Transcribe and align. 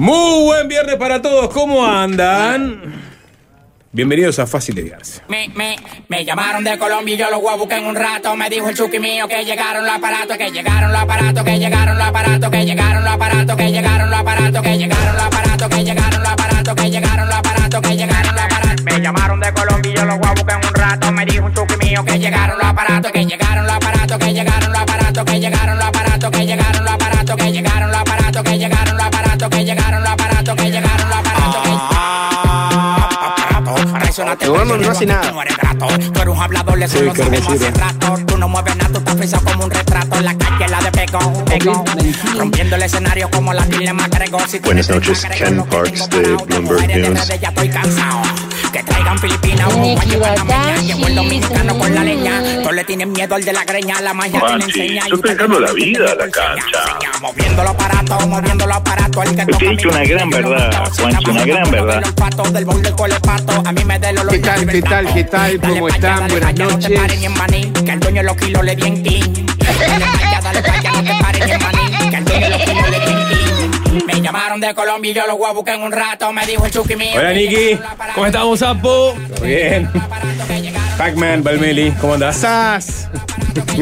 Muy 0.00 0.44
buen 0.44 0.66
viernes 0.66 0.96
para 0.96 1.20
todos, 1.20 1.52
¿cómo 1.52 1.84
andan? 1.84 3.02
Bienvenidos 3.92 4.38
a 4.38 4.46
Fácil 4.46 4.74
de 4.74 4.84
Guiarse. 4.84 5.20
Me, 5.28 5.50
me, 5.50 5.76
me 6.08 6.24
llamaron 6.24 6.64
de 6.64 6.78
Colombia 6.78 7.14
y 7.16 7.18
yo 7.18 7.30
los 7.30 7.42
voy 7.42 7.52
a 7.52 7.56
buscar 7.56 7.80
en 7.80 7.84
un 7.84 7.94
rato. 7.94 8.34
Me 8.34 8.48
dijo 8.48 8.70
el 8.70 8.74
chuki 8.74 8.98
mío 8.98 9.28
que 9.28 9.44
llegaron 9.44 9.84
los 9.84 9.94
aparatos, 9.94 10.38
que 10.38 10.50
llegaron 10.50 10.90
los 10.90 11.02
aparatos, 11.02 11.44
que 11.44 11.58
llegaron 11.58 11.98
los 11.98 12.06
aparatos, 12.06 12.50
que 12.50 12.64
llegaron 12.64 13.04
los 13.04 13.12
aparatos, 13.12 13.56
que 13.58 13.70
llegaron 13.70 14.08
los 14.08 14.20
aparatos, 14.20 14.62
que 14.64 14.78
llegaron 14.78 15.12
los 15.12 15.22
aparatos, 15.26 15.68
que 15.68 15.84
llegaron 15.84 16.22
los 16.22 16.32
aparatos, 16.32 16.74
que 16.74 16.90
llegaron 16.90 17.28
los 17.28 17.36
aparatos, 17.36 17.80
que 17.82 17.96
llegaron 17.98 18.34
los 18.34 18.42
aparatos. 18.42 18.84
Me 18.84 19.00
llamaron 19.02 19.40
de 19.40 19.52
Colombia 19.52 19.92
y 19.92 19.96
yo 19.96 20.04
los 20.06 20.18
voy 20.18 20.28
a 20.28 20.32
buscar 20.32 20.60
en 20.62 20.66
un 20.66 20.74
rato. 20.74 21.12
Me 21.12 21.26
dijo 21.26 21.46
el 21.46 21.52
chuki 21.52 21.76
mío 21.76 22.04
que 22.06 22.18
llegaron 22.18 22.56
los 22.56 22.66
aparatos, 22.66 23.12
que 23.12 23.26
llegaron 23.26 23.66
los 23.66 23.74
aparatos, 23.74 24.18
que 24.18 24.32
llegaron 24.32 24.72
los 24.72 24.80
aparatos, 24.80 25.24
que 25.26 25.40
llegaron 25.40 25.78
los 25.78 25.86
aparatos, 25.86 26.30
que 26.30 26.46
llegaron 26.46 26.84
los 26.86 26.94
aparatos, 26.94 27.36
que 27.36 27.52
llegaron 27.52 27.90
los 27.90 28.00
aparatos, 28.00 28.42
que 28.44 28.58
llegaron 28.58 28.89
Tu 34.36 34.54
mamá 34.54 34.76
no 34.76 34.90
hace 34.90 35.06
nada. 35.06 35.30
Tú 35.30 35.40
eres 35.40 35.56
grato, 35.56 35.86
tú 35.86 36.20
eres 36.20 36.34
un 36.34 36.40
hablador, 36.40 36.78
le 36.78 36.88
solo 36.88 37.12
qué 37.12 37.22
sabemos 37.22 37.46
hermosura. 37.46 37.68
hacer 37.68 37.80
rato. 37.80 38.24
Tú 38.26 38.38
no 38.38 38.48
mueves 38.48 38.76
nada, 38.76 38.90
tú 38.92 38.98
estás 38.98 39.16
frisado 39.16 39.44
como 39.44 39.64
un 39.64 39.70
retrato. 39.70 40.16
En 40.16 40.24
la 40.24 40.38
calle 40.38 40.68
la 40.68 40.80
de 40.80 40.92
pegón, 40.92 41.44
pegón. 41.44 41.84
Rompiendo 42.36 42.76
el 42.76 42.82
escenario 42.82 43.30
como 43.30 43.52
la 43.52 43.64
Dile 43.66 43.92
McGregor. 43.92 44.48
Si 44.48 44.58
Buenas 44.60 44.88
noches, 44.88 45.26
Ken 45.36 45.56
no 45.56 45.64
te 45.64 45.70
Parks 45.76 46.08
de 46.10 46.36
Bloomberg 46.36 46.88
no 46.88 46.96
News 46.96 47.28
te 48.82 48.92
traigan 48.92 49.18
Filipina, 49.18 49.68
un 49.68 49.94
guayo 49.94 50.18
mañana. 50.20 50.74
El 51.06 51.14
dominicano 51.14 51.78
con 51.78 51.94
la 51.94 52.04
leña. 52.04 52.42
Todos 52.62 52.74
le 52.74 52.84
tienen 52.84 53.12
miedo 53.12 53.34
al 53.34 53.44
de 53.44 53.52
la 53.52 53.64
greña, 53.64 54.00
la 54.00 54.12
estoy 54.12 55.00
dejando 55.22 55.60
la 55.60 55.72
vida, 55.72 56.14
la 56.14 56.28
cancha. 56.30 56.98
Moviendo 57.20 57.62
los 57.62 57.72
aparatos, 57.72 58.26
moviendo 58.26 58.66
los 58.66 58.76
aparatos. 58.76 59.26
El 59.26 59.56
que 59.56 59.66
he 59.66 59.70
dicho 59.70 59.88
una 59.88 60.04
gran 60.04 60.30
verdad, 60.30 60.90
Juancho, 60.98 61.30
una 61.30 61.44
gran 61.44 61.70
verdad. 61.70 62.02
¿Qué 64.30 64.38
tal, 64.38 64.66
qué 64.66 64.82
tal, 64.82 65.12
qué 65.12 65.24
tal? 65.24 65.60
¿Cómo 65.60 65.88
están? 65.88 66.28
Buenas 66.28 66.54
noches. 66.54 66.82
No 66.82 66.88
te 66.88 66.96
paren 66.96 67.24
en 67.24 67.32
maní. 67.34 67.72
Que 67.84 67.96
dueño 67.96 68.22
los 68.22 68.36
kilos 68.36 68.64
le 68.64 68.76
di 68.76 68.86
en 68.86 69.02
llamaron 74.20 74.60
de 74.60 74.74
Colombia 74.74 75.10
y 75.10 75.14
yo 75.14 75.26
los 75.26 75.36
voy 75.38 75.48
a 75.48 75.52
buscar 75.52 75.74
en 75.76 75.82
un 75.82 75.92
rato. 75.92 76.32
Me 76.32 76.46
dijo 76.46 76.64
el 76.66 76.70
chuki 76.72 76.96
mío. 76.96 77.12
Hola, 77.16 77.32
Niki. 77.32 77.78
¿Cómo 78.14 78.26
estamos, 78.26 78.58
Sapo? 78.58 79.14
¿Todo 79.34 79.44
bien? 79.46 79.88
Pac-Man, 80.98 81.42
Balmeli, 81.42 81.92
¿cómo 82.00 82.14
andás? 82.14 82.36
Sas. 82.38 83.08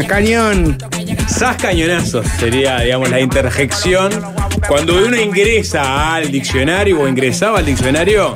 Cañón. 0.07 0.79
Sas 1.27 1.57
cañonazos 1.57 2.27
sería, 2.39 2.79
digamos, 2.81 3.11
la 3.11 3.21
interjección. 3.21 4.11
Cuando 4.67 4.97
uno 5.05 5.17
ingresa 5.21 6.15
al 6.15 6.31
diccionario 6.31 7.01
o 7.01 7.09
ingresaba 7.09 7.59
al 7.59 7.67
diccionario 7.67 8.35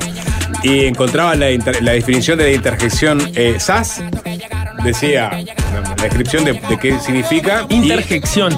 y 0.61 0.85
encontraba 0.85 1.35
la, 1.35 1.51
inter- 1.51 1.81
la 1.83 1.93
definición 1.93 2.37
de 2.37 2.45
la 2.45 2.51
interjección 2.51 3.31
eh, 3.35 3.55
Sas, 3.59 4.01
decía 4.83 5.31
la 5.97 6.03
descripción 6.03 6.45
de, 6.45 6.53
de 6.53 6.77
qué 6.79 6.99
significa. 6.99 7.65
y- 7.69 7.75
Interjección. 7.75 8.53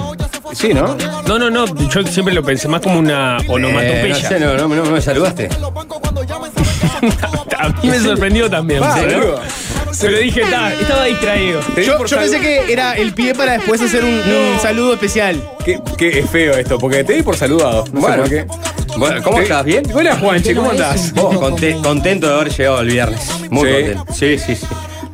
Sí, 0.52 0.72
¿no? 0.74 0.96
No, 1.26 1.38
no, 1.38 1.50
no. 1.50 1.64
Yo 1.88 2.02
siempre 2.04 2.34
lo 2.34 2.42
pensé 2.42 2.68
más 2.68 2.80
como 2.80 2.98
una 2.98 3.38
onomatopeya. 3.48 4.04
Eh, 4.06 4.08
no 4.22 4.28
sé, 4.28 4.40
no, 4.40 4.56
no, 4.56 4.68
no 4.68 4.90
me 4.90 5.00
saludaste. 5.00 5.48
A 7.58 7.68
mí 7.68 7.88
me 7.88 7.98
sorprendió 8.00 8.50
también. 8.50 8.82
Ah, 8.82 8.96
boludo. 9.00 9.40
Pero 10.00 10.18
dije, 10.18 10.42
"Ta, 10.50 10.72
estaba 10.74 11.04
distraído. 11.04 11.60
Yo, 11.76 11.98
pensé 11.98 12.40
que 12.40 12.70
era 12.72 12.92
el 12.94 13.14
pie 13.14 13.34
para 13.34 13.52
después 13.52 13.80
hacer 13.80 14.04
un, 14.04 14.10
un 14.14 14.60
saludo 14.60 14.92
especial. 14.94 15.42
Qué, 15.64 15.80
qué 15.96 16.18
es 16.20 16.30
feo 16.30 16.52
esto, 16.54 16.78
porque 16.78 17.02
te 17.04 17.14
di 17.14 17.22
por 17.22 17.36
saludado. 17.36 17.84
No 17.92 18.00
Bueno. 18.00 18.26
sé 18.26 18.44
por 18.44 18.56
qué. 18.86 18.98
Bueno, 18.98 19.22
¿cómo 19.22 19.40
estás? 19.40 19.64
¿Bien? 19.64 19.84
Hola, 19.94 20.16
Juanchi, 20.16 20.54
¿cómo 20.54 20.70
andás? 20.70 21.12
Vos, 21.14 21.36
conte- 21.38 21.80
contento 21.82 22.28
de 22.28 22.34
haber 22.34 22.48
llegado 22.50 22.80
el 22.80 22.88
viernes. 22.88 23.30
Muy 23.50 23.68
Sí. 23.68 23.74
contento. 23.74 24.06
Sí, 24.14 24.38
sí, 24.38 24.56
sí. 24.56 24.66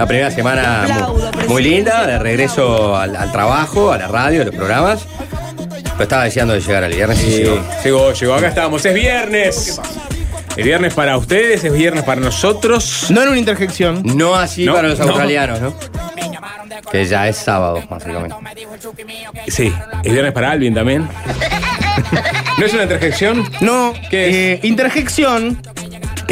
La 0.03 0.09
primera 0.09 0.33
semana 0.33 0.85
muy, 1.37 1.47
muy 1.47 1.63
linda, 1.63 2.05
de 2.09 2.19
regreso 2.19 2.97
al, 2.97 3.15
al 3.15 3.31
trabajo, 3.31 3.93
a 3.93 3.99
la 3.99 4.09
radio, 4.09 4.43
a 4.43 4.45
los 4.47 4.53
programas. 4.57 5.07
Pero 5.93 6.03
estaba 6.03 6.25
deseando 6.25 6.55
de 6.55 6.61
llegar 6.61 6.83
al 6.83 6.93
viernes 6.93 7.21
y 7.23 7.31
Sí, 7.31 7.31
llegó. 7.45 7.63
llegó, 7.85 8.13
llegó. 8.13 8.35
Acá 8.35 8.49
estamos. 8.49 8.85
Es 8.85 8.93
viernes. 8.95 9.81
Es 10.57 10.65
viernes 10.65 10.93
para 10.95 11.17
ustedes, 11.17 11.63
es 11.63 11.73
viernes 11.73 12.03
para 12.03 12.21
nosotros. 12.21 13.07
No 13.11 13.23
en 13.23 13.29
una 13.29 13.39
interjección. 13.39 14.03
No 14.05 14.35
así 14.35 14.65
No, 14.65 14.75
para 14.75 14.89
los 14.89 14.99
no. 14.99 15.05
australianos, 15.05 15.61
¿no? 15.61 15.73
Que 16.91 17.07
ya 17.07 17.29
es 17.29 17.37
sábado, 17.37 17.81
básicamente. 17.89 18.35
Sí, 19.47 19.73
es 20.03 20.13
viernes 20.13 20.33
para 20.33 20.51
Alvin 20.51 20.75
también. 20.75 21.09
¿No 22.59 22.67
es 22.67 22.75
una 22.75 22.83
interjección? 22.83 23.49
No. 23.61 23.93
¿Qué 24.11 24.29
es? 24.29 24.35
eh, 24.35 24.61
interjección. 24.67 25.63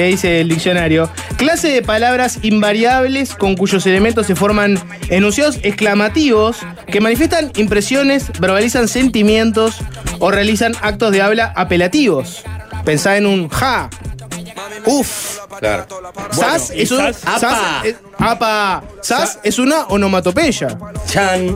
Que 0.00 0.06
dice 0.06 0.40
el 0.40 0.48
diccionario. 0.48 1.10
Clase 1.36 1.68
de 1.68 1.82
palabras 1.82 2.38
invariables 2.40 3.34
con 3.34 3.54
cuyos 3.54 3.84
elementos 3.84 4.26
se 4.26 4.34
forman 4.34 4.82
enunciados 5.10 5.58
exclamativos 5.62 6.56
que 6.86 7.02
manifiestan 7.02 7.52
impresiones, 7.56 8.28
verbalizan 8.40 8.88
sentimientos 8.88 9.76
o 10.18 10.30
realizan 10.30 10.72
actos 10.80 11.12
de 11.12 11.20
habla 11.20 11.52
apelativos. 11.54 12.44
Pensá 12.82 13.18
en 13.18 13.26
un 13.26 13.50
ja. 13.50 13.90
Uf. 14.86 15.38
Claro. 15.58 15.86
Sas 16.30 16.72
¿y 16.74 16.80
es 16.82 16.90
un. 16.92 16.98
sas? 16.98 17.16
sas 17.18 17.42
Apa. 17.44 17.82
es- 17.84 17.96
apa. 18.18 18.82
Sas 19.02 19.38
es 19.42 19.58
una 19.58 19.82
onomatopeya. 19.88 20.78
Chan. 21.08 21.54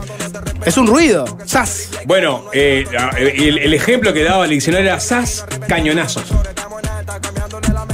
Es 0.67 0.77
un 0.77 0.85
ruido. 0.85 1.25
Sas. 1.45 1.89
Bueno, 2.05 2.45
eh, 2.53 2.85
el, 3.17 3.57
el 3.57 3.73
ejemplo 3.73 4.13
que 4.13 4.23
daba 4.23 4.43
el 4.45 4.51
diccionario 4.51 4.87
era 4.91 4.99
sas 4.99 5.45
cañonazos. 5.67 6.25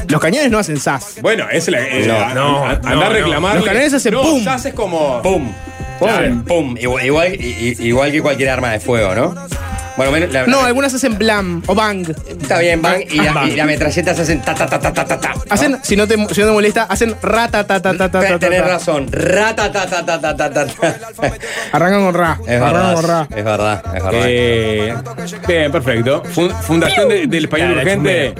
Los 0.07 0.19
cañones 0.21 0.51
no 0.51 0.59
hacen 0.59 0.77
sas. 0.79 1.15
Bueno, 1.21 1.45
es 1.51 1.67
la. 1.69 1.79
eh, 1.87 2.05
No, 2.07 2.15
a- 2.19 2.33
no, 2.33 2.65
a- 2.65 2.69
andar 2.71 2.95
no, 2.95 3.01
a 3.01 3.05
no. 3.05 3.09
reclamar. 3.13 3.55
Los 3.55 3.65
cañones 3.65 3.93
hacen 3.93 4.13
no, 4.13 4.21
pum. 4.21 4.43
Sas 4.43 4.65
es 4.65 4.73
como. 4.73 5.21
Pum. 5.21 5.51
Claro, 5.99 6.43
Pum. 6.47 6.75
Igual, 6.79 7.05
igual, 7.05 7.35
i- 7.35 7.75
i- 7.79 7.83
igual 7.87 8.11
que 8.11 8.21
cualquier 8.23 8.49
arma 8.49 8.71
de 8.71 8.79
fuego, 8.79 9.13
¿no? 9.13 9.35
Bueno, 9.97 10.11
menos 10.11 10.31
la- 10.31 10.45
No, 10.47 10.61
la- 10.61 10.67
algunas 10.67 10.93
hacen 10.93 11.17
blam 11.17 11.61
o 11.67 11.75
bang. 11.75 12.07
Está 12.41 12.59
bien, 12.59 12.81
van 12.81 13.01
y, 13.01 13.17
la, 13.17 13.45
y 13.47 13.55
la 13.55 13.65
metralleta 13.65 14.15
se 14.15 14.21
hacen 14.21 14.41
ta 14.41 14.55
ta 14.55 14.65
ta 14.67 14.79
ta 14.79 14.93
ta 14.93 15.05
ta 15.05 15.19
ta. 15.19 15.33
¿no? 15.35 15.41
Hacen, 15.49 15.77
si 15.83 15.95
no 15.95 16.07
te, 16.07 16.15
si 16.33 16.41
no 16.41 16.47
te 16.47 16.51
molesta, 16.53 16.83
hacen 16.83 17.15
rata 17.21 17.65
ta 17.67 17.81
ta 17.81 17.95
ta 17.97 18.09
ta 18.09 18.19
ta, 18.21 18.39
Tenés 18.39 18.65
razón. 18.65 19.07
Rata 19.11 19.71
ta 19.71 19.85
ta 19.87 20.05
ta 20.05 20.19
ta 20.21 20.35
ta 20.37 20.49
ta. 20.53 20.67
Arrancan 21.71 22.03
con 22.05 22.13
ra. 22.13 22.39
Es 22.47 22.61
Arrancan 22.61 22.95
con 22.95 23.05
ra. 23.05 23.27
verdad. 23.27 23.37
Es 23.37 23.43
verdad, 23.45 23.83
es 23.95 24.03
verdad. 24.03 24.21
Eh, 24.25 24.95
bien, 25.47 25.71
perfecto. 25.71 26.23
Fun- 26.23 26.51
Fundación 26.61 27.09
de- 27.09 27.27
del 27.27 27.43
Español 27.45 27.73
Claro, 27.73 27.81
Urgente 27.81 28.33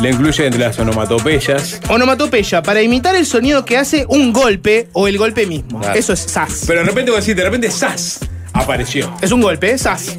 le 0.00 0.10
incluye 0.10 0.46
entre 0.46 0.60
las 0.60 0.78
onomatopeyas. 0.78 1.80
Onomatopeya, 1.88 2.62
para 2.62 2.82
imitar 2.82 3.14
el 3.16 3.26
sonido 3.26 3.64
que 3.64 3.76
hace 3.78 4.04
un 4.08 4.32
golpe 4.32 4.88
o 4.92 5.08
el 5.08 5.18
golpe 5.18 5.46
mismo. 5.46 5.80
Claro. 5.80 5.98
Eso 5.98 6.12
es 6.12 6.20
sas. 6.20 6.64
Pero 6.66 6.80
de 6.80 6.86
repente 6.86 7.10
vos 7.10 7.20
decís, 7.20 7.36
de 7.36 7.44
repente 7.44 7.70
Sas 7.70 8.20
apareció. 8.52 9.14
Es 9.20 9.32
un 9.32 9.40
golpe, 9.40 9.72
¿eh? 9.72 9.78
sas. 9.78 10.16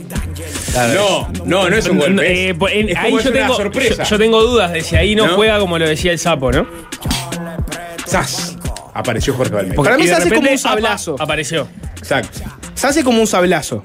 Claro. 0.74 1.28
No, 1.40 1.46
no, 1.46 1.70
no 1.70 1.76
es 1.76 1.88
un 1.88 1.98
golpe. 2.00 2.50
Eh, 2.50 2.56
pues, 2.56 2.74
en- 2.76 2.90
es 2.90 2.98
ahí 2.98 3.12
como 3.12 3.18
yo 3.18 3.30
es 3.30 3.36
una 3.36 3.42
tengo, 3.42 3.56
sorpresa. 3.56 4.04
yo, 4.04 4.10
yo 4.10 4.18
tengo 4.18 4.42
dudas 4.42 4.72
de 4.72 4.82
si 4.82 4.96
ahí 4.96 5.16
no, 5.16 5.28
¿No? 5.28 5.36
juega 5.36 5.60
como 5.60 5.78
lo 5.78 5.88
decía 5.88 6.12
el 6.12 6.20
sapo, 6.20 6.52
¿no? 6.52 6.66
Sas. 8.06 8.58
Apareció 8.94 9.34
Jorge 9.34 9.54
Valmero. 9.54 9.82
Para 9.84 9.98
mí 9.98 10.06
se 10.08 10.14
hace 10.14 10.30
como 10.30 10.50
un 10.50 10.58
sablazo. 10.58 11.14
apa, 11.16 11.24
apareció. 11.24 11.68
Exacto. 11.98 12.40
Se 12.76 12.88
hace 12.88 13.04
como 13.04 13.22
un 13.22 13.28
sablazo. 13.28 13.84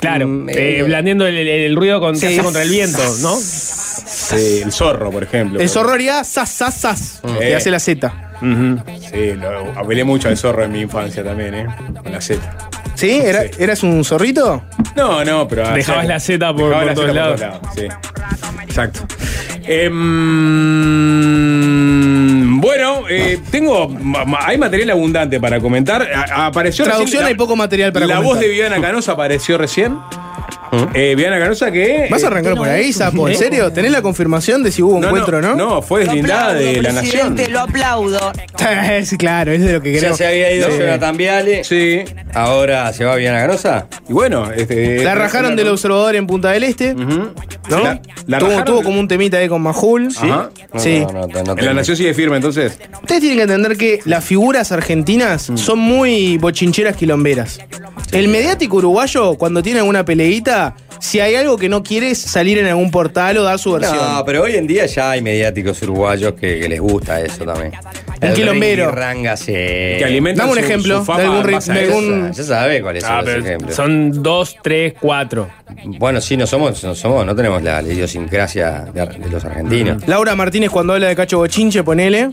Claro, 0.00 0.26
Mm, 0.28 0.48
eh, 0.50 0.78
eh, 0.78 0.82
blandiendo 0.82 1.26
el, 1.26 1.36
el- 1.36 1.48
el 1.48 1.76
ruido 1.76 2.00
con, 2.00 2.14
que 2.14 2.20
Sí. 2.20 2.26
hace 2.34 2.42
contra 2.42 2.62
el 2.62 2.68
viento, 2.70 2.98
¿no? 3.20 3.36
Sí, 3.36 4.60
el 4.64 4.72
zorro, 4.72 5.10
por 5.10 5.22
ejemplo. 5.22 5.58
El 5.60 5.68
zorro 5.68 5.92
haría 5.92 6.22
sas, 6.24 6.50
sas, 6.50 6.74
sas. 6.80 7.20
Que 7.38 7.50
Eh. 7.50 7.56
hace 7.56 7.70
la 7.70 7.80
Z. 7.80 8.12
Sí, 8.40 9.32
lo, 9.34 9.72
apelé 9.78 10.04
mucho 10.04 10.28
al 10.28 10.36
zorro 10.36 10.64
en 10.64 10.72
mi 10.72 10.80
infancia 10.82 11.24
también, 11.24 11.54
¿eh? 11.54 11.66
Con 12.02 12.12
la 12.12 12.20
Z. 12.20 12.40
¿Sí? 12.96 13.10
¿Era, 13.10 13.42
Sí. 13.42 13.50
¿Eras 13.58 13.82
un 13.84 14.04
zorrito? 14.04 14.64
No, 14.96 15.24
no, 15.24 15.46
pero. 15.46 15.68
Dejabas 15.70 16.06
la 16.06 16.18
Z 16.18 16.52
por- 16.54 16.72
por 16.72 16.84
la 16.84 16.94
todos 16.94 17.14
lados. 17.14 17.40
Sí. 17.76 17.86
Exacto. 18.66 19.00
Em, 21.66 22.60
bueno, 22.60 23.02
eh, 23.08 23.38
tengo. 23.50 23.94
Hay 24.40 24.58
material 24.58 24.90
abundante 24.90 25.40
para 25.40 25.60
comentar. 25.60 26.02
A- 26.02 26.46
apareció 26.46 26.84
Traducción, 26.84 27.06
recién 27.06 27.22
la- 27.22 27.28
hay 27.28 27.34
poco 27.34 27.56
material 27.56 27.92
para 27.92 28.06
La 28.06 28.14
comentar. 28.16 28.34
voz 28.34 28.40
de 28.40 28.48
Viviana 28.48 28.80
Canosa 28.80 29.12
apareció 29.12 29.58
recién. 29.58 29.98
Eh, 30.94 31.14
Viviana 31.16 31.38
Canosa 31.38 31.70
que. 31.70 32.06
¿Vas 32.10 32.22
a 32.22 32.26
eh, 32.26 32.28
arrancar 32.28 32.54
por 32.54 32.68
ahí, 32.68 32.92
Sapo? 32.92 33.28
¿En 33.28 33.36
serio? 33.36 33.72
¿Tenés 33.72 33.92
la 33.92 34.02
confirmación 34.02 34.62
de 34.62 34.72
si 34.72 34.82
hubo 34.82 34.98
no, 35.00 35.08
encuentro 35.08 35.38
o 35.38 35.40
no? 35.40 35.54
No, 35.54 35.82
fue 35.82 36.00
deslindada 36.04 36.54
de 36.54 36.82
la 36.82 36.92
nación. 36.92 37.36
Lo 37.50 37.60
aplaudo. 37.60 38.32
sí, 39.04 39.16
claro, 39.16 39.52
es 39.52 39.60
de 39.62 39.72
lo 39.74 39.80
que 39.82 39.92
Ya 39.92 39.98
queremos. 39.98 40.18
se 40.18 40.26
había 40.26 40.52
ido 40.52 40.70
Sí. 40.70 40.78
Jonathan 40.78 41.16
Viale. 41.16 41.64
Sí. 41.64 42.00
Ahora 42.34 42.92
se 42.92 43.04
va 43.04 43.16
bien 43.16 43.34
a 43.34 43.40
Ganosa. 43.40 43.86
Y 44.08 44.12
bueno, 44.12 44.50
este. 44.52 45.02
La 45.04 45.14
rajaron 45.14 45.56
del 45.56 45.68
observador 45.68 46.16
en 46.16 46.26
Punta 46.26 46.50
del 46.50 46.64
Este. 46.64 46.92
Ujú. 46.94 47.32
¿No? 47.68 47.82
La, 47.82 48.00
la 48.26 48.38
tuvo, 48.38 48.48
rajaron 48.50 48.64
tuvo 48.64 48.82
como 48.82 49.00
un 49.00 49.08
temita 49.08 49.38
ahí 49.38 49.48
con 49.48 49.62
Majul. 49.62 50.10
¿Sí? 50.12 50.18
Ajá. 50.28 50.50
Sí. 50.76 51.00
No, 51.00 51.12
no, 51.12 51.26
no, 51.26 51.42
no 51.54 51.58
En 51.58 51.64
la 51.64 51.74
nación 51.74 51.96
sigue 51.96 52.14
firme, 52.14 52.36
entonces. 52.36 52.78
Ustedes 53.02 53.20
tienen 53.20 53.38
que 53.38 53.42
entender 53.42 53.76
que 53.76 54.00
las 54.04 54.24
figuras 54.24 54.72
argentinas 54.72 55.50
son 55.54 55.78
muy 55.78 56.38
bochincheras 56.38 56.96
quilomberas. 56.96 57.58
El 58.12 58.28
mediático 58.28 58.76
uruguayo, 58.76 59.36
cuando 59.36 59.62
tiene 59.62 59.80
alguna 59.80 60.04
peleita, 60.04 60.74
si 61.00 61.20
hay 61.20 61.34
algo 61.34 61.58
que 61.58 61.68
no 61.68 61.82
quiere 61.82 62.10
es 62.12 62.18
salir 62.18 62.56
en 62.58 62.66
algún 62.66 62.90
portal 62.90 63.36
o 63.38 63.42
dar 63.42 63.58
su 63.58 63.72
versión. 63.72 63.96
No, 63.98 64.24
pero 64.24 64.42
hoy 64.42 64.54
en 64.54 64.66
día 64.66 64.86
ya 64.86 65.10
hay 65.10 65.22
mediáticos 65.22 65.82
uruguayos 65.82 66.32
que, 66.34 66.58
que 66.60 66.68
les 66.68 66.80
gusta 66.80 67.20
eso 67.20 67.44
también. 67.44 67.72
Un 68.22 68.32
quilombero. 68.32 68.90
Ranga, 68.92 69.36
sí. 69.36 69.52
Que 69.52 70.02
alimentan 70.06 70.46
Dame 70.46 70.52
un 70.52 70.58
su- 70.58 70.64
ejemplo 70.64 70.98
su 71.00 71.04
fama 71.04 71.18
de 71.20 71.24
algún 71.26 71.38
en 71.40 71.46
ri- 71.46 71.52
base 71.52 71.70
a 71.70 71.74
de 71.74 71.84
eso. 71.84 71.98
algún- 71.98 72.32
Ya 72.32 72.42
sabe 72.44 72.82
cuáles 72.82 73.02
son 73.04 73.12
Ah, 73.12 73.16
los 73.16 73.24
pero 73.26 73.44
ejemplos. 73.44 73.74
son 73.74 74.22
dos, 74.22 74.56
tres, 74.62 74.94
cuatro. 74.98 75.48
Bueno, 75.98 76.20
sí, 76.22 76.36
no 76.38 76.46
somos, 76.46 76.82
no 76.82 76.94
somos, 76.94 77.26
no 77.26 77.36
tenemos 77.36 77.62
la, 77.62 77.82
la 77.82 77.92
idiosincrasia 77.92 78.86
de, 78.94 79.00
ar- 79.02 79.18
de 79.18 79.28
los 79.28 79.44
argentinos. 79.44 80.06
Laura 80.08 80.34
Martínez 80.34 80.70
cuando 80.70 80.94
habla 80.94 81.08
de 81.08 81.16
Cacho 81.16 81.36
Bochinche, 81.38 81.82
ponele, 81.82 82.30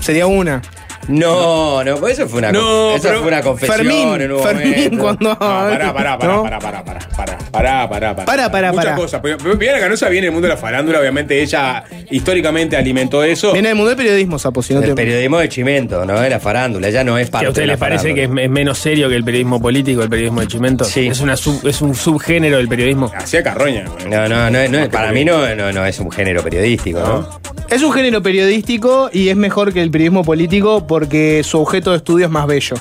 sería 0.00 0.26
una. 0.28 0.62
No, 1.08 1.82
no, 1.84 1.96
pues 1.96 2.18
eso 2.18 2.28
fue 2.28 2.38
una, 2.40 2.52
No, 2.52 2.94
eso 2.94 3.08
fue 3.08 3.28
una 3.28 3.40
confesión 3.42 3.76
Fermín, 3.78 4.20
en 4.20 4.32
un 4.32 4.42
Fermín 4.42 4.72
momento. 4.98 5.02
cuando... 5.02 5.28
No, 5.30 5.38
pará, 5.38 5.92
pará, 5.94 6.18
pará, 6.18 6.32
¿no? 6.34 6.42
pará, 6.42 6.58
pará, 6.58 6.84
pará, 6.84 7.08
pará, 7.10 7.38
pará, 7.50 7.88
pará, 7.88 8.14
pará. 8.16 8.24
Pará, 8.26 8.50
pará, 8.50 8.72
Muchas 8.72 8.96
cosas. 8.96 9.22
Viviana 9.22 9.80
Canosa 9.80 10.08
viene 10.08 10.26
del 10.26 10.32
mundo 10.32 10.46
de 10.48 10.54
la 10.54 10.60
farándula, 10.60 11.00
obviamente 11.00 11.40
ella 11.42 11.84
históricamente 12.10 12.76
alimentó 12.76 13.24
eso. 13.24 13.52
Viene 13.52 13.68
del 13.68 13.76
mundo 13.76 13.88
del 13.88 13.96
periodismo, 13.96 14.38
Sapo, 14.38 14.62
si 14.62 14.74
no 14.74 14.80
El 14.80 14.90
te... 14.90 14.94
periodismo 14.94 15.38
de 15.38 15.48
Chimento, 15.48 16.04
no 16.04 16.20
de 16.20 16.30
la 16.30 16.40
farándula, 16.40 16.90
ya 16.90 17.02
no 17.04 17.16
es 17.18 17.30
parte 17.30 17.44
¿Que 17.44 17.46
a 17.46 17.50
ustedes 17.50 17.62
de 17.64 17.66
la 17.68 17.72
les 17.74 17.80
parece 17.80 18.14
que 18.14 18.24
es, 18.24 18.30
menos 18.50 18.78
serio 18.78 19.08
que 19.08 19.16
el 19.16 19.24
periodismo 19.24 19.60
político, 19.60 20.02
el 20.02 20.10
periodismo 20.10 20.40
de 20.42 20.46
Chimento? 20.48 20.84
Sí. 20.84 21.06
Es, 21.06 21.20
una 21.20 21.36
sub- 21.36 21.66
es 21.66 21.80
un 21.80 21.94
subgénero 21.94 22.58
del 22.58 22.68
periodismo. 22.68 23.10
Hacía 23.16 23.42
carroña. 23.42 23.84
No, 24.08 24.28
no, 24.28 24.50
no, 24.50 24.68
no, 24.68 24.90
para 24.90 25.12
mí 25.12 25.24
no, 25.24 25.54
no, 25.54 25.72
no 25.72 25.86
es 25.86 25.98
un 26.00 26.10
género 26.10 26.42
periodístico, 26.42 27.00
¿no? 27.00 27.28
Es 27.70 27.82
un 27.82 27.92
género 27.92 28.22
periodístico 28.22 29.10
y 29.12 29.28
es 29.28 29.36
mejor 29.36 29.72
que 29.74 29.82
el 29.82 29.90
periodismo 29.90 30.24
político 30.24 30.86
porque 30.98 31.42
su 31.44 31.60
objeto 31.60 31.92
de 31.92 31.98
estudio 31.98 32.26
es 32.26 32.30
más 32.32 32.44
bello. 32.46 32.74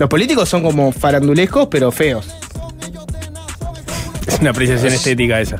Los 0.00 0.08
políticos 0.08 0.48
son 0.48 0.62
como 0.64 0.90
farandulescos, 0.90 1.68
pero 1.70 1.92
feos. 1.92 2.26
Es 4.26 4.40
una 4.40 4.50
apreciación 4.50 4.92
estética 4.92 5.40
esa. 5.40 5.58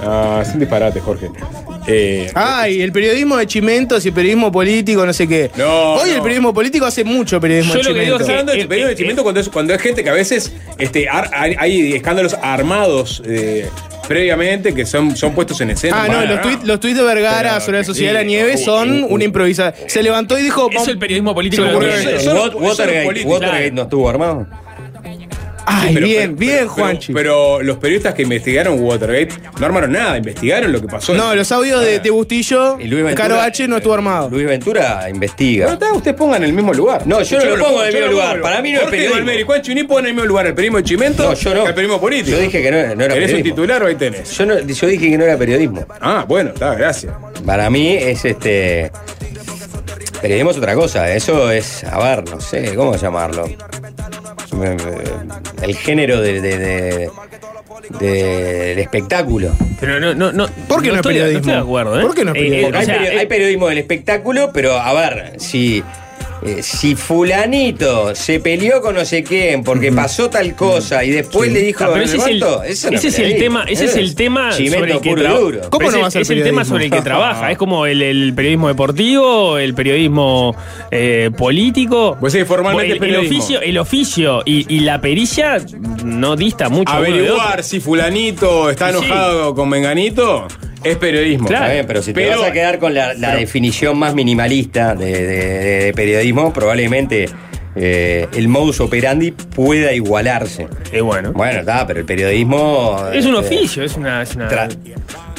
Ah, 0.00 0.40
es 0.46 0.52
un 0.54 0.60
disparate, 0.60 1.00
Jorge. 1.00 1.28
Eh, 1.88 2.30
Ay, 2.36 2.80
el 2.80 2.92
periodismo 2.92 3.36
de 3.36 3.46
chimentos 3.48 4.04
y 4.04 4.08
el 4.08 4.14
periodismo 4.14 4.52
político, 4.52 5.04
no 5.04 5.12
sé 5.12 5.26
qué. 5.26 5.50
No, 5.56 5.94
Hoy 5.94 6.10
no. 6.10 6.14
el 6.16 6.22
periodismo 6.22 6.54
político 6.54 6.86
hace 6.86 7.02
mucho 7.02 7.40
periodismo 7.40 7.74
Yo 7.74 7.80
de 7.80 7.88
lo 7.88 7.94
que 7.94 8.00
digo 8.02 8.18
chimentos. 8.18 8.20
es 8.20 8.26
que- 8.26 8.32
hablando 8.32 8.52
del 8.52 8.60
eh, 8.60 8.68
periodo 8.68 8.86
de 8.86 8.92
eh, 8.94 8.96
Chimento 8.96 9.22
cuando 9.24 9.40
es, 9.40 9.48
cuando 9.48 9.74
es 9.74 9.82
gente 9.82 10.04
que 10.04 10.10
a 10.10 10.12
veces 10.12 10.52
este, 10.78 11.08
ar- 11.08 11.30
hay, 11.34 11.56
hay 11.58 11.92
escándalos 11.94 12.36
armados 12.40 13.20
eh, 13.26 13.68
previamente 14.12 14.74
que 14.74 14.84
son, 14.84 15.16
son 15.16 15.34
puestos 15.34 15.60
en 15.62 15.70
escena. 15.70 16.04
Ah, 16.04 16.08
no, 16.08 16.24
los 16.26 16.42
tweets 16.42 16.64
los 16.64 16.80
tuits 16.80 16.96
de 16.96 17.02
Vergara 17.02 17.52
Pero, 17.52 17.60
sobre 17.62 17.78
la 17.78 17.84
Sociedad 17.84 18.12
de 18.12 18.18
la 18.18 18.24
Nieve 18.24 18.54
uh, 18.56 18.58
son 18.58 19.04
uh, 19.04 19.06
uh. 19.06 19.14
una 19.14 19.24
improvisación. 19.24 19.88
Se 19.88 20.02
levantó 20.02 20.38
y 20.38 20.42
dijo. 20.42 20.68
Es 20.70 20.86
el 20.88 20.98
periodismo 20.98 21.34
político 21.34 21.62
Watergate, 21.62 23.04
político. 23.04 23.30
Watergate 23.30 23.62
Claro. 23.62 23.74
no 23.74 23.82
estuvo 23.82 24.08
armado. 24.08 24.46
Ay, 25.64 25.94
Pero- 25.94 26.06
bien, 26.06 26.22
pero- 26.34 26.36
bien, 26.38 26.58
pero- 26.58 26.70
Juanchi. 26.70 27.12
Pero, 27.12 27.62
los 27.62 27.76
periodistas 27.78 28.14
que 28.14 28.22
investigaron 28.22 28.80
Watergate 28.80 29.28
no 29.60 29.66
armaron 29.66 29.92
nada, 29.92 30.16
investigaron 30.16 30.72
lo 30.72 30.80
que 30.80 30.88
pasó. 30.88 31.14
no, 31.14 31.34
los 31.34 31.50
audios 31.52 31.80
de, 31.84 32.00
de 32.00 32.10
Bustillo, 32.10 32.78
Y 32.80 32.88
Luis 32.88 33.04
Ventura- 33.04 33.28
Caro 33.28 33.40
H 33.40 33.68
no 33.68 33.76
estuvo 33.76 33.94
armado. 33.94 34.28
Luis 34.30 34.46
Ventura 34.46 35.08
investiga. 35.08 35.72
está, 35.72 35.92
ustedes 35.92 36.16
pongan 36.16 36.42
en 36.42 36.48
el 36.50 36.54
mismo 36.54 36.72
lugar. 36.74 37.06
No, 37.06 37.22
yo 37.22 37.38
no 37.38 37.44
lo 37.56 37.64
pongo 37.64 37.82
en 37.82 37.88
el 37.88 37.94
mismo 37.94 38.10
lugar. 38.12 38.40
Para 38.40 38.60
mí 38.62 38.70
no 38.72 38.76
es 38.78 38.82
Jorge 38.84 38.90
periodismo. 38.96 39.16
Valmeri, 39.16 39.42
Juan 39.44 39.62
Chuní 39.62 39.84
ponen 39.84 40.04
en 40.04 40.08
el 40.10 40.14
mismo 40.14 40.26
lugar 40.28 40.46
el 40.46 40.54
periodismo 40.54 40.78
de 40.78 40.84
Chimento 40.84 41.22
No, 41.24 41.34
yo 41.34 41.54
no. 41.54 41.62
que 41.62 41.68
el 41.68 41.74
periodismo 41.74 42.00
político. 42.00 42.30
Yo 42.36 42.42
dije 42.42 42.62
que 42.62 42.70
no, 42.70 42.76
no 42.76 42.82
era 42.82 42.94
¿Querés 42.96 43.06
un 43.06 43.14
periodismo. 43.14 43.42
titular 43.54 43.82
o 43.82 43.86
ahí 43.86 43.94
tenés? 43.94 44.30
Yo, 44.36 44.46
no- 44.46 44.58
yo 44.60 44.86
dije 44.88 45.10
que 45.10 45.18
no 45.18 45.24
era 45.24 45.36
periodismo. 45.36 45.86
Ah, 46.00 46.24
bueno, 46.26 46.50
está, 46.50 46.74
gracias. 46.74 47.12
Para 47.46 47.70
mí 47.70 47.94
es 47.94 48.24
este. 48.24 48.90
Periodismo 50.20 50.50
es 50.52 50.56
otra 50.58 50.74
cosa. 50.74 51.12
Eso 51.14 51.50
es, 51.50 51.82
a 51.84 51.98
ver, 51.98 52.28
no 52.30 52.40
sé, 52.40 52.74
¿cómo 52.74 52.96
llamarlo? 52.96 53.48
El 55.62 55.76
género 55.76 56.20
de, 56.20 56.40
de- 56.40 56.58
de- 56.58 57.10
de- 58.00 58.08
del 58.68 58.78
espectáculo. 58.78 59.50
Pero 59.80 59.98
no, 60.00 60.14
no, 60.14 60.32
no. 60.32 60.46
¿Por 60.68 60.82
qué 60.82 60.88
no 60.88 60.94
es 60.94 60.98
estoy, 61.00 61.14
periodismo? 61.14 61.38
estoy 61.40 61.52
de 61.54 61.58
acuerdo, 61.60 62.00
¿eh? 62.00 62.02
¿Por 62.02 62.14
qué 62.14 62.24
no 62.24 62.32
es 62.32 62.36
Eh, 62.36 62.40
periodismo? 62.40 62.74
eh, 62.74 62.78
hay, 62.78 62.86
sea, 62.86 63.04
eh, 63.04 63.18
hay 63.18 63.26
periodismo 63.26 63.68
del 63.68 63.78
espectáculo, 63.78 64.50
pero 64.52 64.72
a 64.78 64.92
ver, 64.92 65.34
si. 65.38 65.82
Eh, 66.44 66.62
si 66.62 66.94
fulanito 66.96 68.14
se 68.14 68.40
peleó 68.40 68.80
con 68.80 68.94
no 68.94 69.04
sé 69.04 69.22
quién 69.22 69.62
porque 69.64 69.92
pasó 69.92 70.28
tal 70.30 70.54
cosa 70.56 71.04
y 71.04 71.10
después 71.10 71.52
le 71.52 71.60
dijo 71.60 71.84
Ah, 71.84 71.90
pero 71.92 72.04
ese 72.04 72.16
es 72.16 72.26
el, 72.26 72.38
"Levanto", 72.40 72.62
eso 72.64 72.90
no 72.90 72.96
ese 72.98 73.08
es 73.08 73.18
el 73.18 73.36
tema, 73.38 73.64
ese 73.68 73.84
es 73.86 73.96
el 73.96 74.14
tema 74.14 74.52
sobre 74.52 74.92
el 74.92 75.00
que 75.00 75.10
puro 75.10 75.22
y 75.22 75.24
tra- 75.26 75.38
duro. 75.38 75.60
¿Cómo 75.70 75.90
no 75.90 75.96
es 75.96 76.02
va 76.02 76.04
a 76.04 76.06
el- 76.06 76.12
ser 76.12 76.22
Es 76.22 76.30
el 76.30 76.42
tema 76.42 76.64
sobre 76.64 76.84
el 76.86 76.90
que 76.90 77.00
trabaja. 77.02 77.50
Es 77.50 77.58
como 77.58 77.86
el, 77.86 78.02
el 78.02 78.34
periodismo 78.34 78.68
deportivo, 78.68 79.58
el 79.58 79.74
periodismo 79.74 80.54
eh, 80.90 81.30
político. 81.36 82.16
Pues 82.20 82.32
sí, 82.32 82.44
formalmente 82.44 82.92
el, 82.96 83.02
el 83.04 83.16
oficio, 83.26 83.60
el 83.60 83.78
oficio 83.78 84.42
y, 84.44 84.66
y 84.74 84.80
la 84.80 85.00
pericia 85.00 85.58
no 86.04 86.36
dista 86.36 86.68
mucho 86.68 86.92
de. 86.92 86.98
Averiguar 86.98 87.62
si 87.62 87.80
fulanito 87.80 88.70
está 88.70 88.90
Sí. 88.90 88.98
enojado 88.98 89.54
con 89.54 89.68
Menganito 89.68 90.46
es 90.84 90.96
periodismo. 90.96 91.48
Claro. 91.48 91.64
Está 91.64 91.74
bien, 91.74 91.86
pero 91.86 92.02
si 92.02 92.12
te 92.12 92.20
Pero- 92.22 92.40
vas 92.40 92.50
a 92.50 92.52
quedar 92.52 92.78
con 92.78 92.94
la, 92.94 93.14
la 93.14 93.28
pero- 93.28 93.40
definición 93.40 93.98
más 93.98 94.14
minimalista 94.14 94.94
de, 94.94 95.26
de- 95.26 95.84
de 95.84 95.92
periodismo, 95.94 96.52
probablemente 96.52 97.28
eh, 97.74 98.26
el 98.34 98.48
modus 98.48 98.80
operandi 98.80 99.30
pueda 99.32 99.92
igualarse. 99.92 100.66
Eh, 100.92 101.00
bueno. 101.00 101.32
Bueno, 101.32 101.60
está, 101.60 101.86
pero 101.86 102.00
el 102.00 102.06
periodismo. 102.06 102.98
Es 103.12 103.24
un 103.24 103.34
eh, 103.34 103.38
oficio, 103.38 103.82
es 103.82 103.96
una. 103.96 104.22
es 104.22 104.34
una- 104.36 104.48
Tra- 104.50 104.68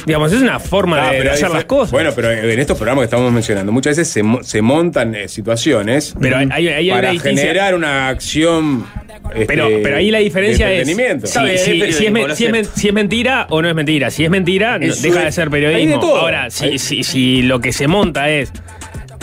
digamos, 0.06 0.32
es 0.32 0.42
una 0.42 0.58
forma 0.60 1.08
Ah, 1.08 1.12
de, 1.12 1.18
pero 1.18 1.32
hacer 1.32 1.50
las 1.50 1.64
cosas. 1.64 1.90
Bueno, 1.92 2.10
pero 2.14 2.30
en 2.32 2.58
estos 2.60 2.76
programas 2.76 3.02
que 3.02 3.06
estamos 3.06 3.32
mencionando, 3.32 3.72
muchas 3.72 3.96
veces 3.96 4.12
se, 4.12 4.22
se 4.44 4.62
montan 4.62 5.14
eh, 5.14 5.28
situaciones 5.28 6.14
Pero 6.20 6.36
hay- 6.36 6.48
hay- 6.50 6.68
hay 6.68 6.90
una 6.90 7.00
para 7.00 7.18
generar 7.20 7.74
una 7.74 8.08
acción. 8.08 8.86
este, 9.34 9.46
Pero, 9.46 9.68
pero 9.82 9.96
ahí 9.96 10.10
la 10.10 10.18
diferencia 10.18 10.70
es 10.72 10.80
entretenimiento. 10.88 11.26
si, 11.26 11.32
si- 11.32 11.46
es 11.54 11.60
si 11.64 11.82
es, 11.82 11.96
si 12.36 12.80
si 12.80 12.92
mentira 12.92 13.46
o 13.50 13.62
no 13.62 13.68
es 13.68 13.74
mentira. 13.74 14.10
Si 14.10 14.24
es 14.24 14.30
mentira, 14.30 14.78
no- 14.78 14.86
deja 14.86 14.94
su- 15.20 15.24
de 15.24 15.32
ser 15.32 15.50
periodismo. 15.50 16.00
de. 16.00 16.06
Ahora, 16.20 16.50
si, 16.50 16.78
si 16.78 17.42
lo 17.42 17.60
que 17.60 17.72
se 17.72 17.86
monta 17.88 18.28
es 18.30 18.52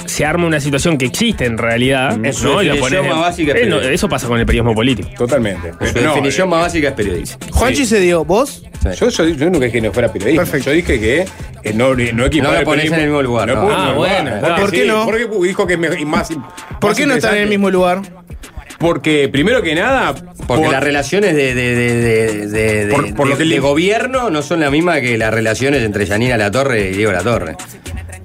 se 0.06 0.26
arma 0.26 0.46
una 0.48 0.60
situación 0.60 0.98
que 0.98 1.06
existe 1.06 1.46
en 1.46 1.58
realidad, 1.58 2.18
Es 2.26 2.38
su 2.38 2.46
¿no? 2.48 2.62
Y 2.62 2.68
lo 2.68 2.74
definición 2.76 2.82
pones 2.82 3.00
en- 3.04 3.10
más 3.10 3.20
básica 3.30 3.52
es 3.52 3.58
Eh, 3.58 3.60
no, 3.62 3.76
periodismo. 3.78 3.94
eso 3.96 4.10
pasa 4.10 4.28
con 4.28 4.40
el 4.40 4.46
periodismo 4.46 4.76
político. 4.76 5.10
Totalmente. 5.18 5.72
Su 5.72 5.78
Pero 5.80 6.02
no, 6.02 6.10
definición 6.16 6.48
eh, 6.48 6.52
más 6.52 6.62
básica 6.62 6.88
es 6.90 6.94
periodismo. 6.94 7.38
Juanchi 7.52 7.86
se 7.86 8.00
dio, 8.00 8.26
¿vos? 8.26 8.64
Yo, 9.00 9.10
yo, 9.10 9.28
yo 9.28 9.46
nunca 9.46 9.66
dije 9.66 9.72
que 9.74 9.82
no 9.82 9.94
fuera 9.94 10.12
periodismo. 10.12 10.42
Perfecto. 10.42 10.70
Yo 10.72 10.76
dije 10.76 11.00
que 11.00 11.26
eh, 11.64 11.74
no, 11.74 11.94
no 11.96 12.26
equiparar 12.26 12.32
No 12.34 12.52
lo 12.52 12.60
el 12.60 12.66
periodismo- 12.66 12.94
en 12.96 13.00
el 13.02 13.06
mismo 13.08 13.22
lugar, 13.22 13.48
No 13.50 13.56
no. 13.56 13.62
en 13.64 13.70
el 13.70 13.76
Ah, 13.76 13.94
bueno, 13.94 14.36
lugar. 14.38 14.60
¿Por 14.62 14.72
qué 14.72 14.82
sí, 14.82 14.88
no? 14.88 15.06
Porque 15.06 15.28
dijo 15.48 15.68
que 15.68 15.74
es 15.76 16.06
más. 16.06 16.30
¿Por 16.80 16.90
más 16.92 16.98
qué 16.98 17.06
no 17.06 17.14
están 17.14 17.36
en 17.36 17.44
el 17.44 17.50
mismo 17.50 17.70
lugar? 17.70 18.02
Porque, 18.80 19.30
primero 19.30 19.62
que 19.62 19.76
nada. 19.76 20.16
Porque 20.48 20.64
por- 20.64 20.72
las 20.72 20.84
relaciones 20.84 21.36
de, 21.36 21.54
de, 21.54 21.76
de, 21.76 21.94
de- 21.96 22.48
de- 22.48 22.86
de- 22.88 22.92
Por- 22.94 23.14
por 23.14 23.28
lo 23.28 23.36
de- 23.36 23.44
que 23.44 23.46
le- 23.46 23.56
de 23.56 23.62
gobierno 23.62 24.32
no 24.32 24.42
son 24.42 24.60
la 24.60 24.72
misma 24.72 25.00
que 25.02 25.18
las 25.20 25.32
relaciones 25.32 25.84
entre 25.84 26.06
Yanina 26.08 26.36
Latorre 26.36 26.90
y 26.90 26.94
Diego 26.94 27.12
Latorre. 27.12 27.56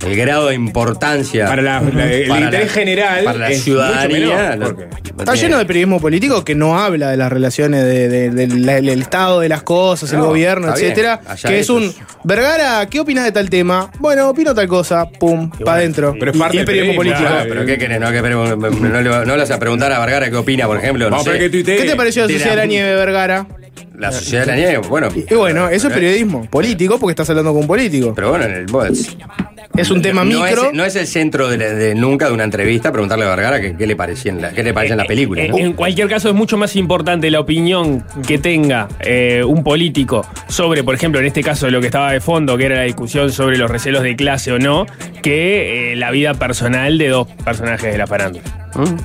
El 0.05 0.17
grado 0.17 0.49
de 0.49 0.55
importancia 0.55 1.47
Para 1.47 1.63
la- 1.63 1.81
la- 1.81 2.13
el 2.13 2.29
para 2.29 2.41
interés 2.45 2.73
general 2.73 3.25
para 3.25 3.39
la 3.39 3.51
es 3.51 3.63
ciudadanía 3.63 4.19
mucho 4.27 4.37
menor, 4.37 4.59
no- 4.59 4.67
porque 4.67 4.85
no 5.13 5.19
Está 5.23 5.35
lleno 5.35 5.59
de 5.59 5.65
periodismo 5.67 6.01
político 6.01 6.45
que 6.45 6.55
no 6.55 6.79
habla 6.79 7.11
de 7.11 7.17
las 7.17 7.33
relaciones 7.33 7.85
de- 7.85 8.09
de- 8.09 8.31
del 8.31 8.67
del 8.67 9.01
estado 9.01 9.41
de 9.41 9.49
las 9.49 9.63
cosas, 9.63 10.13
el 10.13 10.19
No, 10.19 10.27
gobierno, 10.27 10.73
etcétera. 10.75 11.21
Que 11.47 11.61
es 11.61 11.71
un. 11.71 11.93
Vergara, 12.25 12.87
¿qué 12.87 13.01
opinas 13.01 13.25
de 13.25 13.33
tal 13.33 13.49
tema? 13.49 13.91
Bueno, 13.99 14.29
opino 14.29 14.55
tal 14.55 14.69
cosa, 14.69 15.09
pum, 15.09 15.51
para 15.65 15.79
adentro. 15.79 16.15
pero 16.19 16.33
es 16.33 16.37
parte 16.39 16.59
del 16.59 16.67
periodismo 16.67 16.97
político. 16.97 17.25
Ah, 17.29 17.45
pero 17.49 17.65
¿qué 17.65 17.79
querés? 17.79 17.99
No, 18.01 18.11
que- 18.13 18.21
pero 18.23 18.57
no, 18.57 19.01
le- 19.01 19.11
no 19.11 19.25
le 19.25 19.37
vas 19.39 19.51
a 19.51 19.59
preguntar 19.59 19.91
a 19.93 19.99
Vergara 20.01 20.29
qué 20.31 20.37
opina, 20.37 20.67
por 20.67 20.77
ejemplo. 20.77 21.09
No 21.09 21.21
sé. 21.23 21.39
qué 21.39 21.49
tuitee. 21.51 21.77
¿Qué 21.79 21.85
te 21.85 21.97
pareció 21.97 22.23
la 22.23 22.29
Sociedad 22.29 22.51
de 22.51 22.57
la- 22.57 22.63
la 22.63 22.67
Nieve, 22.67 22.95
Vergara? 22.97 23.47
La 23.99 24.13
sociedad 24.13 24.43
de 24.45 24.53
la 24.53 24.57
nieve, 24.57 24.79
bueno. 24.89 25.09
Y 25.15 25.35
bueno, 25.35 25.71
eso 25.71 25.89
es 25.89 25.95
periodismo 25.95 26.45
político 26.51 26.99
porque 26.99 27.13
estás 27.13 27.31
hablando 27.31 27.53
con 27.53 27.63
un 27.63 27.67
político. 27.67 28.13
Pero 28.15 28.29
bueno, 28.29 28.45
en 28.45 28.53
el 28.53 28.67
vos- 28.67 29.17
Es 29.77 29.91
un 29.91 30.03
tema 30.03 30.25
no 30.25 30.43
micro. 30.43 30.67
Es, 30.67 30.73
no 30.73 30.85
es 30.85 30.97
el 30.97 31.07
centro 31.07 31.49
de, 31.49 31.95
nunca 31.95 32.29
de 32.29 32.33
una 32.33 32.45
entrevista 32.45 32.93
preguntarle 32.93 33.25
a 33.25 33.29
Vergara 33.29 33.61
qué, 33.61 33.77
qué 33.77 33.87
le 33.87 33.97
parecía 33.97 34.33
en 34.33 34.41
la, 34.41 34.51
qué 34.51 34.63
le 34.63 34.73
parecía 34.73 34.95
en 34.95 34.99
la 34.99 35.05
película. 35.05 35.43
En, 35.43 35.51
¿no? 35.51 35.59
en 35.59 35.73
cualquier 35.75 36.09
caso, 36.09 36.29
es 36.29 36.35
mucho 36.35 36.57
más 36.57 36.77
importante 36.77 37.31
la 37.31 37.41
opinión 37.41 38.05
que 38.27 38.39
tenga 38.39 38.89
eh, 39.01 39.43
un 39.47 39.63
político 39.63 40.27
sobre, 40.49 40.83
por 40.83 40.95
ejemplo, 40.95 41.21
en 41.21 41.27
este 41.27 41.43
caso, 41.43 41.71
lo 41.71 41.81
que 41.81 41.87
estaba 41.87 42.13
de 42.13 42.21
fondo, 42.21 42.57
que 42.57 42.67
era 42.67 42.77
la 42.77 42.83
discusión 42.83 43.31
sobre 43.33 43.59
los 43.59 43.71
recelos 43.71 44.03
de 44.03 44.17
clase 44.17 44.53
o 44.53 44.59
no, 44.59 44.87
que 45.23 45.93
eh, 45.93 45.97
la 45.97 46.11
vida 46.11 46.35
personal 46.35 46.99
de 46.99 47.09
dos 47.09 47.29
personajes 47.45 47.93
de 47.93 47.99
la 47.99 48.07
farándula. 48.07 48.45
¿Mm? 48.75 48.97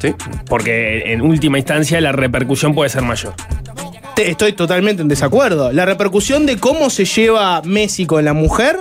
Sí. 0.00 0.14
Porque 0.46 1.12
en 1.12 1.22
última 1.22 1.58
instancia 1.58 2.00
la 2.00 2.12
repercusión 2.12 2.74
puede 2.74 2.90
ser 2.90 3.02
mayor. 3.02 3.34
Estoy 4.16 4.52
totalmente 4.52 5.02
en 5.02 5.08
desacuerdo. 5.08 5.72
La 5.72 5.84
repercusión 5.86 6.46
de 6.46 6.58
cómo 6.58 6.88
se 6.88 7.04
lleva 7.04 7.60
Messi 7.62 8.06
con 8.06 8.24
la 8.24 8.32
mujer 8.32 8.76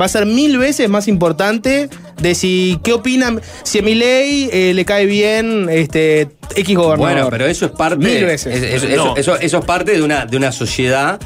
va 0.00 0.06
a 0.06 0.08
ser 0.08 0.26
mil 0.26 0.58
veces 0.58 0.88
más 0.88 1.06
importante 1.08 1.88
de 2.20 2.34
si 2.34 2.78
qué 2.82 2.92
opinan, 2.92 3.40
si 3.62 3.78
a 3.78 3.82
Milei 3.82 4.48
eh, 4.52 4.72
le 4.74 4.84
cae 4.84 5.06
bien 5.06 5.68
este 5.70 6.28
X 6.56 6.76
gobernador. 6.76 6.98
Bueno, 7.14 7.28
pero 7.30 7.46
eso 7.46 7.66
es 7.66 7.72
parte. 7.72 7.98
Mil 8.04 8.24
veces. 8.24 8.54
es- 8.62 8.82
es- 8.82 8.96
No. 8.96 9.14
eso, 9.14 9.16
eso- 9.16 9.38
eso 9.40 9.58
es 9.58 9.64
parte 9.64 9.92
de 9.92 10.02
una, 10.02 10.26
de 10.26 10.36
una 10.36 10.52
sociedad 10.52 11.18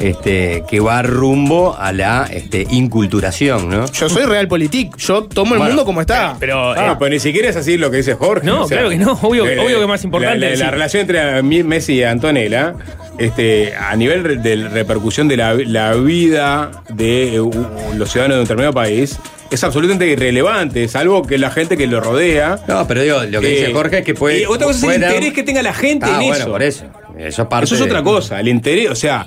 este, 0.00 0.64
que 0.68 0.80
va 0.80 1.02
rumbo 1.02 1.76
a 1.78 1.92
la 1.92 2.26
este, 2.32 2.66
inculturación, 2.70 3.68
¿no? 3.68 3.86
Yo 3.92 4.08
soy 4.08 4.24
realpolitik, 4.24 4.96
yo 4.96 5.24
tomo 5.24 5.54
el 5.54 5.58
Bueno, 5.58 5.74
mundo 5.74 5.84
como 5.84 6.00
está. 6.00 6.36
Pero. 6.40 6.72
Ah, 6.72 6.92
eh, 6.92 6.96
pues 6.98 7.10
ni 7.12 7.20
siquiera 7.20 7.48
es 7.48 7.56
así 7.56 7.76
lo 7.78 7.90
que 7.90 7.98
dice 7.98 8.14
Jorge. 8.14 8.46
No, 8.46 8.66
claro 8.66 8.88
que 8.90 8.96
no, 8.96 9.12
obvio- 9.22 9.46
eh, 9.46 9.58
obvio 9.58 9.78
que 9.80 9.86
más 9.86 10.02
importante 10.04 10.38
La, 10.38 10.50
la- 10.50 10.56
la 10.56 10.70
relación 10.70 11.02
entre 11.02 11.42
Messi 11.42 11.94
y 11.94 12.02
Antonella, 12.02 12.74
este, 13.18 13.74
a 13.76 13.94
nivel 13.96 14.42
de 14.42 14.56
repercusión 14.68 15.28
de 15.28 15.36
la, 15.36 15.54
la 15.54 15.92
vida 15.94 16.70
de 16.88 17.34
eh, 17.34 17.40
u- 17.40 17.48
u- 17.48 17.94
los 17.96 18.10
ciudadanos 18.10 18.36
de 18.36 18.40
un 18.40 18.44
determinado 18.44 18.72
país, 18.74 19.18
es 19.50 19.64
absolutamente 19.64 20.06
irrelevante, 20.06 20.86
salvo 20.88 21.22
que 21.26 21.36
la 21.36 21.50
gente 21.50 21.76
que 21.76 21.86
lo 21.86 22.00
rodea. 22.00 22.58
No, 22.68 22.86
pero 22.86 23.02
digo, 23.02 23.22
lo 23.24 23.40
que 23.40 23.48
dice 23.48 23.70
eh, 23.70 23.72
Jorge 23.74 23.98
es 23.98 24.04
que 24.04 24.14
puede. 24.14 24.40
y 24.40 24.44
otra 24.46 24.66
cosa 24.68 24.78
es 24.88 24.94
el 24.94 25.00
dar- 25.02 25.10
interés 25.12 25.34
que 25.34 25.42
tenga 25.42 25.62
la 25.62 25.74
gente 25.74 26.06
Ah, 26.08 26.12
en 26.22 26.28
bueno, 26.28 26.34
eso. 26.36 26.50
por 26.50 26.62
eso. 26.62 26.84
Eso 27.18 27.42
es 27.42 27.48
parte 27.48 27.64
Eso 27.66 27.74
es 27.74 27.80
de- 27.80 27.86
otra 27.86 28.02
cosa, 28.02 28.40
el 28.40 28.48
interés, 28.48 28.88
o 28.88 28.94
sea, 28.94 29.26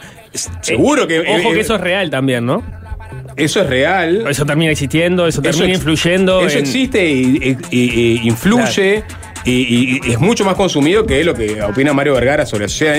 seguro 0.62 1.08
que. 1.08 1.20
Ojo 1.20 1.54
que 1.54 1.60
eso 1.60 1.76
es 1.76 1.82
real 1.82 2.10
también, 2.10 2.46
¿no? 2.46 2.64
eso 3.36 3.62
es 3.62 3.68
real. 3.68 4.26
Eso 4.30 4.46
termina 4.46 4.72
existiendo, 4.72 5.26
eso 5.28 5.42
termina 5.42 5.74
influyendo. 5.74 6.46
Eso 6.46 6.58
en- 6.60 6.64
existe 6.66 7.06
y, 7.10 7.58
y- 7.72 7.78
y- 7.80 8.22
y 8.24 8.28
influye. 8.28 9.04
Y, 9.46 9.52
y- 9.52 10.02
y 10.06 10.12
es 10.14 10.20
mucho 10.20 10.46
más 10.46 10.56
consumido 10.56 11.06
que 11.06 11.24
lo 11.24 11.34
que 11.34 11.62
opina 11.62 11.94
Mario 11.94 12.14
Vergara 12.14 12.46
sobre 12.46 12.64
la 12.66 12.70
sociedad. 12.70 12.96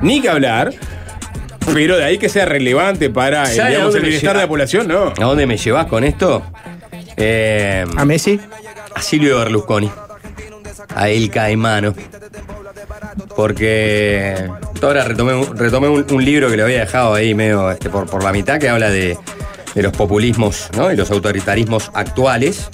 Ni, 0.00 0.08
ni 0.14 0.20
que 0.20 0.28
hablar. 0.28 0.72
Pero 1.74 1.96
de 1.98 2.04
ahí 2.04 2.18
que 2.18 2.28
sea 2.28 2.44
relevante 2.46 3.10
para 3.10 3.42
el, 3.42 3.48
¿Sabe 3.56 3.68
a 3.68 3.70
digamos, 3.72 3.94
el 3.94 4.02
bienestar 4.02 4.36
de 4.36 4.42
la 4.42 4.48
población, 4.48 4.88
no. 4.88 5.08
¿A 5.08 5.24
dónde 5.24 5.46
me 5.46 5.56
llevas 5.58 5.86
con 5.86 6.02
esto? 6.04 6.42
Eh, 7.16 7.84
A 7.96 8.04
Messi. 8.04 8.40
a 8.94 9.02
Silvio 9.02 9.38
Berlusconi. 9.38 9.90
A 10.94 11.08
El 11.10 11.30
Caimano. 11.30 11.94
Porque 13.36 14.34
ahora 14.82 15.04
retomé, 15.04 15.34
un- 15.34 15.56
retomé 15.56 15.88
un, 15.88 16.04
un 16.10 16.24
libro 16.24 16.50
que 16.50 16.56
le 16.56 16.62
había 16.62 16.80
dejado 16.80 17.14
ahí 17.14 17.34
medio 17.34 17.70
este, 17.70 17.88
por, 17.90 18.06
por 18.06 18.22
la 18.24 18.32
mitad 18.32 18.58
que 18.58 18.68
habla 18.68 18.90
de, 18.90 19.16
de 19.74 19.82
los 19.82 19.92
populismos 19.92 20.68
¿no? 20.76 20.92
y 20.92 20.96
los 20.96 21.10
autoritarismos 21.10 21.90
actuales. 21.94 22.68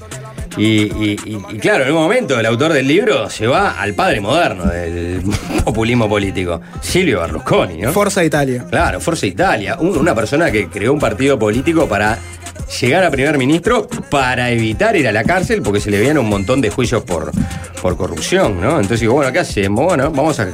Y, 0.56 0.64
y- 0.84 1.16
y- 1.24 1.42
y 1.50 1.58
claro, 1.58 1.84
en 1.84 1.90
un 1.92 1.96
momento 2.02 2.38
el 2.38 2.46
autor 2.46 2.72
del 2.72 2.86
libro 2.86 3.28
se 3.28 3.46
va 3.48 3.72
al 3.80 3.94
padre 3.94 4.20
moderno 4.20 4.66
del 4.66 5.20
populismo 5.64 6.08
político, 6.08 6.60
Silvio 6.80 7.20
Berlusconi, 7.22 7.78
¿no? 7.78 7.92
Forza 7.92 8.22
Italia. 8.24 8.64
Claro, 8.70 9.00
Forza 9.00 9.26
Italia, 9.26 9.76
un- 9.80 9.98
una 9.98 10.14
persona 10.14 10.52
que 10.52 10.68
creó 10.68 10.92
un 10.92 11.00
partido 11.00 11.36
político 11.38 11.88
para 11.88 12.16
llegar 12.80 13.04
a 13.04 13.10
primer 13.10 13.38
ministro 13.38 13.88
para 14.10 14.50
evitar 14.50 14.96
ir 14.96 15.08
a 15.08 15.12
la 15.12 15.24
cárcel 15.24 15.62
porque 15.62 15.80
se 15.80 15.90
le 15.90 16.00
vienen 16.00 16.18
un 16.18 16.28
montón 16.28 16.60
de 16.60 16.70
juicios 16.70 17.02
por, 17.04 17.30
por 17.80 17.96
corrupción, 17.96 18.60
¿no? 18.60 18.72
Entonces 18.72 19.00
digo, 19.00 19.14
bueno, 19.14 19.32
¿qué 19.32 19.40
hacemos? 19.40 19.84
Bueno, 19.84 20.10
vamos 20.10 20.40
a 20.40 20.48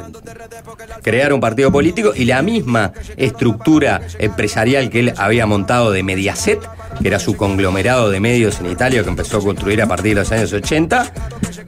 crear 1.03 1.33
un 1.33 1.41
partido 1.41 1.71
político 1.73 2.13
y 2.15 2.25
la 2.25 2.43
misma 2.43 2.93
estructura 3.17 4.01
empresarial 4.19 4.91
que 4.91 5.01
él 5.01 5.15
había 5.17 5.47
montado 5.47 5.91
de 5.93 6.03
Mediaset, 6.03 6.61
que 7.01 7.09
era 7.09 7.19
su 7.19 7.37
conglomerado 7.37 8.11
de 8.11 8.21
medios 8.21 8.61
en 8.61 8.71
Italia 8.71 9.03
que 9.03 9.09
empezó 9.09 9.39
a 9.39 9.41
construir 9.41 9.81
a 9.83 9.87
partir 9.87 10.15
de 10.15 10.21
los 10.21 10.33
años 10.33 10.53
80, 10.53 11.13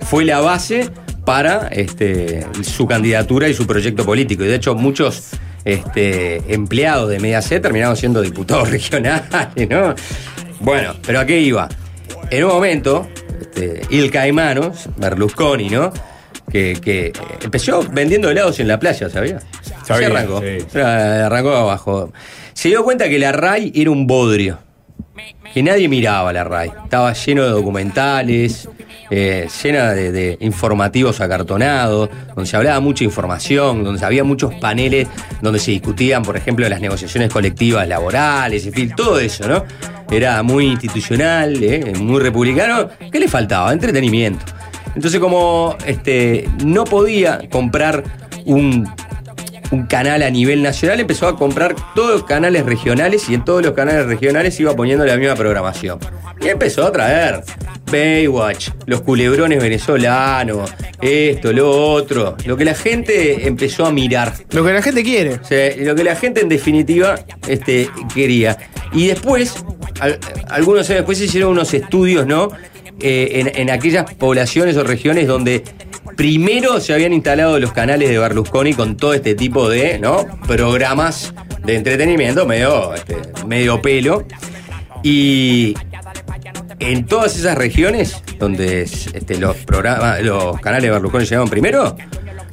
fue 0.01 0.25
la 0.25 0.41
base 0.41 0.91
para 1.25 1.69
este, 1.69 2.47
su 2.63 2.87
candidatura 2.87 3.49
y 3.49 3.55
su 3.55 3.67
proyecto 3.67 4.05
político. 4.05 4.45
Y 4.45 4.49
de 4.49 4.57
hecho 4.57 4.75
muchos 4.75 5.31
este, 5.65 6.53
empleados 6.53 7.09
de 7.11 7.19
Mediaset 7.21 7.63
terminaron 7.63 7.97
siendo 7.97 8.21
diputados 8.23 8.71
regionales, 8.71 9.69
¿no? 9.69 9.95
Bueno, 10.61 10.95
pero 11.05 11.21
¿a 11.21 11.27
qué 11.27 11.41
iba? 11.41 11.69
En 12.31 12.45
un 12.45 12.51
momento, 12.53 13.09
este, 13.41 13.83
Il 13.91 14.11
Caimano, 14.11 14.73
Berlusconi, 14.97 15.69
¿no? 15.69 15.93
Que, 16.51 16.79
que 16.83 17.13
empezó 17.43 17.83
vendiendo 17.91 18.31
helados 18.31 18.59
en 18.61 18.69
la 18.69 18.79
playa, 18.79 19.09
¿sabía? 19.09 19.41
Sabía, 19.87 20.09
Se 20.09 20.13
arrancó. 20.15 20.41
sí. 20.41 20.79
Arrancó 20.79 21.51
abajo. 21.55 22.13
Se 22.53 22.69
dio 22.69 22.85
cuenta 22.85 23.09
que 23.09 23.19
la 23.19 23.33
RAI 23.33 23.73
era 23.75 23.91
un 23.91 24.07
bodrio. 24.07 24.59
Que 25.53 25.63
nadie 25.63 25.89
miraba 25.89 26.33
la 26.33 26.45
RAI. 26.45 26.71
Estaba 26.85 27.13
lleno 27.13 27.43
de 27.45 27.51
documentales, 27.51 28.69
eh, 29.11 29.47
llena 29.63 29.91
de, 29.91 30.39
informativos 30.41 31.21
acartonados, 31.21 32.09
donde 32.35 32.47
se 32.49 32.57
hablaba 32.57 32.81
mucha 32.81 33.05
información, 33.05 33.85
donde 33.85 34.05
había 34.05 34.25
muchos 34.25 34.55
paneles 34.55 35.09
donde 35.43 35.59
se 35.59 35.73
discutían, 35.73 36.23
por 36.23 36.37
ejemplo, 36.37 36.67
las 36.69 36.81
negociaciones 36.81 37.31
colectivas 37.31 37.87
laborales, 37.87 38.65
en 38.65 38.73
fin, 38.73 38.93
todo 38.97 39.21
eso, 39.21 39.47
¿no? 39.47 39.65
Era 40.11 40.43
muy 40.43 40.67
institucional, 40.67 41.63
eh, 41.63 41.93
muy 41.99 42.21
republicano. 42.21 42.89
¿Qué 43.11 43.21
le 43.21 43.29
faltaba? 43.29 43.73
Entretenimiento. 43.73 44.47
Entonces, 44.95 45.21
como 45.21 45.77
este, 45.87 46.49
no 46.65 46.85
podía 46.85 47.41
comprar 47.51 48.05
un 48.45 48.89
un 49.73 49.87
canal 49.87 50.23
a 50.23 50.31
nivel 50.31 50.63
nacional, 50.63 51.01
empezó 51.01 51.27
a 51.27 51.37
comprar 51.37 51.75
todos 51.95 52.13
los 52.13 52.25
canales 52.25 52.65
regionales 52.65 53.29
y 53.29 53.35
en 53.35 53.45
todos 53.45 53.63
los 53.65 53.73
canales 53.73 54.07
regionales 54.07 54.59
iba 54.61 54.77
poniendo 54.77 55.05
la 55.05 55.17
misma 55.17 55.35
programación. 55.35 55.99
Y 56.41 56.49
empezó 56.49 56.87
a 56.87 56.93
traer 56.93 57.43
Baywatch, 57.91 58.69
los 58.87 59.01
culebrones 59.01 59.63
venezolanos, 59.63 60.73
esto, 61.01 61.53
lo 61.53 61.71
otro, 61.71 62.37
lo 62.47 62.57
que 62.57 62.65
la 62.65 62.75
gente 62.75 63.47
empezó 63.47 63.87
a 63.87 63.93
mirar. 63.93 64.33
Lo 64.51 64.65
que 64.65 64.73
la 64.73 64.83
gente 64.83 65.03
quiere. 65.03 65.35
O 65.35 65.45
sea, 65.45 65.75
lo 65.77 65.95
que 65.95 66.05
la 66.05 66.17
gente 66.17 66.41
en 66.43 66.49
definitiva 66.49 67.17
este, 67.49 67.89
quería. 68.15 68.57
Y 68.93 69.09
después, 69.09 69.55
al- 70.01 70.19
algunos 70.49 70.89
años 70.91 70.99
después 71.01 71.19
se 71.19 71.25
hicieron 71.25 71.53
unos 71.53 71.73
estudios, 71.75 72.27
¿no? 72.27 72.49
Eh, 73.01 73.41
en, 73.41 73.61
en 73.61 73.71
aquellas 73.71 74.13
poblaciones 74.15 74.77
o 74.77 74.85
regiones 74.85 75.27
donde 75.27 75.65
primero 76.23 76.79
se 76.79 76.95
habían 76.95 77.13
instalado 77.13 77.59
los 77.59 77.73
canales 77.73 78.09
de 78.09 78.17
Berlusconi 78.17 78.75
con 78.75 78.97
todo 78.97 79.13
este 79.13 79.35
tipo 79.35 79.69
de. 79.69 80.01
Programas 80.47 81.35
de 81.65 81.75
entretenimiento 81.75 82.47
medio, 82.47 82.95
este, 82.95 83.17
medio 83.45 83.83
pelo. 83.83 84.25
Y 85.03 85.75
en 86.79 87.07
todas 87.07 87.37
esas 87.37 87.59
regiones 87.59 88.23
donde 88.39 88.83
este, 88.83 89.37
los 89.41 89.57
programas, 89.57 90.23
los 90.23 90.61
canales 90.61 90.85
de 90.85 90.91
Berlusconi 90.93 91.25
llegaron 91.25 91.49
primero, 91.49 91.97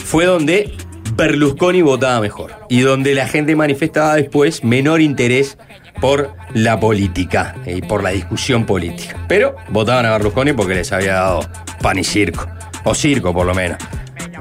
fue 0.03 0.25
donde 0.25 0.73
Berlusconi 1.13 1.83
votaba 1.83 2.21
mejor 2.21 2.53
y 2.69 2.79
donde 2.79 3.13
la 3.13 3.27
gente 3.27 3.55
manifestaba 3.55 4.15
después 4.15 4.63
menor 4.63 4.99
interés 4.99 5.59
por 6.01 6.33
la 6.55 6.79
política 6.79 7.55
y 7.67 7.83
por 7.83 8.01
la 8.01 8.09
discusión 8.09 8.65
política. 8.65 9.23
Pero 9.27 9.55
votaban 9.69 10.07
a 10.07 10.13
Berlusconi 10.13 10.53
porque 10.53 10.73
les 10.73 10.91
había 10.91 11.13
dado 11.13 11.41
pan 11.83 11.99
y 11.99 12.03
circo, 12.03 12.47
o 12.83 12.93
circo 12.95 13.33
por 13.33 13.45
lo 13.45 13.53
menos. 13.53 13.77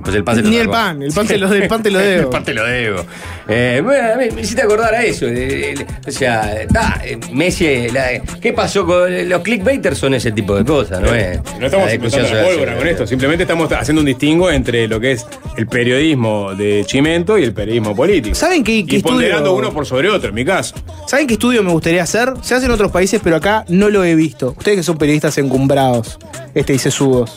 Pues 0.02 0.14
el 0.14 0.23
pan 0.25 0.37
se 0.37 0.42
lo 0.42 0.49
Ni 0.49 0.57
el 0.59 0.68
pan, 0.71 1.02
el 1.02 1.12
pan 1.12 1.26
te 1.26 1.37
lo, 1.37 1.52
el 1.52 1.66
pan 1.68 1.83
te 1.83 1.90
lo 1.90 1.99
debo. 1.99 2.23
El 2.23 2.28
pan 2.28 2.45
te 2.45 2.54
lo 2.54 2.64
debo. 2.64 3.04
Eh, 3.49 3.80
bueno, 3.85 4.09
me, 4.16 4.30
me 4.30 4.40
hiciste 4.42 4.62
acordar 4.62 4.95
a 4.95 5.02
eso. 5.02 5.26
eh, 5.26 5.73
eh, 5.73 5.87
o 6.07 6.11
sea, 6.11 6.62
está, 6.62 7.00
eh, 7.04 7.18
Messi, 7.33 7.66
eh, 7.66 7.90
la- 7.92 8.23
¿qué 8.40 8.52
pasó 8.52 8.87
con 8.87 9.28
los 9.28 9.42
clickbaiters? 9.42 9.99
Son 9.99 10.14
ese 10.14 10.30
tipo 10.33 10.54
de 10.57 10.64
cosas, 10.64 11.00
¿no? 11.00 11.12
es 11.14 11.40
No 11.59 11.66
estamos 11.66 11.92
inventando 11.92 12.28
la 12.33 12.42
pólvora 12.45 12.76
con 12.78 12.87
esto, 12.87 13.07
simplemente 13.07 13.42
estamos 13.42 13.71
haciendo 13.73 14.00
un 14.00 14.07
distingo 14.07 14.50
entre 14.50 14.87
lo 14.87 15.00
que 15.00 15.12
es 15.12 15.26
el 15.57 15.66
periodismo 15.66 16.54
de 16.54 16.85
Chimento 16.87 17.37
y 17.37 17.42
el 17.42 17.52
periodismo 17.52 17.95
político. 17.97 18.35
¿Saben 18.37 18.62
qué- 18.62 18.87
qué 18.87 18.97
y 18.97 19.02
ponderando 19.02 19.50
estudio- 19.50 19.59
uno 19.66 19.73
por 19.75 19.85
sobre 19.85 20.09
otro, 20.09 20.28
en 20.28 20.35
mi 20.37 20.45
caso. 20.45 20.76
¿Saben 21.07 21.26
qué 21.26 21.35
estudio 21.35 21.62
me 21.64 21.73
gustaría 21.73 22.04
hacer? 22.04 22.33
Se 22.42 22.54
hace 22.54 22.66
en 22.66 22.73
otros 22.73 22.92
países, 22.92 23.21
pero 23.23 23.37
acá 23.37 23.64
no 23.68 23.90
lo 23.90 24.04
he 24.04 24.14
visto. 24.14 24.54
Ustedes 24.57 24.76
que 24.78 24.83
son 24.85 24.97
periodistas 24.97 25.37
encumbrados, 25.38 26.18
este 26.54 26.73
dice 26.75 26.90
Subos. 26.92 27.37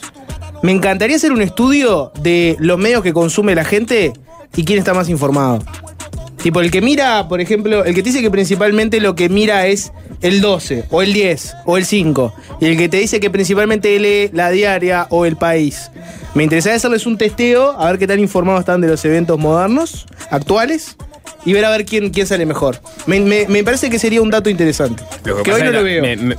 Me 0.63 0.71
encantaría 0.71 1.15
hacer 1.15 1.31
un 1.31 1.41
estudio 1.41 2.11
de 2.21 2.55
los 2.59 2.77
medios 2.77 3.01
que 3.03 3.13
consume 3.13 3.55
la 3.55 3.65
gente 3.65 4.13
y 4.55 4.63
quién 4.63 4.79
está 4.79 4.93
más 4.93 5.09
informado. 5.09 5.63
Tipo, 6.43 6.59
el 6.61 6.71
que 6.71 6.81
mira, 6.81 7.27
por 7.27 7.39
ejemplo, 7.41 7.83
el 7.85 7.93
que 7.93 8.01
te 8.01 8.09
dice 8.09 8.21
que 8.21 8.31
principalmente 8.31 8.99
lo 8.99 9.15
que 9.15 9.29
mira 9.29 9.67
es 9.67 9.91
el 10.21 10.41
12, 10.41 10.85
o 10.89 11.01
el 11.03 11.13
10, 11.13 11.53
o 11.65 11.77
el 11.77 11.85
5. 11.85 12.33
Y 12.61 12.65
el 12.65 12.77
que 12.77 12.89
te 12.89 12.97
dice 12.97 13.19
que 13.19 13.29
principalmente 13.29 13.99
lee 13.99 14.29
la 14.33 14.49
diaria 14.49 15.05
o 15.09 15.25
el 15.25 15.35
país. 15.35 15.91
Me 16.33 16.43
interesaría 16.43 16.77
hacerles 16.77 17.05
un 17.05 17.17
testeo, 17.17 17.71
a 17.79 17.87
ver 17.91 17.99
qué 17.99 18.07
tan 18.07 18.19
informados 18.19 18.61
están 18.61 18.81
de 18.81 18.87
los 18.87 19.03
eventos 19.05 19.37
modernos, 19.37 20.05
actuales, 20.31 20.95
y 21.45 21.53
ver 21.53 21.65
a 21.65 21.69
ver 21.71 21.85
quién, 21.85 22.09
quién 22.11 22.25
sale 22.25 22.45
mejor. 22.45 22.79
Me, 23.05 23.19
me- 23.19 23.47
me 23.47 23.63
parece 23.63 23.89
que 23.89 23.99
sería 23.99 24.21
un 24.21 24.29
dato 24.31 24.49
interesante. 24.49 25.03
Lo 25.25 25.37
Que, 25.37 25.43
que 25.43 25.53
hoy 25.53 25.61
no 25.63 25.71
lo 25.71 25.83
veo. 25.83 26.01
me- 26.03 26.37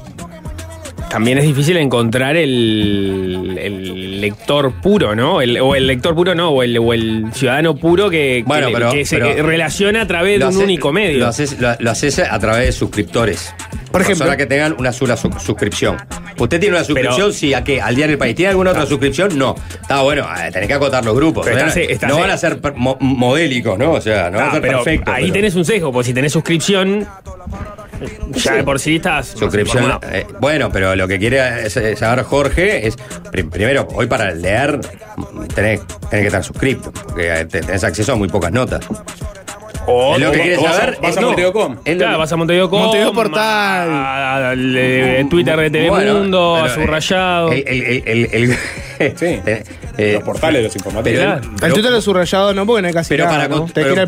también 1.11 1.37
es 1.38 1.45
difícil 1.45 1.76
encontrar 1.76 2.37
el, 2.37 3.59
el 3.61 4.12
lector 4.23 4.73
puro, 4.81 5.14
¿no? 5.14 5.43
El- 5.43 5.61
o 5.61 5.75
el 5.75 5.87
lector 5.87 6.14
puro 6.14 6.35
no, 6.35 6.49
o 6.50 6.62
el, 6.62 6.79
o 6.79 6.95
el 6.95 7.26
ciudadano 7.35 7.76
puro 7.76 8.09
que, 8.09 8.43
Bueno, 8.47 8.69
que, 8.69 8.73
pero- 8.73 8.91
que 8.93 9.05
se 9.05 9.19
pero- 9.19 9.47
relaciona 9.47 10.00
a 10.02 10.07
través 10.07 10.38
de 10.38 10.47
un 10.47 10.50
hace- 10.55 10.64
único 10.64 10.91
medio. 10.93 11.19
Lo 11.19 11.26
haces, 11.26 11.61
lo, 11.61 11.69
lo 11.79 11.91
haces 11.91 12.19
a 12.19 12.38
través 12.38 12.67
de 12.67 12.73
suscriptores. 12.73 13.55
Por 13.93 14.00
ejemplo. 14.00 14.21
Personas 14.25 14.37
que 14.38 14.47
tengan 14.47 14.75
una 14.79 14.91
sola 14.91 15.19
su- 15.19 15.31
suscripción. 15.38 15.99
¿Usted 16.38 16.59
tiene 16.59 16.75
una 16.76 16.85
suscripción? 16.85 17.31
sí, 17.35 17.52
¿a 17.52 17.62
qué? 17.62 17.79
¿Al 17.83 17.95
Diario 17.95 18.12
del 18.12 18.19
País? 18.19 18.35
¿Tiene 18.35 18.49
alguna 18.50 18.71
otra 18.71 18.87
suscripción? 18.87 19.37
No. 19.38 19.55
Está 19.83 20.00
bueno, 20.00 20.26
eh, 20.43 20.50
tenés 20.50 20.67
que 20.67 20.73
acotar 20.75 21.05
los 21.05 21.14
grupos. 21.14 21.45
Pero 21.45 21.59
¿no? 21.59 21.67
estás- 21.67 21.85
estás- 21.91 22.09
no 22.11 22.19
van 22.19 22.31
a 22.31 22.38
ser 22.38 22.59
mo- 22.75 22.97
modélicos, 23.00 23.79
¿no? 23.79 23.93
O 23.93 24.00
sea, 24.00 24.31
no 24.31 24.38
van 24.38 24.47
Ah, 24.47 24.49
a 24.49 24.52
ser 24.52 24.62
pero 24.62 24.79
perfectos. 24.79 25.14
ahí 25.14 25.25
pero- 25.25 25.35
tenés 25.35 25.55
un 25.57 25.64
sesgo, 25.67 25.93
porque 25.93 26.07
si 26.07 26.14
tenés 26.14 26.33
suscripción, 26.33 27.07
ya 28.35 28.54
de 28.54 28.64
por 28.64 28.78
sí 28.80 28.97
estás. 28.97 29.28
Suscripción. 29.28 29.99
eh, 30.11 30.26
bueno, 30.40 30.71
pero 30.73 30.94
lo 30.97 31.06
que 31.09 31.18
quiere 31.18 31.66
es 31.66 31.73
saber 31.99 32.25
Jorge 32.25 32.87
es, 32.87 32.97
prim- 33.30 33.50
primero, 33.50 33.87
hoy 33.94 34.06
para 34.06 34.30
leer 34.32 34.80
tenés, 35.54 35.80
tenés 36.11 36.23
que 36.23 36.26
estar 36.26 36.44
suscripto, 36.44 36.92
porque 36.92 37.32
eh, 37.40 37.44
te- 37.47 37.61
tenés 37.61 37.85
acceso 37.85 38.12
a 38.12 38.16
muy 38.16 38.28
pocas 38.28 38.52
notas. 38.52 38.87
O, 39.86 40.14
Es 40.14 40.20
lo 40.20 40.30
que 40.30 40.40
quieres 40.40 40.60
saber. 40.60 40.98
vas 41.02 41.16
a 41.16 41.20
Montevideo.com. 41.20 41.76
Claro, 41.84 42.18
vas 42.18 42.32
a 42.32 42.36
Montevideo.com, 42.36 42.80
Montevideo 42.82 43.12
Portal. 43.12 44.74
eh, 44.76 45.26
Twitter 45.28 45.56
de 45.58 45.70
Telemundo, 45.70 46.56
a 46.56 46.68
subrayado. 46.68 47.50
El, 47.52 48.56
Los 50.14 50.22
portales, 50.22 50.62
los 50.64 50.74
informativos. 50.76 51.18
pero- 51.20 51.40
Claro. 51.40 51.66
El 51.66 51.72
Twitter 51.74 51.90
lo 51.92 52.00
subrayado 52.00 52.54
no, 52.54 52.64
porque 52.66 52.82
no 52.82 52.88
hay 52.88 52.94
casi 52.94 53.08
Pero 53.10 53.24
nada, 53.26 53.48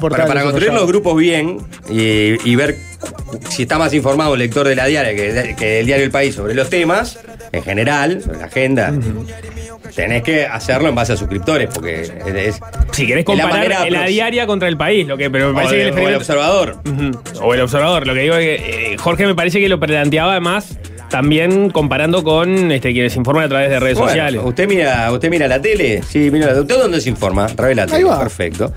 para, 0.01 0.43
construir 0.43 0.73
los 0.73 0.87
grupos 0.87 1.17
bien 1.17 1.59
y, 1.91 2.49
y 2.51 2.57
ver 2.57 2.77
si 3.51 3.63
está 3.63 3.79
más 3.79 3.93
informado 3.93 4.35
el 4.35 4.41
lector 4.41 4.67
de 4.67 4.77
la 4.77 4.87
diaria 4.87 5.15
que, 5.15 5.55
que 5.57 5.81
el 5.81 5.87
diario 5.87 6.05
El 6.05 6.11
País 6.11 6.35
sobre 6.35 6.55
los 6.55 6.71
temas, 6.71 7.19
en 7.57 7.63
general, 7.63 8.21
sobre 8.23 8.39
la 8.39 8.45
agenda, 8.47 8.93
tenés 9.95 10.23
que 10.23 10.45
hacerlo 10.47 10.89
en 10.89 10.95
base 10.95 11.13
a 11.13 11.17
suscriptores, 11.17 11.71
porque 11.73 12.03
es, 12.03 12.11
es- 12.27 12.61
si 12.93 13.07
querés 13.07 13.25
la 13.27 13.45
comparar 13.45 13.69
la 13.91 14.03
aprox- 14.05 14.09
diaria 14.09 14.47
contra 14.47 14.69
el 14.69 14.77
país, 14.77 15.07
lo 15.07 15.17
que, 15.17 15.31
pero 15.31 15.47
me 15.47 15.53
o, 15.53 15.55
parece 15.55 15.77
de- 15.77 15.83
que 15.93 15.99
el 16.01 16.05
o 16.07 16.09
el 16.09 16.15
observador. 16.17 16.77
O 17.41 17.55
el 17.55 17.61
observador. 17.61 18.07
Lo 18.07 18.15
que 18.15 18.21
digo 18.21 18.35
es 18.37 18.61
que 18.61 18.93
eh, 18.93 18.97
Jorge 18.99 19.27
me 19.27 19.35
parece 19.35 19.61
que 19.61 19.69
lo 19.69 19.79
planteaba 19.81 20.33
además 20.33 20.79
también 21.11 21.71
comparando 21.71 22.25
con 22.25 22.73
este, 22.73 22.93
quienes 22.93 23.15
informan 23.15 23.45
a 23.45 23.49
través 23.49 23.71
de 23.71 23.79
redes 23.79 23.95
Bueno, 23.97 24.09
sociales. 24.09 24.41
¿usted 24.43 24.67
mira, 24.67 25.13
¿Usted 25.13 25.31
mira 25.31 25.47
la 25.47 25.61
tele? 25.63 26.03
Sí, 26.03 26.29
mira 26.33 26.53
la 26.53 26.61
¿Usted 26.61 26.77
dónde 26.77 27.01
se 27.01 27.09
informa? 27.11 27.45
A 27.45 27.49
través 27.55 27.77
de 27.77 27.83
la 27.83 27.87
tele. 27.87 27.99
Ahí 27.99 28.03
va. 28.05 28.19
Perfecto. 28.19 28.73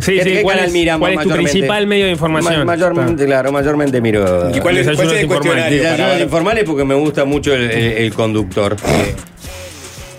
Sí, 0.00 0.12
¿Qué- 0.16 0.22
sí, 0.24 0.30
qué 0.32 0.42
¿cuál 0.42 0.56
canal 0.56 0.76
es- 0.76 0.98
cuál 0.98 1.12
es 1.12 1.18
tu 1.18 1.28
mayormente? 1.28 1.50
principal 1.52 1.86
medio 1.86 2.04
de 2.06 2.10
información? 2.12 2.58
Ma- 2.60 2.64
mayormente, 2.64 3.24
claro, 3.26 3.52
mayormente 3.52 4.00
miro. 4.00 4.50
¿Y 4.54 4.58
cuál 4.60 4.78
es, 4.78 4.86
cuál 4.96 5.06
es 5.12 5.20
el 5.20 5.26
cuestionario? 5.26 5.82
Desayunos 5.82 6.10
para 6.12 6.20
informales 6.22 6.64
porque 6.64 6.84
me 6.84 6.94
gusta 6.94 7.24
mucho 7.24 7.54
el, 7.54 7.70
el- 7.70 7.92
el 7.98 8.14
conductor. 8.14 8.76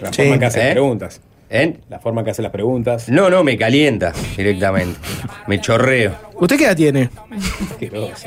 La 0.01 0.11
forma 0.11 0.33
en 0.33 0.39
que 0.39 0.45
hace 0.45 0.59
¿Eh? 0.61 0.63
las 0.65 0.71
preguntas. 0.73 1.21
¿Eh? 1.55 1.77
La 1.87 1.99
forma 1.99 2.21
en 2.21 2.25
que 2.25 2.31
hace 2.31 2.41
las 2.41 2.51
preguntas. 2.51 3.09
No, 3.09 3.29
no, 3.29 3.43
me 3.43 3.55
calienta 3.59 4.11
directamente. 4.35 4.99
Me 5.45 5.61
chorreo. 5.61 6.15
¿Usted 6.33 6.57
qué 6.57 6.63
edad 6.65 6.75
tiene? 6.75 7.09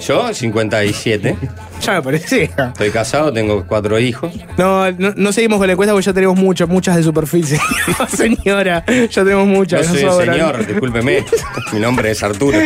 Yo, 0.01 0.33
57. 0.33 1.37
Ya 1.83 1.93
me 1.95 2.03
parecía. 2.03 2.45
Estoy 2.69 2.91
casado, 2.91 3.33
tengo 3.33 3.67
cuatro 3.67 3.99
hijos. 3.99 4.33
No, 4.57 4.93
no, 4.93 5.13
no 5.17 5.33
seguimos 5.33 5.59
con 5.59 5.67
la 5.67 5.73
encuesta 5.73 5.93
porque 5.93 6.07
ya 6.07 6.13
tenemos 6.13 6.37
muchas, 6.39 6.69
muchas 6.69 6.95
de 6.97 7.03
su 7.03 7.13
perfil, 7.13 7.45
señora. 8.17 8.85
Ya 8.87 9.25
tenemos 9.25 9.47
No 9.49 9.55
muchas. 9.55 9.87
soy 9.89 10.05
un 10.05 10.11
sobran. 10.13 10.35
señor, 10.37 10.65
discúlpeme. 10.67 11.25
Mi 11.73 11.81
nombre 11.81 12.13
es 12.13 12.23
Arturo. 12.23 12.59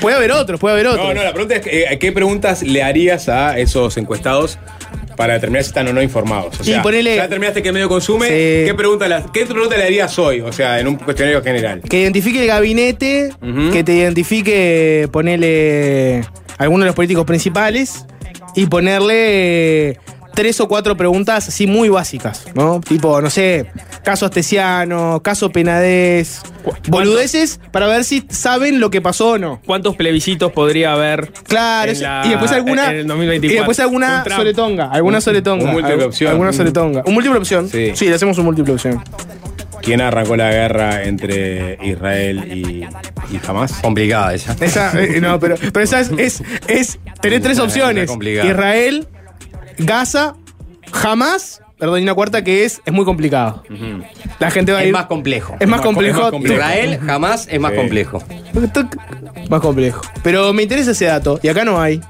Puede 0.00 0.16
haber 0.16 0.32
otros, 0.32 0.58
puede 0.58 0.74
haber 0.76 0.86
otros. 0.86 1.08
No, 1.08 1.14
no, 1.14 1.22
la 1.22 1.32
pregunta 1.32 1.56
es: 1.56 1.66
eh, 1.66 1.98
¿qué 2.00 2.10
preguntas 2.10 2.62
le 2.62 2.82
harías 2.82 3.28
a 3.28 3.58
esos 3.58 3.96
encuestados 3.98 4.58
para 5.16 5.34
determinar 5.34 5.62
si 5.64 5.68
están 5.68 5.88
o 5.88 5.92
no 5.92 6.02
informados? 6.02 6.60
O 6.60 6.64
sea, 6.64 6.78
Y 6.78 6.82
ponele- 6.82 7.16
ya 7.16 7.22
determinaste 7.22 7.62
qué 7.62 7.72
medio 7.72 7.88
consume, 7.88 8.26
Sí. 8.28 8.32
¿qué, 8.66 8.74
pregunta 8.76 9.08
la- 9.08 9.24
¿qué 9.32 9.46
pregunta 9.46 9.76
le 9.76 9.84
harías 9.84 10.18
hoy? 10.18 10.40
O 10.42 10.52
sea, 10.52 10.78
en 10.80 10.88
un 10.88 10.96
cuestionario 10.96 11.42
general. 11.42 11.80
Que 11.88 12.02
identifique 12.02 12.40
el 12.42 12.46
gabinete, 12.46 13.30
que 13.72 13.82
te 13.84 13.94
identifique, 13.94 15.08
ponerle 15.12 16.22
algunos 16.58 16.84
de 16.84 16.86
los 16.86 16.94
políticos 16.94 17.24
principales 17.24 18.04
y 18.54 18.66
ponerle 18.66 19.98
tres 20.36 20.60
o 20.60 20.68
cuatro 20.68 20.96
preguntas 20.96 21.48
así 21.48 21.66
muy 21.66 21.88
básicas, 21.88 22.44
¿no? 22.54 22.80
Tipo, 22.80 23.20
no 23.20 23.30
sé, 23.30 23.66
caso 24.04 24.26
Astesiano, 24.26 25.20
caso 25.24 25.50
Penadez, 25.50 26.42
boludeces 26.88 27.58
para 27.72 27.86
ver 27.88 28.04
si 28.04 28.24
saben 28.28 28.78
lo 28.78 28.90
que 28.90 29.00
pasó 29.00 29.30
o 29.30 29.38
no. 29.38 29.60
¿Cuántos 29.66 29.96
plebiscitos 29.96 30.52
podría 30.52 30.92
haber? 30.92 31.32
Claro, 31.48 31.90
en 31.90 31.96
eso- 31.96 32.04
la- 32.04 32.22
y 32.26 32.28
después 32.30 32.52
alguna 32.52 32.90
en 32.90 32.96
el 32.98 33.06
2024? 33.06 33.52
y 33.54 33.56
después 33.56 33.80
alguna 33.80 34.24
soletonga, 34.24 34.90
alguna 34.92 35.20
soletonga, 35.20 35.64
un 35.64 35.72
múltiple 35.72 36.04
opción. 36.04 36.30
alguna 36.30 36.52
soletonga, 36.52 37.02
un 37.06 37.14
múltiple 37.14 37.38
opción. 37.38 37.68
Sí. 37.68 37.92
Sí, 37.94 38.08
le 38.08 38.14
hacemos 38.14 38.38
un 38.38 38.44
múltiple 38.44 38.74
opción. 38.74 39.02
¿Quién 39.82 40.00
arrancó 40.00 40.36
la 40.36 40.50
guerra 40.50 41.04
entre 41.04 41.78
Israel 41.82 42.44
y, 42.52 42.82
y 43.34 43.40
Hamas? 43.46 43.72
Complicada 43.74 44.34
esa. 44.34 44.56
Esa, 44.60 45.00
eh, 45.00 45.20
no, 45.20 45.38
pero, 45.38 45.54
pero 45.72 45.80
esa 45.84 46.00
es, 46.00 46.10
es, 46.18 46.42
es 46.66 46.98
tener 47.20 47.40
tres 47.40 47.58
opciones. 47.60 48.10
Israel, 48.44 49.06
Gaza, 49.78 50.34
jamás, 50.92 51.60
perdón, 51.78 52.00
y 52.00 52.02
una 52.02 52.14
cuarta 52.14 52.42
que 52.44 52.64
es, 52.64 52.80
es 52.84 52.92
muy 52.92 53.04
complicado. 53.04 53.62
La 54.38 54.50
gente 54.50 54.72
va 54.72 54.78
a 54.78 54.82
Es 54.82 54.88
ir. 54.88 54.92
más 54.92 55.06
complejo. 55.06 55.56
Es 55.60 55.60
más 55.60 55.62
Es 55.66 55.68
más- 55.68 55.80
complejo. 55.82 56.16
es 56.18 56.22
más 56.22 56.30
complejo. 56.30 56.54
Israel 56.56 57.00
jamás 57.04 57.48
es 57.50 57.60
más 57.60 57.70
Sí. 57.72 57.76
complejo. 57.76 58.22
Más 59.50 59.60
complejo. 59.60 60.00
Pero 60.22 60.52
me 60.52 60.62
interesa 60.62 60.90
ese 60.92 61.06
dato. 61.06 61.38
Y 61.42 61.48
acá 61.48 61.64
no 61.64 61.80
hay. 61.80 62.00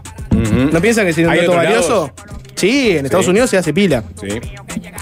¿No 0.72 0.80
piensan 0.80 1.06
que 1.06 1.12
sería 1.12 1.28
un 1.28 1.32
¿Hay 1.34 1.40
dato 1.40 1.52
otros 1.52 1.64
valioso? 1.64 2.12
Sí, 2.54 2.96
en 2.96 3.04
Estados 3.04 3.28
Unidos 3.28 3.50
se 3.50 3.58
hace 3.58 3.74
pila. 3.74 4.02
Sí. 4.20 4.28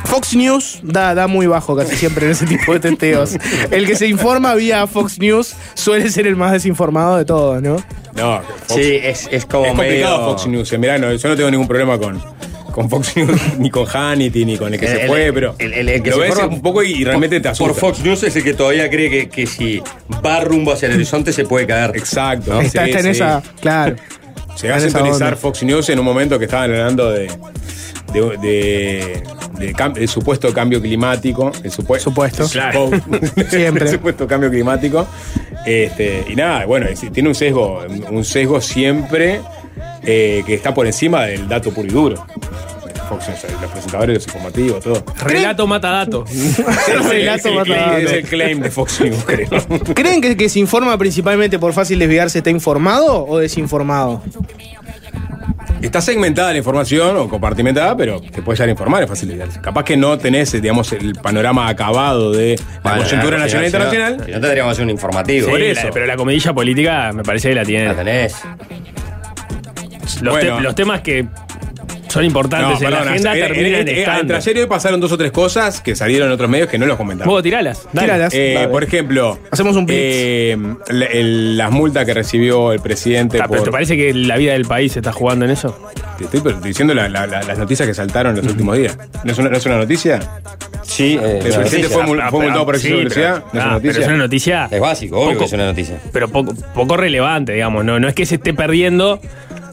Fox 0.06 0.34
News 0.34 0.80
da, 0.82 1.14
da 1.14 1.26
muy 1.28 1.46
bajo 1.46 1.76
casi 1.76 1.94
siempre 1.96 2.26
en 2.26 2.32
ese 2.32 2.46
tipo 2.46 2.72
de 2.72 2.80
testeos. 2.80 3.36
El 3.70 3.86
que 3.86 3.94
se 3.96 4.06
informa 4.08 4.54
vía 4.54 4.86
Fox 4.88 5.18
News 5.20 5.54
suele 5.74 6.10
ser 6.10 6.26
el 6.26 6.34
más 6.36 6.52
desinformado 6.52 7.16
de 7.16 7.24
todos, 7.24 7.62
¿no? 7.62 7.76
No, 8.16 8.40
Fox- 8.66 8.74
Sí, 8.74 8.98
es, 9.02 9.28
es 9.30 9.46
como 9.46 9.66
es 9.66 9.72
complicado 9.72 10.18
medio- 10.18 10.30
Fox 10.30 10.46
News. 10.48 10.72
En 10.72 10.80
verano, 10.80 11.12
yo 11.12 11.28
no 11.28 11.36
tengo 11.36 11.50
ningún 11.50 11.68
problema 11.68 11.96
con, 11.98 12.20
con 12.74 12.90
Fox 12.90 13.16
News, 13.16 13.40
ni 13.58 13.70
con 13.70 13.86
Hannity, 13.86 14.44
ni 14.44 14.56
con 14.58 14.74
el 14.74 14.80
que 14.80 14.88
se 14.88 15.06
fue, 15.06 15.26
el- 15.26 15.34
pero 15.34 15.54
el- 15.58 15.72
el- 15.72 15.88
el 15.88 16.02
que 16.02 16.10
lo 16.10 16.16
se 16.16 16.22
ves 16.22 16.36
un 16.38 16.60
poco 16.60 16.82
y, 16.82 16.90
y 16.92 17.04
realmente 17.04 17.38
te 17.40 17.48
asusta. 17.48 17.72
Por 17.72 17.80
Fox 17.80 18.00
News 18.04 18.24
es 18.24 18.34
el 18.34 18.42
que 18.42 18.52
todavía 18.54 18.90
cree 18.90 19.08
que, 19.08 19.28
que 19.28 19.46
si 19.46 19.80
va 20.24 20.40
rumbo 20.40 20.72
hacia 20.72 20.88
el 20.88 20.94
horizonte 20.94 21.32
se 21.32 21.44
puede 21.44 21.66
caer. 21.68 21.92
Exacto. 21.94 22.60
está 22.60 22.82
sí, 22.84 22.90
está 22.90 22.98
en 22.98 23.04
sí. 23.04 23.10
esa. 23.12 23.42
Claro. 23.60 23.94
Llegué 24.60 24.72
a 24.74 24.76
en 24.78 24.84
esa 24.86 24.98
sintonizar. 24.98 25.36
Fox 25.36 25.62
News 25.62 25.88
en 25.90 26.00
un 26.00 26.04
momento 26.04 26.36
que 26.38 26.46
estaban 26.46 26.70
hablando 26.72 27.10
de, 27.12 27.28
de, 28.12 28.38
de- 28.38 29.22
del 29.94 30.08
supuesto 30.08 30.52
cambio 30.52 30.80
climático. 30.80 31.52
El 31.62 31.70
supuesto. 31.70 32.10
Supuesto. 32.10 32.48
Claro. 32.48 32.90
Siempre. 33.50 33.84
el 33.86 33.90
supuesto 33.92 34.26
cambio 34.26 34.50
climático. 34.50 35.06
Este, 35.64 36.24
y 36.28 36.34
nada, 36.34 36.66
bueno, 36.66 36.86
es- 36.86 37.00
tiene 37.12 37.28
un 37.28 37.34
sesgo, 37.36 37.84
un 38.10 38.24
sesgo 38.24 38.60
siempre 38.60 39.40
eh, 40.06 40.42
que 40.46 40.54
está 40.54 40.72
por 40.74 40.86
encima 40.86 41.24
del 41.24 41.48
dato 41.48 41.70
puro 41.72 41.88
y 41.88 41.90
duro. 41.90 42.26
Fox 43.08 43.28
News, 43.28 43.60
los 43.60 43.70
presentadores, 43.70 44.14
los 44.14 44.26
informativos, 44.26 44.82
todo. 44.82 45.04
Relato 45.22 45.66
mata 45.66 45.90
dato. 45.90 46.24
Relato 47.10 47.38
es, 47.40 47.44
el 47.46 47.54
mata 47.54 47.64
claim, 47.64 47.90
dato. 47.90 47.98
es 47.98 48.12
el 48.12 48.22
claim 48.24 48.60
de 48.60 48.70
Fox 48.70 49.00
News, 49.02 49.24
creo. 49.26 49.48
¿Creen 49.94 50.20
que, 50.22 50.36
que 50.36 50.48
se 50.48 50.58
informa 50.58 50.96
principalmente 50.96 51.58
por 51.58 51.72
fácil 51.74 51.98
desviarse 51.98 52.38
está 52.38 52.48
informado 52.50 53.26
o 53.26 53.38
desinformado? 53.38 54.22
Está 55.82 56.00
segmentada 56.00 56.50
la 56.52 56.58
información 56.58 57.14
o 57.18 57.28
compartimentada, 57.28 57.94
pero 57.94 58.18
te 58.22 58.40
puede 58.40 58.56
llegar 58.56 58.68
a 58.68 58.72
informar, 58.72 59.02
es 59.02 59.08
fácil 59.08 59.28
de 59.28 59.36
leer. 59.36 59.50
Capaz 59.60 59.84
que 59.84 59.98
no 59.98 60.16
tenés, 60.16 60.50
digamos, 60.52 60.90
el 60.92 61.12
panorama 61.12 61.68
acabado 61.68 62.32
de 62.32 62.58
la 62.82 62.90
Bueno, 62.92 63.02
coyuntura 63.04 63.36
nacional 63.36 63.64
e 63.64 63.68
internacional. 63.68 64.22
Si 64.24 64.32
no 64.32 64.40
tendríamos 64.40 64.70
que 64.70 64.72
hacer 64.72 64.84
un 64.84 64.90
informativo. 64.90 65.44
Sí, 65.44 65.50
Por 65.50 65.60
la- 65.60 65.66
eso. 65.66 65.88
pero 65.92 66.06
la 66.06 66.16
comidilla 66.16 66.54
política 66.54 67.12
me 67.12 67.22
parece 67.22 67.50
que 67.50 67.54
la 67.54 67.64
tiene. 67.66 67.84
La 67.84 67.94
tenés. 67.96 68.34
Los, 70.22 70.34
Bueno. 70.34 70.56
te- 70.56 70.62
los 70.62 70.74
temas 70.74 71.00
que 71.00 71.26
son 72.08 72.24
importantes 72.24 72.80
en 72.80 72.90
la 72.92 73.00
agenda 73.00 73.36
en- 73.36 73.42
en- 73.42 73.52
terminan 73.52 73.80
en- 73.80 73.88
estando. 73.88 74.20
Entre 74.20 74.36
ayer 74.36 74.56
y 74.56 74.60
hoy 74.60 74.66
pasaron 74.66 75.00
dos 75.00 75.10
o 75.10 75.18
tres 75.18 75.32
cosas 75.32 75.80
que 75.80 75.96
salieron 75.96 76.28
en 76.28 76.34
otros 76.34 76.48
medios 76.48 76.68
que 76.68 76.78
no 76.78 76.86
los 76.86 76.96
comentamos. 76.96 77.32
Vos 77.32 77.42
tiralas. 77.42 77.86
Eh, 78.32 78.52
Dale. 78.54 78.68
por 78.68 78.84
ejemplo, 78.84 79.38
Hacemos 79.50 79.74
un 79.76 79.86
eh, 79.88 80.56
la- 80.90 81.06
el- 81.06 81.56
las 81.56 81.72
multas 81.72 82.04
que 82.04 82.14
recibió 82.14 82.72
el 82.72 82.78
presidente 82.80 83.38
Ah, 83.40 83.46
pero 83.50 83.64
¿Te 83.64 83.70
parece 83.72 83.96
que 83.96 84.14
la 84.14 84.36
vida 84.36 84.52
del 84.52 84.64
país 84.64 84.92
se 84.92 85.00
está 85.00 85.12
jugando 85.12 85.44
en 85.44 85.50
eso? 85.50 85.76
Te 86.18 86.24
estoy 86.36 86.54
diciendo 86.62 86.94
la- 86.94 87.08
la- 87.08 87.26
la- 87.26 87.42
las 87.42 87.58
noticias 87.58 87.88
que 87.88 87.94
saltaron 87.94 88.36
en 88.36 88.42
los 88.44 88.52
últimos 88.52 88.76
días. 88.78 88.96
¿No 89.24 89.32
es 89.32 89.38
una, 89.38 89.50
no 89.50 89.56
es 89.56 89.66
una 89.66 89.78
noticia? 89.78 90.20
Sí, 90.84 91.18
eh, 91.20 91.38
El 91.38 91.38
presidente 91.40 91.60
noticia. 91.78 91.88
fue, 91.88 92.02
mul- 92.04 92.20
Ah, 92.22 92.30
fue 92.30 92.42
multado 92.44 92.64
por 92.64 92.74
exceso 92.76 92.92
sí, 92.94 92.98
de 92.98 93.04
velocidad. 93.04 93.34
pero- 93.34 93.44
¿No 93.52 93.58
es 93.58 93.64
ah, 93.64 93.68
una 93.68 93.74
pero 93.80 93.82
noticia? 93.88 94.00
es 94.02 94.08
una 94.08 94.16
noticia. 94.18 94.68
Es 94.70 94.80
básico, 94.80 95.16
obvio 95.16 95.26
Poco- 95.30 95.38
que 95.40 95.44
es 95.46 95.52
una 95.54 95.64
noticia. 95.66 95.98
Pero 96.12 96.28
poco, 96.28 96.54
poco 96.74 96.96
relevante, 96.96 97.54
digamos. 97.54 97.84
No, 97.84 97.98
no 97.98 98.06
es 98.06 98.14
que 98.14 98.24
se 98.26 98.36
esté 98.36 98.54
perdiendo. 98.54 99.18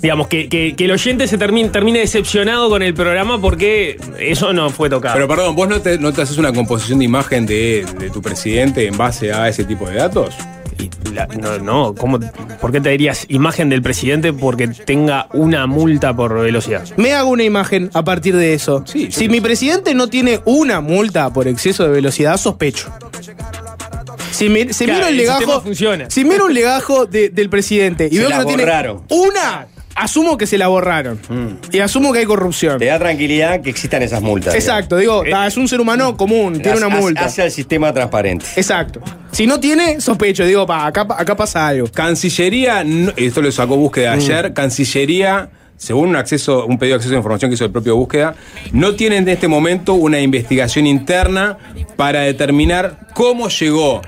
Digamos, 0.01 0.27
que, 0.27 0.49
que- 0.49 0.75
que 0.75 0.85
el 0.85 0.91
oyente 0.91 1.27
se 1.27 1.37
termine, 1.37 1.69
termine 1.69 1.99
decepcionado 1.99 2.69
con 2.69 2.81
el 2.81 2.93
programa 2.93 3.39
porque 3.39 3.97
eso 4.19 4.51
no 4.53 4.69
fue 4.71 4.89
tocado. 4.89 5.13
Pero 5.13 5.27
perdón, 5.27 5.55
¿vos 5.55 5.69
no 5.69 5.79
te, 5.81 5.97
no 5.99 6.11
te 6.11 6.21
haces 6.23 6.37
una 6.37 6.51
composición 6.51 6.99
de 6.99 7.05
imagen 7.05 7.45
de, 7.45 7.85
de 7.99 8.09
tu 8.09 8.21
presidente 8.21 8.87
en 8.87 8.97
base 8.97 9.31
a 9.31 9.47
ese 9.47 9.63
tipo 9.63 9.87
de 9.87 9.95
datos? 9.97 10.33
Y 10.79 10.89
la- 11.13 11.27
no, 11.27 11.59
no, 11.59 11.93
¿cómo, 11.93 12.19
¿por 12.59 12.71
qué 12.71 12.81
te 12.81 12.89
dirías 12.89 13.25
imagen 13.29 13.69
del 13.69 13.83
presidente 13.83 14.33
porque 14.33 14.67
tenga 14.69 15.27
una 15.33 15.67
multa 15.67 16.15
por 16.15 16.33
velocidad? 16.41 16.83
Me 16.97 17.13
hago 17.13 17.29
una 17.29 17.43
imagen 17.43 17.91
a 17.93 18.03
partir 18.03 18.35
de 18.35 18.55
eso. 18.55 18.83
Sí, 18.87 19.11
si 19.11 19.29
mi 19.29 19.39
presidente 19.41 19.93
no 19.93 20.07
tiene 20.07 20.39
una 20.45 20.81
multa 20.81 21.31
por 21.31 21.47
exceso 21.47 21.83
de 21.83 21.89
velocidad, 21.91 22.37
sospecho. 22.37 22.89
Si, 24.31 24.49
mi- 24.49 24.73
si 24.73 24.85
Claro, 24.85 24.99
miro 25.01 25.07
el 25.09 25.17
legajo. 25.17 25.61
funciona. 25.61 26.09
Si 26.09 26.23
miro 26.23 26.45
un 26.45 26.53
legajo 26.53 27.05
de- 27.05 27.29
del 27.29 27.49
presidente 27.49 28.07
y 28.11 28.15
Se 28.15 28.19
veo 28.19 28.29
que 28.29 28.35
no 28.37 28.45
tiene 28.45 28.63
una, 29.09 29.67
asumo 29.95 30.37
que 30.37 30.47
se 30.47 30.57
la 30.57 30.67
borraron. 30.67 31.19
Y 31.71 31.79
asumo 31.79 32.11
que 32.13 32.19
hay 32.19 32.25
corrupción. 32.25 32.79
Te 32.79 32.85
da 32.85 32.99
tranquilidad 32.99 33.61
que 33.61 33.69
existan 33.69 34.01
esas 34.03 34.21
multas. 34.21 34.53
Exacto, 34.55 34.97
digo, 34.97 35.23
ah, 35.33 35.47
es 35.47 35.57
un 35.57 35.67
ser 35.67 35.79
humano 35.81 36.15
común, 36.17 36.61
tiene 36.61 36.77
una 36.77 36.89
multa. 36.89 37.25
Hace 37.25 37.41
al 37.43 37.51
sistema 37.51 37.93
transparente. 37.93 38.45
Exacto. 38.55 39.01
Si 39.31 39.47
no 39.47 39.59
tiene, 39.59 40.01
sospecho, 40.01 40.45
digo, 40.45 40.65
pa, 40.65 40.85
acá, 40.87 41.05
acá 41.17 41.35
pasa 41.35 41.67
algo. 41.67 41.87
Cancillería, 41.91 42.83
no- 42.83 43.13
esto 43.15 43.41
lo 43.41 43.51
sacó 43.51 43.77
búsqueda 43.77 44.13
ayer, 44.13 44.53
Cancillería, 44.53 45.49
según 45.77 46.09
un 46.09 46.15
acceso, 46.15 46.65
un 46.65 46.77
pedido 46.77 46.95
de 46.95 46.97
acceso 46.97 47.15
a 47.15 47.17
información 47.17 47.49
que 47.49 47.55
hizo 47.55 47.65
el 47.65 47.71
propio 47.71 47.95
búsqueda, 47.95 48.35
no 48.71 48.95
tiene 48.95 49.17
en 49.17 49.27
este 49.29 49.47
momento 49.47 49.93
una 49.95 50.19
investigación 50.19 50.85
interna 50.85 51.57
para 51.95 52.21
determinar 52.21 53.07
cómo 53.13 53.49
llegó 53.49 54.01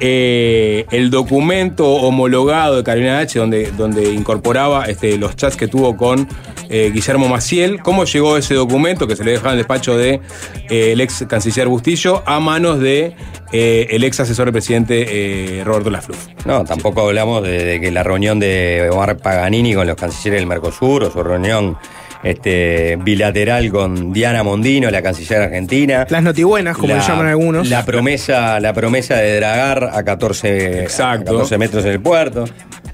eh, 0.00 0.86
el 0.90 1.10
documento 1.10 1.86
homologado 1.86 2.78
de 2.78 2.84
Carolina 2.84 3.18
H, 3.18 3.38
donde, 3.38 3.70
donde 3.72 4.12
incorporaba 4.12 4.86
este, 4.86 5.18
los 5.18 5.36
chats 5.36 5.56
que 5.56 5.68
tuvo 5.68 5.96
con 5.96 6.26
eh, 6.68 6.90
Guillermo 6.92 7.28
Maciel. 7.28 7.80
¿Cómo 7.82 8.04
llegó 8.04 8.36
ese 8.36 8.54
documento 8.54 9.06
que 9.06 9.16
se 9.16 9.24
le 9.24 9.32
dejaba 9.32 9.50
en 9.50 9.58
el 9.58 9.58
despacho 9.58 9.96
del 9.96 10.20
de, 10.68 10.92
el 10.92 11.00
ex 11.00 11.24
canciller 11.28 11.68
Bustillo 11.68 12.22
a 12.26 12.40
manos 12.40 12.80
de 12.80 13.14
el 13.52 14.04
ex 14.04 14.20
asesor 14.20 14.46
del 14.46 14.52
presidente 14.52 15.62
Roberto 15.64 15.90
Lafluf? 15.90 16.28
No, 16.44 16.64
tampoco 16.64 17.02
hablamos 17.02 17.42
de 17.42 17.78
que 17.80 17.90
la 17.90 18.02
reunión 18.02 18.38
de 18.38 18.88
Omar 18.92 19.16
Paganini 19.18 19.74
con 19.74 19.86
los 19.86 19.96
cancilleres 19.96 20.40
del 20.40 20.46
Mercosur 20.46 21.04
o 21.04 21.10
su 21.10 21.22
reunión 21.22 21.76
este, 22.22 22.96
bilateral 22.96 23.70
con 23.70 24.12
Diana 24.12 24.42
Mondino, 24.42 24.90
la 24.90 25.02
canciller 25.02 25.42
argentina. 25.42 26.06
Las 26.10 26.22
notibuenas, 26.22 26.76
como 26.76 26.88
La- 26.94 27.00
le 27.00 27.06
llaman 27.06 27.26
algunos. 27.26 27.68
La 27.68 27.84
promesa, 27.84 28.60
la 28.60 28.72
promesa 28.72 29.16
de 29.16 29.36
dragar 29.36 29.90
a 29.92 30.02
14, 30.02 30.82
Exacto. 30.82 31.30
a 31.30 31.34
14 31.34 31.58
metros 31.58 31.84
en 31.84 31.92
el 31.92 32.00
puerto. 32.00 32.44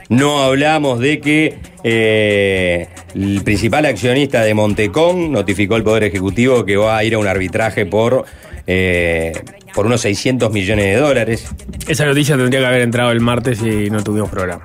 No 0.08 0.44
hablamos 0.44 1.00
de 1.00 1.20
que 1.20 1.58
eh, 1.82 2.86
el 3.14 3.42
principal 3.42 3.86
accionista 3.86 4.42
de 4.42 4.54
Montecón 4.54 5.32
notificó 5.32 5.74
al 5.74 5.82
Poder 5.82 6.04
Ejecutivo 6.04 6.64
que 6.64 6.76
va 6.76 6.96
a 6.98 7.02
ir 7.04 7.14
a 7.14 7.18
un 7.18 7.26
arbitraje 7.26 7.86
por, 7.86 8.24
eh, 8.68 9.32
por 9.74 9.86
unos 9.86 10.02
600 10.02 10.52
millones 10.52 10.84
de 10.84 10.96
dólares. 11.00 11.46
Esa 11.88 12.06
noticia 12.06 12.36
tendría 12.36 12.60
que 12.60 12.66
haber 12.66 12.82
entrado 12.82 13.10
el 13.10 13.20
martes 13.20 13.60
y 13.62 13.90
no 13.90 14.04
tuvimos 14.04 14.30
programa. 14.30 14.62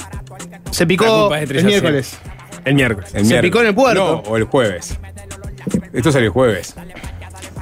Se 0.69 0.85
picó 0.85 1.33
el 1.33 1.65
miércoles. 1.65 2.19
El 2.65 2.75
miércoles. 2.75 3.09
El 3.13 3.25
Se 3.25 3.33
miércoles. 3.33 3.41
picó 3.51 3.61
en 3.61 3.67
el 3.67 3.75
puerto. 3.75 4.21
No, 4.25 4.29
o 4.31 4.37
el 4.37 4.43
jueves. 4.45 4.97
Esto 5.93 6.11
salió 6.11 6.27
el 6.27 6.33
jueves. 6.33 6.75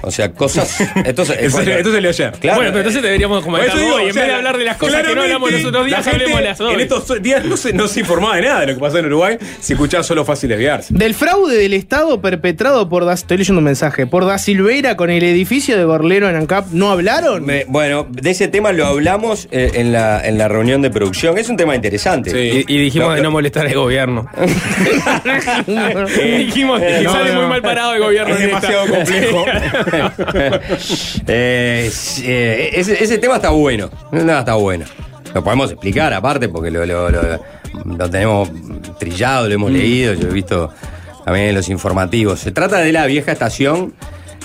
O 0.01 0.11
sea, 0.11 0.31
cosas. 0.31 0.79
Esto, 1.05 1.25
se- 1.25 1.45
Esto, 1.45 1.57
bueno, 1.57 1.71
esto 1.71 1.91
salió 1.91 2.09
ayer. 2.09 2.31
Claro. 2.39 2.57
Bueno, 2.57 2.71
pero 2.71 2.79
entonces 2.79 3.01
deberíamos 3.03 3.43
comentar 3.43 3.69
eso 3.69 3.77
digo, 3.79 3.95
hoy. 3.95 4.03
o 4.03 4.07
En 4.07 4.13
sea, 4.13 4.23
vez 4.23 4.31
de 4.31 4.35
hablar 4.37 4.57
de 4.57 4.63
las 4.65 4.77
cosas 4.77 5.01
que 5.03 5.15
no 5.15 5.21
hablamos 5.21 5.51
los 5.51 5.65
otros 5.65 5.85
días, 5.85 6.05
la 6.05 6.11
gente 6.11 6.23
hablemoslas 6.25 6.61
hoy. 6.61 6.73
En 6.73 6.79
estos 6.79 7.21
días 7.21 7.45
no 7.45 7.57
se, 7.57 7.73
no 7.73 7.87
se 7.87 7.99
informaba 8.01 8.35
de 8.37 8.41
nada 8.43 8.61
de 8.61 8.67
lo 8.67 8.73
que 8.75 8.79
pasó 8.79 8.97
en 8.99 9.05
Uruguay 9.07 9.37
si 9.59 9.73
escuchaba 9.73 10.03
solo 10.03 10.25
fácil 10.25 10.49
desviarse. 10.49 10.93
Del 10.93 11.13
fraude 11.13 11.57
del 11.57 11.73
Estado 11.73 12.21
perpetrado 12.21 12.89
por 12.89 13.05
Da, 13.05 13.13
estoy 13.13 13.37
leyendo 13.37 13.59
un 13.59 13.65
mensaje, 13.65 14.07
por 14.07 14.25
Da 14.25 14.37
Silveira 14.37 14.95
con 14.97 15.09
el 15.09 15.23
edificio 15.23 15.77
de 15.77 15.83
Gorlero 15.83 16.29
en 16.29 16.35
ANCAP, 16.35 16.67
¿no 16.71 16.91
hablaron? 16.91 17.45
Me- 17.45 17.65
bueno, 17.67 18.07
de 18.09 18.29
ese 18.31 18.47
tema 18.47 18.71
lo 18.71 18.85
hablamos 18.85 19.47
eh, 19.51 19.71
en, 19.75 19.91
la, 19.91 20.25
en 20.25 20.37
la 20.37 20.47
reunión 20.47 20.81
de 20.81 20.89
producción. 20.89 21.37
Es 21.37 21.49
un 21.49 21.57
tema 21.57 21.75
interesante. 21.75 22.31
Sí. 22.31 22.65
Y, 22.67 22.75
y 22.75 22.81
dijimos 22.83 23.09
No, 23.09 23.15
de 23.15 23.21
no 23.21 23.31
molestar 23.31 23.67
al 23.67 23.73
gobierno. 23.75 24.27
dijimos 26.37 26.79
que 26.79 27.01
no, 27.01 27.11
sale 27.11 27.33
no. 27.33 27.41
muy 27.41 27.49
mal 27.49 27.61
parado 27.61 27.93
el 27.93 28.01
gobierno. 28.01 28.33
Es 28.35 28.41
demasiado 28.41 28.87
complejo. 28.87 29.45
Eh, 31.27 31.91
eh, 32.23 32.69
ese, 32.73 33.03
ese 33.03 33.17
tema 33.17 33.35
está 33.35 33.49
bueno. 33.49 33.89
No, 34.11 34.39
está 34.39 34.55
bueno. 34.55 34.85
Lo 35.33 35.43
podemos 35.43 35.71
explicar 35.71 36.13
aparte 36.13 36.49
porque 36.49 36.71
lo, 36.71 36.85
lo- 36.85 37.09
lo- 37.09 37.39
lo 37.85 38.09
tenemos 38.09 38.49
trillado, 38.99 39.47
lo 39.47 39.53
hemos 39.53 39.71
leído, 39.71 40.13
yo 40.15 40.27
he 40.27 40.31
visto 40.33 40.73
también 41.23 41.47
en 41.49 41.55
los 41.55 41.69
informativos. 41.69 42.39
Se 42.39 42.51
trata 42.51 42.79
de 42.79 42.91
la 42.91 43.05
vieja 43.05 43.31
estación 43.31 43.93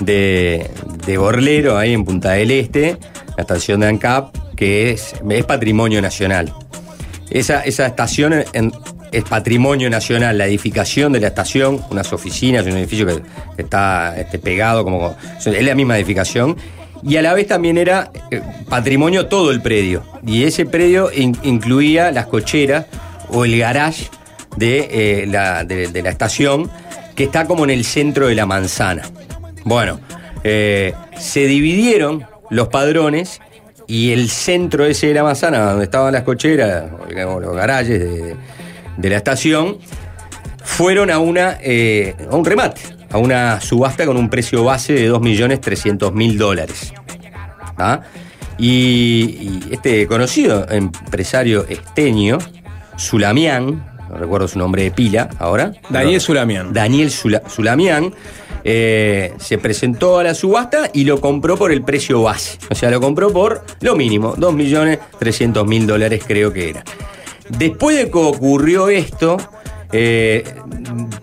de, 0.00 0.70
de 1.06 1.16
Borlero, 1.18 1.78
ahí 1.78 1.94
en 1.94 2.04
Punta 2.04 2.32
del 2.32 2.50
Este, 2.50 2.98
la 3.36 3.42
estación 3.42 3.80
de 3.80 3.88
ANCAP, 3.88 4.36
que 4.56 4.90
es, 4.90 5.14
es 5.30 5.44
patrimonio 5.46 6.02
nacional. 6.02 6.52
Esa, 7.30 7.62
esa 7.62 7.86
estación 7.86 8.44
en- 8.52 8.72
es 9.16 9.24
patrimonio 9.24 9.88
nacional, 9.90 10.36
la 10.38 10.46
edificación 10.46 11.12
de 11.12 11.20
la 11.20 11.28
estación, 11.28 11.80
unas 11.90 12.12
oficinas, 12.12 12.64
un 12.66 12.76
edificio 12.76 13.06
que, 13.06 13.22
está 13.62 14.14
este, 14.18 14.38
pegado, 14.38 14.84
como 14.84 15.16
es 15.44 15.64
la 15.64 15.74
misma 15.74 15.96
edificación, 15.96 16.56
y 17.02 17.16
a 17.16 17.22
la 17.22 17.34
vez 17.34 17.46
también 17.46 17.76
era 17.78 18.10
eh, 18.30 18.40
patrimonio 18.68 19.26
todo 19.26 19.50
el 19.50 19.60
predio. 19.60 20.02
Y 20.26 20.44
ese 20.44 20.64
predio 20.64 21.10
in- 21.14 21.36
incluía 21.42 22.10
las 22.12 22.26
cocheras 22.26 22.86
o 23.28 23.44
el 23.44 23.58
garage 23.58 24.06
de, 24.56 24.88
eh, 24.90 25.26
la, 25.26 25.64
de- 25.64 26.02
la 26.02 26.10
estación, 26.10 26.70
que 27.14 27.24
está 27.24 27.46
como 27.46 27.64
en 27.64 27.70
el 27.70 27.84
centro 27.84 28.28
de 28.28 28.34
la 28.34 28.46
manzana. 28.46 29.02
Bueno, 29.64 30.00
eh, 30.44 30.94
se 31.18 31.46
dividieron 31.46 32.26
los 32.50 32.68
padrones 32.68 33.40
y 33.86 34.12
el 34.12 34.30
centro 34.30 34.86
ese 34.86 35.08
de 35.08 35.14
la 35.14 35.22
manzana, 35.22 35.58
donde 35.72 35.84
estaban 35.84 36.12
las 36.12 36.22
cocheras, 36.22 36.84
los 37.10 37.54
garajes 37.54 38.00
de, 38.00 38.34
de 38.96 39.10
la 39.10 39.16
estación, 39.16 39.78
fueron 40.62 41.10
a, 41.10 41.18
una, 41.18 41.58
eh, 41.60 42.14
a 42.30 42.34
un 42.34 42.44
remate, 42.44 42.80
a 43.10 43.18
una 43.18 43.60
subasta 43.60 44.06
con 44.06 44.16
un 44.16 44.28
precio 44.30 44.64
base 44.64 44.92
de 44.94 45.10
2.300.000 45.12 46.36
dólares. 46.36 46.92
¿Ah? 47.78 48.00
Y, 48.56 49.60
y 49.68 49.68
este 49.72 50.06
conocido 50.06 50.66
empresario 50.70 51.66
esteño, 51.68 52.38
Sulamián, 52.96 53.84
no 54.08 54.16
recuerdo 54.16 54.46
su 54.48 54.58
nombre 54.58 54.84
de 54.84 54.90
pila 54.92 55.28
ahora. 55.38 55.72
Daniel 55.90 56.12
pero- 56.14 56.20
Sulamián. 56.20 56.72
Daniel 56.72 57.10
Sula- 57.10 57.42
Sulamián 57.48 58.14
eh, 58.62 59.34
se 59.38 59.58
presentó 59.58 60.18
a 60.18 60.22
la 60.24 60.34
subasta 60.34 60.88
y 60.94 61.04
lo 61.04 61.20
compró 61.20 61.56
por 61.56 61.72
el 61.72 61.82
precio 61.82 62.22
base. 62.22 62.58
O 62.70 62.74
sea, 62.76 62.90
lo 62.90 63.00
compró 63.00 63.32
por 63.32 63.64
lo 63.80 63.96
mínimo, 63.96 64.36
2.300.000 64.36 65.86
dólares 65.86 66.22
creo 66.26 66.52
que 66.52 66.70
era. 66.70 66.84
Después 67.50 67.96
de 67.96 68.10
que 68.10 68.18
ocurrió 68.18 68.88
esto, 68.88 69.36
eh, 69.92 70.44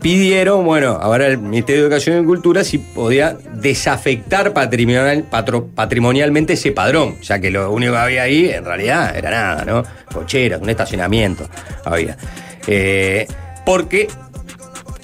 pidieron, 0.01 0.63
bueno, 0.65 0.97
ahora 1.01 1.27
el 1.27 1.37
Ministerio 1.39 1.81
de 1.81 1.87
Educación 1.87 2.23
y 2.23 2.25
Cultura 2.25 2.63
si 2.63 2.77
podía 2.77 3.37
desafectar 3.55 4.53
patrimonial, 4.53 5.25
patro- 5.29 5.67
patrimonialmente 5.75 6.53
ese 6.53 6.71
padrón, 6.71 7.19
ya 7.21 7.39
que 7.39 7.51
lo 7.51 7.71
único 7.71 7.93
que 7.93 7.97
había 7.97 8.23
ahí 8.23 8.49
en 8.49 8.63
realidad 8.63 9.15
era 9.17 9.29
nada, 9.31 9.65
¿no? 9.65 9.83
Cocheras, 10.13 10.61
un 10.61 10.69
estacionamiento 10.69 11.47
había. 11.85 12.17
Eh, 12.67 13.27
porque 13.65 14.07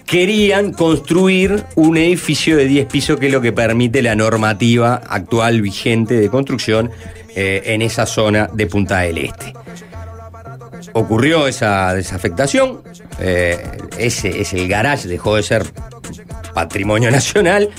querían 0.06 0.72
construir 0.72 1.64
un 1.76 1.98
edificio 1.98 2.56
de 2.56 2.66
10 2.66 2.86
pisos, 2.88 3.20
que 3.20 3.28
es 3.28 3.34
lo 3.34 3.42
que 3.42 3.52
permite 3.52 4.02
la 4.02 4.16
normativa 4.16 5.02
actual 5.10 5.62
vigente 5.62 6.14
de 6.14 6.30
construcción 6.30 6.90
eh, 7.36 7.64
en 7.66 7.82
esa 7.82 8.06
zona 8.06 8.50
de 8.54 8.68
Punta 8.68 9.00
del 9.00 9.18
Este. 9.18 9.54
Ocurrió 10.98 11.48
esa 11.48 11.94
desafectación, 11.94 12.82
eh, 13.20 13.64
ese 13.98 14.42
es 14.42 14.54
el 14.54 14.68
garage, 14.68 15.08
dejó 15.08 15.36
de 15.36 15.44
ser 15.44 15.64
patrimonio 16.54 17.12
nacional, 17.12 17.70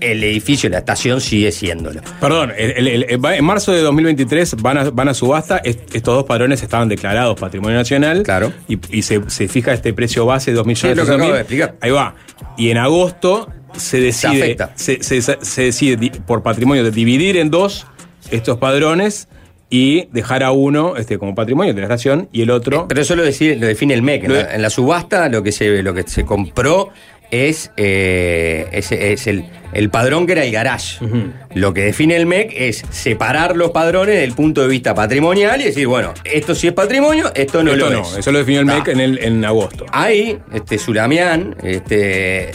el 0.00 0.22
edificio, 0.24 0.68
la 0.68 0.78
estación 0.78 1.20
sigue 1.20 1.50
siéndolo. 1.52 2.00
Perdón, 2.20 2.52
el- 2.58 2.72
el- 2.72 2.88
el- 2.88 3.06
el- 3.08 3.24
va- 3.24 3.36
en 3.36 3.44
marzo 3.44 3.72
de 3.72 3.80
2023 3.80 4.56
van 4.60 4.78
a, 4.78 4.90
van 4.90 5.08
a 5.08 5.14
subasta. 5.14 5.58
Est- 5.58 5.94
estos 5.94 6.14
dos 6.16 6.24
padrones 6.24 6.62
estaban 6.62 6.88
declarados 6.88 7.38
patrimonio 7.40 7.78
nacional. 7.78 8.22
Claro. 8.24 8.52
Y, 8.68 8.78
y 8.90 9.02
se, 9.02 9.22
se 9.30 9.48
fija 9.48 9.72
este 9.72 9.94
precio 9.94 10.26
base 10.26 10.50
de 10.50 10.56
2 10.56 10.66
millones 10.66 10.80
Sí, 10.82 10.88
es 10.88 10.96
lo 10.96 11.04
que 11.04 11.10
de 11.10 11.16
acabo 11.16 11.32
de 11.32 11.40
explicar. 11.40 11.76
Ahí 11.80 11.90
va. 11.92 12.14
Y 12.58 12.70
en 12.70 12.78
agosto 12.78 13.48
se 13.76 14.00
decide. 14.00 14.56
Se, 14.74 15.02
se- 15.02 15.22
se 15.22 15.62
decide 15.62 16.10
por 16.26 16.42
patrimonio 16.42 16.82
de 16.84 16.90
dividir 16.90 17.36
en 17.36 17.50
dos 17.50 17.86
estos 18.30 18.58
padrones 18.58 19.28
y 19.76 20.06
dejar 20.12 20.44
a 20.44 20.52
uno 20.52 20.96
este, 20.96 21.18
como 21.18 21.34
patrimonio 21.34 21.74
de 21.74 21.80
la 21.80 21.86
estación 21.86 22.28
y 22.32 22.42
el 22.42 22.50
otro. 22.50 22.86
Pero 22.86 23.00
eso 23.00 23.16
lo, 23.16 23.24
decide- 23.24 23.56
lo 23.56 23.66
define 23.66 23.94
el 23.94 24.02
MEC. 24.02 24.28
La, 24.28 24.54
en 24.54 24.62
la 24.62 24.70
subasta 24.70 25.28
lo 25.28 25.42
que 25.42 25.50
se, 25.50 25.82
lo 25.82 25.92
que 25.94 26.04
se 26.04 26.24
compró 26.24 26.90
es, 27.32 27.72
eh, 27.76 28.68
es, 28.70 28.92
es 28.92 29.26
el, 29.26 29.44
el 29.72 29.90
padrón 29.90 30.26
que 30.26 30.32
era 30.34 30.44
el 30.44 30.52
garage. 30.52 30.98
Lo 31.54 31.74
que 31.74 31.80
define 31.80 32.14
el 32.14 32.26
MEC 32.26 32.52
es 32.54 32.84
separar 32.90 33.56
los 33.56 33.72
padrones 33.72 34.14
desde 34.14 34.24
el 34.26 34.34
punto 34.34 34.62
de 34.62 34.68
vista 34.68 34.94
patrimonial 34.94 35.60
y 35.60 35.64
decir, 35.64 35.88
bueno, 35.88 36.14
esto 36.22 36.54
sí 36.54 36.68
es 36.68 36.72
patrimonio, 36.72 37.32
esto 37.34 37.64
no 37.64 37.72
esto 37.72 37.90
lo 37.90 37.96
no, 37.96 38.02
es. 38.02 38.18
eso 38.18 38.30
lo 38.30 38.38
definió 38.38 38.60
el 38.60 38.70
Ah. 38.70 38.74
MEC 38.76 38.88
en, 38.88 39.00
el, 39.00 39.18
en 39.24 39.44
agosto. 39.44 39.86
Ahí, 39.90 40.38
este 40.52 40.78
Sulamián 40.78 41.56
este, 41.64 42.52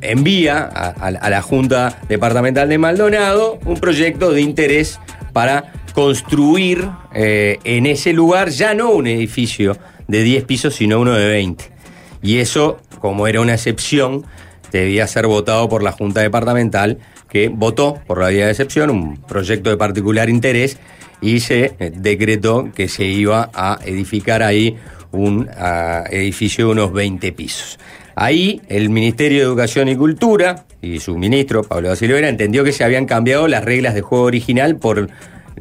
envía 0.00 0.60
a, 0.72 0.86
a- 0.88 1.08
a 1.08 1.28
la 1.30 1.42
Junta 1.42 1.98
Departamental 2.08 2.68
de 2.70 2.78
Maldonado 2.78 3.58
un 3.66 3.78
proyecto 3.78 4.30
de 4.32 4.40
interés 4.40 4.98
para 5.32 5.72
construir 5.94 6.88
eh, 7.14 7.58
en 7.64 7.86
ese 7.86 8.12
lugar 8.12 8.50
ya 8.50 8.74
no 8.74 8.90
un 8.90 9.06
edificio 9.06 9.76
de 10.08 10.22
10 10.22 10.44
pisos, 10.44 10.74
sino 10.74 11.00
uno 11.00 11.12
de 11.12 11.26
20. 11.26 11.64
Y 12.22 12.38
eso, 12.38 12.78
como 13.00 13.26
era 13.26 13.40
una 13.40 13.54
excepción, 13.54 14.24
debía 14.70 15.06
ser 15.06 15.26
votado 15.26 15.68
por 15.68 15.82
la 15.82 15.92
Junta 15.92 16.20
Departamental, 16.20 16.98
que 17.28 17.48
votó 17.48 18.00
por 18.06 18.20
la 18.20 18.28
vía 18.28 18.46
de 18.46 18.52
excepción 18.52 18.90
un 18.90 19.16
proyecto 19.16 19.70
de 19.70 19.76
particular 19.76 20.28
interés 20.28 20.78
y 21.20 21.40
se 21.40 21.74
eh, 21.78 21.92
decretó 21.94 22.70
que 22.74 22.88
se 22.88 23.04
iba 23.04 23.50
a 23.54 23.78
edificar 23.84 24.42
ahí 24.42 24.76
un 25.12 25.48
ah, 25.56 26.04
edificio 26.10 26.66
de 26.66 26.72
unos 26.72 26.92
20 26.92 27.32
pisos. 27.32 27.78
Ahí 28.14 28.60
el 28.68 28.90
Ministerio 28.90 29.38
de 29.38 29.44
Educación 29.44 29.88
y 29.88 29.96
Cultura 29.96 30.64
y 30.80 30.98
su 31.00 31.16
ministro, 31.16 31.62
Pablo 31.62 31.88
da 31.88 32.28
entendió 32.28 32.64
que 32.64 32.72
se 32.72 32.84
habían 32.84 33.06
cambiado 33.06 33.48
las 33.48 33.64
reglas 33.64 33.94
de 33.94 34.00
juego 34.02 34.24
original 34.24 34.76
por 34.76 35.08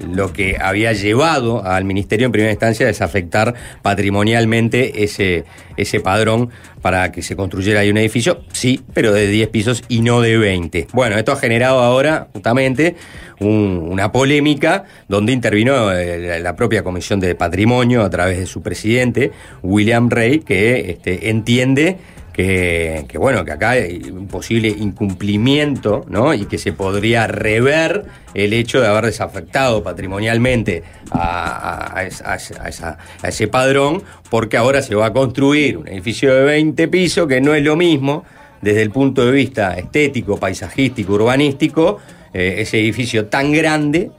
lo 0.09 0.31
que 0.33 0.55
había 0.59 0.93
llevado 0.93 1.63
al 1.65 1.83
ministerio 1.83 2.25
en 2.25 2.31
primera 2.31 2.51
instancia 2.51 2.89
es 2.89 3.01
afectar 3.01 3.53
patrimonialmente 3.81 5.03
ese, 5.03 5.43
ese 5.77 5.99
padrón 5.99 6.49
para 6.81 7.11
que 7.11 7.21
se 7.21 7.35
construyera 7.35 7.81
ahí 7.81 7.89
un 7.91 7.97
edificio, 7.97 8.41
sí, 8.51 8.81
pero 8.93 9.13
de 9.13 9.27
10 9.27 9.49
pisos 9.49 9.83
y 9.89 10.01
no 10.01 10.21
de 10.21 10.37
20. 10.37 10.87
Bueno, 10.93 11.17
esto 11.17 11.31
ha 11.31 11.35
generado 11.35 11.79
ahora 11.79 12.27
justamente 12.33 12.95
un- 13.39 13.87
una 13.89 14.11
polémica 14.11 14.85
donde 15.07 15.33
intervino 15.33 15.91
eh, 15.91 16.39
la 16.39 16.55
propia 16.55 16.83
Comisión 16.83 17.19
de 17.19 17.35
Patrimonio 17.35 18.01
a 18.01 18.09
través 18.09 18.39
de 18.39 18.45
su 18.47 18.61
presidente, 18.61 19.31
William 19.61 20.09
Rey, 20.09 20.39
que 20.39 20.91
este, 20.91 21.29
entiende 21.29 21.97
que, 22.33 23.05
que, 23.09 23.17
bueno, 23.17 23.43
que 23.43 23.51
acá 23.51 23.71
hay 23.71 24.01
un 24.11 24.27
posible 24.27 24.69
incumplimiento, 24.69 26.05
¿no? 26.09 26.33
Y 26.33 26.45
que 26.45 26.57
se 26.57 26.71
podría 26.73 27.27
rever 27.27 28.05
el 28.33 28.53
hecho 28.53 28.79
de 28.79 28.87
haber 28.87 29.05
desafectado 29.05 29.83
patrimonialmente 29.83 30.83
a, 31.11 31.99
a- 31.99 33.27
ese 33.27 33.47
padrón, 33.47 34.03
porque 34.29 34.57
ahora 34.57 34.81
se 34.81 34.95
va 34.95 35.07
a 35.07 35.13
construir 35.13 35.77
un 35.77 35.87
edificio 35.87 36.33
de 36.33 36.43
20 36.43 36.87
pisos, 36.87 37.27
que 37.27 37.41
no 37.41 37.53
es 37.53 37.63
lo 37.63 37.75
mismo 37.75 38.23
desde 38.61 38.81
el 38.81 38.91
punto 38.91 39.25
de 39.25 39.31
vista 39.31 39.75
estético, 39.77 40.37
paisajístico, 40.37 41.13
urbanístico, 41.13 41.99
eh, 42.33 42.55
ese 42.59 42.79
edificio 42.79 43.25
tan 43.25 43.51
grande 43.51 44.11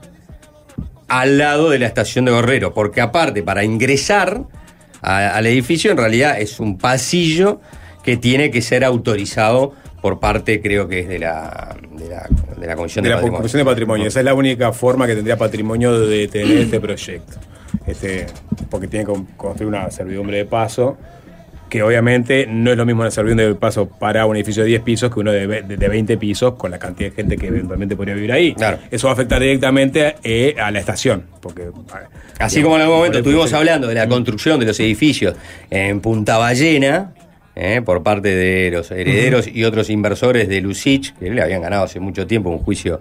al 1.07 1.37
lado 1.37 1.69
de 1.69 1.79
la 1.79 1.87
estación 1.87 2.25
de 2.25 2.31
Gorrero, 2.31 2.73
porque 2.73 3.01
aparte, 3.01 3.43
para 3.43 3.63
ingresar 3.63 4.43
al 5.01 5.45
edificio, 5.47 5.91
en 5.91 5.97
realidad 5.97 6.39
es 6.39 6.59
un 6.61 6.77
pasillo 6.77 7.59
que 8.03 8.17
tiene 8.17 8.51
que 8.51 8.61
ser 8.61 8.83
autorizado 8.83 9.73
por 10.01 10.19
parte, 10.19 10.61
creo 10.61 10.87
que 10.89 10.99
es 10.99 11.07
de 11.07 11.17
la, 11.17 11.77
de 11.97 12.09
la, 12.09 12.27
de 12.59 12.67
la 12.67 12.75
Comisión 12.75 13.03
De 13.03 13.09
de, 13.09 13.15
la 13.15 13.21
Patrimonio. 13.21 13.37
Comisión 13.37 13.59
de 13.59 13.65
Patrimonio. 13.65 14.07
Esa 14.07 14.19
es 14.19 14.25
la 14.25 14.33
única 14.33 14.73
forma 14.73 15.07
que 15.07 15.15
tendría 15.15 15.37
patrimonio 15.37 15.97
de 15.97 16.27
tener 16.27 16.57
este 16.57 16.81
proyecto. 16.81 17.39
Este, 17.87 18.25
porque 18.69 18.87
tiene 18.87 19.05
que 19.05 19.13
construir 19.37 19.69
una 19.69 19.89
servidumbre 19.91 20.37
de 20.37 20.45
paso, 20.45 20.97
que 21.69 21.81
obviamente 21.81 22.45
no 22.47 22.71
es 22.71 22.77
lo 22.77 22.85
mismo 22.85 23.01
una 23.01 23.11
servidumbre 23.11 23.47
de 23.47 23.55
paso 23.55 23.87
para 23.87 24.25
un 24.25 24.35
edificio 24.35 24.63
de 24.63 24.69
10 24.69 24.81
pisos 24.81 25.13
que 25.13 25.21
uno 25.21 25.31
de, 25.31 25.47
de 25.47 25.87
20 25.87 26.17
pisos 26.17 26.55
con 26.55 26.69
la 26.69 26.79
cantidad 26.79 27.09
de 27.09 27.15
gente 27.15 27.37
que 27.37 27.47
eventualmente 27.47 27.95
podría 27.95 28.13
vivir 28.13 28.33
ahí. 28.33 28.53
Claro. 28.55 28.79
Eso 28.91 29.07
va 29.07 29.11
a 29.11 29.13
afectar 29.13 29.41
directamente 29.41 30.17
eh, 30.21 30.53
a 30.61 30.69
la 30.69 30.79
estación. 30.79 31.23
Porque, 31.39 31.69
Así 32.39 32.61
como 32.61 32.75
en 32.75 32.81
algún 32.81 32.97
momento 32.97 33.19
estuvimos 33.19 33.53
hablando 33.53 33.87
de 33.87 33.95
la 33.95 34.07
construcción 34.07 34.59
de 34.59 34.65
los 34.65 34.79
edificios 34.81 35.35
en 35.69 36.01
Punta 36.01 36.37
Ballena, 36.37 37.13
eh, 37.55 37.81
por 37.85 38.01
parte 38.03 38.29
de 38.35 38.71
los 38.71 38.89
herederos 38.91 39.47
y 39.47 39.63
otros 39.63 39.89
inversores 39.89 40.47
de 40.47 40.61
Lucich, 40.61 41.13
que 41.19 41.29
le 41.29 41.41
habían 41.41 41.61
ganado 41.61 41.83
hace 41.83 41.99
mucho 41.99 42.25
tiempo 42.27 42.49
un 42.49 42.59
juicio 42.59 42.99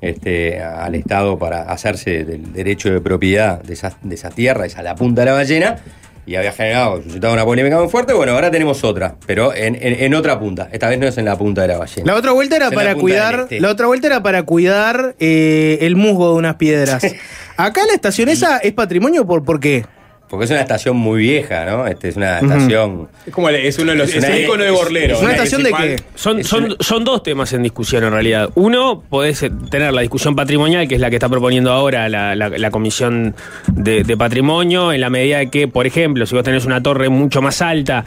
este, 0.00 0.60
al 0.60 0.94
Estado 0.94 1.38
para 1.38 1.62
hacerse 1.62 2.24
del 2.24 2.52
derecho 2.52 2.92
de 2.92 3.00
propiedad 3.00 3.62
de 3.62 3.74
esa, 3.74 3.96
de 4.02 4.14
esa 4.14 4.30
tierra, 4.30 4.66
esa 4.66 4.82
la 4.82 4.94
Punta 4.96 5.22
de 5.22 5.26
la 5.26 5.32
Ballena, 5.34 5.76
y 6.24 6.36
había 6.36 6.52
generado, 6.52 7.02
suscitado 7.02 7.32
una 7.32 7.44
polémica 7.44 7.78
muy 7.80 7.88
fuerte. 7.88 8.12
Bueno, 8.12 8.32
ahora 8.32 8.48
tenemos 8.50 8.84
otra, 8.84 9.16
pero 9.26 9.52
en, 9.54 9.74
en- 9.74 10.04
en 10.04 10.14
otra 10.14 10.38
punta. 10.38 10.68
Esta 10.70 10.88
vez 10.88 10.98
no 11.00 11.06
es 11.08 11.18
en 11.18 11.24
la 11.24 11.36
Punta 11.36 11.62
de 11.62 11.68
la 11.68 11.78
Ballena. 11.78 12.12
La 12.12 12.16
otra 12.18 12.30
vuelta 12.32 12.56
era 12.56 12.66
Es 12.66 12.72
en 12.72 12.78
la 12.78 12.84
para 12.84 12.94
cuidar. 12.94 13.40
este. 13.40 13.60
La 13.60 13.70
otra 13.70 13.86
vuelta 13.88 14.06
era 14.06 14.22
para 14.22 14.42
cuidar 14.44 15.16
eh, 15.18 15.78
el 15.80 15.96
musgo 15.96 16.30
de 16.32 16.36
unas 16.38 16.54
piedras. 16.56 17.04
Acá 17.56 17.82
la 17.86 17.94
estación 17.94 18.28
esa 18.28 18.58
es 18.58 18.72
patrimonio 18.72 19.26
por, 19.26 19.44
¿por 19.44 19.58
qué? 19.58 19.84
Porque 20.32 20.46
es 20.46 20.50
una 20.50 20.60
estación 20.62 20.96
muy 20.96 21.20
vieja, 21.20 21.66
¿no? 21.66 21.86
Este, 21.86 22.08
es 22.08 22.16
una 22.16 22.38
estación... 22.38 23.06
Es 23.26 23.34
como 23.34 23.50
el- 23.50 23.56
es 23.56 23.78
uno 23.78 23.92
de 23.92 23.98
los. 23.98 24.14
Es 24.14 24.24
el 24.24 24.44
icono 24.44 24.64
de 24.64 24.70
Borlero. 24.70 25.16
es 25.16 25.20
una 25.20 25.32
estación 25.32 25.62
de 25.62 25.72
qué? 25.72 25.96
Son, 26.14 26.40
Es 26.40 26.46
son, 26.46 26.64
una- 26.64 26.76
son 26.80 27.04
dos 27.04 27.22
temas 27.22 27.52
en 27.52 27.62
discusión 27.62 28.02
en 28.02 28.12
realidad. 28.12 28.48
Uno, 28.54 29.02
podés 29.10 29.42
eh, 29.42 29.50
tener 29.70 29.92
la 29.92 30.00
discusión 30.00 30.34
patrimonial, 30.34 30.88
que 30.88 30.94
es 30.94 31.02
la 31.02 31.10
que 31.10 31.16
está 31.16 31.28
proponiendo 31.28 31.70
ahora 31.70 32.08
la, 32.08 32.34
la- 32.34 32.48
la 32.48 32.70
Comisión 32.70 33.34
de, 33.74 34.04
de 34.04 34.16
Patrimonio, 34.16 34.90
en 34.94 35.02
la 35.02 35.10
medida 35.10 35.36
de 35.36 35.50
que, 35.50 35.68
por 35.68 35.86
ejemplo, 35.86 36.24
si 36.24 36.34
vos 36.34 36.42
tenés 36.44 36.64
una 36.64 36.82
torre 36.82 37.10
mucho 37.10 37.42
más 37.42 37.60
alta, 37.60 38.06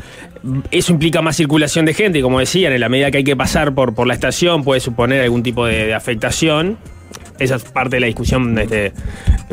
eso 0.72 0.94
implica 0.94 1.22
más 1.22 1.36
circulación 1.38 1.86
de 1.86 1.94
gente, 1.94 2.18
y 2.18 2.22
como 2.24 2.40
decían, 2.40 2.74
en 2.74 2.82
la 2.82 2.90
medida 2.90 3.12
que 3.12 3.18
hay 3.18 3.24
que 3.24 3.36
pasar 3.36 3.76
por, 3.76 3.94
por 3.94 4.08
la 4.08 4.16
estación 4.16 4.64
puede 4.64 4.80
suponer 4.82 5.22
algún 5.22 5.44
tipo 5.44 5.68
de, 5.68 5.86
de 5.86 5.94
afectación. 5.94 6.80
Esa 7.39 7.56
es 7.56 7.63
parte 7.63 7.97
de 7.97 7.99
la 8.01 8.08
discusión 8.08 8.58
este, 8.58 8.93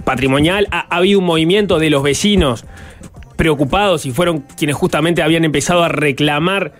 patrimonial. 0.05 0.67
Ha, 0.71 0.87
ha 0.89 0.97
habido 0.99 1.19
un 1.19 1.25
movimiento 1.27 1.79
de 1.79 1.91
los 1.91 2.03
vecinos 2.03 2.65
preocupados 3.37 4.07
y 4.07 4.13
fueron 4.13 4.41
quienes 4.57 4.77
justamente 4.77 5.23
habían 5.23 5.45
empezado 5.45 5.83
a 5.83 5.89
reclamar 5.89 6.73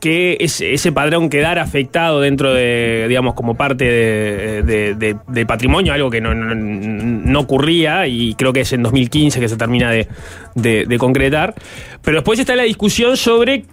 que 0.00 0.38
ese, 0.40 0.72
ese 0.72 0.92
padrón 0.92 1.28
quedara 1.28 1.62
afectado 1.62 2.20
dentro 2.20 2.54
de, 2.54 3.04
digamos, 3.06 3.34
como 3.34 3.54
parte 3.54 3.84
de, 3.84 4.62
de- 4.62 4.94
de- 4.94 5.16
del 5.28 5.46
patrimonio, 5.46 5.92
algo 5.92 6.10
que 6.10 6.20
no, 6.22 6.34
no- 6.34 6.54
no 6.54 7.40
ocurría 7.40 8.06
y 8.06 8.34
creo 8.34 8.52
que 8.52 8.60
es 8.62 8.72
en 8.72 8.82
2015 8.82 9.38
que 9.40 9.48
se 9.48 9.56
termina 9.58 9.90
de 9.92 10.96
concretar. 10.98 11.54
Pero 12.02 12.16
después 12.16 12.38
está 12.38 12.56
la 12.56 12.62
discusión 12.64 13.16
sobre 13.16 13.64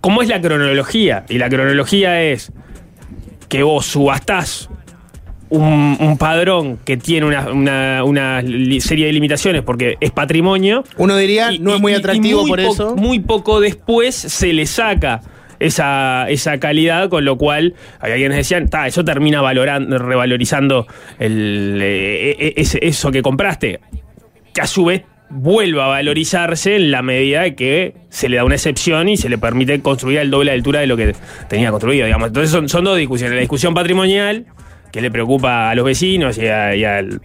cómo 0.00 0.22
es 0.22 0.28
la 0.28 0.40
cronología. 0.40 1.24
Y 1.28 1.38
la 1.38 1.48
cronología 1.48 2.22
es 2.22 2.52
que 3.48 3.62
vos 3.64 3.86
subastás 3.86 4.69
un, 5.50 5.96
un 6.00 6.16
padrón 6.18 6.78
que 6.84 6.96
tiene 6.96 7.26
una, 7.26 8.02
una- 8.02 8.42
serie 8.80 9.06
de 9.06 9.12
limitaciones 9.12 9.62
porque 9.62 9.96
es 10.00 10.10
patrimonio. 10.10 10.84
Uno 10.96 11.16
diría, 11.16 11.52
Y- 11.52 11.58
no 11.58 11.74
es 11.74 11.80
muy 11.80 11.92
y- 11.92 11.96
y 11.96 11.98
atractivo 11.98 12.40
muy 12.42 12.50
por 12.50 12.62
po- 12.64 12.72
eso. 12.72 12.96
Muy 12.96 13.18
poco 13.20 13.60
después 13.60 14.14
se 14.14 14.52
le 14.52 14.66
saca 14.66 15.20
esa, 15.58 16.26
esa 16.30 16.58
calidad, 16.58 17.08
con 17.10 17.24
lo 17.24 17.36
cual 17.36 17.74
hay 18.00 18.12
quienes 18.14 18.38
decían, 18.38 18.68
"Ta, 18.68 18.86
eso 18.86 19.04
termina 19.04 19.42
valorando, 19.42 19.98
revalorizando 19.98 20.86
el, 21.18 21.78
eh, 21.82 22.30
eh, 22.38 22.54
ese- 22.56 22.78
eso 22.86 23.10
que 23.10 23.20
compraste, 23.22 23.80
que 24.54 24.60
a 24.62 24.66
su 24.66 24.86
vez 24.86 25.02
vuelva 25.28 25.84
a 25.84 25.88
valorizarse 25.88 26.76
en 26.76 26.90
la 26.90 27.02
medida 27.02 27.42
de 27.42 27.54
que 27.54 27.94
se 28.08 28.28
le 28.28 28.36
da 28.38 28.44
una 28.44 28.56
excepción 28.56 29.08
y 29.08 29.16
se 29.16 29.28
le 29.28 29.38
permite 29.38 29.80
construir 29.80 30.18
al 30.18 30.30
doble 30.30 30.50
de 30.50 30.56
altura 30.56 30.80
de 30.80 30.86
lo 30.88 30.96
que 30.96 31.14
tenía 31.48 31.70
construido, 31.70 32.04
digamos. 32.06 32.28
Entonces 32.28 32.50
son, 32.50 32.68
son 32.68 32.82
dos 32.84 32.96
discusiones. 32.98 33.34
La 33.34 33.40
discusión 33.40 33.72
patrimonial, 33.74 34.46
que 34.92 35.00
le 35.00 35.10
preocupa 35.10 35.70
a 35.70 35.74
los 35.74 35.84
vecinos 35.84 36.38
y 36.38 36.46
a, 36.46 36.74
y 36.74 36.84
al, 36.84 37.20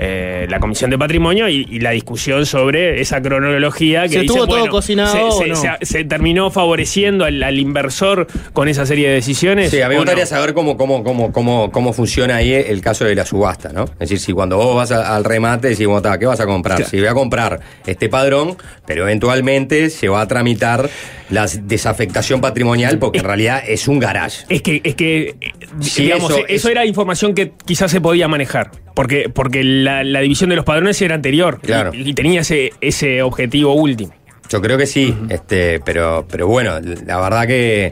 eh, 0.00 0.46
la 0.48 0.60
Comisión 0.60 0.90
de 0.90 0.98
Patrimonio, 0.98 1.48
y, 1.48 1.66
y 1.68 1.80
la 1.80 1.90
discusión 1.90 2.46
sobre 2.46 3.00
esa 3.00 3.20
cronología 3.20 4.02
que 4.04 4.08
¿Se 4.10 4.20
dice, 4.20 4.34
estuvo 4.34 4.46
todo 4.46 4.68
cocinado 4.68 5.12
se, 5.12 5.22
o 5.22 5.32
se- 5.32 5.48
no? 5.48 5.56
se- 5.56 5.84
se 5.86 6.04
terminó 6.04 6.50
favoreciendo 6.52 7.24
al, 7.24 7.42
al 7.42 7.58
inversor 7.58 8.26
con 8.52 8.68
esa 8.68 8.86
serie 8.86 9.08
de 9.08 9.14
decisiones. 9.14 9.70
Sí, 9.70 9.80
a 9.82 9.88
mí 9.88 9.94
me 9.94 10.00
gustaría 10.00 10.26
saber 10.26 10.54
cómo, 10.54 10.76
cómo, 10.76 11.02
cómo, 11.02 11.32
cómo, 11.32 11.70
cómo 11.72 11.92
funciona 11.92 12.36
ahí 12.36 12.52
el 12.52 12.80
caso 12.80 13.04
de 13.04 13.14
la 13.16 13.26
subasta, 13.26 13.72
¿no? 13.72 13.84
Es 13.84 13.98
decir, 13.98 14.20
si 14.20 14.32
cuando 14.32 14.56
vos 14.56 14.76
vas 14.76 14.92
a- 14.92 15.16
al 15.16 15.24
remate 15.24 15.68
decís, 15.68 15.86
bueno, 15.86 16.16
¿qué 16.18 16.26
vas 16.26 16.40
a 16.40 16.46
comprar? 16.46 16.84
Si 16.84 16.98
voy 16.98 17.08
a 17.08 17.14
comprar 17.14 17.58
este 17.86 18.08
padrón, 18.08 18.56
pero 18.86 19.02
eventualmente 19.02 19.90
se 19.90 20.08
va 20.08 20.20
a 20.20 20.28
tramitar 20.28 20.88
la 21.30 21.46
desafectación 21.62 22.40
patrimonial 22.40 22.98
porque 22.98 23.18
en 23.18 23.24
realidad 23.24 23.62
es 23.66 23.88
un 23.88 23.98
garage. 23.98 24.44
Es 24.48 24.62
que, 24.62 24.80
es 24.84 24.94
que 24.94 25.34
Sí, 25.80 26.04
digamos, 26.04 26.30
eso 26.30 26.38
eso, 26.46 26.68
es- 26.68 26.72
era 26.72 26.86
información 26.86 27.34
que 27.34 27.52
quizás 27.66 27.90
se 27.90 28.00
podía 28.00 28.28
manejar. 28.28 28.70
Porque, 28.94 29.28
porque 29.32 29.62
la, 29.88 30.04
la 30.04 30.20
división 30.20 30.50
de 30.50 30.56
los 30.56 30.64
padrones 30.64 31.00
era 31.02 31.14
anterior. 31.14 31.60
Claro. 31.60 31.92
Y, 31.94 32.10
y 32.10 32.14
tenía 32.14 32.40
ese, 32.42 32.72
ese 32.80 33.22
objetivo 33.22 33.72
último. 33.74 34.12
Yo 34.48 34.60
creo 34.62 34.78
que 34.78 34.86
sí, 34.86 35.14
este, 35.28 35.80
pero, 35.84 36.26
pero 36.30 36.46
bueno, 36.46 36.78
la 37.06 37.20
verdad 37.20 37.46
que 37.46 37.86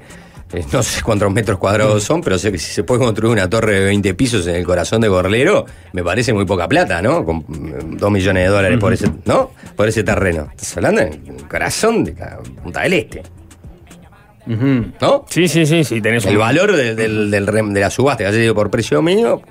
eh, 0.52 0.64
no 0.72 0.82
sé 0.82 1.02
cuántos 1.02 1.30
metros 1.30 1.58
cuadrados 1.58 2.02
son, 2.04 2.22
pero 2.22 2.38
sé 2.38 2.50
que 2.50 2.56
si 2.58 2.72
se 2.72 2.82
puede 2.82 3.04
construir 3.04 3.32
una 3.32 3.50
torre 3.50 3.80
de 3.80 3.84
20 3.86 4.14
pisos 4.14 4.46
en 4.46 4.54
el 4.56 4.64
corazón 4.64 5.00
de 5.02 5.08
Gorlero, 5.08 5.66
me 5.92 6.02
parece 6.02 6.32
muy 6.32 6.46
poca 6.46 6.66
plata, 6.66 7.02
¿no? 7.02 7.24
Con 7.26 7.44
mm, 7.46 7.96
dos 7.98 8.10
millones 8.10 8.44
de 8.44 8.48
dólares 8.48 8.78
por 8.78 8.92
ese, 8.94 9.10
¿no? 9.26 9.50
Por 9.76 9.88
ese 9.88 10.02
terreno. 10.02 10.48
Estás 10.52 10.76
hablando 10.78 11.02
en 11.02 11.38
corazón 11.48 12.04
de 12.04 12.14
Punta 12.62 12.80
del 12.82 12.92
Este. 12.94 13.22
¿No? 14.46 15.24
Sí, 15.28 15.48
sí, 15.48 15.66
sí, 15.66 15.82
sí, 15.82 16.00
tenés 16.00 16.24
El 16.24 16.38
valor 16.38 16.74
del, 16.76 16.94
del- 17.30 17.46
de 17.74 17.80
la 17.80 17.90
subasta 17.90 18.18
que 18.18 18.28
haya 18.28 18.38
sido 18.38 18.54
por 18.54 18.70
precio 18.70 19.02
mío, 19.02 19.42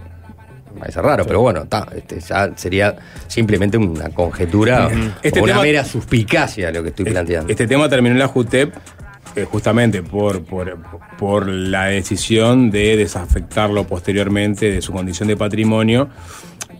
parece 0.75 1.01
raro, 1.01 1.25
pero 1.25 1.41
bueno, 1.41 1.63
está, 1.63 1.88
este, 1.95 2.19
ya 2.19 2.51
sería 2.55 2.95
simplemente 3.27 3.77
una 3.77 4.09
conjetura 4.09 4.89
Este 5.21 5.39
o 5.39 5.43
una 5.43 5.53
tema- 5.53 5.63
mera 5.63 5.83
suspicacia 5.85 6.71
lo 6.71 6.83
que 6.83 6.89
estoy 6.89 7.05
planteando. 7.05 7.51
Este 7.51 7.67
tema 7.67 7.88
terminó 7.89 8.13
en 8.13 8.19
la 8.19 8.27
JUTEP 8.27 8.73
eh, 9.35 9.45
justamente 9.51 10.01
por, 10.03 10.43
por, 10.45 10.77
por 11.17 11.47
la 11.47 11.85
decisión 11.85 12.71
de 12.71 12.95
desafectarlo 12.95 13.85
posteriormente 13.85 14.71
de 14.71 14.81
su 14.81 14.93
condición 14.93 15.27
de 15.27 15.35
patrimonio. 15.35 16.09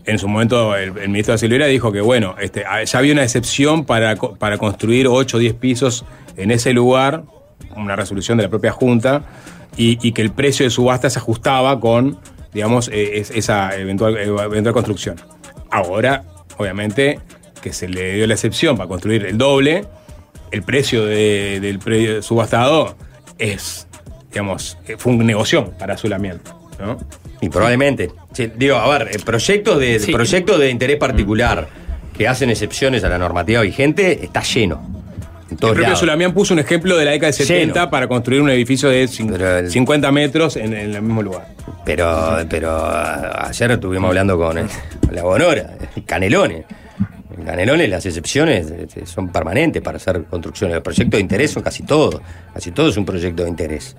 En 0.06 0.18
su 0.18 0.28
momento, 0.28 0.76
el, 0.76 0.96
el 0.98 1.08
ministro 1.08 1.32
de 1.32 1.38
Silveira 1.38 1.66
dijo 1.66 1.90
que, 1.92 2.00
bueno, 2.00 2.36
este, 2.40 2.64
ah, 2.64 2.82
ya 2.84 2.98
había 3.00 3.12
una 3.12 3.24
excepción 3.24 3.84
para, 3.84 4.14
para 4.16 4.56
construir 4.56 5.08
8 5.08 5.36
o 5.36 5.40
10 5.40 5.54
pisos 5.54 6.04
en 6.36 6.50
ese 6.52 6.72
lugar, 6.72 7.24
una 7.76 7.96
resolución 7.96 8.38
de 8.38 8.44
la 8.44 8.48
propia 8.50 8.70
Junta, 8.72 9.22
y, 9.76 9.98
y 10.06 10.12
que 10.12 10.22
el 10.22 10.30
precio 10.30 10.64
de 10.64 10.70
subasta 10.70 11.10
se 11.10 11.18
ajustaba 11.18 11.78
con, 11.80 12.18
digamos, 12.56 12.88
eh, 12.88 13.18
es- 13.18 13.30
esa 13.30 13.76
eventual, 13.76 14.16
eventual 14.16 14.72
construcción. 14.72 15.16
Ahora, 15.70 16.24
obviamente, 16.56 17.20
que 17.62 17.72
se 17.72 17.86
le 17.86 18.14
dio 18.14 18.26
la 18.26 18.34
excepción 18.34 18.76
para 18.76 18.88
construir 18.88 19.26
el 19.26 19.36
doble, 19.36 19.84
el 20.50 20.62
precio 20.62 21.04
de- 21.04 21.60
del 21.60 21.78
predio 21.78 22.22
subastado 22.22 22.96
es, 23.38 23.86
digamos, 24.30 24.78
eh, 24.88 24.96
fue 24.98 25.12
un 25.12 25.26
negocio 25.26 25.70
para 25.78 25.96
Sulamiento, 25.98 26.58
¿no? 26.80 26.96
Y 27.42 27.50
probablemente, 27.50 28.10
Sí, 28.32 28.50
digo, 28.56 28.76
a 28.76 28.98
ver, 28.98 29.08
eh, 29.14 29.18
proyectos 29.24 29.78
de, 29.78 29.98
Sí. 29.98 30.12
proyectos 30.12 30.58
de 30.58 30.70
interés 30.70 30.96
particular 30.96 31.68
que 32.16 32.26
hacen 32.28 32.48
excepciones 32.50 33.04
a 33.04 33.08
la 33.10 33.18
normativa 33.18 33.60
vigente 33.60 34.24
está 34.24 34.42
lleno. 34.42 35.04
El 35.50 35.56
propio 35.58 35.82
lados. 35.82 36.00
Zulamián 36.00 36.32
puso 36.34 36.54
un 36.54 36.60
ejemplo 36.60 36.96
de 36.96 37.04
la 37.04 37.12
década 37.12 37.28
de 37.28 37.32
70 37.34 37.74
Lleno. 37.74 37.90
para 37.90 38.08
construir 38.08 38.42
un 38.42 38.50
edificio 38.50 38.88
de 38.88 39.02
el- 39.02 39.70
50 39.70 40.10
metros 40.12 40.56
en, 40.56 40.74
en 40.74 40.94
el 40.94 41.02
mismo 41.02 41.22
lugar. 41.22 41.48
Pero, 41.84 42.38
pero 42.50 42.84
ayer 42.84 43.70
estuvimos 43.70 44.08
hablando 44.08 44.36
con, 44.36 44.56
la 45.12 45.22
Bonora, 45.22 45.74
Canelones. 46.04 46.64
Canelones 47.44 47.88
las 47.88 48.04
excepciones 48.06 48.68
este, 48.70 49.06
son 49.06 49.28
permanentes 49.28 49.82
para 49.82 49.98
hacer 49.98 50.24
construcciones. 50.24 50.74
Los 50.74 50.82
proyectos 50.82 51.18
de 51.18 51.22
interés 51.22 51.52
son 51.52 51.62
casi 51.62 51.84
todos. 51.84 52.20
Casi 52.52 52.72
todo 52.72 52.88
es 52.88 52.96
un 52.96 53.04
proyecto 53.04 53.44
de 53.44 53.48
interés. 53.50 53.96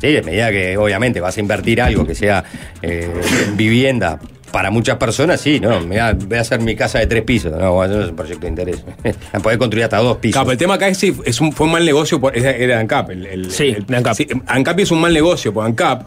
Sí, 0.00 0.16
a 0.16 0.22
medida 0.22 0.50
que 0.50 0.76
obviamente 0.76 1.20
vas 1.20 1.36
a 1.36 1.40
invertir 1.40 1.82
algo 1.82 2.06
que 2.06 2.14
sea 2.14 2.44
eh, 2.82 3.10
en 3.46 3.56
vivienda 3.56 4.18
para 4.52 4.70
muchas 4.70 4.96
personas, 4.96 5.40
sí, 5.40 5.60
no, 5.60 5.80
mirá, 5.80 6.12
voy 6.14 6.38
a 6.38 6.40
hacer 6.40 6.60
mi 6.60 6.74
casa 6.76 6.98
de 6.98 7.06
tres 7.06 7.22
pisos. 7.24 7.52
No, 7.52 7.72
bueno, 7.74 7.96
no 7.96 8.02
es 8.04 8.10
un 8.10 8.16
proyecto 8.16 8.42
de 8.42 8.48
interés. 8.48 8.84
Podés 9.42 9.58
construir 9.58 9.84
hasta 9.84 9.98
dos 9.98 10.16
pisos. 10.18 10.34
Claro, 10.40 10.52
el 10.52 10.58
tema 10.58 10.74
acá 10.74 10.88
es 10.88 10.98
si 10.98 11.14
es 11.24 11.40
un, 11.40 11.52
fue 11.52 11.66
un 11.66 11.72
mal 11.72 11.84
negocio, 11.84 12.20
por, 12.20 12.36
era, 12.36 12.78
ANCAP. 12.78 13.10
El, 13.10 13.26
el- 13.26 13.50
Sí, 13.50 13.76
el- 13.88 13.94
ANCAP. 13.94 14.16
ANCAP 14.46 14.80
es 14.80 14.90
un 14.90 15.00
mal 15.00 15.12
negocio, 15.12 15.52
porque 15.52 15.68
ANCAP, 15.70 16.02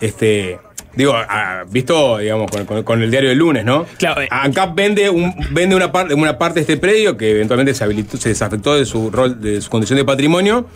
este, 0.00 0.58
digo, 0.94 1.12
ah, 1.14 1.64
visto, 1.68 2.18
digamos, 2.18 2.50
con, 2.50 2.64
con- 2.64 2.82
con 2.82 3.02
el 3.02 3.10
diario 3.10 3.28
del 3.28 3.38
lunes, 3.38 3.64
¿no? 3.64 3.86
Claro, 3.98 4.22
eh. 4.22 4.28
ANCAP 4.30 4.74
vende, 4.74 5.10
un, 5.10 5.34
vende 5.50 5.76
una, 5.76 5.92
parte 5.92 6.14
una 6.14 6.38
parte 6.38 6.56
de 6.56 6.60
este 6.62 6.76
predio 6.76 7.16
que 7.16 7.32
eventualmente 7.32 7.74
se, 7.74 7.84
habilitó, 7.84 8.16
se 8.16 8.30
desafectó 8.30 8.74
de 8.76 8.84
su 8.86 9.10
rol, 9.10 9.40
de 9.40 9.60
su 9.60 9.68
condición 9.70 9.96
de 9.98 10.04
patrimonio. 10.04 10.66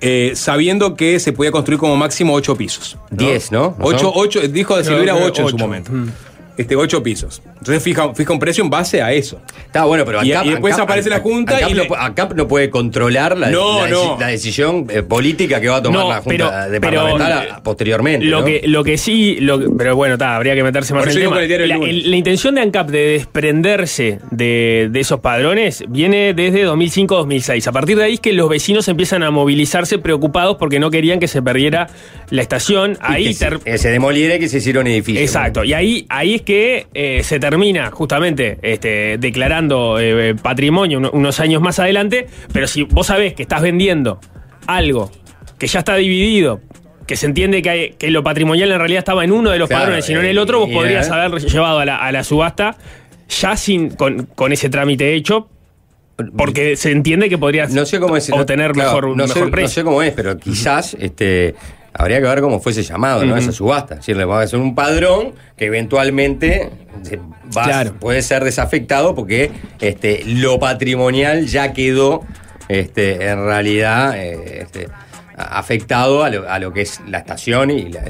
eh, 0.00 0.32
sabiendo 0.34 0.96
que 0.96 1.18
se 1.20 1.32
podía 1.32 1.50
construir 1.52 1.78
como 1.78 1.96
máximo 1.96 2.34
ocho 2.34 2.56
pisos. 2.56 2.98
Diez, 3.10 3.50
¿no? 3.52 3.74
¿No 3.78 3.86
Ocho, 3.86 4.12
ocho, 4.14 4.40
dijo 4.48 4.76
de 4.76 4.82
creo 4.84 5.16
ocho 5.24 5.42
en 5.42 5.48
su 5.48 5.56
momento. 5.56 5.92
Este, 6.56 6.76
ocho 6.76 7.02
pisos. 7.02 7.42
Entonces 7.58 7.82
fija, 7.82 8.14
fija 8.14 8.32
un 8.32 8.38
precio 8.38 8.62
en 8.62 8.70
base 8.70 9.02
a 9.02 9.12
eso. 9.12 9.40
Está 9.66 9.84
bueno, 9.84 10.04
pero 10.04 10.22
Y- 10.24 10.30
ANCAP, 10.32 10.46
y 10.46 10.50
después 10.50 10.74
ANCAP- 10.76 10.82
aparece 10.82 11.10
la 11.10 11.20
Junta 11.20 11.54
ANCAP 11.56 11.70
y 11.70 11.74
no, 11.74 11.82
le- 11.82 11.88
pu- 11.88 11.96
ANCAP 11.98 12.32
no 12.34 12.46
puede 12.48 12.70
controlar 12.70 13.36
la, 13.36 13.50
No, 13.50 13.82
la, 13.82 13.88
no. 13.90 14.16
la 14.20 14.28
decisión 14.28 14.86
eh, 14.90 15.02
política 15.02 15.60
que 15.60 15.68
va 15.68 15.76
a 15.76 15.82
tomar 15.82 16.00
No, 16.02 16.08
la 16.10 16.20
Junta 16.20 16.66
pero- 16.80 16.94
a- 17.24 17.60
posteriormente. 17.62 18.26
Lo, 18.26 18.40
¿no? 18.40 18.46
que, 18.46 18.62
lo 18.66 18.84
que 18.84 18.98
sí, 18.98 19.36
lo 19.40 19.76
pero 19.76 19.96
bueno, 19.96 20.16
ta, 20.16 20.36
habría 20.36 20.54
que 20.54 20.62
meterse 20.62 20.94
más 20.94 21.02
Por 21.04 21.10
en 21.12 21.16
el 21.18 21.24
tema. 21.24 21.42
el 21.42 21.68
la, 21.68 21.76
el- 21.76 22.10
la 22.10 22.16
intención 22.16 22.54
de 22.54 22.60
ANCAP 22.60 22.88
de 22.90 23.06
desprenderse 23.08 24.20
de, 24.30 24.88
de 24.90 25.00
esos 25.00 25.20
padrones 25.20 25.84
viene 25.88 26.34
desde 26.34 26.64
2005-2006. 26.66 27.66
A 27.66 27.72
partir 27.72 27.96
de 27.96 28.04
ahí 28.04 28.14
es 28.14 28.20
que 28.20 28.32
los 28.32 28.48
vecinos 28.48 28.86
empiezan 28.88 29.22
a 29.22 29.30
movilizarse 29.30 29.98
preocupados 29.98 30.56
porque 30.56 30.78
no 30.78 30.90
querían 30.90 31.18
que 31.20 31.28
se 31.28 31.42
perdiera 31.42 31.88
la 32.30 32.42
estación. 32.42 32.92
Y 32.92 32.96
Ahí 33.00 33.24
que 33.26 33.34
se, 33.34 33.78
se 33.78 33.90
demoliera 33.90 34.36
y 34.36 34.38
que 34.38 34.48
se 34.48 34.58
hicieron 34.58 34.86
edificios. 34.86 35.22
Exacto, 35.24 35.64
y 35.64 35.72
ahí, 35.72 36.06
ahí 36.08 36.34
es 36.34 36.42
que 36.44 36.86
eh, 36.94 37.22
se 37.24 37.40
termina 37.40 37.90
justamente 37.90 38.58
este, 38.62 39.18
declarando 39.18 39.98
eh, 39.98 40.34
patrimonio 40.40 40.98
uno- 40.98 41.10
unos 41.12 41.40
años 41.40 41.60
más 41.60 41.78
adelante, 41.78 42.26
pero 42.52 42.66
si 42.66 42.84
vos 42.84 43.06
sabés 43.08 43.34
que 43.34 43.42
estás 43.42 43.60
vendiendo 43.62 44.20
algo 44.66 45.10
que 45.58 45.66
ya 45.66 45.80
está 45.80 45.96
dividido, 45.96 46.60
que 47.06 47.16
se 47.16 47.26
entiende 47.26 47.60
que, 47.62 47.70
hay- 47.70 47.90
que 47.98 48.10
lo 48.10 48.22
patrimonial 48.22 48.70
en 48.72 48.78
realidad 48.78 48.98
estaba 49.00 49.24
en 49.24 49.32
uno 49.32 49.50
de 49.50 49.58
los 49.58 49.68
Claro, 49.68 49.84
padrones 49.84 50.08
y 50.08 50.14
no 50.14 50.20
en 50.20 50.26
eh, 50.26 50.30
el 50.30 50.38
otro, 50.38 50.60
vos 50.60 50.70
podrías 50.70 51.08
eh. 51.08 51.12
haber 51.12 51.40
llevado 51.42 51.80
a 51.80 51.84
la, 51.84 51.96
a 51.96 52.12
la 52.12 52.22
subasta 52.24 52.76
ya 53.28 53.56
sin 53.56 53.90
con, 53.90 54.26
con 54.34 54.52
ese 54.52 54.68
trámite 54.68 55.14
hecho, 55.14 55.48
porque 56.36 56.76
se 56.76 56.92
entiende 56.92 57.28
que 57.28 57.38
podrías 57.38 57.72
No 57.72 57.84
sé 57.86 57.98
cómo 57.98 58.16
es. 58.16 58.28
no- 58.30 58.36
obtener 58.36 58.72
claro, 58.72 58.88
mejor, 58.88 59.08
no, 59.08 59.14
mejor 59.16 59.34
sé, 59.34 59.40
no 59.44 59.50
precio. 59.50 59.68
sé 59.68 59.84
cómo 59.84 60.02
es, 60.02 60.12
pero 60.12 60.38
quizás 60.38 60.96
este, 61.00 61.54
habría 61.94 62.20
que 62.20 62.26
ver 62.26 62.40
cómo 62.40 62.60
fuese 62.60 62.82
llamado, 62.82 63.24
¿no? 63.24 63.36
Esa 63.36 63.52
subasta. 63.52 63.94
Es 63.94 64.00
decir, 64.00 64.16
le 64.16 64.24
va 64.24 64.40
a 64.40 64.42
hacer 64.42 64.58
un 64.58 64.74
padrón 64.74 65.32
que 65.56 65.66
eventualmente 65.66 66.70
se 67.02 67.16
va- 67.56 67.64
Claro. 67.64 67.94
puede 68.00 68.20
ser 68.22 68.42
desafectado 68.44 69.14
porque 69.14 69.50
este, 69.80 70.22
lo 70.26 70.58
patrimonial 70.58 71.46
ya 71.46 71.72
quedó 71.72 72.22
este, 72.68 73.28
en 73.28 73.44
realidad 73.44 74.16
eh, 74.16 74.62
este, 74.62 74.88
afectado 75.36 76.22
a 76.24 76.30
lo, 76.30 76.48
a 76.48 76.58
lo 76.58 76.72
que 76.72 76.82
es 76.82 77.00
la 77.08 77.18
estación 77.18 77.70
y 77.70 77.90
la, 77.90 78.02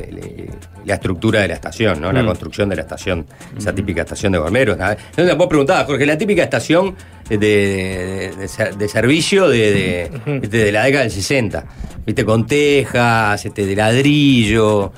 la 0.85 0.94
estructura 0.94 1.40
de 1.40 1.49
la 1.49 1.55
estación, 1.55 2.01
¿no? 2.01 2.12
La 2.12 2.23
Mm. 2.23 2.27
construcción 2.27 2.68
de 2.68 2.77
la 2.77 2.83
estación, 2.83 3.27
esa 3.57 3.75
típica 3.75 4.03
estación 4.03 4.33
de 4.33 4.38
bomberos. 4.38 4.77
¿no? 4.79 4.90
Entonces 4.90 5.37
vos 5.37 5.47
preguntabas, 5.47 5.87
Jorge, 5.87 6.05
la 6.07 6.18
típica 6.18 6.42
estación 6.42 6.94
de, 7.28 7.38
de- 7.38 8.32
de 8.38 8.48
ser- 8.48 8.76
de 8.76 8.88
servicio 8.88 9.48
de, 9.48 10.10
de- 10.26 10.40
de 10.48 10.72
la 10.72 10.84
década 10.84 11.04
del 11.04 11.12
60, 11.12 11.64
¿viste? 12.06 12.24
Con 12.24 12.46
tejas, 12.46 13.44
este, 13.44 13.66
de 13.66 13.76
ladrillo. 13.76 14.92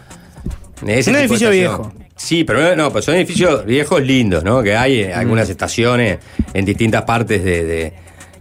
ese 0.87 1.11
Un 1.11 1.17
edificio 1.17 1.51
viejo. 1.51 1.93
Sí, 2.17 2.45
pero 2.45 2.75
no, 2.77 2.91
pues 2.91 3.05
son 3.05 3.15
edificios 3.15 3.65
viejos 3.67 4.01
lindos, 4.03 4.43
¿no? 4.43 4.63
Que 4.63 4.75
hay 4.75 5.03
en 5.03 5.13
algunas 5.13 5.49
estaciones 5.51 6.19
en 6.55 6.65
distintas 6.65 7.03
partes 7.03 7.45
de, 7.45 7.65
de- 7.65 7.93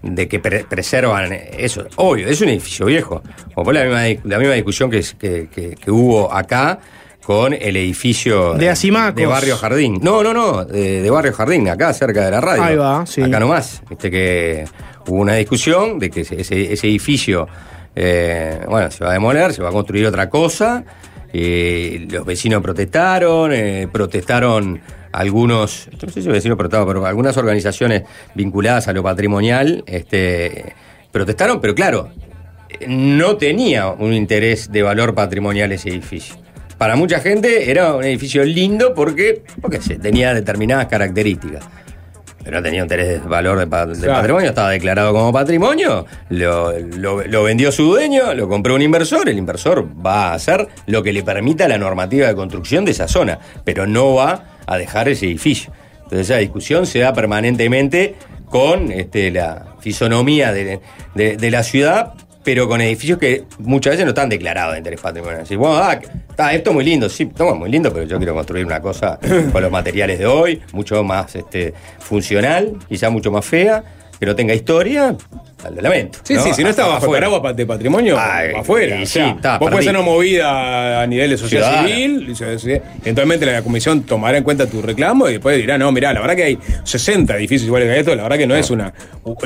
de 0.01 0.27
que 0.27 0.39
pre- 0.39 0.63
preservan 0.65 1.33
eso. 1.57 1.85
Obvio, 1.97 2.27
es 2.27 2.39
un 2.41 2.49
edificio 2.49 2.85
viejo. 2.85 3.21
Como 3.53 3.65
fue 3.65 3.73
la 3.73 3.83
misma, 3.83 4.21
la 4.23 4.39
misma 4.39 4.53
discusión 4.53 4.89
que, 4.89 5.03
que- 5.19 5.47
que- 5.53 5.75
que 5.75 5.91
hubo 5.91 6.31
acá 6.31 6.79
con 7.25 7.53
el 7.53 7.75
edificio 7.75 8.53
De 8.53 8.69
Asimacos. 8.69 9.15
de 9.15 9.25
Barrio 9.25 9.57
Jardín. 9.57 9.97
No, 9.99 10.21
no, 10.21 10.31
no, 10.31 10.63
de, 10.63 11.01
de 11.01 11.09
Barrio 11.09 11.33
Jardín, 11.33 11.67
acá 11.67 11.91
cerca 11.91 12.23
de 12.23 12.29
la 12.29 12.39
radio. 12.39 12.63
Ahí 12.63 12.75
va, 12.75 13.03
sí. 13.07 13.23
Acá 13.23 13.39
nomás. 13.39 13.81
Viste 13.89 14.11
que 14.11 14.65
hubo 15.07 15.21
una 15.21 15.33
discusión 15.33 15.97
de 15.97 16.11
que 16.11 16.21
ese, 16.21 16.87
edificio, 16.87 17.47
eh, 17.95 18.59
bueno, 18.69 18.91
se 18.91 19.03
va 19.03 19.09
a 19.09 19.13
demoler, 19.13 19.53
se 19.53 19.63
va 19.63 19.69
a 19.69 19.71
construir 19.71 20.05
otra 20.05 20.29
cosa. 20.29 20.83
Eh, 21.33 22.07
los 22.11 22.27
vecinos 22.27 22.61
protestaron, 22.61 23.51
eh, 23.53 23.87
protestaron 23.91 24.79
algunos, 25.11 25.89
no 25.99 26.09
sé 26.09 26.21
si 26.21 26.29
vecinos 26.29 26.59
protestaron, 26.59 26.87
pero 26.87 27.07
algunas 27.07 27.35
organizaciones 27.37 28.03
vinculadas 28.35 28.87
a 28.87 28.93
lo 28.93 29.01
patrimonial, 29.01 29.83
este, 29.87 30.75
protestaron, 31.11 31.59
pero 31.59 31.73
claro, 31.73 32.09
no 32.87 33.35
tenía 33.37 33.87
un 33.89 34.13
interés 34.13 34.71
de 34.71 34.83
valor 34.83 35.15
patrimonial 35.15 35.71
ese 35.71 35.89
edificio. 35.89 36.44
Para 36.77 36.95
mucha 36.95 37.19
gente 37.19 37.69
era 37.71 37.95
un 37.95 38.03
edificio 38.03 38.43
lindo 38.43 38.93
porque, 38.93 39.43
porque 39.61 39.81
se 39.81 39.95
tenía 39.95 40.33
determinadas 40.33 40.87
características. 40.87 41.63
Pero 42.43 42.57
no 42.57 42.63
tenía 42.63 42.83
interés 42.83 43.07
de 43.07 43.17
valor 43.27 43.57
de, 43.57 43.65
pa- 43.65 43.87
de 43.87 43.95
Claro. 43.97 44.13
patrimonio, 44.19 44.49
estaba 44.49 44.69
declarado 44.69 45.11
como 45.13 45.33
patrimonio, 45.33 46.05
lo, 46.29 46.77
lo- 46.77 47.23
lo 47.25 47.43
vendió 47.43 47.71
su 47.71 47.85
dueño, 47.85 48.35
lo 48.35 48.47
compró 48.47 48.75
un 48.75 48.83
inversor, 48.83 49.27
el 49.29 49.37
inversor 49.39 49.87
va 50.05 50.27
a 50.27 50.33
hacer 50.35 50.67
lo 50.85 51.01
que 51.01 51.11
le 51.11 51.23
permita 51.23 51.67
la 51.67 51.79
normativa 51.79 52.27
de 52.27 52.35
construcción 52.35 52.85
de 52.85 52.91
esa 52.91 53.07
zona, 53.07 53.39
pero 53.63 53.87
no 53.87 54.13
va 54.13 54.43
a 54.67 54.77
dejar 54.77 55.09
ese 55.09 55.25
edificio. 55.25 55.71
Entonces 56.03 56.29
esa 56.29 56.37
discusión 56.37 56.85
se 56.85 56.99
da 56.99 57.13
permanentemente 57.13 58.13
con 58.47 58.91
este, 58.91 59.31
la 59.31 59.73
fisonomía 59.79 60.51
de, 60.53 60.81
de- 61.15 61.37
de 61.37 61.51
la 61.51 61.63
ciudad, 61.63 62.13
pero 62.45 62.69
con 62.69 62.79
edificios 62.79 63.17
que 63.17 63.43
muchas 63.57 63.93
veces 63.93 64.05
no 64.05 64.11
están 64.11 64.29
declarados 64.29 64.73
de 64.73 64.77
interés 64.77 65.01
patrimonial. 65.01 65.41
Decís, 65.41 65.57
bueno, 65.57 65.77
ah, 65.77 65.99
está, 66.29 66.53
esto 66.53 66.69
es 66.69 66.73
muy 66.75 66.85
lindo, 66.85 67.09
sí, 67.09 67.25
toma, 67.25 67.55
muy 67.55 67.71
lindo, 67.71 67.91
pero 67.91 68.05
yo 68.05 68.17
quiero 68.17 68.35
construir 68.35 68.65
una 68.65 68.79
cosa 68.79 69.19
con 69.51 69.61
los 69.61 69.71
materiales 69.71 70.19
de 70.19 70.27
hoy, 70.27 70.61
mucho 70.71 71.03
más 71.03 71.35
este, 71.35 71.73
funcional, 71.99 72.77
quizá 72.87 73.09
mucho 73.09 73.31
más 73.31 73.43
fea, 73.43 73.83
que 74.25 74.31
no 74.31 74.35
tenga 74.35 74.53
historia, 74.53 75.15
lo 75.73 75.81
lamento. 75.81 76.19
Sí, 76.23 76.35
sí, 76.37 76.53
si 76.53 76.63
no 76.63 76.69
está 76.69 76.83
bajo 76.83 76.97
el 76.97 77.03
Afuera. 77.05 77.27
paraguas 77.27 77.55
de 77.55 77.65
patrimonio, 77.65 78.17
Ay, 78.19 78.49
afuera. 78.55 79.05
sí, 79.05 79.19
está, 79.19 79.57
vos 79.57 79.71
podés 79.71 79.85
perdí. 79.85 79.97
una 79.97 80.01
movida 80.05 81.01
a 81.01 81.07
nivel 81.07 81.31
de 81.31 81.37
sociedad 81.37 81.69
Ciudadana. 81.69 81.95
civil, 81.95 82.35
eventualmente 83.03 83.45
la 83.47 83.61
comisión 83.63 84.03
tomará 84.03 84.37
en 84.37 84.43
cuenta 84.43 84.67
tu 84.67 84.81
reclamo 84.81 85.27
y 85.27 85.33
después 85.33 85.57
dirá, 85.57 85.77
no, 85.77 85.91
mirá, 85.91 86.13
la 86.13 86.19
verdad 86.21 86.35
que 86.35 86.43
hay 86.43 86.59
60 86.83 87.35
edificios 87.37 87.65
iguales 87.67 87.91
que 87.91 87.99
esto, 87.99 88.15
la 88.15 88.23
verdad 88.23 88.37
que 88.37 88.47
no 88.47 88.55
es 88.55 88.69
una, 88.69 88.93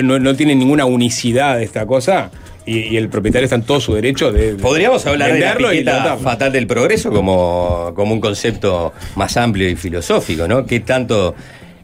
no, 0.02 0.20
no 0.20 0.36
tiene 0.36 0.56
ninguna 0.56 0.86
unicidad 0.86 1.62
esta 1.62 1.86
cosa 1.86 2.32
y, 2.66 2.80
y 2.80 2.98
el 2.98 3.08
propietario 3.10 3.46
está 3.46 3.56
en 3.56 3.64
todo 3.64 3.80
su 3.80 3.94
derecho 3.96 4.32
de, 4.32 4.56
Podríamos 4.56 5.06
hablar 5.06 5.32
de 5.34 5.84
la 5.84 6.18
fatal 6.18 6.52
del 6.52 6.68
progreso 6.68 7.12
como, 7.12 7.94
como 7.96 8.14
un 8.14 8.20
concepto 8.20 8.94
más 9.16 9.38
amplio 9.38 9.70
y 9.70 9.76
filosófico, 9.76 10.48
¿no? 10.48 10.66
¿Qué 10.66 10.82
tanto...? 10.82 11.34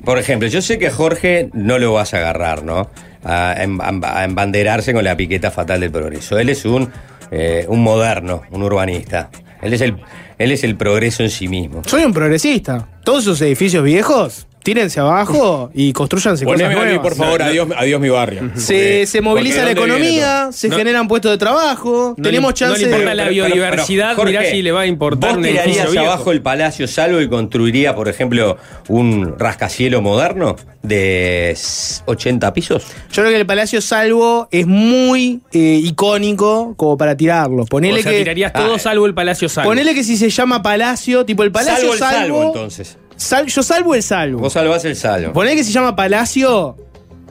Por 0.05 0.19
ejemplo, 0.19 0.47
yo 0.47 0.61
sé 0.61 0.77
que 0.77 0.87
a 0.87 0.91
Jorge 0.91 1.49
no 1.53 1.79
lo 1.79 1.93
vas 1.93 2.13
a 2.13 2.17
agarrar, 2.17 2.63
¿no? 2.63 2.89
A, 3.23 3.55
em- 3.57 3.79
embanderarse 4.23 4.93
con 4.93 5.03
la 5.03 5.17
piqueta 5.17 5.49
fatal 5.51 5.79
del 5.81 5.91
progreso. 5.91 6.37
Él 6.37 6.49
es 6.49 6.63
un, 6.65 6.89
eh, 7.31 7.65
un 7.67 7.81
moderno, 7.81 8.43
un 8.51 8.61
urbanista. 8.63 9.29
Él 9.61 9.73
es, 9.73 9.81
el, 9.81 9.95
él 10.37 10.51
es 10.51 10.63
el 10.63 10.75
progreso 10.75 11.23
en 11.23 11.31
sí 11.31 11.47
mismo. 11.47 11.81
Soy 11.87 12.03
un 12.03 12.13
progresista. 12.13 12.87
Todos 13.03 13.23
esos 13.23 13.41
edificios 13.41 13.83
viejos 13.83 14.47
tírense 14.65 14.99
abajo 14.99 15.69
y 15.73 15.93
construyanse 15.93 16.43
cosas 16.43 16.59
Poneme 16.59 16.73
a 16.73 16.77
mí, 16.79 16.85
nuevas. 16.85 17.03
por 17.03 17.15
favor, 17.15 17.41
adiós, 17.43 17.67
adiós 17.77 18.01
mi 18.01 18.09
barrio. 18.09 18.49
Se, 18.55 18.73
Porque- 18.73 19.05
se 19.07 19.21
moviliza 19.21 19.57
la 19.59 19.67
porque 19.67 19.79
¿dónde 19.79 19.95
viene 20.01 20.17
economía, 20.17 20.51
se 20.51 20.69
No. 20.69 20.75
generan 20.77 21.07
puestos 21.07 21.31
de 21.31 21.37
trabajo, 21.37 22.15
No 22.17 22.23
tenemos 22.23 22.49
le- 22.49 22.53
chance 22.55 22.73
no 22.73 22.77
le 22.79 22.91
importa 22.91 23.09
de... 23.11 23.15
la 23.15 23.29
biodiversidad, 23.29 24.17
mirá 24.17 24.39
Jorge, 24.39 24.51
si 24.51 24.61
le 24.63 24.71
va 24.71 24.81
a 24.81 24.85
importar 24.87 25.35
¿Vos 25.35 25.43
tirarías 25.45 25.91
viejo. 25.91 26.05
abajo 26.07 26.31
el 26.31 26.41
Palacio 26.41 26.87
Salvo 26.87 27.21
y 27.21 27.29
construiría, 27.29 27.95
por 27.95 28.09
ejemplo, 28.09 28.57
un 28.89 29.37
rascacielo 29.37 30.01
moderno 30.01 30.55
de 30.81 31.51
s- 31.51 32.01
80 32.07 32.51
pisos? 32.53 32.83
Yo 33.11 33.21
creo 33.21 33.29
que 33.29 33.37
el 33.39 33.45
Palacio 33.45 33.81
Salvo 33.81 34.47
es 34.51 34.65
muy 34.67 35.41
eh, 35.53 35.79
icónico 35.83 36.73
como 36.75 36.97
para 36.97 37.15
tirarlo. 37.15 37.65
Ponele 37.65 37.99
o 37.99 38.03
sea, 38.03 38.11
que... 38.11 38.17
tirarías 38.19 38.51
todo 38.51 38.75
Ah, 38.75 38.79
salvo 38.79 39.05
el 39.05 39.13
Palacio 39.13 39.47
Salvo. 39.47 39.69
Ponele 39.69 39.93
que 39.93 40.03
si 40.03 40.17
se 40.17 40.29
llama 40.29 40.61
Palacio, 40.63 41.23
tipo 41.23 41.43
el 41.43 41.51
Palacio 41.51 41.75
salvo 41.77 41.93
el 41.93 41.99
Salvo... 41.99 42.17
salvo, 42.19 42.43
entonces. 42.47 42.97
Sal- 43.17 43.47
yo 43.47 43.63
salvo 43.63 43.95
el 43.95 44.03
salvo. 44.03 44.39
Vos 44.39 44.53
salvás 44.53 44.85
el 44.85 44.95
salvo. 44.95 45.33
Ponele 45.33 45.55
que 45.55 45.63
se 45.63 45.71
llama 45.71 45.95
Palacio, 45.95 46.75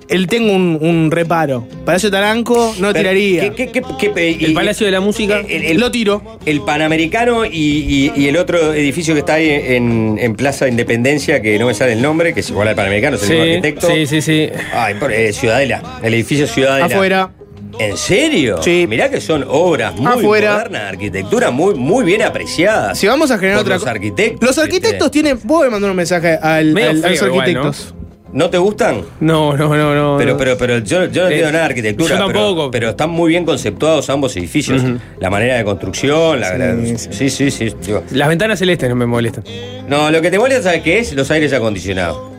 él 0.08 0.26
tengo 0.26 0.52
un, 0.52 0.78
un 0.80 1.10
reparo. 1.10 1.66
Palacio 1.84 2.10
Taranco 2.10 2.74
no 2.78 2.88
Pero, 2.88 2.98
tiraría. 2.98 3.50
¿qué- 3.54 3.70
qué- 3.70 3.82
qué- 3.98 4.12
qué- 4.12 4.30
y- 4.38 4.44
el 4.44 4.52
Palacio 4.54 4.84
de 4.86 4.92
la 4.92 5.00
Música. 5.00 5.40
el- 5.40 5.64
el- 5.64 5.80
Lo 5.80 5.90
tiro. 5.90 6.38
El 6.44 6.60
Panamericano 6.60 7.44
y, 7.46 7.50
y- 7.50 8.12
y 8.14 8.28
el 8.28 8.36
otro 8.36 8.74
edificio 8.74 9.14
que 9.14 9.20
está 9.20 9.34
ahí 9.34 9.48
en, 9.48 10.18
en 10.20 10.34
Plaza 10.36 10.68
Independencia, 10.68 11.40
que 11.40 11.58
no 11.58 11.66
me 11.66 11.74
sale 11.74 11.92
el 11.94 12.02
nombre, 12.02 12.34
que 12.34 12.40
es 12.40 12.50
igual 12.50 12.68
al 12.68 12.74
Panamericano, 12.74 13.16
es 13.16 13.22
el 13.22 13.28
sí, 13.28 13.34
mismo 13.34 13.44
arquitecto. 13.54 13.88
sí, 13.88 14.06
sí, 14.06 14.20
sí. 14.22 14.48
Ay, 14.74 14.94
por- 14.94 15.10
eh, 15.12 15.32
Ciudadela, 15.32 16.00
el 16.02 16.12
edificio 16.14 16.46
Ciudadela. 16.46 16.86
Afuera. 16.86 17.30
¿En 17.78 17.96
serio? 17.96 18.62
Sí. 18.62 18.86
Mirá 18.88 19.10
que 19.10 19.20
son 19.20 19.44
obras 19.48 19.94
muy 19.96 20.06
Afuera. 20.12 20.54
modernas, 20.54 20.82
arquitectura 20.82 21.50
muy, 21.50 21.74
muy 21.74 22.04
bien 22.04 22.22
apreciadas. 22.22 22.98
Si 22.98 23.06
vamos 23.06 23.30
a 23.30 23.38
generar 23.38 23.60
otra 23.60 23.74
los 23.74 23.86
arquitectos. 23.86 24.46
Los 24.48 24.58
arquitectos 24.58 25.10
tienen. 25.10 25.38
Vos 25.44 25.62
me 25.64 25.70
mandar 25.70 25.90
un 25.90 25.96
mensaje 25.96 26.38
al, 26.40 26.72
Medio 26.72 26.90
al- 26.90 27.04
a 27.04 27.08
los 27.10 27.18
feo 27.18 27.28
igual, 27.28 27.40
arquitectos. 27.42 27.94
¿No 28.32 28.50
te 28.50 28.58
gustan? 28.58 29.02
No, 29.20 29.56
no, 29.56 29.68
no, 29.76 29.94
no. 29.94 30.16
Pero, 30.18 30.32
no. 30.32 30.36
pero, 30.38 30.58
pero 30.58 30.78
yo, 30.78 31.04
yo 31.06 31.22
no 31.22 31.28
Eh, 31.28 31.34
entiendo 31.34 31.52
nada 31.52 31.64
de 31.66 31.70
arquitectura. 31.70 32.08
yo 32.18 32.26
pero- 32.26 32.32
tampoco. 32.40 32.70
Pero, 32.72 32.90
están 32.90 33.10
muy 33.10 33.28
bien 33.28 33.44
conceptuados 33.44 34.10
ambos 34.10 34.36
edificios. 34.36 34.82
La 35.20 35.30
manera 35.30 35.56
de 35.56 35.64
construcción, 35.64 36.40
la, 36.40 36.58
la- 36.58 36.76
sí, 36.98 37.30
sí, 37.30 37.50
sí. 37.52 37.72
digo. 37.86 38.02
Las 38.10 38.28
ventanas 38.28 38.58
celestes 38.58 38.88
no 38.88 38.96
me 38.96 39.06
molestan. 39.06 39.44
No, 39.88 40.10
lo 40.10 40.20
que 40.20 40.32
te 40.32 40.38
molesta, 40.40 40.64
¿sabes 40.64 40.82
qué 40.82 40.98
es? 40.98 41.12
Los 41.12 41.30
aires 41.30 41.52
acondicionados. 41.52 42.33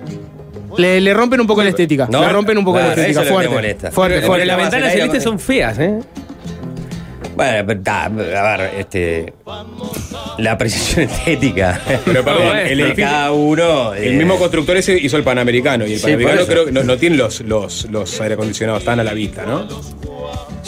Le, 0.78 1.00
le 1.02 1.14
rompen 1.14 1.40
un 1.42 1.48
poco 1.48 1.64
la 1.64 1.70
estética. 1.70 2.08
No, 2.12 2.22
le 2.22 2.30
rompen 2.30 2.58
un 2.58 2.66
poco 2.66 2.78
claro, 2.78 2.96
la 2.96 3.02
estética. 3.08 3.22
eso 3.22 3.30
es 3.40 3.46
lo 3.46 3.52
que 3.52 3.56
Fuerte. 3.56 3.92
Fuerte, 3.92 4.16
Pero- 4.16 4.28
fuerte. 4.28 4.46
las 4.46 4.58
el 4.58 4.62
ventanas 4.64 4.92
celestes 4.94 5.24
son 5.24 5.40
feas, 5.40 5.80
¿eh? 5.80 6.00
Bueno, 7.36 7.52
a 7.60 8.58
ver, 8.58 8.72
este. 8.80 9.34
La 10.38 10.54
apreciación 10.54 11.10
estética. 11.10 11.82
Pero 12.06 12.24
perdón, 12.24 12.58
el 12.60 12.80
edificio- 12.80 13.06
cada 13.06 13.32
uno. 13.34 13.94
El 13.94 14.14
eh, 14.14 14.18
mismo 14.18 14.38
constructor 14.38 14.78
ese 14.78 14.98
hizo 14.98 15.18
el 15.18 15.24
Panamericano 15.24 15.86
y 15.86 15.94
el 15.94 16.00
Sí, 16.00 16.04
Panamericano 16.06 16.46
creo 16.46 16.66
que 16.66 16.72
no, 16.72 16.84
no 16.84 16.98
tiene 16.98 17.18
los, 17.18 17.42
los, 17.42 17.90
los 17.92 18.22
aire 18.22 18.36
acondicionados 18.36 18.84
tan 18.86 19.00
a 19.02 19.04
la 19.04 19.14
vista, 19.14 19.46
¿no? 19.46 19.68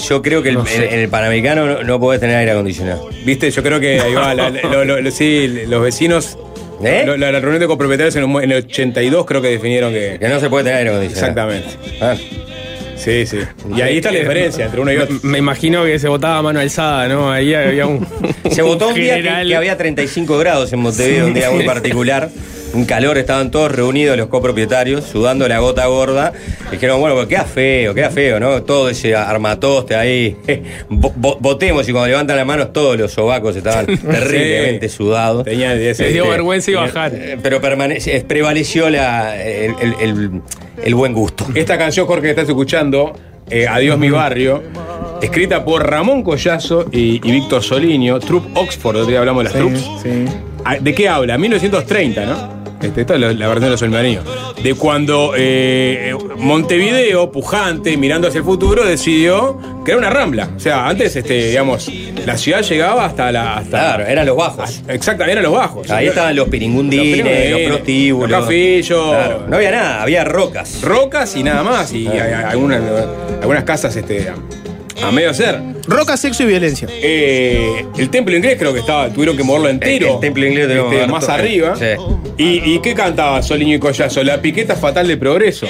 Yo 0.09 0.21
creo 0.21 0.43
que 0.43 0.49
el- 0.49 0.55
No 0.55 0.65
el 0.67 1.07
Panamericano 1.09 1.65
no, 1.65 1.83
no 1.83 1.99
podés 2.01 2.19
tener 2.19 2.35
aire 2.35 2.51
acondicionado. 2.51 3.09
Viste, 3.25 3.49
yo 3.49 3.63
creo 3.63 3.79
que 3.79 4.01
ahí 4.01 4.13
va, 4.13 4.33
la- 4.33 4.49
la- 4.49 4.61
lo- 4.63 4.83
lo- 4.85 5.01
lo- 5.01 5.11
sí, 5.11 5.63
los 5.67 5.81
vecinos, 5.81 6.37
¿Eh? 6.83 7.03
lo- 7.05 7.17
la, 7.17 7.31
la 7.31 7.39
reunión 7.39 7.59
de 7.61 7.67
copropietarios 7.67 8.15
en, 8.15 8.23
en 8.23 8.51
el 8.51 8.57
82 8.65 9.25
creo 9.25 9.41
que 9.41 9.49
definieron 9.49 9.93
que... 9.93 10.17
Que 10.19 10.27
no 10.27 10.39
se 10.39 10.49
puede 10.49 10.65
tener 10.65 10.87
aire. 10.87 11.05
Exactamente. 11.05 11.67
Ah. 12.01 12.15
Sí, 12.95 13.25
sí. 13.27 13.37
Y 13.75 13.81
ahí 13.81 13.97
está 13.97 14.11
la 14.11 14.19
diferencia 14.19 14.65
entre 14.65 14.81
uno 14.81 14.91
y 14.91 14.97
otro. 14.97 15.15
Me 15.21 15.37
imagino 15.37 15.85
que 15.85 15.99
se 15.99 16.07
votaba 16.07 16.39
a 16.39 16.41
mano 16.41 16.59
alzada, 16.59 17.07
¿no? 17.07 17.31
Ahí 17.31 17.53
había 17.53 17.85
un. 17.85 18.05
Se 18.51 18.63
votó 18.63 18.89
un 18.89 18.95
día 18.95 19.15
que, 19.17 19.47
que 19.47 19.55
había 19.55 19.77
35 19.77 20.37
grados 20.39 20.73
en 20.73 20.79
Montevideo, 20.79 21.27
un 21.27 21.33
día 21.33 21.51
muy 21.51 21.63
particular. 21.63 22.29
Un 22.73 22.85
calor, 22.85 23.17
estaban 23.17 23.49
todos 23.49 23.71
reunidos 23.71 24.17
los 24.17 24.27
copropietarios, 24.27 25.03
sudando 25.05 25.47
la 25.47 25.59
gota 25.59 25.85
gorda. 25.87 26.33
Dijeron, 26.69 26.99
bueno, 26.99 27.15
pues 27.15 27.27
queda 27.27 27.45
feo, 27.45 27.93
queda 27.95 28.09
feo, 28.11 28.39
¿no? 28.39 28.61
Todo 28.63 28.89
ese 28.89 29.15
armatoste 29.15 29.95
ahí. 29.95 30.35
Vo- 30.89 31.13
vo- 31.15 31.37
Votemos 31.39 31.87
y 31.87 31.91
cuando 31.91 32.07
levantan 32.09 32.37
las 32.37 32.45
manos 32.45 32.73
todos 32.73 32.97
los 32.97 33.11
sobacos 33.11 33.55
estaban 33.55 33.85
terriblemente 33.97 34.89
sudados. 34.89 35.43
Tenía 35.45 35.73
ese- 35.73 36.03
Les 36.03 36.13
dio 36.13 36.23
este, 36.23 36.31
vergüenza 36.31 36.71
y 36.71 36.73
bajar. 36.75 37.11
Eh, 37.15 37.37
Pero 37.41 37.61
permanece, 37.61 38.23
prevaleció 38.27 38.89
la, 38.89 39.41
el, 39.41 39.73
el- 39.81 39.95
el- 40.01 40.41
el 40.83 40.95
buen 40.95 41.13
gusto. 41.13 41.47
Esta 41.55 41.77
canción, 41.77 42.05
Jorge, 42.05 42.23
que 42.23 42.29
estás 42.31 42.47
escuchando, 42.49 43.13
eh, 43.49 43.65
Adiós 43.67 43.97
mi 43.97 44.09
barrio, 44.09 44.61
escrita 45.21 45.63
por 45.65 45.89
Ramón 45.89 46.21
Collazo 46.21 46.85
y, 46.91 47.21
y 47.27 47.31
Víctor 47.31 47.63
Soliño, 47.63 48.19
Troop 48.19 48.55
Oxford, 48.55 48.97
otro 48.97 49.07
día 49.09 49.19
hablamos 49.19 49.43
de 49.45 49.49
las 49.49 49.53
troops. 49.57 49.89
Sí. 50.03 50.25
Ah, 50.65 50.75
¿De 50.79 50.93
qué 50.93 51.07
habla? 51.07 51.37
1930, 51.37 52.25
¿no? 52.25 52.56
Este, 52.81 53.01
esta 53.01 53.15
es 53.15 53.19
la, 53.19 53.33
la 53.33 53.47
versión 53.47 53.63
de 53.65 53.69
los 53.71 53.79
Solmarinos. 53.79 54.23
De 54.61 54.73
cuando 54.75 55.33
eh, 55.35 56.13
Montevideo, 56.37 57.31
pujante, 57.31 57.95
mirando 57.97 58.27
hacia 58.27 58.39
el 58.39 58.43
futuro, 58.43 58.85
decidió 58.85 59.57
crear 59.83 59.97
una 59.99 60.09
rambla. 60.09 60.49
O 60.55 60.59
sea, 60.59 60.87
antes, 60.87 61.15
este, 61.15 61.47
digamos, 61.49 61.91
la 62.25 62.37
ciudad 62.37 62.61
llegaba 62.61 63.05
hasta 63.05 63.31
la. 63.31 63.57
Hasta, 63.57 63.69
Claro, 63.77 64.05
eran 64.05 64.25
los 64.25 64.35
bajos. 64.37 64.81
Exacto, 64.87 65.23
eran 65.23 65.43
los 65.43 65.53
bajos. 65.53 65.89
Ahí 65.91 66.07
estaban 66.07 66.35
los 66.35 66.47
piringundines, 66.49 67.51
Los 67.51 67.61
los, 67.61 67.69
prostíbulos. 67.71 68.29
los 68.31 68.41
cafillos. 68.41 69.09
Claro, 69.09 69.45
No 69.47 69.55
había 69.55 69.71
nada, 69.71 70.01
había 70.03 70.23
rocas. 70.23 70.81
Rocas 70.81 71.35
y 71.35 71.43
nada 71.43 71.63
más. 71.63 71.93
Y 71.93 72.07
hay- 72.07 72.19
hay 72.19 72.33
algunas, 72.45 72.81
algunas 73.41 73.63
casas 73.63 73.95
este, 73.95 74.27
a, 74.29 75.07
a 75.07 75.11
medio 75.11 75.29
hacer. 75.31 75.59
Roca, 75.87 76.17
sexo 76.17 76.43
y 76.43 76.47
violencia. 76.47 76.87
Eh, 76.91 77.85
el 77.97 78.09
templo 78.09 78.35
inglés 78.35 78.57
creo 78.59 78.73
que 78.73 78.81
estaba, 78.81 79.09
tuvieron 79.09 79.37
que 79.37 79.43
moverlo 79.43 79.69
entero. 79.69 80.07
El- 80.07 80.13
el 80.15 80.19
templo 80.19 80.45
inglés 80.45 80.67
tenemos 80.67 80.93
este, 80.93 81.07
más 81.07 81.23
moverlo. 81.23 81.33
arriba. 81.43 81.75
Sí. 81.77 81.85
¿Y, 82.37 82.73
y 82.75 82.79
qué 82.81 82.93
cantaba 82.93 83.41
Soliño 83.41 83.75
y 83.75 83.79
Collazo? 83.79 84.21
La 84.23 84.41
piqueta 84.41 84.75
fatal 84.75 85.07
de 85.07 85.17
progreso. 85.17 85.65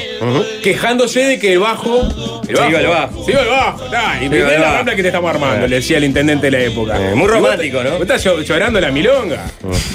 Quejándose 0.63 1.21
de 1.23 1.39
que 1.39 1.53
el 1.53 1.59
bajo. 1.59 2.01
El 2.47 2.55
Se 2.57 2.69
iba 2.69 2.79
al 2.79 2.87
bajo. 2.87 3.23
Se 3.25 3.31
iba 3.31 3.41
al 3.41 3.47
bajo. 3.49 3.83
ta, 3.85 4.19
y 4.21 4.25
al 4.25 4.39
la 4.39 4.59
bajo. 4.59 4.73
rambla 4.75 4.95
que 4.95 5.01
te 5.03 5.07
estamos 5.09 5.29
armando, 5.29 5.65
Eh. 5.65 5.69
le 5.69 5.75
decía 5.77 5.97
el 5.97 6.03
intendente 6.05 6.49
de 6.49 6.51
la 6.51 6.63
época. 6.63 7.11
Eh, 7.11 7.15
muy 7.15 7.27
romántico, 7.27 7.83
¿no? 7.83 7.91
Vos 7.91 8.01
estás 8.01 8.25
llo- 8.25 8.41
llorando 8.41 8.81
la 8.81 8.91
milonga. 8.91 9.45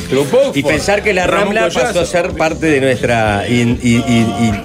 Trupó, 0.08 0.52
Y 0.54 0.62
pensar 0.62 1.02
que 1.02 1.12
la 1.12 1.26
Rambla 1.26 1.68
pasó 1.68 2.00
a 2.00 2.06
ser 2.06 2.30
parte 2.32 2.66
de 2.66 2.80
nuestra 2.80 3.44
in- 3.48 3.78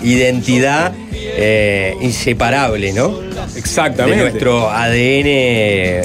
identidad 0.03 0.93
eh, 1.39 1.95
inseparable, 2.01 2.93
¿no? 2.93 3.10
De 3.20 3.60
Exactamente. 3.60 4.22
nuestro 4.24 4.70
ADN 4.70 5.28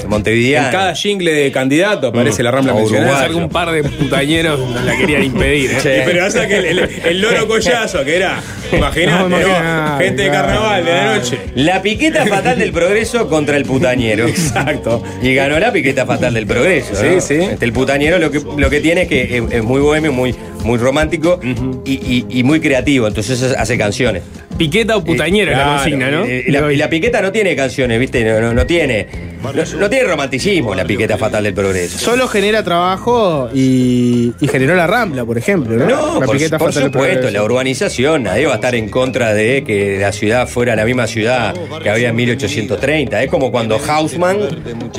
montevideano. 0.07 0.67
En 0.67 0.71
cada 0.73 0.95
jingle 0.95 1.31
de 1.33 1.51
candidato 1.51 2.07
aparece 2.07 2.41
Mm. 2.41 2.45
la 2.45 2.51
rambla 2.51 2.73
O 2.73 2.77
mencionada. 2.77 3.21
Algún 3.23 3.49
par 3.49 3.71
de 3.71 3.83
putañeros 3.83 4.59
nos 4.59 4.83
la 4.83 4.95
querían 4.97 5.23
impedir, 5.23 5.71
¿eh? 5.71 5.77
Sí. 5.81 5.89
Y 5.89 6.01
Pero 6.05 6.25
pasa 6.25 6.47
que 6.47 6.57
el, 6.57 6.65
el- 6.79 6.89
el 7.05 7.21
loro 7.21 7.47
collazo, 7.47 8.03
que 8.03 8.15
era, 8.15 8.41
imagínate, 8.71 9.23
No, 9.23 9.29
¿no? 9.29 9.39
imagínate, 9.39 10.03
gente 10.05 10.23
de 10.23 10.29
claro. 10.29 10.47
carnaval 10.47 10.85
de 10.85 10.91
la 10.91 11.15
noche. 11.15 11.37
La 11.55 11.81
piqueta 11.81 12.25
fatal 12.25 12.59
del 12.59 12.71
progreso 12.71 13.27
contra 13.29 13.57
el 13.57 13.63
putañero. 13.65 14.27
Exacto. 14.27 15.03
Y 15.21 15.33
ganó 15.35 15.59
la 15.59 15.71
piqueta 15.71 16.05
fatal 16.05 16.33
del 16.33 16.47
progreso. 16.47 16.95
Sí, 16.95 17.05
¿no? 17.15 17.21
sí. 17.21 17.33
Este, 17.35 17.65
el 17.65 17.73
putañero 17.73 18.19
lo 18.19 18.31
que, 18.31 18.39
lo 18.57 18.69
que 18.69 18.79
tiene 18.79 19.03
es 19.03 19.07
que 19.07 19.37
es, 19.37 19.43
es 19.51 19.63
muy 19.63 19.81
bohemio, 19.81 20.11
muy, 20.11 20.35
muy 20.63 20.77
romántico 20.77 21.39
y, 21.85 21.91
y- 21.93 22.25
y 22.29 22.43
muy 22.43 22.59
creativo. 22.59 23.07
Entonces 23.07 23.41
hace 23.57 23.77
canciones. 23.77 24.23
Piqueta 24.57 24.95
o 24.97 25.03
putañera 25.03 25.51
es 25.51 25.57
la 25.57 25.63
claro, 25.63 25.79
consigna, 25.81 26.11
¿no? 26.11 26.25
Eh, 26.25 26.45
la, 26.47 26.71
y 26.71 26.75
la 26.77 26.89
piqueta 26.89 27.21
no 27.21 27.31
tiene 27.31 27.55
canciones, 27.55 27.99
¿viste? 27.99 28.23
No, 28.23 28.39
no, 28.39 28.53
no 28.53 28.65
tiene. 28.65 29.07
No, 29.41 29.51
no 29.51 29.89
tiene 29.89 30.05
romanticismo 30.05 30.73
la 30.73 30.85
piqueta 30.85 31.17
fatal 31.17 31.43
del 31.43 31.53
progreso. 31.53 31.97
Solo 31.97 32.27
genera 32.29 32.63
trabajo 32.63 33.49
y, 33.53 34.31
y 34.39 34.47
generó 34.47 34.73
la 34.75 34.87
Rambla, 34.87 35.25
por 35.25 35.37
ejemplo. 35.37 35.75
No, 35.75 35.85
No, 35.85 36.19
La 36.21 36.25
por, 36.25 36.37
piqueta 36.37 36.57
por 36.57 36.69
fatal 36.71 36.83
del 36.83 36.93
supuesto, 36.93 37.29
la 37.31 37.43
urbanización, 37.43 38.23
nadie 38.23 38.45
va 38.45 38.53
a 38.53 38.55
estar 38.55 38.73
en 38.75 38.87
contra 38.89 39.33
de 39.33 39.63
que 39.65 39.97
la 39.99 40.11
ciudad 40.13 40.47
fuera 40.47 40.75
la 40.77 40.85
misma 40.85 41.07
ciudad 41.07 41.53
que 41.81 41.89
había 41.89 42.09
en 42.09 42.15
1830. 42.15 43.21
Es 43.23 43.29
como 43.29 43.51
cuando 43.51 43.77
Hausmann, 43.85 44.37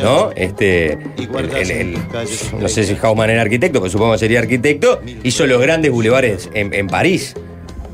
¿no? 0.03 0.31
Este, 0.37 0.93
el- 0.93 1.57
el- 1.57 1.71
el- 1.71 1.99
no 2.61 2.69
sé 2.69 2.85
si 2.85 2.97
Hausmann 3.01 3.31
era 3.31 3.41
arquitecto, 3.43 3.81
pero 3.81 3.91
supongo 3.91 4.13
que 4.13 4.19
sería 4.19 4.41
arquitecto, 4.41 5.01
hizo 5.23 5.47
los 5.47 5.61
grandes 5.63 5.91
bulevares 5.91 6.51
en, 6.53 6.75
en 6.75 6.87
París. 6.89 7.35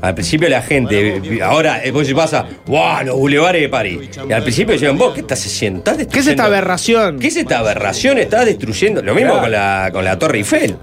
Al 0.01 0.13
principio 0.15 0.49
la 0.49 0.61
gente, 0.61 1.21
ahora 1.43 1.79
después 1.79 2.07
se 2.07 2.15
pasa, 2.15 2.45
¡wow! 2.65 3.03
Los 3.05 3.15
bulevares 3.17 3.61
de 3.61 3.69
París. 3.69 3.99
Y 4.27 4.33
al 4.33 4.41
principio 4.41 4.73
decían, 4.73 4.97
vos, 4.97 5.13
¿qué 5.13 5.21
estás 5.21 5.45
haciendo? 5.45 5.79
¿Estás 5.79 5.95
¿Qué 5.97 6.01
es 6.03 6.07
destruyendo- 6.09 6.29
esta 6.31 6.45
aberración? 6.45 7.19
¿Qué 7.19 7.27
es 7.27 7.35
esta 7.35 7.59
aberración? 7.59 8.17
Estás 8.17 8.45
destruyendo. 8.45 9.01
Lo 9.01 9.13
mismo 9.13 9.39
con 9.39 9.51
la, 9.51 9.89
con 9.93 10.03
la 10.03 10.17
Torre 10.17 10.39
Eiffel. 10.39 10.75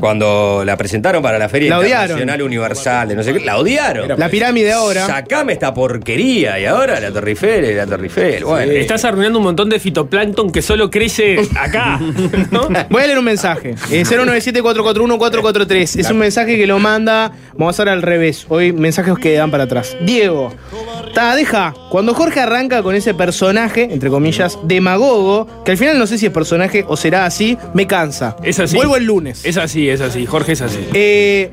Cuando 0.00 0.62
la 0.64 0.76
presentaron 0.76 1.22
para 1.22 1.38
la 1.38 1.48
Feria 1.48 1.70
La. 1.70 1.82
Internacional 1.86 2.42
Universal, 2.42 3.08
de 3.08 3.16
no 3.16 3.22
sé 3.22 3.32
qué, 3.32 3.40
la 3.40 3.58
odiaron. 3.58 4.18
La 4.18 4.28
pirámide 4.28 4.72
ahora. 4.72 5.06
Sacame 5.06 5.52
esta 5.52 5.72
porquería. 5.74 6.58
Y 6.58 6.66
ahora 6.66 7.00
la 7.00 7.10
Torre 7.10 7.30
Eiffel, 7.30 7.76
la 7.76 7.86
Torre 7.86 8.04
Eiffel. 8.04 8.44
Bueno, 8.44 8.72
Estás 8.72 9.04
arruinando 9.04 9.38
un 9.38 9.44
montón 9.44 9.68
de 9.68 9.78
fitoplancton 9.80 10.50
que 10.52 10.62
solo 10.62 10.90
crece 10.90 11.40
acá, 11.58 11.98
¿no? 12.50 12.68
Voy 12.90 13.02
a 13.02 13.06
leer 13.06 13.18
un 13.18 13.24
mensaje. 13.24 13.74
Eh, 13.90 14.04
097-441-443. 14.04 16.00
Es 16.00 16.10
un 16.10 16.18
mensaje 16.18 16.56
que 16.56 16.66
lo 16.66 16.78
manda. 16.78 17.32
Vamos 17.52 17.68
a 17.68 17.82
hacer 17.82 17.88
al 17.88 18.02
revés. 18.02 18.46
Hoy 18.48 18.72
mensajes 18.72 19.14
que 19.18 19.34
dan 19.34 19.50
para 19.50 19.64
atrás. 19.64 19.96
Diego. 20.02 20.52
Ta, 21.14 21.34
deja. 21.34 21.74
Cuando 21.90 22.14
Jorge 22.14 22.40
arranca 22.40 22.82
con 22.82 22.94
ese 22.94 23.14
personaje, 23.14 23.88
entre 23.90 24.10
comillas, 24.10 24.58
demagogo, 24.64 25.64
que 25.64 25.72
al 25.72 25.78
final 25.78 25.98
no 25.98 26.06
sé 26.06 26.18
si 26.18 26.26
es 26.26 26.32
personaje 26.32 26.84
o 26.86 26.96
será 26.96 27.24
así, 27.24 27.56
me 27.72 27.86
cansa. 27.86 28.36
Es 28.42 28.58
así. 28.60 28.76
Vuelvo 28.76 28.96
el 28.96 29.04
lunes. 29.04 29.44
Es 29.44 29.56
así, 29.56 29.85
es 29.88 30.00
así. 30.00 30.26
Jorge 30.26 30.52
es 30.52 30.60
así. 30.62 30.78
Eh, 30.94 31.50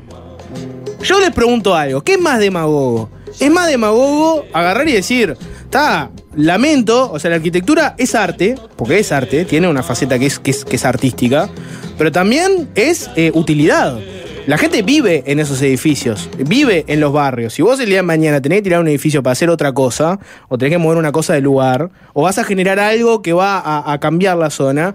Yo 1.02 1.20
les 1.20 1.30
pregunto 1.32 1.74
algo, 1.74 2.02
¿qué 2.02 2.14
es 2.14 2.20
más 2.20 2.38
demagogo? 2.38 3.10
Es 3.38 3.50
más 3.50 3.68
demagogo 3.68 4.44
agarrar 4.52 4.88
y 4.88 4.92
decir, 4.92 5.36
está, 5.64 6.10
lamento, 6.34 7.10
o 7.12 7.18
sea, 7.18 7.30
la 7.30 7.36
arquitectura 7.36 7.94
es 7.98 8.14
arte, 8.14 8.54
porque 8.76 9.00
es 9.00 9.12
arte, 9.12 9.44
tiene 9.44 9.68
una 9.68 9.82
faceta 9.82 10.18
que 10.18 10.26
es, 10.26 10.38
que 10.38 10.52
es, 10.52 10.64
que 10.64 10.76
es 10.76 10.84
artística, 10.84 11.50
pero 11.98 12.10
también 12.12 12.68
es 12.74 13.10
eh, 13.16 13.32
utilidad. 13.34 13.98
La 14.46 14.56
gente 14.56 14.82
vive 14.82 15.24
en 15.26 15.40
esos 15.40 15.60
edificios, 15.62 16.28
vive 16.38 16.84
en 16.86 17.00
los 17.00 17.12
barrios. 17.12 17.54
Si 17.54 17.62
vos 17.62 17.80
el 17.80 17.86
día 17.86 17.96
de 17.96 18.02
mañana 18.02 18.40
tenés 18.40 18.58
que 18.58 18.62
tirar 18.62 18.80
un 18.80 18.88
edificio 18.88 19.22
para 19.22 19.32
hacer 19.32 19.50
otra 19.50 19.72
cosa, 19.72 20.20
o 20.48 20.56
tenés 20.58 20.74
que 20.74 20.78
mover 20.78 20.98
una 20.98 21.12
cosa 21.12 21.32
del 21.32 21.44
lugar, 21.44 21.90
o 22.12 22.22
vas 22.22 22.38
a 22.38 22.44
generar 22.44 22.78
algo 22.78 23.20
que 23.20 23.32
va 23.32 23.58
a, 23.58 23.92
a 23.92 24.00
cambiar 24.00 24.36
la 24.36 24.50
zona, 24.50 24.94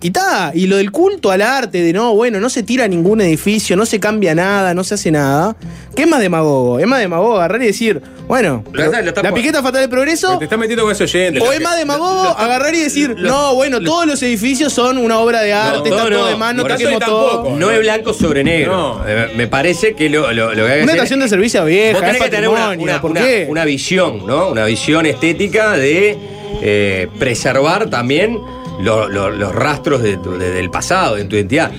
y 0.00 0.10
ta, 0.10 0.52
y 0.54 0.66
lo 0.68 0.76
del 0.76 0.92
culto 0.92 1.30
al 1.32 1.42
arte, 1.42 1.82
de 1.82 1.92
no, 1.92 2.14
bueno, 2.14 2.38
no 2.38 2.48
se 2.50 2.62
tira 2.62 2.86
ningún 2.86 3.20
edificio, 3.20 3.76
no 3.76 3.84
se 3.84 3.98
cambia 3.98 4.34
nada, 4.34 4.72
no 4.74 4.84
se 4.84 4.94
hace 4.94 5.10
nada. 5.10 5.56
¿Qué 5.96 6.02
es 6.02 6.08
más 6.08 6.20
demagogo? 6.20 6.78
Es 6.78 6.86
más 6.86 7.00
demagogo 7.00 7.36
agarrar 7.36 7.60
y 7.62 7.66
decir, 7.66 8.00
bueno, 8.28 8.62
la 8.72 9.32
piqueta 9.34 9.60
fatal 9.60 9.80
del 9.80 9.90
progreso. 9.90 10.38
Te 10.38 10.44
estás 10.44 10.58
metiendo 10.58 10.84
con 10.84 10.92
ese 10.92 11.02
oyente. 11.04 11.40
O 11.40 11.52
es 11.52 11.60
más 11.60 11.76
demagogo 11.76 12.28
agarrar 12.38 12.72
y 12.76 12.78
decir, 12.80 13.16
no, 13.18 13.54
bueno, 13.56 13.80
todos 13.80 14.06
los 14.06 14.22
edificios 14.22 14.72
son 14.72 14.98
una 14.98 15.18
obra 15.18 15.40
de 15.40 15.52
arte, 15.52 15.90
no, 15.90 15.96
está 15.96 16.10
no, 16.10 16.16
todo 16.16 16.26
de 16.28 16.36
mano, 16.36 16.64
eso 16.66 16.90
ni 16.90 16.98
todo. 17.00 17.56
No 17.56 17.70
es 17.72 17.80
blanco 17.80 18.12
sobre 18.14 18.44
negro. 18.44 18.72
No. 18.72 19.04
Me 19.36 19.48
parece 19.48 19.94
que 19.94 20.08
lo, 20.08 20.32
lo- 20.32 20.54
lo 20.54 20.64
que 20.66 20.70
hay 20.72 20.78
que 20.78 20.82
Una 20.84 20.92
hacer- 20.92 20.94
estación 20.96 21.20
de 21.20 21.28
servicio 21.28 21.60
Vos 21.62 21.68
vieja, 21.70 21.98
tenés 21.98 22.16
es 22.16 22.22
que 22.22 22.28
tener 22.30 22.48
una, 22.48 22.58
patrimonio, 22.66 22.84
una- 22.92 23.00
¿por 23.00 23.10
una- 23.10 23.20
qué? 23.20 23.46
una 23.50 23.64
visión, 23.64 24.24
¿no? 24.26 24.48
Una 24.50 24.64
visión 24.66 25.06
estética 25.06 25.72
de 25.72 26.16
eh, 26.62 27.08
preservar 27.18 27.90
también 27.90 28.38
lo- 28.80 29.08
lo- 29.08 29.30
los 29.30 29.54
rastros 29.54 30.02
de 30.02 30.16
tu- 30.18 30.38
de- 30.38 30.50
del 30.50 30.70
pasado, 30.70 31.16
de 31.16 31.24
tu 31.24 31.36
identidad. 31.36 31.70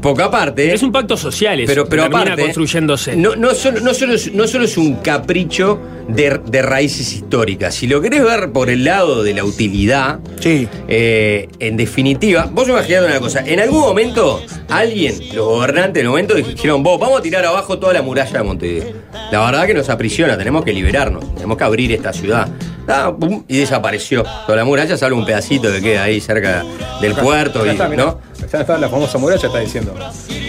Poca 0.00 0.30
parte. 0.30 0.72
Es 0.72 0.82
un 0.82 0.90
pacto 0.92 1.16
social 1.16 1.60
eso, 1.60 1.66
pero, 1.72 1.86
pero 1.88 2.02
que 2.04 2.08
termina 2.10 2.32
aparte, 2.32 2.42
construyéndose. 2.44 3.16
No, 3.16 3.36
no, 3.36 3.54
solo, 3.54 3.80
no, 3.80 3.94
solo 3.94 4.14
es, 4.14 4.32
no 4.32 4.46
solo 4.48 4.64
es 4.64 4.76
un 4.76 4.96
capricho 4.96 5.78
de, 6.08 6.40
de 6.44 6.62
raíces 6.62 7.12
históricas. 7.12 7.74
Si 7.74 7.86
lo 7.86 8.00
querés 8.00 8.22
ver 8.22 8.50
por 8.52 8.68
el 8.70 8.84
lado 8.84 9.22
de 9.22 9.34
la 9.34 9.44
utilidad, 9.44 10.18
Sí. 10.40 10.68
eh, 10.88 11.48
en 11.60 11.76
definitiva, 11.76 12.48
vos 12.52 12.68
imaginate 12.68 13.06
una 13.06 13.20
cosa, 13.20 13.44
en 13.46 13.60
algún 13.60 13.80
momento 13.80 14.42
alguien, 14.68 15.14
los 15.34 15.46
gobernantes 15.46 15.94
del 15.94 16.08
momento 16.08 16.34
dijeron, 16.34 16.82
vos, 16.82 16.98
vamos 16.98 17.20
a 17.20 17.22
tirar 17.22 17.44
abajo 17.44 17.78
toda 17.78 17.92
la 17.92 18.02
muralla 18.02 18.38
de 18.38 18.42
Montevideo. 18.42 18.92
La 19.30 19.44
verdad 19.44 19.66
que 19.66 19.74
nos 19.74 19.88
aprisiona, 19.88 20.36
tenemos 20.36 20.64
que 20.64 20.72
liberarnos, 20.72 21.32
tenemos 21.34 21.56
que 21.56 21.64
abrir 21.64 21.92
esta 21.92 22.12
ciudad. 22.12 22.48
Ah, 22.88 23.12
pum, 23.18 23.44
y 23.48 23.58
desapareció 23.58 24.24
toda 24.46 24.56
la 24.56 24.64
muralla, 24.64 24.96
salvo 24.96 25.18
un 25.18 25.24
pedacito 25.24 25.70
que 25.72 25.80
queda 25.80 26.02
ahí 26.04 26.20
cerca 26.20 26.64
del 27.00 27.14
puerto, 27.14 27.64
Ya 27.64 27.72
y, 27.72 27.74
está, 27.74 27.88
mirá. 27.88 28.04
¿no? 28.04 28.20
Ya 28.52 28.60
está 28.60 28.76
la 28.78 28.88
famosa 28.88 29.18
muralla, 29.18 29.46
está 29.46 29.58
diciendo. 29.60 29.94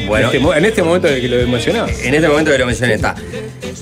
Bueno. 0.07 0.31
en, 0.31 0.41
este, 0.43 0.57
en 0.57 0.65
este 0.65 0.83
momento 0.83 1.07
que 1.07 1.27
lo 1.29 1.47
mencionás. 1.47 1.91
En 2.03 2.13
este 2.13 2.27
momento 2.27 2.51
que 2.51 2.57
lo 2.57 2.65
mencioné 2.65 2.95
está. 2.95 3.15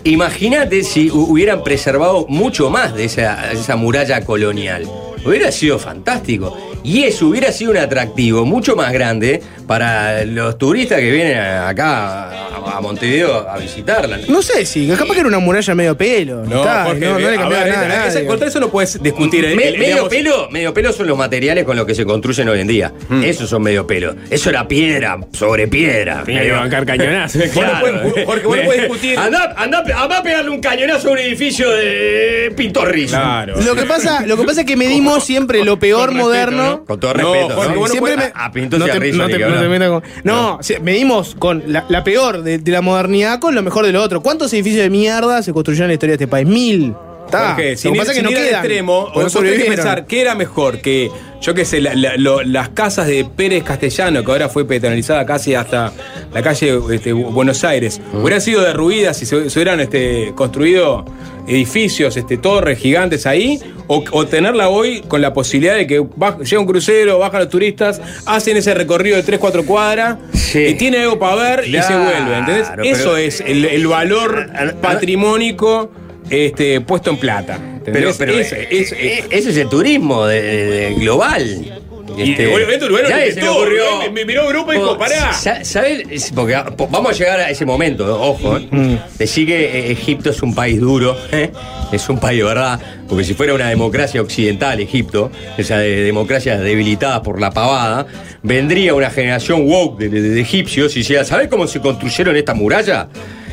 Imagínate 0.04 0.84
si 0.84 1.10
hu- 1.10 1.28
hubieran 1.30 1.64
preservado 1.64 2.26
mucho 2.28 2.70
más 2.70 2.94
de 2.96 3.06
esa, 3.06 3.52
esa 3.52 3.76
muralla 3.76 4.24
colonial. 4.26 4.86
Hubiera 5.26 5.52
sido 5.52 5.78
fantástico. 5.80 6.58
Y 6.84 7.04
eso 7.04 7.28
hubiera 7.28 7.52
sido 7.52 7.72
un 7.72 7.78
atractivo 7.78 8.46
mucho 8.46 8.76
más 8.76 8.92
grande 8.92 9.42
para 9.68 10.26
los 10.26 10.58
turistas 10.58 11.00
que 11.00 11.12
vienen 11.12 11.38
acá 11.38 12.30
a, 12.30 12.78
a 12.78 12.82
Montevideo 12.82 13.48
a 13.50 13.58
visitarla. 13.58 14.20
No 14.28 14.42
sé 14.42 14.66
si, 14.66 14.88
capaz 14.90 15.14
que 15.14 15.20
era 15.20 15.28
una 15.30 15.40
muralla 15.40 15.76
medio 15.76 15.96
pelo. 15.98 16.44
No, 16.46 16.60
está, 16.62 16.84
Jorge, 16.86 17.00
no, 17.00 17.14
no 17.14 17.20
le 17.20 17.28
a 17.28 17.38
cambiaba 17.40 17.64
ver, 17.64 17.74
nada. 17.74 18.04
a 18.04 18.08
esa- 18.08 18.16
nadie. 18.16 18.28
contra 18.28 18.48
eso 18.48 18.60
no 18.60 18.70
puedes 18.70 19.02
discutir. 19.02 19.44
Me- 19.44 19.52
eh, 19.54 19.56
medio, 19.78 19.80
digamos, 19.86 20.10
pelo, 20.10 20.50
medio 20.52 20.74
pelo 20.74 20.92
son 20.94 21.08
los 21.08 21.18
materiales 21.18 21.64
con 21.66 21.78
los 21.78 21.86
que 21.86 21.96
se 21.96 22.06
construyen 22.06 22.50
hoy 22.50 22.60
en 22.62 22.68
día. 22.68 22.92
Esos 23.24 23.50
son 23.50 23.62
medio 23.64 23.86
pelo. 23.88 24.16
Eso 24.30 24.50
era 24.50 24.68
piedra 24.68 25.20
sobre 25.34 25.68
piedra. 25.68 26.24
Tenía 26.26 26.42
que 26.44 26.52
bancar 26.52 26.86
cañonazo. 26.86 27.40
Vos 27.54 27.66
no 27.66 27.80
puedes- 27.80 28.26
Jorge, 28.26 28.46
vos 28.48 28.58
no 28.58 28.64
puedes 28.64 28.82
discutir. 28.82 29.18
Andá, 29.20 29.54
andá, 29.58 29.80
andá 29.96 30.18
a 30.18 30.24
pegarle 30.24 30.50
un 30.52 30.60
cañonazo 30.62 31.10
a 31.10 31.12
un 31.12 31.18
edificio 31.20 31.70
de 31.70 32.54
Pintorrizo. 32.56 33.16
Claro. 33.16 33.62
Lo 33.62 33.76
que 33.76 33.84
pasa, 33.84 34.26
lo 34.26 34.38
que 34.38 34.44
pasa 34.44 34.62
es 34.62 34.68
que 34.68 34.76
medimos 34.76 35.24
siempre 35.24 35.64
lo 35.64 35.78
peor 35.80 36.12
moderno. 36.12 36.71
¿No? 36.78 36.86
Con 36.86 37.00
todo 37.00 37.14
respeto. 37.14 37.50
¿no? 37.76 37.88
Siempre 37.88 38.18
me- 38.18 38.24
a- 38.34 38.46
a 38.46 38.52
Pinto 38.52 38.78
no 38.80 38.88
y 38.88 38.90
a 38.90 38.94
te, 38.94 39.00
Rizzo 39.00 39.18
no 39.18 39.26
ni 39.28 39.32
te- 39.34 39.38
que 39.38 39.44
no 39.46 39.50
te 39.52 39.56
hablar. 39.58 39.70
metas 39.70 39.90
con- 39.90 40.04
no, 40.24 40.60
si- 40.62 40.80
medimos 40.80 41.36
con 41.38 41.64
la, 41.68 41.86
la 41.90 42.04
peor 42.04 42.42
de, 42.44 42.58
de 42.60 42.72
la 42.72 42.82
modernidad 42.82 43.40
con 43.40 43.56
lo 43.56 43.62
mejor 43.64 43.86
de 43.86 43.92
lo 43.92 44.02
otro. 44.02 44.22
¿Cuántos 44.22 44.52
edificios 44.54 44.84
de 44.84 44.90
mierda 44.90 45.42
se 45.44 45.54
construyeron 45.54 45.86
en 45.86 45.90
la 45.90 45.94
historia 45.94 46.12
de 46.18 46.24
este 46.24 46.28
país? 46.28 46.48
Mil. 46.48 46.94
Porque 47.32 47.72
Lo 47.72 47.78
sin 47.78 47.92
que 47.94 47.98
ir, 47.98 48.02
pasa 48.02 48.12
es 48.12 48.18
que 48.18 48.24
sin 48.24 48.24
no 48.24 48.32
ir 48.32 48.38
al 48.38 48.54
extremo, 48.54 49.12
vos 49.14 49.34
tenés 49.34 49.64
que 49.64 49.70
pensar 49.70 50.06
qué 50.06 50.22
era 50.22 50.36
mejor 50.36 50.80
que, 50.82 51.10
yo 51.42 51.54
qué 51.54 51.66
sé, 51.66 51.80
la- 51.82 51.94
la- 51.96 52.18
lo- 52.18 52.44
las 52.44 52.70
casas 52.70 53.08
de 53.08 53.26
Pérez 53.26 53.64
Castellano, 53.64 54.24
que 54.24 54.32
ahora 54.32 54.50
fue 54.50 54.66
peatonalizada 54.66 55.26
casi 55.26 55.56
hasta 55.56 55.92
la 56.34 56.42
calle 56.42 56.80
este, 56.94 57.14
Bu- 57.14 57.32
Buenos 57.32 57.64
Aires, 57.64 58.00
hubieran 58.14 58.42
sido 58.42 58.62
derruidas 58.62 59.18
si 59.18 59.26
se, 59.26 59.50
se 59.50 59.60
hubieran 59.60 59.80
este, 59.80 60.34
construido 60.36 61.06
edificios, 61.48 62.16
este, 62.18 62.38
torres 62.38 62.78
gigantes 62.78 63.26
ahí, 63.26 63.60
o, 63.88 64.04
o 64.12 64.26
tenerla 64.28 64.70
hoy 64.70 65.02
con 65.08 65.22
la 65.22 65.34
posibilidad 65.34 65.76
de 65.76 65.88
que 65.88 65.96
llega 66.44 66.60
un 66.62 66.68
crucero, 66.68 67.18
bajan 67.20 67.42
los 67.42 67.50
turistas, 67.50 68.00
hacen 68.26 68.56
ese 68.58 68.74
recorrido 68.76 69.18
de 69.18 69.24
3-4 69.24 69.66
cuadras, 69.66 70.18
Sí. 70.34 70.60
y 70.68 70.74
tiene 70.76 71.00
algo 71.00 71.18
para 71.18 71.36
ver 71.58 71.68
y 71.68 71.72
se 71.82 71.96
vuelve, 71.96 72.38
¿entendés? 72.38 72.68
Eso 72.84 73.18
es 73.18 73.42
el, 73.42 73.66
el 73.66 73.88
valor 73.88 74.50
patrimónico 74.82 75.90
este, 76.30 76.82
puesto 76.82 77.10
en 77.10 77.18
plata. 77.18 77.60
Pero, 77.84 78.10
¿entendés? 78.10 78.18
pero 78.18 78.34
Ese- 78.40 78.62
eh, 78.62 78.68
ese- 78.72 79.08
eh, 79.20 79.24
ese 79.30 79.50
es 79.50 79.58
el 79.58 79.70
turismo 79.70 80.26
de, 80.28 80.42
de- 80.42 80.66
de 80.66 80.94
global. 80.96 81.78
Y 82.18 82.32
Este, 82.32 82.54
obviamente 82.54 82.86
Uruguay 82.86 83.04
no 83.10 83.16
se 83.16 83.32
gustó, 83.32 83.56
ocurrió. 83.56 83.84
Me- 84.00 84.10
me 84.10 84.26
miró 84.26 84.44
Europa 84.44 84.74
y 84.74 84.78
dijo, 84.78 84.90
Vos, 84.90 84.98
pará. 84.98 85.32
sa- 85.34 85.64
¿Sabes? 85.64 86.04
Es 86.10 86.32
Porque 86.36 86.58
po- 86.76 86.90
vamos 86.90 87.12
a 87.12 87.18
llegar 87.18 87.40
a 87.40 87.50
ese 87.50 87.66
momento, 87.66 88.22
ojo. 88.22 88.58
¿eh? 88.58 88.68
Mm. 88.70 88.96
Decir 89.18 89.48
que 89.48 89.66
eh, 89.88 89.92
Egipto 89.92 90.30
es 90.30 90.42
un 90.44 90.54
país 90.54 90.80
duro, 90.82 91.16
¿eh? 91.32 91.52
es 91.94 92.10
un 92.10 92.20
país 92.20 92.40
de 92.40 92.44
verdad, 92.44 92.80
porque 93.08 93.24
si 93.24 93.34
fuera 93.34 93.54
una 93.54 93.70
democracia 93.70 94.22
occidental, 94.22 94.82
Egipto, 94.82 95.32
esa 95.58 95.78
de 95.78 96.04
democracia 96.04 96.58
debilitada 96.60 97.24
por 97.24 97.40
la 97.40 97.50
pavada, 97.52 98.06
vendría 98.44 98.94
una 98.94 99.10
generación 99.10 99.66
woke 99.66 99.98
de, 100.02 100.10
de- 100.10 100.22
de 100.22 100.42
egipcios 100.42 100.94
y 100.98 101.00
decía, 101.00 101.24
¿sabes 101.24 101.48
cómo 101.48 101.66
se 101.66 101.80
construyeron 101.80 102.36
esta 102.36 102.54
muralla? 102.54 103.08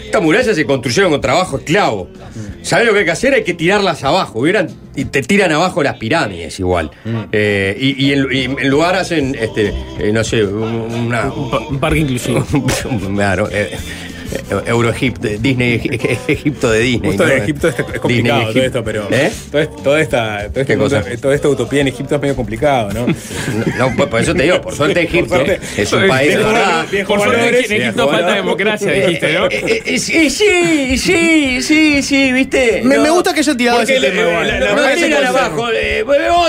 Estas 0.09 0.22
murallas 0.22 0.56
se 0.56 0.64
construyeron 0.64 1.11
con 1.12 1.20
trabajo 1.20 1.59
esclavo. 1.59 2.09
¿Sabes 2.62 2.86
lo 2.86 2.94
que 2.94 3.00
hay 3.00 3.04
que 3.04 3.11
hacer? 3.11 3.34
Hay 3.34 3.44
que 3.44 3.52
tirarlas 3.52 4.02
abajo. 4.04 4.38
Hubieran, 4.38 4.68
y 4.96 5.04
te 5.04 5.20
tiran 5.20 5.52
abajo 5.52 5.82
las 5.82 5.98
pirámides 5.98 6.59
igual. 6.59 6.90
Eh, 7.30 7.76
y, 7.78 8.06
y 8.06 8.12
en, 8.14 8.26
y 8.32 8.44
en 8.44 8.70
lugar 8.70 8.94
hacen, 8.96 9.36
este, 9.38 9.74
eh, 9.98 10.11
no 10.11 10.24
sé, 10.24 10.44
un- 10.44 10.64
una, 11.06 11.30
Un 11.30 11.50
pa- 11.50 11.59
un 11.59 11.78
parque 11.78 11.98
inclusivo. 11.98 12.42
claro, 13.14 13.50
eh, 13.52 13.76
Euroegipto, 14.66 15.29
Disney, 15.41 15.79
Eg- 15.81 16.18
Egipto 16.29 16.70
de 16.70 16.81
Disney. 16.81 17.09
Justo 17.11 17.26
¿no? 17.26 17.33
en 17.33 17.43
Egipto 17.43 17.68
es, 17.68 17.74
complicado 18.01 18.39
Disney, 18.39 18.53
todo 18.55 18.64
esto, 18.64 18.85
pero. 18.85 19.09
¿Eh? 19.11 19.33
todo 19.83 19.97
esta, 19.99 20.49
todo 20.51 20.61
este 20.61 20.64
¿Qué 20.66 20.76
cosa? 20.79 21.01
mundo- 21.01 21.18
toda 21.20 21.35
esta 21.35 21.49
utopía 21.49 21.81
en 21.81 21.89
Egipto 21.89 22.14
es 22.16 22.20
medio 22.20 22.37
complicado, 22.37 22.91
¿no? 22.93 23.07
No, 23.79 23.95
pues 23.97 24.09
por 24.09 24.20
eso 24.20 24.35
te 24.35 24.43
digo, 24.45 24.61
por 24.61 24.74
suerte 24.74 25.03
Egipto 25.03 25.35
suerte. 25.37 25.61
es 25.76 25.93
un 25.93 26.07
país 26.09 26.31
de 26.37 26.45
Viejo 26.91 27.09
Por 27.14 27.20
suerte 27.22 27.37
valores, 27.41 27.70
en 27.70 27.83
Egipto 27.83 28.03
viejo 28.03 28.11
falta 28.11 28.35
democracia, 28.35 28.93
dijiste, 28.93 29.33
¿no? 29.33 29.47
Eh, 29.47 29.51
eh, 29.66 29.83
eh, 29.87 29.99
sí, 29.99 30.31
sí, 30.31 30.99
sí, 30.99 31.62
sí, 31.62 32.03
sí, 32.03 32.33
viste. 32.33 32.83
Me, 32.85 32.97
No. 32.97 33.03
me 33.03 33.11
gusta 33.11 33.33
que 33.33 33.41
haya 33.41 33.57
tirado 33.57 33.79
Porque 33.79 33.97
ese 33.97 34.01
le- 34.01 34.11
tema. 34.11 34.45
la- 34.45 34.61
la- 34.61 34.74
la- 34.74 35.20
No 35.20 35.29
abajo. 35.29 35.68
eh, 35.72 36.05
oh, 36.31 36.49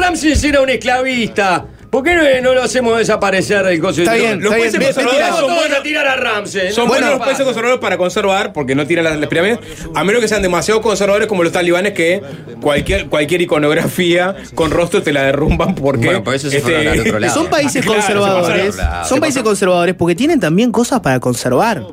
Ramses 0.00 0.42
era 0.44 0.60
un 0.60 0.70
esclavista. 0.70 1.64
¿Por 1.92 2.02
qué 2.02 2.14
no, 2.14 2.22
no 2.40 2.54
lo 2.54 2.62
hacemos 2.62 2.96
desaparecer 2.96 3.62
del 3.66 3.78
coso? 3.78 4.00
Está 4.00 4.14
bien, 4.14 4.40
Los 4.42 4.50
está 4.50 4.56
países 4.62 4.78
bien. 4.78 4.92
Bien, 4.94 5.04
conservadores 5.04 5.36
son 5.40 5.54
buenos. 5.54 5.78
a 5.78 5.82
tirar 5.82 6.06
a 6.06 6.16
Ramses. 6.16 6.74
Son 6.74 6.84
No 6.84 6.90
buenos 6.90 7.10
los 7.10 7.18
países 7.18 7.44
conservadores 7.44 7.80
para 7.82 7.98
conservar, 7.98 8.52
porque 8.54 8.74
no 8.74 8.86
tiran 8.86 9.04
las, 9.04 9.18
las 9.18 9.28
pirámides, 9.28 9.58
a 9.94 10.02
menos 10.02 10.22
que 10.22 10.28
sean 10.28 10.40
demasiado 10.40 10.80
conservadores 10.80 11.28
como 11.28 11.42
los 11.44 11.52
talibanes 11.52 11.92
que 11.92 12.22
cualquier, 12.62 13.08
cualquier 13.10 13.42
iconografía 13.42 14.34
con 14.54 14.70
rostro 14.70 15.02
te 15.02 15.12
la 15.12 15.24
derrumban 15.24 15.74
porque. 15.74 16.06
Bueno, 16.06 16.24
por 16.24 16.34
eso 16.34 16.48
se 16.48 16.62
fueron 16.62 16.88
al 16.88 17.00
otro 17.00 17.18
lado. 17.18 17.34
Son 17.34 17.48
países 17.48 17.84
Claro, 17.84 17.98
conservadores. 18.00 18.74
Son 18.74 19.16
Se 19.16 19.20
países 19.20 19.42
conservadores 19.42 19.94
porque 19.94 20.14
tienen 20.14 20.40
también 20.40 20.72
cosas 20.72 21.00
para 21.00 21.20
conservar. 21.20 21.84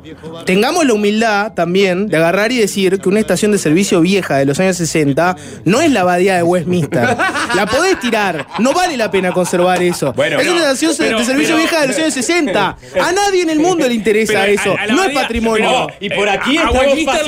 Tengamos 0.46 0.86
la 0.86 0.94
humildad 0.94 1.52
también 1.52 2.06
de 2.08 2.16
agarrar 2.16 2.52
y 2.52 2.56
decir 2.56 3.00
que 3.00 3.08
una 3.10 3.20
estación 3.20 3.52
de 3.52 3.58
servicio 3.58 4.00
vieja 4.00 4.38
de 4.38 4.46
los 4.46 4.58
años 4.60 4.78
60 4.78 5.36
no 5.66 5.82
es 5.82 5.90
la 5.92 6.00
abadía 6.00 6.36
de 6.36 6.42
Westminster. 6.42 7.06
La 7.54 7.66
podés 7.66 8.00
tirar. 8.00 8.46
No 8.60 8.72
vale 8.72 8.96
la 8.96 9.10
pena 9.10 9.32
conservar 9.32 9.82
eso. 9.82 9.89
Bueno, 10.14 10.40
es 10.40 10.46
no, 10.46 10.52
una 10.52 10.62
estación 10.62 10.94
pero- 10.98 11.18
de 11.18 11.24
servicio 11.24 11.54
pero- 11.56 11.58
vieja 11.58 11.80
de 11.82 11.86
los 11.88 11.96
años 11.98 12.14
60. 12.14 12.76
A 13.00 13.12
nadie 13.12 13.42
en 13.42 13.50
el 13.50 13.60
mundo 13.60 13.86
le 13.88 13.94
interesa 13.94 14.32
Pero 14.32 14.42
a- 14.44 14.46
eso. 14.48 14.76
a 14.78 14.86
no 14.86 15.04
es 15.04 15.12
patrimonio. 15.14 15.86
pero- 15.86 15.96
Y 16.00 16.10
por 16.10 16.28
aquí 16.28 16.56
Eh, 16.56 16.60
a- 16.60 16.62
a 16.62 16.70
estamos 16.70 17.04
pasando 17.04 17.26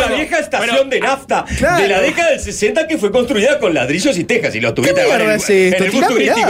la 0.00 0.06
vieja 0.16 0.38
estación 0.38 0.70
Bueno, 0.76 0.90
de 0.90 1.00
nafta 1.00 1.44
claro. 1.58 1.82
de 1.82 1.88
la 1.88 2.00
década 2.00 2.30
del 2.30 2.40
60 2.40 2.86
que 2.86 2.98
fue 2.98 3.10
construida 3.10 3.58
con 3.58 3.74
ladrillos 3.74 4.16
y 4.18 4.24
tejas 4.24 4.54
y 4.54 4.60
los 4.60 4.74
tuviste 4.74 5.00
en 5.00 5.20
el, 5.20 5.30
es 5.30 5.42
esto? 5.50 5.52
en 5.76 5.84
el 5.84 5.90
bus 5.90 6.06
turístico. 6.06 6.48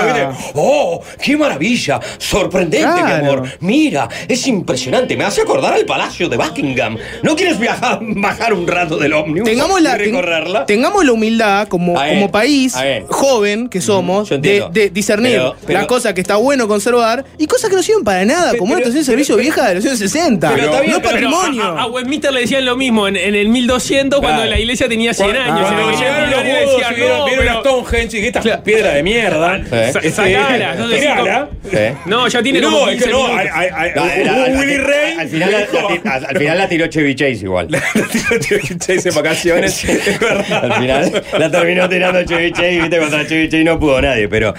¡Oh! 0.55 1.03
¡Qué 1.22 1.37
maravilla! 1.37 2.01
¡Sorprendente, 2.18 3.03
mi 3.05 3.12
amor! 3.12 3.43
Mira, 3.61 4.09
es 4.28 4.47
impresionante. 4.47 5.16
Me 5.16 5.24
hace 5.24 5.43
acordar 5.43 5.74
al 5.74 5.85
Palacio 5.85 6.28
de 6.28 6.37
Buckingham. 6.37 6.97
¿No 7.22 7.37
quieres 7.37 7.59
viajar, 7.59 7.99
bajar 8.03 8.53
un 8.55 8.66
rato 8.66 8.97
del 8.97 9.12
ómnibus 9.12 9.49
Tengamos 9.49 9.81
y 9.81 9.83
la, 9.83 9.91
ten- 9.97 10.07
recorrerla? 10.07 10.66
tengamos 10.66 11.05
la 11.05 11.12
humildad 11.12 11.68
como, 11.68 11.99
A 11.99 12.09
como 12.09 12.31
país 12.31 12.74
joven 13.09 13.68
que 13.68 13.81
somos 13.81 14.28
de, 14.31 14.64
de 14.72 14.91
discernir 14.91 15.20
discernir 15.23 15.39
Pero- 15.41 15.57
pero- 15.66 15.79
las 15.79 15.87
cosas 15.87 16.14
que 16.14 16.21
está 16.21 16.37
bueno 16.37 16.66
conservar 16.68 17.25
y 17.39 17.47
cosas 17.47 17.71
que 17.71 17.77
no 17.77 17.83
sirven 17.83 18.05
para 18.05 18.25
nada, 18.25 18.55
como 18.57 18.73
una 18.73 18.81
estación 18.81 19.03
de 19.03 19.05
servicio 19.07 19.37
vieja 19.37 19.68
de 19.68 19.77
los 19.77 19.85
años 19.87 19.99
60. 19.99 20.53
pero 20.55 20.71
bien, 20.81 20.91
no 20.91 20.97
es 20.99 21.03
patrimonio. 21.03 21.62
a, 21.64 21.83
a 21.83 21.87
Westminster 21.87 22.33
le 22.33 22.41
decían 22.41 22.64
lo 22.64 22.77
mismo 22.77 23.07
en, 23.09 23.16
en 23.16 23.35
el 23.35 23.49
1200 23.49 24.21
cuando 24.21 24.41
Claro. 24.43 24.51
la 24.51 24.59
iglesia 24.61 24.89
tenía 24.89 25.12
100 25.14 25.37
años. 25.37 25.61
Cuando 25.61 25.91
llegaron 25.99 26.31
los 26.31 26.41
millones 26.45 26.68
y 26.91 26.93
y 26.93 26.95
vieron, 26.97 27.18
no, 27.18 27.25
vieron 27.27 27.47
las 27.47 27.57
Stonehenge 27.61 28.18
y 28.18 28.27
esta 28.27 28.62
piedra 28.62 28.95
de 28.95 29.03
mierda. 29.03 29.61
Sa- 29.93 30.03
sacala, 30.11 30.75
no 32.07 32.29
ya 32.29 32.43
tiene 32.43 32.61
No, 32.61 32.71
como 32.71 32.89
es 32.89 33.03
que 33.03 33.11
15 33.11 33.11
no, 33.11 34.59
Willy 34.59 34.77
Rey. 34.79 35.14
Al 35.18 35.29
final, 35.29 35.53
la, 35.53 35.59
dijo- 35.61 35.89
la- 36.05 36.12
al 36.14 36.39
final 36.39 36.59
la 36.59 36.68
tiró 36.68 36.87
Chevy 36.87 37.14
Chase 37.14 37.41
igual. 37.43 37.68
Chase 38.79 39.09
en 39.09 39.14
vacaciones. 39.14 39.85
Es 39.85 40.18
verdad. 40.18 40.64
Al 40.71 40.73
final 40.81 41.23
la 41.39 41.51
terminó 41.51 41.89
tirando 41.89 42.23
Chevy 42.25 42.53
Chase, 42.53 42.81
viste, 42.81 42.99
contra 42.99 43.27
Chevy 43.27 43.49
Chase 43.49 43.64
no 43.64 43.79
pudo 43.79 44.01
nadie, 44.01 44.29
pero. 44.29 44.55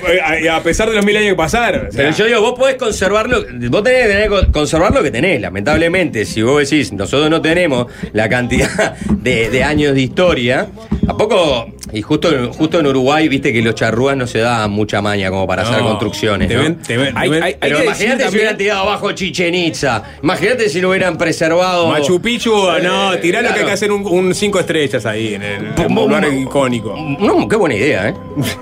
Eh, 0.52 0.54
A, 0.54 0.58
a 0.58 0.64
pesar 0.64 0.90
de 0.90 0.96
los 0.96 1.06
mil 1.06 1.16
años 1.18 1.30
que 1.30 1.36
pasaron. 1.36 1.88
o 1.88 1.92
sea, 1.92 2.04
Pero 2.04 2.16
yo 2.18 2.26
digo, 2.26 2.42
vos 2.42 2.54
podés 2.58 2.76
conservarlo, 2.76 3.44
vos 3.70 3.84
tenés 3.84 4.02
que 4.04 4.08
tener 4.08 4.52
conservar 4.52 4.94
lo 4.94 5.02
que 5.04 5.12
tenés. 5.12 5.40
Lamentablemente, 5.42 6.26
si 6.26 6.42
vos 6.42 6.70
decís, 6.70 6.92
nosotros 6.94 7.30
no 7.30 7.42
tenemos 7.42 7.88
la 8.14 8.30
cantidad 8.30 8.96
de, 9.10 9.50
de 9.50 9.64
años 9.64 9.94
de 9.96 10.02
historia, 10.02 10.68
tampoco, 11.06 11.68
y 11.94 12.02
justo, 12.02 12.52
justo 12.54 12.80
en 12.80 12.88
Uruguay, 12.88 13.28
viste 13.28 13.52
que 13.52 13.62
los 13.62 13.76
charrúas 13.76 14.16
no 14.16 14.28
se 14.28 14.40
daban 14.40 14.72
mucha 14.72 15.02
maña 15.02 15.30
como 15.30 15.46
para 15.48 15.64
hacer 15.64 15.80
construcciones. 15.82 16.48
te 16.48 16.56
¿no? 16.56 16.62
ven- 16.64 16.76
te 16.82 16.98
ven- 16.98 17.14
te 17.14 17.20
Hay- 17.20 17.30
ven- 17.30 17.44
hay- 17.44 17.56
Pero 17.60 17.84
imagínate 17.84 18.30
si 18.30 18.36
hubieran 18.36 18.58
tirado 18.58 18.82
abajo 18.82 19.12
Chichen 19.12 19.54
Itza. 19.56 20.04
Imagínate 20.24 20.70
si 20.70 20.80
lo 20.82 20.90
hubieran 20.90 21.18
preservado. 21.18 21.88
Machu 21.90 22.22
Picchu, 22.22 22.52
no, 22.84 23.18
tirá 23.20 23.42
lo 23.42 23.54
que 23.54 23.60
hay 23.60 23.66
que 23.66 23.72
hacer 23.72 23.92
un, 23.92 24.06
un 24.06 24.34
cinco 24.36 24.60
estrellas 24.60 25.06
ahí 25.06 25.34
en 25.36 25.44
el, 25.44 25.66
en 25.78 25.86
un 25.92 25.96
lugar 25.96 26.26
icónico. 26.34 26.96
No, 27.20 27.48
qué 27.48 27.56
buena 27.56 27.76
idea, 27.76 28.10
¿eh? 28.10 28.14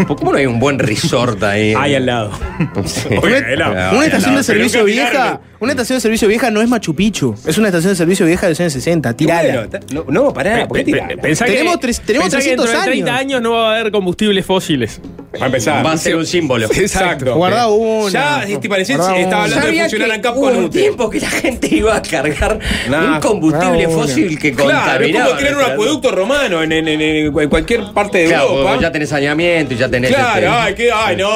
¿Cómo 0.08 0.32
no 0.32 0.38
hay 0.38 0.46
un 0.46 0.60
buen 0.60 0.80
resort 0.80 1.42
ahí? 1.44 1.74
Ahí 1.82 1.95
al 1.95 2.05
lado. 2.05 2.32
Sí. 2.86 3.07
Oye, 3.21 3.43
Una, 3.55 3.69
una 3.69 3.89
ahí 4.01 4.05
estación 4.07 4.36
de 4.36 4.43
servicio 4.43 4.84
vieja, 4.84 5.39
una 5.59 5.71
estación 5.71 5.97
de 5.97 6.01
servicio 6.01 6.27
vieja 6.27 6.51
no 6.51 6.61
es 6.61 6.67
Machu 6.69 6.93
Picchu, 6.95 7.36
es 7.45 7.57
una 7.57 7.67
estación 7.69 7.91
de 7.93 7.95
servicio 7.95 8.25
vieja 8.25 8.45
de 8.47 8.51
los 8.51 8.59
años 8.59 8.73
60, 8.73 9.13
tirala. 9.15 9.67
No, 9.93 10.05
no, 10.09 10.34
pará, 10.34 10.67
¿por 10.67 10.77
qué 10.77 10.84
Pe- 10.84 10.91
tirala? 10.91 11.07
pe- 11.07 11.17
pensá 11.17 11.45
Tenemos 11.45 11.75
que, 11.77 11.82
tres- 11.82 12.01
tenemos 12.01 12.25
pensá 12.30 12.39
que 12.39 12.49
dentro 12.49 12.65
300 12.65 12.86
de 12.86 12.91
30 12.91 13.11
años. 13.11 13.19
años 13.21 13.41
no 13.41 13.51
va 13.53 13.75
a 13.75 13.80
haber 13.80 13.91
combustibles 13.91 14.45
fósiles. 14.45 14.99
Para 15.32 15.45
empezar. 15.45 15.86
Va 15.86 15.91
a 15.91 15.97
ser 15.97 16.15
un 16.15 16.25
símbolo. 16.25 16.65
Exacto. 16.65 17.36
Guardá 17.36 17.67
una. 17.67 18.09
Ya, 18.11 18.43
este 18.47 18.67
parecía 18.67 18.97
Guardá 18.97 19.19
estaba 19.19 19.43
hablando 19.43 19.67
de 19.67 19.80
funcionar 19.82 20.07
que 20.09 20.15
en 20.15 20.21
campo 20.21 20.39
hubo 20.39 20.47
un 20.49 20.69
tiempo 20.71 21.09
que 21.09 21.19
la 21.19 21.30
gente 21.30 21.67
iba 21.75 21.95
a 21.95 22.01
cargar 22.01 22.59
Nah, 22.89 23.13
un 23.15 23.19
combustible 23.19 23.88
fósil 23.89 24.39
que 24.39 24.53
Claro, 24.53 25.05
es 25.05 25.11
como 25.15 25.30
tirar 25.38 25.55
un 25.55 25.63
acueducto 25.63 26.11
romano 26.11 26.63
en, 26.63 26.71
en- 26.71 26.88
en- 26.88 27.01
en 27.39 27.49
cualquier 27.49 27.84
parte 27.93 28.17
de 28.19 28.25
Claro, 28.25 28.49
Europa. 28.57 28.77
ya 28.82 28.91
tenés 28.91 29.09
saneamiento 29.09 29.73
y 29.75 29.77
ya 29.77 29.88
tenés. 29.88 30.09
Claro, 30.11 30.36
este- 30.38 30.47
ay, 30.47 30.73
¿qué? 30.73 30.89
ay, 30.91 31.15
no, 31.15 31.30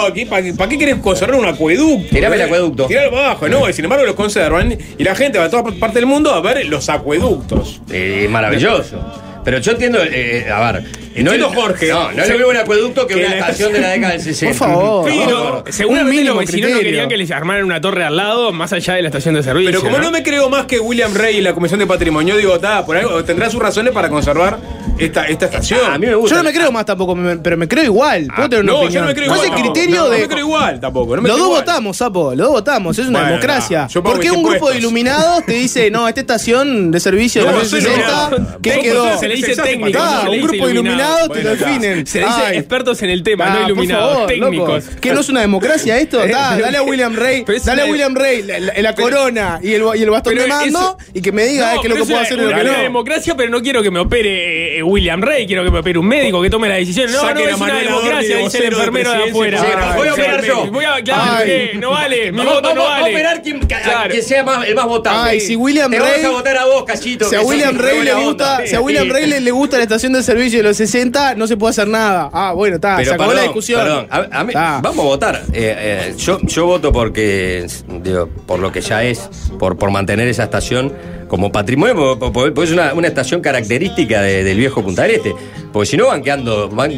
¿para 0.58 0.70
qué 0.70 0.78
querés 0.80 0.96
conservar 0.96 1.40
un 1.40 1.46
acueducto? 1.46 2.10
Tirame 2.16 2.36
el 2.36 2.42
Eh, 2.42 2.46
acueducto. 2.46 2.88
Tiralo 2.88 3.16
abajo, 3.18 3.48
no, 3.48 3.70
y 3.70 3.74
sin 3.74 3.86
embargo 3.86 4.06
los 4.06 4.16
conservan 4.16 4.76
y 4.98 5.04
la 5.04 5.14
gente 5.16 5.38
va 5.38 5.46
a 5.46 5.50
toda 5.52 5.64
parte 5.80 6.00
del 6.00 6.08
mundo 6.08 6.32
a 6.34 6.42
ver 6.42 6.66
los 6.66 6.90
acueductos. 6.90 7.80
Eh, 7.92 8.28
maravilloso. 8.30 8.98
Pero 9.44 9.58
yo 9.60 9.72
entiendo, 9.74 10.00
eh, 10.04 10.48
a 10.52 10.72
ver. 10.72 10.84
Entiendo, 11.16 11.50
Jorge. 11.52 11.90
No, 11.90 12.12
no 12.12 12.24
es 12.24 12.30
lo 12.30 12.36
mismo 12.36 12.50
un 12.50 12.58
acueducto 12.58 13.06
que, 13.06 13.14
Que 13.16 13.20
una 13.22 13.30
la- 13.30 13.40
estación 13.42 13.72
de 13.74 13.82
la 13.82 13.90
década 13.90 14.14
del 14.14 14.22
60. 14.22 14.58
Por 14.58 14.68
favor. 14.70 15.12
No, 15.14 15.26
favor. 15.30 15.64
Seguramente 15.70 16.10
Un 16.12 16.16
mínimo 16.18 16.36
los 16.42 16.46
vecinos 16.46 16.72
no 16.72 16.80
querían 16.80 17.10
que 17.10 17.18
les 17.18 17.30
armaran 17.32 17.64
una 17.66 17.80
torre 17.82 18.04
al 18.04 18.16
lado, 18.18 18.52
más 18.52 18.74
allá 18.74 18.96
de 18.96 19.02
la 19.04 19.10
estación 19.10 19.36
de 19.36 19.44
servicio. 19.44 19.72
Pero 19.72 19.84
como 19.84 20.00
no, 20.00 20.10
me 20.12 20.24
creo 20.24 20.50
más 20.50 20.66
que 20.66 20.80
William 20.80 21.14
Rey 21.14 21.38
y 21.38 21.42
la 21.42 21.54
Comisión 21.54 21.80
de 21.80 21.86
Patrimonio, 21.88 22.36
digo, 22.38 22.60
ta, 22.60 22.86
por 22.86 22.98
algo 22.98 23.24
tendrá 23.24 23.50
sus 23.50 23.62
razones 23.62 23.94
para 23.94 24.10
conservar 24.10 24.58
esta, 24.98 25.26
esta 25.26 25.46
estación. 25.46 25.80
A 25.92 25.98
mí 25.98 26.06
me 26.08 26.16
gusta. 26.16 26.36
Yo 26.36 26.44
no 26.44 26.50
me 26.50 26.54
creo 26.56 26.72
más 26.72 26.86
tampoco, 26.86 27.16
me- 27.16 27.38
pero 27.38 27.58
me 27.58 27.68
creo 27.68 27.84
igual. 27.84 28.28
Puedo 28.36 28.50
tener 28.50 28.64
una 28.64 28.74
no, 28.74 28.90
yo 28.90 29.02
no 29.02 29.08
me 29.08 29.14
creo 29.16 29.28
¿Cuál 29.28 29.40
igual. 29.40 29.40
es 29.40 29.44
el 29.46 29.50
tampoco. 29.56 29.74
criterio 29.74 29.96
no, 30.04 30.10
de.? 30.10 30.18
No 30.18 30.22
me 30.22 30.28
creo 30.28 30.40
igual 30.46 30.80
tampoco. 30.80 31.16
no 31.16 31.22
me 31.22 31.28
los 31.30 31.36
creo 31.38 31.46
dos 31.48 31.48
igual. 31.58 31.62
votamos, 31.66 31.98
Sapo, 31.98 32.30
los 32.36 32.38
dos 32.38 32.50
votamos, 32.52 32.98
es 33.00 33.08
una 33.08 33.20
Bueno, 33.20 33.28
democracia. 33.34 33.82
no, 33.84 33.88
yo 33.90 34.04
pago 34.04 34.16
¿Por 34.16 34.22
qué 34.24 34.30
mis 34.30 34.38
un 34.38 34.44
grupo 34.44 34.52
de 34.54 34.58
impuestos. 34.78 34.80
iluminados 34.82 35.46
te 35.46 35.54
dice, 35.54 35.92
no, 35.92 36.08
esta 36.08 36.22
estación 36.22 36.92
de 36.92 37.00
servicio 37.00 37.44
de 37.44 37.52
No, 37.52 37.58
los 37.60 37.68
soy 37.68 37.82
60, 37.82 38.00
iluminado. 38.08 38.60
¿qué 38.62 38.70
Técnico, 38.72 38.94
quedó? 38.94 39.20
Se 39.20 39.28
le 39.28 39.36
dice 39.36 39.50
Exacto, 39.52 39.72
técnico. 39.72 40.00
Ah, 40.02 40.12
no 40.14 40.22
se 40.22 40.24
le 40.24 40.30
un 40.30 40.36
dice 40.36 40.48
grupo 40.48 40.66
de 40.68 40.72
iluminados 40.74 41.20
te 41.22 41.28
lo 41.44 41.50
Bueno, 41.50 41.50
definen. 41.66 42.08
Se 42.08 42.20
le 42.20 42.26
dice 42.26 42.40
Ay. 42.46 42.58
expertos 42.58 43.02
en 43.02 43.10
el 43.10 43.24
tema, 43.24 43.46
Ah, 43.46 43.50
no 43.50 43.60
por 43.62 43.66
iluminados, 43.72 44.14
favor, 44.14 44.28
técnicos. 44.28 44.86
loco. 44.86 44.98
¿Qué 45.02 45.14
no 45.14 45.20
es 45.20 45.30
una 45.30 45.42
democracia 45.42 45.98
esto? 45.98 46.20
Da, 46.34 46.58
dale 46.58 46.78
a 46.78 46.84
William 46.84 47.16
Rey, 47.16 47.44
Pero 47.46 47.58
es 47.58 47.66
dale 47.66 47.82
a 47.82 47.86
una- 47.86 47.92
William 47.94 48.16
Rey 48.16 48.42
la, 48.44 48.60
la- 48.60 48.74
la 48.82 48.96
corona 48.96 49.60
y 49.62 49.74
el, 49.74 49.84
y 49.96 50.02
el 50.04 50.10
bastón 50.10 50.34
Pero 50.34 50.44
de 50.44 50.50
mando 50.50 50.80
eso- 50.80 50.98
y 51.14 51.22
que 51.22 51.32
me 51.32 51.46
diga 51.46 51.76
eh, 51.76 51.78
qué 51.82 51.88
es 51.88 51.94
lo 51.94 52.00
que 52.00 52.06
puedo 52.06 52.20
hacer 52.20 52.38
y 52.38 52.42
lo 52.42 52.48
que 52.50 52.54
una 52.54 52.64
no. 52.64 52.80
democracia, 52.80 53.36
pero 53.36 53.50
no 53.50 53.62
quiero 53.62 53.82
que 53.84 53.92
me 53.92 54.00
opere 54.00 54.80
eh, 54.80 54.83
William 54.84 55.22
Rey, 55.22 55.46
quiero 55.48 55.64
que 55.64 55.72
me 55.72 55.80
opere 55.80 56.00
un 56.00 56.08
médico 56.08 56.42
que 56.42 56.50
tome 56.50 56.68
la 56.70 56.76
decisión. 56.76 57.12
No, 57.12 57.20
Saquen 57.22 57.46
no 57.46 57.50
a 57.50 57.54
es 57.56 57.62
una 57.62 57.76
democracia, 57.80 58.38
de 58.38 58.44
dice 58.44 58.58
el 58.58 58.64
de 58.64 58.70
enfermero 58.70 59.12
de 59.12 59.18
presidencia. 59.32 59.32
afuera. 59.32 59.60
Sí, 59.92 59.98
voy 59.98 60.08
a 60.08 60.14
operar 60.14 60.44
yo. 60.46 60.72
Voy 60.72 60.86
a, 60.86 61.02
claro. 61.04 61.46
¿qué? 61.46 61.72
no 61.80 61.90
vale, 61.92 62.32
mi 62.32 62.44
voto 62.44 62.62
no 62.62 62.82
vamos 62.84 62.86
a 62.86 63.02
vale. 63.02 63.14
operar 63.14 63.42
quien, 63.42 63.64
a- 63.64 63.68
Claro. 63.68 64.10
quien 64.12 64.24
sea 64.24 64.44
más, 64.44 64.68
el 64.68 64.76
más 64.76 64.86
votado. 64.86 65.24
Ay, 65.24 65.40
si 65.40 65.56
William 65.56 65.90
Te 65.92 66.00
Rey- 66.00 66.10
vamos 66.24 66.26
a 66.26 66.38
votar 66.40 66.58
a 66.58 66.66
vos, 66.66 66.84
cachito. 66.86 67.26
Si 67.30 67.36
a 67.36 67.42
William 67.42 67.78
Rey 67.78 68.02
le 68.04 68.14
gusta, 68.14 68.54
onda. 68.58 68.68
si 68.68 68.76
a 68.76 68.82
William 68.82 69.10
Rey 69.10 69.26
le, 69.28 69.40
le 69.42 69.52
gusta 69.52 69.78
la 69.78 69.84
estación 69.84 70.14
de 70.14 70.24
servicio 70.24 70.60
de 70.60 70.64
los 70.64 70.78
60, 70.78 71.36
no 71.36 71.48
se 71.48 71.58
puede 71.58 71.72
hacer 71.72 71.88
nada. 71.88 72.30
Ah, 72.34 72.54
bueno, 72.54 72.76
está, 72.76 72.98
se 73.04 73.10
acabó 73.12 73.18
perdón, 73.30 73.36
la 73.36 73.42
discusión. 73.44 73.82
perdón, 73.82 74.08
a- 74.10 74.40
a 74.40 74.44
mí- 74.44 74.54
vamos 74.54 75.00
a 75.00 75.02
votar. 75.04 75.36
Eh, 75.54 75.76
eh, 75.78 76.14
yo, 76.18 76.40
yo 76.44 76.66
voto 76.66 76.92
porque, 76.92 77.66
digo, 78.02 78.28
por 78.46 78.60
lo 78.60 78.72
que 78.72 78.82
ya 78.82 79.04
es, 79.04 79.30
por, 79.60 79.78
por 79.78 79.92
mantener 79.92 80.28
esa 80.28 80.44
estación 80.44 80.94
como 81.34 81.52
patrimonio, 81.52 81.96
por- 82.20 82.32
por- 82.32 82.54
porque 82.54 82.70
es 82.70 82.72
una, 82.72 82.92
estación 83.08 83.42
característica 83.42 84.22
de- 84.22 84.44
del 84.44 84.56
viejo 84.56 84.84
Punta 84.84 85.02
del 85.02 85.16
Este. 85.16 85.34
Porque 85.72 85.88
si 85.90 85.98
no 85.98 86.06
van 86.06 86.22
quedando, 86.22 86.70
van, 86.70 86.94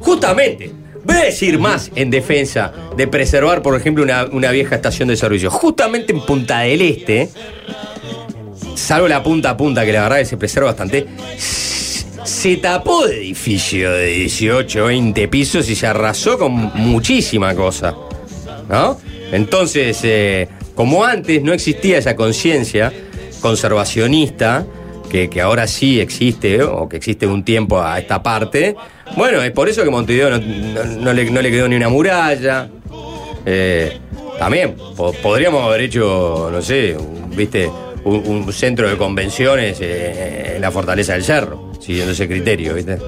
justamente, 0.00 0.70
voy 1.06 1.16
a 1.16 1.24
decir 1.24 1.58
más 1.58 1.90
en 1.94 2.10
defensa 2.10 2.70
de 2.98 3.06
preservar, 3.08 3.62
por 3.62 3.74
ejemplo, 3.80 4.04
una, 4.04 4.26
una 4.26 4.50
vieja 4.50 4.74
estación 4.76 5.08
de 5.08 5.16
servicio. 5.16 5.50
Justamente 5.50 6.12
en 6.12 6.20
Punta 6.20 6.60
del 6.60 6.82
Este, 6.82 7.30
salvo 8.74 9.08
la 9.08 9.22
punta 9.22 9.48
a 9.50 9.56
punta, 9.56 9.86
que 9.86 9.92
la 9.92 10.02
verdad 10.02 10.18
que 10.18 10.26
se 10.26 10.36
preserva 10.36 10.66
bastante, 10.68 11.06
se 11.38 12.56
tapó 12.58 13.06
de 13.06 13.16
edificio 13.16 13.90
de 13.90 14.06
18, 14.08 14.84
20 14.84 15.28
pisos 15.28 15.66
y 15.70 15.74
se 15.74 15.86
arrasó 15.86 16.38
con 16.38 16.52
muchísima 16.74 17.54
cosa. 17.54 17.94
¿No? 18.68 19.00
Entonces, 19.32 19.98
eh, 20.02 20.46
como 20.74 21.04
antes 21.06 21.42
no 21.42 21.54
existía 21.54 21.96
esa 21.96 22.14
conciencia 22.14 22.92
conservacionista, 23.40 24.66
que, 25.10 25.30
que 25.30 25.40
ahora 25.40 25.66
sí 25.66 26.00
existe, 26.00 26.62
o 26.62 26.88
que 26.88 26.96
existe 26.98 27.26
un 27.26 27.42
tiempo 27.44 27.80
a 27.80 27.98
esta 27.98 28.22
parte, 28.22 28.76
bueno, 29.16 29.42
es 29.42 29.50
por 29.52 29.68
eso 29.68 29.82
que 29.84 29.90
Montevideo 29.90 30.30
no, 30.30 30.38
no- 30.38 30.84
no 30.84 31.12
le, 31.12 31.30
no 31.30 31.40
le 31.40 31.50
quedó 31.50 31.66
ni 31.68 31.76
una 31.76 31.88
muralla. 31.88 32.68
Eh, 33.46 33.96
también 34.38 34.74
po- 34.96 35.12
podríamos 35.14 35.64
haber 35.64 35.80
hecho, 35.82 36.50
no 36.52 36.60
sé, 36.60 36.94
un- 36.96 37.34
viste, 37.34 37.70
un, 38.04 38.22
un 38.46 38.52
centro 38.52 38.88
de 38.88 38.96
convenciones 38.96 39.78
eh, 39.80 40.52
en 40.56 40.60
la 40.62 40.70
Fortaleza 40.70 41.14
del 41.14 41.24
Cerro, 41.24 41.72
siguiendo 41.80 42.12
ese 42.12 42.28
criterio, 42.28 42.74
¿viste? 42.74 42.98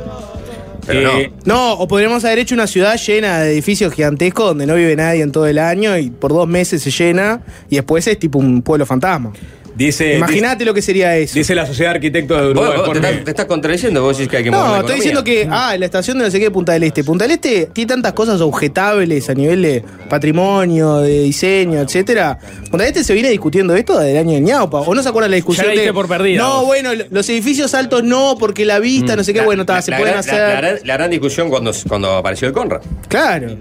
Pero 0.86 1.18
Eh, 1.18 1.30
no. 1.44 1.54
No, 1.54 1.72
o 1.74 1.86
podríamos 1.86 2.24
haber 2.24 2.38
hecho 2.38 2.54
una 2.54 2.66
ciudad 2.66 2.96
llena 2.96 3.40
de 3.40 3.52
edificios 3.52 3.92
gigantescos 3.92 4.46
donde 4.46 4.66
no 4.66 4.74
vive 4.74 4.96
nadie 4.96 5.22
en 5.22 5.30
todo 5.30 5.46
el 5.46 5.58
año 5.58 5.96
y 5.98 6.08
por 6.10 6.32
dos 6.32 6.48
meses 6.48 6.82
se 6.82 6.90
llena 6.90 7.42
y 7.68 7.76
después 7.76 8.06
es 8.06 8.18
tipo 8.18 8.38
un 8.38 8.62
pueblo 8.62 8.86
fantasma. 8.86 9.32
Dice, 9.80 10.16
Imagínate 10.18 10.66
lo 10.66 10.74
que 10.74 10.82
sería 10.82 11.16
eso. 11.16 11.34
dice 11.38 11.54
la 11.54 11.64
Sociedad 11.64 11.92
de 11.92 11.96
Arquitectos 11.96 12.36
de 12.36 12.42
Vos- 12.48 12.50
Uruguay. 12.52 12.70
vos 12.76 12.80
te, 12.80 12.86
Jorge. 12.92 13.08
estás, 13.08 13.24
te 13.24 13.30
estás 13.30 13.46
contradiciendo, 13.46 14.02
vos 14.02 14.14
decís 14.18 14.30
que 14.30 14.36
hay 14.36 14.44
que 14.44 14.50
mover 14.50 14.66
No, 14.66 14.72
la 14.74 14.80
estoy 14.80 14.94
diciendo 14.96 15.24
que, 15.24 15.48
ah, 15.50 15.74
la 15.78 15.84
estación 15.86 16.18
de 16.18 16.24
no 16.24 16.30
sé 16.30 16.38
qué 16.38 16.44
de 16.44 16.50
Punta 16.50 16.72
del 16.72 16.82
Este. 16.82 17.02
Punta 17.02 17.24
del 17.24 17.30
Este 17.32 17.70
tiene 17.72 17.88
tantas 17.88 18.12
cosas 18.12 18.42
objetables 18.42 19.30
a 19.30 19.34
nivel 19.34 19.62
de 19.62 19.82
patrimonio, 20.10 20.98
de 20.98 21.22
diseño, 21.22 21.80
etcétera. 21.80 22.38
Punta 22.70 22.84
del 22.84 22.88
Este 22.88 23.04
se 23.04 23.14
viene 23.14 23.30
discutiendo 23.30 23.74
esto 23.74 23.98
desde 23.98 24.12
el 24.12 24.18
año 24.18 24.34
del 24.34 24.44
ñaupa. 24.44 24.80
¿O 24.80 24.94
no 24.94 25.02
se 25.02 25.08
acuerdan 25.08 25.30
la 25.30 25.36
discusión 25.36 25.66
Ya 25.68 25.74
la 25.74 25.80
de, 25.80 25.92
por 25.94 26.08
perdida, 26.08 26.42
No, 26.42 26.56
vos. 26.58 26.66
bueno, 26.66 26.90
los 27.10 27.26
edificios 27.30 27.72
altos 27.72 28.04
no, 28.04 28.36
porque 28.38 28.66
la 28.66 28.80
vista, 28.80 29.16
no 29.16 29.24
sé 29.24 29.32
qué, 29.32 29.38
La- 29.40 29.44
bueno, 29.46 29.64
la- 29.66 29.80
se 29.80 29.90
la 29.92 29.96
pueden 29.96 30.12
gran- 30.12 30.20
hacer. 30.20 30.34
La, 30.40 30.48
la 30.48 30.60
gran- 30.60 30.78
la 30.84 30.94
gran 30.98 31.10
discusión 31.10 31.48
cuando, 31.48 31.72
cuando 31.88 32.12
apareció 32.16 32.46
el 32.48 32.52
Conrad. 32.52 32.82
Claro. 33.08 33.56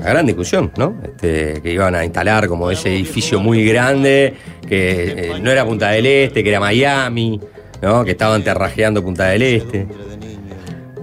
La 0.00 0.10
gran 0.10 0.26
discusión, 0.26 0.72
¿no? 0.76 0.96
Este, 1.04 1.60
que 1.62 1.72
iban 1.72 1.94
a 1.94 2.04
instalar 2.04 2.48
como 2.48 2.70
ese 2.70 2.94
edificio 2.94 3.40
muy 3.40 3.64
grande, 3.64 4.34
que 4.66 5.30
eh, 5.32 5.32
no 5.40 5.50
era 5.50 5.64
Punta 5.64 5.90
del 5.90 6.06
Este, 6.06 6.42
que 6.42 6.50
era 6.50 6.60
Miami, 6.60 7.40
¿no? 7.82 8.04
Que 8.04 8.12
estaban 8.12 8.42
terrajeando 8.42 9.02
Punta 9.02 9.24
del 9.26 9.42
Este. 9.42 9.86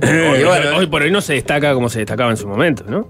Hoy, 0.04 0.42
Y 0.42 0.44
bueno, 0.44 0.78
hoy 0.78 0.88
por 0.88 1.02
hoy 1.02 1.12
no 1.12 1.22
se 1.22 1.34
destaca 1.34 1.74
como 1.74 1.90
se 1.90 2.00
destacaba 2.00 2.30
en 2.32 2.38
su 2.38 2.48
momento, 2.48 2.84
¿no? 2.88 3.08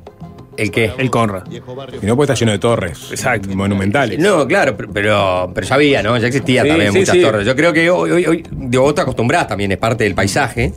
¿El 0.55 0.69
qué? 0.69 0.91
El 0.99 1.09
Conrad. 1.09 1.43
Y 1.51 2.05
no 2.05 2.15
puede 2.15 2.25
estar 2.31 2.37
lleno 2.37 2.51
de 2.51 2.59
torres. 2.59 3.07
Exacto. 3.09 3.49
Monumentales. 3.55 4.19
No, 4.19 4.47
claro, 4.47 4.77
pero- 4.77 4.91
pero, 4.93 5.51
ya 5.67 5.73
había, 5.75 6.03
¿no? 6.03 6.15
Ya 6.17 6.27
existía 6.27 6.61
Sí, 6.61 6.67
también 6.69 6.91
sí, 6.93 6.99
muchas 6.99 7.15
sí. 7.15 7.21
torres. 7.23 7.47
Yo 7.47 7.55
creo 7.55 7.73
que 7.73 7.89
hoy, 7.89 8.11
hoy, 8.11 8.25
hoy 8.27 8.45
digo, 8.51 8.83
vos 8.83 8.93
te 8.93 9.01
acostumbrás 9.01 9.47
también, 9.47 9.71
es 9.71 9.79
parte 9.79 10.03
del 10.03 10.13
paisaje. 10.13 10.71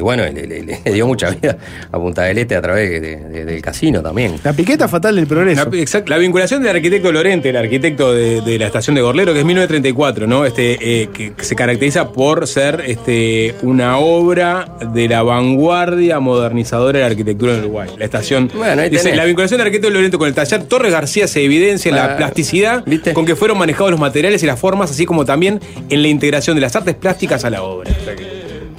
Y 0.00 0.02
bueno, 0.02 0.22
le, 0.24 0.46
le- 0.46 0.62
le 0.82 0.92
dio 0.94 1.06
mucha 1.06 1.28
vida 1.28 1.58
a 1.92 1.98
Punta 1.98 2.22
del 2.22 2.38
Este 2.38 2.56
a 2.56 2.62
través 2.62 2.88
de- 3.02 3.16
de- 3.18 3.44
del 3.44 3.60
casino 3.60 4.00
también. 4.02 4.36
La 4.42 4.54
piqueta 4.54 4.88
fatal 4.88 5.14
del 5.16 5.26
progreso. 5.26 5.62
La, 5.66 5.70
exact- 5.76 6.08
la 6.08 6.16
vinculación 6.16 6.62
del 6.62 6.74
arquitecto 6.74 7.12
Lorente, 7.12 7.50
el 7.50 7.56
arquitecto 7.58 8.14
de, 8.14 8.40
de 8.40 8.58
la 8.58 8.64
estación 8.66 8.94
de 8.96 9.02
Gorlero, 9.02 9.34
que 9.34 9.40
es 9.40 9.44
1934, 9.44 10.26
¿no? 10.26 10.46
Este, 10.46 11.02
eh, 11.02 11.08
que, 11.12 11.34
que 11.34 11.44
se 11.44 11.54
caracteriza 11.54 12.12
por 12.12 12.46
ser 12.46 12.82
este, 12.86 13.54
una 13.60 13.98
obra 13.98 14.74
de 14.94 15.06
la 15.06 15.22
vanguardia 15.22 16.18
modernizadora 16.18 16.98
de 17.00 17.04
la 17.04 17.10
arquitectura 17.10 17.52
en 17.54 17.60
Uruguay. 17.60 17.90
La 17.98 18.06
estación. 18.06 18.50
Bueno, 18.54 18.80
ahí 18.80 18.88
dice, 18.88 19.14
la 19.14 19.26
vinculación 19.26 19.58
del 19.58 19.66
arquitecto 19.66 19.90
Lorente 19.90 20.16
con 20.16 20.28
el 20.28 20.34
taller 20.34 20.62
Torres 20.64 20.92
García 20.92 21.28
se 21.28 21.44
evidencia 21.44 21.90
en 21.90 21.96
la 21.96 22.04
Ah, 22.14 22.16
plasticidad 22.16 22.82
¿viste? 22.86 23.12
con 23.12 23.26
que 23.26 23.36
fueron 23.36 23.58
manejados 23.58 23.90
los 23.90 24.00
materiales 24.00 24.42
y 24.42 24.46
las 24.46 24.58
formas, 24.58 24.90
así 24.90 25.04
como 25.04 25.26
también 25.26 25.60
en 25.90 26.00
la 26.00 26.08
integración 26.08 26.54
de 26.56 26.62
las 26.62 26.74
artes 26.74 26.94
plásticas 26.94 27.44
a 27.44 27.50
la 27.50 27.62
obra. 27.62 27.90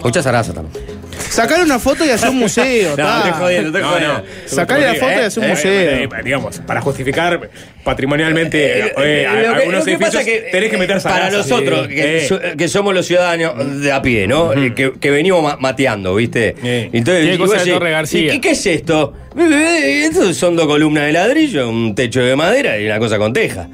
Muchas 0.03 0.23
zaraza 0.23 0.51
también. 0.53 0.90
Sacar 1.29 1.61
una 1.61 1.79
foto 1.79 2.05
y 2.05 2.09
hacer 2.09 2.29
un 2.29 2.39
museo. 2.39 2.95
ta. 2.95 3.31
No, 3.71 3.99
no. 3.99 4.23
Sacarle 4.45 4.87
la 4.87 4.95
foto 4.95 5.11
y 5.11 5.23
hacer 5.23 5.43
un 5.43 5.49
Eh, 5.49 5.53
museo. 5.53 5.71
eh, 5.71 6.03
eh, 6.03 6.09
digamos, 6.23 6.59
para 6.59 6.81
justificar 6.81 7.49
patrimonialmente 7.83 8.79
eh, 8.79 8.93
eh, 8.97 9.25
Lo 9.27 9.31
que- 9.31 9.59
algunos 9.59 9.87
edificios, 9.87 9.99
pasa 10.13 10.23
que, 10.25 10.49
tenés 10.51 10.69
que 10.69 10.77
meter 10.77 11.01
Para 11.01 11.29
nosotros, 11.29 11.87
sí. 11.87 11.95
que, 11.95 12.17
Eh. 12.17 12.27
so- 12.27 12.39
que 12.57 12.67
somos 12.67 12.93
los 12.93 13.05
ciudadanos 13.05 13.81
de 13.81 13.91
a 13.91 14.01
pie, 14.01 14.27
¿no? 14.27 14.51
Que, 14.51 14.93
que 14.99 15.11
venimos 15.11 15.41
ma- 15.43 15.57
mateando, 15.59 16.15
¿viste? 16.15 16.55
Eh. 16.63 16.89
Entonces, 16.93 17.25
y 17.35 17.37
cosas 17.37 17.39
vos 17.39 17.49
de 17.51 17.57
decís, 17.59 17.73
Torre 17.73 17.91
García. 17.91 18.33
¿Y 18.33 18.39
qué 18.39 18.51
es 18.51 18.65
esto? 18.65 19.13
Estos 19.37 20.35
son 20.37 20.55
dos 20.55 20.67
columnas 20.67 21.05
de 21.05 21.13
ladrillo, 21.13 21.69
un 21.69 21.95
techo 21.95 22.21
de 22.21 22.35
madera 22.35 22.77
y 22.77 22.85
una 22.85 22.99
cosa 22.99 23.17
con 23.17 23.31
teja. 23.33 23.67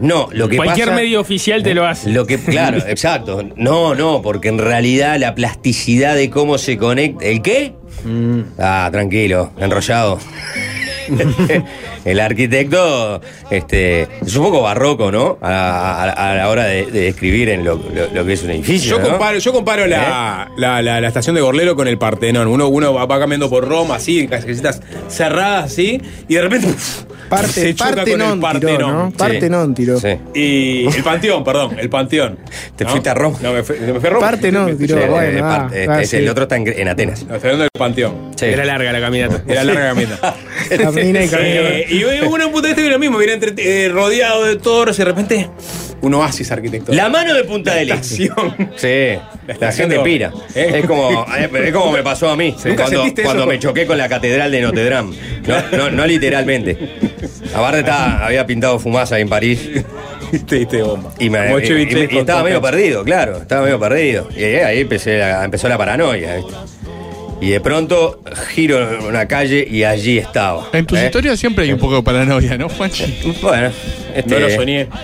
No, 0.00 0.28
lo 0.32 0.48
que 0.48 0.56
Cualquier 0.56 0.88
pasa- 0.88 1.00
medio 1.00 1.20
oficial 1.20 1.62
te 1.62 1.74
lo 1.74 1.86
hace. 1.86 2.10
Lo 2.10 2.26
que, 2.26 2.38
claro, 2.38 2.78
exacto. 2.86 3.42
No, 3.56 3.94
no, 3.94 4.22
porque 4.22 4.48
en 4.48 4.58
realidad 4.58 5.18
la 5.18 5.34
plasticidad 5.34 6.14
de 6.14 6.30
cómo 6.30 6.58
se 6.58 6.76
conecta. 6.78 7.24
¿El 7.24 7.42
qué? 7.42 7.74
Ah, 8.58 8.88
tranquilo, 8.92 9.52
enrollado. 9.58 10.18
El 12.04 12.20
arquitecto 12.20 13.20
este, 13.50 14.02
es 14.24 14.36
un 14.36 14.44
poco 14.44 14.62
barroco, 14.62 15.10
¿no? 15.10 15.38
A, 15.40 16.04
a- 16.04 16.30
a 16.30 16.34
la 16.34 16.48
hora 16.48 16.64
de, 16.64 16.86
de 16.86 17.00
describir 17.02 17.48
en 17.48 17.64
lo, 17.64 17.76
lo- 17.76 18.08
lo 18.12 18.24
que 18.26 18.32
es 18.34 18.42
un 18.42 18.50
edificio. 18.50 18.90
Yo 18.96 18.98
¿no? 19.02 19.08
comparo, 19.10 19.38
yo 19.38 19.52
comparo 19.52 19.86
la, 19.86 20.48
¿Eh? 20.50 20.54
la, 20.58 20.82
la- 20.82 21.00
la 21.00 21.08
estación 21.08 21.34
de 21.34 21.40
Gorlero 21.42 21.74
con 21.76 21.88
el 21.88 21.98
Partenón. 21.98 22.48
Uno, 22.48 22.68
uno 22.68 22.92
va, 22.94 23.06
va 23.06 23.18
cambiando 23.18 23.48
por 23.48 23.66
Roma, 23.68 23.96
así, 23.96 24.20
en 24.20 24.26
callecitas 24.28 24.80
cerradas, 25.08 25.64
así, 25.72 26.00
y 26.28 26.34
de 26.34 26.42
repente 26.42 26.68
Parte, 27.28 27.48
se 27.48 27.74
choca 27.74 27.94
parte 27.96 28.12
con 28.12 28.20
el 28.20 28.28
non 28.28 28.38
tiró, 28.38 28.42
Partenón. 28.52 28.92
¿no? 28.92 29.10
Sí. 29.10 29.16
Parte 29.16 29.48
non 29.50 29.74
tiró. 29.74 29.98
Sí. 29.98 30.08
Y 30.34 30.86
el 30.94 31.02
Panteón, 31.02 31.42
perdón, 31.42 31.76
el 31.80 31.88
Panteón. 31.88 32.38
¿Te 32.76 32.84
¿No? 32.84 32.90
fuiste 32.90 33.08
a 33.08 33.14
Roma? 33.14 33.38
No, 33.42 33.52
me 33.54 33.62
fui, 33.62 33.76
me 33.80 33.98
fui 33.98 34.06
a 34.08 34.12
Roma. 34.12 34.26
Parte 34.26 34.52
no, 34.52 34.66
Me- 34.66 34.74
tiró. 34.74 35.00
Sí, 35.00 35.08
bueno, 35.08 35.38
eh, 35.38 35.40
ah, 35.42 35.48
parte- 35.58 35.86
ah, 35.88 36.02
es- 36.02 36.10
sí. 36.10 36.16
El 36.18 36.28
otro 36.28 36.42
está 36.44 36.56
en, 36.56 36.68
en 36.68 36.86
Atenas. 36.86 37.24
No, 37.24 37.34
estoy 37.34 37.48
hablando 37.50 37.62
del 37.62 37.70
Panteón. 37.76 38.32
Sí. 38.36 38.44
Era 38.44 38.64
larga 38.66 38.92
la 38.92 39.00
caminata. 39.00 39.42
Era 39.48 39.64
larga 39.64 39.88
caminata. 39.88 40.34
Y 41.00 41.28
camina. 41.28 41.68
Eh, 41.68 41.86
y 41.90 42.04
uno 42.04 42.44
en 42.44 42.50
punto 42.50 42.62
de 42.62 42.70
este 42.70 42.88
lo 42.88 42.98
mismo, 42.98 43.18
viene 43.18 43.34
entre- 43.34 43.54
eh, 43.84 43.88
rodeado 43.88 44.44
de 44.44 44.56
toros 44.56 44.96
y 44.96 45.02
de 45.02 45.04
repente 45.04 45.50
un 46.00 46.14
oasis 46.14 46.50
arquitectónico. 46.52 46.94
La 47.02 47.08
mano 47.08 47.32
de 47.34 47.44
Punta 47.44 47.74
del 47.74 47.90
Este. 47.92 48.28
Sí, 48.76 49.18
la 49.46 49.52
estación 49.52 49.88
gente 49.90 49.98
de- 49.98 50.04
pira. 50.04 50.32
¿Eh? 50.54 50.80
Es, 50.80 50.86
como, 50.86 51.26
es 51.34 51.72
como 51.72 51.92
me 51.92 52.02
pasó 52.02 52.28
a 52.28 52.36
mí 52.36 52.50
¿Nunca 52.64 52.82
cuando, 52.82 52.98
sentiste 52.98 53.22
eso? 53.22 53.30
cuando 53.30 53.46
me 53.46 53.58
choqué 53.58 53.86
con 53.86 53.96
la 53.98 54.08
catedral 54.08 54.50
de 54.52 54.60
Notre 54.60 54.90
Dame. 54.90 55.16
No, 55.46 55.76
no, 55.76 55.90
no 55.90 56.06
literalmente. 56.06 56.76
Aparte 57.54 57.80
estaba, 57.80 58.26
había 58.26 58.46
pintado 58.46 58.78
fumaza 58.78 59.14
ahí 59.16 59.22
en 59.22 59.28
París 59.28 59.68
Viste, 60.32 60.58
viste, 60.58 60.82
bomba. 60.82 61.12
y, 61.18 61.30
me- 61.30 61.38
Como 61.46 61.58
y- 61.60 61.62
y- 61.62 61.66
Chevy 61.66 62.08
y 62.10 62.18
estaba 62.18 62.40
con- 62.40 62.48
medio 62.48 62.60
perdido, 62.60 63.04
claro. 63.04 63.36
Estaba 63.38 63.62
medio 63.62 63.78
perdido. 63.78 64.28
Y 64.36 64.42
ahí, 64.42 64.56
ahí 64.56 64.80
empecé 64.80 65.18
la- 65.18 65.44
empezó 65.44 65.68
la 65.68 65.78
paranoia. 65.78 66.36
¿viste? 66.36 66.52
Y 67.40 67.50
de 67.50 67.60
pronto 67.60 68.20
giro 68.54 68.94
en 68.94 69.04
una 69.04 69.26
calle 69.28 69.66
y 69.70 69.84
allí 69.84 70.18
estaba. 70.18 70.68
En 70.72 70.86
tus 70.86 70.98
¿eh? 70.98 71.06
historias 71.06 71.38
siempre 71.38 71.64
hay 71.64 71.72
un 71.72 71.78
poco 71.78 71.96
de 71.96 72.02
paranoia, 72.02 72.56
¿no, 72.56 72.68
Juanchi? 72.68 73.04
Bueno, 73.42 73.70
este, 74.14 74.34
No 74.34 74.40
lo 74.40 74.50
soñé. 74.54 74.86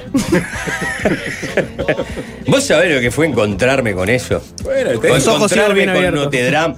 ¿Vos 2.47 2.65
sabés 2.65 2.95
lo 2.95 3.01
que 3.01 3.11
fue 3.11 3.27
encontrarme 3.27 3.93
con 3.93 4.09
eso? 4.09 4.43
Bueno, 4.65 4.93
Los 4.93 5.27
ojos 5.27 5.53
encontrarme 5.53 5.85
con 5.87 5.97
abiertos. 5.97 6.25
Notre 6.25 6.51
Dame. 6.51 6.75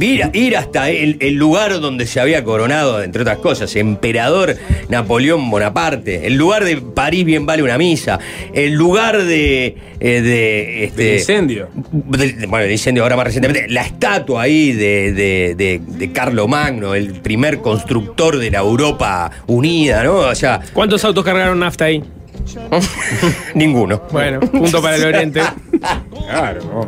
Ir, 0.00 0.30
ir 0.32 0.56
hasta 0.56 0.90
el, 0.90 1.16
el 1.20 1.34
lugar 1.34 1.80
donde 1.80 2.06
se 2.06 2.18
había 2.20 2.42
coronado, 2.44 3.02
entre 3.02 3.22
otras 3.22 3.38
cosas, 3.38 3.74
emperador 3.76 4.56
Napoleón 4.88 5.50
Bonaparte. 5.50 6.26
El 6.26 6.34
lugar 6.36 6.64
de 6.64 6.76
París 6.78 7.24
bien 7.24 7.44
vale 7.46 7.62
una 7.62 7.78
misa. 7.78 8.18
El 8.54 8.72
lugar 8.72 9.22
de. 9.22 9.76
eh, 10.00 10.20
de 10.22 10.84
este, 10.84 11.02
Del 11.04 11.18
incendio. 11.18 11.68
de- 11.92 12.46
bueno, 12.46 12.64
el 12.64 12.72
incendio 12.72 13.02
ahora 13.02 13.16
más 13.16 13.26
recientemente. 13.26 13.68
La 13.72 13.82
estatua 13.82 14.42
ahí 14.42 14.72
de, 14.72 14.91
de, 14.92 15.54
de, 15.54 15.80
de 15.84 16.12
Carlo 16.12 16.48
Magno, 16.48 16.94
el 16.94 17.20
primer 17.20 17.58
constructor 17.60 18.38
de 18.38 18.50
la 18.50 18.58
Europa 18.58 19.30
unida, 19.46 20.04
¿no? 20.04 20.16
O 20.16 20.34
sea, 20.34 20.60
¿Cuántos 20.72 21.04
autos 21.04 21.24
cargaron 21.24 21.58
nafta 21.58 21.86
ahí? 21.86 22.02
ninguno. 23.54 24.02
Bueno, 24.10 24.40
punto 24.40 24.82
para 24.82 24.96
el 24.96 25.04
Oriente. 25.04 25.42
Claro, 26.28 26.86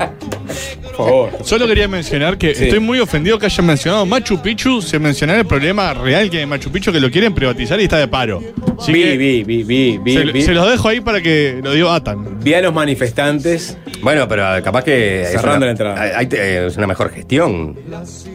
favor. 0.95 1.31
Solo 1.45 1.67
quería 1.67 1.89
mencionar 1.89 2.39
que 2.39 2.55
Sí. 2.55 2.65
estoy 2.65 2.81
muy 2.81 2.99
ofendido 3.01 3.39
que 3.39 3.47
hayan 3.47 3.67
mencionado 3.67 4.07
Machu 4.07 4.41
Picchu 4.41 4.81
sin 4.83 5.03
mencionar 5.03 5.39
el 5.39 5.47
problema 5.47 5.93
real 5.95 6.31
que 6.31 6.39
hay 6.39 6.43
en 6.45 6.49
Machu 6.49 6.71
Picchu 6.71 6.93
que 6.93 7.01
lo 7.01 7.11
quieren 7.11 7.35
privatizar 7.35 7.81
y 7.81 7.85
está 7.85 7.99
de 7.99 8.09
paro. 8.09 8.43
Así 8.79 8.93
Vi, 8.93 9.17
vi, 9.17 9.43
vi, 9.45 9.63
vi, 9.63 9.99
vi, 9.99 10.15
se, 10.15 10.25
vi. 10.25 10.43
se 10.43 10.53
los 10.53 10.69
dejo 10.71 10.89
ahí 10.89 11.01
para 11.01 11.21
que 11.21 11.61
lo 11.63 11.73
digo 11.73 11.91
atan. 11.91 12.41
Vi 12.43 12.55
a 12.55 12.61
los 12.61 12.75
manifestantes. 12.75 13.77
Bueno, 14.03 14.27
pero 14.29 14.45
capaz 14.63 14.85
que 14.85 15.23
es 15.23 15.31
Cerrando 15.31 15.57
una, 15.59 15.67
la 15.67 15.71
entrada. 15.73 16.01
hay- 16.03 16.11
hay- 16.17 16.29
eh, 16.33 16.67
es 16.67 16.77
una 16.77 16.87
mejor 16.87 17.11
gestión. 17.11 17.77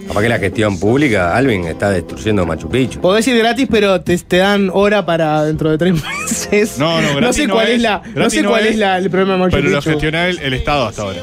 Capaz 0.07 0.21
que 0.21 0.29
la 0.29 0.39
gestión 0.39 0.79
pública, 0.79 1.35
Alvin, 1.35 1.65
está 1.65 1.91
destruyendo 1.91 2.45
Machu 2.45 2.69
Picchu. 2.69 2.99
Podés 3.01 3.27
ir 3.27 3.37
gratis, 3.37 3.67
pero 3.69 4.01
te, 4.01 4.17
te 4.17 4.37
dan 4.37 4.69
hora 4.73 5.05
para 5.05 5.43
dentro 5.43 5.69
de 5.69 5.77
tres 5.77 5.93
meses. 6.03 6.79
No, 6.79 7.01
no, 7.01 7.15
gratis 7.15 7.35
sé 7.35 7.47
no 7.47 7.53
cuál 7.55 7.67
es, 7.67 7.75
es, 7.75 7.81
la, 7.81 8.01
no 8.15 8.29
sé 8.29 8.41
no 8.41 8.49
cuál 8.49 8.65
es, 8.65 8.71
es 8.71 8.77
la- 8.77 8.97
el 8.97 9.09
problema 9.09 9.33
de 9.33 9.39
Machu 9.39 9.51
Pero 9.57 9.69
lo 9.69 9.77
Picchu. 9.79 9.89
gestiona 9.91 10.27
el, 10.27 10.39
el 10.39 10.53
Estado 10.53 10.87
hasta 10.87 11.01
ahora. 11.03 11.19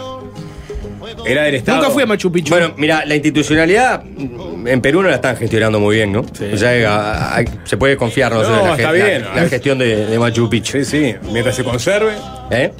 Era 1.26 1.42
del 1.44 1.56
Estado. 1.56 1.78
Nunca 1.78 1.90
fui 1.90 2.02
a 2.02 2.06
Machu 2.06 2.30
Picchu. 2.30 2.50
Bueno, 2.54 2.72
mira, 2.76 3.04
la 3.04 3.14
institucionalidad 3.14 4.02
en 4.66 4.80
Perú 4.80 5.02
no 5.02 5.08
la 5.08 5.16
están 5.16 5.36
gestionando 5.36 5.80
muy 5.80 5.96
bien, 5.96 6.12
¿no? 6.12 6.20
O 6.20 6.56
sea, 6.56 7.44
se 7.64 7.76
puede 7.76 7.96
confiar 7.96 8.32
¿no? 8.32 8.44
Sobre 8.44 8.62
la, 8.62 8.70
está 8.76 8.92
la- 8.92 8.92
bien. 8.92 9.24
la 9.34 9.48
gestión 9.48 9.78
de, 9.78 10.06
de 10.06 10.18
Machu 10.18 10.48
Picchu. 10.48 10.72
Sí, 10.78 10.84
sí. 10.84 11.14
Mientras 11.32 11.54
se 11.56 11.64
conserve. 11.64 12.12
¿Eh? 12.48 12.70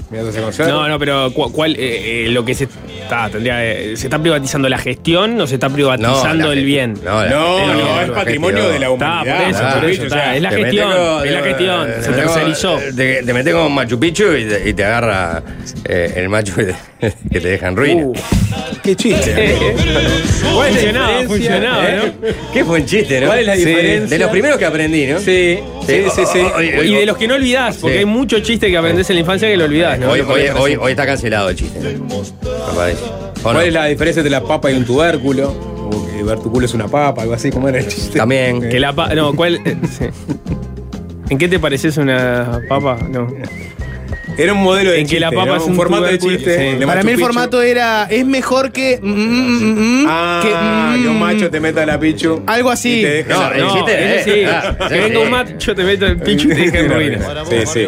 No, 0.59 0.89
no, 0.89 0.99
pero 0.99 1.33
cu- 1.33 1.51
¿cuál, 1.53 1.75
eh, 1.75 2.27
eh, 2.27 2.29
lo 2.31 2.45
que 2.45 2.55
se 2.55 2.69
está, 3.03 3.29
tendría, 3.29 3.65
eh, 3.65 3.97
se 3.97 4.07
está 4.07 4.17
privatizando 4.19 4.69
la 4.69 4.79
gestión 4.79 5.41
o 5.41 5.47
se 5.47 5.55
está 5.55 5.69
privatizando 5.69 6.53
el 6.53 6.65
bien? 6.65 6.95
No, 7.05 7.25
la 7.25 7.31
No, 7.31 7.75
no, 7.75 8.01
es 8.03 8.11
patrimonio 8.11 8.59
gestión. 8.59 8.73
de 8.75 8.79
la 8.87 8.93
Está, 8.93 9.07
humanidad. 9.23 9.37
por 9.39 9.49
eso, 9.51 9.81
por 9.81 9.91
eso, 9.91 10.03
o 10.05 10.09
sea, 10.09 10.19
está, 10.19 10.37
es 10.37 10.43
la 10.43 10.51
gestión, 10.53 10.93
con- 10.93 11.27
es 11.27 11.33
la 11.33 11.43
te- 11.43 11.49
gestión, 11.49 11.87
te 11.87 12.03
se 12.03 12.13
tercerizó. 12.13 12.79
Te, 12.97 13.23
te 13.25 13.33
metes 13.35 13.55
con 13.55 13.73
Machu 13.75 13.99
Picchu 13.99 14.33
y 14.35 14.45
te, 14.45 14.69
y 14.69 14.73
te 14.73 14.85
agarra 14.85 15.43
eh, 15.85 16.13
el 16.17 16.29
macho 16.29 16.55
que 16.55 16.75
te, 17.31 17.41
deja 17.41 17.67
en 17.69 17.77
ruina. 17.77 18.03
Uh, 18.05 18.15
qué 18.85 18.95
chiste. 18.95 19.57
¿Cuál 20.55 20.69
es 20.69 20.75
la 20.85 20.91
Funcionaba, 20.93 21.23
funcionaba, 21.25 21.85
¿Eh? 21.91 22.13
Qué 22.53 22.63
buen 22.63 22.87
chiste, 22.87 23.21
¿no? 23.21 23.27
¿Cuál 23.27 23.41
es 23.41 23.47
la 23.47 23.55
Sí. 23.57 23.65
diferencia? 23.65 24.07
De 24.17 24.19
los 24.23 24.31
primeros 24.31 24.59
que 24.59 24.65
aprendí, 24.65 25.07
¿no? 25.07 25.19
Sí, 25.19 25.59
sí, 25.87 26.05
sí, 26.15 26.23
sí. 26.33 26.39
Y 26.85 26.95
de 26.95 27.07
los 27.07 27.17
que 27.17 27.27
no 27.29 27.35
olvidás, 27.35 27.77
porque 27.79 27.95
Sí. 27.95 27.99
hay 28.01 28.05
muchos 28.05 28.43
chistes 28.43 28.71
que 28.71 28.77
aprendés 28.77 29.09
en 29.11 29.17
la 29.17 29.21
infancia 29.21 29.49
que 29.49 29.56
lo 29.57 29.65
olvidás, 29.65 29.99
¿no? 29.99 30.11
hoy, 30.11 30.91
está 30.91 31.07
cancelado 31.07 31.49
el 31.51 31.57
chiste. 31.57 31.81
Me 31.81 32.75
parece. 32.77 33.05
¿O 33.05 33.43
¿Cuál 33.43 33.55
no? 33.57 33.61
es 33.63 33.73
la 33.73 33.87
diferencia 33.87 34.21
entre 34.21 34.31
la 34.31 34.43
papa 34.43 34.71
y 34.71 34.75
un 34.77 34.85
tubérculo? 34.85 35.51
O 35.51 36.07
que 36.07 36.23
ver 36.23 36.39
tu 36.41 36.51
culo 36.51 36.67
es 36.67 36.75
una 36.75 36.89
papa, 36.89 37.23
algo 37.23 37.35
así, 37.35 37.51
como 37.51 37.69
era 37.69 37.79
el 37.79 37.87
chiste. 37.87 38.19
También. 38.19 38.69
Que 38.69 38.81
la 38.81 38.93
pa- 38.95 39.15
No, 39.15 39.35
¿cuál? 39.35 39.57
eh, 39.65 39.77
sí. 39.99 40.07
¿En 41.29 41.39
qué 41.39 41.49
te 41.49 41.59
pareces 41.59 41.97
una 41.97 42.61
papa? 42.69 42.99
No. 43.09 43.29
Era 44.39 44.53
un 44.53 44.63
modelo 44.63 44.91
de 44.91 44.99
En 45.01 45.05
que 45.07 45.11
chiste, 45.11 45.21
la 45.21 45.31
papa 45.31 45.47
¿no? 45.47 45.57
es 45.57 45.63
un 45.65 45.71
un 45.71 45.77
formato 45.77 46.05
de 46.05 46.19
chiste. 46.19 46.73
sí. 46.73 46.79
de 46.79 46.87
Para 46.87 47.03
mí 47.03 47.13
el 47.13 47.19
formato 47.21 47.63
era. 47.63 48.05
Es 48.11 48.25
mejor 48.27 48.71
que. 48.73 48.99
mm, 49.03 49.09
mm, 49.09 50.03
mm, 50.03 50.07
Ah, 50.09 50.41
que, 50.43 50.49
que, 51.03 51.09
mm, 51.09 51.11
un 51.11 51.19
macho 51.19 51.51
te 51.51 51.61
meta 51.61 51.85
la 51.87 51.99
pichu. 51.99 52.43
Algo 52.47 52.71
así. 52.71 53.01
y 53.01 53.03
te 53.03 53.11
deja 53.11 53.35
No, 53.35 53.41
la- 53.51 53.57
No, 53.57 53.75
chiste, 53.75 54.17
ese 54.21 54.31
eh, 54.31 54.45
sí. 54.45 54.51
ah, 54.51 54.77
que 54.89 54.95
sí, 54.95 55.01
venga 55.01 55.19
un 55.21 55.31
macho, 55.31 55.75
te 55.75 55.85
meto 55.85 56.07
el 56.07 56.17
pichu 56.19 56.49
y 56.49 56.55
te 56.55 56.55
deja 56.71 56.79
en 56.81 56.93
ruina. 56.93 57.19
Sí, 57.49 57.57
sí. 57.67 57.87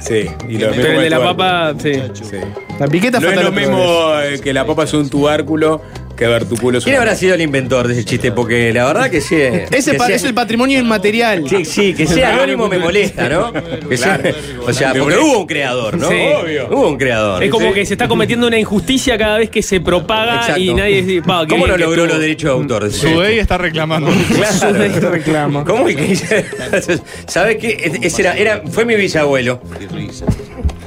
Sí. 0.00 0.30
Y 0.48 0.58
lo 0.58 0.68
mismo 0.68 0.82
Pero 0.82 0.92
el 0.94 1.00
de 1.02 1.10
la 1.10 1.20
papa, 1.22 1.74
sí. 1.82 1.92
Sí. 2.14 2.36
La 2.78 2.86
piqueta 2.88 3.20
No 3.20 3.28
es 3.30 3.42
lo 3.42 3.52
mismo 3.52 4.12
eh, 4.22 4.40
que 4.42 4.52
la 4.52 4.64
papa 4.66 4.84
es 4.84 4.92
un 4.94 5.08
tubérculo 5.10 5.82
que 6.20 6.26
ver 6.28 6.44
tu 6.44 6.56
culo 6.56 6.78
es 6.78 6.84
¿Quién 6.84 6.96
habrá 6.96 7.16
sido 7.16 7.34
el 7.34 7.40
inventor 7.40 7.88
de 7.88 7.94
ese 7.94 8.04
chiste? 8.04 8.30
Porque 8.30 8.72
la 8.72 8.84
verdad 8.84 9.10
que 9.10 9.20
sí. 9.20 9.36
Ese 9.36 9.92
que 9.92 9.98
sea- 9.98 10.08
es 10.14 10.22
el 10.24 10.34
patrimonio 10.34 10.78
inmaterial. 10.78 11.44
Sí, 11.48 11.64
sí, 11.64 11.94
que 11.94 12.06
sea 12.06 12.34
anónimo 12.34 12.68
me 12.68 12.78
molesta, 12.78 13.28
¿no? 13.28 13.52
Que 13.88 13.96
sea- 13.96 14.20
o 14.66 14.72
sea, 14.72 14.92
porque 14.94 15.16
hubo 15.18 15.40
un 15.40 15.46
creador, 15.46 15.96
¿no? 15.96 16.08
Sí. 16.08 16.14
Obvio. 16.42 16.68
Hubo 16.70 16.88
un 16.88 16.98
creador. 16.98 17.42
Es 17.42 17.50
como 17.50 17.72
que 17.72 17.84
se 17.86 17.94
está 17.94 18.06
cometiendo 18.06 18.46
una 18.46 18.58
injusticia 18.58 19.16
cada 19.18 19.38
vez 19.38 19.50
que 19.50 19.62
se 19.62 19.80
propaga 19.80 20.36
Exacto. 20.42 20.60
y 20.60 20.74
nadie 20.74 21.02
dice, 21.02 21.22
"Pa, 21.26 21.42
qué 21.46 21.48
¿Cómo 21.50 21.66
no 21.66 21.74
que 21.74 21.80
logró 21.80 22.02
estuvo". 22.02 22.06
los 22.14 22.20
derechos 22.20 22.44
de 22.44 22.50
autor? 22.50 22.82
de 22.84 22.88
ese 22.90 22.98
Su 22.98 23.06
chiste? 23.08 23.22
ley 23.22 23.38
está 23.38 23.58
reclamando. 23.58 24.10
Claro. 24.34 25.10
reclama. 25.10 25.64
¿Cómo 25.64 25.88
es 25.88 25.96
que 25.96 26.16
¿Sabes 27.26 27.56
qué? 27.56 27.98
Ese 28.02 28.22
era, 28.22 28.36
era, 28.36 28.62
fue 28.70 28.84
mi 28.84 28.94
bisabuelo. 28.94 29.60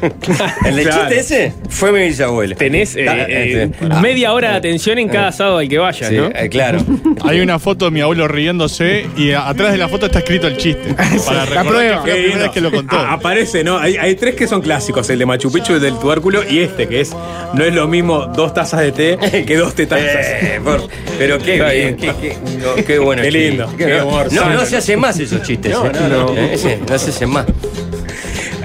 El 0.66 0.76
de 0.76 0.84
Claro. 0.84 1.08
chiste 1.10 1.20
ese 1.20 1.54
fue 1.70 1.91
mi 1.91 1.99
bisabuelo. 2.08 2.56
Tenés 2.56 2.95
eh, 2.95 3.06
eh, 3.08 3.64
este, 3.72 3.86
ah, 3.89 3.99
media 4.01 4.34
hora 4.34 4.51
de 4.51 4.58
atención 4.58 4.99
en 4.99 5.08
cada 5.10 5.32
sábado 5.32 5.58
al 5.60 5.70
que 5.70 5.78
vayas, 5.78 6.10
sí, 6.10 6.16
¿no? 6.16 6.28
eh, 6.28 6.49
claro. 6.49 6.80
Hay 7.26 7.39
una 7.41 7.60
foto 7.60 7.86
de 7.86 7.91
mi 7.91 8.01
abuelo 8.01 8.28
riéndose 8.28 9.06
y 9.18 9.32
a- 9.32 9.47
atrás 9.47 9.72
de 9.72 9.78
la 9.78 9.88
foto 9.88 10.06
está 10.08 10.20
escrito 10.20 10.47
el 10.47 10.58
chiste. 10.58 10.93
Para 11.26 11.45
recordar 11.45 11.66
prueba. 11.68 12.04
que 12.04 12.12
fue 12.12 12.12
la 12.12 12.16
Qué 12.16 12.22
primera 12.24 12.43
vez 12.43 12.51
que 12.51 12.62
lo 12.62 12.72
contó. 12.72 12.95
Ah, 12.97 13.14
aparece, 13.14 13.64
¿no? 13.64 13.78
Hay, 13.78 13.97
hay 13.97 14.16
tres 14.16 14.36
que 14.36 14.47
son 14.47 14.62
clásicos, 14.62 15.10
el 15.10 15.20
de 15.20 15.26
Machu 15.26 15.51
Picchu, 15.51 15.74
el 15.74 15.82
del 15.82 15.97
tubérculo 15.99 16.41
y 16.49 16.60
este, 16.60 16.88
que 16.88 17.01
es, 17.01 17.12
no 17.54 17.64
es 17.64 17.74
lo 17.74 17.88
mismo 17.88 18.28
dos 18.28 18.54
tazas 18.54 18.82
de 18.82 18.91
té 18.91 19.45
que 19.45 19.56
dos 19.58 19.74
tetazas. 19.76 20.06
Eh, 20.06 20.60
por- 20.64 20.88
pero 21.18 21.38
qué 21.39 21.54
bien, 21.62 21.95
qué, 21.95 22.12
qué- 22.22 22.38
no, 22.60 22.76
qué 22.84 22.99
bueno. 22.99 23.22
Qué 23.22 23.32
lindo, 23.32 23.74
qué 23.78 23.88
no, 23.88 24.08
humor 24.08 24.32
no, 24.34 24.49
no 24.49 24.66
se 24.66 24.78
hacen 24.78 24.99
más 24.99 25.20
esos 25.20 25.41
chistes. 25.43 25.72
No, 25.72 25.86
eh. 25.86 25.91
no, 25.93 26.10
no. 26.10 26.36
Eh, 26.38 26.80
no 26.89 26.97
se 26.97 27.10
hacen 27.12 27.30
más. 27.30 27.45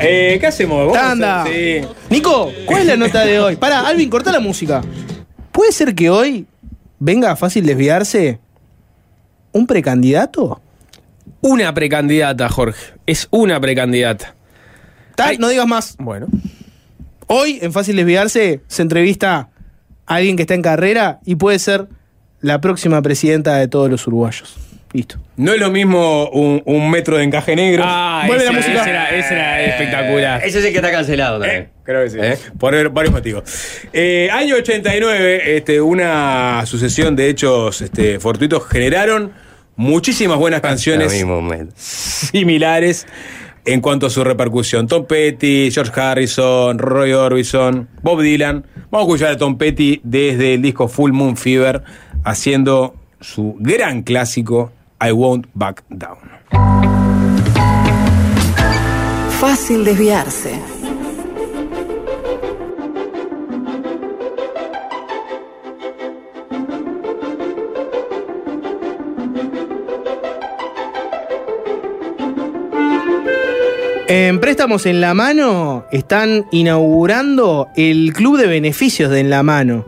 Eh, 0.01 0.39
¿Qué 0.41 0.47
hacemos? 0.47 0.79
Vamos 0.87 0.97
a 0.97 1.01
Tanda. 1.01 1.43
hacer- 1.43 1.85
sí. 1.85 1.89
Nico, 2.11 2.53
¿cuál 2.67 2.83
es 2.83 2.87
la 2.87 2.97
nota 2.97 3.25
de 3.25 3.39
hoy? 3.41 3.57
Pará, 3.57 3.87
Alvin, 3.89 4.09
corta 4.09 4.31
la 4.33 4.41
música. 4.41 4.83
¿Puede 5.53 5.73
ser 5.73 5.95
que 5.95 6.09
hoy 6.11 6.47
venga 6.99 7.35
fácil 7.37 7.67
desviarse 7.67 8.39
un 9.53 9.67
precandidato? 9.67 10.61
Una 11.41 11.73
precandidata, 11.75 12.49
Jorge. 12.49 12.95
Es 13.07 13.29
una 13.31 13.61
precandidata. 13.61 14.35
Ta, 15.17 15.27
Ay. 15.29 15.39
No 15.39 15.49
digas 15.49 15.67
más. 15.67 15.97
Bueno. 15.99 16.27
Hoy, 17.27 17.59
en 17.61 17.73
Fácil 17.73 17.97
Desviarse, 17.97 18.63
se 18.69 18.83
entrevista 18.83 19.51
a 20.07 20.15
alguien 20.15 20.37
que 20.37 20.43
está 20.45 20.55
en 20.55 20.63
carrera 20.63 21.21
y 21.27 21.35
puede 21.35 21.59
ser 21.59 21.87
la 22.41 22.61
próxima 22.61 23.03
presidenta 23.03 23.57
de 23.57 23.69
todos 23.69 23.91
los 23.91 24.07
uruguayos. 24.07 24.57
Listo. 24.93 25.19
No 25.37 25.53
es 25.53 25.61
lo 25.61 25.71
mismo 25.71 26.29
un, 26.31 26.63
un 26.65 26.91
metro 26.91 27.19
de 27.19 27.25
encaje 27.25 27.55
negro. 27.55 27.83
Ah, 27.87 28.25
Vuelve 28.27 28.45
ese, 28.45 28.53
la 28.53 28.59
música. 28.59 28.81
ese 28.81 28.91
era, 28.91 29.11
ese 29.11 29.35
era 29.35 29.63
espectacular. 29.65 30.45
Ese 30.45 30.59
es 30.61 30.65
el 30.65 30.71
que 30.73 30.79
está 30.79 30.91
cancelado 30.91 31.39
también. 31.39 31.63
Eh, 31.65 31.69
Creo 31.85 32.05
que 32.05 32.11
sí. 32.11 32.19
¿Eh? 32.21 32.39
Por 32.59 32.91
varios 32.91 33.13
motivos. 33.13 33.43
Eh, 33.93 34.29
año 34.33 34.57
89, 34.57 35.57
este, 35.57 35.81
una 35.81 36.65
sucesión 36.67 37.17
de 37.17 37.29
hechos 37.29 37.81
este, 37.83 38.19
fortuitos 38.19 38.67
generaron 38.67 39.33
muchísimas 39.77 40.39
buenas 40.39 40.61
canciones 40.63 41.13
mismo 41.13 41.47
similares 41.77 43.07
en 43.65 43.81
cuanto 43.83 44.07
a 44.07 44.11
su 44.11 44.25
repercusión. 44.25 44.87
Tom 44.87 45.07
Petty, 45.07 45.71
George 45.71 45.93
Harrison, 46.01 46.79
Roy 46.79 47.13
Orbison, 47.13 47.89
Bob 48.03 48.23
Dylan. 48.23 48.67
Vamos 48.91 49.07
a 49.07 49.09
escuchar 49.11 49.33
a 49.33 49.37
Tom 49.37 49.59
Petty 49.59 50.01
desde 50.03 50.55
el 50.55 50.63
disco 50.63 50.89
Full 50.89 51.13
Moon 51.13 51.37
Fever 51.37 51.83
haciendo 52.25 52.95
su 53.21 53.57
gran 53.59 54.03
clásico 54.03 54.73
I 55.01 55.13
Won't 55.13 55.47
Back 55.55 55.85
Down. 55.91 56.19
Fácil 59.39 59.85
desviarse. 59.85 60.59
En 74.09 74.41
Préstamos 74.41 74.87
en 74.87 75.01
la 75.01 75.15
Mano 75.15 75.85
están 75.93 76.47
inaugurando 76.51 77.69
el 77.77 78.13
club 78.15 78.39
de 78.39 78.47
beneficios 78.47 79.11
de 79.11 79.21
En 79.21 79.31
la 79.31 79.43
Mano. 79.43 79.85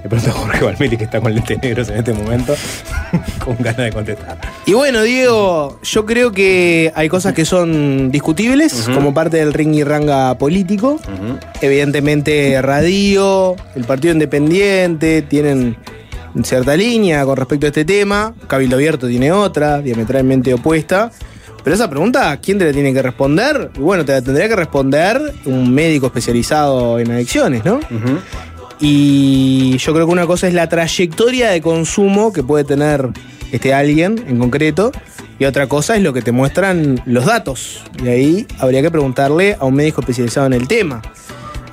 Le 0.05 0.09
pregunto 0.09 0.29
a 0.29 0.33
Jorge 0.33 0.63
Valmeli, 0.63 0.97
que 0.97 1.05
está 1.05 1.19
con 1.19 1.33
lentes 1.33 1.57
negros 1.63 1.89
en 1.89 1.97
este 1.97 2.13
momento, 2.13 2.55
con 3.43 3.57
ganas 3.57 3.77
de 3.77 3.91
contestar. 3.91 4.37
Y 4.67 4.73
bueno, 4.73 5.01
Diego, 5.01 5.79
yo 5.81 6.05
creo 6.05 6.31
que 6.31 6.91
hay 6.93 7.09
cosas 7.09 7.33
que 7.33 7.43
son 7.43 8.11
discutibles 8.11 8.87
como 8.93 9.15
parte 9.15 9.37
del 9.37 9.51
ring 9.51 9.73
y 9.73 9.83
ranga 9.83 10.37
político. 10.37 10.99
Evidentemente, 11.59 12.61
Radio, 12.61 13.55
el 13.75 13.85
Partido 13.85 14.13
Independiente 14.13 15.23
tienen 15.23 15.75
cierta 16.43 16.75
línea 16.75 17.23
con 17.25 17.37
respecto 17.37 17.65
a 17.65 17.69
este 17.69 17.85
tema. 17.85 18.33
Cabildo 18.47 18.75
Abierto 18.75 19.07
tiene 19.07 19.31
otra, 19.31 19.79
diametralmente 19.79 20.53
opuesta. 20.53 21.11
Pero 21.63 21.75
esa 21.75 21.89
pregunta, 21.89 22.37
¿quién 22.41 22.59
te 22.59 22.65
la 22.65 22.73
tiene 22.73 22.93
que 22.93 23.01
responder? 23.01 23.71
Bueno, 23.79 24.05
te 24.05 24.11
la 24.11 24.21
tendría 24.21 24.47
que 24.47 24.55
responder 24.55 25.33
un 25.45 25.73
médico 25.73 26.05
especializado 26.07 26.99
en 26.99 27.11
adicciones, 27.11 27.65
¿no? 27.65 27.79
Y 28.79 29.77
yo 29.77 29.93
creo 29.93 30.05
que 30.05 30.11
una 30.11 30.27
cosa 30.27 30.47
es 30.47 30.53
la 30.53 30.69
trayectoria 30.69 31.49
de 31.49 31.61
consumo 31.61 32.31
que 32.33 32.43
puede 32.43 32.65
tener 32.65 33.09
este 33.51 33.73
alguien 33.73 34.23
en 34.27 34.37
concreto. 34.37 34.91
Y 35.39 35.45
otra 35.45 35.67
cosa 35.67 35.95
es 35.95 36.03
lo 36.03 36.13
que 36.13 36.21
te 36.21 36.31
muestran 36.31 37.01
los 37.05 37.25
datos. 37.25 37.81
Y 38.03 38.07
ahí 38.07 38.47
habría 38.59 38.81
que 38.81 38.91
preguntarle 38.91 39.57
a 39.59 39.65
un 39.65 39.73
médico 39.73 40.01
especializado 40.01 40.47
en 40.47 40.53
el 40.53 40.67
tema. 40.67 41.01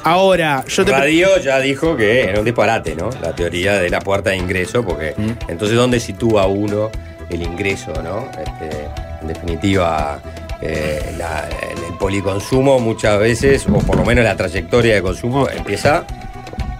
Ahora, 0.05 0.65
yo 0.69 0.85
te. 0.85 0.91
Radio 0.93 1.39
ya 1.39 1.61
dijo 1.61 1.97
que 1.97 2.23
era 2.25 2.39
un 2.41 2.45
disparate, 2.45 2.95
¿no? 2.97 3.11
La 3.21 3.35
teoría 3.35 3.75
de 3.81 3.89
la 3.91 4.01
puerta 4.01 4.31
de 4.31 4.37
ingreso, 4.37 4.85
porque 4.85 5.15
entonces 5.49 5.77
¿dónde 5.77 6.01
sitúa 6.01 6.47
uno 6.47 6.91
el 7.31 7.43
ingreso, 7.43 7.93
¿no? 8.03 8.29
Este, 8.33 8.89
en 9.21 9.29
definitiva, 9.29 10.21
eh, 10.61 11.15
la- 11.17 11.49
el, 11.49 11.83
policonsumo 11.99 12.81
muchas 12.81 13.17
veces, 13.21 13.65
o 13.69 13.79
por 13.79 13.97
lo 13.97 14.05
menos 14.05 14.25
la 14.25 14.35
trayectoria 14.37 14.97
de 14.97 15.03
consumo, 15.03 15.49
empieza 15.49 16.05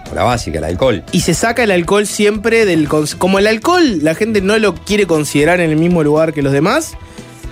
por 0.03 0.15
la 0.15 0.23
básica, 0.23 0.57
el 0.57 0.65
alcohol. 0.65 1.01
Y 1.13 1.21
se 1.21 1.33
saca 1.33 1.63
el 1.63 1.71
alcohol 1.71 2.05
siempre 2.05 2.65
del. 2.65 2.89
Como 2.89 3.39
el 3.39 3.47
alcohol 3.47 3.99
la 4.03 4.15
gente 4.15 4.41
no 4.41 4.57
lo 4.57 4.75
quiere 4.75 5.07
considerar 5.07 5.61
en 5.61 5.69
el 5.69 5.77
mismo 5.77 6.03
lugar 6.03 6.33
que 6.33 6.41
los 6.41 6.51
demás, 6.51 6.97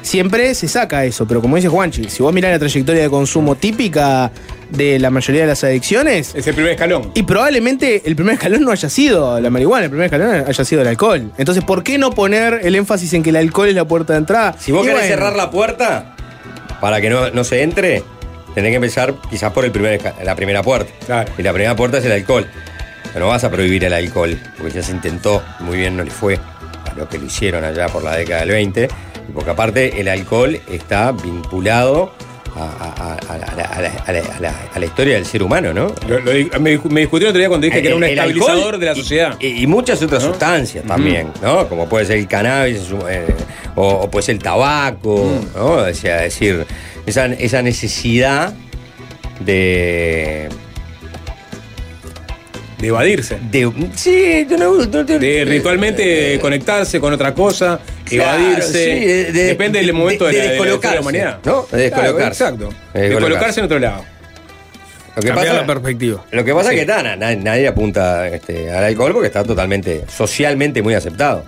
siempre 0.02 0.54
se 0.54 0.68
saca 0.68 1.06
eso. 1.06 1.26
Pero 1.28 1.40
como 1.40 1.56
dice 1.56 1.70
Juanchi, 1.70 2.10
si 2.10 2.22
vos 2.22 2.34
mirás 2.34 2.52
la 2.52 2.60
trayectoria 2.60 3.04
de 3.04 3.10
consumo 3.10 3.56
típica 3.56 4.32
de 4.72 5.00
la 5.00 5.10
mayoría 5.10 5.42
de 5.42 5.48
las 5.48 5.64
adicciones, 5.64 6.34
Es 6.34 6.48
el 6.48 6.54
primer 6.56 6.72
escalón. 6.74 7.12
y 7.14 7.24
probablemente 7.24 8.02
el 8.06 8.16
primer 8.16 8.34
escalón 8.36 8.64
no 8.64 8.72
haya 8.72 8.90
sido 8.90 9.40
la 9.40 9.50
marihuana, 9.50 9.86
el 9.86 9.90
primer 9.92 10.06
escalón 10.06 10.44
haya 10.48 10.66
sido 10.66 10.82
el 10.82 10.88
alcohol. 10.88 11.32
Entonces, 11.38 11.64
¿por 11.64 11.84
qué 11.84 11.98
no 11.98 12.12
poner 12.12 12.62
el 12.64 12.76
énfasis 12.76 13.14
en 13.14 13.24
que 13.24 13.30
el 13.32 13.36
alcohol 13.36 13.70
es 13.70 13.76
la 13.76 13.86
puerta 13.86 14.14
de 14.14 14.20
entrada? 14.20 14.56
Si 14.58 14.72
vos 14.72 14.84
Y 14.84 14.88
querés 14.88 15.02
bueno, 15.02 15.16
cerrar 15.16 15.36
la 15.36 15.52
puerta 15.52 16.16
para 16.80 17.00
que 17.02 17.10
no, 17.10 17.30
no 17.32 17.44
se 17.44 17.62
entre, 17.64 18.04
tenés 18.56 18.72
que 18.72 18.76
empezar 18.76 19.14
quizás 19.30 19.52
por 19.52 19.66
el 19.66 19.72
primer, 19.72 20.00
la 20.24 20.36
primera 20.36 20.64
puerta. 20.64 20.92
Claro. 21.06 21.32
Y 21.38 21.44
la 21.44 21.52
primera 21.54 21.76
puerta 21.76 21.98
es 22.00 22.06
el 22.06 22.12
alcohol. 22.14 22.48
Pero 23.14 23.26
no 23.26 23.32
vas 23.32 23.44
a 23.44 23.52
prohibir 23.52 23.84
el 23.84 23.92
alcohol, 23.94 24.40
porque 24.58 24.72
ya 24.74 24.82
se 24.84 24.94
intentó, 24.94 25.44
muy 25.60 25.78
bien 25.78 25.98
no 25.98 26.04
le 26.04 26.12
fue 26.12 26.36
a 26.90 26.94
lo 26.98 27.10
que 27.10 27.18
lo 27.20 27.26
hicieron 27.26 27.64
allá 27.66 27.88
por 27.90 28.04
la 28.04 28.16
década 28.16 28.40
del 28.42 28.52
20, 28.52 28.88
y 29.28 29.32
porque 29.34 29.50
aparte 29.52 30.00
el 30.00 30.08
alcohol 30.08 30.58
está 30.72 31.12
vinculado 31.12 32.14
a, 32.56 32.64
a- 32.64 33.34
a- 33.34 33.38
la- 33.38 33.46
a 33.46 34.12
la- 34.42 34.54
a 34.76 34.80
la- 34.80 34.86
historia 34.86 35.16
del 35.16 35.26
ser 35.26 35.42
humano, 35.44 35.74
¿no? 35.74 35.94
Lo- 36.08 36.20
lo 36.20 36.32
di- 36.32 36.50
me, 36.60 36.78
me 36.90 37.00
discutieron 37.02 37.30
otro 37.30 37.40
día 37.40 37.48
cuando 37.48 37.66
dije 37.66 37.82
que 37.82 37.88
era 37.88 37.96
un 37.96 38.04
El- 38.04 38.10
el 38.12 38.18
estabilizador 38.20 38.78
de 38.78 38.86
la 38.86 38.96
sociedad. 38.96 39.36
Y, 39.40 39.64
y 39.64 39.68
muchas 39.68 40.02
otras 40.02 40.22
sustancias 40.24 40.86
también, 40.86 41.28
¿no? 41.42 41.68
Como 41.70 41.88
puede 41.88 42.06
ser 42.06 42.18
el 42.18 42.28
cannabis 42.28 42.82
eh, 43.10 43.28
o, 43.76 43.88
o 43.88 44.12
puede 44.12 44.24
ser 44.26 44.36
el 44.36 44.44
tabaco, 44.44 45.32
¿no? 45.56 45.66
O 45.74 45.94
sea, 45.94 46.26
es 46.26 46.34
decir, 46.34 46.66
esa, 47.06 47.26
esa 47.28 47.62
necesidad 47.62 48.54
de, 49.40 50.50
de 52.82 52.88
evadirse. 52.88 53.38
de. 53.52 53.72
Sí, 53.96 54.44
de, 54.46 54.58
no- 54.58 54.74
no- 54.86 55.04
De 55.04 55.46
ritualmente 55.46 56.38
conectarse 56.42 57.00
con 57.00 57.14
otra 57.14 57.34
cosa, 57.34 57.80
Claro, 58.06 58.42
evadirse. 58.44 58.74
sí, 59.00 59.06
de- 59.06 59.32
de- 59.32 59.44
Depende 59.46 59.78
del 59.80 59.88
de- 59.88 59.94
momento 59.94 60.26
de, 60.26 60.32
de 60.32 60.38
la, 60.38 60.44
de 60.44 60.50
de 60.50 60.54
descolocarse, 60.56 60.96
la 60.96 61.02
humanidad. 61.02 61.40
¿no? 61.46 61.68
De 61.72 61.78
descolocarse. 61.78 62.38
Claro, 62.44 62.56
exacto. 62.56 62.70
De 62.94 63.00
De 63.02 63.08
descolocarse. 63.10 63.20
colocarse 63.22 63.60
en 63.60 63.66
otro 63.66 63.80
lado. 63.80 64.06
Lo 65.14 65.22
que 65.22 65.28
Cambiar 65.28 65.48
pasa, 65.48 65.62
la 65.62 65.68
perspectiva. 65.68 66.26
lo 66.32 66.46
que 66.46 66.54
pasa 66.54 66.70
Sí. 66.70 66.76
es 66.76 66.82
que 66.82 66.88
nada, 66.88 67.16
nadie, 67.18 67.36
nadie 67.36 67.68
apunta 67.68 68.28
este, 68.30 68.72
al 68.72 68.84
alcohol 68.86 69.12
porque 69.12 69.28
está 69.28 69.44
totalmente, 69.44 70.06
socialmente 70.08 70.82
muy 70.82 70.94
aceptado. 70.94 71.44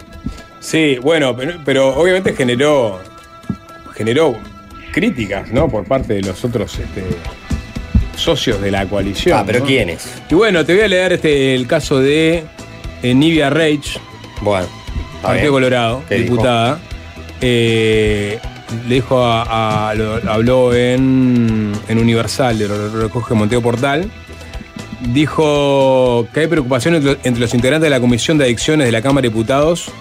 Sí, 0.59 0.97
bueno, 1.01 1.35
pero, 1.35 1.53
pero 1.65 1.87
obviamente 1.95 2.33
generó 2.33 2.99
generó 3.95 4.37
críticas, 4.91 5.49
¿no? 5.51 5.69
Por 5.69 5.85
parte 5.85 6.13
de 6.15 6.21
los 6.21 6.43
otros 6.43 6.77
este, 6.77 7.03
socios 8.15 8.61
de 8.61 8.71
la 8.71 8.85
coalición. 8.85 9.37
Ah, 9.39 9.43
pero 9.45 9.59
¿no? 9.59 9.65
¿quiénes? 9.65 10.07
Y 10.29 10.35
bueno, 10.35 10.65
te 10.65 10.73
voy 10.73 10.83
a 10.83 10.87
leer 10.87 11.13
este 11.13 11.55
el 11.55 11.67
caso 11.67 11.99
de 11.99 12.43
eh, 13.01 13.13
Nivia 13.13 13.49
Reich, 13.49 13.99
Bueno. 14.41 14.67
Partido. 15.21 15.51
Colorado, 15.53 16.03
diputada. 16.09 16.79
Eh, 17.41 18.39
le 18.87 18.95
dijo 18.95 19.23
a, 19.23 19.89
a- 19.89 19.95
lo- 19.95 20.19
habló 20.29 20.73
en, 20.73 21.71
en 21.87 21.97
Universal, 21.97 22.57
lo, 22.59 22.89
lo 22.89 23.01
recoge 23.03 23.33
Monteo 23.33 23.61
Portal. 23.61 24.09
Dijo 25.11 26.27
que 26.33 26.41
hay 26.41 26.47
preocupación 26.47 26.95
entre, 26.95 27.17
entre 27.23 27.41
los 27.41 27.53
integrantes 27.53 27.83
de 27.85 27.89
la 27.89 27.99
Comisión 27.99 28.37
de 28.37 28.45
Adicciones 28.45 28.85
de 28.87 28.91
la 28.91 29.01
Cámara 29.01 29.23
de 29.23 29.29
Diputados, 29.29 29.91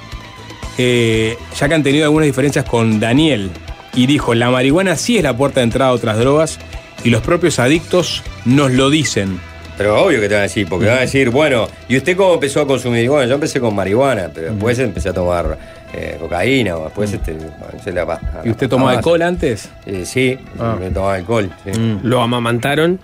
eh, 0.79 1.37
ya 1.59 1.69
que 1.69 1.75
han 1.75 1.83
tenido 1.83 2.05
algunas 2.05 2.27
diferencias 2.27 2.65
con 2.65 3.01
Daniel. 3.01 3.51
Y 3.95 4.07
dijo, 4.07 4.35
la 4.35 4.51
marihuana 4.51 4.97
sí 4.97 5.17
es 5.19 5.23
la 5.25 5.37
puerta 5.37 5.61
de 5.61 5.65
entrada 5.65 5.91
a 5.91 5.95
otras 5.95 6.19
drogas 6.19 6.59
y 7.05 7.11
los 7.11 7.23
propios 7.23 7.59
adictos 7.59 8.23
nos 8.45 8.73
lo 8.73 8.91
dicen. 8.91 9.41
Pero 9.79 10.03
obvio 10.03 10.21
que 10.21 10.29
te 10.29 10.35
van 10.35 10.41
a 10.41 10.43
decir, 10.45 10.69
porque 10.69 10.85
te 10.85 10.91
van 10.91 10.99
a 10.99 11.03
decir, 11.03 11.31
bueno, 11.31 11.67
¿y 11.89 11.97
usted 11.97 12.17
cómo 12.17 12.35
empezó 12.35 12.61
a 12.61 12.67
consumir? 12.67 13.09
Bueno, 13.09 13.27
yo 13.29 13.35
empecé 13.35 13.59
con 13.59 13.75
marihuana, 13.75 14.31
pero 14.33 14.51
después 14.53 14.79
empecé 14.79 15.09
a 15.09 15.15
tomar 15.15 15.59
eh, 15.95 16.17
cocaína, 16.21 16.77
o 16.77 16.85
después 16.85 17.11
este, 17.13 17.33
bueno, 17.33 17.83
se 17.83 17.91
la 17.93 18.07
pa- 18.07 18.21
¿Y 18.45 18.51
usted 18.51 18.69
tomó 18.69 18.89
alcohol 18.91 19.23
antes? 19.23 19.71
Eh, 19.87 20.05
sí, 20.05 20.39
Ah. 20.59 20.77
me 20.79 20.91
tomaba 20.91 21.15
alcohol, 21.15 21.51
sí. 21.65 21.71
Lo 22.03 22.21
amamantaron. 22.21 23.01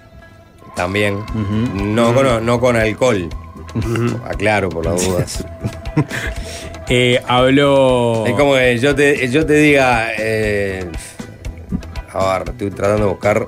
También. 0.76 1.18
no, 1.74 2.14
con, 2.14 2.46
no 2.46 2.60
con 2.60 2.76
alcohol. 2.76 3.28
Aclaro 4.26 4.68
por 4.68 4.84
las 4.86 5.04
dudas. 5.08 5.44
Eh, 6.88 7.20
habló... 7.26 8.24
Es 8.26 8.32
como 8.34 8.54
que 8.54 8.78
yo 8.78 8.94
te, 8.94 9.28
yo 9.28 9.44
te 9.44 9.54
diga. 9.54 10.08
eh, 10.18 10.84
a 12.12 12.38
ver, 12.38 12.48
estoy 12.50 12.70
tratando 12.70 13.04
de 13.04 13.10
buscar 13.10 13.46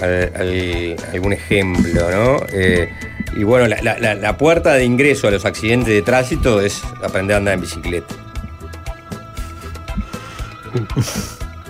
al- 0.00 0.32
al- 0.36 0.96
algún 1.12 1.32
ejemplo, 1.32 2.10
¿no? 2.10 2.36
Eh, 2.52 2.88
y 3.36 3.44
bueno, 3.44 3.66
la, 3.68 3.80
la- 3.82 3.98
la- 3.98 4.14
la 4.14 4.36
puerta 4.36 4.74
de 4.74 4.84
ingreso 4.84 5.28
a 5.28 5.30
los 5.30 5.44
accidentes 5.44 5.88
de 5.94 6.02
tránsito 6.02 6.60
es 6.60 6.82
aprender 7.04 7.34
a 7.34 7.38
andar 7.38 7.54
en 7.54 7.60
bicicleta. 7.60 8.14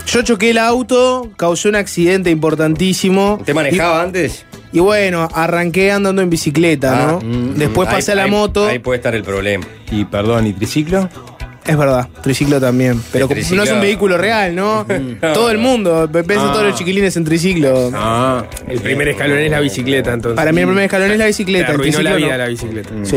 Yo 0.06 0.22
choqué 0.22 0.50
el 0.50 0.58
auto, 0.58 1.30
causé 1.36 1.68
un 1.68 1.76
accidente 1.76 2.30
importantísimo. 2.30 3.36
¿Usted 3.40 3.54
manejaba 3.54 4.02
antes? 4.02 4.44
Y, 4.72 4.78
bueno, 4.80 5.28
arranqué 5.32 5.90
andando 5.92 6.22
en 6.22 6.30
bicicleta, 6.30 6.92
Ah, 6.92 7.06
¿no? 7.12 7.20
mm, 7.20 7.54
Después 7.54 7.88
ahí- 7.88 7.94
pasé 7.96 8.12
a 8.12 8.14
la 8.16 8.24
ahí- 8.24 8.30
moto. 8.30 8.66
Ahí 8.66 8.78
puede 8.78 8.98
estar 8.98 9.14
el 9.14 9.22
problema. 9.24 9.66
Y 9.90 10.04
perdón, 10.04 10.46
¿y 10.46 10.52
triciclo? 10.52 11.08
Es 11.70 11.76
verdad, 11.78 12.08
triciclo 12.22 12.60
también. 12.60 13.00
Pero 13.12 13.28
triciclo- 13.28 13.56
no 13.58 13.62
es 13.62 13.70
un 13.70 13.80
vehículo 13.80 14.18
real, 14.18 14.54
¿no? 14.56 14.84
Todo 15.34 15.50
el 15.50 15.58
mundo, 15.58 16.08
ves 16.08 16.38
a 16.38 16.52
todos 16.52 16.64
los 16.64 16.74
chiquilines 16.74 17.16
en 17.16 17.24
triciclo. 17.24 17.90
Ah, 17.94 18.44
El 18.68 18.80
primer 18.80 19.06
escalón 19.08 19.38
es 19.38 19.50
la 19.50 19.60
bicicleta, 19.60 20.12
entonces. 20.12 20.36
Para 20.36 20.50
mí 20.52 20.60
el 20.60 20.66
primer 20.66 20.84
escalón 20.84 21.12
es 21.12 21.18
la 21.18 21.24
Te 21.24 21.28
bicicleta. 21.28 21.68
el 21.68 21.74
arruinó 21.74 21.98
la 22.02 22.10
triciclo 22.10 22.16
vida 22.16 22.36
no. 22.36 22.38
la 22.38 22.48
bicicleta. 22.48 22.90
Sí. 23.04 23.16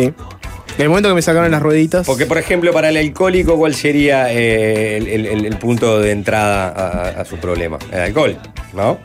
En 0.75 0.81
el 0.81 0.89
momento 0.89 1.09
que 1.09 1.15
me 1.15 1.21
sacaron 1.21 1.51
las 1.51 1.61
rueditas. 1.61 2.05
Porque, 2.05 2.25
por 2.25 2.37
ejemplo, 2.37 2.71
para 2.73 2.89
el 2.89 2.97
alcohólico, 2.97 3.57
¿cuál 3.57 3.73
sería 3.75 4.31
eh, 4.33 4.97
el, 4.97 5.07
el- 5.07 5.25
el- 5.25 5.45
el 5.45 5.55
punto 5.57 5.99
de 5.99 6.11
entrada 6.11 6.67
a, 6.69 7.21
a 7.21 7.25
su 7.25 7.37
problema? 7.37 7.77
El 7.91 7.99
alcohol, 8.01 8.37
¿no? 8.73 8.99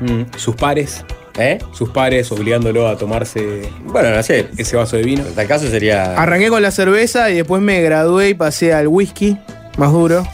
mm, 0.00 0.22
sus 0.36 0.54
pares, 0.56 1.04
¿Eh? 1.38 1.58
sus 1.72 1.88
pares 1.90 2.30
obligándolo 2.30 2.86
a 2.88 2.96
tomarse 2.98 3.62
Bueno, 3.84 4.10
no 4.10 4.22
sé. 4.22 4.48
ese 4.58 4.76
vaso 4.76 4.96
de 4.96 5.02
vino. 5.02 5.26
En 5.26 5.34
tal 5.34 5.46
caso 5.48 5.66
sería. 5.68 6.14
Arranqué 6.20 6.48
con 6.50 6.60
la 6.60 6.70
cerveza 6.70 7.30
y 7.30 7.36
después 7.36 7.62
me 7.62 7.80
gradué 7.80 8.30
y 8.30 8.34
pasé 8.34 8.74
al 8.74 8.86
whisky, 8.88 9.38
más 9.78 9.92
duro. 9.92 10.26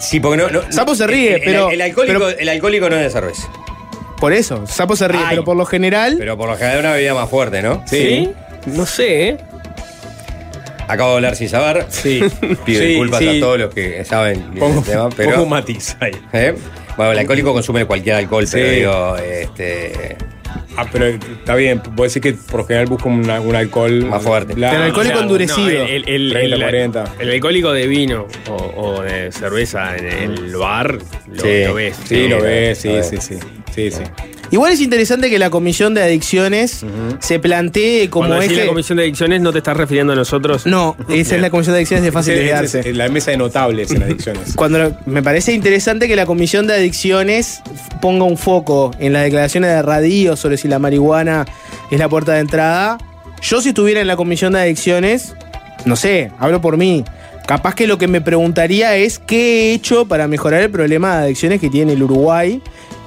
Sí, 0.00 0.20
porque 0.20 0.36
no. 0.42 0.48
no 0.50 0.60
Sapo 0.70 0.94
se 0.94 1.06
ríe, 1.06 1.34
el, 1.36 1.40
pero- 1.42 1.70
El, 1.70 1.80
alcohólico, 1.80 2.18
pero- 2.20 2.38
el 2.38 2.48
alcohólico 2.48 2.88
no 2.90 2.96
es 2.96 3.02
de 3.02 3.10
cerveza. 3.10 3.48
Por 4.20 4.32
eso, 4.32 4.66
Sapo 4.66 4.94
se 4.96 5.08
ríe, 5.08 5.20
Ay. 5.20 5.26
pero 5.30 5.44
por 5.44 5.56
lo 5.56 5.66
general. 5.66 6.14
Pero 6.18 6.36
por 6.36 6.48
lo 6.48 6.54
general 6.56 6.76
es 6.76 6.80
una 6.84 6.92
bebida 6.92 7.14
más 7.14 7.28
fuerte, 7.28 7.60
¿no? 7.62 7.82
¿Sí? 7.86 8.30
No 8.66 8.86
sé, 8.86 9.28
¿eh? 9.30 9.36
Acabo 10.88 11.10
de 11.10 11.16
hablar 11.16 11.34
sin 11.36 11.48
saber. 11.48 11.86
Sí. 11.88 12.20
Pido 12.64 12.80
Sí, 12.82 12.86
disculpas 12.86 13.18
sí. 13.20 13.28
a 13.36 13.40
todos 13.40 13.58
los 13.58 13.74
que 13.74 14.04
saben 14.04 14.42
Pongo, 14.58 14.78
el 14.78 14.84
tema, 14.84 15.02
pongo 15.08 15.14
pero. 15.16 15.42
un 15.42 15.48
matiz 15.48 15.96
ahí. 16.00 16.12
¿eh? 16.32 16.54
Bueno, 16.96 17.12
el 17.12 17.18
alcohólico 17.18 17.52
consume 17.52 17.84
cualquier 17.84 18.16
alcohol, 18.16 18.44
pero 18.50 18.68
Sí. 18.68 18.74
digo, 18.76 19.16
este. 19.16 20.16
Ah, 20.78 20.84
pero 20.92 21.06
está 21.06 21.54
bien, 21.54 21.80
puedo 21.80 22.02
decir 22.04 22.20
que 22.20 22.32
por 22.34 22.60
lo 22.60 22.66
general 22.66 22.86
busco 22.86 23.08
un, 23.08 23.28
un 23.30 23.54
alcohol 23.56 24.04
Más 24.06 24.22
fuerte. 24.22 24.54
blanco. 24.54 24.76
El 24.76 24.82
alcohólico 24.82 25.20
endurecido. 25.20 25.68
el, 25.86 26.04
el- 26.06 26.08
el- 26.08 26.30
30, 26.32 26.54
el- 26.56 26.62
40. 26.62 27.04
el 27.18 27.30
alcohólico 27.30 27.72
de 27.72 27.86
vino 27.86 28.26
o, 28.48 28.54
o 28.76 29.02
de 29.02 29.32
cerveza 29.32 29.96
en 29.96 30.06
el 30.06 30.56
bar 30.56 30.98
lo, 31.32 31.42
Sí. 31.42 31.64
lo 31.64 31.74
ves. 31.74 31.96
Sí, 32.04 32.28
lo 32.28 32.42
ves, 32.42 32.78
sí, 32.78 32.88
sí, 32.88 32.94
ves. 33.16 33.24
sí. 33.24 33.38
Sí, 33.74 33.90
sí. 33.90 34.02
Igual 34.50 34.72
es 34.72 34.80
interesante 34.80 35.28
que 35.30 35.38
la 35.38 35.50
comisión 35.50 35.94
de 35.94 36.02
adicciones 36.02 36.84
se 37.20 37.38
plantee 37.38 38.08
como 38.10 38.28
Cuando 38.28 38.44
eje. 38.44 38.56
la 38.62 38.66
comisión 38.66 38.98
de 38.98 39.04
adicciones, 39.04 39.40
¿no 39.40 39.52
te 39.52 39.58
estás 39.58 39.76
refiriendo 39.76 40.12
a 40.12 40.16
nosotros? 40.16 40.66
No, 40.66 40.96
esa 41.08 41.34
es 41.36 41.40
la 41.42 41.50
comisión 41.50 41.74
de 41.74 41.78
adicciones 41.78 42.04
de 42.04 42.12
fácil 42.12 42.34
es 42.34 42.96
la 42.96 43.08
mesa 43.08 43.30
de 43.32 43.36
notables 43.36 43.90
en 43.90 44.02
adicciones. 44.04 44.54
Cuando 44.54 44.78
lo- 44.78 44.96
me 45.06 45.22
parece 45.22 45.52
interesante 45.52 46.06
que 46.08 46.16
la 46.16 46.26
comisión 46.26 46.66
de 46.66 46.74
adicciones 46.74 47.60
ponga 48.00 48.24
un 48.24 48.38
foco 48.38 48.92
en 48.98 49.12
las 49.12 49.24
declaraciones 49.24 49.70
de 49.70 49.82
Radio 49.82 50.36
sobre 50.36 50.56
si 50.56 50.68
la 50.68 50.78
marihuana 50.78 51.44
es 51.90 51.98
la 51.98 52.08
puerta 52.08 52.32
de 52.32 52.40
entrada. 52.40 52.98
Yo 53.42 53.60
si 53.60 53.70
estuviera 53.70 54.00
en 54.00 54.06
la 54.06 54.16
comisión 54.16 54.52
de 54.52 54.60
adicciones, 54.60 55.34
no 55.84 55.96
sé, 55.96 56.30
hablo 56.38 56.60
por 56.60 56.76
mí. 56.76 57.04
Capaz 57.46 57.74
que 57.76 57.86
lo 57.86 57.96
que 57.96 58.08
me 58.08 58.20
preguntaría 58.20 58.96
es 58.96 59.20
qué 59.20 59.70
he 59.70 59.74
hecho 59.74 60.06
para 60.08 60.26
mejorar 60.26 60.62
el 60.62 60.70
problema 60.70 61.18
de 61.18 61.24
adicciones 61.26 61.60
que 61.60 61.70
tiene 61.70 61.92
el 61.92 62.02
Uruguay 62.02 62.60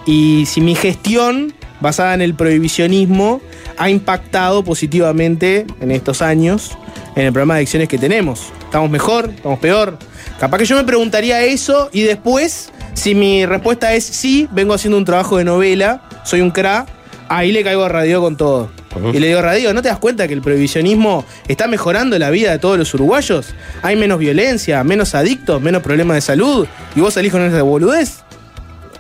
y 0.10 0.48
si 0.48 0.60
mi 0.60 0.74
gestión 0.74 1.54
basada 1.82 2.16
en 2.16 2.22
el 2.22 2.34
prohibicionismo 2.34 3.42
ha 3.78 3.92
impactado 3.92 4.64
positivamente 4.64 5.68
en 5.82 5.92
estos 5.92 6.24
años 6.24 6.76
en 7.16 7.28
el 7.28 7.32
problema 7.32 7.54
de 7.54 7.60
adicciones 7.60 7.88
que 7.88 8.00
tenemos. 8.00 8.48
¿Estamos 8.64 8.90
mejor? 8.90 9.30
¿Estamos 9.36 9.60
peor? 9.60 10.00
Capaz 10.40 10.58
que 10.58 10.66
yo 10.66 10.76
me 10.76 10.84
preguntaría 10.84 11.44
eso 11.44 11.92
y 11.94 12.02
después, 12.02 12.72
si 12.96 13.14
mi 13.14 13.46
respuesta 13.46 13.94
es 13.94 14.04
sí, 14.04 14.48
vengo 14.52 14.74
haciendo 14.74 14.98
un 14.98 15.06
trabajo 15.06 15.38
de 15.38 15.44
novela, 15.44 16.02
soy 16.26 16.42
un 16.42 16.50
cra, 16.50 16.88
ahí 17.28 17.52
le 17.52 17.64
caigo 17.64 17.84
a 17.84 17.90
Radio 17.90 18.20
con 18.20 18.36
todo. 18.36 18.72
Y 19.14 19.20
le 19.20 19.28
digo, 19.28 19.44
Radio, 19.44 19.76
¿no 19.76 19.84
te 19.84 19.90
das 19.90 20.00
cuenta 20.00 20.28
que 20.28 20.34
el 20.34 20.42
prohibicionismo 20.42 21.24
está 21.48 21.68
mejorando 21.68 22.18
la 22.18 22.32
vida 22.32 22.52
de 22.52 22.58
todos 22.58 22.80
los 22.80 22.92
uruguayos? 22.96 23.54
Hay 23.84 23.96
menos 23.96 24.18
violencia, 24.18 24.84
menos 24.84 25.14
adictos, 25.14 25.62
menos 25.62 25.84
problemas 25.84 26.16
de 26.16 26.22
salud, 26.22 26.68
y 26.96 27.00
vos 27.00 27.14
salís 27.14 27.32
con 27.32 27.44
esa 27.44 27.62
boludez. 27.62 28.24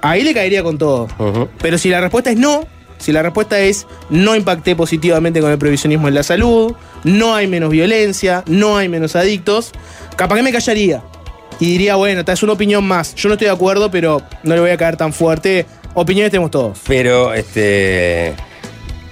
Ahí 0.02 0.24
le 0.24 0.34
caería 0.34 0.64
con 0.64 0.78
todo. 0.78 1.08
Pero 1.62 1.78
si 1.78 1.90
la 1.90 2.02
respuesta 2.02 2.32
es 2.32 2.38
no, 2.38 2.68
si 2.98 3.12
la 3.12 3.22
respuesta 3.22 3.60
es 3.60 3.88
no 4.10 4.36
impacté 4.36 4.76
positivamente 4.76 5.42
con 5.42 5.52
el 5.52 5.58
prohibicionismo 5.58 6.08
en 6.08 6.14
la 6.14 6.24
salud, 6.24 6.74
no 7.04 7.36
hay 7.36 7.48
menos 7.48 7.70
violencia, 7.70 8.44
no 8.48 8.78
hay 8.78 8.90
menos 8.90 9.16
adictos, 9.16 9.72
capaz 10.16 10.36
que 10.36 10.44
me 10.44 10.52
callaría. 10.52 11.04
Y 11.60 11.72
diría, 11.72 11.96
bueno, 11.96 12.22
esta 12.22 12.34
es 12.34 12.44
una 12.44 12.54
opinión 12.54 12.86
más. 12.86 13.16
Yo 13.16 13.28
no 13.28 13.34
estoy 13.34 13.48
de 13.48 13.54
acuerdo, 13.54 13.92
pero 13.92 14.22
no 14.44 14.56
le 14.56 14.62
voy 14.62 14.70
a 14.70 14.78
caer 14.78 14.96
tan 14.96 15.12
fuerte. 15.12 15.66
Opiniones 15.94 16.32
tenemos 16.32 16.52
todos. 16.52 16.80
Pero 16.88 17.34
este 17.34 18.34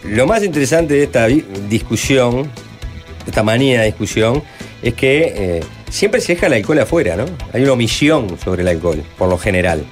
lo 0.03 0.25
más 0.25 0.43
interesante 0.43 0.93
de 0.93 1.03
esta 1.03 1.27
discusión, 1.27 2.43
de 2.43 3.29
esta 3.29 3.43
manía 3.43 3.81
de 3.81 3.87
discusión, 3.87 4.43
es 4.81 4.93
que 4.93 5.33
eh, 5.35 5.63
siempre 5.89 6.21
se 6.21 6.35
deja 6.35 6.47
el 6.47 6.53
alcohol 6.53 6.79
afuera, 6.79 7.17
¿no? 7.17 7.25
Hay 7.53 7.63
una 7.63 7.73
omisión 7.73 8.37
sobre 8.39 8.61
el 8.61 8.69
alcohol, 8.69 9.03
por 9.17 9.29
lo 9.29 9.37
general. 9.37 9.83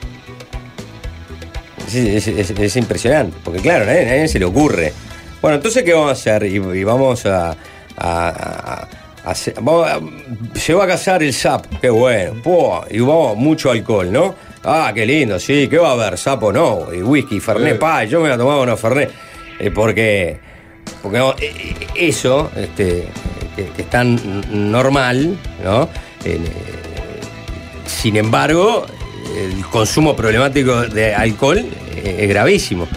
Es, 1.88 1.96
es- 1.96 2.28
es- 2.28 2.52
es 2.52 2.76
impresionante, 2.78 3.38
porque 3.44 3.60
claro, 3.60 3.84
a 3.84 3.88
nadie, 3.88 4.02
a 4.02 4.06
nadie 4.06 4.28
se 4.28 4.40
le 4.40 4.46
ocurre. 4.46 4.94
Bueno, 5.42 5.58
entonces, 5.58 5.84
¿qué 5.84 5.94
vamos 5.94 6.10
a 6.10 6.14
hacer? 6.14 6.44
Y, 6.46 6.56
y 6.56 6.84
vamos 6.84 7.26
a. 7.26 7.52
a- 7.52 7.56
a- 7.98 8.88
a 9.26 9.32
hacer- 9.32 9.56
vamos 9.62 9.88
a- 9.90 10.00
se 10.60 10.74
va 10.74 10.84
a 10.84 10.88
casar 10.88 11.24
el 11.24 11.34
SAP, 11.34 11.66
qué 11.82 11.90
bueno. 11.90 12.34
Pua, 12.44 12.86
y 12.92 13.00
vamos, 13.00 13.36
mucho 13.38 13.72
alcohol, 13.72 14.12
¿no? 14.12 14.36
Ah, 14.64 14.92
qué 14.94 15.06
lindo, 15.06 15.40
sí, 15.40 15.68
¿qué 15.68 15.78
va 15.78 15.90
a 15.90 15.92
haber? 15.94 16.18
Sapo 16.18 16.52
no, 16.52 16.88
y 16.94 17.02
whisky, 17.02 17.40
fernet, 17.40 17.76
Eh. 17.76 17.80
pa, 17.80 18.04
yo 18.04 18.20
me 18.22 18.30
la 18.30 18.38
tomaba 18.38 18.62
unos 18.62 18.80
fernet. 18.80 19.12
Eh, 19.60 19.72
porque 19.72 20.40
porque 21.02 21.18
no, 21.18 21.32
eh, 21.34 21.54
eh, 21.80 21.88
eso, 21.96 22.52
este, 22.56 23.08
que, 23.56 23.66
que 23.68 23.82
es 23.84 23.90
tan 23.90 24.20
normal, 24.72 25.38
¿no? 25.64 25.88
Eh, 26.24 26.40
sin 27.86 28.18
embargo, 28.18 28.86
el 29.36 29.66
consumo 29.66 30.16
problemático 30.16 30.82
de 30.84 31.14
alcohol 31.14 31.60
eh, 31.60 32.18
es 32.20 32.30
gravísimo. 32.30 32.88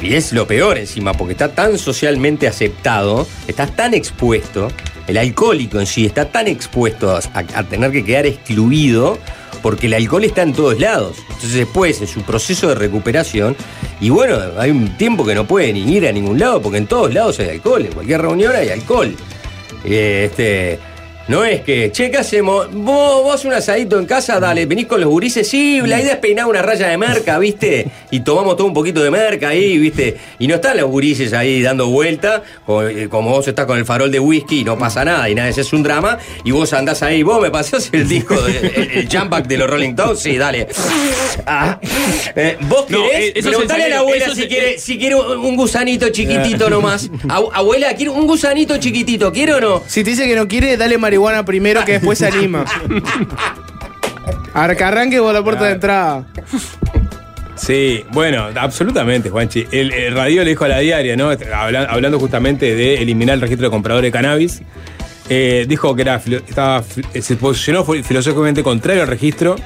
Y 0.00 0.14
es 0.14 0.32
lo 0.32 0.46
peor 0.46 0.78
encima, 0.78 1.12
porque 1.12 1.32
está 1.32 1.48
tan 1.48 1.76
socialmente 1.76 2.46
aceptado, 2.46 3.26
estás 3.48 3.74
tan 3.74 3.94
expuesto, 3.94 4.68
el 5.08 5.16
alcohólico 5.16 5.80
en 5.80 5.86
sí 5.86 6.06
está 6.06 6.26
tan 6.26 6.46
expuesto 6.46 7.18
a, 7.32 7.62
tener 7.64 7.90
que 7.90 8.04
quedar 8.04 8.26
excluido, 8.26 9.18
porque 9.62 9.86
el 9.86 9.94
alcohol 9.94 10.22
está 10.22 10.42
en 10.42 10.52
todos 10.52 10.78
lados. 10.78 11.16
Entonces 11.22 11.54
después, 11.54 12.00
en 12.00 12.06
su 12.06 12.22
proceso 12.22 12.68
de 12.68 12.76
recuperación, 12.76 13.56
y 14.00 14.10
bueno, 14.10 14.38
hay 14.56 14.70
un 14.70 14.96
tiempo 14.96 15.26
que 15.26 15.34
no 15.34 15.46
puede 15.46 15.72
ni 15.72 15.80
ir 15.80 16.06
a 16.06 16.12
ningún 16.12 16.38
lado, 16.38 16.62
porque 16.62 16.78
en 16.78 16.86
todos 16.86 17.12
lados 17.12 17.40
hay 17.40 17.48
alcohol, 17.48 17.84
en 17.86 17.92
cualquier 17.92 18.20
reunión 18.20 18.54
hay 18.54 18.68
alcohol. 18.68 19.16
Eh, 19.84 20.28
este, 20.30 20.78
no 21.28 21.44
es 21.44 21.60
que, 21.60 21.92
che, 21.92 22.10
¿qué 22.10 22.16
hacemos? 22.18 22.72
¿Vos, 22.72 23.22
vos 23.22 23.44
un 23.44 23.52
asadito 23.52 23.98
en 23.98 24.06
casa, 24.06 24.40
dale, 24.40 24.64
venís 24.66 24.86
con 24.86 25.00
los 25.00 25.10
gurises, 25.10 25.46
sí, 25.48 25.80
la 25.84 26.00
idea 26.00 26.12
es 26.14 26.18
peinar 26.18 26.46
una 26.46 26.62
raya 26.62 26.88
de 26.88 26.96
merca, 26.96 27.38
¿viste? 27.38 27.86
Y 28.10 28.20
tomamos 28.20 28.56
todo 28.56 28.66
un 28.66 28.72
poquito 28.74 29.02
de 29.02 29.10
merca 29.10 29.50
ahí, 29.50 29.76
¿viste? 29.78 30.16
Y 30.38 30.46
no 30.48 30.54
están 30.56 30.76
los 30.78 30.88
gurises 30.90 31.32
ahí 31.34 31.60
dando 31.60 31.86
vuelta, 31.88 32.42
como, 32.64 32.82
eh, 32.82 33.08
como 33.10 33.30
vos 33.30 33.46
estás 33.46 33.66
con 33.66 33.76
el 33.78 33.84
farol 33.84 34.10
de 34.10 34.18
whisky 34.20 34.60
y 34.60 34.64
no 34.64 34.78
pasa 34.78 35.04
nada, 35.04 35.28
y 35.28 35.34
nada, 35.34 35.48
ese 35.50 35.60
es 35.60 35.72
un 35.74 35.82
drama, 35.82 36.18
y 36.44 36.50
vos 36.50 36.72
andás 36.72 37.02
ahí, 37.02 37.22
vos 37.22 37.42
me 37.42 37.50
pasás 37.50 37.90
el 37.92 38.08
disco, 38.08 38.34
de- 38.40 38.58
el, 38.58 38.90
el 39.00 39.08
jump 39.12 39.28
back 39.30 39.46
de 39.46 39.58
los 39.58 39.68
Rolling 39.68 39.90
Stones, 39.90 40.20
sí, 40.20 40.38
dale. 40.38 40.66
Ah, 41.46 41.78
eh, 42.34 42.56
¿Vos 42.62 42.88
No, 42.88 43.02
querés? 43.02 43.26
eh, 43.26 43.32
eso 43.36 43.48
Preguntale 43.50 43.84
a 43.84 43.88
la 43.88 43.98
abuela 43.98 44.34
si 44.34 44.46
quiere, 44.48 44.78
si 44.78 44.98
quiere 44.98 45.14
un 45.14 45.56
gusanito 45.56 46.08
chiquitito 46.08 46.70
nomás. 46.70 47.10
Abu- 47.28 47.50
abuela, 47.52 47.94
quiero 47.94 48.14
un 48.14 48.26
gusanito 48.26 48.78
chiquitito, 48.78 49.30
¿quiere 49.30 49.52
o 49.54 49.60
no? 49.60 49.82
Si 49.86 50.02
te 50.02 50.10
dice 50.10 50.26
que 50.26 50.34
no 50.34 50.48
quiere, 50.48 50.76
dale 50.78 50.96
marihuana 50.96 51.17
primero 51.44 51.84
que 51.84 51.92
después 51.92 52.18
se 52.18 52.26
anima. 52.32 52.64
Ahora 54.54 54.74
que 54.74 54.84
arranque 54.84 55.18
por 55.20 55.32
la 55.34 55.42
puerta 55.42 55.64
de 55.64 55.72
entrada. 55.72 56.24
Sí, 57.56 58.04
bueno, 58.12 58.46
absolutamente, 58.54 59.30
Juanchi. 59.30 59.66
El, 59.72 59.92
el 59.92 60.14
radio 60.14 60.44
le 60.44 60.50
dijo 60.50 60.64
a 60.64 60.68
la 60.68 60.78
diaria, 60.78 61.16
¿no? 61.16 61.30
Habla- 61.54 61.84
hablando 61.90 62.18
justamente 62.20 62.74
de 62.74 62.94
eliminar 63.02 63.34
el 63.34 63.40
registro 63.40 63.66
de 63.66 63.70
compradores 63.70 64.08
de 64.08 64.12
cannabis. 64.12 64.62
eh, 65.28 65.66
dijo 65.68 65.94
que 65.94 66.02
era, 66.02 66.16
estaba, 66.24 66.82
fi- 66.82 67.02
se 67.20 67.36
posicionó 67.36 67.84
filosóficamente 67.84 68.62
contrario 68.62 69.02
al 69.02 69.08
registro, 69.08 69.56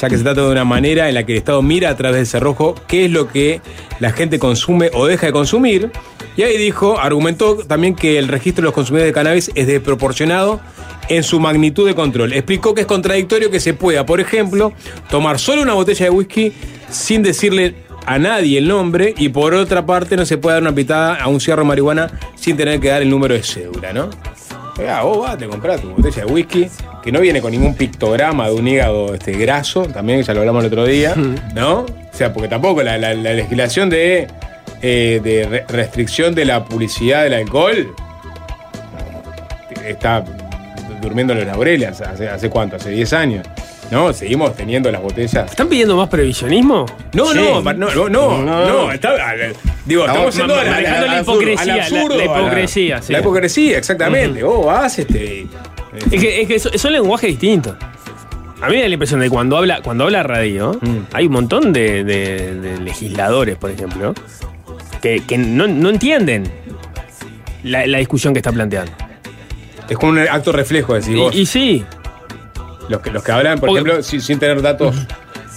ya 0.00 0.08
que 0.08 0.16
se 0.16 0.22
trata 0.22 0.42
de 0.42 0.48
una 0.48 0.64
manera 0.64 1.08
en 1.08 1.14
la 1.14 1.24
que 1.26 1.32
el 1.32 1.38
Estado 1.38 1.60
mira 1.60 1.90
a 1.90 1.96
través 1.96 2.16
del 2.16 2.26
cerrojo 2.26 2.74
qué 2.86 3.04
es 3.06 3.10
lo 3.10 3.28
que 3.28 3.60
la 4.00 4.12
gente 4.12 4.38
consume 4.38 4.90
o 4.94 5.06
deja 5.06 5.26
de 5.26 5.32
consumir. 5.32 5.90
Y 6.36 6.42
ahí 6.42 6.56
dijo, 6.58 6.98
argumentó 6.98 7.56
también 7.58 7.94
que 7.94 8.18
el 8.18 8.28
registro 8.28 8.62
de 8.62 8.66
los 8.66 8.74
consumidores 8.74 9.10
de 9.10 9.14
cannabis 9.14 9.50
es 9.54 9.66
desproporcionado 9.66 10.60
en 11.08 11.22
su 11.22 11.38
magnitud 11.38 11.86
de 11.86 11.94
control. 11.94 12.32
Explicó 12.32 12.74
que 12.74 12.80
es 12.82 12.86
contradictorio 12.86 13.50
que 13.50 13.60
se 13.60 13.74
pueda, 13.74 14.04
por 14.06 14.20
ejemplo, 14.20 14.72
tomar 15.10 15.38
solo 15.38 15.62
una 15.62 15.74
botella 15.74 16.06
de 16.06 16.10
whisky 16.10 16.52
sin 16.90 17.22
decirle 17.22 17.74
a 18.06 18.18
nadie 18.18 18.58
el 18.58 18.68
nombre 18.68 19.14
y 19.16 19.28
por 19.30 19.54
otra 19.54 19.86
parte 19.86 20.16
no 20.16 20.26
se 20.26 20.36
puede 20.38 20.54
dar 20.56 20.62
una 20.62 20.74
pitada 20.74 21.14
a 21.14 21.28
un 21.28 21.40
cigarro 21.40 21.62
de 21.62 21.68
marihuana 21.68 22.10
sin 22.34 22.56
tener 22.56 22.80
que 22.80 22.88
dar 22.88 23.00
el 23.02 23.08
número 23.10 23.34
de 23.34 23.42
cédula, 23.42 23.92
¿no? 23.92 24.10
Oiga, 24.76 25.02
vos 25.02 25.18
vas, 25.20 25.38
te 25.38 25.46
compras 25.46 25.80
tu 25.80 25.90
botella 25.90 26.24
de 26.24 26.32
whisky, 26.32 26.66
que 27.02 27.12
no 27.12 27.20
viene 27.20 27.40
con 27.40 27.52
ningún 27.52 27.76
pictograma 27.76 28.48
de 28.48 28.54
un 28.56 28.66
hígado 28.66 29.14
este, 29.14 29.32
graso, 29.32 29.82
también 29.86 30.20
ya 30.22 30.34
lo 30.34 30.40
hablamos 30.40 30.64
el 30.64 30.66
otro 30.66 30.84
día, 30.84 31.14
¿no? 31.54 31.80
O 31.82 31.86
sea, 32.16 32.32
porque 32.32 32.48
tampoco 32.48 32.82
la, 32.82 32.98
la- 32.98 33.14
la 33.14 33.32
legislación 33.34 33.88
de, 33.88 34.26
eh, 34.86 35.20
de 35.24 35.46
re- 35.48 35.64
restricción 35.68 36.34
de 36.34 36.44
la 36.44 36.62
publicidad 36.64 37.22
del 37.24 37.32
alcohol 37.34 37.94
está 39.86 40.24
durmiendo 41.00 41.32
en 41.32 41.40
los 41.40 41.46
laureles, 41.48 42.00
¿hace, 42.00 42.28
hace 42.28 42.50
cuánto? 42.50 42.76
¿Hace 42.76 42.90
10 42.90 43.12
años? 43.14 43.46
¿No? 43.90 44.12
Seguimos 44.12 44.54
teniendo 44.56 44.90
las 44.90 45.02
botellas. 45.02 45.50
¿Están 45.50 45.68
pidiendo 45.68 45.96
más 45.96 46.08
previsionismo? 46.08 46.86
No, 47.12 47.26
Sí. 47.32 47.38
no, 47.38 47.62
no, 47.62 47.74
no, 47.74 48.08
no, 48.08 48.44
no, 48.66 48.92
está- 48.92 49.10
a 49.30 49.34
ver, 49.34 49.54
digo, 49.84 50.06
estamos 50.06 50.34
yendo 50.36 50.54
a 50.54 50.64
la- 50.64 50.80
la 50.80 51.20
hipocresía, 51.20 51.76
la- 51.76 51.82
absurdo, 51.84 52.16
la 52.16 52.22
a 52.22 52.26
hipocresía, 52.26 53.02
sí. 53.02 53.12
La 53.12 53.20
hipocresía, 53.20 53.78
exactamente. 53.78 54.42
Vos 54.42 54.66
vas, 54.66 54.98
este. 54.98 55.46
Es 56.10 56.20
que, 56.20 56.42
es 56.42 56.48
que 56.48 56.58
son, 56.58 56.78
son 56.78 56.92
lenguajes 56.92 57.30
distintos. 57.30 57.76
A 58.62 58.68
mí 58.68 58.76
me 58.76 58.82
da 58.82 58.88
la 58.88 58.94
impresión 58.94 59.20
de 59.20 59.26
que 59.26 59.30
cuando 59.30 59.58
habla, 59.58 59.80
cuando 59.82 60.04
habla 60.04 60.22
radio, 60.22 60.78
Mm. 60.80 60.96
hay 61.12 61.26
un 61.26 61.32
montón 61.32 61.72
de, 61.72 62.02
de- 62.04 62.54
de 62.60 62.78
legisladores, 62.80 63.56
por 63.56 63.70
ejemplo, 63.70 64.14
que, 65.04 65.20
que 65.26 65.36
no, 65.36 65.66
no 65.66 65.90
entienden 65.90 66.44
la, 67.62 67.86
la 67.86 67.98
discusión 67.98 68.32
que 68.32 68.38
está 68.38 68.50
planteando. 68.52 68.90
Es 69.86 69.98
como 69.98 70.12
un 70.12 70.18
acto 70.20 70.50
reflejo, 70.50 70.94
decís 70.94 71.14
vos. 71.14 71.34
Y, 71.34 71.42
y 71.42 71.46
sí, 71.46 71.84
Los 72.88 73.02
que, 73.02 73.10
los 73.10 73.22
que 73.22 73.30
hablan, 73.32 73.58
por 73.60 73.68
ejemplo, 73.68 74.02
sin, 74.02 74.22
sin 74.22 74.38
tener 74.38 74.62
datos, 74.62 74.96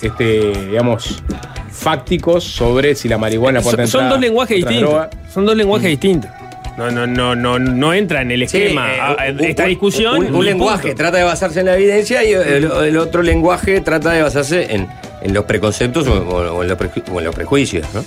este, 0.02 0.52
digamos, 0.68 1.24
fácticos 1.72 2.44
sobre 2.44 2.94
si 2.94 3.08
la 3.08 3.18
marihuana 3.18 3.62
son, 3.62 3.76
puede 3.76 3.88
son 3.88 4.10
dos 4.10 4.20
lenguajes 4.20 4.58
distintos. 4.58 5.08
Son 5.34 5.46
dos 5.46 5.56
Mm. 5.56 5.60
lenguajes 5.60 5.90
distintos. 5.92 6.30
No, 6.78 6.92
no, 6.92 7.08
no, 7.08 7.34
no, 7.36 7.58
no 7.58 7.94
entra 7.94 8.22
en 8.22 8.32
el 8.32 8.48
Sí, 8.50 8.58
esquema 8.58 8.94
eh, 8.94 9.00
a- 9.00 9.08
a- 9.14 9.32
un- 9.32 9.44
esta 9.46 9.64
un- 9.64 9.70
discusión. 9.70 10.36
Un, 10.36 10.44
lenguaje 10.46 10.90
punto. 10.90 10.98
trata 10.98 11.18
de 11.18 11.24
basarse 11.24 11.62
en 11.62 11.68
la 11.68 11.76
evidencia 11.76 12.22
y 12.24 12.34
el, 12.34 12.66
el 12.70 12.98
otro 12.98 13.24
lenguaje 13.24 13.80
trata 13.80 14.12
de 14.12 14.22
basarse 14.24 14.76
en, 14.76 14.88
en 15.22 15.34
los 15.34 15.46
preconceptos 15.46 16.06
o, 16.08 16.14
o 16.22 16.64
en 16.64 16.70
los 16.70 16.78
preju- 16.78 17.04
o 17.14 17.18
en 17.20 17.26
los 17.26 17.34
prejuicios, 17.34 17.88
¿no? 17.94 18.04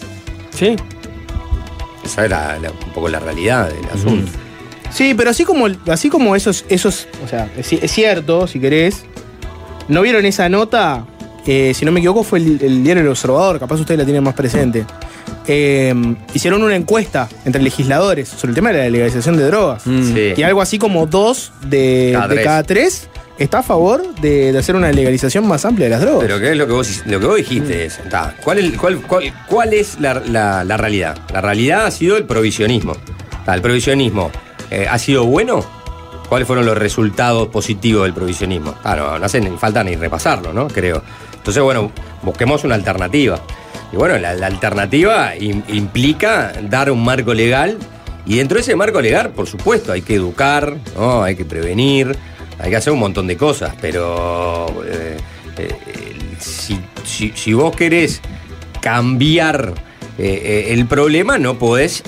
Sí. 0.55 0.77
Esa 2.13 2.29
la- 2.29 2.59
un 2.87 2.93
poco 2.93 3.09
la 3.09 3.19
realidad 3.21 3.69
del 3.71 3.85
asunto. 3.93 4.31
Sí, 4.93 5.15
pero 5.17 5.31
así 5.31 5.45
como, 5.45 5.67
así 5.89 6.09
como 6.09 6.35
esos, 6.35 6.65
esos, 6.69 7.07
o 7.25 7.29
sea, 7.29 7.49
es, 7.57 7.73
es 7.73 7.91
cierto, 7.93 8.47
si 8.47 8.59
querés. 8.59 9.05
¿No 9.89 10.03
vieron 10.03 10.25
esa 10.25 10.49
nota? 10.49 11.05
Eh, 11.47 11.73
si 11.75 11.85
no 11.85 11.93
me 11.93 12.01
equivoco, 12.01 12.23
fue 12.23 12.39
el, 12.39 12.59
el 12.63 12.85
diario 12.85 13.03
El 13.03 13.09
Observador, 13.09 13.59
capaz 13.59 13.77
ustedes 13.81 13.99
la 13.99 14.05
tienen 14.05 14.23
más 14.23 14.35
presente. 14.35 14.85
Eh, 15.47 15.95
hicieron 16.35 16.63
una 16.63 16.77
encuesta 16.77 17.29
entre 17.45 17.63
legisladores 17.63 18.29
sobre 18.29 18.51
el 18.51 18.55
tema 18.55 18.71
de 18.73 18.79
la 18.79 18.91
legalización 18.91 19.37
de 19.37 19.45
drogas. 19.47 19.83
Sí. 19.83 20.33
Y 20.37 20.43
algo 20.43 20.61
así 20.61 20.79
como 20.79 21.07
dos 21.07 21.53
de 21.67 22.11
Cada 22.13 22.29
de 22.29 22.35
tres. 22.35 22.45
cada 22.47 22.63
tres 22.63 23.09
está 23.41 23.59
a 23.59 23.63
favor 23.63 24.15
de, 24.21 24.53
de 24.53 24.59
hacer 24.59 24.77
una 24.77 24.93
legalización 24.93 25.47
más 25.49 25.65
amplia 25.65 25.87
de 25.87 25.91
las 25.91 26.01
drogas. 26.03 26.21
Pero 26.23 26.39
¿qué 26.39 26.51
es 26.53 26.57
lo 26.57 26.67
que 26.67 26.73
vos, 26.73 27.03
lo 27.07 27.19
que 27.21 27.27
vos 27.27 27.37
dijiste? 27.37 27.85
Es, 27.87 27.99
ta, 28.09 28.35
¿cuál, 28.45 28.59
es, 28.59 28.77
cuál, 28.79 29.01
cuál- 29.03 29.33
cuál 29.47 29.73
es 29.75 29.99
la, 30.01 30.15
la- 30.15 30.63
la 30.65 30.77
realidad? 30.77 31.19
La 31.33 31.41
realidad 31.41 31.87
ha 31.87 31.91
sido 31.91 32.17
el 32.17 32.25
provisionismo. 32.25 32.95
Ta, 33.45 33.55
¿El 33.55 33.63
provisionismo 33.63 34.31
eh, 34.71 34.87
ha 34.89 34.99
sido 34.99 35.25
bueno? 35.25 35.65
¿Cuáles 36.29 36.47
fueron 36.47 36.65
los 36.65 36.79
resultados 36.79 37.49
positivos 37.49 38.05
del 38.05 38.13
provisionismo? 38.15 38.75
Ah, 38.85 38.95
no, 38.95 39.19
no 39.19 39.25
hace 39.27 39.41
ni 39.41 39.51
falta 39.57 39.83
ni 39.83 39.97
repasarlo, 39.97 40.53
¿no? 40.53 40.69
Creo. 40.69 41.03
Entonces, 41.35 41.63
bueno, 41.63 41.91
busquemos 42.23 42.63
una 42.65 42.77
alternativa. 42.77 43.41
Y 43.93 43.97
bueno, 43.97 44.17
la, 44.19 44.35
la 44.35 44.47
alternativa 44.47 45.35
im- 45.35 45.65
implica 45.69 46.53
dar 46.69 46.91
un 46.93 47.03
marco 47.03 47.35
legal 47.35 47.77
y 48.27 48.37
dentro 48.37 48.57
de 48.57 48.61
ese 48.61 48.77
marco 48.77 49.01
legal, 49.01 49.31
por 49.31 49.49
supuesto, 49.49 49.91
hay 49.91 50.03
que 50.03 50.15
educar, 50.15 50.77
¿no? 50.95 51.25
hay 51.25 51.35
que 51.35 51.45
prevenir, 51.45 52.15
hay 52.61 52.71
que 52.71 52.77
hacer 52.77 52.93
un 52.93 52.99
montón 53.01 53.27
de 53.27 53.37
cosas, 53.37 53.75
pero 53.81 54.83
eh, 54.87 55.17
eh, 55.59 55.75
si, 56.39 56.79
si- 57.05 57.33
si 57.35 57.53
vos 57.53 57.75
querés 57.75 58.21
cambiar 58.81 59.75
eh, 60.19 60.67
el 60.71 60.87
problema, 60.87 61.39
no 61.39 61.59
podés 61.59 62.03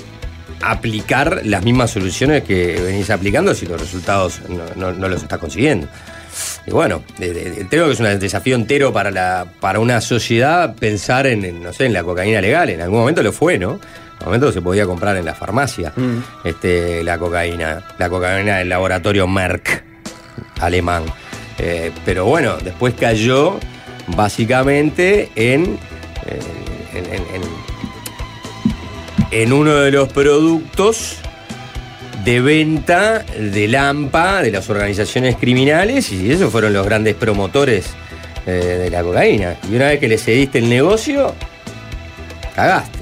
aplicar 0.61 1.41
las 1.45 1.65
mismas 1.65 1.91
soluciones 1.91 2.45
que 2.45 2.81
venís 2.81 3.11
aplicando 3.11 3.55
si 3.55 3.67
los 3.67 3.81
resultados 3.81 4.41
no, 4.49 4.63
no- 4.77 4.93
no 4.93 5.09
los 5.09 5.23
estás 5.23 5.39
consiguiendo. 5.39 5.89
Y 6.67 6.71
bueno, 6.71 7.03
creo 7.69 7.87
que 7.87 7.93
es 7.93 8.01
un 8.01 8.19
desafío 8.19 8.55
entero 8.57 8.93
para, 8.93 9.11
la, 9.11 9.47
para 9.61 9.81
una 9.81 10.01
sociedad 10.01 10.75
pensar 10.77 11.27
en, 11.27 11.63
no 11.63 11.73
sé, 11.73 11.87
en 11.87 11.93
la 11.93 12.05
cocaína 12.05 12.41
legal. 12.41 12.71
En 12.71 12.81
algún 12.81 13.01
momento 13.01 13.23
lo 13.23 13.33
fue, 13.33 13.59
¿no? 13.59 13.73
En 13.73 13.79
algún 14.21 14.27
momento 14.27 14.53
se 14.53 14.63
podía 14.63 14.87
comprar 14.87 15.17
en 15.17 15.25
la 15.27 15.35
farmacia 15.35 15.93
este, 16.45 17.03
la 17.05 17.19
cocaína, 17.19 17.83
la 17.99 18.09
cocaína 18.09 18.59
del 18.59 18.69
laboratorio 18.69 19.27
Merck 19.27 19.85
alemán. 20.63 21.05
Eh, 21.59 21.91
pero 22.05 22.25
bueno, 22.25 22.57
después 22.57 22.95
cayó 22.99 23.59
básicamente 24.17 25.31
en, 25.37 25.79
eh, 26.27 26.41
en- 26.95 27.43
en 29.43 29.53
uno 29.53 29.75
de 29.77 29.91
los 29.91 30.09
productos 30.13 31.17
de 32.25 32.41
venta 32.41 33.21
del 33.39 33.75
AMPA, 33.75 34.43
de 34.43 34.51
las 34.51 34.69
organizaciones 34.71 35.37
criminales, 35.37 36.13
y 36.13 36.31
esos 36.31 36.53
fueron 36.53 36.73
los 36.73 36.85
grandes 36.87 37.15
promotores 37.15 37.87
eh, 38.47 38.51
de 38.51 38.91
la 38.91 39.03
cocaína. 39.03 39.57
Y 39.71 39.77
una 39.77 39.87
vez 39.87 40.01
que 40.01 40.09
le 40.09 40.19
cediste 40.19 40.59
el 40.59 40.69
negocio, 40.69 41.35
cagaste. 42.55 42.99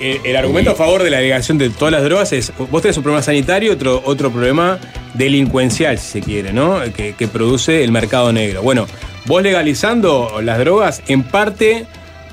El, 0.00 0.20
el 0.24 0.36
argumento 0.36 0.72
a 0.72 0.74
favor 0.74 1.02
de 1.02 1.10
la 1.10 1.20
legalización 1.20 1.58
de 1.58 1.70
todas 1.70 1.92
las 1.92 2.02
drogas 2.02 2.32
es, 2.32 2.52
vos 2.70 2.82
tenés 2.82 2.96
un 2.96 3.02
problema 3.02 3.22
sanitario, 3.22 3.72
otro, 3.72 4.02
otro 4.04 4.30
problema 4.30 4.78
delincuencial, 5.14 5.98
si 5.98 6.12
se 6.12 6.20
quiere, 6.20 6.52
¿no? 6.52 6.80
Que, 6.96 7.14
que 7.14 7.28
produce 7.28 7.84
el 7.84 7.92
mercado 7.92 8.32
negro. 8.32 8.62
Bueno, 8.62 8.86
vos 9.26 9.42
legalizando 9.42 10.40
las 10.42 10.58
drogas, 10.58 11.02
en 11.06 11.22
parte, 11.22 11.86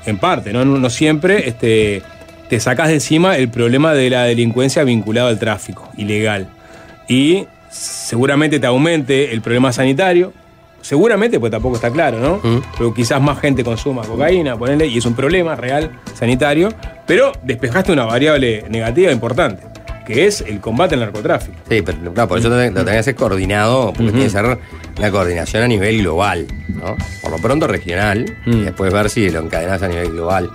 en 0.06 0.18
parte, 0.18 0.52
no, 0.52 0.64
no 0.64 0.90
siempre, 0.90 1.48
este, 1.48 2.02
te 2.48 2.60
sacás 2.60 2.88
de 2.88 2.94
encima 2.94 3.36
el 3.36 3.48
problema 3.48 3.94
de 3.94 4.10
la 4.10 4.24
delincuencia 4.24 4.84
vinculado 4.84 5.28
al 5.28 5.38
tráfico 5.38 5.88
ilegal. 5.96 6.48
Y 7.08 7.46
seguramente 7.70 8.60
te 8.60 8.66
aumente 8.66 9.32
el 9.32 9.40
problema 9.40 9.72
sanitario. 9.72 10.32
Seguramente, 10.82 11.40
pues 11.40 11.50
tampoco 11.50 11.76
está 11.76 11.90
claro, 11.90 12.18
¿no? 12.18 12.36
Mm. 12.42 12.62
Pero 12.76 12.92
quizás 12.92 13.22
más 13.22 13.40
gente 13.40 13.64
consuma 13.64 14.02
cocaína, 14.02 14.56
ponele, 14.58 14.86
y 14.86 14.98
es 14.98 15.06
un 15.06 15.14
problema 15.14 15.54
real 15.54 15.90
sanitario. 16.14 16.68
Pero 17.06 17.32
despejaste 17.42 17.92
una 17.92 18.04
variable 18.04 18.64
negativa 18.68 19.10
importante, 19.12 19.62
que 20.06 20.26
es 20.26 20.40
el 20.42 20.60
combate 20.60 20.94
al 20.94 21.00
narcotráfico. 21.00 21.56
Sí, 21.70 21.82
pero 21.82 21.98
no, 21.98 22.28
por 22.28 22.38
eso 22.38 22.48
lo 22.48 22.56
tenés 22.56 22.84
que 22.84 22.90
hacer 22.98 23.14
coordinado, 23.14 23.86
porque 23.92 24.10
tiene 24.10 24.24
que 24.24 24.30
ser 24.30 24.58
una 24.98 25.10
coordinación 25.10 25.62
a 25.62 25.68
nivel 25.68 25.98
global, 26.02 26.46
¿no? 26.68 26.96
Por 27.22 27.30
lo 27.30 27.38
pronto 27.38 27.66
regional, 27.66 28.26
y 28.44 28.50
Mm. 28.50 28.64
después 28.64 28.92
ver 28.92 29.08
si 29.08 29.30
lo 29.30 29.40
encadenás 29.40 29.82
a 29.82 29.88
nivel 29.88 30.10
global. 30.10 30.50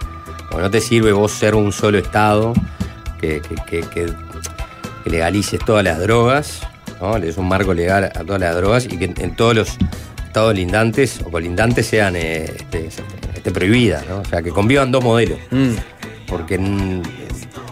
Porque 0.49 0.63
no 0.63 0.69
te 0.71 0.81
sirve 0.81 1.11
vos 1.13 1.31
ser 1.31 1.55
un 1.55 1.71
solo 1.71 1.97
Estado 1.97 2.53
que, 3.21 3.41
que- 3.41 3.81
que- 3.81 3.89
que- 3.89 4.13
legalices 5.05 5.59
todas 5.65 5.83
las 5.85 5.99
drogas, 5.99 6.61
¿no? 7.01 7.17
Le 7.17 7.27
des 7.27 7.37
un 7.37 7.47
marco 7.47 7.73
legal 7.73 8.05
a 8.05 8.23
todas 8.25 8.41
las 8.41 8.55
drogas 8.55 8.85
y 8.85 8.97
que 8.97 9.05
en 9.17 9.35
todos 9.35 9.55
los 9.55 9.77
estados 10.37 10.53
lindantes 10.55 11.19
o 11.25 11.31
colindantes 11.31 11.87
sean 11.87 12.15
eh, 12.15 12.45
este, 12.55 12.89
este, 13.35 13.51
prohibidas, 13.51 14.05
¿no? 14.07 14.19
O 14.19 14.25
sea, 14.25 14.43
que 14.43 14.51
convivan 14.51 14.91
dos 14.91 15.03
modelos. 15.03 15.39
Porque 16.27 16.59
mm, 16.59 17.01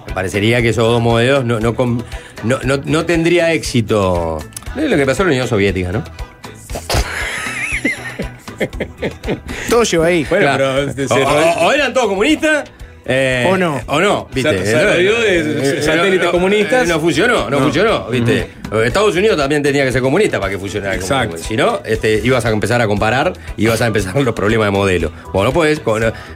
me 0.07 0.13
parecería 0.15 0.61
que 0.63 0.69
esos 0.69 0.83
dos 0.87 0.99
modelos 1.01 1.45
no, 1.45 1.59
no, 1.59 1.75
con- 1.75 2.03
no, 2.43 2.57
no- 2.63 2.77
no 2.83 3.05
tendría 3.05 3.53
éxito. 3.53 4.39
Es 4.75 4.89
lo 4.89 4.97
que 4.97 5.05
pasó 5.05 5.21
en 5.23 5.27
la 5.29 5.33
Unión 5.33 5.47
Soviética, 5.47 5.91
¿no? 5.91 6.03
Todo 9.69 9.83
lleva 9.83 10.05
ahí. 10.07 10.25
Bueno, 10.29 10.45
Claro. 10.45 10.91
pero 10.95 11.15
o, 11.15 11.17
o- 11.17 11.65
o 11.67 11.71
eran 11.71 11.93
todos 11.93 12.07
comunistas. 12.07 12.63
Eh, 13.05 13.47
O 13.49 13.57
no. 13.57 13.79
O 13.87 13.99
no, 13.99 14.27
¿viste? 14.33 14.57
Se- 14.59 14.65
se 14.71 14.83
rodeó 14.83 15.19
de 15.21 15.81
satélites 15.83 16.25
no, 16.25 16.31
comunistas. 16.31 16.85
eh, 16.85 16.91
No 16.91 16.99
funcionó, 16.99 17.49
no, 17.49 17.59
No. 17.59 17.59
funcionó, 17.59 18.07
¿viste? 18.09 18.49
Estados 18.83 19.15
Unidos 19.15 19.37
también 19.37 19.61
tenía 19.61 19.85
que 19.85 19.91
ser 19.91 20.01
comunista 20.01 20.39
para 20.39 20.51
que 20.51 20.57
funcionara. 20.57 20.93
como- 20.95 21.03
Exacto. 21.05 21.37
Si 21.37 21.55
no, 21.55 21.81
este, 21.85 22.19
ibas 22.23 22.43
a 22.45 22.49
empezar 22.49 22.81
a 22.81 22.87
comparar 22.87 23.33
y 23.57 23.63
ibas 23.65 23.79
a 23.81 23.87
empezar 23.87 24.15
los 24.21 24.33
problemas 24.33 24.67
de 24.67 24.71
modelo. 24.71 25.11
Bueno, 25.33 25.53
pues 25.53 25.81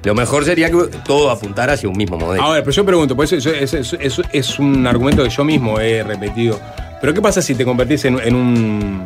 lo 0.04 0.14
mejor 0.16 0.46
sería 0.46 0.70
que 0.70 0.78
todo 1.06 1.32
apuntara 1.32 1.74
hacia 1.74 1.90
un 1.90 1.98
mismo 1.98 2.18
modelo. 2.18 2.44
Ahora, 2.44 2.60
pero 2.62 2.72
yo 2.72 2.86
pregunto, 2.86 3.16
pues 3.16 3.32
eso, 3.34 3.50
eso- 3.52 4.22
es 4.32 4.60
un 4.60 4.86
argumento 4.86 5.24
que 5.24 5.30
yo 5.30 5.44
mismo 5.44 5.80
he 5.80 6.04
repetido. 6.04 6.60
Pero 7.02 7.14
¿qué 7.14 7.22
pasa 7.22 7.42
si 7.42 7.56
te 7.56 7.66
convertís 7.66 8.06
en, 8.06 8.20
en 8.20 8.36
un 8.36 9.04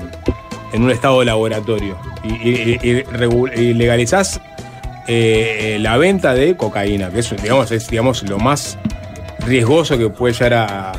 en 0.73 0.81
un 0.81 0.89
estado 0.89 1.19
de 1.19 1.25
laboratorio 1.27 1.95
y, 2.23 2.49
y- 2.83 3.03
y 3.55 3.73
legalizás 3.75 4.41
eh, 5.07 5.77
la 5.81 5.97
venta 5.97 6.33
de 6.33 6.55
cocaína, 6.55 7.09
que 7.09 7.19
eso 7.19 7.35
digamos, 7.35 7.71
es 7.71 7.89
digamos, 7.89 8.23
lo 8.23 8.37
más 8.39 8.77
riesgoso 9.45 9.97
que 9.97 10.09
puede 10.09 10.33
llegar 10.33 10.53
a, 10.53 10.91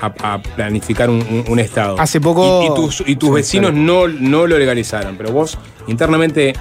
a- 0.00 0.34
a 0.34 0.38
planificar 0.42 1.10
un, 1.10 1.20
un- 1.20 1.44
un 1.48 1.58
estado. 1.58 1.96
Hace 2.00 2.20
poco- 2.20 2.62
Y, 2.62 2.66
y 2.66 2.74
tus, 2.74 3.02
y 3.06 3.16
tus 3.16 3.28
Sí, 3.30 3.34
vecinos 3.34 3.70
claro. 3.72 3.84
no, 3.84 4.08
no 4.08 4.46
lo 4.46 4.58
legalizaron, 4.58 5.16
pero 5.16 5.32
vos 5.32 5.58
internamente 5.86 6.54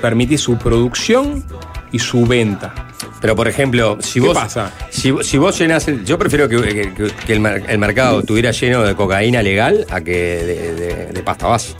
permitís 0.00 0.40
su 0.40 0.56
producción 0.58 1.44
y 1.92 1.98
su 1.98 2.26
venta. 2.26 2.74
Pero 3.20 3.34
por 3.34 3.48
ejemplo, 3.48 3.98
si 4.00 4.20
¿Qué 4.20 4.26
vos. 4.28 4.36
pasa? 4.38 4.70
Si, 4.90 5.12
si 5.22 5.38
vos 5.38 5.58
llenás. 5.58 5.88
el- 5.88 6.04
yo 6.04 6.18
prefiero 6.18 6.48
que, 6.48 6.60
que- 6.62 6.94
que- 6.94 7.10
que 7.26 7.32
el, 7.32 7.40
mer- 7.40 7.64
el 7.68 7.78
mercado 7.78 8.20
estuviera 8.20 8.50
lleno 8.52 8.82
de 8.82 8.94
cocaína 8.94 9.42
legal 9.42 9.86
a 9.90 10.00
que 10.00 10.12
de, 10.12 10.74
de- 10.74 11.06
de 11.06 11.22
pasta 11.22 11.46
base. 11.48 11.74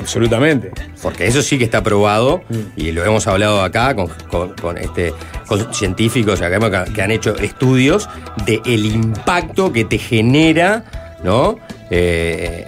Absolutamente. 0.00 0.70
Porque 1.02 1.26
eso 1.26 1.42
sí 1.42 1.58
que 1.58 1.64
está 1.64 1.82
probado 1.82 2.42
y 2.76 2.90
lo 2.92 3.04
hemos 3.04 3.26
hablado 3.26 3.62
acá 3.62 3.94
con, 3.94 4.08
con- 4.30 4.54
con, 4.54 4.78
este, 4.78 5.12
con 5.46 5.72
científicos 5.74 6.40
académicos 6.40 6.90
que, 6.90 7.02
han 7.02 7.10
hecho 7.10 7.36
estudios 7.36 8.08
de 8.46 8.60
el 8.64 8.86
impacto 8.86 9.72
que 9.72 9.84
te 9.84 9.98
genera 9.98 10.84
¿no? 11.22 11.58
Eh, 11.90 12.66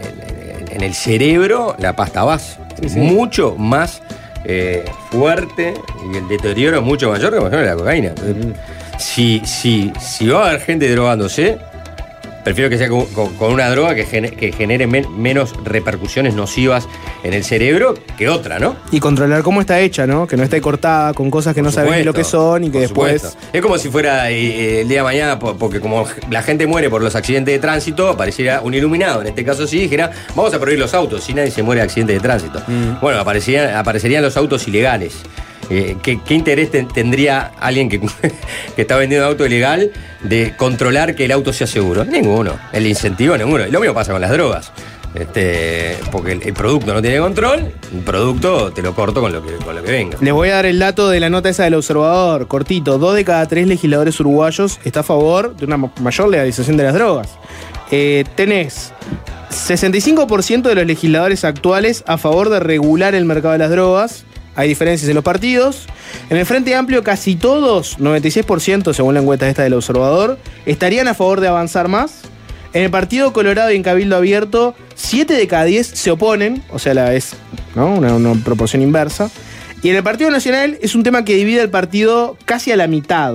en, 0.70 0.82
el 0.82 0.94
cerebro 0.94 1.74
la 1.78 1.94
pasta 1.96 2.24
base. 2.24 2.58
Mucho 2.96 3.54
más 3.56 4.02
eh, 4.44 4.84
fuerte 5.10 5.74
y 6.12 6.16
el 6.16 6.28
deterioro 6.28 6.78
es 6.78 6.82
mucho 6.82 7.10
mayor 7.10 7.32
que 7.32 7.38
por 7.40 7.48
ejemplo 7.48 7.66
la 7.70 7.76
cocaína. 7.76 8.12
Si, 8.98 9.40
si, 9.44 9.92
si 10.00 10.28
va 10.28 10.44
a 10.44 10.48
haber 10.50 10.60
gente 10.60 10.90
drogándose, 10.90 11.58
Prefiero 12.44 12.68
que 12.68 12.78
sea 12.78 12.88
con, 12.88 13.06
con- 13.06 13.34
con 13.34 13.52
una 13.52 13.70
droga 13.70 13.94
que, 13.94 14.04
gene- 14.04 14.32
que 14.32 14.50
genere 14.52 14.86
men- 14.86 15.06
menos 15.20 15.54
repercusiones 15.64 16.34
nocivas 16.34 16.88
en 17.22 17.34
el 17.34 17.44
cerebro 17.44 17.94
que 18.18 18.28
otra, 18.28 18.58
¿no? 18.58 18.76
Y 18.90 18.98
controlar 19.00 19.42
cómo 19.42 19.60
está 19.60 19.78
hecha, 19.80 20.06
¿no? 20.06 20.26
Que 20.26 20.36
no 20.36 20.42
esté 20.42 20.60
cortada 20.60 21.14
con 21.14 21.30
cosas 21.30 21.54
que 21.54 21.62
no 21.62 21.70
sabes 21.70 21.96
ni 21.98 22.02
lo 22.04 22.12
que 22.12 22.24
son 22.24 22.64
y 22.64 22.70
que 22.70 22.80
después. 22.80 23.22
supuesto. 23.22 23.48
Es 23.52 23.62
como 23.62 23.78
si 23.78 23.88
fuera 23.90 24.30
eh, 24.30 24.34
eh, 24.36 24.80
el 24.82 24.88
día 24.88 24.98
de 24.98 25.04
mañana, 25.04 25.38
po- 25.38 25.56
porque 25.56 25.78
como 25.80 26.04
la 26.30 26.42
gente 26.42 26.66
muere 26.66 26.90
por 26.90 27.00
los 27.02 27.14
accidentes 27.14 27.54
de 27.54 27.58
tránsito, 27.60 28.08
apareciera 28.08 28.60
un 28.62 28.74
iluminado, 28.74 29.20
en 29.22 29.28
este 29.28 29.44
caso 29.44 29.66
sí, 29.66 29.78
dijera, 29.80 30.10
vamos 30.34 30.52
a 30.52 30.58
prohibir 30.58 30.80
los 30.80 30.94
autos, 30.94 31.22
si 31.24 31.34
nadie 31.34 31.50
se 31.52 31.62
muere 31.62 31.80
de 31.80 31.84
accidente 31.84 32.12
de 32.14 32.20
tránsito. 32.20 32.60
Mm. 32.66 33.00
Bueno, 33.00 33.20
aparecerían, 33.20 33.74
aparecerían 33.76 34.22
los 34.22 34.36
autos 34.36 34.66
ilegales. 34.66 35.14
Eh, 35.70 35.96
¿qué, 36.02 36.18
interés 36.34 36.70
ten- 36.70 36.88
tendría 36.88 37.52
alguien 37.60 37.88
que, 37.88 38.00
está 38.76 38.96
vendiendo 38.96 39.26
auto 39.26 39.46
ilegal 39.46 39.90
de 40.22 40.54
controlar 40.56 41.14
que 41.14 41.24
el 41.24 41.32
auto 41.32 41.52
sea 41.52 41.66
seguro? 41.66 42.04
Ninguno. 42.04 42.58
El 42.72 42.86
incentivo, 42.86 43.36
ninguno. 43.36 43.66
Y 43.66 43.70
lo 43.70 43.80
mismo 43.80 43.94
pasa 43.94 44.12
con 44.12 44.20
las 44.20 44.30
drogas. 44.30 44.72
Este, 45.14 45.98
porque 46.10 46.32
el, 46.32 46.54
producto 46.54 46.94
no 46.94 47.02
tiene 47.02 47.18
control, 47.18 47.70
el 47.92 48.00
producto 48.00 48.72
te 48.72 48.80
lo 48.80 48.94
corto 48.94 49.20
con 49.20 49.30
lo 49.30 49.42
que, 49.42 49.52
venga. 49.82 50.16
Les 50.22 50.32
voy 50.32 50.48
a 50.48 50.54
dar 50.54 50.64
el 50.66 50.78
dato 50.78 51.10
de 51.10 51.20
la 51.20 51.28
nota 51.28 51.50
esa 51.50 51.64
del 51.64 51.74
observador, 51.74 52.48
cortito. 52.48 52.96
Dos 52.98 53.14
de 53.14 53.22
cada 53.24 53.46
tres 53.46 53.66
legisladores 53.66 54.18
uruguayos 54.20 54.80
está 54.84 55.00
a 55.00 55.02
favor 55.02 55.54
de 55.54 55.66
una 55.66 55.76
ma- 55.76 55.92
mayor 56.00 56.28
legalización 56.30 56.78
de 56.78 56.84
las 56.84 56.94
drogas. 56.94 57.28
Eh, 57.90 58.24
tenés 58.36 58.94
65% 59.50 60.62
de 60.62 60.74
los 60.74 60.86
legisladores 60.86 61.44
actuales 61.44 62.04
a 62.06 62.16
favor 62.16 62.48
de 62.48 62.58
regular 62.60 63.14
el 63.14 63.26
mercado 63.26 63.52
de 63.52 63.58
las 63.58 63.70
drogas. 63.70 64.24
Hay 64.54 64.68
diferencias 64.68 65.08
en 65.08 65.14
los 65.14 65.24
partidos. 65.24 65.86
En 66.28 66.36
el 66.36 66.46
Frente 66.46 66.74
Amplio, 66.74 67.02
casi 67.02 67.36
todos, 67.36 67.98
96% 67.98 68.92
según 68.92 69.14
la 69.14 69.20
encuesta 69.20 69.48
esta 69.48 69.62
del 69.62 69.74
observador, 69.74 70.38
estarían 70.66 71.08
a 71.08 71.14
favor 71.14 71.40
de 71.40 71.48
avanzar 71.48 71.88
más. 71.88 72.20
En 72.74 72.82
el 72.82 72.90
Partido 72.90 73.32
Colorado 73.32 73.70
y 73.70 73.76
en 73.76 73.82
Cabildo 73.82 74.16
Abierto, 74.16 74.74
7 74.94 75.34
de 75.34 75.46
cada 75.46 75.64
10 75.64 75.86
se 75.86 76.10
oponen, 76.10 76.62
o 76.70 76.78
sea, 76.78 76.94
la 76.94 77.14
es 77.14 77.34
¿no? 77.74 77.94
una, 77.94 78.14
una 78.14 78.34
proporción 78.44 78.82
inversa. 78.82 79.30
Y 79.82 79.90
en 79.90 79.96
el 79.96 80.02
Partido 80.02 80.30
Nacional 80.30 80.78
es 80.80 80.94
un 80.94 81.02
tema 81.02 81.24
que 81.24 81.34
divide 81.34 81.60
el 81.60 81.70
partido 81.70 82.36
casi 82.44 82.72
a 82.72 82.76
la 82.76 82.86
mitad. 82.86 83.34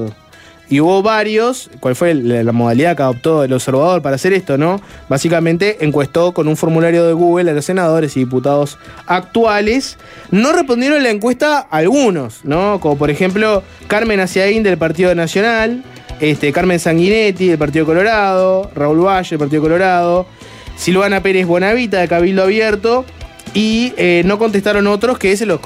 Y 0.70 0.82
hubo 0.82 1.02
varios, 1.02 1.70
¿cuál 1.80 1.96
fue 1.96 2.14
la, 2.14 2.52
modalidad 2.52 2.98
que 2.98 3.04
adoptó 3.04 3.44
el 3.44 3.54
observador 3.54 4.02
para 4.02 4.16
hacer 4.16 4.34
esto, 4.34 4.58
no? 4.58 4.82
Básicamente 5.08 5.78
encuestó 5.86 6.34
con 6.34 6.48
un 6.48 6.58
formulario 6.58 7.06
de 7.06 7.14
Google 7.14 7.52
a 7.52 7.54
los 7.54 7.64
senadores 7.64 8.18
y 8.18 8.22
diputados 8.22 8.78
actuales. 9.06 9.98
No 10.30 10.52
respondieron 10.52 11.02
la 11.04 11.10
encuesta 11.10 11.60
algunos, 11.60 12.44
¿no? 12.44 12.80
Como 12.82 12.98
por 12.98 13.10
ejemplo 13.10 13.64
Carmen 13.88 14.20
Aciaín 14.20 14.64
del 14.64 14.78
Partido 14.78 15.16
Nacional, 15.16 15.84
este, 16.20 16.52
Carmen 16.52 16.80
Sanguinetti 16.80 17.48
del 17.48 17.58
Partido 17.58 17.86
Colorado, 17.86 18.70
Raúl 18.76 19.06
Valle 19.06 19.30
del 19.30 19.40
Partido 19.40 19.62
Colorado, 19.62 20.28
Silvana 20.76 21.22
Pérez 21.22 21.46
Bonavita 21.46 22.00
de 22.00 22.08
Cabildo 22.10 22.44
Abierto. 22.44 23.06
Y 23.54 23.94
eh, 23.98 24.22
no 24.26 24.38
contestaron 24.38 24.86
otros 24.88 25.18
que 25.18 25.36
se 25.38 25.46
los 25.46 25.62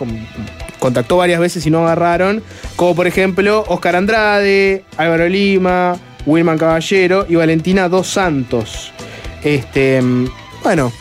contactó 0.82 1.18
varias 1.18 1.40
veces 1.40 1.64
y 1.68 1.70
no 1.70 1.84
agarraron, 1.84 2.41
como 2.76 2.95
por 2.95 3.06
ejemplo 3.06 3.64
Oscar 3.68 3.95
Andrade, 3.95 4.84
Álvaro 4.98 5.30
Lima, 5.30 5.95
Wilman 6.26 6.58
Caballero 6.58 7.28
y 7.30 7.36
Valentina 7.36 7.88
Dos 7.88 8.08
Santos. 8.08 8.91
Este, 9.44 10.02
bueno, 10.64 10.91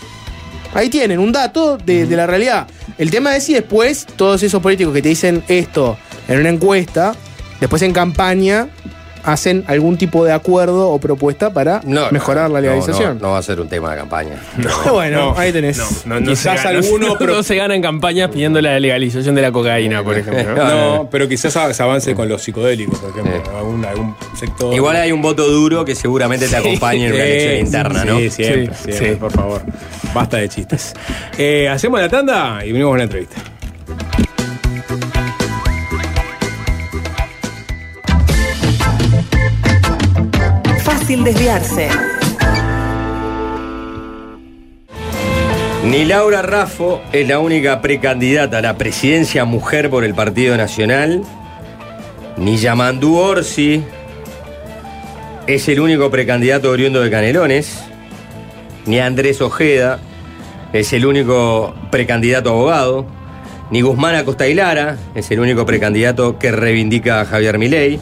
ahí 0.74 0.90
tienen 0.90 1.18
un 1.18 1.32
dato 1.32 1.78
de, 1.78 2.04
de 2.04 2.14
la 2.14 2.26
realidad. 2.26 2.68
El 2.98 3.10
tema 3.10 3.34
es 3.34 3.44
si 3.44 3.54
después 3.54 4.06
todos 4.16 4.42
esos 4.42 4.60
políticos 4.60 4.92
que 4.92 5.00
te 5.00 5.08
dicen 5.08 5.42
esto 5.48 5.96
en 6.28 6.40
una 6.40 6.50
encuesta, 6.50 7.14
después 7.58 7.80
en 7.80 7.94
campaña 7.94 8.68
hacen 9.24 9.64
algún 9.66 9.96
tipo 9.96 10.24
de 10.24 10.32
acuerdo 10.32 10.90
o 10.90 10.98
propuesta 10.98 11.52
para 11.52 11.80
No, 11.84 12.10
mejorar 12.10 12.50
la 12.50 12.60
legalización. 12.60 13.18
No, 13.18 13.26
no 13.28 13.32
va 13.32 13.38
a 13.38 13.42
ser 13.42 13.60
un 13.60 13.68
tema 13.68 13.90
de 13.92 13.98
campaña. 13.98 14.36
bueno, 14.92 15.34
ahí 15.36 15.52
tenés. 15.52 15.78
No, 16.06 16.20
no 16.20 16.30
Quizás 16.30 16.60
se 16.60 16.66
gana- 16.68 16.78
alguno, 16.78 17.08
no- 17.08 17.18
pero- 17.18 17.34
no 17.34 17.42
se 17.42 17.54
ganan 17.56 17.80
campañas 17.82 18.30
pidiendo 18.30 18.60
la 18.60 18.78
legalización 18.80 19.34
de 19.34 19.42
la 19.42 19.52
cocaína, 19.52 20.02
por 20.02 20.16
ejemplo. 20.18 20.54
¿no? 20.54 21.08
Pero 21.10 21.28
quizás 21.28 21.52
se 21.76 21.82
avance 21.82 22.14
con 22.14 22.28
los 22.28 22.42
psicodélicos, 22.42 22.98
por 22.98 23.10
ejemplo. 23.10 23.42
Sí. 23.44 23.50
Algún, 23.56 23.84
algún 23.84 24.14
sector. 24.38 24.74
Igual 24.74 24.96
hay 24.96 25.12
un 25.12 25.22
voto 25.22 25.46
duro 25.48 25.84
que 25.84 25.94
seguramente 25.94 26.48
te 26.48 26.56
acompañe 26.56 27.06
en 27.06 27.12
una 27.14 27.24
Sí, 27.24 27.30
elección 27.30 27.66
interna, 27.66 28.04
¿no? 28.04 28.18
Sí, 28.18 28.30
siempre, 28.30 28.66
Sí, 28.74 28.82
siempre, 28.84 29.10
sí. 29.10 29.16
por 29.16 29.32
favor. 29.32 29.62
Basta 30.14 30.38
de 30.38 30.48
chistes. 30.48 30.92
Eh, 31.38 31.68
hacemos 31.68 32.00
la 32.00 32.08
tanda 32.08 32.64
y 32.64 32.72
venimos 32.72 32.90
con 32.92 32.98
la 32.98 33.04
entrevista. 33.04 33.36
Desviarse. 41.10 41.88
Ni 45.84 46.04
Laura 46.04 46.40
Raffo 46.40 47.02
es 47.12 47.26
la 47.26 47.40
única 47.40 47.80
precandidata 47.80 48.58
a 48.58 48.62
la 48.62 48.78
presidencia 48.78 49.44
mujer 49.44 49.90
por 49.90 50.04
el 50.04 50.14
Partido 50.14 50.56
Nacional, 50.56 51.24
ni 52.36 52.58
Yamandu 52.58 53.16
Orsi 53.16 53.82
es 55.48 55.68
el 55.68 55.80
único 55.80 56.12
precandidato 56.12 56.70
oriundo 56.70 57.00
de 57.00 57.10
Canelones, 57.10 57.82
ni 58.86 59.00
Andrés 59.00 59.40
Ojeda 59.40 59.98
es 60.72 60.92
el 60.92 61.06
único 61.06 61.74
precandidato 61.90 62.50
abogado, 62.50 63.04
ni 63.72 63.80
Guzmán 63.80 64.14
Acosta 64.14 64.46
y 64.46 64.54
Lara 64.54 64.96
es 65.16 65.28
el 65.32 65.40
único 65.40 65.66
precandidato 65.66 66.38
que 66.38 66.52
reivindica 66.52 67.20
a 67.20 67.24
Javier 67.24 67.58
Milei. 67.58 68.00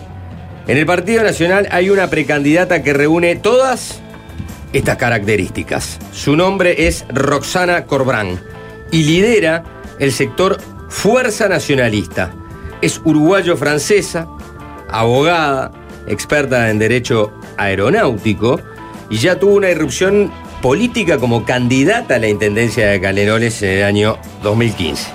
En 0.69 0.77
el 0.77 0.85
Partido 0.85 1.23
Nacional 1.23 1.67
hay 1.71 1.89
una 1.89 2.11
precandidata 2.11 2.83
que 2.83 2.93
reúne 2.93 3.37
todas 3.37 4.03
estas 4.75 4.99
características. 4.99 5.99
Su 6.13 6.37
nombre 6.37 6.87
es 6.87 7.07
Roxana 7.09 7.87
Corbrán 7.87 8.39
y 8.93 9.05
lidera 9.05 9.65
el 9.99 10.13
sector 10.13 10.59
Fuerza 10.91 11.49
Nacionalista. 11.49 12.35
Es 12.83 13.01
uruguayo-francesa, 13.03 14.29
abogada, 14.91 15.73
experta 16.07 16.69
en 16.69 16.79
derecho 16.79 17.33
aeronáutico 17.57 18.61
y 19.09 19.17
ya 19.17 19.39
tuvo 19.39 19.55
una 19.55 19.71
irrupción 19.71 20.31
política 20.61 21.17
como 21.17 21.47
candidata 21.47 22.17
a 22.17 22.19
la 22.19 22.29
intendencia 22.29 22.89
de 22.89 23.01
Canelones 23.01 23.63
en 23.63 23.71
el 23.71 23.85
año 23.85 24.19
2015. 24.43 25.09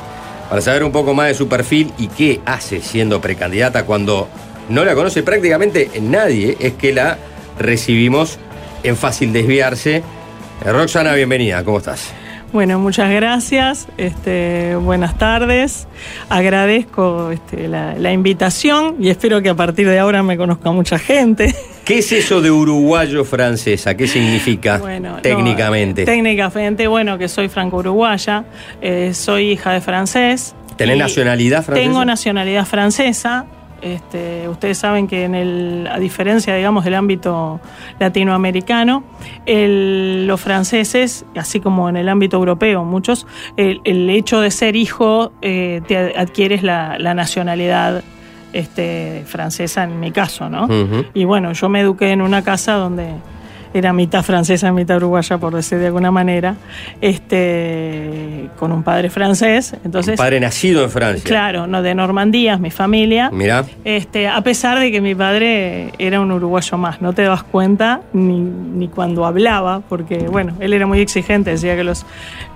Para 0.49 0.61
saber 0.61 0.83
un 0.83 0.91
poco 0.91 1.13
más 1.13 1.27
de 1.27 1.35
su 1.35 1.47
perfil 1.47 1.93
y 1.99 2.07
qué 2.07 2.41
hace 2.43 2.81
siendo 2.81 3.21
precandidata 3.21 3.85
cuando 3.85 4.27
no 4.69 4.85
la 4.85 4.95
conoce 4.95 5.23
prácticamente 5.23 5.89
nadie, 6.01 6.57
es 6.59 6.73
que 6.73 6.93
la 6.93 7.17
recibimos 7.59 8.39
en 8.83 8.97
Fácil 8.97 9.33
Desviarse. 9.33 9.97
Eh, 9.97 10.71
Roxana, 10.71 11.13
bienvenida, 11.13 11.63
¿cómo 11.63 11.77
estás? 11.77 12.13
Bueno, 12.51 12.77
muchas 12.77 13.09
gracias. 13.09 13.87
Este, 13.97 14.75
buenas 14.75 15.17
tardes. 15.17 15.87
Agradezco 16.29 17.31
este, 17.31 17.67
la, 17.67 17.95
la 17.95 18.13
invitación 18.13 18.97
y 18.99 19.09
espero 19.09 19.41
que 19.41 19.49
a 19.49 19.55
partir 19.55 19.89
de 19.89 19.97
ahora 19.97 20.21
me 20.21 20.37
conozca 20.37 20.71
mucha 20.71 20.99
gente. 20.99 21.53
¿Qué 21.83 21.97
es 21.97 22.11
eso 22.11 22.41
de 22.41 22.51
uruguayo-francesa? 22.51 23.97
¿Qué 23.97 24.07
significa 24.07 24.77
Bueno, 24.81 25.15
no, 25.15 25.21
técnicamente? 25.21 26.05
técnicamente, 26.05 26.85
bueno, 26.87 27.17
que 27.17 27.27
soy 27.27 27.49
franco-uruguaya, 27.49 28.45
eh, 28.81 29.15
soy 29.15 29.53
hija 29.53 29.73
de 29.73 29.81
francés. 29.81 30.53
¿Tenés 30.77 30.97
nacionalidad 30.97 31.63
francesa? 31.63 31.87
Tengo 31.87 32.05
nacionalidad 32.05 32.65
francesa. 32.65 33.45
Este, 33.83 34.47
ustedes 34.47 34.77
saben 34.77 35.07
que 35.07 35.25
en 35.25 35.35
el, 35.35 35.87
a 35.91 35.99
diferencia, 35.99 36.55
digamos, 36.55 36.85
del 36.85 36.93
ámbito 36.95 37.59
latinoamericano, 37.99 39.03
el- 39.45 40.25
los 40.27 40.39
franceses, 40.39 41.25
así 41.35 41.59
como 41.59 41.89
en 41.89 41.97
el 41.97 42.07
ámbito 42.09 42.37
europeo, 42.37 42.85
muchos, 42.85 43.27
el, 43.57 43.81
el 43.83 44.09
hecho 44.09 44.39
de 44.39 44.51
ser 44.51 44.75
hijo 44.75 45.33
eh, 45.41 45.81
te 45.87 46.17
adquieres 46.17 46.63
la, 46.63 46.97
la 46.99 47.13
nacionalidad 47.13 48.03
este, 48.53 49.23
francesa 49.25 49.83
en 49.83 49.99
mi 49.99 50.11
caso, 50.11 50.49
¿no? 50.49 50.67
Y 51.13 51.25
bueno, 51.25 51.51
yo 51.53 51.69
me 51.69 51.79
eduqué 51.81 52.11
en 52.11 52.21
una 52.21 52.43
casa 52.43 52.73
donde 52.73 53.07
era 53.73 53.93
mitad 53.93 54.23
francesa, 54.23 54.71
mitad 54.71 54.97
uruguaya, 54.97 55.37
por 55.37 55.55
decir 55.55 55.79
de 55.79 55.87
alguna 55.87 56.11
manera, 56.11 56.55
este, 57.01 58.49
con 58.57 58.71
un 58.71 58.83
padre 58.83 59.09
francés. 59.09 59.75
Entonces, 59.83 60.17
Padre 60.17 60.39
nacido 60.39 60.83
en 60.83 60.89
Francia. 60.89 61.23
claro, 61.23 61.67
no 61.67 61.81
de 61.81 61.95
Normandía, 61.95 62.53
es 62.53 62.59
mi 62.59 62.71
familia. 62.71 63.29
Mirá. 63.31 63.65
Este, 63.83 64.27
a 64.27 64.41
pesar 64.41 64.79
de 64.79 64.91
que 64.91 65.01
mi 65.01 65.15
padre 65.15 65.91
era 65.97 66.19
un 66.19 66.31
uruguayo 66.31 66.77
más, 66.77 67.01
no 67.01 67.13
te 67.13 67.23
das 67.23 67.43
cuenta 67.43 68.01
ni, 68.13 68.39
ni 68.39 68.87
cuando 68.87 69.25
hablaba, 69.25 69.81
porque 69.81 70.19
bueno, 70.29 70.55
él 70.59 70.73
era 70.73 70.85
muy 70.85 70.99
exigente, 70.99 71.51
decía 71.51 71.75
que 71.75 71.83
los 71.83 72.05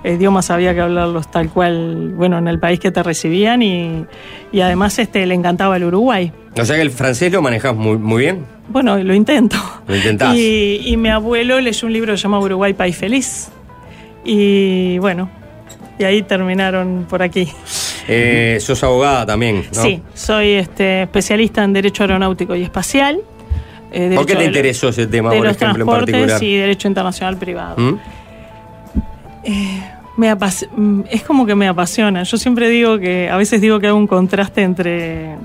idiomas 0.04 0.50
había 0.50 0.74
que 0.74 0.80
hablarlos 0.80 1.30
tal 1.30 1.50
cual, 1.50 2.12
bueno, 2.14 2.38
en 2.38 2.48
el 2.48 2.58
país 2.58 2.80
que 2.80 2.90
te 2.90 3.02
recibían 3.02 3.62
y, 3.62 4.04
y 4.52 4.60
además 4.60 4.98
este, 4.98 5.26
le 5.26 5.34
encantaba 5.34 5.76
el 5.76 5.84
Uruguay. 5.84 6.32
O 6.60 6.64
sea 6.64 6.76
que 6.76 6.82
el 6.82 6.90
francés 6.90 7.32
lo 7.32 7.42
manejás 7.42 7.74
muy, 7.74 7.98
muy 7.98 8.22
bien. 8.22 8.57
Bueno, 8.68 8.98
lo 8.98 9.14
intento. 9.14 9.56
Lo 9.86 9.96
intentás. 9.96 10.34
Y, 10.36 10.80
y 10.84 10.96
mi 10.96 11.08
abuelo 11.08 11.60
leyó 11.60 11.86
un 11.86 11.92
libro 11.92 12.12
que 12.12 12.18
se 12.18 12.22
llama 12.24 12.38
Uruguay 12.40 12.74
País 12.74 12.96
Feliz. 12.96 13.48
Y 14.24 14.98
bueno, 14.98 15.30
y 15.98 16.04
ahí 16.04 16.22
terminaron 16.22 17.06
por 17.08 17.22
aquí. 17.22 17.48
Eh, 18.06 18.58
sos 18.60 18.82
abogada 18.84 19.24
también, 19.26 19.64
¿no? 19.74 19.82
Sí, 19.82 20.02
soy 20.14 20.52
este, 20.52 21.02
especialista 21.02 21.62
en 21.64 21.72
Derecho 21.72 22.02
Aeronáutico 22.02 22.54
y 22.54 22.62
Espacial. 22.62 23.20
eh, 23.92 24.12
¿Por 24.14 24.26
qué 24.26 24.36
te 24.36 24.44
interesó 24.44 24.88
ese 24.90 25.06
tema, 25.06 25.30
de 25.30 25.36
por 25.38 25.46
los 25.46 25.56
ejemplo, 25.56 25.82
en 25.84 25.86
transportes 25.88 26.14
particular? 26.14 26.42
y 26.42 26.56
Derecho 26.56 26.88
Internacional 26.88 27.36
Privado. 27.36 27.76
¿Mm? 27.78 27.98
Me 30.16 30.30
apas- 30.32 30.66
mm, 30.76 31.02
es 31.10 31.22
como 31.22 31.46
que 31.46 31.54
me 31.54 31.68
apasiona. 31.68 32.22
Yo 32.24 32.36
siempre 32.36 32.68
digo 32.68 32.98
que, 32.98 33.30
a 33.30 33.36
veces 33.36 33.60
digo 33.60 33.78
que 33.78 33.86
hago 33.86 33.96
un 33.96 34.06
contraste 34.08 34.62
entre. 34.62 35.36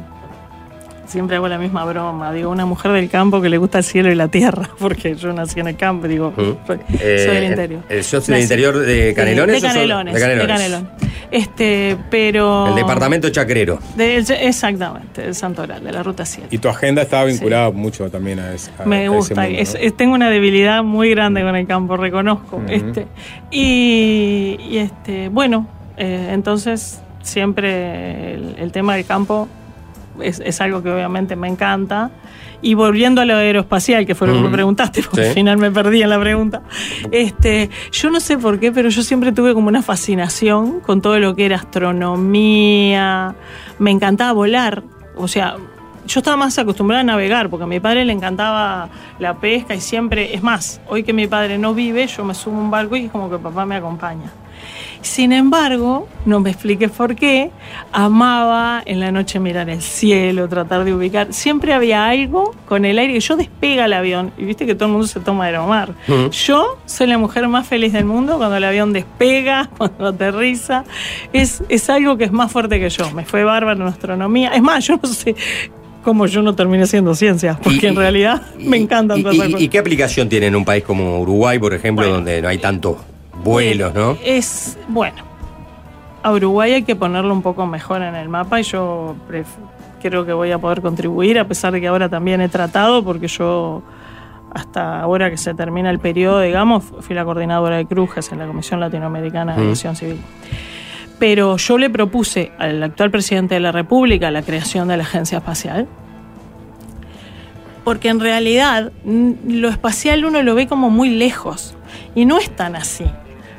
Siempre 1.14 1.36
hago 1.36 1.48
la 1.48 1.60
misma 1.60 1.86
broma. 1.86 2.34
Digo, 2.34 2.50
una 2.50 2.66
mujer 2.66 2.92
del 2.92 3.08
campo 3.08 3.40
que 3.40 3.48
le 3.48 3.60
gusta 3.60 3.78
el 3.78 3.84
cielo 3.84 4.12
y 4.12 4.16
la 4.16 4.30
tierra, 4.30 4.68
porque 4.80 5.14
yo 5.16 5.32
nací 5.32 5.60
en 5.60 5.68
el 5.68 5.76
campo, 5.76 6.08
digo, 6.08 6.34
soy 6.66 6.80
Eh, 7.00 7.30
del 7.32 7.44
interior. 7.44 7.84
eh, 7.88 8.02
¿sos 8.02 8.26
del 8.26 8.42
interior 8.42 8.80
de 8.80 9.14
Canelones 9.16 9.62
De 9.62 9.68
o 9.68 9.72
Canelones. 9.72 10.14
de 10.16 10.20
Canelones? 10.20 10.48
de 10.48 10.54
Canelón. 10.54 10.90
Este, 11.30 11.98
pero. 12.10 12.68
El 12.70 12.76
departamento 12.76 13.30
chacrero. 13.30 13.78
de- 13.96 14.18
exactamente, 14.42 15.22
del 15.22 15.36
Santoral, 15.36 15.84
de 15.84 15.92
la 15.92 16.02
Ruta 16.02 16.26
7. 16.26 16.48
Y 16.50 16.58
tu 16.58 16.68
agenda 16.68 17.04
estaba 17.04 17.26
vinculada 17.26 17.70
mucho 17.72 18.10
también 18.10 18.40
a, 18.40 18.52
ese- 18.54 18.72
a- 18.80 18.84
a 18.84 18.86
Me 18.88 19.02
ese 19.06 19.10
gusta, 19.10 19.42
mundo, 19.44 19.58
es- 19.60 19.74
¿no? 19.76 19.80
es- 19.82 19.96
tengo 19.96 20.14
una 20.16 20.30
debilidad 20.32 20.84
muy 20.84 21.12
grande 21.12 21.42
con 21.44 21.56
el 21.56 21.68
campo, 21.68 21.96
reconozco. 21.96 22.62
Este, 22.68 23.06
y, 23.52 24.58
y, 24.70 24.78
este, 24.78 25.30
bueno, 25.30 25.68
eh, 25.98 26.30
entonces 26.32 27.02
siempre 27.22 28.34
el, 28.34 28.56
el 28.58 28.72
tema 28.72 28.96
del 28.96 29.06
campo 29.06 29.48
es, 30.22 30.40
es 30.40 30.62
algo 30.62 30.82
que 30.84 30.92
obviamente 30.92 31.36
me 31.36 31.48
encanta. 31.48 32.12
Y 32.62 32.76
volviendo 32.76 33.20
a 33.22 33.26
lo 33.26 33.36
aeroespacial, 33.36 34.06
que 34.06 34.16
fue 34.16 34.28
lo 34.28 34.36
que 34.36 34.40
me 34.40 34.50
preguntaste, 34.50 35.04
porque 35.04 35.22
Sí. 35.24 35.28
al 35.28 35.34
final 35.34 35.58
me 35.58 35.70
perdí 35.70 36.02
en 36.02 36.10
la 36.10 36.20
pregunta. 36.20 36.62
Este, 37.12 37.70
yo 37.92 38.10
no 38.10 38.22
sé 38.22 38.38
por 38.38 38.58
qué, 38.60 38.72
pero 38.72 38.88
yo 38.88 39.04
siempre 39.04 39.34
tuve 39.34 39.54
como 39.54 39.68
una 39.68 39.82
fascinación 39.82 40.80
con 40.80 41.02
todo 41.02 41.20
lo 41.20 41.36
que 41.36 41.46
era 41.46 41.58
astronomía. 41.58 43.36
Me 43.80 43.92
encantaba 43.92 44.32
volar. 44.32 44.82
O 45.18 45.28
sea, 45.28 45.56
yo 46.08 46.20
estaba 46.22 46.38
más 46.38 46.58
acostumbrada 46.58 47.02
a 47.02 47.04
navegar, 47.04 47.50
porque 47.50 47.66
a 47.66 47.68
mi 47.68 47.80
padre 47.82 48.06
le 48.06 48.14
encantaba 48.14 48.88
la 49.20 49.36
pesca 49.36 49.76
y 49.76 49.82
siempre, 49.82 50.34
es 50.34 50.42
más, 50.42 50.80
hoy 50.88 51.04
que 51.04 51.12
mi 51.14 51.28
padre 51.28 51.58
no 51.58 51.74
vive, 51.74 52.08
yo 52.08 52.24
me 52.24 52.34
subo 52.34 52.58
a 52.58 52.62
un 52.62 52.72
barco 52.72 52.96
y 52.96 53.06
es 53.06 53.12
como 53.12 53.30
que 53.30 53.38
papá 53.38 53.66
me 53.66 53.76
acompaña. 53.76 54.32
Sin 55.04 55.32
embargo, 55.34 56.08
no 56.26 56.40
me 56.40 56.50
expliques 56.50 56.90
por 56.90 57.14
qué, 57.16 57.52
amaba 57.92 58.82
en 58.86 59.00
la 59.00 59.12
noche 59.12 59.40
mirar 59.40 59.70
el 59.70 59.82
cielo, 59.82 60.48
tratar 60.50 60.84
de 60.86 60.94
ubicar. 60.94 61.28
Siempre 61.34 61.74
había 61.74 62.08
algo 62.08 62.56
con 62.68 62.86
el 62.86 62.98
aire. 62.98 63.20
Yo 63.20 63.36
despega 63.36 63.86
el 63.86 63.94
avión 63.94 64.32
y 64.38 64.46
viste 64.46 64.66
que 64.66 64.76
todo 64.76 64.86
el 64.88 64.92
mundo 64.94 65.08
se 65.08 65.20
toma 65.20 65.48
de 65.48 65.60
mar. 65.60 65.94
Yo 66.32 66.78
soy 66.86 67.08
la 67.08 67.18
mujer 67.18 67.48
más 67.48 67.68
feliz 67.68 67.94
del 67.94 68.06
mundo 68.06 68.38
cuando 68.38 68.56
el 68.58 68.64
avión 68.64 68.94
despega, 68.94 69.70
cuando 69.78 70.08
aterriza. 70.08 70.84
Es, 71.34 71.62
es 71.70 71.90
algo 71.90 72.18
que 72.18 72.24
es 72.24 72.32
más 72.32 72.52
fuerte 72.52 72.80
que 72.80 72.90
yo. 72.90 73.12
Me 73.12 73.26
fue 73.26 73.44
bárbaro 73.44 73.82
en 73.82 73.88
astronomía. 73.88 74.50
Es 74.56 74.62
más, 74.62 74.88
yo 74.88 74.98
no 75.02 75.10
sé 75.10 75.36
cómo 76.04 76.26
yo 76.28 76.42
no 76.42 76.56
terminé 76.56 76.84
haciendo 76.84 77.14
ciencias, 77.16 77.58
porque 77.62 77.88
Y- 77.88 77.90
en 77.90 77.96
realidad 77.96 78.42
me 78.60 78.78
encantan 78.78 79.20
y, 79.20 79.24
cosas. 79.24 79.50
y 79.58 79.68
qué 79.70 79.80
aplicación 79.80 80.28
tiene 80.28 80.48
en 80.48 80.56
un 80.56 80.66
país 80.66 80.84
como 80.84 81.20
Uruguay, 81.20 81.60
por 81.60 81.74
ejemplo, 81.74 82.04
Bueno. 82.04 82.16
donde 82.16 82.42
no 82.42 82.48
hay 82.50 82.58
tantos 82.58 82.98
vuelos, 83.44 83.94
¿no? 83.94 84.18
Es, 84.24 84.78
bueno, 84.88 85.24
a 86.22 86.32
Uruguay 86.32 86.74
hay 86.74 86.84
que 86.84 86.96
ponerlo 86.96 87.34
un 87.34 87.42
poco 87.42 87.66
mejor 87.66 88.02
en 88.02 88.16
el 88.16 88.30
mapa 88.30 88.60
y 88.60 88.64
yo 88.64 89.16
creo 90.02 90.26
que 90.26 90.34
voy 90.34 90.52
a 90.52 90.58
poder 90.58 90.82
contribuir, 90.82 91.40
a 91.40 91.48
pesar 91.48 91.74
de 91.74 91.82
que 91.82 91.88
ahora 91.88 92.10
también 92.10 92.42
he 92.42 92.50
tratado, 92.50 93.04
porque 93.04 93.28
yo 93.28 93.82
hasta 94.54 95.02
ahora 95.02 95.30
que 95.30 95.38
se 95.38 95.54
termina 95.54 95.90
el 95.90 96.00
periodo, 96.00 96.42
digamos, 96.42 96.84
fui 97.00 97.16
la 97.16 97.26
coordinadora 97.26 97.78
de 97.78 97.86
Crujes 97.86 98.32
en 98.32 98.40
la 98.40 98.48
Comisión 98.48 98.80
Latinoamericana 98.80 99.54
de 99.54 99.60
Mm. 99.60 99.64
Aviación 99.64 99.96
Civil. 99.96 100.22
Pero 101.20 101.58
yo 101.58 101.78
le 101.78 101.90
propuse 101.90 102.52
al 102.60 102.84
actual 102.84 103.10
presidente 103.10 103.56
de 103.56 103.62
la 103.62 103.72
República 103.72 104.30
la 104.30 104.42
creación 104.42 104.88
de 104.90 104.98
la 104.98 105.04
Agencia 105.04 105.40
Espacial. 105.40 105.88
Porque 107.84 108.10
en 108.10 108.20
realidad 108.20 108.92
lo 109.06 109.70
espacial 109.70 110.26
uno 110.26 110.42
lo 110.42 110.56
ve 110.56 110.68
como 110.68 110.90
muy 110.90 111.10
lejos. 111.10 111.76
Y 112.16 112.26
no 112.26 112.38
es 112.38 112.50
tan 112.56 112.76
así. 112.76 113.06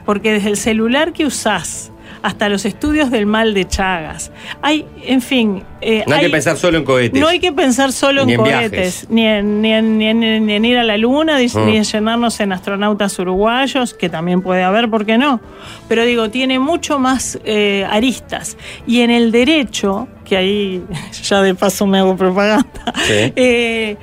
Porque 0.05 0.33
desde 0.33 0.51
el 0.51 0.57
celular 0.57 1.13
que 1.13 1.27
usás 1.27 1.91
hasta 2.23 2.49
los 2.49 2.65
estudios 2.65 3.11
del 3.11 3.27
mal 3.27 3.55
de 3.55 3.67
Chagas, 3.67 4.31
hay, 4.63 4.87
en 5.03 5.21
fin. 5.21 5.63
Eh, 5.85 6.05
No 6.07 6.15
hay, 6.17 6.23
que 6.23 6.31
pensar 6.31 6.57
solo 6.57 6.79
en 6.79 6.85
cohetes. 6.85 7.21
no 7.21 7.29
hay 7.29 7.39
que 7.39 7.53
pensar 7.53 7.93
solo 7.93 8.25
Ni 8.25 8.33
en, 8.35 8.39
cohetes, 8.41 9.07
ni 9.11 9.27
en, 9.27 9.61
ni, 9.63 9.73
en, 9.73 9.99
ni 9.99 10.07
en- 10.09 10.47
ni 10.47 10.53
en 10.55 10.65
ir 10.65 10.79
a 10.79 10.85
la 10.85 10.97
luna, 10.97 11.39
ni, 11.39 11.47
Mm. 11.47 11.67
ni 11.67 11.77
en 11.77 11.85
llenarnos 11.85 12.41
en 12.41 12.53
astronautas 12.53 13.19
uruguayos, 13.19 13.95
que 13.95 14.09
también 14.09 14.41
puede 14.43 14.63
haber, 14.63 14.89
¿por 14.91 15.05
qué 15.07 15.19
no? 15.19 15.41
Pero 15.89 16.05
digo, 16.05 16.31
tiene 16.31 16.59
mucho 16.59 16.99
más 16.99 17.39
eh, 17.45 17.87
aristas. 17.91 18.57
Y 18.87 19.01
en 19.01 19.11
el 19.11 19.31
derecho, 19.31 20.09
que 20.25 20.37
ahí 20.39 20.83
ya 21.23 21.43
de 21.43 21.55
paso 21.55 21.87
me 21.87 21.99
hago 21.99 22.17
propaganda. 22.17 22.65
Sí. 23.07 23.33
Eh, 23.37 23.97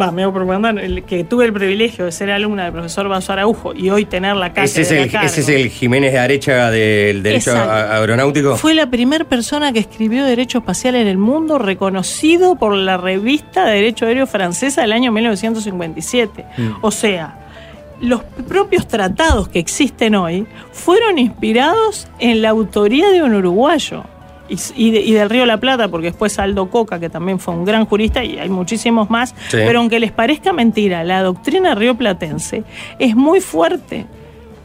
Va, 0.00 0.10
me 0.10 0.22
hago 0.24 0.32
propaganda, 0.32 0.70
el 0.82 1.04
que 1.04 1.22
tuve 1.24 1.44
el 1.44 1.52
privilegio 1.52 2.04
de 2.04 2.12
ser 2.12 2.30
alumna 2.30 2.64
del 2.64 2.72
profesor 2.72 3.08
Basso 3.08 3.32
Araujo 3.32 3.72
y 3.74 3.88
hoy 3.90 4.04
tener 4.04 4.34
la 4.34 4.48
cátedra. 4.48 4.64
Ese 4.64 4.80
es, 4.82 4.90
el, 4.90 5.10
cargo. 5.10 5.26
ese 5.26 5.40
es 5.42 5.48
el 5.48 5.68
Jiménez 5.70 6.12
de 6.12 6.18
Arechaga 6.18 6.70
del 6.70 7.22
derecho 7.22 7.50
Exacto. 7.52 7.94
aeronáutico. 7.94 8.56
Fue 8.56 8.74
la 8.74 8.90
primera 8.90 9.24
persona 9.24 9.72
que 9.72 9.78
escribió 9.78 10.24
Derecho 10.24 10.58
Espacial 10.58 10.96
en 10.96 11.06
el 11.06 11.18
mundo, 11.20 11.58
reconocido 11.58 12.56
por 12.56 12.74
la 12.74 12.96
revista 12.96 13.64
de 13.66 13.74
Derecho 13.76 14.06
Aéreo 14.06 14.26
Francesa 14.26 14.80
del 14.82 14.92
año 14.92 15.12
1957. 15.12 16.44
O 16.80 16.90
sea, 16.90 17.36
los 18.00 18.22
propios 18.48 18.88
tratados 18.88 19.48
que 19.48 19.58
existen 19.58 20.14
hoy 20.14 20.46
fueron 20.72 21.18
inspirados 21.18 22.08
en 22.18 22.42
la 22.42 22.48
autoría 22.50 23.10
de 23.10 23.22
un 23.22 23.34
uruguayo. 23.34 24.04
Y, 24.48 24.56
y 24.74 24.90
de- 24.90 25.00
y 25.02 25.12
del 25.12 25.30
Río 25.30 25.42
de 25.42 25.46
la 25.46 25.58
Plata, 25.58 25.86
porque 25.86 26.08
después 26.08 26.36
Aldo 26.40 26.68
Coca, 26.70 26.98
que 26.98 27.08
también 27.08 27.38
fue 27.38 27.54
un 27.54 27.64
gran 27.64 27.86
jurista, 27.86 28.24
y 28.24 28.36
hay 28.36 28.48
muchísimos 28.48 29.08
más. 29.08 29.30
Sí. 29.46 29.58
Pero 29.58 29.78
aunque 29.78 30.00
les 30.00 30.10
parezca 30.10 30.52
mentira, 30.52 31.04
la 31.04 31.22
doctrina 31.22 31.76
rioplatense 31.76 32.64
es 32.98 33.14
muy 33.14 33.40
fuerte 33.40 34.06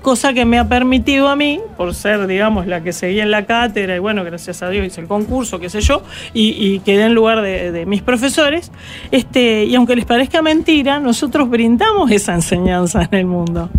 cosa 0.06 0.36
que 0.36 0.46
me 0.46 0.60
ha 0.60 0.70
permitido 0.70 1.30
a 1.30 1.36
mí, 1.36 1.60
por 1.78 1.96
ser, 1.96 2.28
digamos, 2.28 2.68
la 2.68 2.82
que 2.82 2.94
seguía 2.94 3.24
en 3.24 3.32
la 3.32 3.48
cátedra, 3.48 3.96
y 3.96 4.00
bueno, 4.00 4.24
gracias 4.24 4.62
a 4.62 4.70
Dios 4.70 4.86
hice 4.86 5.02
el 5.02 5.08
concurso, 5.08 5.60
qué 5.60 5.68
sé 5.68 5.82
yo, 5.82 6.04
y, 6.32 6.50
y 6.52 6.80
quedé 6.82 7.06
en 7.06 7.16
lugar 7.16 7.42
de, 7.42 7.72
de 7.72 7.88
mis 7.88 8.04
profesores, 8.04 8.72
este, 9.10 9.66
y 9.66 9.74
aunque 9.74 9.96
les 9.96 10.06
parezca 10.06 10.44
mentira, 10.44 11.00
nosotros 11.00 11.50
brindamos 11.50 12.12
esa 12.12 12.36
enseñanza 12.36 13.02
en 13.02 13.18
el 13.18 13.26
mundo. 13.26 13.72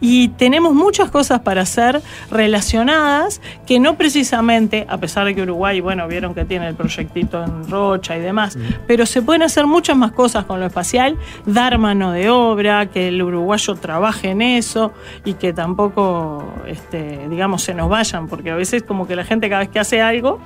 Y 0.00 0.30
tenemos 0.30 0.74
muchas 0.74 1.12
cosas 1.12 1.42
para 1.42 1.62
hacer 1.62 2.02
relacionadas 2.28 3.40
que 3.64 3.78
no 3.78 3.96
precisamente, 3.96 4.84
a 4.88 4.98
pesar 4.98 5.26
de 5.26 5.36
que 5.36 5.42
Uruguay, 5.42 5.80
bueno, 5.80 6.08
vieron 6.08 6.34
que 6.34 6.44
tiene 6.44 6.66
el 6.66 6.74
proyectito 6.74 7.44
en 7.44 7.70
Rocha 7.70 8.16
y 8.16 8.20
demás, 8.20 8.58
pero 8.88 9.06
se 9.06 9.22
pueden 9.22 9.42
hacer 9.42 9.68
muchas 9.68 9.96
más 9.96 10.10
cosas 10.10 10.44
con 10.44 10.58
lo 10.58 10.66
espacial, 10.66 11.16
dar 11.46 11.78
mano 11.78 12.10
de 12.10 12.30
obra, 12.30 12.86
que 12.86 13.06
el 13.06 13.22
uruguayo 13.22 13.76
trabaje 13.76 14.30
en 14.30 14.42
eso 14.42 14.92
y 15.24 15.34
que 15.34 15.52
tampoco, 15.68 16.44
este, 16.66 17.28
digamos, 17.28 17.62
se 17.62 17.74
nos 17.74 17.88
vayan, 17.90 18.26
porque 18.26 18.50
a 18.50 18.56
veces 18.56 18.82
como 18.82 19.06
que 19.06 19.14
la 19.16 19.24
gente 19.24 19.48
cada 19.48 19.60
vez 19.60 19.68
que 19.68 19.78
hace 19.78 20.00
algo, 20.00 20.38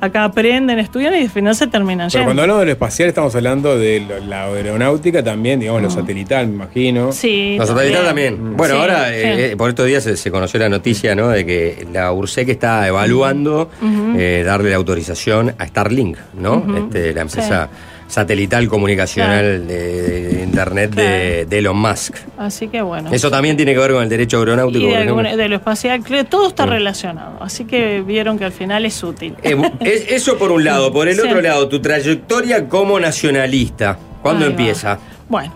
acá 0.00 0.24
aprenden, 0.24 0.78
estudian 0.80 1.14
y 1.14 1.18
al 1.22 1.30
final 1.30 1.54
se 1.54 1.66
terminan 1.68 2.08
Pero 2.08 2.12
yendo. 2.22 2.24
cuando 2.26 2.42
hablamos 2.42 2.60
de 2.62 2.66
lo 2.66 2.72
espacial 2.72 3.08
estamos 3.08 3.34
hablando 3.36 3.78
de 3.78 4.00
lo- 4.00 4.18
la 4.26 4.44
aeronáutica 4.46 5.22
también, 5.22 5.60
digamos, 5.60 5.80
lo 5.82 5.90
satelital, 5.90 6.48
me 6.48 6.54
imagino. 6.54 7.08
Mm. 7.08 7.12
Sí. 7.12 7.54
Los 7.58 7.68
satélites 7.68 8.02
también. 8.04 8.56
Bueno, 8.56 8.74
Sí, 8.74 8.80
ahora, 8.80 9.08
sí. 9.08 9.14
eh, 9.14 9.52
eh, 9.52 9.56
por 9.56 9.68
estos 9.68 9.86
días 9.86 10.02
se, 10.02 10.16
se 10.16 10.30
conoció 10.32 10.58
la 10.58 10.68
noticia, 10.68 11.14
¿no? 11.14 11.28
De 11.28 11.46
que 11.46 11.86
la 11.92 12.10
URSEC 12.12 12.48
está 12.48 12.88
evaluando 12.88 13.70
eh, 14.16 14.42
darle 14.44 14.70
la 14.70 14.76
autorización 14.76 15.54
a 15.58 15.66
Starlink, 15.68 16.16
¿no? 16.34 16.64
Este, 16.78 17.12
la 17.14 17.20
empresa 17.20 17.68
satelital 18.12 18.68
comunicacional 18.68 19.66
de, 19.66 20.22
de 20.34 20.42
Internet 20.44 20.94
de, 20.94 21.46
de 21.46 21.58
Elon 21.58 21.76
Musk. 21.78 22.16
Así 22.36 22.68
que 22.68 22.82
bueno. 22.82 23.08
Eso 23.10 23.30
también 23.30 23.56
tiene 23.56 23.72
que 23.72 23.78
ver 23.78 23.92
con 23.92 24.02
el 24.02 24.08
derecho 24.10 24.38
aeronáutico. 24.38 24.84
y 24.84 24.88
de, 24.90 24.96
alguna- 24.98 25.34
de 25.34 25.48
lo 25.48 25.56
espacial, 25.56 26.02
creo, 26.04 26.24
todo 26.24 26.48
está 26.48 26.66
Mm. 26.66 26.70
relacionado. 26.70 27.38
Así 27.42 27.64
que 27.64 28.02
vieron 28.02 28.38
que 28.38 28.44
al 28.44 28.52
final 28.52 28.84
es 28.84 29.02
útil. 29.02 29.34
Eh, 29.42 29.56
es- 29.80 30.04
eso 30.10 30.36
por 30.36 30.52
un 30.52 30.62
lado. 30.62 30.92
Por 30.92 31.08
el 31.08 31.14
Sí. 31.14 31.22
otro 31.26 31.40
lado, 31.40 31.68
tu 31.68 31.80
trayectoria 31.80 32.68
como 32.68 33.00
nacionalista. 33.00 33.98
¿Cuándo 34.20 34.44
Ahí 34.44 34.52
va. 34.52 34.58
empieza? 34.58 34.98
Bueno, 35.28 35.52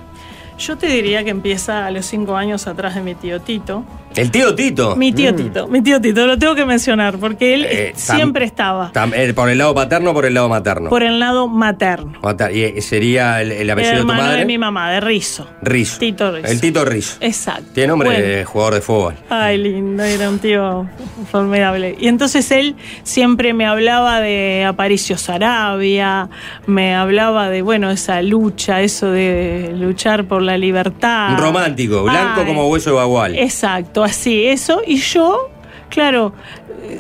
yo 0.59 0.77
te 0.77 0.87
diría 0.87 1.23
que 1.25 1.31
empieza 1.31 1.87
a 1.87 1.91
los 1.91 2.07
cinco 2.07 2.37
años 2.37 2.67
atrás 2.67 2.95
de 2.95 3.03
mi 3.03 3.15
tío 3.15 3.41
Tito. 3.41 3.85
El 4.15 4.31
tío 4.31 4.55
Tito. 4.55 4.97
Mi 4.97 5.13
tío 5.13 5.33
Mm. 5.33 5.37
Tito, 5.37 5.69
mi 5.69 5.83
tío 5.83 6.01
Tito, 6.01 6.27
lo 6.27 6.39
tengo 6.39 6.55
que 6.55 6.65
mencionar 6.65 7.19
porque 7.19 7.53
él 7.53 7.67
Eh, 7.69 7.93
siempre 7.97 8.45
tam- 8.47 8.49
estaba 8.49 8.93
tam- 8.93 9.13
eh, 9.15 9.35
¿Por 9.35 9.51
el 9.51 9.59
lado 9.59 9.75
paterno 9.75 10.13
o 10.13 10.15
por 10.15 10.25
el 10.25 10.33
lado 10.33 10.49
materno? 10.49 10.89
por 10.89 11.03
el 11.03 11.19
lado 11.19 11.49
materno. 11.49 12.19
Mater- 12.23 12.55
Y 12.57 12.63
eh, 12.65 12.81
sería 12.81 13.43
el, 13.43 13.53
el 13.53 13.69
apellido 13.69 13.95
de 13.97 14.01
tu 14.01 14.07
madre. 14.07 14.39
de 14.39 14.47
mi 14.47 14.57
mamá, 14.57 14.91
de 14.91 15.01
Rizo. 15.01 15.47
Rizo. 15.61 15.99
Tito 15.99 16.33
Rizo. 16.33 16.47
El 16.51 16.61
Tito 16.63 16.85
Rizo. 16.87 17.17
Exacto. 17.21 17.65
Tiene 17.75 17.89
nombre 17.89 18.09
Bueno. 18.09 18.25
de 18.25 18.45
jugador 18.47 18.75
de 18.75 18.81
fútbol. 18.81 19.15
Ay, 19.29 19.59
lindo, 19.59 20.03
era 20.03 20.31
un 20.31 20.39
tío 20.39 20.89
formidable. 21.31 21.95
Y 22.01 22.09
entonces 22.09 22.51
él 22.53 22.75
siempre 23.03 23.53
me 23.53 23.67
hablaba 23.67 24.21
de 24.21 24.65
Aparicio 24.67 25.19
Sarabia, 25.19 26.31
me 26.67 26.95
hablaba 26.95 27.51
de, 27.51 27.61
bueno, 27.61 27.91
esa 27.91 28.23
lucha, 28.23 28.81
eso 28.81 29.11
de 29.11 29.73
luchar 29.77 30.25
por 30.25 30.41
la 30.47 30.57
libertad. 30.57 31.33
Un 31.33 31.39
romántico, 31.39 32.03
blanco 32.03 32.41
Ay, 32.41 32.47
como 32.47 32.69
hueso 32.69 32.91
de 32.91 32.97
bagual. 32.97 33.37
Exacto, 33.37 34.03
así, 34.03 34.47
eso. 34.47 34.81
Y 34.87 34.97
yo, 34.97 35.51
claro, 35.91 36.33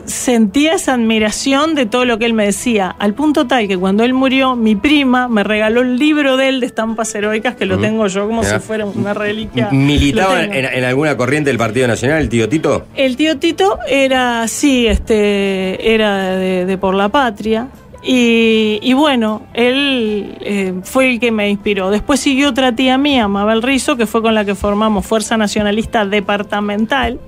sentía 0.04 0.74
esa 0.74 0.94
admiración 0.94 1.74
de 1.74 1.86
todo 1.86 2.04
lo 2.04 2.18
que 2.18 2.26
él 2.26 2.34
me 2.34 2.44
decía, 2.44 2.94
al 2.98 3.14
punto 3.14 3.46
tal 3.46 3.68
que 3.68 3.76
cuando 3.76 4.04
él 4.04 4.14
murió, 4.14 4.56
mi 4.56 4.76
prima 4.76 5.28
me 5.28 5.42
regaló 5.44 5.82
el 5.82 5.98
libro 5.98 6.36
de 6.36 6.48
él 6.48 6.60
de 6.60 6.66
estampas 6.66 7.14
heroicas, 7.14 7.56
que 7.56 7.66
lo 7.66 7.78
tengo 7.78 8.06
yo 8.06 8.26
como 8.26 8.42
si 8.42 8.58
fuera 8.58 8.84
una 8.86 9.14
reliquia. 9.14 9.68
¿Militaba 9.70 10.44
en 10.44 10.84
alguna 10.84 11.16
corriente 11.16 11.50
del 11.50 11.58
Partido 11.58 11.86
Nacional 11.86 12.20
el 12.20 12.28
tío 12.28 12.48
Tito? 12.48 12.86
El 12.94 13.16
tío 13.16 13.38
Tito 13.38 13.78
era, 13.88 14.46
sí, 14.48 14.86
este, 14.86 15.94
era 15.94 16.36
de, 16.36 16.66
de 16.66 16.78
por 16.78 16.94
la 16.94 17.08
patria. 17.08 17.68
Y, 18.08 18.78
y 18.82 18.92
bueno, 18.92 19.42
él 19.52 20.36
eh, 20.40 20.74
fue 20.84 21.10
el 21.10 21.18
que 21.18 21.32
me 21.32 21.50
inspiró. 21.50 21.90
Después 21.90 22.20
siguió 22.20 22.50
otra 22.50 22.70
tía 22.72 22.96
mía, 22.98 23.26
Mabel 23.26 23.62
Rizo, 23.62 23.96
que 23.96 24.06
fue 24.06 24.22
con 24.22 24.32
la 24.34 24.44
que 24.44 24.54
formamos 24.54 25.04
Fuerza 25.04 25.36
Nacionalista 25.36 26.06
Departamental. 26.06 27.18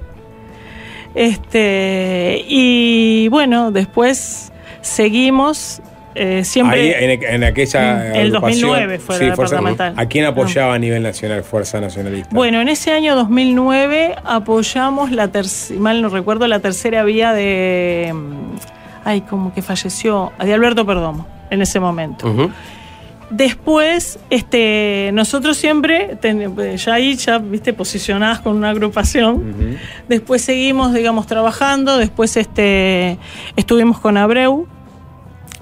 Este, 1.14 2.44
y 2.46 3.26
bueno, 3.28 3.72
después 3.72 4.52
seguimos 4.82 5.80
eh, 6.14 6.44
siempre. 6.44 6.94
Ahí, 6.94 7.04
en, 7.12 7.22
en 7.24 7.44
aquella. 7.44 8.12
El 8.14 8.28
agrupación, 8.28 8.70
2009 8.70 8.98
fue 8.98 9.14
la 9.18 9.34
Fuerza- 9.34 9.56
departamental. 9.56 9.94
¿A 9.96 10.06
quién 10.06 10.24
apoyaba 10.26 10.74
a 10.74 10.78
nivel 10.78 11.02
nacional 11.02 11.42
Fuerza 11.42 11.80
Nacionalista? 11.80 12.28
Bueno, 12.32 12.60
en 12.60 12.68
ese 12.68 12.92
año 12.92 13.16
2009 13.16 14.14
apoyamos 14.24 15.10
la 15.10 15.28
tercera, 15.28 15.80
mal 15.80 16.02
no 16.02 16.08
recuerdo, 16.08 16.46
la 16.46 16.60
tercera 16.60 17.02
vía 17.04 17.32
de, 17.32 18.12
mm, 18.14 18.47
ay, 19.08 19.22
como 19.22 19.52
que 19.54 19.62
falleció, 19.62 20.32
de 20.42 20.52
Alberto 20.52 20.84
Perdomo, 20.84 21.26
en 21.50 21.62
ese 21.62 21.80
momento. 21.80 22.26
Después, 23.30 24.18
este, 24.30 25.10
nosotros 25.12 25.56
siempre, 25.58 26.16
ten- 26.20 26.56
ya 26.76 26.94
ahí, 26.94 27.14
ya, 27.16 27.38
viste, 27.38 27.74
posicionadas 27.74 28.40
con 28.40 28.56
una 28.56 28.70
agrupación. 28.70 29.78
Después 30.08 30.40
seguimos, 30.42 30.94
digamos, 30.94 31.26
trabajando. 31.26 31.98
Después, 31.98 32.36
este, 32.38 33.18
estuvimos 33.56 33.98
con 33.98 34.16
Abreu. 34.16 34.66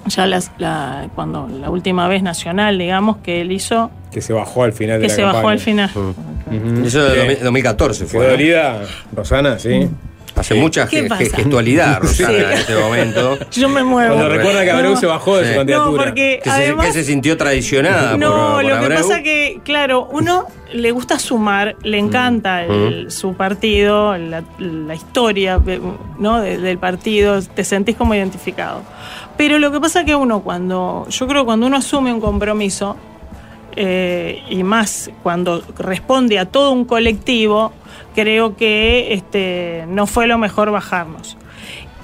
Ya 0.09 0.27
las- 0.27 0.53
la, 0.59 1.09
cuando 1.17 1.49
la 1.49 1.69
última 1.71 2.07
vez 2.07 2.23
nacional, 2.23 2.79
digamos, 2.79 3.17
que 3.19 3.41
él 3.41 3.51
hizo, 3.51 3.91
Que 4.13 4.21
se 4.23 4.33
bajó 4.33 4.63
al 4.63 4.73
final 4.73 5.01
de 5.01 5.07
que 5.07 5.09
la 5.09 5.15
se 5.17 5.23
bajó 5.25 5.49
al 5.49 5.59
final. 5.59 5.91
Eso 5.91 7.05
de 7.05 7.15
Bien. 7.15 7.29
2000- 7.39 7.43
2014 7.43 8.07
fue. 8.07 8.13
¿Quedó 8.13 8.23
¿no? 8.23 8.31
dolida, 8.31 8.83
Rosana? 9.13 9.59
Sí. 9.59 9.89
Hace 10.37 10.55
mucha 10.55 10.87
¿Qué 10.87 11.03
ge- 11.03 11.09
pasa? 11.09 11.25
ge- 11.25 11.31
gestualidad, 11.31 11.99
Rosana, 12.03 12.29
Sí. 12.29 12.45
en 12.45 12.53
este 12.53 12.75
momento. 12.77 13.39
Yo 13.53 13.69
me 13.69 13.83
muevo. 13.83 14.15
Cuando 14.15 14.29
recuerda 14.35 14.65
que 14.65 14.71
Abreu 14.71 14.91
No. 14.93 14.97
se 15.01 15.07
bajó 15.07 15.39
de 15.39 15.45
Sí. 15.45 15.51
su 15.51 15.57
candidatura. 15.57 15.91
No, 15.91 15.97
porque 16.05 16.41
Que 16.45 16.51
se, 16.51 16.57
además, 16.57 16.87
que 16.87 16.93
se 16.93 17.05
sintió 17.05 17.37
traicionada 17.37 18.17
no, 18.17 18.31
por, 18.31 18.39
por 18.55 18.63
lo 18.65 18.69
que 18.79 18.85
Abreu. 18.85 18.99
pasa 19.03 19.23
que, 19.23 19.61
claro, 19.65 20.09
uno 20.13 20.47
le 20.73 20.91
gusta 20.91 21.19
sumar, 21.19 21.77
le 21.83 21.99
encanta 21.99 22.65
el- 22.65 23.11
su 23.11 23.35
partido, 23.35 24.17
la, 24.19 24.43
la 24.59 24.95
historia 24.95 25.59
¿no? 26.19 26.41
de- 26.41 26.59
del 26.59 26.79
partido, 26.79 27.41
te 27.43 27.65
sentís 27.65 27.97
como 27.97 28.15
identificado. 28.15 28.83
Pero 29.39 29.59
lo 29.59 29.73
que 29.73 29.81
pasa 29.81 30.05
que 30.05 30.15
uno 30.15 30.41
cuando, 30.43 31.07
yo 31.09 31.27
creo 31.27 31.43
que 31.43 31.47
cuando 31.47 31.67
uno 31.67 31.77
asume 31.79 32.13
un 32.13 32.21
compromiso, 32.21 32.97
eh, 33.77 34.43
y 34.49 34.63
más 34.63 35.11
cuando 35.23 35.63
responde 35.79 36.39
a 36.39 36.47
todo 36.47 36.73
un 36.73 36.85
colectivo, 36.87 37.73
creo 38.17 38.57
que 38.57 39.13
este, 39.13 39.85
no 39.89 40.09
fue 40.09 40.27
lo 40.27 40.39
mejor 40.39 40.73
bajarnos. 40.73 41.37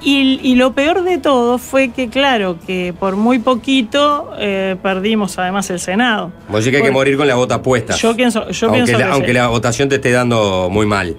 Y, 0.04 0.40
y 0.42 0.56
lo 0.56 0.72
peor 0.72 1.04
de 1.04 1.18
todo 1.18 1.58
fue 1.58 1.90
que, 1.90 2.08
claro, 2.08 2.58
que 2.66 2.92
por 2.92 3.14
muy 3.16 3.38
poquito 3.38 4.32
eh, 4.36 4.76
perdimos 4.82 5.38
además 5.38 5.70
el 5.70 5.78
Senado. 5.78 6.32
Vos 6.48 6.64
decís 6.64 6.72
que 6.72 6.76
hay 6.78 6.88
que 6.88 6.90
morir 6.90 7.16
con 7.16 7.28
la 7.28 7.36
bota 7.36 7.62
puesta. 7.62 7.94
Yo 7.94 8.14
pienso, 8.14 8.50
yo 8.50 8.66
aunque 8.66 8.82
pienso 8.82 8.98
la, 8.98 9.06
que 9.06 9.12
aunque 9.12 9.28
sí. 9.28 9.32
la 9.34 9.46
votación 9.48 9.88
te 9.88 9.94
esté 9.96 10.10
dando 10.10 10.68
muy 10.70 10.86
mal. 10.86 11.16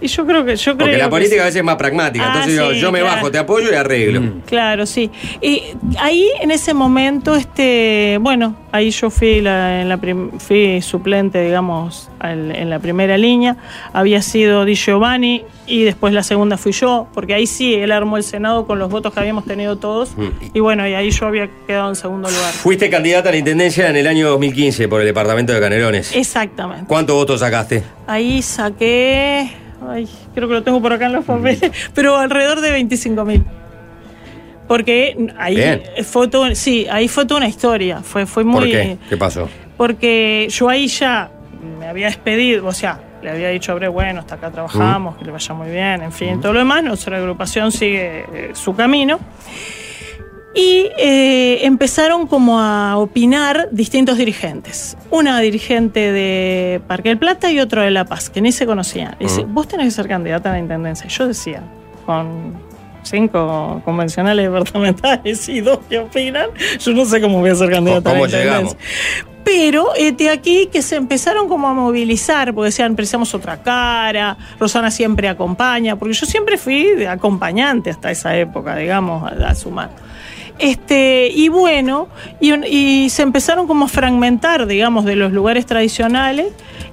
Y 0.00 0.08
yo 0.08 0.26
creo 0.26 0.44
que 0.44 0.56
yo 0.56 0.74
creo 0.76 0.86
Porque 0.86 0.98
la 0.98 1.04
que 1.04 1.10
política 1.10 1.36
sí. 1.36 1.40
a 1.40 1.44
veces 1.44 1.56
es 1.58 1.64
más 1.64 1.76
pragmática. 1.76 2.24
Ah, 2.26 2.42
Entonces 2.44 2.74
sí, 2.74 2.80
yo 2.80 2.92
me 2.92 3.00
claro. 3.00 3.14
bajo, 3.16 3.30
te 3.30 3.38
apoyo 3.38 3.72
y 3.72 3.74
arreglo. 3.74 4.22
Claro, 4.46 4.84
sí. 4.86 5.10
Y 5.40 5.62
ahí 5.98 6.28
en 6.40 6.50
ese 6.50 6.74
momento, 6.74 7.34
este, 7.36 8.18
bueno, 8.20 8.54
ahí 8.72 8.90
yo 8.90 9.08
fui 9.10 9.40
la, 9.40 9.80
en 9.82 9.88
la 9.88 9.96
prim- 9.96 10.38
fui 10.38 10.82
suplente, 10.82 11.42
digamos, 11.42 12.10
al- 12.18 12.54
en 12.54 12.68
la 12.70 12.78
primera 12.78 13.16
línea. 13.16 13.56
Había 13.92 14.20
sido 14.22 14.64
Di 14.64 14.74
Giovanni 14.74 15.44
y 15.66 15.82
después 15.84 16.12
la 16.12 16.22
segunda 16.22 16.56
fui 16.58 16.72
yo, 16.72 17.08
porque 17.14 17.34
ahí 17.34 17.46
sí 17.46 17.74
él 17.74 17.90
armó 17.90 18.16
el 18.18 18.22
Senado 18.22 18.66
con 18.66 18.78
los 18.78 18.90
votos 18.90 19.12
que 19.14 19.20
habíamos 19.20 19.44
tenido 19.46 19.76
todos. 19.76 20.16
Mm. 20.16 20.26
Y 20.54 20.60
bueno, 20.60 20.86
y 20.86 20.94
ahí 20.94 21.10
yo 21.10 21.26
había 21.26 21.48
quedado 21.66 21.88
en 21.88 21.96
segundo 21.96 22.28
lugar. 22.28 22.52
Fuiste 22.52 22.90
candidata 22.90 23.30
a 23.30 23.32
la 23.32 23.38
intendencia 23.38 23.88
en 23.88 23.96
el 23.96 24.06
año 24.06 24.28
2015 24.28 24.88
por 24.88 25.00
el 25.00 25.06
departamento 25.06 25.52
de 25.52 25.60
Canelones. 25.60 26.14
Exactamente. 26.14 26.84
¿Cuántos 26.86 27.16
votos 27.16 27.40
sacaste? 27.40 27.82
Ahí 28.06 28.42
saqué, 28.42 29.50
ay, 29.90 30.08
creo 30.34 30.48
que 30.48 30.54
lo 30.54 30.62
tengo 30.62 30.80
por 30.80 30.92
acá 30.92 31.06
en 31.06 31.12
los 31.12 31.24
papeles, 31.26 31.70
pero 31.94 32.16
alrededor 32.16 32.60
de 32.60 32.70
25 32.70 33.24
mil. 33.24 33.44
Porque 34.68 35.16
ahí 35.38 35.54
Bien. 35.54 35.82
fue 36.04 36.28
todo, 36.28 36.52
sí, 36.54 36.86
ahí 36.90 37.06
fue 37.06 37.24
toda 37.24 37.38
una 37.38 37.48
historia. 37.48 38.00
Fue, 38.02 38.26
fue 38.26 38.42
muy. 38.44 38.60
¿Por 38.60 38.70
qué? 38.70 38.98
¿Qué 39.08 39.16
pasó? 39.16 39.48
Porque 39.76 40.48
yo 40.50 40.68
ahí 40.68 40.88
ya 40.88 41.30
me 41.78 41.86
había 41.86 42.06
despedido, 42.06 42.66
o 42.66 42.72
sea, 42.72 43.00
le 43.22 43.30
había 43.30 43.48
dicho 43.50 43.72
a 43.72 43.74
Bre, 43.76 43.88
bueno, 43.88 44.20
hasta 44.20 44.36
acá 44.36 44.50
trabajamos, 44.50 45.16
que 45.16 45.24
le 45.24 45.32
vaya 45.32 45.54
muy 45.54 45.70
bien, 45.70 46.02
en 46.02 46.12
fin, 46.12 46.40
todo 46.40 46.52
lo 46.52 46.60
demás. 46.60 46.82
Nuestra 46.82 47.16
agrupación 47.16 47.70
sigue 47.70 48.24
eh, 48.32 48.50
su 48.54 48.74
camino. 48.74 49.20
Y 50.56 50.90
eh, 50.96 51.66
empezaron 51.66 52.26
como 52.26 52.58
a 52.58 52.96
opinar 52.96 53.68
distintos 53.72 54.16
dirigentes. 54.16 54.96
Una 55.10 55.38
dirigente 55.40 56.12
de 56.12 56.80
Parque 56.86 57.10
del 57.10 57.18
Plata 57.18 57.50
y 57.52 57.60
otro 57.60 57.82
de 57.82 57.90
La 57.90 58.06
Paz, 58.06 58.30
que 58.30 58.40
ni 58.40 58.52
se 58.52 58.64
conocían. 58.64 59.16
Dice, 59.20 59.44
vos 59.46 59.68
tenés 59.68 59.88
que 59.88 59.90
ser 59.90 60.08
candidata 60.08 60.48
a 60.48 60.52
la 60.54 60.58
intendencia. 60.58 61.08
Yo 61.08 61.28
decía, 61.28 61.62
con 62.06 62.54
cinco 63.02 63.82
convencionales 63.84 64.46
departamentales 64.46 65.46
y 65.50 65.60
dos 65.60 65.80
que 65.90 65.98
opinan, 65.98 66.48
yo 66.80 66.92
no 66.92 67.04
sé 67.04 67.20
cómo 67.20 67.40
voy 67.40 67.50
a 67.50 67.54
ser 67.54 67.70
candidata 67.70 68.10
a 68.10 68.14
la 68.14 68.18
¿Cómo 68.20 68.24
intendencia. 68.24 68.58
llegamos? 68.58 68.76
Pero 69.44 69.94
este 69.94 70.30
aquí 70.30 70.70
que 70.72 70.82
se 70.82 70.96
empezaron 70.96 71.48
como 71.48 71.68
a 71.68 71.74
movilizar, 71.74 72.52
porque 72.52 72.66
decían, 72.66 72.96
precisamos 72.96 73.32
otra 73.34 73.62
cara, 73.62 74.36
Rosana 74.58 74.90
siempre 74.90 75.28
acompaña, 75.28 75.96
porque 75.96 76.14
yo 76.14 76.26
siempre 76.26 76.56
fui 76.56 77.04
acompañante 77.04 77.90
hasta 77.90 78.10
esa 78.10 78.36
época, 78.36 78.74
digamos, 78.74 79.22
a, 79.30 79.50
a 79.50 79.54
sumar. 79.54 79.90
Este, 80.58 81.28
y 81.34 81.48
bueno, 81.48 82.08
y, 82.40 83.08
se 83.10 83.22
empezaron 83.22 83.66
como 83.66 83.84
a 83.84 83.88
fragmentar, 83.88 84.66
digamos, 84.66 85.04
de 85.04 85.14
los 85.14 85.32
lugares 85.32 85.66
tradicionales 85.66 86.46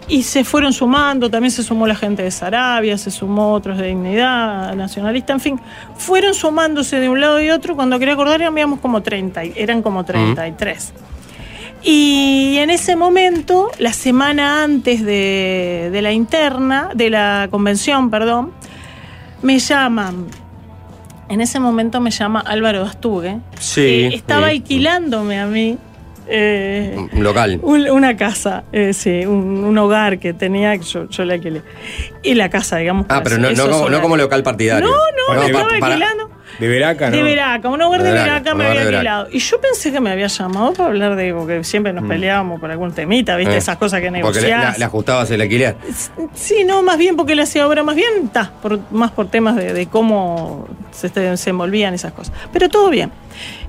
y 0.09 0.23
se 0.23 0.43
fueron 0.43 0.73
sumando, 0.73 1.29
también 1.29 1.51
se 1.51 1.63
sumó 1.63 1.87
la 1.87 1.95
gente 1.95 2.23
de 2.23 2.31
Sarabia, 2.31 2.97
se 2.97 3.09
sumó 3.09 3.53
otros 3.53 3.77
de 3.77 3.87
Dignidad, 3.87 4.75
Nacionalista, 4.75 5.31
en 5.31 5.39
fin, 5.39 5.59
fueron 5.95 6.33
sumándose 6.33 6.99
de 6.99 7.07
un 7.07 7.21
lado 7.21 7.41
y 7.41 7.51
otro, 7.51 7.75
cuando 7.75 7.97
quería 7.99 8.15
acordar 8.15 8.43
habíamos 8.43 8.79
como 8.81 9.01
30, 9.01 9.45
y- 9.45 9.53
eran 9.55 9.81
como 9.81 10.03
33. 10.03 10.93
Y 11.83 12.57
en 12.59 12.69
ese 12.69 12.95
momento, 12.97 13.69
la 13.79 13.93
semana 13.93 14.63
antes 14.63 15.05
de, 15.05 15.89
de 15.91 16.01
la 16.01 16.11
interna, 16.11 16.89
de 16.93 17.09
la 17.09 17.47
convención, 17.49 18.09
perdón, 18.09 18.51
me 19.41 19.59
llaman. 19.59 20.42
En 21.29 21.41
ese 21.41 21.59
momento 21.59 21.99
me 22.01 22.11
llama 22.11 22.41
Álvaro 22.41 22.83
Astugue. 22.83 23.37
Sí, 23.59 23.81
que 24.09 24.15
estaba 24.15 24.47
sí. 24.49 24.57
alquilándome 24.57 25.39
a 25.39 25.45
mí. 25.47 25.77
eh, 26.25 26.95
Un 27.11 27.21
local. 27.23 27.59
un- 27.63 27.89
una 27.89 28.15
casa, 28.15 28.63
eh, 28.71 28.93
sí, 28.93 29.25
un, 29.25 29.63
un 29.65 29.77
hogar 29.77 30.19
que 30.19 30.33
tenía, 30.33 30.77
que 30.77 30.83
yo, 30.85 31.09
yo 31.09 31.25
le 31.25 31.33
alquilé. 31.33 31.61
Y 32.23 32.33
la 32.35 32.49
casa, 32.49 32.77
digamos. 32.77 33.07
Ah, 33.09 33.19
pero 33.21 33.37
no, 33.37 33.51
no, 33.51 33.69
como, 33.69 33.89
no 33.89 34.01
como 34.01 34.15
local 34.15 34.41
partidario. 34.41 34.87
No, 34.87 34.93
no, 34.95 35.33
No, 35.35 35.41
me 35.47 35.51
pa- 35.53 35.59
estaba 35.59 35.79
para- 35.79 35.85
alquilando. 35.93 36.29
De 36.59 36.67
Veraca, 36.67 37.09
¿no? 37.09 37.17
De 37.17 37.23
Veraca, 37.23 37.67
un 37.67 37.81
hogar 37.81 38.03
de, 38.03 38.11
De 38.11 38.19
Veraca, 38.19 38.53
me 38.55 38.65
había 38.67 38.81
alquilado. 38.83 39.27
Y 39.31 39.39
yo 39.39 39.59
pensé 39.59 39.91
que 39.91 39.99
me 39.99 40.11
había 40.11 40.27
llamado 40.27 40.71
para 40.73 40.89
hablar 40.89 41.15
de, 41.17 41.33
porque 41.33 41.63
siempre 41.63 41.91
nos 41.93 42.05
peleábamos 42.07 42.59
por 42.61 42.69
algún 42.71 42.93
temita, 42.93 43.35
¿viste? 43.35 43.55
Eh, 43.55 43.57
Esas 43.57 43.75
cosas 43.77 43.99
que 44.01 44.07
Porque 44.07 44.39
le, 44.39 44.47
negociás. 44.47 44.73
la- 44.73 44.77
le 44.77 44.85
ajustabas 44.85 45.29
el 45.31 45.41
alquiler. 45.41 45.75
Sí, 46.35 46.63
no, 46.63 46.83
más 46.83 46.97
bien 46.97 47.15
porque 47.17 47.33
él 47.33 47.39
hacía 47.39 47.67
obra, 47.67 47.83
más 47.83 47.95
bien, 47.95 48.29
ta, 48.31 48.51
por, 48.61 48.79
más 48.91 49.11
por 49.11 49.27
temas 49.27 49.55
de, 49.55 49.73
de 49.73 49.87
cómo 49.87 50.67
se, 50.93 51.37
se 51.37 51.49
envolvían 51.49 51.93
esas 51.93 52.13
cosas. 52.13 52.33
Pero 52.51 52.69
todo 52.69 52.89
bien. 52.89 53.11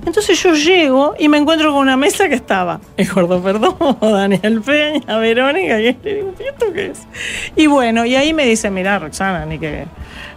Entonces 0.05 0.41
yo 0.41 0.53
llego 0.53 1.15
y 1.17 1.27
me 1.27 1.37
encuentro 1.37 1.71
con 1.71 1.81
una 1.81 1.97
mesa 1.97 2.29
que 2.29 2.35
estaba 2.35 2.79
el 2.97 3.11
gordo 3.11 3.41
Perdomo, 3.41 3.97
Daniel 4.01 4.61
Peña, 4.61 5.17
Verónica, 5.17 5.79
y 5.79 5.97
le 6.03 6.15
digo, 6.15 6.33
¿y 6.39 6.43
esto 6.43 6.73
qué 6.73 6.87
es? 6.91 7.07
Y 7.55 7.67
bueno, 7.67 8.05
y 8.05 8.15
ahí 8.15 8.33
me 8.33 8.45
dice, 8.45 8.69
mirá, 8.69 8.99
Roxana, 8.99 9.45
ni 9.45 9.57
que, 9.57 9.85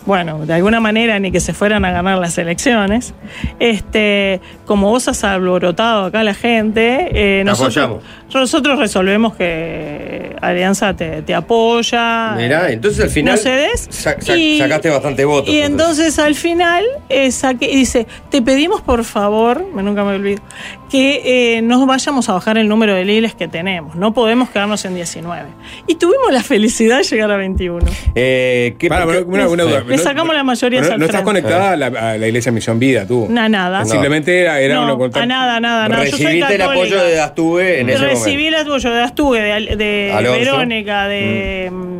bueno, 0.06 0.46
de 0.46 0.54
alguna 0.54 0.80
manera 0.80 1.18
ni 1.18 1.30
que 1.30 1.40
se 1.40 1.52
fueran 1.52 1.84
a 1.84 1.90
ganar 1.90 2.18
las 2.18 2.38
elecciones. 2.38 3.12
Este, 3.58 4.40
como 4.64 4.90
vos 4.90 5.08
has 5.08 5.22
alborotado 5.24 6.06
acá 6.06 6.20
a 6.20 6.24
la 6.24 6.34
gente, 6.34 7.08
eh, 7.12 7.44
nosotros, 7.44 7.76
apoyamos. 7.76 8.04
Nosotros 8.34 8.78
resolvemos 8.78 9.34
que 9.34 10.36
Alianza 10.40 10.94
te, 10.94 11.22
te 11.22 11.34
apoya. 11.34 12.34
Mirá, 12.36 12.70
entonces 12.70 13.02
al 13.04 13.10
final 13.10 13.34
No 13.36 13.40
cedes. 13.40 13.88
y- 14.36 14.58
sacaste 14.58 14.90
bastante 14.90 15.24
votos. 15.24 15.52
Y 15.52 15.60
entonces 15.60 16.18
al 16.18 16.34
final 16.34 16.84
eh, 17.08 17.30
y 17.60 17.76
dice, 17.76 18.06
te 18.30 18.42
pedimos 18.42 18.82
por 18.82 19.04
favor, 19.04 19.64
me 19.74 19.82
nunca 19.82 20.04
me 20.04 20.14
olvido, 20.14 20.42
que 20.90 21.56
eh, 21.56 21.62
no 21.62 21.84
vayamos 21.86 22.28
a 22.28 22.32
bajar 22.34 22.58
el 22.58 22.68
número 22.68 22.94
de 22.94 23.04
liles 23.04 23.34
que 23.34 23.48
tenemos. 23.48 23.96
No 23.96 24.12
podemos 24.14 24.50
quedarnos 24.50 24.84
en 24.84 24.94
19. 24.94 25.48
Y 25.86 25.96
tuvimos 25.96 26.32
la 26.32 26.42
felicidad 26.42 26.98
de 26.98 27.04
llegar 27.04 27.30
a 27.30 27.36
21. 27.36 27.84
Eh, 28.14 28.76
¿qué, 28.78 28.88
Para, 28.88 29.06
qué- 29.06 29.18
una, 29.22 29.48
una 29.48 29.62
duda. 29.64 29.80
Le 29.86 29.96
No- 29.96 30.02
sacamos 30.02 30.34
la 30.34 30.44
mayoría 30.44 30.80
No, 30.82 30.98
no 30.98 31.04
estás 31.06 31.22
conectada 31.22 31.72
a 31.72 31.76
la, 31.76 31.86
a 31.86 32.16
la 32.18 32.26
iglesia 32.26 32.52
Misión 32.52 32.78
Vida, 32.78 33.06
tú. 33.06 33.26
Na- 33.28 33.48
nada. 33.48 33.84
Simplemente 33.84 34.40
era, 34.40 34.60
era 34.60 34.76
No, 34.76 34.96
una 34.96 35.20
a 35.20 35.26
nada, 35.26 35.60
nada, 35.60 35.88
nada. 35.88 36.04
Yo 36.04 36.10
soy 36.16 36.24
recibiste 36.26 36.54
el 36.54 36.60
católica. 36.60 36.72
apoyo 36.96 37.02
de 37.04 37.20
Astuve 37.20 37.80
en 37.80 37.90
ese 37.90 38.04
Recibí 38.24 38.44
momento. 38.44 38.60
el 38.60 38.66
apoyo 38.68 38.90
de 38.90 39.76
de. 39.76 40.12
Verónica, 40.38 41.08
de 41.08 41.70
mm, 41.72 41.98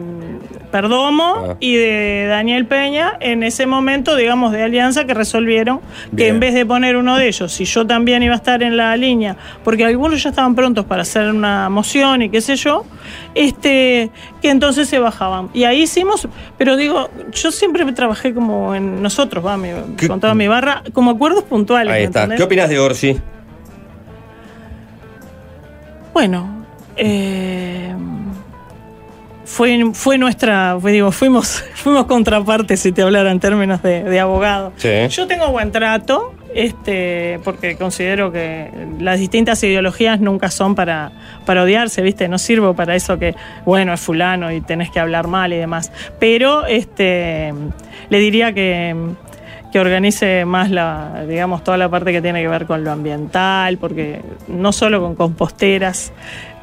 Perdomo 0.70 1.46
Ah. 1.52 1.56
y 1.60 1.76
de 1.76 2.26
Daniel 2.28 2.66
Peña 2.66 3.16
en 3.20 3.42
ese 3.42 3.64
momento, 3.64 4.16
digamos, 4.16 4.52
de 4.52 4.62
alianza 4.62 5.06
que 5.06 5.14
resolvieron 5.14 5.80
que 6.14 6.28
en 6.28 6.40
vez 6.40 6.52
de 6.52 6.66
poner 6.66 6.96
uno 6.96 7.16
de 7.16 7.26
ellos, 7.28 7.50
si 7.52 7.64
yo 7.64 7.86
también 7.86 8.22
iba 8.22 8.34
a 8.34 8.36
estar 8.36 8.62
en 8.62 8.76
la 8.76 8.94
línea, 8.98 9.34
porque 9.64 9.86
algunos 9.86 10.22
ya 10.22 10.28
estaban 10.28 10.54
prontos 10.54 10.84
para 10.84 11.02
hacer 11.02 11.30
una 11.30 11.70
moción 11.70 12.20
y 12.20 12.28
qué 12.28 12.42
sé 12.42 12.56
yo, 12.56 12.84
este, 13.34 14.10
que 14.42 14.50
entonces 14.50 14.88
se 14.90 14.98
bajaban. 14.98 15.48
Y 15.54 15.64
ahí 15.64 15.82
hicimos, 15.84 16.28
pero 16.58 16.76
digo, 16.76 17.08
yo 17.32 17.50
siempre 17.50 17.90
trabajé 17.92 18.34
como 18.34 18.74
en 18.74 19.02
nosotros, 19.02 19.44
va, 19.46 19.56
mi- 19.56 19.70
con 20.06 20.20
toda 20.20 20.34
mi 20.34 20.48
barra, 20.48 20.82
como 20.92 21.12
acuerdos 21.12 21.44
puntuales. 21.44 21.92
Ahí 21.94 22.00
¿me 22.00 22.04
está. 22.06 22.20
entendés? 22.24 22.38
¿Qué 22.40 22.44
opinas 22.44 22.68
de 22.68 22.78
Orsi? 22.78 23.16
Bueno, 26.18 26.66
eh, 26.96 27.94
fue, 29.44 29.92
fue 29.92 30.18
nuestra, 30.18 30.76
pues 30.80 30.92
digo, 30.92 31.12
fuimos, 31.12 31.62
fuimos 31.74 32.06
contraparte, 32.06 32.76
si 32.76 32.90
te 32.90 33.02
hablara 33.02 33.30
en 33.30 33.38
términos 33.38 33.82
de, 33.82 34.02
de 34.02 34.18
abogado. 34.18 34.72
Sí. 34.78 35.06
Yo 35.10 35.28
tengo 35.28 35.52
buen 35.52 35.70
trato, 35.70 36.34
este, 36.52 37.38
porque 37.44 37.76
considero 37.76 38.32
que 38.32 38.68
las 38.98 39.20
distintas 39.20 39.62
ideologías 39.62 40.18
nunca 40.18 40.50
son 40.50 40.74
para, 40.74 41.12
para 41.46 41.62
odiarse, 41.62 42.02
¿viste? 42.02 42.26
No 42.26 42.38
sirvo 42.38 42.74
para 42.74 42.96
eso 42.96 43.16
que, 43.20 43.36
bueno, 43.64 43.92
es 43.92 44.00
fulano 44.00 44.50
y 44.50 44.60
tenés 44.60 44.90
que 44.90 44.98
hablar 44.98 45.28
mal 45.28 45.52
y 45.52 45.56
demás. 45.56 45.92
Pero 46.18 46.66
este, 46.66 47.54
le 48.10 48.18
diría 48.18 48.52
que 48.52 49.14
que 49.72 49.80
organice 49.80 50.44
más 50.44 50.70
la, 50.70 51.24
digamos, 51.28 51.62
toda 51.62 51.76
la 51.76 51.88
parte 51.88 52.12
que 52.12 52.22
tiene 52.22 52.40
que 52.42 52.48
ver 52.48 52.66
con 52.66 52.84
lo 52.84 52.90
ambiental, 52.90 53.78
porque 53.78 54.22
no 54.48 54.72
solo 54.72 55.00
con 55.00 55.14
composteras, 55.14 56.12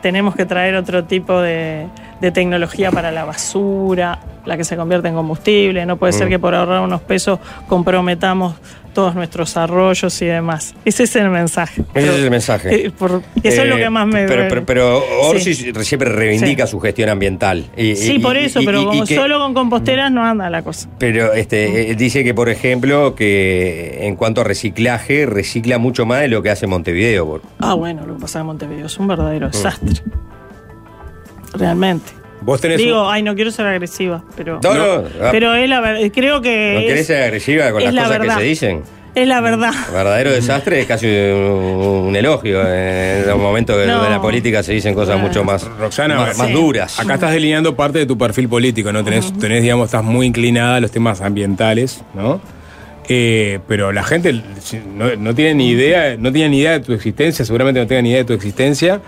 tenemos 0.02 0.36
que 0.36 0.46
traer 0.46 0.76
otro 0.76 1.06
tipo 1.06 1.40
de, 1.42 1.88
de 2.22 2.32
tecnología 2.32 2.92
para 2.92 3.12
la 3.12 3.26
basura, 3.26 4.20
la 4.46 4.58
que 4.58 4.64
se 4.64 4.76
convierte 4.78 5.08
en 5.10 5.16
combustible. 5.16 5.86
No 5.86 5.98
puede 5.98 6.14
ser 6.14 6.30
que 6.30 6.40
por 6.40 6.56
ahorrar 6.56 6.82
unos 6.82 7.02
pesos 7.02 7.40
comprometamos 7.68 8.56
todos 8.94 9.14
nuestros 9.14 9.58
arroyos 9.58 10.22
y 10.22 10.26
demás. 10.26 10.74
Ese 10.86 11.04
es 11.04 11.14
el 11.18 11.30
mensaje. 11.30 11.84
Ese 11.94 12.08
es 12.16 12.24
el 12.24 12.32
mensaje. 12.32 12.86
Eh, 12.86 12.92
por- 12.92 13.22
eso 13.44 13.62
es 13.64 13.68
lo 13.68 13.76
Eh, 13.76 13.80
que 13.82 13.90
más 13.90 14.08
me 14.08 14.26
Pero, 14.26 14.46
pero, 14.48 14.66
pero 14.66 15.04
Orsi 15.24 15.54
Sí. 15.54 15.74
siempre 15.84 16.08
reivindica 16.10 16.66
su 16.66 16.80
gestión 16.80 17.10
ambiental. 17.10 17.66
Y- 17.76 17.98
Sí, 17.98 18.14
y- 18.14 18.20
por 18.20 18.38
eso, 18.38 18.62
y- 18.62 18.66
pero 18.66 18.86
como 18.86 19.04
que- 19.06 19.16
solo 19.16 19.38
con 19.38 19.54
composteras 19.54 20.10
no 20.14 20.24
anda 20.24 20.50
la 20.50 20.62
cosa. 20.62 20.88
Pero 20.98 21.34
este, 21.34 21.92
eh, 21.92 21.96
dice 21.96 22.24
que, 22.24 22.34
por 22.34 22.48
ejemplo, 22.48 23.16
que 23.16 23.98
en 24.08 24.16
cuanto 24.16 24.40
a 24.40 24.44
reciclaje, 24.46 25.26
recicla 25.26 25.78
mucho 25.78 26.06
más 26.06 26.22
de 26.22 26.30
lo 26.30 26.42
que 26.42 26.50
hace 26.52 26.66
Montevideo. 26.66 27.26
por- 27.26 27.42
Ah, 27.60 27.74
bueno, 27.74 28.06
lo 28.06 28.16
que 28.16 28.22
pasa 28.22 28.40
en 28.40 28.46
Montevideo 28.46 28.86
es 28.86 28.98
un 28.98 29.08
verdadero 29.10 29.48
desastre. 29.48 30.02
Realmente. 31.58 32.12
Vos 32.42 32.62
tenés 32.62 32.78
Digo, 32.78 33.08
un- 33.08 33.14
ay, 33.14 33.24
no 33.24 33.34
quiero 33.36 33.50
ser 33.52 33.66
agresiva, 33.66 34.24
pero. 34.36 34.60
No, 34.64 34.74
no, 34.76 35.04
ah, 35.24 35.30
Pero 35.32 35.56
es 35.56 35.68
la 35.70 35.80
verdad. 35.82 36.02
Creo 36.14 36.42
que. 36.42 36.74
¿No 36.76 36.80
es, 36.82 36.86
querés 36.86 37.08
ser 37.08 37.24
agresiva 37.24 37.72
con 37.72 37.84
las 37.84 37.94
la 37.94 38.04
cosas 38.04 38.20
verdad. 38.20 38.36
que 38.36 38.42
se 38.42 38.48
dicen? 38.48 38.84
es 39.16 39.28
la 39.30 39.40
verdad. 39.40 39.72
Verdadero 39.94 40.30
desastre 40.32 40.82
es 40.82 40.86
casi 40.88 41.08
un, 41.08 42.08
un 42.10 42.16
elogio. 42.18 42.62
En 42.70 43.32
un 43.32 43.42
momento 43.42 43.74
que 43.78 43.88
No. 43.88 44.04
de 44.04 44.10
la 44.10 44.22
política 44.22 44.62
se 44.62 44.74
dicen 44.74 44.94
cosas 44.94 45.18
mucho 45.20 45.44
más, 45.46 45.64
Roxana, 45.80 46.34
más, 46.38 46.52
duras. 46.52 47.00
Acá 47.00 47.14
estás 47.14 47.32
delineando 47.32 47.76
parte 47.78 48.00
de 48.00 48.06
tu 48.06 48.18
perfil 48.18 48.50
político, 48.50 48.92
¿no? 48.92 49.04
Tenés, 49.06 49.32
tenés, 49.40 49.62
digamos, 49.64 49.86
estás 49.86 50.04
muy 50.04 50.26
inclinada 50.28 50.76
a 50.76 50.80
los 50.82 50.92
temas 50.92 51.22
ambientales, 51.22 52.04
¿no? 52.14 52.42
Eh, 53.08 53.60
pero 53.68 53.92
la 53.94 54.04
gente 54.04 54.42
no 55.18 55.34
tiene 55.36 55.54
ni 55.56 55.70
idea, 55.70 56.18
no 56.18 56.32
tiene 56.34 56.50
ni 56.50 56.60
idea 56.60 56.72
de 56.72 56.80
tu 56.82 56.92
existencia, 56.94 57.46
seguramente 57.46 57.80
no 57.80 57.88
tenga 57.88 58.02
ni 58.02 58.10
idea 58.10 58.20
de 58.20 58.26
tu 58.26 58.34
existencia. 58.34 59.00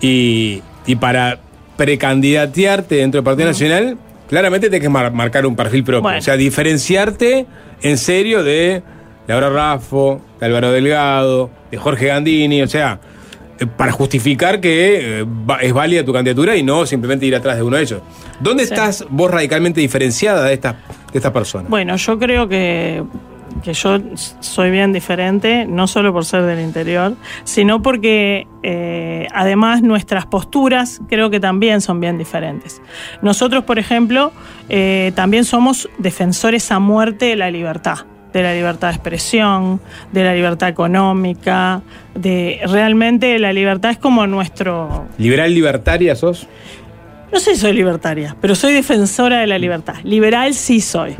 y, 0.00 0.62
y 0.86 0.96
para 0.96 1.38
precandidatearte 1.76 2.96
dentro 2.96 3.18
del 3.18 3.24
Partido 3.24 3.48
Nacional, 3.48 3.96
claramente 4.28 4.68
tienes 4.68 4.84
que 4.86 4.88
mar- 4.88 5.12
marcar 5.12 5.46
un 5.46 5.56
perfil 5.56 5.84
propio. 5.84 6.02
Bueno. 6.02 6.18
O 6.18 6.22
sea, 6.22 6.36
diferenciarte 6.36 7.46
en 7.82 7.98
serio 7.98 8.42
de 8.42 8.82
Laura 9.26 9.48
Raffo, 9.50 10.20
de 10.40 10.46
Álvaro 10.46 10.70
Delgado, 10.72 11.50
de 11.70 11.76
Jorge 11.78 12.06
Gandini, 12.06 12.62
o 12.62 12.66
sea, 12.68 12.98
eh, 13.58 13.66
para 13.66 13.92
justificar 13.92 14.60
que 14.60 15.20
eh, 15.20 15.26
es 15.62 15.72
válida 15.72 16.04
tu 16.04 16.12
candidatura 16.12 16.56
y 16.56 16.62
no 16.62 16.86
simplemente 16.86 17.26
ir 17.26 17.34
atrás 17.36 17.56
de 17.56 17.62
uno 17.62 17.76
de 17.76 17.82
ellos. 17.82 18.00
¿Dónde 18.40 18.66
Sí. 18.66 18.72
estás 18.74 19.04
vos 19.10 19.30
radicalmente 19.30 19.80
diferenciada 19.80 20.44
de 20.44 20.54
esta, 20.54 20.72
de 21.12 21.18
esta 21.18 21.32
persona? 21.32 21.68
Bueno, 21.68 21.96
yo 21.96 22.18
creo 22.18 22.48
que 22.48 23.02
que 23.62 23.72
yo 23.72 23.98
soy 24.40 24.70
bien 24.70 24.92
diferente, 24.92 25.66
no 25.66 25.86
solo 25.86 26.12
por 26.12 26.24
ser 26.24 26.42
del 26.42 26.60
interior, 26.60 27.14
sino 27.44 27.82
porque 27.82 28.46
eh, 28.62 29.26
además 29.32 29.82
nuestras 29.82 30.26
posturas 30.26 31.00
creo 31.08 31.30
que 31.30 31.40
también 31.40 31.80
son 31.80 32.00
bien 32.00 32.18
diferentes. 32.18 32.80
Nosotros, 33.22 33.64
por 33.64 33.78
ejemplo, 33.78 34.32
eh, 34.68 35.12
también 35.14 35.44
somos 35.44 35.88
defensores 35.98 36.70
a 36.70 36.78
muerte 36.78 37.26
de 37.26 37.36
la 37.36 37.50
libertad 37.50 38.06
de 38.34 38.42
la 38.42 38.52
libertad 38.52 38.88
de 38.88 38.94
expresión, 38.94 39.80
de 40.10 40.24
la 40.24 40.34
libertad 40.34 40.68
económica, 40.68 41.82
de 42.16 42.60
realmente 42.66 43.38
la 43.38 43.52
libertad 43.52 43.92
es 43.92 43.98
como 43.98 44.26
nuestro 44.26 45.06
¿Liberal 45.18 45.54
libertaria 45.54 46.16
sos? 46.16 46.48
No 47.34 47.40
sé 47.40 47.54
si 47.54 47.60
soy 47.60 47.72
libertaria, 47.74 48.34
pero 48.40 48.54
soy 48.54 48.72
defensora 48.72 49.40
de 49.40 49.46
la 49.46 49.58
libertad. 49.58 49.96
Liberal 50.04 50.54
sí 50.54 50.80
soy. 50.80 51.14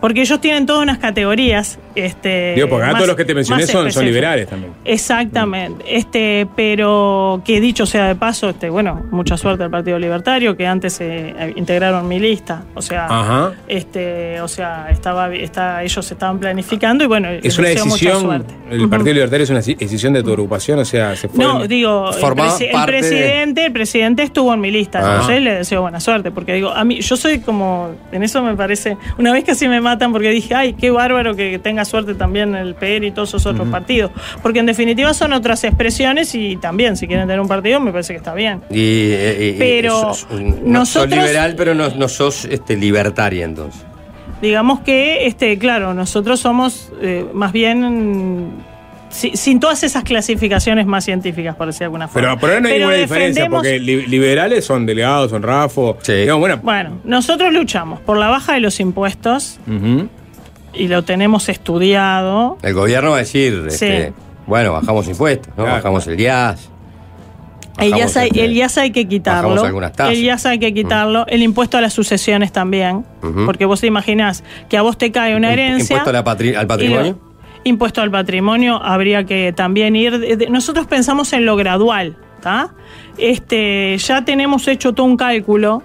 Porque 0.00 0.20
ellos 0.22 0.40
tienen 0.40 0.64
todas 0.64 0.82
unas 0.82 0.98
categorías. 0.98 1.78
Este, 1.94 2.52
Digo, 2.54 2.68
porque 2.68 2.86
más- 2.86 2.94
todos 2.94 3.08
los 3.08 3.16
que 3.16 3.24
te 3.24 3.34
mencioné 3.34 3.66
son, 3.66 3.90
son 3.90 4.04
liberales 4.04 4.48
también. 4.48 4.72
Exactamente. 4.84 5.84
Este, 5.88 6.46
pero 6.56 7.42
que 7.44 7.60
dicho 7.60 7.86
sea 7.86 8.06
de 8.08 8.14
paso, 8.14 8.50
este, 8.50 8.70
bueno, 8.70 9.02
mucha 9.10 9.36
suerte 9.36 9.64
al 9.64 9.70
Partido 9.70 9.98
Libertario, 9.98 10.56
que 10.56 10.66
antes 10.66 10.98
eh, 11.00 11.52
integraron 11.56 12.06
mi 12.06 12.18
lista. 12.20 12.64
O 12.74 12.82
sea, 12.82 13.06
Ajá. 13.06 13.52
este, 13.66 14.40
o 14.40 14.48
sea, 14.48 14.88
estaba, 14.90 15.34
está, 15.34 15.82
ellos 15.82 16.10
estaban 16.10 16.38
planificando 16.38 17.02
y 17.04 17.06
bueno, 17.06 17.28
Es 17.42 17.58
una 17.58 17.68
decisión, 17.68 18.44
el. 18.70 18.88
Partido 18.88 19.14
Libertario 19.14 19.44
es 19.44 19.50
una 19.50 19.60
decisión 19.60 20.12
de 20.12 20.22
tu 20.22 20.30
agrupación, 20.30 20.78
o 20.78 20.84
sea, 20.84 21.16
se 21.16 21.28
fue. 21.28 21.42
No, 21.44 21.66
digo, 21.66 22.10
el, 22.12 22.22
presi- 22.22 22.70
parte 22.72 22.92
presidente, 22.98 23.66
el 23.66 23.72
presidente 23.72 24.22
estuvo 24.22 24.52
en 24.54 24.60
mi 24.60 24.70
lista. 24.70 25.00
Ah. 25.02 25.26
Yo 25.28 25.40
le 25.40 25.54
deseo 25.58 25.82
buena 25.82 26.00
suerte, 26.00 26.30
porque 26.30 26.54
digo, 26.54 26.70
a 26.70 26.84
mí, 26.84 27.00
yo 27.00 27.16
soy 27.16 27.40
como, 27.40 27.90
en 28.12 28.22
eso 28.22 28.42
me 28.42 28.54
parece, 28.56 28.96
una 29.18 29.32
vez 29.32 29.44
casi 29.44 29.68
me 29.68 29.80
matan 29.80 30.12
porque 30.12 30.30
dije, 30.30 30.54
ay, 30.54 30.72
qué 30.74 30.90
bárbaro 30.90 31.34
que 31.36 31.58
tenga 31.58 31.84
suerte 31.84 32.14
también 32.14 32.54
el 32.54 32.74
PR 32.74 33.04
y 33.06 33.10
todos 33.10 33.30
esos 33.30 33.46
otros 33.46 33.68
partidos. 33.68 34.10
Porque 34.42 34.58
en 34.60 34.66
definitiva 34.66 35.14
son 35.14 35.32
otras 35.32 35.64
expresiones 35.64 36.34
y 36.34 36.56
también, 36.56 36.96
si 36.96 37.06
quieren 37.06 37.26
tener 37.26 37.40
un 37.40 37.48
partido, 37.48 37.80
me 37.80 37.90
parece 37.92 38.12
que 38.12 38.18
está 38.18 38.34
bien. 38.34 38.62
Y, 38.70 38.76
eh, 39.12 39.52
y- 39.54 39.58
Pero 39.58 40.14
sos 40.14 40.26
un- 40.30 40.70
no 40.72 40.84
sos 40.86 41.02
nosotros- 41.06 41.24
liberal, 41.24 41.54
pero 41.56 41.74
no, 41.74 41.88
no 41.90 42.08
sos 42.08 42.44
este, 42.46 42.76
libertaria 42.76 43.44
entonces. 43.44 43.84
Digamos 44.42 44.80
que, 44.80 45.26
este, 45.26 45.56
claro, 45.58 45.94
nosotros 45.94 46.40
somos 46.40 46.92
eh, 47.00 47.24
más 47.32 47.52
bien. 47.52 48.50
Si- 49.08 49.36
sin 49.36 49.60
todas 49.60 49.82
esas 49.82 50.04
clasificaciones 50.04 50.86
más 50.86 51.04
científicas, 51.04 51.54
por 51.56 51.66
decir 51.66 51.80
de 51.80 51.84
alguna 51.86 52.08
forma. 52.08 52.28
Pero 52.28 52.40
por 52.40 52.50
ahora 52.50 52.60
no 52.60 52.68
hay 52.68 52.74
Pero 52.74 52.86
ninguna 52.86 53.02
diferencia, 53.02 53.48
porque 53.48 53.78
li- 53.78 54.06
liberales 54.06 54.64
son 54.64 54.86
delegados, 54.86 55.30
son 55.30 55.42
Rafo. 55.42 55.96
Sí. 56.02 56.12
Digamos, 56.12 56.40
bueno, 56.40 56.60
Bueno, 56.62 56.90
nosotros 57.04 57.52
luchamos 57.52 58.00
por 58.00 58.16
la 58.18 58.28
baja 58.28 58.54
de 58.54 58.60
los 58.60 58.80
impuestos 58.80 59.58
y 60.74 60.88
lo 60.88 61.04
tenemos 61.04 61.48
estudiado. 61.48 62.58
El 62.62 62.74
gobierno 62.74 63.10
va 63.10 63.16
a 63.16 63.20
decir, 63.20 63.64
Sí. 63.70 63.86
este, 63.86 64.12
bueno, 64.46 64.72
bajamos 64.72 65.08
impuestos, 65.08 65.48
¿no? 65.56 65.64
Claro. 65.64 65.72
bajamos 65.76 66.06
el 66.06 66.16
gas. 66.22 66.70
El 67.78 67.90
IAS, 67.90 68.16
hay, 68.16 68.28
este- 68.28 68.44
el 68.46 68.52
IAS 68.54 68.78
hay 68.78 68.90
que 68.90 69.06
quitarlo. 69.06 69.50
bajamos 69.50 69.66
algunas 69.66 69.92
tasas. 69.92 70.14
El 70.14 70.20
IAS 70.24 70.46
hay 70.46 70.58
que 70.58 70.72
quitarlo. 70.72 71.26
El 71.26 71.42
impuesto 71.42 71.76
a 71.76 71.82
las 71.82 71.92
sucesiones 71.92 72.50
también. 72.50 73.04
Porque 73.44 73.66
vos 73.66 73.80
te 73.82 73.86
imaginás 73.86 74.44
que 74.70 74.78
a 74.78 74.82
vos 74.82 74.96
te 74.96 75.10
cae 75.12 75.36
una 75.36 75.52
herencia. 75.52 75.94
impuesto 75.96 76.08
a 76.08 76.12
la 76.14 76.24
patri- 76.24 76.56
al 76.56 76.64
y 76.64 76.66
patrimonio. 76.68 77.18
Impuesto 77.66 78.00
al 78.00 78.10
patrimonio 78.10 78.80
habría 78.82 79.24
que 79.24 79.52
también 79.52 79.96
ir. 79.96 80.48
nosotros 80.50 80.86
pensamos 80.86 81.32
en 81.32 81.44
lo 81.44 81.56
gradual. 81.56 82.16
¿tá? 82.40 82.70
Este, 83.18 83.98
ya 83.98 84.24
tenemos 84.24 84.68
hecho 84.68 84.92
todo 84.92 85.06
un 85.06 85.16
cálculo 85.16 85.82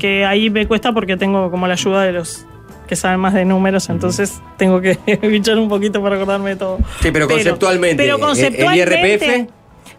que 0.00 0.24
ahí 0.24 0.50
me 0.50 0.66
cuesta 0.66 0.92
porque 0.92 1.16
tengo 1.16 1.50
como 1.50 1.66
la 1.66 1.74
ayuda 1.74 2.02
de 2.02 2.12
los 2.12 2.46
que 2.86 2.96
saben 2.96 3.18
más 3.18 3.34
de 3.34 3.44
números, 3.44 3.88
entonces 3.88 4.40
tengo 4.56 4.80
que 4.80 4.98
bichar 5.22 5.58
un 5.58 5.68
poquito 5.68 6.02
para 6.02 6.16
acordarme 6.16 6.50
de 6.50 6.56
todo. 6.56 6.78
Sí, 7.00 7.10
pero 7.10 7.26
conceptualmente, 7.26 8.02
pero 8.02 8.18
conceptualmente, 8.18 9.04
el 9.04 9.18
IRPF, 9.18 9.50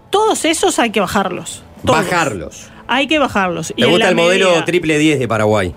todos 0.09 0.45
esos 0.45 0.79
hay 0.79 0.91
que 0.91 0.99
bajarlos. 0.99 1.63
todos. 1.83 1.99
bajarlos. 1.99 2.69
Hay 2.87 3.07
que 3.07 3.19
bajarlos. 3.19 3.73
¿Te 3.75 3.83
en 3.83 3.89
gusta 3.89 4.09
el 4.09 4.15
modelo 4.15 4.63
triple 4.63 4.97
10 4.97 5.19
de 5.19 5.27
Paraguay? 5.27 5.75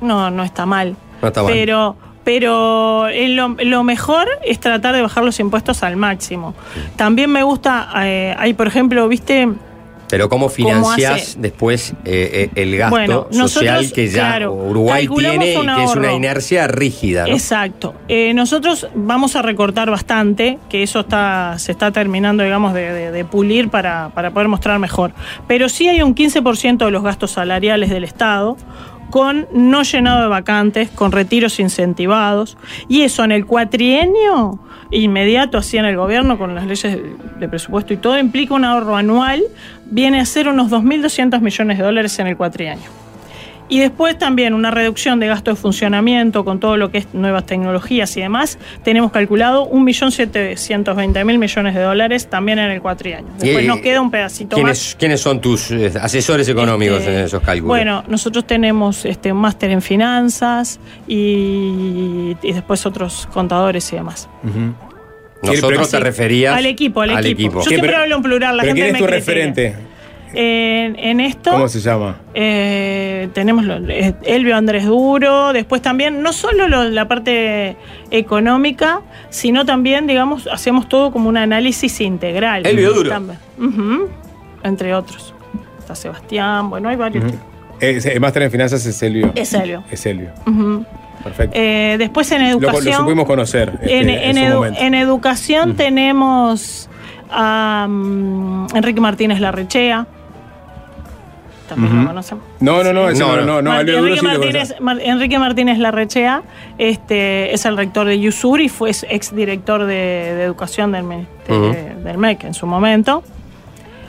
No, 0.00 0.30
no 0.30 0.42
está 0.42 0.66
mal. 0.66 0.96
No 1.20 1.28
está 1.28 1.42
mal. 1.42 1.52
Pero, 1.52 1.96
pero 2.24 3.06
lo, 3.10 3.48
lo 3.58 3.84
mejor 3.84 4.28
es 4.44 4.60
tratar 4.60 4.94
de 4.94 5.02
bajar 5.02 5.24
los 5.24 5.38
impuestos 5.40 5.82
al 5.82 5.96
máximo. 5.96 6.54
También 6.96 7.30
me 7.30 7.42
gusta, 7.42 7.88
eh, 8.04 8.34
hay 8.38 8.54
por 8.54 8.66
ejemplo, 8.66 9.06
viste, 9.08 9.48
Pero 10.08 10.28
¿cómo 10.28 10.48
financiás 10.50 11.22
hace? 11.22 11.38
después 11.40 11.92
eh, 12.04 12.50
eh, 12.54 12.62
el 12.62 12.76
gasto 12.76 12.90
Bueno, 12.96 13.26
social 13.30 13.74
nosotros, 13.76 13.92
que 13.92 14.08
ya 14.08 14.26
claro, 14.28 14.52
Uruguay 14.52 15.08
tiene 15.08 15.52
y 15.52 15.54
que 15.66 15.84
es 15.84 15.96
una 15.96 16.12
inercia 16.12 16.66
rígida? 16.68 17.26
¿no? 17.26 17.32
Exacto. 17.32 17.94
Eh, 18.08 18.34
nosotros 18.34 18.88
vamos 18.94 19.36
a 19.36 19.42
recortar 19.42 19.90
bastante, 19.90 20.58
que 20.68 20.82
eso 20.82 21.00
está, 21.00 21.54
se 21.58 21.72
está 21.72 21.90
terminando, 21.92 22.44
digamos, 22.44 22.74
de, 22.74 22.92
de- 22.92 23.10
de 23.10 23.24
pulir 23.24 23.68
para, 23.70 24.10
para 24.10 24.30
poder 24.30 24.48
mostrar 24.48 24.78
mejor. 24.78 25.12
Pero 25.48 25.68
sí 25.70 25.88
hay 25.88 26.02
un 26.02 26.14
15% 26.14 26.84
de 26.84 26.90
los 26.90 27.02
gastos 27.02 27.30
salariales 27.32 27.88
del 27.90 28.04
Estado 28.04 28.56
con 29.12 29.46
no 29.52 29.82
llenado 29.82 30.22
de 30.22 30.28
vacantes, 30.28 30.88
con 30.88 31.12
retiros 31.12 31.60
incentivados, 31.60 32.56
y 32.88 33.02
eso 33.02 33.22
en 33.24 33.30
el 33.32 33.44
cuatrienio 33.44 34.58
inmediato 34.90 35.58
así 35.58 35.76
en 35.76 35.84
el 35.84 35.96
gobierno 35.96 36.38
con 36.38 36.54
las 36.54 36.66
leyes 36.66 36.94
de- 36.96 37.14
de 37.38 37.48
presupuesto 37.48 37.92
y 37.92 37.98
todo 37.98 38.18
implica 38.18 38.54
un 38.54 38.64
ahorro 38.64 38.96
anual, 38.96 39.42
viene 39.84 40.18
a 40.18 40.24
ser 40.24 40.48
unos 40.48 40.70
2.200 40.70 41.42
millones 41.42 41.76
de 41.76 41.84
dólares 41.84 42.18
en 42.20 42.26
el 42.26 42.36
cuatrienio. 42.38 42.88
Y 43.72 43.78
después 43.80 44.18
también 44.18 44.52
una 44.52 44.70
reducción 44.70 45.18
de 45.18 45.28
gasto 45.28 45.50
de 45.50 45.56
funcionamiento 45.56 46.44
con 46.44 46.60
todo 46.60 46.76
lo 46.76 46.90
que 46.90 46.98
es 46.98 47.06
nuevas 47.14 47.46
tecnologías 47.46 48.14
y 48.18 48.20
demás. 48.20 48.58
Tenemos 48.84 49.10
calculado 49.12 49.70
1.720.000 49.70 51.38
millones 51.38 51.74
de 51.74 51.80
dólares 51.80 52.26
también 52.28 52.58
en 52.58 52.70
el 52.70 52.82
cuatrienio. 52.82 53.32
Después 53.38 53.64
Y- 53.64 53.68
nos 53.68 53.78
queda 53.78 54.02
un 54.02 54.10
pedacito 54.10 54.56
más. 54.56 54.62
¿Quiénes, 54.62 54.96
quiénes 54.98 55.20
son 55.22 55.40
tus 55.40 55.70
eh, 55.70 55.90
asesores 56.00 56.46
económicos 56.50 56.98
Este, 56.98 57.14
en 57.18 57.24
esos 57.24 57.40
cálculos? 57.42 57.68
Bueno, 57.68 58.04
nosotros 58.08 58.46
tenemos 58.46 59.06
este, 59.06 59.32
un 59.32 59.38
máster 59.38 59.70
en 59.70 59.80
finanzas 59.80 60.78
y, 61.08 62.36
y 62.42 62.52
después 62.52 62.84
otros 62.84 63.26
contadores 63.32 63.90
y 63.92 63.96
demás. 63.96 64.28
Nosotros 65.42 65.86
Sí. 65.86 65.92
te 65.92 66.00
referías 66.00 66.56
Al 66.56 66.66
equipo, 66.66 67.00
al, 67.00 67.26
equipo. 67.26 67.62
Yo 67.62 67.68
siempre 67.68 67.94
hablo 67.96 68.16
en 68.16 68.22
plural, 68.22 68.56
la 68.56 68.62
¿Pero 68.64 68.74
gente 68.76 68.82
quién 68.82 68.86
es 68.96 69.00
me 69.00 69.06
tu 69.06 69.10
critica. 69.12 69.32
referente? 69.32 69.76
En, 70.34 70.96
en 70.98 71.20
esto 71.20 71.50
¿Cómo 71.50 71.68
se 71.68 71.80
llama? 71.80 72.16
eh, 72.34 73.28
tenemos 73.34 73.64
lo- 73.64 73.76
eh, 73.88 74.14
Elvio 74.24 74.56
Andrés 74.56 74.86
Duro, 74.86 75.52
después 75.52 75.82
también, 75.82 76.22
no 76.22 76.32
solo 76.32 76.68
lo- 76.68 76.84
la 76.84 77.06
parte 77.08 77.76
económica, 78.10 79.00
sino 79.30 79.64
también, 79.64 80.06
digamos, 80.06 80.46
hacemos 80.50 80.88
todo 80.88 81.12
como 81.12 81.28
un 81.28 81.36
análisis 81.36 82.00
integral. 82.00 82.66
Elvio 82.66 82.92
Duro. 82.92 83.10
También. 83.10 83.38
Ujú, 83.58 84.08
entre 84.62 84.94
otros. 84.94 85.34
Está 85.78 85.94
Sebastián, 85.94 86.70
bueno, 86.70 86.88
hay 86.88 86.96
varios. 86.96 87.24
Eh, 87.80 88.00
El 88.04 88.20
máster 88.20 88.42
en 88.44 88.50
finanzas 88.50 88.84
es 88.86 89.02
Elvio. 89.02 89.32
Es 89.34 89.52
Elvio. 89.54 89.82
Es 89.90 90.06
Elvio. 90.06 90.30
Perfecto. 91.24 91.56
Eh, 91.58 91.96
después 91.98 92.30
en 92.32 92.42
educación. 92.42 92.84
lo 92.84 92.92
supimos 93.04 93.26
conocer 93.26 93.72
este, 93.82 93.98
en, 94.00 94.08
en, 94.08 94.36
edu- 94.36 94.74
en 94.76 94.94
educación 94.94 95.76
tenemos 95.76 96.88
a 97.30 97.86
mm, 97.88 98.66
Enrique 98.74 99.00
Martínez 99.00 99.38
Larrechea. 99.40 100.06
También 101.68 101.92
lo 101.94 101.98
Ujú. 102.00 102.08
conocen. 102.08 102.38
No, 102.60 102.82
no, 102.84 102.92
no, 102.92 103.10
No, 103.12 103.36
no, 103.36 103.44
no. 103.44 103.62
no, 103.62 103.80
Enrique, 103.80 104.22
Martínez. 104.22 104.74
Mar- 104.80 104.98
Enrique 105.02 105.38
Martínez 105.38 105.78
Larrechea 105.78 106.42
este, 106.78 107.54
es 107.54 107.64
el 107.64 107.76
rector 107.76 108.06
de 108.06 108.18
Yusur 108.20 108.60
y 108.60 108.68
fue 108.68 108.90
ex 108.90 109.34
director 109.34 109.80
de, 109.84 109.94
de 109.94 110.42
educación 110.44 110.92
del, 110.92 111.04
ministerio- 111.04 111.70
Ujú. 111.70 112.02
del 112.04 112.18
MEC 112.18 112.44
en 112.44 112.54
su 112.54 112.66
momento. 112.66 113.22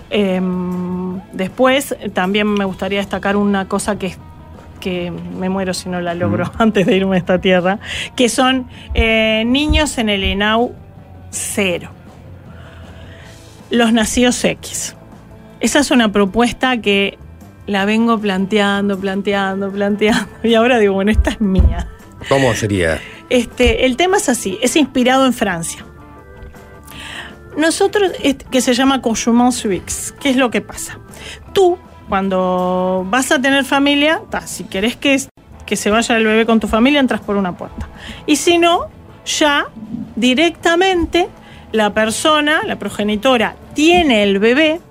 Em, 0.10 1.20
después, 1.32 1.96
también 2.14 2.48
me 2.48 2.66
gustaría 2.66 3.00
destacar 3.00 3.36
una 3.36 3.68
cosa 3.68 3.98
que, 3.98 4.16
que 4.80 5.12
me 5.12 5.50
muero 5.50 5.74
si 5.74 5.90
no 5.90 6.02
la 6.02 6.14
logro 6.14 6.52
antes 6.60 6.86
de 6.86 6.98
irme 6.98 7.16
a 7.16 7.20
esta 7.20 7.40
tierra, 7.40 7.80
que 8.16 8.30
son 8.30 8.68
eh, 8.94 9.44
niños 9.46 9.98
en 9.98 10.10
el 10.10 10.24
ENAU 10.24 10.72
cero. 11.32 11.90
Los 13.70 13.92
nacidos 13.92 14.44
X. 14.44 14.96
Esa 15.60 15.80
es 15.80 15.90
una 15.92 16.12
propuesta 16.12 16.78
que 16.78 17.18
la 17.68 17.86
vengo 17.86 18.20
planteando, 18.20 18.98
planteando, 19.00 19.72
planteando. 19.72 20.28
Y 20.44 20.56
ahora 20.56 20.80
digo, 20.80 20.94
bueno, 20.94 21.12
esta 21.12 21.32
es 21.32 21.42
mía. 21.42 21.88
¿Cómo 22.30 22.54
sería? 22.54 23.00
Este, 23.30 23.86
el 23.86 23.98
tema 23.98 24.18
es 24.18 24.30
así, 24.30 24.58
es 24.62 24.76
inspirado 24.76 25.26
en 25.26 25.34
Francia. 25.34 25.86
Nosotros, 27.58 28.12
que 28.50 28.62
se 28.62 28.74
llama 28.74 29.02
Conjument 29.02 29.52
Suix, 29.52 30.14
¿qué 30.20 30.32
es 30.32 30.38
lo 30.38 30.50
que 30.50 30.62
pasa? 30.62 31.00
Tú, 31.54 31.78
cuando 32.10 33.06
vas 33.10 33.32
a 33.32 33.42
tener 33.42 33.64
familia, 33.64 34.22
ta, 34.30 34.48
si 34.48 34.64
querés 34.64 34.96
que, 34.96 35.22
que 35.66 35.76
se 35.76 35.92
vaya 35.92 36.18
el 36.18 36.26
bebé 36.26 36.46
con 36.46 36.60
tu 36.60 36.68
familia, 36.68 37.00
entras 37.00 37.22
por 37.22 37.36
una 37.36 37.56
puerta. 37.56 37.88
Y 38.26 38.38
si 38.38 38.58
no, 38.58 38.90
ya 39.26 39.68
directamente 40.16 41.30
la 41.72 41.94
persona, 41.94 42.62
la 42.66 42.78
progenitora, 42.78 43.56
tiene 43.74 44.24
el 44.24 44.40
bebé 44.40 44.82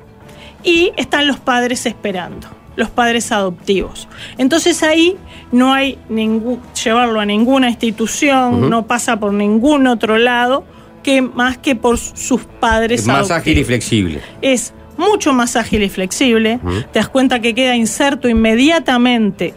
y 0.63 0.93
están 0.97 1.27
los 1.27 1.41
padres 1.41 1.87
esperando. 1.87 2.62
Los 2.77 2.91
padres 2.91 3.33
adoptivos. 3.33 4.09
Entonces 4.39 4.83
ahí 4.83 5.17
no 5.51 5.73
hay 5.73 5.99
ningún 6.09 6.61
llevarlo 6.83 7.21
a 7.21 7.27
ninguna 7.27 7.69
institución, 7.69 8.71
no 8.71 8.87
pasa 8.87 9.19
por 9.21 9.33
ningún 9.33 9.87
otro 9.87 10.19
lado 10.19 10.65
que 11.03 11.21
más 11.21 11.59
que 11.59 11.75
por 11.75 11.99
sus 11.99 12.43
padres 12.61 13.01
Es 13.01 13.07
más 13.07 13.17
adoptivos 13.17 13.39
ágil 13.41 13.59
y 13.59 13.65
flexible. 13.65 14.21
es 14.41 14.73
mucho 14.97 15.33
más 15.33 15.57
ágil 15.57 15.83
y 15.83 15.89
flexible. 15.89 16.61
Te 16.93 16.99
das 16.99 17.09
cuenta 17.09 17.41
que 17.41 17.55
queda 17.55 17.75
inserto 17.75 18.29
inmediatamente 18.29 19.55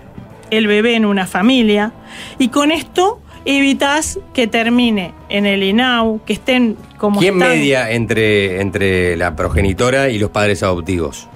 el 0.50 0.68
bebé 0.68 0.96
en 0.96 1.06
una 1.06 1.28
familia. 1.28 1.92
Y 2.40 2.48
con 2.48 2.72
esto 2.72 3.20
evitas 3.46 4.18
que 4.34 4.48
termine 4.48 5.14
en 5.30 5.46
el 5.46 5.62
INAU, 5.62 6.22
que 6.26 6.34
estén 6.34 6.78
como 6.98 7.20
¿Quién 7.20 7.36
están. 7.36 7.50
media 7.50 7.92
entre, 7.92 8.62
entre 8.62 9.16
la 9.18 9.36
progenitora 9.36 10.10
y 10.10 10.18
los 10.18 10.32
padres 10.32 10.64
adoptivos? 10.64 11.28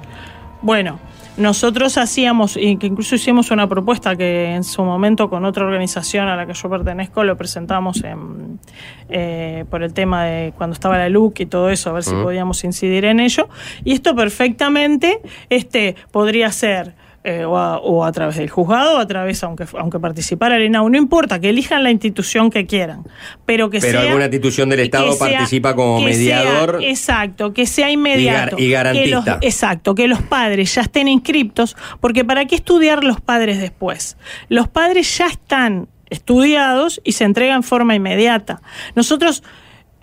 Bueno, 0.61 0.99
nosotros 1.40 1.98
hacíamos, 1.98 2.53
que 2.56 2.78
incluso 2.82 3.16
hicimos 3.16 3.49
una 3.52 3.68
propuesta 3.68 4.16
que 4.16 4.53
en 4.53 4.64
su 4.64 4.84
momento 4.84 5.30
con 5.30 5.45
otra 5.45 5.66
organización 5.66 6.28
a 6.28 6.36
la 6.36 6.45
que 6.45 6.53
yo 6.53 6.70
pertenezco 6.70 7.24
lo 7.24 7.38
presentamos 7.38 8.03
en, 8.03 8.60
eh, 9.10 9.66
por 9.70 9.82
el 9.82 9.94
tema 9.94 10.26
de 10.26 10.53
cuando 10.57 10.74
estaba 10.74 10.98
la 10.98 11.10
LUC 11.10 11.40
y 11.41 11.45
todo 11.45 11.70
eso, 11.70 11.90
a 11.90 11.94
ver 11.94 12.03
si 12.03 12.11
podíamos 12.11 12.64
incidir 12.64 13.06
en 13.06 13.20
ello. 13.20 13.48
Y 13.84 13.94
esto 13.94 14.16
perfectamente 14.16 15.22
este, 15.49 15.95
podría 16.11 16.52
ser. 16.52 16.94
Eh, 17.23 17.43
o, 17.43 17.57
a, 17.57 17.77
o 17.79 18.05
a 18.05 18.11
través 18.11 18.37
del 18.37 18.49
juzgado, 18.49 18.95
o 18.95 18.97
a 18.97 19.05
través, 19.05 19.43
aunque, 19.43 19.65
aunque 19.77 19.99
participara 19.99 20.55
el 20.55 20.63
INAU, 20.65 20.89
no 20.89 20.97
importa, 20.97 21.39
que 21.39 21.49
elijan 21.49 21.83
la 21.83 21.91
institución 21.91 22.49
que 22.49 22.65
quieran, 22.65 23.03
pero 23.45 23.69
que 23.69 23.79
Pero 23.81 23.99
sea... 23.99 24.07
alguna 24.07 24.25
institución 24.25 24.69
del 24.69 24.79
Estado 24.81 25.11
sea- 25.11 25.27
participa 25.29 25.75
como 25.75 25.99
sea- 25.99 26.07
mediador. 26.07 26.79
exacto, 26.81 27.53
que 27.53 27.65
sea 27.65 27.91
inmediato. 27.91 28.57
y 28.57 28.71
garantista. 28.71 29.23
Que 29.23 29.29
los- 29.31 29.37
exacto, 29.41 29.95
que 29.95 30.07
los 30.07 30.21
padres 30.21 30.73
ya 30.75 30.81
estén 30.81 31.07
inscriptos, 31.09 31.75
porque 31.99 32.23
¿para 32.23 32.45
qué 32.45 32.55
estudiar 32.55 33.03
los 33.03 33.19
padres 33.19 33.59
después? 33.59 34.17
Los 34.47 34.67
padres 34.69 35.17
ya 35.17 35.27
están 35.27 35.87
estudiados 36.09 37.01
y 37.03 37.11
se 37.13 37.23
entregan 37.23 37.57
en 37.57 37.63
forma 37.63 37.95
inmediata. 37.95 38.61
Nosotros 38.95 39.43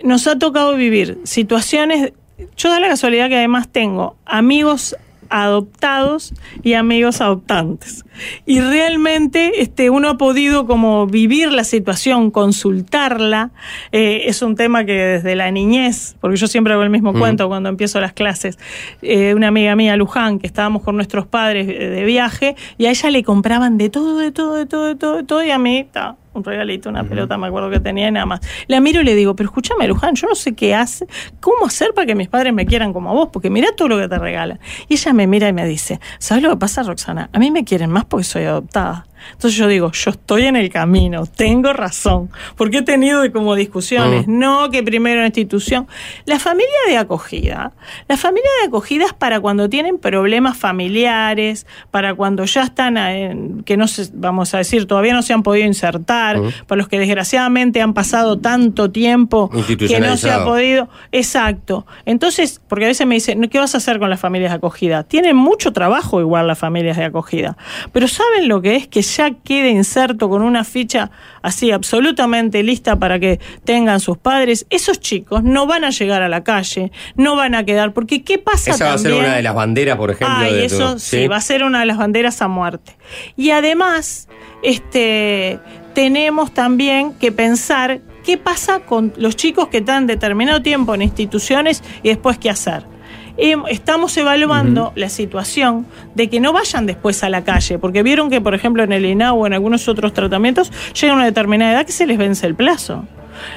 nos 0.02 0.26
ha 0.26 0.38
tocado 0.38 0.74
vivir 0.76 1.18
situaciones, 1.24 2.12
yo 2.56 2.68
da 2.70 2.78
la 2.80 2.88
casualidad 2.88 3.28
que 3.28 3.36
además 3.36 3.68
tengo 3.72 4.16
amigos 4.26 4.96
adoptados 5.30 6.34
y 6.62 6.74
amigos 6.74 7.20
adoptantes. 7.20 8.04
Y 8.46 8.60
realmente 8.60 9.60
este, 9.60 9.90
uno 9.90 10.08
ha 10.08 10.16
podido 10.18 10.66
como 10.66 11.06
vivir 11.06 11.52
la 11.52 11.64
situación, 11.64 12.30
consultarla. 12.30 13.50
Eh, 13.92 14.22
es 14.26 14.42
un 14.42 14.54
tema 14.56 14.84
que 14.84 14.92
desde 14.92 15.36
la 15.36 15.50
niñez, 15.50 16.16
porque 16.20 16.36
yo 16.36 16.46
siempre 16.46 16.72
hago 16.72 16.82
el 16.82 16.90
mismo 16.90 17.12
Mm. 17.12 17.18
cuento 17.18 17.48
cuando 17.48 17.68
empiezo 17.68 18.00
las 18.00 18.12
clases, 18.12 18.58
eh, 19.02 19.34
una 19.34 19.48
amiga 19.48 19.76
mía, 19.76 19.96
Luján, 19.96 20.38
que 20.38 20.46
estábamos 20.46 20.82
con 20.82 20.96
nuestros 20.96 21.26
padres 21.26 21.68
eh, 21.68 21.88
de 21.88 22.04
viaje, 22.04 22.56
y 22.78 22.86
a 22.86 22.90
ella 22.90 23.10
le 23.10 23.22
compraban 23.22 23.78
de 23.78 23.90
todo, 23.90 24.18
de 24.18 24.32
todo, 24.32 24.54
de 24.54 24.66
todo, 24.66 24.86
de 24.86 24.94
todo, 24.96 25.16
de 25.16 25.24
todo, 25.24 25.44
y 25.44 25.50
a 25.50 25.58
mí, 25.58 25.86
ta, 25.90 26.16
un 26.36 26.44
regalito, 26.44 26.88
una 26.88 27.04
pelota, 27.04 27.36
me 27.38 27.46
acuerdo 27.48 27.70
que 27.70 27.80
tenía 27.80 28.08
y 28.08 28.12
nada 28.12 28.26
más. 28.26 28.40
La 28.66 28.80
miro 28.80 29.00
y 29.00 29.04
le 29.04 29.14
digo, 29.14 29.34
pero 29.34 29.48
escúchame, 29.48 29.86
Luján, 29.88 30.14
yo 30.14 30.28
no 30.28 30.34
sé 30.34 30.54
qué 30.54 30.74
hace, 30.74 31.06
cómo 31.40 31.66
hacer 31.66 31.94
para 31.94 32.06
que 32.06 32.14
mis 32.14 32.28
padres 32.28 32.52
me 32.52 32.66
quieran 32.66 32.92
como 32.92 33.10
a 33.10 33.12
vos, 33.12 33.28
porque 33.32 33.50
mira 33.50 33.68
todo 33.76 33.88
lo 33.88 33.98
que 33.98 34.08
te 34.08 34.18
regalan. 34.18 34.60
Y 34.88 34.94
ella 34.94 35.12
me 35.12 35.26
mira 35.26 35.48
y 35.48 35.52
me 35.52 35.66
dice, 35.66 36.00
¿sabes 36.18 36.42
lo 36.42 36.50
que 36.50 36.56
pasa, 36.56 36.82
Roxana? 36.82 37.30
A 37.32 37.38
mí 37.38 37.50
me 37.50 37.64
quieren 37.64 37.90
más 37.90 38.04
porque 38.04 38.24
soy 38.24 38.44
adoptada. 38.44 39.06
Entonces 39.32 39.54
yo 39.58 39.66
digo, 39.68 39.90
yo 39.92 40.10
estoy 40.10 40.44
en 40.46 40.56
el 40.56 40.70
camino, 40.70 41.26
tengo 41.26 41.72
razón, 41.72 42.30
porque 42.56 42.78
he 42.78 42.82
tenido 42.82 43.30
como 43.32 43.54
discusiones, 43.54 44.26
Mm. 44.26 44.38
no 44.38 44.70
que 44.70 44.82
primero 44.82 45.18
una 45.18 45.26
institución. 45.26 45.86
La 46.24 46.38
familia 46.38 46.66
de 46.88 46.96
acogida, 46.96 47.72
la 48.08 48.16
familia 48.16 48.48
de 48.62 48.68
acogida 48.68 49.04
es 49.06 49.12
para 49.12 49.40
cuando 49.40 49.68
tienen 49.68 49.98
problemas 49.98 50.56
familiares, 50.56 51.66
para 51.90 52.14
cuando 52.14 52.44
ya 52.44 52.62
están, 52.62 52.96
en- 52.96 53.62
que 53.64 53.76
no 53.76 53.88
se, 53.88 54.08
vamos 54.14 54.54
a 54.54 54.58
decir, 54.58 54.86
todavía 54.86 55.12
no 55.14 55.22
se 55.22 55.32
han 55.32 55.42
podido 55.42 55.66
insertar, 55.66 56.38
Mm. 56.38 56.50
para 56.66 56.78
los 56.78 56.88
que 56.88 56.98
desgraciadamente 56.98 57.80
han 57.82 57.94
pasado 57.94 58.38
tanto 58.38 58.90
tiempo 58.90 59.50
que 59.50 60.00
no 60.00 60.16
se 60.16 60.30
ha 60.30 60.44
podido. 60.44 60.88
Exacto. 61.12 61.86
Entonces, 62.04 62.60
porque 62.68 62.84
a 62.84 62.88
veces 62.88 63.06
me 63.06 63.14
dicen, 63.14 63.40
"No, 63.40 63.48
¿qué 63.48 63.58
vas 63.58 63.74
a 63.74 63.78
hacer 63.78 63.98
con 63.98 64.10
las 64.10 64.20
familias 64.20 64.50
de 64.52 64.56
acogida? 64.56 65.02
Tienen 65.04 65.36
mucho 65.36 65.72
trabajo 65.72 66.20
igual 66.20 66.46
las 66.46 66.58
familias 66.58 66.96
de 66.96 67.04
acogida. 67.04 67.56
Pero 67.92 68.08
¿saben 68.08 68.48
lo 68.48 68.60
que 68.62 68.76
es? 68.76 68.88
Que 68.88 69.02
ya 69.16 69.30
quede 69.30 69.70
inserto 69.70 70.28
con 70.28 70.42
una 70.42 70.64
ficha 70.64 71.10
así 71.42 71.70
absolutamente 71.70 72.62
lista 72.62 72.96
para 72.96 73.18
que 73.18 73.40
tengan 73.64 74.00
sus 74.00 74.18
padres. 74.18 74.66
Esos 74.70 75.00
chicos 75.00 75.42
no 75.42 75.66
van 75.66 75.84
a 75.84 75.90
llegar 75.90 76.22
a 76.22 76.28
la 76.28 76.44
calle, 76.44 76.92
no 77.16 77.36
van 77.36 77.54
a 77.54 77.64
quedar. 77.64 77.92
Porque 77.92 78.22
¿qué 78.22 78.38
pasa 78.38 78.72
Esa 78.72 78.86
va 78.86 78.92
a 78.94 78.98
ser 78.98 79.14
una 79.14 79.36
de 79.36 79.42
las 79.42 79.54
banderas, 79.54 79.96
por 79.96 80.10
ejemplo. 80.10 80.36
Ay, 80.38 80.54
de 80.54 80.64
eso 80.66 80.98
sí, 80.98 81.26
va 81.28 81.36
a 81.36 81.40
ser 81.40 81.64
una 81.64 81.80
de 81.80 81.86
las 81.86 81.98
banderas 81.98 82.42
a 82.42 82.48
muerte. 82.48 82.96
Y 83.36 83.50
además, 83.50 84.28
este, 84.62 85.58
tenemos 85.94 86.52
también 86.52 87.14
que 87.14 87.32
pensar 87.32 88.00
qué 88.24 88.36
pasa 88.36 88.80
con 88.80 89.12
los 89.16 89.36
chicos 89.36 89.68
que 89.68 89.78
están 89.78 90.06
determinado 90.06 90.60
tiempo 90.60 90.94
en 90.94 91.02
instituciones 91.02 91.82
y 92.02 92.08
después 92.08 92.38
qué 92.38 92.50
hacer. 92.50 92.95
Estamos 93.36 94.16
evaluando 94.16 94.92
la 94.94 95.08
situación 95.08 95.86
de 96.14 96.30
que 96.30 96.40
no 96.40 96.52
vayan 96.52 96.86
después 96.86 97.22
a 97.22 97.28
la 97.28 97.44
calle, 97.44 97.78
porque 97.78 98.02
vieron 98.02 98.30
que, 98.30 98.40
por 98.40 98.54
ejemplo, 98.54 98.82
en 98.82 98.92
el 98.92 99.04
INAU 99.04 99.42
o 99.42 99.46
en 99.46 99.52
algunos 99.52 99.88
otros 99.88 100.14
tratamientos 100.14 100.72
llega 100.98 101.12
una 101.12 101.24
determinada 101.24 101.72
edad 101.72 101.86
que 101.86 101.92
se 101.92 102.06
les 102.06 102.16
vence 102.16 102.46
el 102.46 102.54
plazo. 102.54 103.04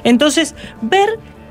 Entonces, 0.04 0.56
ver 0.82 1.08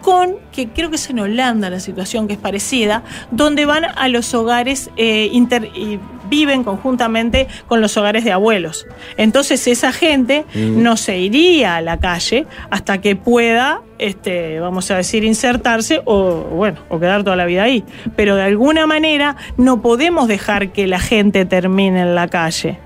con, 0.08 0.36
que 0.52 0.68
creo 0.68 0.88
que 0.88 0.96
es 0.96 1.10
en 1.10 1.18
Holanda 1.18 1.68
la 1.68 1.80
situación 1.80 2.26
que 2.28 2.32
es 2.32 2.38
parecida, 2.38 3.02
donde 3.30 3.66
van 3.66 3.84
a 3.84 4.08
los 4.08 4.32
hogares 4.32 4.90
eh, 4.96 5.28
inter- 5.32 5.70
y 5.74 5.98
viven 6.30 6.64
conjuntamente 6.64 7.46
con 7.66 7.82
los 7.82 7.94
hogares 7.98 8.24
de 8.24 8.32
abuelos. 8.32 8.86
Entonces 9.18 9.66
esa 9.66 9.92
gente 9.92 10.46
Mm. 10.54 10.82
no 10.82 10.96
se 10.96 11.18
iría 11.18 11.76
a 11.76 11.80
la 11.82 11.98
calle 11.98 12.46
hasta 12.70 13.02
que 13.02 13.16
pueda, 13.16 13.82
este, 13.98 14.60
vamos 14.60 14.90
a 14.90 14.96
decir, 14.96 15.24
insertarse 15.24 16.00
o 16.06 16.40
bueno, 16.62 16.78
o 16.88 16.98
quedar 16.98 17.22
toda 17.22 17.36
la 17.36 17.44
vida 17.44 17.64
ahí. 17.64 17.84
Pero 18.16 18.34
de 18.34 18.44
alguna 18.44 18.86
manera 18.86 19.36
no 19.58 19.82
podemos 19.82 20.26
dejar 20.26 20.72
que 20.72 20.86
la 20.86 21.00
gente 21.00 21.44
termine 21.44 22.00
en 22.00 22.14
la 22.14 22.28
calle 22.28 22.78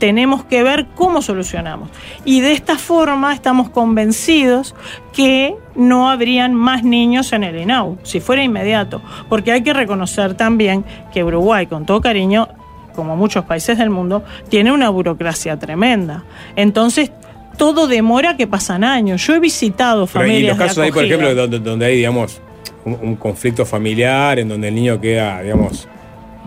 tenemos 0.00 0.44
que 0.44 0.62
ver 0.62 0.86
cómo 0.96 1.20
solucionamos. 1.20 1.90
Y 2.24 2.40
de 2.40 2.52
esta 2.52 2.78
forma 2.78 3.34
estamos 3.34 3.68
convencidos 3.68 4.74
que 5.12 5.54
no 5.76 6.10
habrían 6.10 6.54
más 6.54 6.82
niños 6.82 7.34
en 7.34 7.44
el 7.44 7.56
INAU, 7.58 7.98
si 8.02 8.18
fuera 8.18 8.42
inmediato. 8.42 9.02
Porque 9.28 9.52
hay 9.52 9.62
que 9.62 9.74
reconocer 9.74 10.34
también 10.34 10.84
que 11.12 11.22
Uruguay, 11.22 11.66
con 11.66 11.84
todo 11.84 12.00
cariño, 12.00 12.48
como 12.96 13.14
muchos 13.14 13.44
países 13.44 13.76
del 13.76 13.90
mundo, 13.90 14.24
tiene 14.48 14.72
una 14.72 14.88
burocracia 14.88 15.58
tremenda. 15.58 16.24
Entonces, 16.56 17.12
todo 17.58 17.86
demora 17.86 18.38
que 18.38 18.46
pasan 18.46 18.84
años. 18.84 19.24
Yo 19.26 19.34
he 19.34 19.38
visitado 19.38 20.06
Pero 20.06 20.24
y 20.24 20.30
familias 20.30 20.56
los 20.56 20.66
casos 20.66 20.76
de 20.76 20.84
ahí, 20.84 20.92
por 20.92 21.04
ejemplo, 21.04 21.34
donde, 21.34 21.58
donde 21.58 21.84
hay, 21.84 21.96
digamos, 21.96 22.40
un, 22.86 22.98
un 23.02 23.16
conflicto 23.16 23.66
familiar, 23.66 24.38
en 24.38 24.48
donde 24.48 24.68
el 24.68 24.74
niño 24.74 24.98
queda, 24.98 25.42
digamos, 25.42 25.86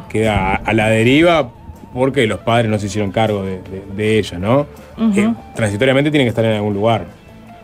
queda 0.09 0.55
a 0.55 0.73
la 0.73 0.89
deriva 0.89 1.51
porque 1.93 2.25
los 2.27 2.39
padres 2.39 2.69
no 2.71 2.79
se 2.79 2.87
hicieron 2.87 3.11
cargo 3.11 3.43
de, 3.43 3.61
de, 3.61 3.83
de 3.95 4.19
ella, 4.19 4.39
¿no? 4.39 4.65
Eh, 5.15 5.33
transitoriamente 5.55 6.09
tienen 6.11 6.25
que 6.25 6.29
estar 6.29 6.43
en 6.45 6.53
algún 6.53 6.73
lugar. 6.73 7.05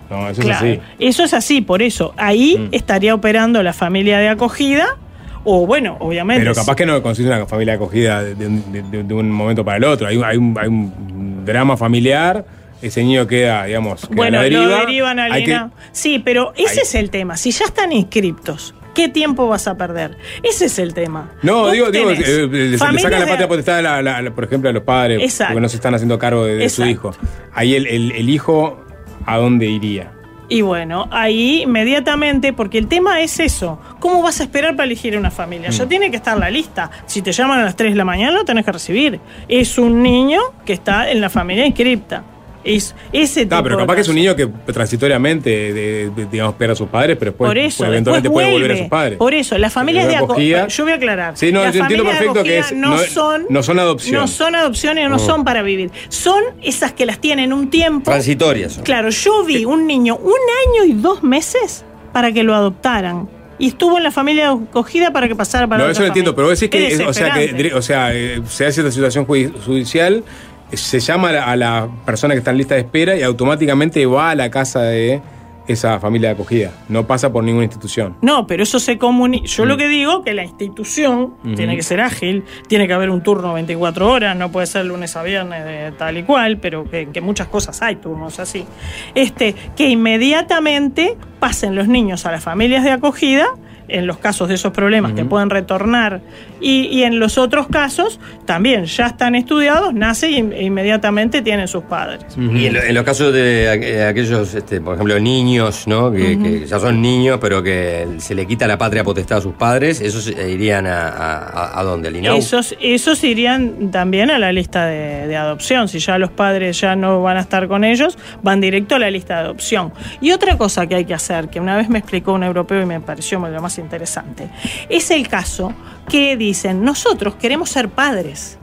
No, 0.09 0.27
eso 0.29 0.41
Claro, 0.41 0.65
es 0.65 0.79
así. 0.79 0.81
Eso 0.99 1.23
es 1.23 1.33
así, 1.33 1.61
por 1.61 1.81
eso. 1.81 2.13
Ahí 2.17 2.57
Mm. 2.57 2.69
estaría 2.73 3.13
operando 3.13 3.61
la 3.61 3.73
familia 3.73 4.17
de 4.19 4.27
acogida, 4.29 4.97
o 5.43 5.65
bueno, 5.67 5.97
obviamente. 5.99 6.41
Pero 6.41 6.55
capaz 6.55 6.75
que 6.75 6.85
no 6.85 7.01
consiste 7.03 7.31
una 7.33 7.45
familia 7.45 7.75
acogida 7.75 8.23
de, 8.23 8.47
un- 8.47 9.07
de- 9.07 9.13
un 9.13 9.31
momento 9.31 9.63
para 9.63 9.77
el 9.77 9.83
otro. 9.83 10.07
Hay, 10.07 10.17
un- 10.17 10.23
hay, 10.25 10.37
un, 10.37 10.57
hay 10.59 10.67
un 10.67 11.43
drama 11.45 11.77
familiar, 11.77 12.43
ese 12.81 13.03
niño 13.03 13.27
queda, 13.27 13.65
digamos, 13.65 14.01
queda 14.01 14.13
a 14.13 14.15
Bueno, 14.15 14.37
la 14.41 14.49
lo 14.49 14.59
deriva. 14.61 14.79
derivan 14.79 15.19
al 15.19 15.31
Hay 15.31 15.43
que- 15.43 15.51
INAU. 15.51 15.69
Sí, 15.91 16.19
pero 16.19 16.53
ese 16.55 16.71
Ahí. 16.79 16.83
es 16.83 16.95
el 16.95 17.09
tema. 17.11 17.37
Si 17.37 17.51
ya 17.51 17.65
están 17.65 17.91
inscriptos, 17.91 18.73
¿qué 18.99 19.07
tiempo 19.09 19.47
vas 19.47 19.65
a 19.67 19.77
perder? 19.77 20.17
Ese 20.43 20.65
es 20.65 20.77
el 20.79 20.93
tema. 20.93 21.29
No, 21.41 21.69
digo, 21.71 21.89
digo, 21.89 22.09
eh, 22.11 22.47
le, 22.51 22.77
familias 22.77 23.03
sacan 23.03 23.21
la 23.21 23.27
patria 23.27 23.47
potestad, 23.47 23.81
la- 23.81 24.01
la- 24.01 24.21
la- 24.21 24.31
por 24.35 24.43
ejemplo, 24.43 24.69
a 24.69 24.73
los 24.73 24.83
padres, 24.83 25.21
Exacto. 25.21 25.53
porque 25.53 25.61
no 25.61 25.69
se 25.69 25.77
están 25.77 25.95
haciendo 25.95 26.19
cargo 26.19 26.43
de, 26.45 26.55
de 26.55 26.69
su 26.69 26.85
hijo. 26.85 27.11
Ahí 27.53 27.75
el, 27.75 27.87
el- 27.87 28.11
el 28.11 28.29
hijo, 28.29 28.83
¿a 29.25 29.37
dónde 29.37 29.67
iría? 29.67 30.11
Y 30.51 30.61
bueno, 30.63 31.07
ahí 31.11 31.61
inmediatamente, 31.61 32.53
porque 32.53 32.79
el 32.79 32.87
tema 32.87 33.21
es 33.21 33.39
eso. 33.39 33.79
¿Cómo 33.99 34.21
vas 34.23 34.39
a 34.39 34.43
esperar 34.43 34.75
para 34.75 34.85
elegir 34.85 35.15
una 35.17 35.29
familia? 35.31 35.69
Mm. 35.69 35.73
Ya 35.73 35.85
tiene 35.85 36.09
que 36.11 36.17
estar 36.17 36.37
la 36.37 36.49
lista. 36.49 36.89
Si 37.05 37.21
te 37.21 37.31
llaman 37.31 37.59
a 37.59 37.63
las 37.65 37.75
3 37.75 37.91
de 37.91 37.97
la 37.97 38.03
mañana, 38.05 38.31
lo 38.31 38.43
tenés 38.45 38.65
que 38.65 38.71
recibir. 38.71 39.19
Es 39.47 39.77
un 39.77 40.01
niño 40.01 40.39
que 40.65 40.73
está 40.73 41.11
en 41.11 41.21
la 41.21 41.29
familia 41.29 41.65
inscripta. 41.67 42.23
Es 42.63 42.93
ese 43.13 43.43
tipo 43.45 43.55
Ah, 43.55 43.63
pero 43.63 43.77
de 43.77 43.83
capaz 43.83 43.95
que 43.95 44.01
es 44.01 44.07
un 44.09 44.15
niño 44.15 44.35
que 44.35 44.47
transitoriamente, 44.73 45.49
de- 45.73 46.09
de- 46.09 46.25
digamos, 46.25 46.55
pierde 46.55 46.73
a 46.73 46.75
sus 46.75 46.89
padres, 46.89 47.15
pero 47.17 47.31
después 47.31 47.47
por 47.49 47.57
eso, 47.57 47.85
eventualmente 47.85 48.27
después 48.27 48.45
puede 48.45 48.51
volver 48.53 48.71
a 48.73 48.77
sus 48.77 48.87
padres. 48.87 49.17
Por 49.17 49.33
eso, 49.33 49.57
las 49.57 49.71
familias 49.71 50.07
de 50.07 50.15
acogida. 50.17 50.67
Yo 50.67 50.83
voy 50.83 50.91
a 50.93 50.95
aclarar. 50.95 51.37
Sí, 51.37 51.51
no, 51.51 51.63
Las 51.63 51.73
yo 51.73 51.81
entiendo 51.81 52.03
de 52.05 52.09
perfecto 52.11 52.43
que 52.43 52.57
es- 52.59 52.71
no, 52.73 52.89
no- 52.91 52.97
son. 52.97 53.45
no 53.49 53.63
son 53.63 53.79
adopción. 53.79 54.15
No 54.21 54.27
son 54.27 54.55
adopciones, 54.55 55.09
no 55.09 55.15
Oh. 55.15 55.19
son 55.19 55.45
para 55.45 55.61
vivir. 55.61 55.91
Son 56.09 56.43
esas 56.61 56.91
que 56.91 57.05
las 57.05 57.19
tienen 57.19 57.53
un 57.53 57.69
tiempo. 57.69 58.11
Transitorias. 58.11 58.73
son. 58.73 58.83
Claro, 58.83 59.09
yo 59.09 59.43
vi 59.45 59.63
un 59.65 59.87
niño 59.87 60.17
un 60.17 60.31
año 60.67 60.85
y 60.85 60.93
dos 61.01 61.23
meses 61.23 61.85
para 62.11 62.31
que 62.31 62.43
lo 62.43 62.55
adoptaran. 62.55 63.29
y 63.61 63.67
estuvo 63.67 63.97
en 63.97 64.03
la 64.05 64.11
familia 64.11 64.51
acogida 64.51 65.11
para 65.11 65.27
que 65.27 65.35
pasara 65.35 65.67
para 65.67 65.79
No, 65.79 65.83
otra 65.83 65.91
eso 65.91 66.01
lo 66.03 66.07
entiendo, 66.07 66.33
pero 66.33 66.47
vos 66.47 66.57
decís 66.57 66.69
que, 66.71 66.87
Es 66.93 66.99
o 67.01 67.11
sea, 67.11 67.33
que, 67.33 67.73
o 67.75 67.81
sea, 67.81 68.15
eh, 68.15 68.41
se 68.47 68.65
hace 68.65 68.79
esta 68.79 68.89
situación 68.89 69.27
judi- 69.27 69.51
judicial, 69.65 70.23
se 70.71 70.99
llama 70.99 71.29
a 71.29 71.55
la, 71.55 71.87
persona 72.05 72.33
que 72.33 72.39
está 72.39 72.51
en 72.51 72.57
lista 72.57 72.75
de 72.75 72.81
espera 72.81 73.15
y 73.15 73.23
automáticamente 73.23 74.05
va 74.05 74.31
a 74.31 74.35
la 74.35 74.49
casa 74.49 74.81
de 74.81 75.21
esa 75.67 75.99
familia 75.99 76.29
de 76.29 76.33
acogida. 76.33 76.71
No 76.87 77.05
pasa 77.05 77.31
por 77.31 77.43
ninguna 77.43 77.65
institución. 77.65 78.15
No, 78.23 78.47
pero 78.47 78.63
eso 78.63 78.79
se 78.79 78.97
comunica. 78.97 79.45
Yo 79.45 79.65
Mm. 79.65 79.67
lo 79.67 79.77
que 79.77 79.87
digo 79.87 80.23
que 80.23 80.33
la 80.33 80.43
institución 80.43 81.35
tiene 81.55 81.75
que 81.75 81.83
ser 81.83 82.01
ágil, 82.01 82.43
tiene 82.67 82.87
que 82.87 82.93
haber 82.93 83.11
un 83.11 83.21
turno 83.21 83.53
24 83.53 84.11
horas, 84.11 84.35
no 84.35 84.51
puede 84.51 84.65
ser 84.65 84.85
lunes 84.85 85.15
a 85.15 85.21
viernes 85.21 85.63
de 85.65 85.91
tal 85.91 86.17
y 86.17 86.23
cual, 86.23 86.57
pero 86.57 86.89
que, 86.89 87.09
que 87.09 87.21
muchas 87.21 87.47
cosas 87.49 87.79
hay 87.83 87.97
turnos 87.97 88.39
así. 88.39 88.65
Este, 89.13 89.53
que 89.75 89.89
inmediatamente 89.89 91.15
pasen 91.39 91.75
los 91.75 91.87
niños 91.87 92.25
a 92.25 92.31
las 92.31 92.43
familias 92.43 92.83
de 92.83 92.91
acogida, 92.91 93.45
en 93.89 94.07
los 94.07 94.17
casos 94.17 94.47
de 94.47 94.55
esos 94.55 94.71
problemas 94.71 95.13
que 95.13 95.25
pueden 95.25 95.49
retornar, 95.49 96.21
y, 96.61 96.87
y 96.87 97.03
en 97.03 97.19
los 97.19 97.37
otros 97.37 97.67
casos 97.67 98.19
también 98.45 98.85
ya 98.85 99.07
están 99.07 99.35
estudiados, 99.35 99.93
nace 99.93 100.29
y 100.29 100.35
e 100.39 100.63
inmediatamente 100.63 101.41
tienen 101.41 101.67
sus 101.67 101.83
padres. 101.83 102.21
Y 102.37 102.65
en, 102.67 102.73
lo- 102.73 102.83
en 102.83 102.93
los 102.93 103.03
casos 103.03 103.33
de 103.33 103.65
eh, 103.65 104.05
aquellos, 104.05 104.53
este, 104.53 104.81
por 104.81 104.95
ejemplo, 104.95 105.19
niños, 105.19 105.87
¿no? 105.87 106.11
Que, 106.11 106.37
que 106.39 106.65
ya 106.65 106.79
son 106.79 107.01
niños, 107.01 107.39
pero 107.41 107.63
que 107.63 108.07
se 108.19 108.35
le 108.35 108.45
quita 108.45 108.67
la 108.67 108.77
patria 108.77 109.03
potestad 109.03 109.37
a 109.37 109.41
sus 109.41 109.53
padres, 109.53 110.01
esos 110.01 110.27
eh, 110.27 110.51
irían 110.51 110.85
a, 110.87 111.07
a, 111.09 111.37
a- 111.37 111.79
¿a 111.79 111.83
dónde? 111.83 112.09
¿Al 112.09 112.15
INAU? 112.15 112.37
Esos, 112.37 112.75
esos 112.81 113.23
irían 113.23 113.91
también 113.91 114.29
a 114.31 114.37
la 114.39 114.51
lista 114.51 114.85
de, 114.85 115.27
de 115.27 115.35
adopción. 115.37 115.87
Si 115.87 115.99
ya 115.99 116.17
los 116.17 116.31
padres 116.31 116.79
ya 116.81 116.95
no 116.95 117.21
van 117.21 117.37
a 117.37 117.41
estar 117.41 117.67
con 117.67 117.83
ellos, 117.83 118.17
van 118.43 118.61
directo 118.61 118.95
a 118.95 118.99
la 118.99 119.09
lista 119.09 119.35
de 119.35 119.39
adopción. 119.41 119.93
Y 120.21 120.31
otra 120.31 120.57
cosa 120.57 120.85
que 120.87 120.95
hay 120.95 121.05
que 121.05 121.13
hacer, 121.13 121.49
que 121.49 121.59
una 121.59 121.77
vez 121.77 121.89
me 121.89 121.99
explicó 121.99 122.33
un 122.33 122.43
europeo 122.43 122.81
y 122.81 122.85
me 122.85 122.99
pareció 122.99 123.39
lo 123.39 123.61
más 123.61 123.78
interesante, 123.79 124.49
es 124.89 125.11
el 125.11 125.27
caso 125.27 125.73
que 126.09 126.35
dicen, 126.37 126.83
nosotros 126.83 127.35
queremos 127.35 127.69
ser 127.69 127.89
padres. 127.89 128.57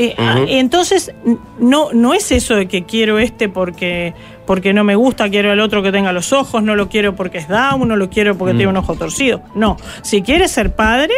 Eh, 0.00 0.14
ah, 0.16 0.36
entonces, 0.46 1.12
no, 1.58 1.92
no 1.92 2.14
es 2.14 2.30
eso 2.30 2.54
de 2.54 2.68
que 2.68 2.84
quiero 2.84 3.18
este 3.18 3.48
porque, 3.48 4.14
porque 4.46 4.72
no 4.72 4.84
me 4.84 4.94
gusta, 4.94 5.28
quiero 5.28 5.50
al 5.50 5.58
otro 5.58 5.82
que 5.82 5.90
tenga 5.90 6.12
los 6.12 6.32
ojos, 6.32 6.62
no 6.62 6.76
lo 6.76 6.88
quiero 6.88 7.16
porque 7.16 7.38
es 7.38 7.48
Down, 7.48 7.88
no 7.88 7.96
lo 7.96 8.08
quiero 8.08 8.38
porque 8.38 8.54
Mm. 8.54 8.56
tiene 8.58 8.70
un 8.70 8.76
ojo 8.76 8.94
torcido. 8.94 9.42
No, 9.56 9.76
si 10.02 10.22
quiere 10.22 10.46
ser 10.46 10.76
padre, 10.76 11.14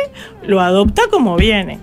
lo 0.46 0.62
adopta 0.62 1.02
como 1.10 1.36
viene. 1.36 1.78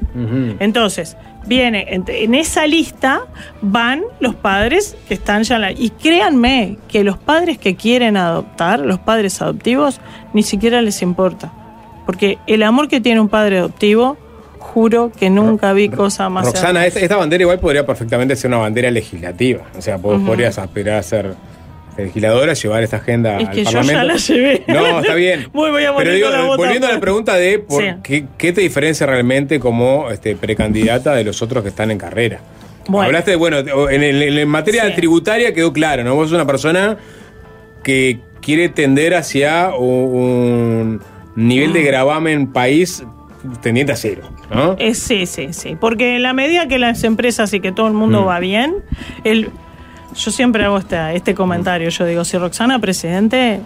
Entonces, 0.60 1.18
viene 1.48 1.88
en, 1.90 2.04
en 2.08 2.36
esa 2.36 2.68
lista 2.68 3.22
van 3.62 4.04
los 4.20 4.36
padres 4.36 4.96
que 5.08 5.14
están 5.14 5.44
ya 5.44 5.56
en 5.56 5.62
la, 5.62 5.72
y 5.72 5.90
créanme 5.90 6.78
que 6.88 7.04
los 7.04 7.18
padres 7.18 7.58
que 7.58 7.76
quieren 7.76 8.18
adoptar, 8.18 8.80
los 8.80 9.00
padres 9.00 9.42
adoptivos, 9.42 10.00
ni 10.34 10.44
siquiera 10.44 10.82
les 10.82 11.02
importa. 11.02 11.52
Porque 12.06 12.38
el 12.48 12.64
amor 12.64 12.88
que 12.88 13.02
tiene 13.02 13.20
un 13.20 13.30
padre 13.30 13.60
adoptivo, 13.60 14.18
juro 14.60 15.12
que 15.12 15.30
nunca 15.30 15.74
vi 15.74 15.90
cosa 15.90 16.30
más 16.30 16.46
Roxana, 16.46 16.86
esta, 16.86 17.16
bandera 17.16 17.42
igual 17.42 17.60
podría 17.60 17.86
perfectamente 17.86 18.36
ser 18.36 18.50
una 18.50 18.60
bandera 18.60 18.92
legislativa. 18.92 19.64
O 19.78 19.82
sea, 19.82 19.98
vos 19.98 20.22
podrías 20.26 20.58
aspirar 20.58 20.98
a 20.98 21.04
ser 21.04 21.36
legisladora, 21.98 22.54
llevar 22.54 22.84
esta 22.84 22.98
agenda 22.98 23.38
Es 23.40 23.48
al 23.48 23.54
que 23.54 23.64
yo 23.64 23.72
Parlamento. 23.72 23.94
ya 24.02 24.04
la 24.04 24.16
llevé. 24.18 24.64
No, 24.68 25.00
está 25.00 25.14
bien. 25.16 25.48
Voy, 25.54 25.72
voy 25.72 25.84
a 25.86 25.96
Pero 25.96 26.12
digo, 26.14 26.30
la 26.30 26.42
bota 26.44 26.58
volviendo 26.58 26.88
a 26.88 26.92
la 26.94 27.00
pregunta 27.00 27.36
de 27.36 27.60
por 27.60 27.82
Sí. 27.84 27.90
qué, 28.04 28.26
qué 28.38 28.54
te 28.54 28.62
diferencia 28.62 29.06
realmente 29.08 29.60
como 29.60 30.10
este, 30.12 30.36
precandidata 30.36 31.14
de 31.16 31.24
los 31.24 31.42
otros 31.42 31.64
que 31.64 31.70
están 31.70 31.92
en 31.92 31.98
carrera. 31.98 32.40
Bueno. 32.88 33.06
Hablaste 33.08 33.32
de, 33.32 33.38
bueno, 33.38 33.58
en, 33.90 34.04
el- 34.04 34.38
en 34.38 34.48
materia 34.48 34.86
Sí. 34.88 34.94
tributaria 34.96 35.54
quedó 35.54 35.74
claro, 35.74 36.04
¿no? 36.04 36.16
Vos 36.16 36.30
sos 36.30 36.36
una 36.36 36.48
persona 36.48 36.98
que 37.84 38.20
quiere 38.42 38.70
tender 38.70 39.14
hacia 39.16 39.70
un, 39.76 41.02
nivel 41.36 41.74
de 41.74 41.84
gravamen 41.84 42.48
país 42.54 43.04
tendiente 43.62 43.92
a 43.92 43.96
cero, 43.96 44.30
¿no? 44.54 44.76
Eh, 44.80 44.94
sí, 44.96 45.26
sí, 45.26 45.50
sí. 45.52 45.78
Porque 45.80 46.16
en 46.16 46.24
la 46.24 46.34
medida 46.34 46.68
que 46.68 46.80
las 46.80 47.04
empresas 47.04 47.54
y 47.54 47.60
que 47.60 47.72
todo 47.72 47.88
el 47.88 47.94
mundo 47.94 48.24
Mm. 48.24 48.28
va 48.28 48.40
bien, 48.40 48.76
el, 49.24 49.50
yo 50.18 50.32
siempre 50.32 50.66
hago 50.66 50.78
este, 50.78 51.16
este 51.16 51.34
comentario. 51.36 51.90
Yo 51.90 52.06
digo, 52.06 52.26
si 52.26 52.38
Roxana 52.38 52.80
presidente, 52.80 53.62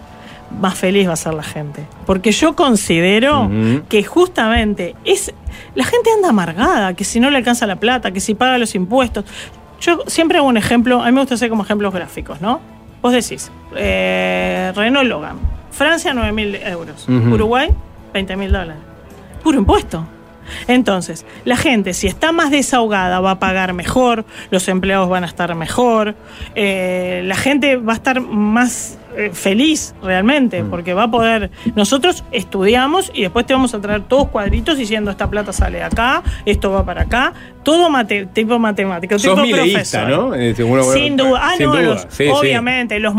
más 0.60 0.74
feliz 0.78 1.08
va 1.08 1.14
a 1.14 1.16
ser 1.16 1.34
la 1.34 1.42
gente. 1.42 1.86
Porque 2.06 2.30
yo 2.32 2.54
considero 2.54 3.50
que 3.88 4.04
justamente 4.04 4.94
es 5.04 5.32
la 5.74 5.84
gente 5.84 6.10
anda 6.14 6.28
amargada, 6.30 6.94
que 6.94 7.04
si 7.04 7.20
no 7.20 7.30
le 7.30 7.38
alcanza 7.38 7.66
la 7.66 7.76
plata, 7.76 8.10
que 8.12 8.20
si 8.20 8.34
paga 8.34 8.58
los 8.58 8.74
impuestos. 8.74 9.24
Yo 9.80 9.98
siempre 10.06 10.38
hago 10.38 10.46
un 10.46 10.56
ejemplo, 10.56 11.02
a 11.02 11.06
mí 11.06 11.12
me 11.12 11.20
gusta 11.20 11.34
hacer 11.34 11.48
como 11.50 11.64
ejemplos 11.64 11.92
gráficos, 11.92 12.40
¿no? 12.40 12.60
Vos 13.00 13.12
decís, 13.12 13.50
eh, 13.76 14.72
Renault 14.76 15.08
Logan, 15.08 15.36
Francia 15.72 16.14
9 16.14 16.32
mil 16.32 16.54
euros, 16.54 17.08
Ujú. 17.08 17.34
Uruguay 17.34 17.68
20 18.12 18.36
mil 18.36 18.52
dólares. 18.52 18.80
Puro 19.42 19.58
impuesto. 19.58 20.06
Entonces, 20.68 21.24
la 21.44 21.56
gente, 21.56 21.94
si 21.94 22.06
está 22.06 22.32
más 22.32 22.50
desahogada, 22.50 23.20
va 23.20 23.32
a 23.32 23.38
pagar 23.38 23.72
mejor, 23.72 24.24
los 24.50 24.68
empleados 24.68 25.08
van 25.08 25.24
a 25.24 25.26
estar 25.26 25.54
mejor, 25.54 26.14
eh, 26.54 27.22
la 27.24 27.36
gente 27.36 27.76
va 27.76 27.92
a 27.92 27.96
estar 27.96 28.20
más 28.20 28.98
eh, 29.16 29.30
feliz 29.34 29.94
realmente, 30.02 30.64
porque 30.64 30.94
va 30.94 31.02
a 31.04 31.10
poder. 31.10 31.50
Nosotros 31.76 32.24
estudiamos 32.32 33.10
y 33.14 33.22
después 33.22 33.44
te 33.44 33.52
vamos 33.52 33.74
a 33.74 33.80
traer 33.80 34.02
todos 34.04 34.28
cuadritos 34.28 34.78
diciendo 34.78 35.10
esta 35.10 35.28
plata 35.28 35.52
sale 35.52 35.78
de 35.78 35.84
acá, 35.84 36.22
esto 36.46 36.70
va 36.70 36.84
para 36.86 37.02
acá, 37.02 37.34
todo 37.62 37.90
mate- 37.90 38.26
tipo 38.32 38.58
matemático, 38.58 39.18
Sos 39.18 39.34
tipo 39.34 39.42
mileísta, 39.46 40.04
profesor. 40.06 40.30
¿no? 40.30 40.34
Eh, 40.34 40.54
Sin 40.94 41.16
duda. 41.18 41.40
Ah, 41.42 41.52
sin 41.58 41.66
no, 41.66 41.72
duda. 41.72 41.82
los- 41.82 42.02
Sí, 42.08 42.24
sí. 42.24 42.28
obviamente, 42.30 42.98
los, 43.00 43.14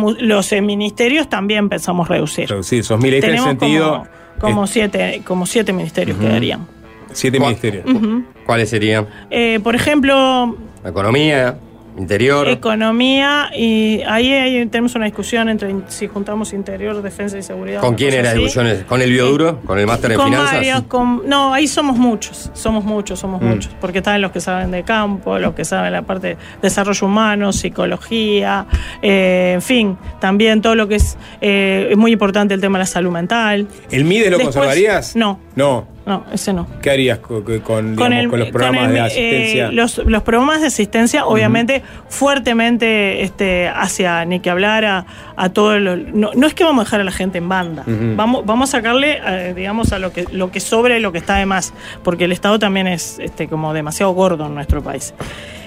ministerios 0.61 1.29
también 1.29 1.69
pensamos 1.69 2.07
reducir. 2.07 2.51
Sí, 2.61 2.81
sos 2.81 2.99
mileísta 2.99 3.27
en 3.29 3.35
el 3.35 3.39
sentido. 3.43 4.05
como, 4.39 4.51
como 4.55 4.67
siete, 4.67 5.21
como 5.23 5.45
siete 5.45 5.73
ministerios 5.73 6.17
quedarían. 6.17 6.65
Siete 7.13 7.39
ministerios. 7.39 7.85
Ujú. 7.85 8.23
¿Cuáles 8.45 8.69
serían? 8.69 9.07
Eh, 9.29 9.59
por 9.63 9.75
ejemplo, 9.75 10.57
Economía, 10.85 11.57
interior. 11.95 12.47
economía, 12.49 13.51
y 13.55 14.01
ahí, 14.07 14.33
hay- 14.33 14.65
tenemos 14.65 14.95
una 14.95 15.05
discusión 15.05 15.47
entre 15.47 15.73
si 15.89 16.07
juntamos 16.07 16.51
interior, 16.51 16.99
defensa 17.03 17.37
y 17.37 17.43
seguridad. 17.43 17.81
¿Con 17.81 17.93
quién 17.93 18.13
era 18.15 18.23
la 18.23 18.33
discusión? 18.33 18.67
¿Con 18.89 19.01
el 19.03 19.11
bioduro? 19.11 19.59
¿Con 19.63 19.77
el 19.77 19.85
máster 19.85 20.11
en 20.13 20.17
Con 20.17 20.25
finanzas? 20.25 20.53
varios, 20.55 20.81
con- 20.83 21.21
no, 21.29 21.53
ahí 21.53 21.67
somos 21.67 21.95
muchos, 21.97 22.49
somos 22.53 22.83
muchos, 22.83 23.19
somos 23.19 23.41
Mm. 23.41 23.45
muchos, 23.45 23.71
porque 23.79 23.99
están 23.99 24.19
los 24.21 24.31
que 24.31 24.39
saben 24.41 24.71
de 24.71 24.81
campo, 24.83 25.37
los 25.37 25.53
que 25.53 25.63
saben 25.65 25.93
la 25.93 26.01
parte 26.01 26.29
de 26.29 26.37
desarrollo 26.63 27.05
humano, 27.07 27.53
psicología, 27.53 28.65
eh, 29.03 29.51
en 29.55 29.61
fin, 29.61 29.97
también 30.19 30.61
todo 30.61 30.73
lo 30.75 30.87
que 30.87 30.95
es, 30.95 31.15
eh, 31.41 31.89
es 31.91 31.97
muy 31.97 32.11
importante 32.11 32.53
el 32.55 32.61
tema 32.61 32.79
de 32.79 32.83
la 32.83 32.87
salud 32.87 33.11
mental. 33.11 33.67
¿El 33.91 34.03
MIDES 34.05 34.31
lo 34.31 34.37
Después- 34.37 34.55
conservarías? 34.55 35.15
No, 35.15 35.39
No. 35.55 35.92
No, 36.05 36.25
ese 36.33 36.51
no. 36.53 36.67
¿Qué 36.81 36.89
harías 36.91 37.19
con, 37.19 37.43
con- 37.43 37.59
con, 37.59 37.95
Con, 37.95 37.95
digamos, 37.95 38.11
el- 38.23 38.29
con 38.29 38.39
los 38.39 38.49
programas 38.49 38.83
el- 38.87 38.91
de 38.93 38.97
eh, 38.97 39.01
asistencia? 39.01 39.71
los, 39.71 39.97
los 40.05 40.21
programas 40.23 40.61
de 40.61 40.67
asistencia, 40.67 41.25
obviamente, 41.25 41.81
fuertemente 42.09 43.21
este, 43.21 43.67
hacia 43.69 44.25
ni 44.25 44.39
que 44.39 44.49
hablar 44.49 44.85
a, 44.85 45.05
a 45.35 45.49
todo 45.49 45.79
lo. 45.79 45.95
No, 45.95 46.31
no 46.35 46.47
es 46.47 46.53
que 46.53 46.63
vamos 46.63 46.81
a 46.81 46.85
dejar 46.85 47.01
a 47.01 47.03
la 47.03 47.11
gente 47.11 47.37
en 47.37 47.47
banda. 47.49 47.83
Vamos, 47.87 48.45
vamos 48.45 48.69
a 48.69 48.71
sacarle, 48.79 49.19
eh, 49.25 49.53
digamos, 49.55 49.93
a 49.93 49.99
lo 49.99 50.11
que, 50.11 50.25
lo 50.31 50.51
que 50.51 50.59
sobre 50.59 50.97
y 50.97 51.01
lo 51.01 51.11
que 51.11 51.19
está 51.19 51.35
de 51.37 51.45
más. 51.45 51.73
Porque 52.03 52.25
el 52.25 52.31
Estado 52.31 52.59
también 52.59 52.87
es 52.87 53.19
este, 53.19 53.47
como 53.47 53.73
demasiado 53.73 54.11
gordo 54.13 54.47
en 54.47 54.55
nuestro 54.55 54.81
país. 54.83 55.13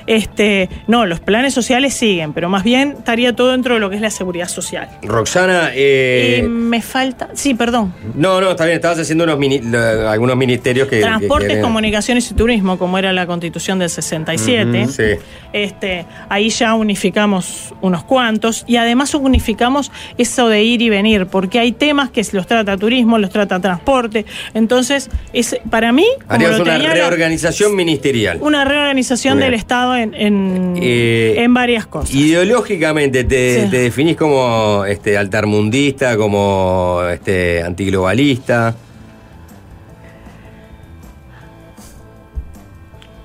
Este, 0.06 0.68
no, 0.86 1.04
los 1.06 1.20
planes 1.20 1.52
sociales 1.54 1.94
siguen, 1.94 2.32
pero 2.32 2.48
más 2.48 2.62
bien 2.64 2.94
estaría 2.98 3.34
todo 3.34 3.52
dentro 3.52 3.74
de 3.74 3.80
lo 3.80 3.90
que 3.90 3.96
es 3.96 4.02
la 4.02 4.10
seguridad 4.10 4.48
social. 4.48 4.88
Roxana, 5.02 5.70
eh, 5.74 6.46
me 6.48 6.80
falta. 6.82 7.28
Sí, 7.34 7.54
perdón. 7.54 7.94
no, 8.14 8.40
no, 8.40 8.50
está 8.50 8.64
bien, 8.64 8.76
estabas 8.76 8.98
haciendo 9.00 9.24
unos 9.24 9.38
mini- 9.38 9.60
algunos 10.08 10.36
ministerios 10.36 10.88
que. 10.88 11.00
Transportes, 11.00 11.54
que- 11.56 11.60
comunicaciones 11.60 12.30
y 12.30 12.34
turismo, 12.34 12.78
como 12.78 12.98
era 12.98 13.12
la 13.12 13.26
constitución 13.26 13.78
del 13.78 13.90
67. 13.90 14.82
Ujú, 14.84 14.92
sí. 14.92 15.02
Este, 15.52 16.06
ahí 16.28 16.50
ya 16.50 16.74
unificamos 16.74 17.74
unos 17.80 18.04
cuantos 18.04 18.64
y 18.66 18.76
además 18.76 19.14
unificamos 19.14 19.90
eso 20.18 20.48
de 20.48 20.62
ir 20.62 20.82
y 20.82 20.90
venir, 20.90 21.26
porque 21.26 21.58
hay 21.58 21.72
temas 21.72 22.10
que 22.10 22.22
los 22.32 22.46
trata 22.46 22.76
turismo, 22.76 23.18
los 23.18 23.30
trata 23.30 23.58
transporte. 23.60 24.24
Entonces, 24.54 25.10
es, 25.32 25.56
para 25.70 25.92
mí, 25.92 26.06
lo 26.28 26.62
una 26.62 26.78
la- 26.78 26.92
reorganización 26.94 27.74
ministerial. 27.74 28.38
una 28.40 28.64
reorganización 28.64 29.38
del 29.40 29.54
Estado 29.54 29.95
en, 29.96 30.14
en, 30.14 30.74
Eh, 30.80 31.34
en 31.38 31.52
varias 31.54 31.86
cosas. 31.86 32.14
Ideológicamente 32.14 33.24
te, 33.24 33.64
Sí. 33.64 33.70
te 33.70 33.78
definís 33.78 34.16
como 34.16 34.84
este, 34.84 35.16
altermundista, 35.18 36.16
como 36.16 37.00
este, 37.10 37.62
antiglobalista. 37.62 38.74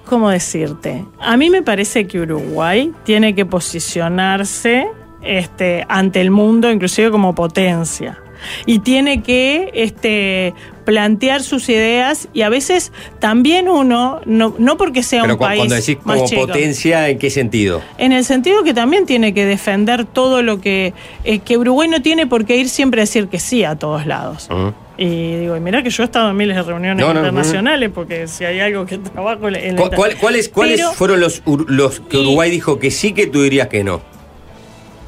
¿Cómo 0.06 0.30
decirte? 0.30 1.06
A 1.20 1.38
mí 1.38 1.50
me 1.50 1.62
parece 1.62 2.06
que 2.06 2.20
Uruguay 2.20 2.92
tiene 3.06 3.34
que 3.34 3.46
posicionarse 3.46 4.86
este, 5.22 5.86
ante 5.88 6.20
el 6.20 6.32
mundo, 6.32 6.70
inclusive 6.70 7.12
como 7.12 7.34
potencia. 7.34 8.18
Y 8.66 8.80
tiene 8.80 9.22
que 9.24 9.72
este, 9.74 10.54
plantear 10.86 11.44
sus 11.44 11.70
ideas 11.70 12.28
y 12.34 12.42
a 12.42 12.50
veces 12.50 12.92
también 13.20 13.70
uno, 13.70 14.22
no, 14.26 14.56
no 14.58 14.78
porque 14.78 15.04
sea 15.04 15.22
Pero 15.22 15.34
un 15.36 15.40
país 15.40 15.60
cuando 15.60 15.76
decís 15.76 15.98
más 16.04 16.18
como 16.18 16.28
chico, 16.30 16.42
potencia, 16.48 17.10
¿en 17.10 17.20
qué 17.20 17.30
sentido? 17.30 17.82
en 17.98 18.12
el 18.12 18.26
sentido 18.26 18.64
que 18.64 18.74
también 18.74 19.06
tiene 19.06 19.34
que 19.34 19.46
defender 19.46 20.06
todo 20.06 20.42
lo 20.42 20.60
que, 20.62 20.94
eh, 21.24 21.40
que 21.40 21.58
Uruguay 21.58 21.88
no 21.88 22.02
tiene 22.02 22.28
por 22.28 22.46
qué 22.46 22.58
ir 22.58 22.70
siempre 22.70 23.02
a 23.02 23.04
decir 23.04 23.28
que 23.28 23.40
sí 23.40 23.64
a 23.64 23.76
todos 23.76 24.06
lados. 24.06 24.50
Y 24.98 25.36
digo, 25.38 25.58
y 25.58 25.60
mirá 25.60 25.82
que 25.82 25.90
yo 25.90 26.04
he 26.04 26.06
estado 26.06 26.30
en 26.30 26.38
miles 26.38 26.56
de 26.56 26.62
reuniones 26.62 27.04
No, 27.04 27.12
no, 27.14 27.20
internacionales, 27.22 27.90
porque 27.94 28.28
si 28.28 28.46
hay 28.46 28.60
algo 28.60 28.86
que 28.86 29.00
trabajo 29.00 29.48
en 29.48 29.76
la 29.76 29.82
¿Cu- 29.82 29.90
cuál- 29.96 30.16
¿Cuáles, 30.18 30.52
fueron 30.94 31.20
los, 31.20 31.42
los 31.68 32.02
que 32.02 32.18
Y- 32.18 32.22
Uruguay 32.22 32.52
dijo 32.52 32.78
que 32.78 32.92
sí 32.92 33.14
que 33.14 33.26
tú 33.26 33.42
dirías 33.42 33.68
que 33.68 33.84
no? 33.84 34.02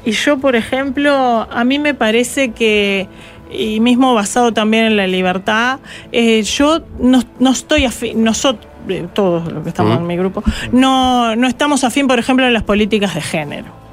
Y 0.04 0.12
yo, 0.12 0.38
por 0.38 0.56
ejemplo, 0.56 1.48
a 1.50 1.64
mí 1.64 1.78
me 1.78 1.94
parece 1.94 2.52
que, 2.52 3.08
y 3.50 3.80
mismo 3.80 4.14
basado 4.14 4.52
también 4.52 4.84
en 4.84 4.96
la 4.96 5.06
libertad, 5.06 5.78
eh, 6.12 6.42
yo 6.42 6.82
no, 6.98 7.22
no 7.38 7.50
estoy 7.50 7.86
afín, 7.86 8.22
nosotros, 8.22 8.66
eh, 8.88 9.06
todos 9.14 9.50
los 9.50 9.62
que 9.62 9.70
estamos 9.70 9.96
en 9.96 10.06
mi 10.06 10.16
grupo, 10.16 10.42
no, 10.72 11.34
no 11.36 11.46
estamos 11.46 11.84
afín, 11.84 12.06
por 12.06 12.18
ejemplo, 12.18 12.46
en 12.46 12.52
las 12.52 12.64
políticas 12.64 13.14
de 13.14 13.22
género. 13.22 13.84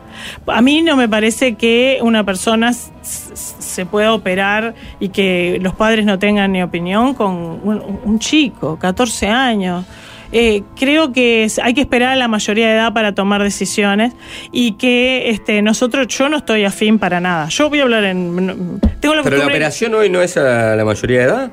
A 0.47 0.61
mí 0.61 0.81
no 0.81 0.95
me 0.95 1.09
parece 1.09 1.55
que 1.55 1.99
una 2.01 2.23
persona 2.23 2.73
se 2.73 3.85
pueda 3.85 4.13
operar 4.13 4.75
y 4.99 5.09
que 5.09 5.59
los 5.61 5.73
padres 5.73 6.05
no 6.05 6.19
tengan 6.19 6.51
ni 6.51 6.61
opinión 6.61 7.13
con 7.13 7.33
un, 7.63 7.99
un 8.03 8.19
chico, 8.19 8.77
14 8.77 9.29
años. 9.29 9.85
Eh, 10.33 10.63
creo 10.79 11.11
que 11.11 11.47
hay 11.61 11.73
que 11.73 11.81
esperar 11.81 12.09
a 12.09 12.15
la 12.15 12.27
mayoría 12.27 12.67
de 12.67 12.73
edad 12.75 12.93
para 12.93 13.13
tomar 13.13 13.43
decisiones 13.43 14.13
y 14.51 14.73
que 14.73 15.29
este, 15.29 15.61
nosotros, 15.61 16.07
yo 16.07 16.29
no 16.29 16.37
estoy 16.37 16.63
afín 16.63 16.99
para 16.99 17.19
nada. 17.19 17.47
Yo 17.49 17.69
voy 17.69 17.79
a 17.79 17.83
hablar 17.83 18.03
en... 18.05 18.79
Tengo 19.01 19.15
la 19.15 19.23
Pero 19.23 19.37
la 19.37 19.45
operación 19.47 19.93
hoy 19.93 20.09
no 20.09 20.21
es 20.21 20.37
a 20.37 20.75
la 20.75 20.85
mayoría 20.85 21.19
de 21.19 21.23
edad. 21.25 21.51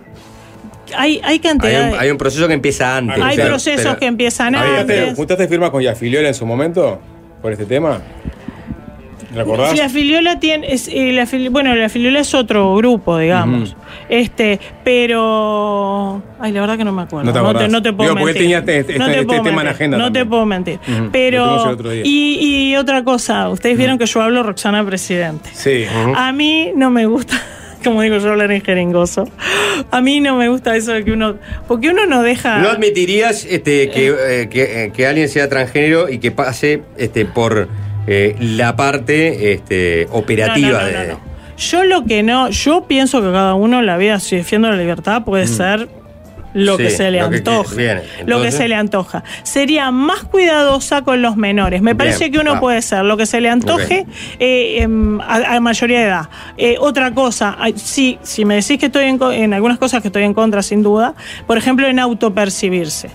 Hay, 0.96 1.16
hay 1.16 1.32
Hay 1.34 1.38
cantidad 1.40 1.84
un, 1.84 1.90
de- 1.90 1.98
hay 1.98 2.10
un 2.10 2.16
proceso 2.18 2.46
que 2.48 2.54
empieza 2.54 2.96
antes. 2.96 3.20
hay 3.22 3.36
procesos 3.36 3.84
pero- 3.84 3.98
que 3.98 4.06
empiezan 4.06 4.54
¿Juntaste, 4.54 4.80
antes. 5.00 5.16
juntaste 5.16 5.48
firma 5.48 5.70
con 5.70 5.82
Yafiliola 5.82 6.28
en 6.28 6.34
su 6.34 6.46
momento 6.46 7.00
por 7.42 7.52
este 7.52 7.66
tema? 7.66 8.00
¿Recordás? 9.34 9.76
La 9.76 9.88
filiola 9.88 10.40
tiene, 10.40 10.72
es, 10.72 10.88
eh, 10.88 11.12
la 11.12 11.26
fili- 11.26 11.48
bueno, 11.50 11.74
la 11.74 11.88
filiola 11.88 12.20
es 12.20 12.32
otro 12.34 12.74
grupo, 12.76 13.18
digamos. 13.18 13.76
Este, 14.08 14.58
pero, 14.84 16.22
ay, 16.40 16.52
la 16.52 16.60
verdad 16.60 16.78
que 16.78 16.84
no 16.84 16.92
me 16.92 17.02
acuerdo. 17.02 17.26
No 17.26 17.32
te 17.32 17.38
no, 17.40 17.58
te, 17.58 17.68
no 17.68 17.82
te 17.82 17.92
puedo 17.92 18.10
Digo, 18.10 18.20
porque 18.20 18.40
mentir. 18.40 18.42
tenía 18.42 18.58
este- 18.58 18.78
este- 18.80 18.98
no 18.98 19.04
te 19.06 19.12
este 19.12 19.26
puedo 19.26 19.38
en 19.40 19.44
mentir. 19.54 19.68
agenda 19.68 19.98
No 19.98 20.04
también. 20.04 20.24
te 20.24 20.30
puedo 20.30 20.46
mentir. 20.46 20.74
Ujú, 20.76 20.90
lo 20.90 20.96
tuvimos 20.96 21.10
Pero 21.12 22.02
y 22.04 22.76
otra 22.76 23.04
cosa, 23.04 23.48
ustedes 23.50 23.76
vieron 23.76 23.98
que 23.98 24.06
yo 24.06 24.22
hablo 24.22 24.42
Roxana 24.42 24.84
Presidente. 24.84 25.50
Sí. 25.52 25.84
A 26.16 26.32
mí 26.32 26.70
no 26.74 26.90
me 26.90 27.06
gusta, 27.06 27.34
como 27.84 28.02
digo 28.02 28.16
yo 28.18 28.30
hablar 28.30 28.50
en 28.52 28.62
jeringoso. 28.62 29.28
A 29.90 30.00
mí 30.00 30.20
no 30.20 30.36
me 30.36 30.48
gusta 30.48 30.74
eso 30.74 30.92
de 30.92 31.04
que 31.04 31.12
uno, 31.12 31.36
porque 31.66 31.90
uno 31.90 32.06
no 32.06 32.22
deja. 32.22 32.58
¿No 32.58 32.68
admitirías 32.70 33.44
este, 33.44 33.90
que, 33.90 34.08
eh, 34.42 34.48
que, 34.48 34.84
eh, 34.84 34.92
que 34.94 35.06
alguien 35.06 35.28
sea 35.28 35.48
transgénero 35.48 36.08
y 36.08 36.18
que 36.18 36.30
pase 36.30 36.82
este, 36.96 37.24
por 37.26 37.68
eh, 38.10 38.36
la 38.40 38.74
parte 38.76 39.52
este, 39.52 40.08
operativa 40.10 40.78
No, 40.82 40.84
no, 40.84 40.98
de. 40.98 41.16
Yo 41.58 41.84
lo 41.84 42.04
que 42.04 42.22
no, 42.22 42.50
yo 42.50 42.84
pienso 42.86 43.20
que 43.20 43.30
cada 43.32 43.54
uno 43.54 43.80
en 43.80 43.86
la 43.86 43.96
vida, 43.96 44.20
si 44.20 44.36
defiendo 44.36 44.70
la 44.70 44.76
libertad, 44.76 45.24
puede 45.24 45.46
ser 45.46 45.88
lo 46.54 46.74
Mm. 46.74 46.76
Sí, 46.78 46.82
que 46.84 46.90
se 46.90 47.10
le 47.10 47.20
lo 47.20 47.28
que- 47.30 47.36
antoje. 47.38 48.00
lo 48.26 48.40
que 48.40 48.50
se 48.52 48.68
le 48.68 48.74
antoja. 48.74 49.22
Sería 49.42 49.90
más 49.90 50.24
cuidadosa 50.24 51.02
con 51.02 51.20
los 51.20 51.36
menores. 51.36 51.82
Me 51.82 51.90
Bien, 51.92 51.98
parece 51.98 52.30
que 52.30 52.38
uno 52.38 52.54
va. 52.54 52.60
puede 52.60 52.80
ser 52.80 53.04
lo 53.04 53.16
que 53.18 53.26
se 53.26 53.40
le 53.42 53.50
antoje 53.50 54.06
eh, 54.38 54.78
em, 54.82 55.20
a, 55.20 55.56
a 55.56 55.60
mayoría 55.60 55.98
de 55.98 56.04
edad. 56.06 56.28
Eh, 56.56 56.76
otra 56.80 57.12
cosa, 57.12 57.58
sí, 57.76 58.18
si 58.22 58.44
me 58.46 58.54
decís 58.54 58.78
que 58.78 58.86
estoy 58.86 59.04
en, 59.04 59.20
en 59.32 59.52
algunas 59.52 59.78
cosas 59.78 60.00
que 60.00 60.08
estoy 60.08 60.22
en 60.22 60.32
contra, 60.32 60.62
sin 60.62 60.82
duda, 60.82 61.14
por 61.46 61.58
ejemplo, 61.58 61.86
en 61.86 61.98
autopercibirse. 61.98 63.10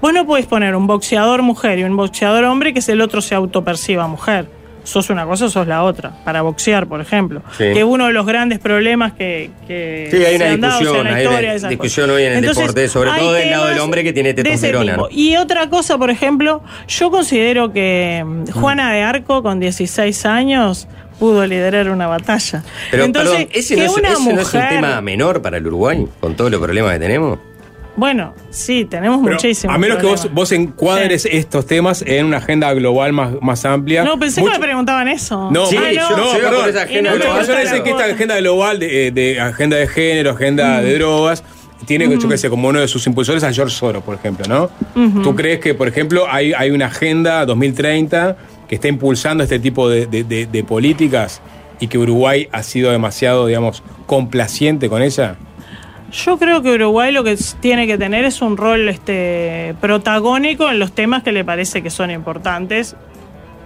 Vos 0.00 0.12
no 0.12 0.26
podés 0.26 0.46
poner 0.46 0.76
un 0.76 0.86
boxeador 0.86 1.42
mujer 1.42 1.78
y 1.78 1.84
un 1.84 1.96
boxeador 1.96 2.44
hombre 2.44 2.72
que 2.72 2.78
es 2.78 2.88
el 2.88 3.00
otro 3.00 3.20
se 3.20 3.34
autoperciba 3.34 4.06
mujer. 4.06 4.46
Sos 4.84 5.10
una 5.10 5.26
cosa, 5.26 5.50
sos 5.50 5.66
la 5.66 5.82
otra. 5.82 6.12
Para 6.24 6.40
boxear, 6.40 6.86
por 6.86 7.02
ejemplo. 7.02 7.42
Sí. 7.58 7.64
Que 7.74 7.84
uno 7.84 8.06
de 8.06 8.14
los 8.14 8.24
grandes 8.24 8.58
problemas 8.58 9.12
que. 9.12 9.50
que 9.66 10.08
Sí, 10.10 10.16
hay 10.24 10.38
se 10.38 10.44
una 10.44 10.52
han 10.54 10.60
dado, 10.62 10.78
o 10.78 10.82
sea, 10.82 10.88
discusión, 10.88 11.06
en 11.06 11.12
la 11.12 11.18
hay 11.18 11.24
historia, 11.24 11.56
una 11.58 11.68
discusión 11.68 12.06
cosas. 12.06 12.16
hoy 12.16 12.22
en 12.22 12.32
el 12.32 12.38
Entonces, 12.38 12.62
deporte, 12.62 12.88
sobre 12.88 13.10
todo 13.10 13.32
del 13.32 13.50
lado 13.50 13.66
del 13.66 13.78
hombre 13.80 14.02
que 14.02 14.12
tiene 14.14 14.32
testosterona. 14.32 14.96
Y 15.10 15.36
otra 15.36 15.68
cosa, 15.68 15.98
por 15.98 16.08
ejemplo, 16.10 16.62
yo 16.86 17.10
considero 17.10 17.70
que 17.72 18.24
mm, 18.24 18.50
Juana 18.52 18.90
de 18.92 19.02
Arco, 19.02 19.42
con 19.42 19.60
16 19.60 20.24
años, 20.24 20.88
pudo 21.18 21.46
liderar 21.46 21.90
una 21.90 22.06
batalla. 22.06 22.62
Pero, 22.90 23.04
Entonces, 23.04 23.32
perdón, 23.32 23.50
¿ese, 23.52 23.76
no 23.76 23.82
es, 23.82 23.96
una 23.96 24.08
ese 24.12 24.32
no 24.32 24.40
es 24.40 24.54
un 24.54 24.68
tema 24.68 25.00
menor 25.02 25.42
para 25.42 25.58
el 25.58 25.66
Uruguay, 25.66 26.06
con 26.20 26.34
todos 26.34 26.50
los 26.50 26.62
problemas 26.62 26.94
que 26.94 26.98
tenemos? 27.00 27.38
Bueno, 27.98 28.32
sí, 28.50 28.84
tenemos 28.84 29.18
Pero 29.22 29.34
muchísimos. 29.34 29.74
a 29.74 29.78
menos 29.78 29.98
que 29.98 30.06
vos, 30.06 30.20
problemas. 30.20 30.34
vos 30.36 30.52
encuadres 30.52 31.26
estos 31.30 31.66
temas 31.66 32.02
en 32.06 32.26
una 32.26 32.36
agenda 32.38 32.72
global 32.72 33.12
más, 33.12 33.32
más 33.42 33.64
amplia. 33.64 34.04
No, 34.04 34.18
pensé 34.18 34.40
Mucho- 34.40 34.52
que 34.54 34.58
me 34.60 34.64
preguntaban 34.66 35.08
eso. 35.08 35.50
No, 35.50 35.66
Sí, 35.66 35.76
Ah, 35.76 35.92
yo- 35.92 36.16
no, 36.16 36.32
yo 36.32 36.38
iba 36.38 36.50
perdón. 36.50 36.68
esa 36.70 36.82
agenda 36.82 37.10
Muchas 37.12 37.36
personas 37.36 37.62
dicen 37.64 37.82
que 37.82 37.90
esta 37.90 38.04
agenda 38.04 38.36
global 38.38 38.78
de, 38.78 39.10
de 39.10 39.40
agenda 39.40 39.76
de 39.76 39.86
género, 39.88 40.30
agenda 40.30 40.80
de 40.80 40.94
drogas, 40.98 41.42
tiene, 41.86 42.08
yo 42.18 42.28
qué 42.28 42.38
sé, 42.38 42.48
como 42.50 42.68
uno 42.68 42.80
de 42.80 42.88
sus 42.88 43.06
impulsores 43.06 43.42
a 43.44 43.52
George 43.52 43.74
Soros, 43.74 44.02
por 44.02 44.14
ejemplo, 44.14 44.46
¿no? 44.48 45.22
¿Tú 45.22 45.34
crees 45.34 45.58
que, 45.60 45.74
por 45.74 45.88
ejemplo, 45.88 46.26
hay, 46.30 46.52
hay 46.52 46.70
una 46.70 46.86
agenda 46.86 47.44
2030 47.46 48.36
que 48.68 48.74
está 48.76 48.88
impulsando 48.88 49.42
este 49.42 49.58
tipo 49.58 49.88
de, 49.88 50.06
de- 50.06 50.22
de- 50.24 50.46
de 50.46 50.64
políticas 50.64 51.40
y 51.80 51.86
que 51.88 51.98
Uruguay 51.98 52.48
ha 52.52 52.62
sido 52.62 52.90
demasiado, 52.92 53.46
digamos, 53.46 53.82
complaciente 54.06 54.88
con 54.88 55.02
ella? 55.02 55.36
Yo 56.10 56.38
creo 56.38 56.62
que 56.62 56.72
Uruguay 56.72 57.12
lo 57.12 57.22
que 57.22 57.36
tiene 57.60 57.86
que 57.86 57.98
tener 57.98 58.24
es 58.24 58.40
un 58.40 58.56
rol 58.56 58.88
este, 58.88 59.74
protagónico 59.80 60.70
en 60.70 60.78
los 60.78 60.92
temas 60.92 61.22
que 61.22 61.32
le 61.32 61.44
parece 61.44 61.82
que 61.82 61.90
son 61.90 62.10
importantes, 62.10 62.96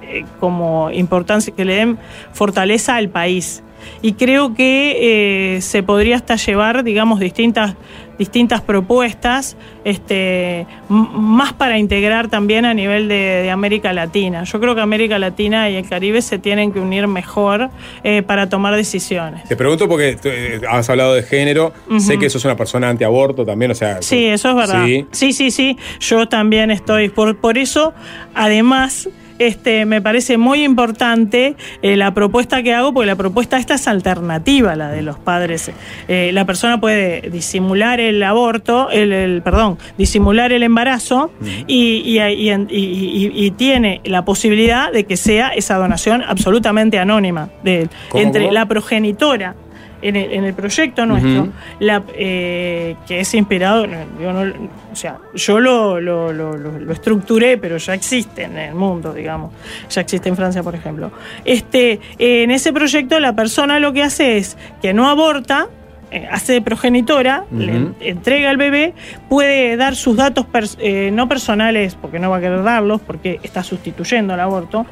eh, 0.03 0.25
como 0.41 0.91
importancia, 0.91 1.55
que 1.55 1.65
le 1.65 1.77
den 1.77 1.99
fortaleza 2.33 2.97
al 2.97 3.11
país. 3.11 3.63
Y 4.01 4.15
creo 4.15 4.55
que 4.55 5.57
eh, 5.57 5.61
se 5.61 5.83
podría 5.83 6.17
hasta 6.17 6.37
llevar, 6.37 6.85
digamos, 6.85 7.21
distintas, 7.21 7.75
distintas 8.19 8.61
propuestas, 8.61 9.57
este, 9.85 10.67
más 10.89 11.53
para 11.53 11.79
integrar 11.79 12.29
también 12.29 12.65
a 12.65 12.75
nivel 12.75 13.09
de, 13.09 13.43
de 13.43 13.51
América 13.51 13.93
Latina. 13.93 14.45
Yo 14.45 14.61
creo 14.61 14.75
que 14.75 14.81
América 14.81 15.19
Latina 15.19 15.71
y 15.71 15.77
el 15.77 15.89
Caribe 15.89 16.23
se 16.23 16.39
tienen 16.39 16.73
que 16.73 16.81
unir 16.81 17.07
mejor 17.07 17.71
eh, 18.05 18.23
para 18.23 18.49
tomar 18.49 18.77
decisiones. 18.77 19.45
Te 19.45 19.57
pregunto 19.57 19.89
porque 19.89 20.19
eh, 20.25 20.61
has 20.69 20.89
hablado 20.91 21.15
de 21.15 21.23
género, 21.23 21.73
sé 21.99 22.19
que 22.19 22.31
sos 22.31 22.45
una 22.45 22.57
persona 22.57 22.89
antiaborto 22.89 23.45
también, 23.45 23.71
o 23.71 23.75
sea... 23.75 24.01
Sí, 24.03 24.27
eso 24.27 24.51
es 24.51 24.55
verdad. 24.55 24.85
Sí. 24.85 25.07
Sí, 25.11 25.33
sí, 25.33 25.51
sí. 25.51 25.79
Yo 26.01 26.29
también 26.29 26.71
estoy. 26.71 27.09
Por, 27.09 27.37
por 27.37 27.59
eso, 27.59 27.95
además, 28.35 29.09
este, 29.47 29.85
me 29.87 30.01
parece 30.01 30.37
muy 30.39 30.63
importante 30.65 31.55
eh, 31.83 31.97
la 31.97 32.13
propuesta 32.15 32.63
que 32.63 32.73
hago, 32.75 32.93
porque 32.93 33.07
la 33.07 33.17
propuesta 33.17 33.57
esta 33.59 33.75
es 33.75 33.89
alternativa 33.89 34.73
a 34.73 34.77
la 34.77 34.89
de 34.91 35.03
los 35.03 35.19
padres. 35.19 35.71
Eh, 36.09 36.31
la 36.33 36.45
persona 36.45 36.81
puede 36.81 37.31
disimular 37.31 38.01
el 38.01 38.23
aborto, 38.23 38.91
el, 38.91 39.13
el- 39.13 39.43
perdón, 39.43 39.79
disimular 39.99 40.53
el 40.53 40.63
embarazo 40.63 41.31
y, 41.67 42.03
y- 42.05 42.21
y- 42.21 42.51
y- 42.51 42.67
y- 42.71 43.47
y 43.47 43.51
tiene 43.53 44.01
la 44.05 44.25
posibilidad 44.25 44.93
de 44.93 45.05
que 45.05 45.17
sea 45.17 45.49
esa 45.49 45.77
donación 45.77 46.23
absolutamente 46.27 46.99
anónima 46.99 47.49
de, 47.63 47.89
¿Cómo, 48.09 48.23
entre 48.23 48.51
la 48.51 48.67
progenitora 48.67 49.55
en 50.03 50.17
el, 50.17 50.33
en 50.33 50.45
el 50.45 50.53
proyecto 50.55 51.07
nuestro, 51.07 51.49
la, 51.81 52.03
eh, 52.15 52.97
que 53.07 53.21
es 53.21 53.33
inspirado, 53.35 53.87
yo 54.21 54.33
no- 54.33 54.53
o 54.93 54.97
sea, 54.97 55.19
yo 55.35 55.59
lo, 55.61 56.01
lo, 56.01 56.33
lo- 56.33 56.57
lo- 56.57 56.93
estructuré, 56.93 57.57
pero 57.57 57.77
ya 57.79 57.95
existe 57.95 58.43
en 58.43 58.59
el 58.59 58.75
mundo, 58.75 59.15
digamos, 59.15 59.53
ya 59.89 60.01
existe 60.03 60.29
en 60.29 60.37
Francia, 60.37 60.63
por 60.63 60.75
ejemplo. 60.75 61.11
Este, 61.45 62.01
en 62.19 62.51
ese 62.51 62.73
proyecto 62.73 63.19
la 63.21 63.35
persona 63.35 63.79
lo 63.81 63.93
que 63.93 64.03
hace 64.03 64.37
es 64.37 64.57
que 64.83 64.93
no 64.93 65.09
aborta, 65.09 65.69
hace 66.31 66.53
de 66.55 66.63
progenitora, 66.63 67.45
le 67.51 67.93
entrega 68.01 68.51
al 68.51 68.57
bebé, 68.57 68.95
puede 69.29 69.77
dar 69.77 69.97
sus 69.97 70.17
datos 70.17 70.47
pers- 70.47 70.77
eh, 70.81 71.11
no 71.13 71.29
personales, 71.29 71.95
porque 71.95 72.19
no 72.19 72.31
va 72.31 72.37
a 72.37 72.41
querer 72.41 72.63
darlos, 72.63 73.01
porque 73.01 73.41
está 73.43 73.63
sustituyendo 73.63 74.35
el 74.35 74.41
aborto, 74.41 74.87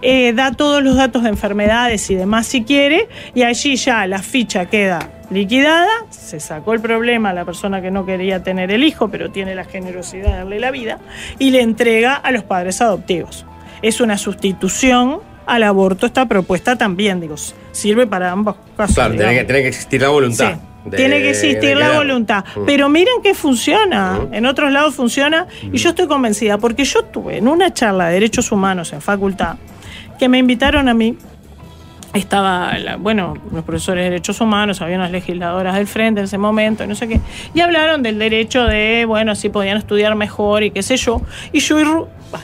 eh, 0.00 0.32
da 0.32 0.52
todos 0.52 0.82
los 0.82 0.96
datos 0.96 1.22
de 1.22 1.28
enfermedades 1.28 2.10
y 2.10 2.14
demás 2.14 2.46
si 2.46 2.64
quiere, 2.64 3.08
y 3.34 3.42
allí 3.42 3.76
ya 3.76 4.06
la 4.06 4.20
ficha 4.22 4.66
queda 4.66 5.10
liquidada, 5.30 5.88
se 6.10 6.40
sacó 6.40 6.74
el 6.74 6.80
problema 6.80 7.30
a 7.30 7.32
la 7.32 7.44
persona 7.44 7.80
que 7.80 7.90
no 7.90 8.04
quería 8.04 8.42
tener 8.42 8.70
el 8.70 8.84
hijo, 8.84 9.08
pero 9.08 9.30
tiene 9.30 9.54
la 9.54 9.64
generosidad 9.64 10.28
de 10.30 10.36
darle 10.36 10.60
la 10.60 10.70
vida, 10.70 10.98
y 11.38 11.50
le 11.50 11.62
entrega 11.62 12.14
a 12.14 12.30
los 12.32 12.44
padres 12.44 12.80
adoptivos. 12.80 13.46
Es 13.80 14.00
una 14.00 14.18
sustitución 14.18 15.20
al 15.46 15.62
aborto, 15.62 16.06
esta 16.06 16.26
propuesta 16.26 16.76
también, 16.76 17.20
digo, 17.20 17.34
sirve 17.72 18.06
para 18.06 18.30
ambos 18.30 18.56
casos. 18.76 18.94
Claro, 18.94 19.14
tiene 19.14 19.34
que, 19.34 19.44
tiene 19.44 19.62
que 19.62 19.68
existir 19.68 20.00
la 20.02 20.08
voluntad. 20.08 20.52
Sí, 20.54 20.90
de- 20.90 20.96
tiene 20.96 21.18
que 21.22 21.30
existir 21.30 21.76
la 21.76 21.92
voluntad. 21.96 22.44
Mm. 22.56 22.60
Pero 22.66 22.88
miren 22.88 23.22
que 23.22 23.34
funciona. 23.34 24.18
En 24.32 24.46
otros 24.46 24.72
lados 24.72 24.94
funciona. 24.94 25.46
Y 25.72 25.76
yo 25.78 25.90
estoy 25.90 26.06
convencida, 26.08 26.58
porque 26.58 26.84
yo 26.84 27.04
tuve 27.04 27.38
en 27.38 27.48
una 27.48 27.72
charla 27.72 28.08
de 28.08 28.14
derechos 28.14 28.50
humanos 28.52 28.92
en 28.92 29.00
facultad, 29.00 29.56
que 30.18 30.28
me 30.28 30.38
invitaron 30.38 30.88
a 30.88 30.94
mí 30.94 31.16
estaba, 32.14 32.76
la- 32.78 32.96
bueno, 32.96 33.34
los 33.52 33.64
profesores 33.64 34.04
de 34.04 34.10
derechos 34.10 34.40
humanos, 34.42 34.82
había 34.82 34.96
unas 34.96 35.10
legisladoras 35.10 35.74
del 35.76 35.86
frente 35.86 36.20
en 36.20 36.24
ese 36.24 36.36
momento, 36.36 36.84
y 36.84 36.86
no 36.86 36.94
sé 36.94 37.08
qué, 37.08 37.20
y 37.54 37.60
hablaron 37.60 38.02
del 38.02 38.18
derecho 38.18 38.64
de, 38.64 39.04
bueno, 39.06 39.34
si 39.34 39.48
podían 39.48 39.78
estudiar 39.78 40.14
mejor 40.14 40.62
y 40.62 40.70
qué 40.72 40.82
sé 40.82 40.98
yo, 40.98 41.22
y 41.52 41.60
yo 41.60 41.78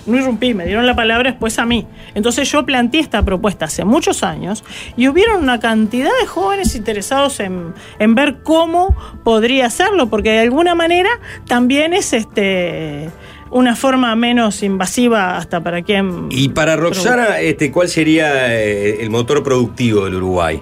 no 0.07 0.17
irrumpí, 0.17 0.55
me 0.55 0.67
dieron 0.67 0.87
la 0.87 0.97
palabra 0.97 1.31
después 1.31 1.59
a 1.59 1.67
mí. 1.67 1.87
Entonces 2.15 2.51
yo 2.51 2.65
planteé 2.65 3.01
esta 3.01 3.23
propuesta 3.23 3.67
hace 3.67 3.85
muchos 3.85 4.23
años 4.23 4.65
y 4.97 5.09
hubieron 5.09 5.43
una 5.43 5.61
cantidad 5.61 6.11
de 6.21 6.27
jóvenes 6.27 6.75
interesados 6.75 7.41
en, 7.41 7.75
en 7.99 8.15
ver 8.15 8.39
cómo 8.43 8.97
podría 9.25 9.67
hacerlo, 9.67 10.09
porque 10.09 10.31
de 10.31 10.41
alguna 10.41 10.75
manera 10.75 11.11
también 11.47 11.93
es 11.93 12.13
este 12.13 13.11
una 13.51 13.77
forma 13.77 14.15
menos 14.15 14.63
invasiva 14.63 15.37
hasta 15.37 15.63
para 15.63 15.83
quien... 15.83 16.27
Y 16.31 16.51
para 16.51 16.77
Roxana, 16.77 17.41
este, 17.41 17.71
¿cuál 17.73 17.89
sería 17.89 18.55
eh, 18.55 18.99
el 19.01 19.11
motor 19.11 19.43
productivo 19.43 20.05
del 20.05 20.17
Uruguay? 20.17 20.61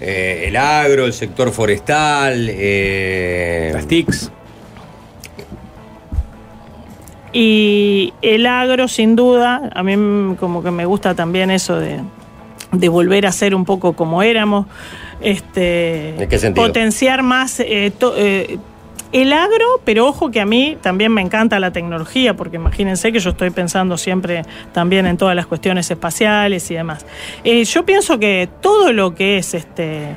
Eh, 0.00 0.44
el 0.46 0.56
agro, 0.56 1.06
el 1.06 1.12
sector 1.12 1.52
forestal, 1.52 2.48
eh, 2.50 3.70
Las 3.72 3.86
TICs. 3.86 4.32
Y 7.32 8.12
el 8.22 8.46
agro, 8.46 8.88
sin 8.88 9.16
duda, 9.16 9.70
a 9.74 9.82
mí 9.82 10.36
como 10.36 10.62
que 10.62 10.70
me 10.70 10.86
gusta 10.86 11.14
también 11.14 11.50
eso 11.50 11.78
de, 11.78 12.00
de 12.72 12.88
volver 12.88 13.26
a 13.26 13.32
ser 13.32 13.54
un 13.54 13.64
poco 13.64 13.92
como 13.92 14.22
éramos. 14.22 14.66
Este, 15.20 16.20
¿En 16.22 16.28
qué 16.28 16.38
sentido? 16.38 16.66
Potenciar 16.66 17.22
más 17.22 17.60
eh, 17.60 17.92
to- 17.98 18.14
eh, 18.16 18.58
el 19.10 19.32
agro, 19.32 19.80
pero 19.84 20.06
ojo 20.06 20.30
que 20.30 20.40
a 20.40 20.46
mí 20.46 20.76
también 20.82 21.12
me 21.12 21.22
encanta 21.22 21.58
la 21.58 21.70
tecnología, 21.72 22.34
porque 22.34 22.56
imagínense 22.56 23.10
que 23.10 23.18
yo 23.20 23.30
estoy 23.30 23.50
pensando 23.50 23.96
siempre 23.96 24.42
también 24.72 25.06
en 25.06 25.16
todas 25.16 25.34
las 25.34 25.46
cuestiones 25.46 25.90
espaciales 25.90 26.70
y 26.70 26.74
demás. 26.74 27.06
Eh, 27.42 27.64
yo 27.64 27.84
pienso 27.86 28.18
que 28.18 28.48
todo 28.60 28.92
lo 28.92 29.14
que 29.14 29.38
es 29.38 29.54
este 29.54 30.16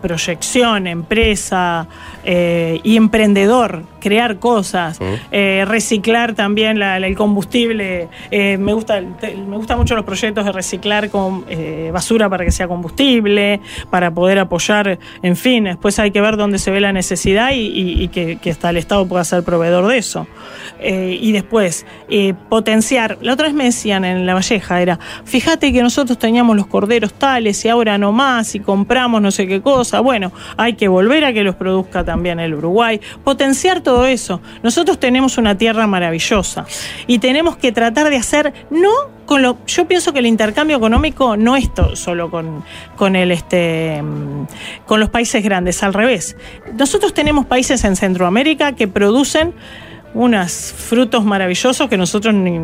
proyección, 0.00 0.86
empresa 0.86 1.86
eh, 2.24 2.80
y 2.82 2.96
emprendedor, 2.96 3.82
crear 4.00 4.38
cosas, 4.38 4.98
eh, 5.30 5.64
reciclar 5.66 6.34
también 6.34 6.78
la- 6.78 6.98
la- 6.98 7.06
el 7.06 7.16
combustible. 7.16 8.08
eh, 8.30 8.56
me, 8.58 8.72
gusta, 8.72 9.00
te- 9.20 9.36
me 9.36 9.56
gustan 9.56 9.78
mucho 9.78 9.94
los 9.94 10.04
proyectos 10.04 10.44
de 10.44 10.52
reciclar 10.52 11.10
con 11.10 11.44
basura 11.92 12.28
para 12.28 12.44
que 12.44 12.50
sea 12.50 12.68
combustible, 12.68 13.60
para 13.90 14.10
poder 14.10 14.38
apoyar, 14.38 14.98
en 15.22 15.36
fin, 15.36 15.64
después 15.64 15.98
hay 15.98 16.10
que 16.10 16.20
ver 16.20 16.36
dónde 16.36 16.58
se 16.58 16.70
ve 16.70 16.80
la 16.80 16.92
necesidad 16.92 17.52
y, 17.52 17.60
y- 17.66 18.02
y 18.02 18.08
que, 18.08 18.36
que 18.36 18.50
hasta 18.50 18.70
el 18.70 18.76
Estado 18.76 19.06
pueda 19.06 19.24
ser 19.24 19.42
proveedor 19.42 19.86
de 19.86 19.98
eso. 19.98 20.26
Y 20.82 21.32
después, 21.32 21.86
potenciar. 22.48 23.18
La 23.22 23.32
otra 23.32 23.46
vez 23.46 23.54
me 23.54 23.64
decían 23.64 24.04
en 24.04 24.26
La 24.26 24.34
Valleja, 24.34 24.80
era, 24.82 24.98
fíjate 25.24 25.72
que 25.72 25.82
nosotros 25.82 26.18
teníamos 26.18 26.56
los 26.56 26.66
corderos 26.66 27.12
tales 27.14 27.64
y 27.64 27.68
ahora 27.68 27.98
no 27.98 28.12
más 28.12 28.54
y 28.54 28.60
compramos 28.60 29.20
no 29.26 29.32
sé 29.32 29.48
qué 29.48 29.60
cosa. 29.60 29.98
Bueno, 29.98 30.30
hay 30.56 30.74
que 30.74 30.86
volver 30.86 31.24
a 31.24 31.32
que 31.32 31.42
los 31.42 31.56
produzca 31.56 32.04
también 32.04 32.38
el 32.38 32.54
Uruguay. 32.54 33.00
Potenciar 33.24 33.80
todo 33.80 34.06
eso. 34.06 34.40
Nosotros 34.62 35.00
tenemos 35.00 35.36
una 35.36 35.58
tierra 35.58 35.88
maravillosa 35.88 36.64
y 37.08 37.18
tenemos 37.18 37.56
que 37.56 37.72
tratar 37.72 38.08
de 38.08 38.16
hacer, 38.16 38.54
no 38.70 38.90
con 39.26 39.42
lo, 39.42 39.58
yo 39.66 39.88
pienso 39.88 40.12
que 40.12 40.20
el 40.20 40.26
intercambio 40.26 40.76
económico 40.76 41.36
no 41.36 41.56
es 41.56 41.68
solo 41.94 42.30
con, 42.30 42.62
con 42.94 43.16
el 43.16 43.32
este 43.32 44.00
mm, 44.00 44.46
con 44.86 45.00
los 45.00 45.10
países 45.10 45.42
grandes, 45.42 45.82
al 45.82 45.92
revés. 45.92 46.36
Nosotros 46.78 47.12
tenemos 47.12 47.46
países 47.46 47.82
en 47.82 47.96
Centroamérica 47.96 48.76
que 48.76 48.86
producen 48.86 49.54
unos 50.14 50.72
frutos 50.72 51.24
maravillosos 51.24 51.88
que 51.88 51.96
nosotros 51.96 52.32
ni, 52.32 52.60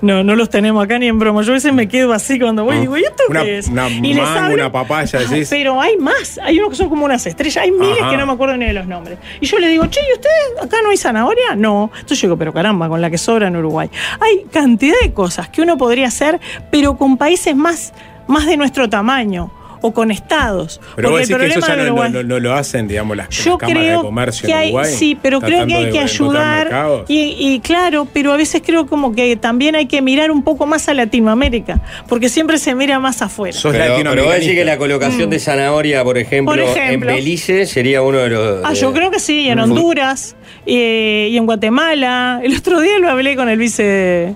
no, 0.00 0.22
no 0.24 0.36
los 0.36 0.48
tenemos 0.50 0.84
acá 0.84 0.98
ni 0.98 1.06
en 1.08 1.18
broma. 1.18 1.42
Yo 1.42 1.52
a 1.52 1.54
veces 1.54 1.72
me 1.72 1.88
quedo 1.88 2.12
así 2.12 2.38
cuando 2.38 2.64
voy 2.64 2.76
y 2.76 2.80
digo, 2.80 2.96
¿y 2.96 3.04
esto 3.04 3.22
Una, 3.28 3.42
qué 3.42 3.58
es? 3.58 3.68
una 3.68 3.88
Y 3.88 4.14
les 4.14 4.22
mango, 4.24 4.38
hablo- 4.40 4.54
una 4.54 4.72
papaya, 4.72 5.18
decís. 5.20 5.48
pero 5.50 5.80
hay 5.80 5.96
más, 5.96 6.38
hay 6.42 6.58
unos 6.58 6.70
que 6.70 6.76
son 6.76 6.88
como 6.88 7.04
unas 7.04 7.26
estrellas, 7.26 7.62
hay 7.64 7.70
miles 7.70 8.00
Ajá. 8.00 8.10
que 8.10 8.16
no 8.16 8.26
me 8.26 8.32
acuerdo 8.32 8.56
ni 8.56 8.66
de 8.66 8.72
los 8.72 8.86
nombres. 8.86 9.18
Y 9.40 9.46
yo 9.46 9.58
le 9.58 9.68
digo, 9.68 9.86
che, 9.86 10.00
¿y 10.08 10.12
ustedes 10.14 10.62
acá 10.64 10.76
no 10.82 10.90
hay 10.90 10.96
zanahoria? 10.96 11.54
No. 11.56 11.90
Entonces 11.94 12.20
yo 12.20 12.28
digo, 12.28 12.38
pero 12.38 12.52
caramba, 12.52 12.88
con 12.88 13.00
la 13.00 13.10
que 13.10 13.18
sobra 13.18 13.48
en 13.48 13.56
Uruguay. 13.56 13.90
Hay 14.20 14.44
cantidad 14.52 14.96
de 15.02 15.12
cosas 15.12 15.48
que 15.48 15.62
uno 15.62 15.76
podría 15.76 16.08
hacer, 16.08 16.40
pero 16.70 16.96
con 16.96 17.16
países 17.16 17.54
más, 17.56 17.92
más 18.26 18.46
de 18.46 18.56
nuestro 18.56 18.88
tamaño 18.88 19.50
o 19.80 19.92
con 19.92 20.10
estados. 20.10 20.80
Pero 20.96 21.10
vos 21.10 21.20
Porque 21.20 21.34
decís 21.34 21.36
que 21.52 21.58
eso 21.58 21.60
problema 21.60 21.66
ya 21.68 21.72
de 21.72 21.78
no, 21.78 21.96
no- 21.96 22.02
Uruguay- 22.02 22.24
no- 22.26 22.38
lo 22.40 22.54
hacen, 22.54 22.88
digamos, 22.88 23.16
las, 23.16 23.28
las 23.28 23.44
yo 23.44 23.58
cámaras 23.58 23.84
de 23.84 23.94
comercio 24.02 24.46
que 24.46 24.52
en 24.52 24.58
hay, 24.58 24.66
Uruguay. 24.68 24.92
sí, 24.92 25.18
pero 25.20 25.40
creo 25.40 25.66
que 25.66 25.74
hay 25.74 25.90
que 25.90 25.98
ayudar 26.00 27.04
y, 27.08 27.36
y 27.38 27.60
claro, 27.60 28.06
pero 28.12 28.32
a 28.32 28.36
veces 28.36 28.62
creo 28.64 28.86
como 28.86 29.12
que 29.14 29.36
también 29.36 29.74
hay 29.76 29.86
que 29.86 30.02
mirar 30.02 30.30
un 30.30 30.42
poco 30.42 30.66
más 30.66 30.88
a 30.88 30.94
Latinoamérica, 30.94 31.80
porque 32.08 32.28
siempre 32.28 32.58
se 32.58 32.74
mira 32.74 32.98
más 32.98 33.22
afuera. 33.22 33.56
Sos 33.56 33.72
Pero, 33.72 33.94
pero 34.02 34.24
vos 34.24 34.34
decís 34.34 34.52
que 34.54 34.64
la 34.64 34.78
colocación 34.78 35.30
de 35.30 35.38
zanahoria, 35.38 36.04
por 36.04 36.18
ejemplo, 36.18 36.54
Mm. 36.54 36.58
Por 36.58 36.58
ejemplo. 36.76 37.10
en 37.10 37.16
Belice 37.16 37.66
sería 37.66 38.02
uno 38.02 38.18
de 38.18 38.30
los. 38.30 38.64
Ah, 38.64 38.70
de- 38.70 38.74
yo 38.76 38.92
creo 38.92 39.10
que 39.10 39.20
sí, 39.20 39.42
y 39.42 39.48
en 39.48 39.58
Mm. 39.58 39.62
Honduras 39.62 40.36
eh, 40.66 41.28
y 41.30 41.36
en 41.36 41.46
Guatemala. 41.46 42.40
El 42.42 42.56
otro 42.56 42.80
día 42.80 42.98
lo 42.98 43.08
hablé 43.10 43.36
con 43.36 43.48
el 43.48 43.58
vice 43.58 44.34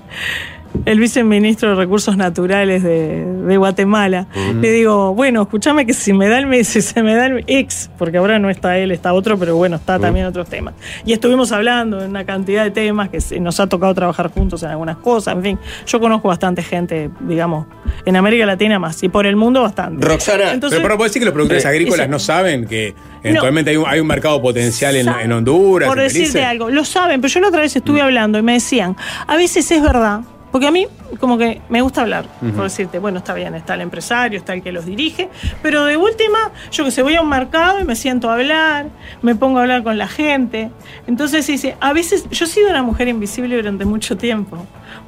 el 0.84 0.98
viceministro 0.98 1.70
de 1.70 1.74
Recursos 1.76 2.16
Naturales 2.16 2.82
de, 2.82 3.24
de 3.24 3.56
Guatemala. 3.56 4.26
Le 4.60 4.70
digo, 4.70 5.14
bueno, 5.14 5.42
escúchame 5.42 5.86
que 5.86 5.92
si 5.94 6.12
me 6.12 6.28
da 6.28 6.38
el 6.38 6.46
me- 6.46 6.64
si 6.64 6.82
se 6.82 7.02
me 7.02 7.14
da 7.14 7.26
el 7.26 7.44
ex, 7.46 7.90
porque 7.98 8.18
ahora 8.18 8.38
no 8.38 8.50
está 8.50 8.78
él, 8.78 8.90
está 8.90 9.12
otro, 9.12 9.38
pero 9.38 9.56
bueno, 9.56 9.76
está 9.76 9.98
también 9.98 10.26
otros 10.26 10.48
temas. 10.48 10.74
Y 11.04 11.12
estuvimos 11.12 11.52
hablando 11.52 11.98
de 12.00 12.06
una 12.06 12.24
cantidad 12.24 12.64
de 12.64 12.70
temas 12.70 13.08
que 13.08 13.18
nos 13.40 13.60
ha 13.60 13.66
tocado 13.68 13.94
trabajar 13.94 14.30
juntos 14.30 14.62
en 14.62 14.70
algunas 14.70 14.96
cosas, 14.98 15.34
en 15.36 15.42
fin. 15.42 15.58
Yo 15.86 16.00
conozco 16.00 16.28
bastante 16.28 16.62
gente, 16.62 17.10
digamos, 17.20 17.66
en 18.04 18.16
América 18.16 18.46
Latina 18.46 18.78
más 18.78 19.02
y 19.02 19.08
por 19.08 19.26
el 19.26 19.36
mundo 19.36 19.62
bastante. 19.62 20.06
Roxana, 20.06 20.52
Entonces- 20.52 20.78
pero, 20.78 20.88
pero 20.88 20.96
puedo 20.96 21.08
decir 21.08 21.20
que 21.20 21.26
los 21.26 21.34
productores 21.34 21.66
agrícolas 21.66 22.08
no 22.08 22.18
saben 22.18 22.66
que 22.66 22.94
eventualmente 23.22 23.70
hay, 23.70 23.76
un, 23.76 23.84
hay 23.86 24.00
un 24.00 24.06
mercado 24.06 24.40
potencial 24.42 24.96
en, 24.96 25.08
en 25.08 25.32
Honduras. 25.32 25.88
Por 25.88 25.98
en 25.98 26.04
decirte 26.04 26.42
algo, 26.44 26.70
lo 26.70 26.84
saben, 26.84 27.20
pero 27.20 27.32
yo 27.32 27.40
la 27.40 27.48
otra 27.48 27.60
vez 27.60 27.74
estuve 27.76 28.00
hablando 28.00 28.38
y 28.38 28.42
me 28.42 28.54
decían, 28.54 28.96
a 29.26 29.36
veces 29.36 29.70
es 29.70 29.82
verdad, 29.82 30.20
porque 30.52 30.66
a 30.66 30.70
mí 30.70 30.86
como 31.18 31.38
que 31.38 31.60
me 31.70 31.80
gusta 31.80 32.02
hablar, 32.02 32.26
por 32.54 32.64
decirte, 32.64 32.98
bueno, 32.98 33.18
está 33.18 33.32
bien, 33.34 33.54
está 33.54 33.74
el 33.74 33.80
empresario, 33.80 34.38
está 34.38 34.52
el 34.52 34.62
que 34.62 34.70
los 34.70 34.84
dirige, 34.84 35.30
pero 35.62 35.84
de 35.86 35.96
última, 35.96 36.38
yo 36.70 36.84
que 36.84 36.90
sé, 36.90 37.02
voy 37.02 37.16
a 37.16 37.22
un 37.22 37.28
mercado 37.28 37.80
y 37.80 37.84
me 37.84 37.96
siento 37.96 38.30
a 38.30 38.34
hablar, 38.34 38.86
me 39.22 39.34
pongo 39.34 39.58
a 39.58 39.62
hablar 39.62 39.82
con 39.82 39.96
la 39.96 40.08
gente. 40.08 40.70
Entonces 41.06 41.46
dice, 41.46 41.76
a 41.80 41.92
veces 41.92 42.28
yo 42.30 42.44
he 42.44 42.48
sido 42.48 42.68
una 42.68 42.82
mujer 42.82 43.08
invisible 43.08 43.56
durante 43.56 43.86
mucho 43.86 44.16
tiempo, 44.16 44.58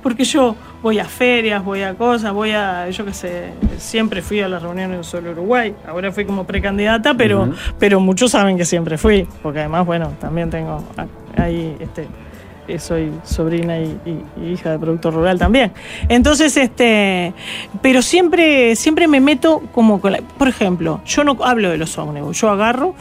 porque 0.02 0.24
yo 0.24 0.56
voy 0.82 0.98
a 0.98 1.04
ferias, 1.04 1.62
voy 1.62 1.82
a 1.82 1.94
cosas, 1.94 2.32
voy 2.32 2.52
a, 2.52 2.88
yo 2.88 3.04
qué 3.04 3.12
sé, 3.12 3.52
siempre 3.78 4.22
fui 4.22 4.40
a 4.40 4.48
las 4.48 4.62
reuniones 4.62 4.98
de 4.98 5.04
Solo 5.04 5.32
Uruguay, 5.32 5.74
ahora 5.86 6.10
fui 6.10 6.24
como 6.24 6.44
precandidata, 6.44 7.14
pero, 7.14 7.52
pero 7.78 8.00
muchos 8.00 8.30
saben 8.30 8.56
que 8.56 8.64
siempre 8.64 8.96
fui, 8.96 9.26
porque 9.42 9.60
además, 9.60 9.84
bueno, 9.84 10.12
también 10.20 10.48
tengo 10.48 10.82
ahí, 11.36 11.76
este, 11.80 12.06
soy 12.78 13.12
sobrina 13.24 13.78
y 13.78 13.98
hija 14.42 14.72
de 14.72 14.78
productor 14.78 15.14
rural 15.14 15.38
también. 15.38 15.72
Entonces, 16.08 16.56
este, 16.56 17.32
pero 17.82 18.02
siempre, 18.02 18.76
siempre 18.76 19.08
me 19.08 19.20
meto 19.20 19.62
como 19.72 20.00
con 20.00 20.12
la, 20.12 20.18
por 20.18 20.48
ejemplo, 20.48 21.00
yo 21.06 21.24
no 21.24 21.36
hablo 21.42 21.70
de 21.70 21.78
los 21.78 21.96
ómnibus, 21.98 22.40
yo 22.40 22.50
agarro, 22.50 22.94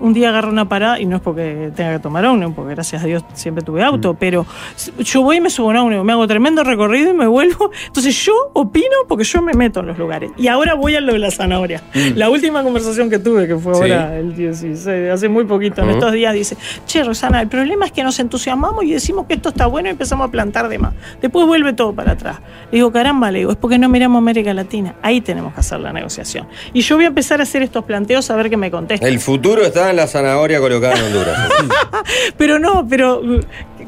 un 0.00 0.12
día 0.12 0.28
agarro 0.30 0.50
una 0.50 0.68
parada, 0.68 1.00
y 1.00 1.06
no 1.06 1.16
es 1.16 1.22
porque 1.22 1.70
tenga 1.74 1.92
que 1.94 1.98
tomar 2.00 2.24
ómnibus, 2.26 2.54
porque 2.54 2.74
gracias 2.74 3.02
a 3.02 3.06
Dios 3.06 3.24
siempre 3.34 3.64
tuve 3.64 3.82
auto, 3.82 4.14
pero 4.14 4.46
s- 4.76 4.92
yo 4.98 5.22
voy 5.22 5.36
y 5.36 5.40
me 5.40 5.50
subo 5.50 5.68
a 5.68 5.70
un 5.72 5.76
ómnibus, 5.76 6.04
me 6.04 6.12
hago 6.12 6.26
tremendo 6.26 6.64
recorrido 6.64 7.10
y 7.10 7.14
me 7.14 7.26
vuelvo. 7.26 7.70
Entonces 7.86 8.14
yo 8.24 8.32
opino 8.54 8.86
porque 9.08 9.24
yo 9.24 9.42
me 9.42 9.52
meto 9.54 9.80
en 9.80 9.86
los 9.86 9.98
lugares. 9.98 10.30
Y 10.36 10.48
ahora 10.48 10.74
voy 10.74 10.94
a 10.96 11.00
lo 11.00 11.12
de 11.12 11.18
la 11.18 11.30
zanahoria. 11.30 11.82
La 12.14 12.30
última 12.30 12.62
conversación 12.62 13.08
que 13.10 13.18
tuve, 13.18 13.46
que 13.46 13.56
fue 13.56 13.74
Sí. 13.74 13.80
ahora 13.82 14.18
el 14.18 14.34
16, 14.36 15.10
hace 15.10 15.28
muy 15.28 15.44
poquito, 15.44 15.82
en 15.82 15.90
estos 15.90 16.12
días, 16.12 16.32
dice, 16.34 16.56
che, 16.86 17.02
Rosana, 17.04 17.40
el 17.40 17.48
problema 17.48 17.86
es 17.86 17.92
que 17.92 18.02
nos 18.02 18.18
entusiasmamos 18.20 18.84
y 18.84 18.92
decimos 18.92 19.26
que 19.26 19.34
esto 19.34 19.48
está 19.50 19.66
bueno 19.66 19.88
y 19.88 19.92
empezamos 19.92 20.28
a 20.28 20.30
plantar 20.30 20.68
de 20.68 20.78
más. 20.78 20.94
Después 21.20 21.46
vuelve 21.46 21.72
todo 21.72 21.92
para 21.94 22.12
atrás. 22.12 22.38
Le 22.70 22.78
digo, 22.78 22.92
caramba, 22.92 23.30
le 23.30 23.38
digo, 23.40 23.50
es 23.50 23.56
porque 23.56 23.78
no 23.78 23.88
miramos 23.88 24.18
América 24.18 24.52
Latina. 24.54 24.94
Ahí 25.02 25.20
tenemos 25.20 25.54
que 25.54 25.60
hacer 25.60 25.80
la 25.80 25.92
negociación. 25.92 26.46
Y 26.72 26.80
yo 26.80 26.96
voy 26.96 27.04
a 27.04 27.08
empezar 27.08 27.40
a 27.40 27.44
hacer 27.44 27.62
estos 27.62 27.84
planteos 27.84 28.30
a 28.30 28.36
ver 28.36 28.50
qué 28.50 28.56
me 28.56 28.70
contesta. 28.70 29.06
El 29.06 29.18
futuro 29.20 29.62
está 29.62 29.85
en 29.90 29.96
la 29.96 30.06
zanahoria 30.06 30.58
colocada 30.60 30.96
en 30.98 31.04
Honduras. 31.04 31.48
Pero 32.38 32.58
no, 32.58 32.86
pero 32.88 33.20
uh, 33.20 33.40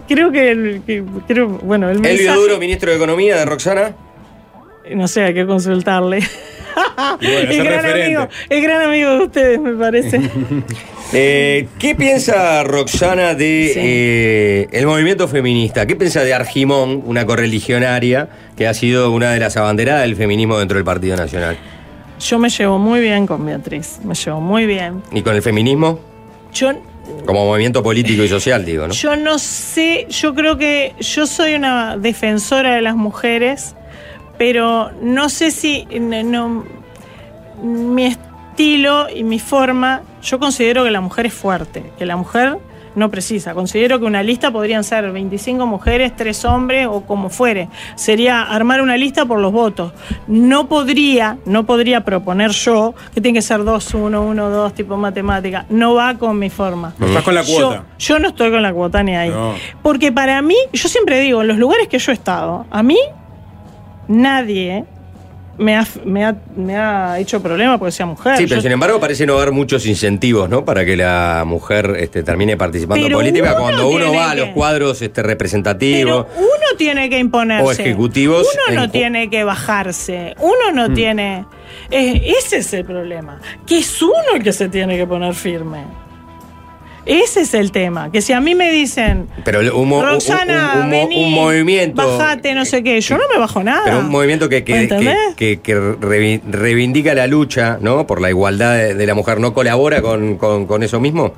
creo 0.08 0.30
que, 0.32 0.50
el, 0.50 0.82
que- 0.86 1.04
creo, 1.26 1.48
bueno, 1.48 1.90
el 1.90 2.04
Elvio 2.04 2.34
Duro, 2.34 2.58
ministro 2.58 2.90
de 2.90 2.96
Economía 2.96 3.36
de 3.36 3.44
Roxana. 3.44 3.92
no 4.94 5.06
sé, 5.08 5.22
hay 5.24 5.34
que 5.34 5.46
consultarle. 5.46 6.20
Bueno, 6.96 7.18
el, 7.50 7.64
gran 7.64 7.86
amigo, 7.86 8.28
el 8.48 8.62
gran 8.62 8.82
amigo 8.82 9.10
de 9.10 9.18
ustedes, 9.24 9.60
me 9.60 9.72
parece. 9.74 10.20
Eh, 11.14 11.68
¿Qué 11.78 11.94
piensa 11.94 12.62
Roxana 12.64 13.32
de 13.32 13.70
Sí. 13.72 13.80
eh, 13.82 14.68
el 14.72 14.84
movimiento 14.86 15.26
feminista? 15.26 15.86
¿Qué 15.86 15.96
piensa 15.96 16.22
de 16.22 16.34
Argimón, 16.34 17.02
una 17.06 17.24
correligionaria 17.24 18.28
que 18.58 18.66
ha 18.68 18.74
sido 18.74 19.10
una 19.10 19.32
de 19.32 19.40
las 19.40 19.56
abanderadas 19.56 20.02
del 20.02 20.16
feminismo 20.16 20.58
dentro 20.58 20.76
del 20.76 20.84
Partido 20.84 21.16
Nacional? 21.16 21.56
Yo 22.20 22.38
me 22.38 22.48
llevo 22.48 22.78
muy 22.78 23.00
bien 23.00 23.26
con 23.26 23.44
Beatriz, 23.44 24.00
me 24.04 24.14
llevo 24.14 24.40
muy 24.40 24.66
bien. 24.66 25.02
¿Y 25.12 25.22
con 25.22 25.34
el 25.34 25.42
feminismo? 25.42 26.00
Yo 26.52 26.72
Como 27.24 27.44
movimiento 27.44 27.82
político 27.82 28.22
y 28.22 28.28
social, 28.28 28.64
digo, 28.64 28.88
¿no? 28.88 28.94
Yo 28.94 29.16
no 29.16 29.38
sé, 29.38 30.06
yo 30.10 30.34
creo 30.34 30.56
que 30.58 30.94
yo 30.98 31.26
soy 31.26 31.54
una 31.54 31.96
defensora 31.96 32.74
de 32.74 32.82
las 32.82 32.96
mujeres, 32.96 33.76
pero 34.36 34.90
no 35.00 35.28
sé 35.28 35.50
si 35.50 35.86
no, 36.00 36.64
mi 37.62 38.06
estilo 38.06 39.08
y 39.08 39.22
mi 39.24 39.38
forma, 39.38 40.02
yo 40.22 40.38
considero 40.38 40.84
que 40.84 40.90
la 40.90 41.00
mujer 41.00 41.26
es 41.26 41.34
fuerte, 41.34 41.92
que 41.98 42.06
la 42.06 42.16
mujer 42.16 42.58
no 42.98 43.10
precisa. 43.10 43.54
Considero 43.54 43.98
que 43.98 44.04
una 44.04 44.22
lista 44.22 44.50
podrían 44.50 44.84
ser 44.84 45.10
25 45.10 45.66
mujeres, 45.66 46.14
3 46.16 46.44
hombres 46.44 46.86
o 46.90 47.02
como 47.02 47.30
fuere. 47.30 47.68
Sería 47.94 48.42
armar 48.42 48.82
una 48.82 48.96
lista 48.96 49.24
por 49.24 49.38
los 49.40 49.52
votos. 49.52 49.92
No 50.26 50.68
podría, 50.68 51.38
no 51.46 51.64
podría 51.64 52.04
proponer 52.04 52.50
yo 52.50 52.94
que 53.14 53.20
tiene 53.20 53.38
que 53.38 53.42
ser 53.42 53.64
2, 53.64 53.94
1, 53.94 54.22
1, 54.22 54.50
2, 54.50 54.74
tipo 54.74 54.96
matemática. 54.96 55.64
No 55.70 55.94
va 55.94 56.14
con 56.18 56.38
mi 56.38 56.50
forma. 56.50 56.92
No 56.98 57.06
estás 57.06 57.22
con 57.22 57.34
la 57.34 57.42
Yo- 57.42 57.54
cuota. 57.68 57.84
Yo, 57.98 58.18
no 58.18 58.28
estoy 58.28 58.50
con 58.50 58.62
la 58.62 58.72
cuota 58.72 59.02
ni 59.02 59.16
ahí. 59.16 59.30
No. 59.30 59.54
Porque 59.82 60.12
para 60.12 60.42
mí, 60.42 60.56
yo 60.72 60.88
siempre 60.88 61.20
digo, 61.20 61.40
en 61.42 61.48
los 61.48 61.56
lugares 61.58 61.88
que 61.88 61.98
yo 61.98 62.12
he 62.12 62.14
estado, 62.14 62.66
a 62.70 62.82
mí 62.82 62.98
nadie 64.08 64.84
me 65.58 65.76
ha, 65.76 65.86
me 66.04 66.24
ha, 66.24 66.36
me 66.56 66.76
ha 66.76 67.18
hecho 67.18 67.42
problema 67.42 67.78
porque 67.78 67.92
sea 67.92 68.06
mujer. 68.06 68.36
Sí, 68.36 68.44
pero 68.44 68.56
Yo- 68.56 68.62
sin 68.62 68.72
embargo 68.72 68.98
parece 69.00 69.26
no 69.26 69.34
haber 69.36 69.50
muchos 69.52 69.84
incentivos, 69.86 70.48
¿no? 70.48 70.64
Para 70.64 70.84
que 70.84 70.96
la 70.96 71.42
mujer 71.46 71.96
este, 71.98 72.22
termine 72.22 72.56
participando 72.56 73.04
Pero 73.06 73.18
en 73.20 73.24
política 73.26 73.52
uno 73.52 73.60
cuando 73.62 73.88
uno 73.88 73.98
tiene 74.04 74.16
va 74.18 74.30
a 74.30 74.34
los 74.34 74.48
cuadros 74.50 75.02
este, 75.02 75.14
pero 75.22 75.28
representativos. 75.28 76.26
uno 76.36 76.76
tiene 76.76 77.10
que 77.10 77.18
imponerse. 77.18 77.64
O 77.66 77.72
ejecutivos 77.72 78.46
Uno 78.68 78.76
no 78.76 78.84
en- 78.84 78.90
tiene 78.90 79.28
que 79.30 79.44
bajarse. 79.44 80.34
Uno 80.38 80.72
Mm. 80.72 80.74
no 80.74 80.92
tiene. 80.94 81.44
eh, 81.90 82.34
ese 82.38 82.58
es 82.58 82.72
el 82.74 82.84
problema. 82.84 83.40
Que 83.66 83.78
es 83.78 84.00
uno 84.02 84.14
el 84.34 84.42
que 84.42 84.52
se 84.52 84.68
tiene 84.68 84.96
que 84.96 85.06
poner 85.06 85.34
firme. 85.34 85.84
Ese 87.08 87.40
es 87.40 87.54
el 87.54 87.72
tema. 87.72 88.12
Que 88.12 88.20
si 88.20 88.32
a 88.34 88.40
mí 88.40 88.54
me 88.54 88.70
dicen. 88.70 89.28
Pero 89.44 89.60
un, 89.76 89.88
mo- 89.88 89.98
un- 90.00 90.04
Roxana, 90.04 90.72
un- 90.74 90.80
un 90.82 90.84
mo- 90.86 90.90
vení, 91.08 91.24
un 91.24 91.32
movimiento. 91.32 92.18
Bajate, 92.18 92.54
no 92.54 92.64
sé 92.66 92.82
qué. 92.82 93.00
Yo 93.00 93.16
no 93.16 93.24
me 93.32 93.38
bajo 93.38 93.62
nada. 93.64 93.80
Pero 93.84 93.98
un 94.00 94.10
movimiento 94.10 94.48
que, 94.48 94.60
¿Me 94.68 94.86
que, 94.88 95.16
que, 95.34 95.60
que- 95.60 95.74
reivindica 96.50 97.14
la 97.14 97.26
lucha, 97.26 97.78
¿no? 97.80 98.06
Por 98.06 98.20
la 98.20 98.28
igualdad 98.28 98.74
de, 98.76 98.94
de 98.94 99.06
la 99.06 99.14
mujer, 99.14 99.40
¿no 99.40 99.54
colabora 99.54 100.02
con, 100.02 100.36
con- 100.36 100.66
con 100.66 100.82
eso 100.82 101.00
mismo? 101.00 101.32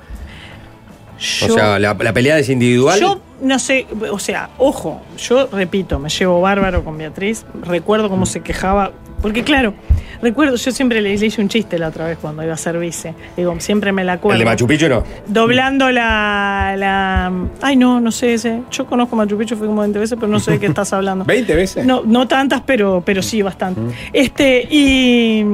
Yo- 1.19 1.47
o 1.47 1.51
sea, 1.51 1.79
la, 1.79 1.95
la 1.95 2.13
pelea 2.13 2.39
es 2.39 2.49
individual. 2.49 2.99
Yo 2.99 3.21
no 3.41 3.59
sé, 3.59 3.87
o 4.11 4.19
sea, 4.19 4.51
ojo, 4.59 5.01
yo 5.19 5.49
repito, 5.53 5.99
me 5.99 6.09
llevo 6.09 6.41
bárbaro 6.41 6.85
con 6.85 6.97
Beatriz, 6.99 7.45
recuerdo 7.63 8.09
cómo 8.09 8.27
se 8.27 8.41
quejaba, 8.41 8.93
porque 9.23 9.45
claro, 9.45 9.75
recuerdo, 10.23 10.57
yo 10.57 10.71
siempre 10.73 11.01
le, 11.03 11.17
le 11.17 11.27
hice 11.27 11.41
un 11.43 11.49
chiste 11.49 11.79
la 11.79 11.89
otra 11.89 12.07
vez 12.07 12.19
cuando 12.19 12.43
iba 12.43 12.55
a 12.55 12.57
ser 12.57 12.79
vice, 12.79 13.15
digo, 13.37 13.55
siempre 13.61 13.93
me 13.93 14.03
la 14.05 14.15
acuerdo. 14.15 14.35
el 14.35 14.39
de 14.41 14.45
Machu 14.47 14.67
Picchu 14.67 14.89
no. 14.89 15.05
Doblando 15.27 15.91
la, 15.91 16.75
la- 16.79 17.33
Ay, 17.63 17.77
no, 17.77 18.01
no 18.01 18.11
sé 18.13 18.35
ese. 18.35 18.63
Yo 18.71 18.87
conozco 18.87 19.17
Machu 19.17 19.37
Picchu, 19.37 19.57
fui 19.57 19.67
como 19.67 19.81
20 19.83 19.99
veces, 19.99 20.17
pero 20.19 20.31
no 20.33 20.41
sé 20.41 20.53
de 20.53 20.59
qué 20.59 20.67
estás 20.67 20.93
hablando. 20.95 21.25
¿20 21.27 21.47
veces? 21.55 21.87
No, 21.87 22.03
no 22.05 22.27
tantas, 22.29 22.63
pero, 22.63 23.03
pero 23.05 23.23
sí 23.23 23.43
bastante. 23.43 23.81
Este, 24.15 24.67
y, 24.71 25.45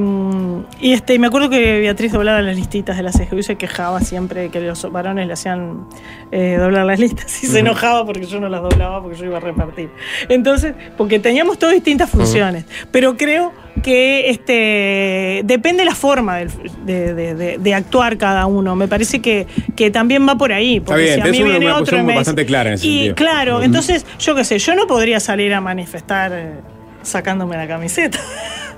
y 0.79 0.93
este, 0.93 1.17
me 1.19 1.27
acuerdo 1.27 1.49
que 1.49 1.79
Beatriz 1.81 2.11
doblaba 2.13 2.41
las 2.41 2.55
listitas 2.55 2.95
de 2.97 3.03
la 3.03 3.11
CGU 3.11 3.39
y 3.39 3.43
se 3.43 3.55
quejaba 3.57 3.99
siempre 4.01 4.49
que 4.49 4.59
los 4.61 4.89
varones 4.91 5.27
le 5.27 5.33
hacían 5.33 5.87
eh, 6.31 6.57
doblar 6.59 6.85
las 6.85 6.99
listas 6.99 7.43
y 7.43 7.47
se 7.47 7.59
enojaba 7.59 7.76
porque 8.05 8.25
yo 8.25 8.39
no 8.39 8.49
las 8.49 8.61
doblaba 8.61 9.01
porque 9.01 9.17
yo 9.17 9.25
iba 9.25 9.37
a 9.37 9.41
repartir. 9.41 9.89
Entonces, 10.29 10.73
porque 10.97 11.19
teníamos 11.19 11.57
todas 11.59 11.75
distintas 11.75 12.09
funciones. 12.09 12.65
Pero 12.91 13.15
creo 13.17 13.53
que 13.83 14.29
este 14.31 15.41
depende 15.45 15.85
la 15.85 15.93
forma 15.95 16.37
de, 16.37 17.13
de- 17.13 17.35
de- 17.35 17.57
de 17.59 17.73
actuar 17.73 18.17
cada 18.17 18.45
uno. 18.47 18.75
Me 18.75 18.87
parece 18.87 19.21
que, 19.21 19.45
que 19.75 19.91
también 19.91 20.27
va 20.27 20.35
por 20.35 20.51
ahí. 20.51 20.79
Porque 20.79 21.03
bien, 21.03 21.15
si 21.15 21.21
a 21.21 21.25
mí 21.31 21.41
una- 21.41 21.51
viene 21.51 21.65
una 21.67 21.75
otro 21.75 21.83
y 21.83 21.85
posición 21.85 22.05
me 22.05 22.11
dice- 22.13 22.19
bastante 22.19 22.45
clara 22.45 22.69
en 22.69 22.75
ese 22.75 22.87
y 22.87 22.91
sentido. 22.91 23.15
claro, 23.15 23.61
entonces, 23.61 24.05
yo 24.19 24.33
qué 24.35 24.43
sé, 24.43 24.57
yo 24.59 24.75
no 24.75 24.87
podría 24.87 25.19
salir 25.19 25.53
a 25.53 25.61
manifestar 25.61 26.31
eh, 26.33 26.53
sacándome 27.03 27.55
la 27.57 27.67
camiseta. 27.67 28.19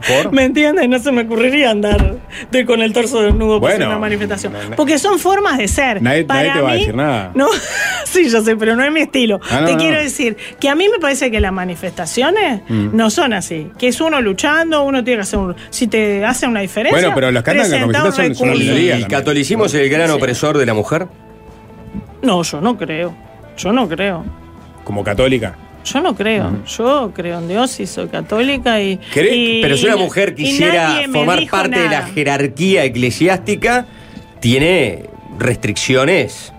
¿Por? 0.08 0.32
¿Me 0.32 0.44
entiendes? 0.46 0.88
No 0.88 0.98
se 1.00 1.12
me 1.12 1.24
ocurriría 1.24 1.72
andar 1.72 2.16
de- 2.52 2.66
con 2.66 2.82
el 2.82 2.94
torso 2.94 3.22
desnudo 3.22 3.60
para 3.60 3.74
hacer 3.74 3.86
Bueno, 3.86 3.92
una 3.98 4.00
manifestación. 4.00 4.54
no, 4.54 4.70
no. 4.70 4.76
Porque 4.76 4.98
son 5.00 5.20
formas 5.20 5.58
de 5.58 5.68
ser. 5.68 6.02
Nadie- 6.02 6.24
Para 6.26 6.40
nadie 6.42 6.54
te 6.54 6.62
va 6.62 6.72
a 6.72 6.74
decir 6.74 6.96
nada. 6.96 7.32
No, 7.36 7.48
sí, 8.06 8.30
yo 8.30 8.42
sé, 8.42 8.56
pero 8.56 8.76
no 8.76 8.84
es 8.84 8.92
mi 8.92 9.02
estilo. 9.02 9.40
Ah, 9.52 9.60
no, 9.62 9.66
te 9.68 9.72
no. 9.74 9.78
quiero 9.80 10.00
decir 10.02 10.38
que 10.60 10.70
a 10.70 10.76
mí 10.76 10.88
me 10.90 11.00
parece 11.00 11.30
que 11.32 11.40
las 11.40 11.52
manifestaciones 11.52 12.62
Mm. 12.70 12.90
no 12.96 13.10
son 13.10 13.34
así. 13.34 13.72
Que 13.78 13.90
es 13.90 14.00
uno 14.02 14.22
luchando, 14.22 14.84
uno 14.84 15.04
tiene 15.04 15.18
que 15.20 15.24
hacer 15.24 15.40
un. 15.40 15.56
Si 15.70 15.88
te 15.88 16.26
hace 16.26 16.48
una 16.48 16.62
diferencia. 16.62 17.00
Bueno, 17.00 17.14
pero 17.16 17.32
los 17.32 17.44
que 17.44 17.52
andan 17.52 17.70
con 17.70 17.92
camisetas 17.92 18.16
son- 18.16 18.36
son 18.36 18.50
minoría. 18.58 18.98
¿Y 18.98 19.02
el 19.02 19.08
catolicismo 19.08 19.66
es 19.66 19.74
el 19.74 19.90
gran 19.90 20.10
opresor 20.12 20.58
de 20.58 20.66
la 20.66 20.74
mujer? 20.74 21.08
No, 22.22 22.44
yo 22.44 22.62
no 22.62 22.78
creo. 22.78 23.16
Yo 23.58 23.72
no 23.74 23.88
creo. 23.88 24.26
Como 24.84 25.04
católica. 25.04 25.56
Yo 25.92 26.02
no 26.02 26.16
creo. 26.16 26.64
Yo 26.66 27.12
creo 27.14 27.40
en 27.40 27.48
Dios 27.48 27.80
y 27.80 27.88
soy 27.88 28.08
católica 28.08 28.80
y. 28.82 28.98
¿Cree- 29.14 29.36
y- 29.36 29.62
pero 29.62 29.76
si 29.78 29.86
una 29.86 29.96
mujer 29.98 30.36
quisiera 30.36 31.02
formar 31.12 31.40
parte 31.50 31.80
de 31.80 31.90
la 31.90 32.04
jerarquía 32.04 32.84
eclesiástica, 32.86 33.86
tiene 34.40 35.06
restricciones 35.38 36.54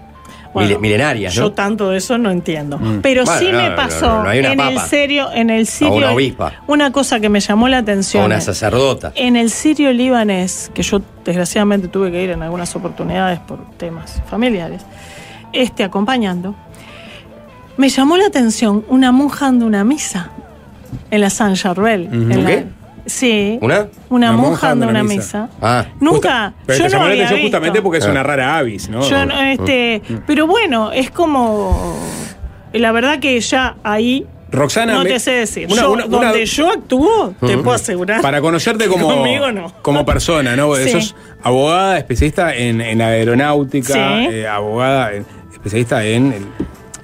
Bueno, 0.53 0.79
milenarias, 0.81 1.33
Yo 1.33 1.53
tanto 1.53 1.91
de 1.91 1.99
eso 1.99 2.19
no 2.19 2.31
entiendo. 2.31 2.77
Mm. 2.77 3.01
Pero 3.03 3.25
Bueno, 3.25 3.41
sí 3.41 3.53
no, 3.53 3.63
me 3.63 3.71
pasó 3.71 4.25
no, 4.25 4.33
en 4.33 4.59
el 4.61 4.79
serio, 4.81 5.29
en 5.33 5.49
el 5.49 5.67
sirio. 5.67 5.95
una 5.95 6.11
obispa. 6.13 6.53
una 6.67 6.91
cosa 6.91 7.21
que 7.21 7.29
me 7.29 7.39
llamó 7.39 7.69
la 7.69 7.79
atención. 7.79 8.25
una 8.25 8.41
sacerdota. 8.41 9.13
En 9.15 9.37
el 9.37 9.51
sirio 9.51 9.93
libanés, 9.93 10.71
que 10.75 10.83
yo 10.83 11.01
desgraciadamente 11.25 11.87
tuve 11.87 12.11
que 12.11 12.23
ir 12.25 12.31
en 12.31 12.43
algunas 12.43 12.75
oportunidades 12.75 13.39
por 13.39 13.65
temas 13.77 14.21
familiares, 14.29 14.83
este 15.53 15.85
acompañando, 15.85 16.57
me 17.81 17.89
llamó 17.89 18.17
la 18.17 18.27
atención 18.27 18.85
una 18.89 19.11
monja 19.11 19.47
dando 19.47 19.67
una 19.67 19.83
misa 19.85 20.31
en 21.11 21.21
la 21.21 21.31
San 21.31 21.55
Charbel. 21.55 22.03
Ujú. 22.09 22.15
en 22.33 22.45
la- 22.45 22.51
¿Qué? 22.51 22.65
Sí. 23.07 23.59
¿Una? 23.63 23.89
Una 24.11 24.31
Una 24.31 24.33
monja 24.33 24.69
dando 24.69 24.87
una 24.89 25.01
una 25.01 25.09
misa. 25.09 25.45
misa. 25.45 25.49
Ah, 25.63 25.87
Nunca. 26.01 26.53
Pero 26.67 26.79
yo 26.79 26.85
te 26.85 26.91
no 26.91 26.93
llamó 26.93 27.05
la 27.07 27.11
había 27.13 27.25
atención 27.25 27.41
visto. 27.41 27.57
justamente 27.57 27.83
porque 27.83 27.99
es 27.99 28.07
Ah. 28.07 28.11
una 28.11 28.23
rara 28.23 28.59
avis, 28.59 28.89
¿no? 28.91 29.01
Yo 29.09 29.25
no, 29.27 29.41
este, 29.43 30.03
pero 30.27 30.47
bueno, 30.47 30.93
es 30.93 31.11
como 31.11 31.97
la 32.73 32.93
verdad 32.93 33.19
que 33.19 33.41
ya 33.41 33.77
ahí 33.83 34.27
Roxana, 34.53 34.93
no 34.95 35.05
me- 35.05 35.11
te 35.11 35.19
sé 35.19 35.31
decir. 35.33 35.67
una- 35.73 35.81
Yo, 35.83 35.93
una- 35.93 36.05
una- 36.07 36.17
donde 36.27 36.45
yo 36.45 36.71
actúo, 36.71 37.35
te 37.41 37.57
puedo 37.57 37.73
asegurar. 37.73 38.21
Para 38.21 38.41
conocerte 38.41 38.87
como, 38.89 39.09
Conmigo 39.09 39.51
no. 39.51 39.73
como 39.83 40.05
persona, 40.05 40.55
¿no? 40.57 40.67
Porque 40.69 40.85
Sí. 40.85 40.91
Sos 40.91 41.17
abogada, 41.43 41.97
especialista 41.99 42.55
en, 42.55 42.81
en 42.81 43.01
aeronáutica, 43.01 43.95
Sí. 43.95 43.99
eh, 44.31 44.47
abogada, 44.49 45.11
especialista 45.53 46.05
en, 46.05 46.33
el- 46.33 46.47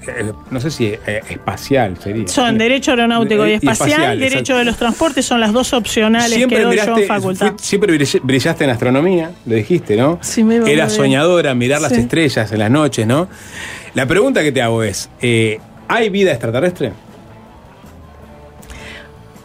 eh, 0.07 0.31
no 0.51 0.59
sé 0.59 0.71
si 0.71 0.85
eh, 0.87 1.21
espacial 1.29 1.97
sería. 2.01 2.27
Son 2.27 2.57
derecho 2.57 2.91
aeronáutico 2.91 3.45
y 3.47 3.51
Eh, 3.51 3.55
espacial, 3.55 4.17
derecho 4.19 4.37
exacto. 4.39 4.57
de 4.59 4.65
los 4.65 4.77
transportes, 4.77 5.25
son 5.25 5.39
las 5.39 5.53
dos 5.53 5.73
opcionales 5.73 6.31
Siempre 6.33 6.57
que 6.59 6.63
doy 6.63 6.77
yo 6.77 6.97
en 6.97 7.07
facultad. 7.07 7.49
fui- 7.51 7.59
siempre 7.59 7.93
brill- 7.97 8.21
brillaste 8.23 8.63
en 8.63 8.69
astronomía, 8.69 9.31
lo 9.45 9.55
dijiste, 9.55 9.95
¿no? 9.95 10.19
Sí, 10.21 10.43
me 10.43 10.59
bien. 10.59 10.89
soñadora, 10.89 11.53
mirar 11.53 11.81
las 11.81 11.91
estrellas 11.91 12.51
en 12.51 12.59
las 12.59 12.71
noches, 12.71 13.05
¿no? 13.07 13.27
La 13.93 14.05
pregunta 14.05 14.43
que 14.43 14.51
te 14.51 14.61
hago 14.61 14.83
es, 14.83 15.09
eh, 15.21 15.59
¿hay 15.87 16.09
vida 16.09 16.31
extraterrestre? 16.31 16.91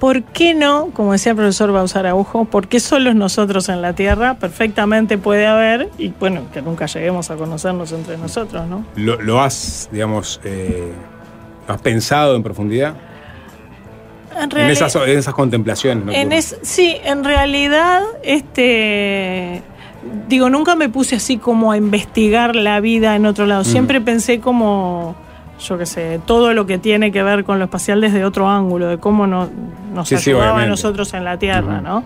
¿Por 0.03 0.25
qué 0.25 0.53
no, 0.53 0.89
como 0.93 1.13
decía 1.13 1.31
el 1.31 1.37
profesor 1.37 1.71
Bausar 1.71 2.07
Araujo, 2.07 2.45
por 2.45 2.67
qué 2.67 2.81
solos 2.81 3.15
nosotros 3.15 3.69
en 3.69 3.81
la 3.83 3.93
Tierra? 3.93 4.35
Perfectamente 4.35 5.17
puede 5.17 5.47
haber, 5.47 5.91
y 5.97 6.09
bueno, 6.09 6.43
que 6.53 6.61
nunca 6.61 6.87
lleguemos 6.87 7.31
a 7.31 7.37
conocernos 7.37 7.93
entre 7.93 8.19
nosotros, 8.19 8.67
¿no? 8.67 8.85
¿Lo, 8.97 9.23
lo 9.23 9.41
has, 9.41 9.89
digamos, 9.93 10.41
eh, 10.43 10.91
has 11.69 11.81
pensado 11.81 12.35
en 12.35 12.43
profundidad? 12.43 12.95
En, 14.37 14.43
En 14.43 14.51
reali- 14.51 14.73
esas, 14.73 14.97
en 14.97 15.19
esas 15.19 15.35
contemplaciones. 15.35 16.05
¿no? 16.05 16.11
En 16.11 16.33
es, 16.33 16.57
sí, 16.63 16.97
en 17.05 17.23
realidad, 17.23 18.03
este. 18.25 19.63
Digo, 20.27 20.51
nunca 20.51 20.75
me 20.75 20.89
puse 20.89 21.15
así 21.15 21.37
como 21.39 21.71
a 21.71 21.77
investigar 21.77 22.57
la 22.57 22.81
vida 22.81 23.15
en 23.15 23.25
otro 23.25 23.47
lado. 23.47 23.63
Siempre 23.63 24.01
pensé 24.01 24.41
como, 24.41 25.15
yo 25.63 25.79
qué 25.79 25.87
sé, 25.87 26.21
todo 26.27 26.53
lo 26.55 26.67
que 26.67 26.79
tiene 26.79 27.11
que 27.13 27.23
ver 27.23 27.45
con 27.45 27.59
lo 27.59 27.65
espacial 27.65 28.01
desde 28.01 28.25
otro 28.25 28.49
ángulo, 28.49 28.89
de 28.89 28.99
cómo 28.99 29.27
no- 29.27 29.49
nos 29.95 30.09
Sí, 30.09 30.17
sí, 30.19 30.31
ayudaba 30.31 30.63
a 30.63 30.67
nosotros 30.67 31.13
en 31.15 31.25
la 31.25 31.39
Tierra, 31.39 31.81
¿no? 31.81 32.05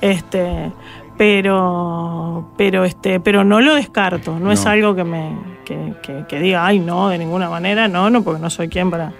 Este, 0.00 0.70
pero, 1.16 2.48
pero 2.56 2.84
este, 2.84 3.20
pero 3.20 3.44
no 3.44 3.60
lo 3.60 3.74
descarto. 3.74 4.38
No, 4.38 4.52
es 4.52 4.64
algo 4.66 4.94
que 4.94 5.04
me, 5.04 5.32
que, 5.68 5.92
que- 6.02 6.24
que 6.26 6.38
diga, 6.40 6.64
ay, 6.66 6.78
no, 6.78 7.10
de 7.10 7.18
ninguna 7.18 7.50
manera, 7.50 7.86
no, 7.88 8.08
no, 8.08 8.22
porque 8.24 8.40
no 8.40 8.48
soy 8.48 8.68
quien 8.68 8.90
para. 8.90 9.12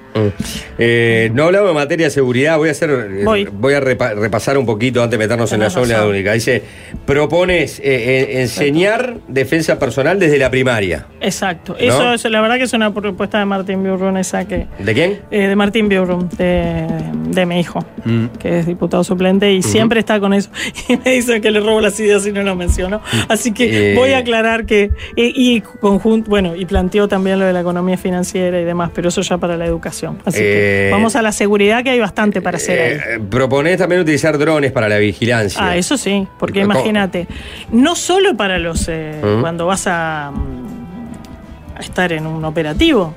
Eh, 0.79 1.31
no 1.35 1.45
hablamos 1.45 1.69
de 1.69 1.75
materia 1.75 2.07
de 2.07 2.11
seguridad, 2.11 2.57
voy 2.57 2.71
a 2.71 2.73
hacer, 2.73 2.91
eh, 2.91 3.25
Voy. 3.25 3.49
voy 3.53 3.75
a 3.75 3.81
repa- 3.81 4.15
repasar 4.15 4.57
un 4.59 4.67
poquito 4.67 5.03
antes 5.03 5.19
de 5.19 5.25
meternos 5.25 5.53
en 5.53 5.61
la 5.61 5.67
razón. 5.67 5.89
única. 6.09 6.33
Dice, 6.33 6.63
propones 7.05 7.79
eh, 7.81 7.83
eh, 7.85 8.41
enseñar 8.43 9.17
defensa 9.29 9.79
personal 9.79 10.19
desde 10.19 10.39
la 10.39 10.51
primaria. 10.51 11.07
Exacto. 11.21 11.77
Eso, 11.79 12.13
es 12.15 12.25
la 12.25 12.41
verdad 12.41 12.57
que 12.57 12.65
es 12.65 12.73
una 12.73 12.93
propuesta 12.93 13.39
de 13.39 13.45
Martín 13.45 13.83
Biurrun 13.83 14.17
esa 14.17 14.47
que. 14.47 14.67
¿De 14.79 14.95
quién? 14.95 15.21
Eh, 15.31 15.47
de 15.49 15.57
Martín 15.57 15.89
Biurrum, 15.89 16.29
de, 16.31 16.87
de 17.29 17.47
mi 17.47 17.61
hijo, 17.61 17.85
Mm. 18.05 18.27
que 18.39 18.61
es 18.61 18.67
diputado 18.67 19.05
suplente 19.05 19.53
y 19.53 19.63
siempre 19.63 20.01
está 20.01 20.19
con 20.21 20.33
eso. 20.33 20.51
Y 20.89 20.97
me 20.97 21.13
dicen 21.13 21.43
que 21.43 21.51
le 21.51 21.61
robo 21.61 21.81
las 21.81 21.99
ideas 22.01 22.27
y 22.27 22.33
no 22.33 22.43
lo 22.43 22.57
menciono. 22.57 23.03
Así 23.29 23.53
que 23.53 23.95
voy 23.97 24.13
a 24.13 24.19
aclarar 24.19 24.65
que. 24.67 24.91
Y, 25.17 25.57
y 25.57 25.61
conjunto, 25.61 26.31
bueno, 26.41 26.55
y 26.55 26.67
planteó 26.67 27.09
también 27.09 27.41
lo 27.41 27.47
de 27.47 27.53
la 27.53 27.61
economía 27.63 27.97
financiera 27.99 28.61
y 28.61 28.65
demás, 28.65 28.91
pero 28.95 29.09
eso 29.09 29.23
ya 29.23 29.39
para 29.39 29.57
la 29.57 29.67
educación. 29.67 30.19
Así 30.25 30.39
que 30.39 30.89
Eh, 30.89 30.91
vamos 30.93 31.17
a 31.17 31.23
la 31.23 31.33
seguridad 31.33 31.83
que 31.83 31.91
hay 31.91 31.99
bastante 31.99 32.41
para 32.41 32.59
hacer 32.59 32.81
ahí. 32.81 32.93
Eh, 33.17 33.21
proponés 33.29 33.77
también 33.79 34.01
utilizar 34.03 34.39
drones 34.39 34.71
para 34.71 34.89
la 34.89 34.99
vigilancia. 34.99 35.61
Ah, 35.61 35.77
eso 35.77 35.97
sí, 35.97 36.29
porque 36.39 36.61
imagínate, 36.61 37.27
no 37.73 37.97
solo 37.97 38.37
para 38.37 38.61
los 38.61 38.87
eh, 38.89 39.21
¿Mm? 39.21 39.41
cuando 39.41 39.67
vas 39.67 39.89
a, 39.89 40.31
mm, 40.33 41.77
a 41.77 41.81
estar 41.81 42.13
en 42.13 42.25
un 42.25 42.45
operativo. 42.45 43.17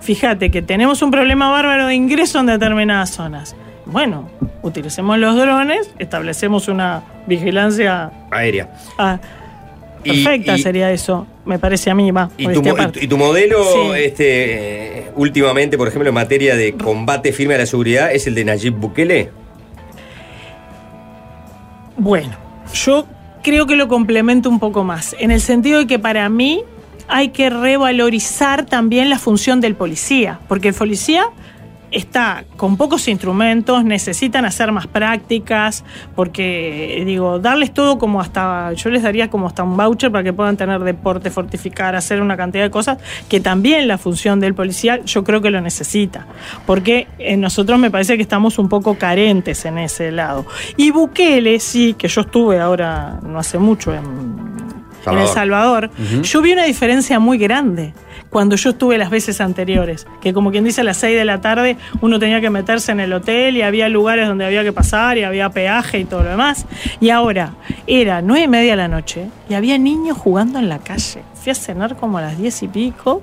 Fíjate 0.00 0.50
que 0.50 0.60
tenemos 0.60 1.02
un 1.02 1.12
problema 1.12 1.48
bárbaro 1.50 1.86
de 1.86 1.94
ingreso 1.94 2.40
en 2.40 2.46
determinadas 2.46 3.10
zonas. 3.10 3.54
Bueno, 3.84 4.28
utilicemos 4.62 5.16
los 5.18 5.36
drones, 5.36 5.88
establecemos 6.00 6.66
una 6.66 7.02
vigilancia 7.28 8.10
Aérea. 8.32 8.68
Y- 8.98 9.02
perfecta 10.06 10.56
y- 10.56 10.62
sería 10.62 10.90
eso, 10.92 11.26
me 11.44 11.58
parece 11.58 11.90
a 11.90 11.94
mí, 11.94 12.10
va. 12.10 12.30
¿Y 12.38 12.44
por 12.44 12.54
tu, 12.54 13.00
y 13.00 13.08
modelo, 13.16 13.62
Sí. 13.64 13.78
este, 14.04 14.98
eh, 14.98 15.10
últimamente, 15.16 15.76
por 15.76 15.88
ejemplo, 15.88 16.08
en 16.08 16.14
materia 16.14 16.56
de 16.56 16.72
combate 16.74 17.32
firme 17.32 17.54
a 17.54 17.58
la 17.58 17.66
seguridad, 17.66 18.12
es 18.12 18.26
el 18.26 18.34
de 18.34 18.44
Nayib 18.44 18.74
Bukele? 18.74 19.30
Bueno, 21.96 22.34
yo 22.74 23.06
creo 23.42 23.66
que 23.66 23.76
lo 23.76 23.88
complemento 23.88 24.48
un 24.48 24.58
poco 24.58 24.84
más, 24.84 25.16
en 25.18 25.30
el 25.30 25.40
sentido 25.40 25.78
de 25.80 25.86
que 25.86 25.98
para 25.98 26.28
mí 26.28 26.62
hay 27.08 27.28
que 27.28 27.48
revalorizar 27.50 28.66
también 28.66 29.08
la 29.08 29.18
función 29.18 29.60
del 29.60 29.74
policía, 29.76 30.40
porque 30.48 30.68
el 30.68 30.74
policía 30.74 31.26
está 31.90 32.44
con 32.56 32.76
pocos 32.76 33.08
instrumentos, 33.08 33.84
necesitan 33.84 34.44
hacer 34.44 34.72
más 34.72 34.86
prácticas, 34.86 35.84
porque 36.14 37.02
digo, 37.06 37.38
darles 37.38 37.72
todo 37.72 37.98
como 37.98 38.20
hasta, 38.20 38.72
yo 38.72 38.90
les 38.90 39.02
daría 39.02 39.30
como 39.30 39.46
hasta 39.46 39.62
un 39.62 39.76
voucher 39.76 40.10
para 40.10 40.24
que 40.24 40.32
puedan 40.32 40.56
tener 40.56 40.80
deporte, 40.82 41.30
fortificar, 41.30 41.94
hacer 41.94 42.20
una 42.20 42.36
cantidad 42.36 42.64
de 42.64 42.70
cosas, 42.70 42.98
que 43.28 43.40
también 43.40 43.88
la 43.88 43.98
función 43.98 44.40
del 44.40 44.54
policial 44.54 45.04
yo 45.04 45.24
creo 45.24 45.40
que 45.40 45.50
lo 45.50 45.60
necesita, 45.60 46.26
porque 46.66 47.06
eh, 47.18 47.36
nosotros 47.36 47.78
me 47.78 47.90
parece 47.90 48.16
que 48.16 48.22
estamos 48.22 48.58
un 48.58 48.68
poco 48.68 48.96
carentes 48.96 49.64
en 49.64 49.78
ese 49.78 50.10
lado. 50.12 50.46
Y 50.76 50.90
Bukele, 50.90 51.60
sí, 51.60 51.94
que 51.94 52.08
yo 52.08 52.22
estuve 52.22 52.58
ahora, 52.58 53.20
no 53.22 53.38
hace 53.38 53.58
mucho, 53.58 53.94
en, 53.94 54.04
en 55.06 55.18
El 55.18 55.28
Salvador, 55.28 55.90
yo 56.22 56.42
vi 56.42 56.52
una 56.52 56.64
diferencia 56.64 57.18
muy 57.18 57.38
grande 57.38 57.92
cuando 58.36 58.54
yo 58.56 58.68
estuve 58.68 58.98
las 58.98 59.08
veces 59.08 59.40
anteriores, 59.40 60.06
que 60.20 60.34
como 60.34 60.50
quien 60.50 60.62
dice 60.64 60.82
a 60.82 60.84
las 60.84 60.98
6 60.98 61.16
de 61.16 61.24
la 61.24 61.40
tarde 61.40 61.78
uno 62.02 62.18
tenía 62.18 62.38
que 62.42 62.50
meterse 62.50 62.92
en 62.92 63.00
el 63.00 63.10
hotel 63.14 63.56
y 63.56 63.62
había 63.62 63.88
lugares 63.88 64.28
donde 64.28 64.44
había 64.44 64.62
que 64.62 64.74
pasar 64.74 65.16
y 65.16 65.22
había 65.24 65.48
peaje 65.48 66.00
y 66.00 66.04
todo 66.04 66.22
lo 66.22 66.28
demás. 66.28 66.66
Y 67.00 67.08
ahora 67.08 67.54
era 67.86 68.20
nueve 68.20 68.44
y 68.44 68.48
media 68.48 68.72
de 68.72 68.76
la 68.76 68.88
noche 68.88 69.28
y 69.48 69.54
había 69.54 69.78
niños 69.78 70.18
jugando 70.18 70.58
en 70.58 70.68
la 70.68 70.80
calle. 70.80 71.22
Fui 71.32 71.50
a 71.50 71.54
cenar 71.54 71.96
como 71.96 72.18
a 72.18 72.20
las 72.20 72.36
10 72.36 72.64
y 72.64 72.68
pico. 72.68 73.22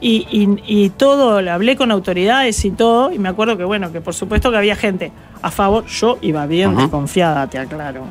Y, 0.00 0.26
y- 0.30 0.84
y 0.84 0.90
todo, 0.90 1.38
hablé 1.50 1.74
con 1.76 1.90
autoridades 1.90 2.64
y 2.64 2.70
todo, 2.70 3.12
y 3.12 3.18
me 3.18 3.28
acuerdo 3.28 3.56
que, 3.56 3.64
bueno, 3.64 3.90
que 3.90 4.00
por 4.00 4.14
supuesto 4.14 4.50
que 4.52 4.56
había 4.58 4.76
gente 4.76 5.10
a 5.42 5.50
favor, 5.50 5.86
yo 5.86 6.18
iba 6.22 6.46
bien 6.46 6.70
desconfiada, 6.76 7.46
te 7.48 7.58
aclaro. 7.58 8.04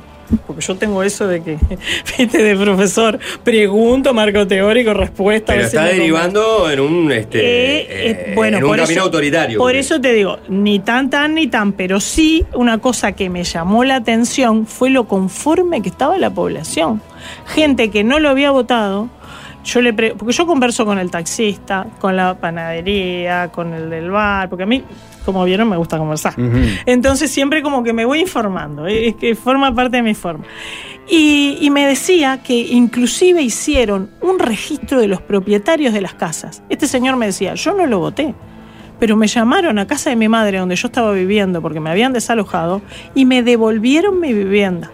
Porque 0.47 0.61
yo 0.61 0.75
tengo 0.75 1.03
eso 1.03 1.27
de 1.27 1.41
que, 1.43 1.57
viste, 2.17 2.43
de 2.43 2.55
profesor, 2.55 3.19
pregunto, 3.43 4.13
marco 4.13 4.47
teórico, 4.47 4.93
respuesta. 4.93 5.53
Pero 5.53 5.65
está 5.65 5.85
derivando 5.85 6.69
en 6.69 6.79
un, 6.79 7.11
este, 7.11 7.39
Eh, 7.39 7.79
eh, 7.81 7.87
eh, 8.29 8.33
bueno, 8.35 8.57
en 8.57 8.63
un 8.63 8.69
por 8.69 8.77
camino 8.79 8.93
eso- 8.93 9.05
autoritario. 9.05 9.57
Por 9.59 9.75
eso 9.75 9.99
te 10.01 10.13
digo, 10.13 10.37
ni 10.49 10.79
tan 10.79 11.09
tan 11.09 11.35
ni 11.35 11.47
tan, 11.47 11.73
pero 11.73 11.99
sí 11.99 12.45
una 12.53 12.77
cosa 12.79 13.11
que 13.13 13.29
me 13.29 13.43
llamó 13.43 13.83
la 13.83 13.95
atención 13.97 14.65
fue 14.67 14.89
lo 14.89 15.07
conforme 15.07 15.81
que 15.81 15.89
estaba 15.89 16.17
la 16.17 16.29
población. 16.29 17.01
Gente 17.45 17.89
que 17.91 18.03
no 18.03 18.19
lo 18.19 18.29
había 18.29 18.51
votado. 18.51 19.09
Yo 19.63 19.79
le 19.81 19.93
pre- 19.93 20.15
porque 20.15 20.33
yo 20.33 20.47
converso 20.47 20.85
con 20.85 20.97
el 20.97 21.11
taxista, 21.11 21.85
con 21.99 22.15
la 22.15 22.33
panadería, 22.33 23.49
con 23.49 23.73
el 23.73 23.89
del 23.91 24.09
bar, 24.09 24.49
porque 24.49 24.63
a 24.63 24.65
mí, 24.65 24.83
como 25.23 25.43
vieron, 25.43 25.69
me 25.69 25.77
gusta 25.77 25.97
conversar. 25.99 26.33
Entonces 26.85 27.29
siempre 27.29 27.61
como 27.61 27.83
que 27.83 27.93
me 27.93 28.05
voy 28.05 28.21
informando, 28.21 28.87
es 28.87 29.15
que 29.15 29.35
forma 29.35 29.73
parte 29.75 29.97
de 29.97 30.03
mi 30.03 30.15
forma. 30.15 30.45
Y, 31.07 31.57
y 31.61 31.69
me 31.69 31.85
decía 31.85 32.41
que 32.43 32.55
inclusive 32.57 33.41
hicieron 33.41 34.09
un 34.21 34.39
registro 34.39 34.99
de 34.99 35.07
los 35.07 35.21
propietarios 35.21 35.93
de 35.93 36.01
las 36.01 36.13
casas. 36.15 36.63
Este 36.69 36.87
señor 36.87 37.17
me 37.17 37.27
decía, 37.27 37.53
yo 37.53 37.73
no 37.75 37.85
lo 37.85 37.99
voté, 37.99 38.33
pero 38.99 39.15
me 39.15 39.27
llamaron 39.27 39.77
a 39.77 39.85
casa 39.85 40.09
de 40.09 40.15
mi 40.15 40.27
madre 40.29 40.57
donde 40.57 40.75
yo 40.75 40.87
estaba 40.87 41.11
viviendo 41.11 41.61
porque 41.61 41.79
me 41.79 41.89
habían 41.89 42.13
desalojado 42.13 42.81
y 43.13 43.25
me 43.25 43.43
devolvieron 43.43 44.19
mi 44.19 44.33
vivienda. 44.33 44.89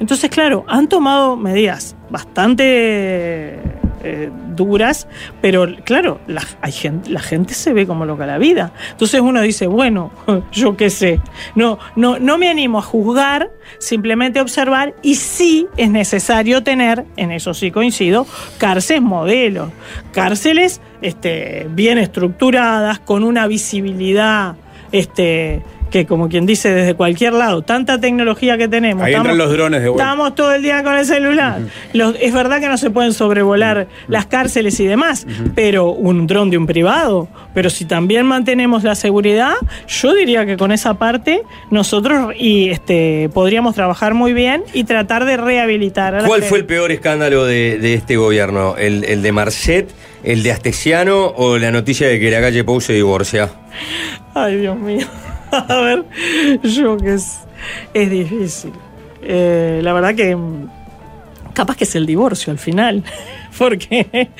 Entonces, 0.00 0.30
claro, 0.30 0.64
han 0.68 0.88
tomado 0.88 1.36
medidas 1.36 1.96
bastante 2.08 3.58
eh, 4.02 4.30
duras, 4.54 5.08
pero 5.40 5.66
claro, 5.84 6.20
la, 6.26 6.42
gente, 6.70 7.54
se 7.54 7.72
ve 7.72 7.86
como 7.86 8.04
loca 8.04 8.26
la 8.26 8.38
vida. 8.38 8.72
Entonces 8.90 9.20
uno 9.20 9.40
dice, 9.40 9.66
bueno, 9.66 10.10
yo 10.52 10.76
qué 10.76 10.90
sé, 10.90 11.20
no, 11.54 11.78
no, 11.96 12.18
no 12.18 12.38
me 12.38 12.48
animo 12.48 12.78
a 12.78 12.82
juzgar, 12.82 13.50
simplemente 13.78 14.40
observar 14.40 14.94
y 15.02 15.16
sí 15.16 15.66
es 15.76 15.90
necesario 15.90 16.62
tener, 16.62 17.04
en 17.16 17.32
eso 17.32 17.54
sí 17.54 17.70
coincido, 17.70 18.26
cárceles 18.58 19.02
modelos, 19.02 19.70
cárceles 20.12 20.80
este, 21.02 21.66
bien 21.70 21.98
estructuradas, 21.98 22.98
con 23.00 23.24
una 23.24 23.46
visibilidad 23.46 24.56
este, 24.92 25.62
que 25.90 26.06
como 26.06 26.28
quien 26.28 26.44
dice 26.46 26.70
desde 26.72 26.94
cualquier 26.94 27.32
lado, 27.32 27.62
tanta 27.62 27.98
tecnología 28.00 28.58
que 28.58 28.68
tenemos. 28.68 29.04
Ahí 29.04 29.14
entran 29.14 29.38
los 29.38 29.50
drones 29.50 29.82
de 29.82 29.88
vuelta. 29.88 30.04
Estamos 30.04 30.34
todo 30.34 30.52
el 30.54 30.62
día 30.62 30.82
con 30.82 30.94
el 30.96 31.04
celular. 31.06 31.60
Los- 31.92 32.14
es 32.20 32.32
verdad 32.34 32.60
que 32.60 32.68
no 32.68 32.76
se 32.78 32.90
pueden 32.90 33.12
sobrevolar 33.12 33.86
las 34.08 34.26
cárceles 34.26 34.78
y 34.80 34.86
demás, 34.86 35.26
pero 35.54 35.90
un 35.90 36.26
dron 36.26 36.50
de 36.50 36.58
un 36.58 36.66
privado. 36.66 37.28
Pero 37.54 37.70
si 37.70 37.84
también 37.84 38.26
mantenemos 38.26 38.84
la 38.84 38.94
seguridad, 38.94 39.54
yo 39.88 40.14
diría 40.14 40.44
que 40.46 40.56
con 40.56 40.72
esa 40.72 40.94
parte 40.94 41.42
nosotros 41.70 42.34
y 42.38 42.68
este 42.70 43.30
podríamos 43.32 43.74
trabajar 43.74 44.14
muy 44.14 44.32
bien 44.32 44.62
y 44.74 44.84
tratar 44.84 45.24
de 45.24 45.36
rehabilitar. 45.36 46.14
a 46.14 46.24
¿Cuál 46.24 46.42
fue 46.42 46.58
el 46.58 46.64
peor 46.66 46.92
escándalo 46.92 47.44
de, 47.46 47.78
de 47.78 47.94
este 47.94 48.16
gobierno? 48.16 48.76
¿El, 48.76 49.04
el 49.04 49.22
de 49.22 49.32
Marcet, 49.32 49.90
el 50.22 50.42
de 50.42 50.52
Astesiano 50.52 51.26
o 51.36 51.58
la 51.58 51.70
noticia 51.70 52.08
de 52.08 52.20
que 52.20 52.30
la 52.30 52.40
calle 52.40 52.62
Pou 52.64 52.80
se 52.80 52.92
divorcia? 52.92 53.48
Ay, 54.34 54.56
Dios 54.56 54.76
mío. 54.76 55.06
A 55.68 55.80
ver, 55.80 56.04
yo 56.62 56.96
que 56.96 57.14
es, 57.14 57.38
es 57.94 58.10
difícil. 58.10 58.72
Eh, 59.22 59.80
la 59.82 59.92
verdad 59.92 60.14
que 60.14 60.36
capaz 61.54 61.76
que 61.76 61.84
es 61.84 61.94
el 61.96 62.06
divorcio 62.06 62.52
al 62.52 62.58
final. 62.58 63.02
Porque 63.58 64.30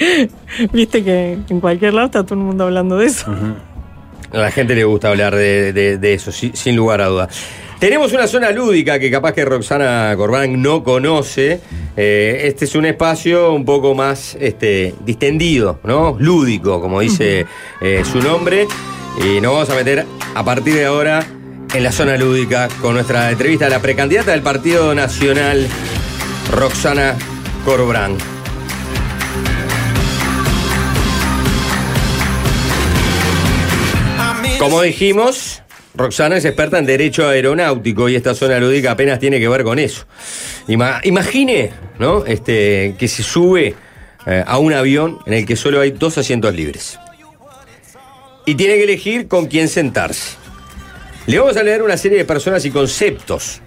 viste 0.72 1.02
que 1.02 1.38
en 1.48 1.60
cualquier 1.60 1.94
lado 1.94 2.06
está 2.06 2.22
todo 2.24 2.34
el 2.38 2.44
mundo 2.44 2.64
hablando 2.64 2.96
de 2.98 3.06
eso. 3.06 3.26
A 4.32 4.36
la 4.38 4.50
gente 4.50 4.74
le 4.74 4.84
gusta 4.84 5.08
hablar 5.08 5.34
de, 5.34 5.72
de- 5.72 5.98
de 5.98 6.14
eso, 6.14 6.30
sin 6.30 6.76
lugar 6.76 7.00
a 7.00 7.06
duda. 7.06 7.28
Tenemos 7.80 8.12
una 8.12 8.26
zona 8.26 8.50
lúdica 8.50 8.98
que 8.98 9.10
capaz 9.10 9.32
que 9.32 9.44
Roxana 9.44 10.12
Corbán 10.16 10.60
no 10.60 10.82
conoce. 10.84 11.60
Eh, 11.96 12.40
este 12.44 12.64
es 12.66 12.74
un 12.74 12.84
espacio 12.84 13.52
un 13.54 13.64
poco 13.64 13.94
más 13.94 14.36
este, 14.40 14.94
distendido, 15.04 15.78
¿no? 15.84 16.16
Lúdico, 16.18 16.80
como 16.80 17.00
dice 17.00 17.46
eh, 17.80 18.02
su 18.04 18.20
nombre. 18.20 18.66
Y 19.16 19.40
nos 19.40 19.52
vamos 19.52 19.70
a 19.70 19.74
meter 19.74 20.06
a 20.34 20.44
partir 20.44 20.74
de 20.74 20.84
ahora 20.86 21.24
en 21.74 21.82
la 21.82 21.92
zona 21.92 22.16
lúdica 22.16 22.68
con 22.80 22.94
nuestra 22.94 23.30
entrevista 23.30 23.66
a 23.66 23.68
la 23.70 23.80
precandidata 23.80 24.30
del 24.30 24.42
Partido 24.42 24.94
Nacional, 24.94 25.66
Roxana 26.52 27.14
Corbrán. 27.64 28.16
Como 34.58 34.82
dijimos, 34.82 35.62
Roxana 35.94 36.36
es 36.36 36.44
experta 36.44 36.78
en 36.78 36.86
derecho 36.86 37.28
aeronáutico 37.28 38.08
y 38.08 38.16
esta 38.16 38.34
zona 38.34 38.58
lúdica 38.58 38.90
apenas 38.92 39.18
tiene 39.20 39.38
que 39.38 39.48
ver 39.48 39.62
con 39.62 39.78
eso. 39.78 40.04
Ima- 40.66 41.00
imagine, 41.04 41.70
¿no? 41.98 42.24
Este, 42.26 42.94
que 42.98 43.06
se 43.08 43.22
sube 43.22 43.74
eh, 44.26 44.44
a 44.46 44.58
un 44.58 44.72
avión 44.72 45.18
en 45.26 45.34
el 45.34 45.46
que 45.46 45.54
solo 45.56 45.80
hay 45.80 45.92
dos 45.92 46.18
asientos 46.18 46.54
libres. 46.54 46.98
Y 48.48 48.54
tiene 48.54 48.76
que 48.76 48.84
elegir 48.84 49.28
con 49.28 49.44
quién 49.44 49.68
sentarse. 49.68 50.38
Le 51.26 51.38
vamos 51.38 51.58
a 51.58 51.62
leer 51.62 51.82
una 51.82 51.98
serie 51.98 52.16
de 52.16 52.24
personas 52.24 52.64
y 52.64 52.70
conceptos 52.70 53.60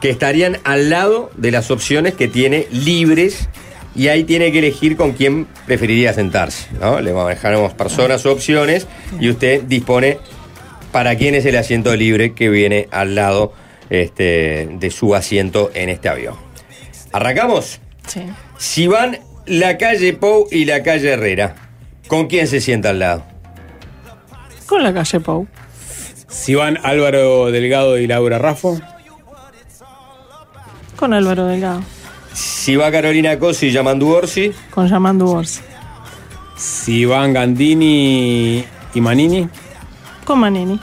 que 0.00 0.10
estarían 0.10 0.58
al 0.64 0.90
lado 0.90 1.30
de 1.36 1.52
las 1.52 1.70
opciones 1.70 2.14
que 2.14 2.26
tiene 2.26 2.66
libres 2.72 3.48
y 3.94 4.08
ahí 4.08 4.24
tiene 4.24 4.50
que 4.50 4.58
elegir 4.58 4.96
con 4.96 5.12
quién 5.12 5.46
preferiría 5.66 6.12
sentarse. 6.14 6.66
¿no? 6.80 7.00
Le 7.00 7.12
manejamos 7.12 7.74
personas 7.74 8.26
o 8.26 8.32
opciones 8.32 8.88
y 9.20 9.30
usted 9.30 9.62
dispone 9.62 10.18
para 10.90 11.14
quién 11.14 11.36
es 11.36 11.46
el 11.46 11.54
asiento 11.54 11.94
libre 11.94 12.34
que 12.34 12.48
viene 12.48 12.88
al 12.90 13.14
lado 13.14 13.52
este, 13.88 14.68
de 14.68 14.90
su 14.90 15.14
asiento 15.14 15.70
en 15.74 15.90
este 15.90 16.08
avión. 16.08 16.34
¿Arrancamos? 17.12 17.78
Sí. 18.08 18.22
Si 18.58 18.88
van 18.88 19.16
la 19.46 19.78
calle 19.78 20.12
Pou 20.14 20.48
y 20.50 20.64
la 20.64 20.82
calle 20.82 21.10
Herrera, 21.12 21.54
¿con 22.08 22.26
quién 22.26 22.48
se 22.48 22.60
sienta 22.60 22.90
al 22.90 22.98
lado? 22.98 23.33
Con 24.66 24.82
la 24.82 24.92
calle 24.92 25.20
Pau. 25.20 25.46
Si 26.28 26.54
van 26.54 26.78
Álvaro 26.82 27.50
Delgado 27.50 27.98
y 27.98 28.06
Laura 28.06 28.38
Raffo. 28.38 28.80
Con 30.96 31.12
Álvaro 31.12 31.46
Delgado. 31.46 31.82
Si 32.32 32.76
va 32.76 32.90
Carolina 32.90 33.38
Cosi 33.38 33.66
y 33.66 33.72
Yamandu 33.72 34.08
Orsi, 34.08 34.52
Con 34.70 34.88
Yamandu 34.88 35.26
Borsi. 35.26 35.60
Si 36.56 37.04
van 37.04 37.32
Gandini 37.32 38.64
y 38.94 39.00
Manini. 39.00 39.48
Con 40.24 40.40
Manini. 40.40 40.80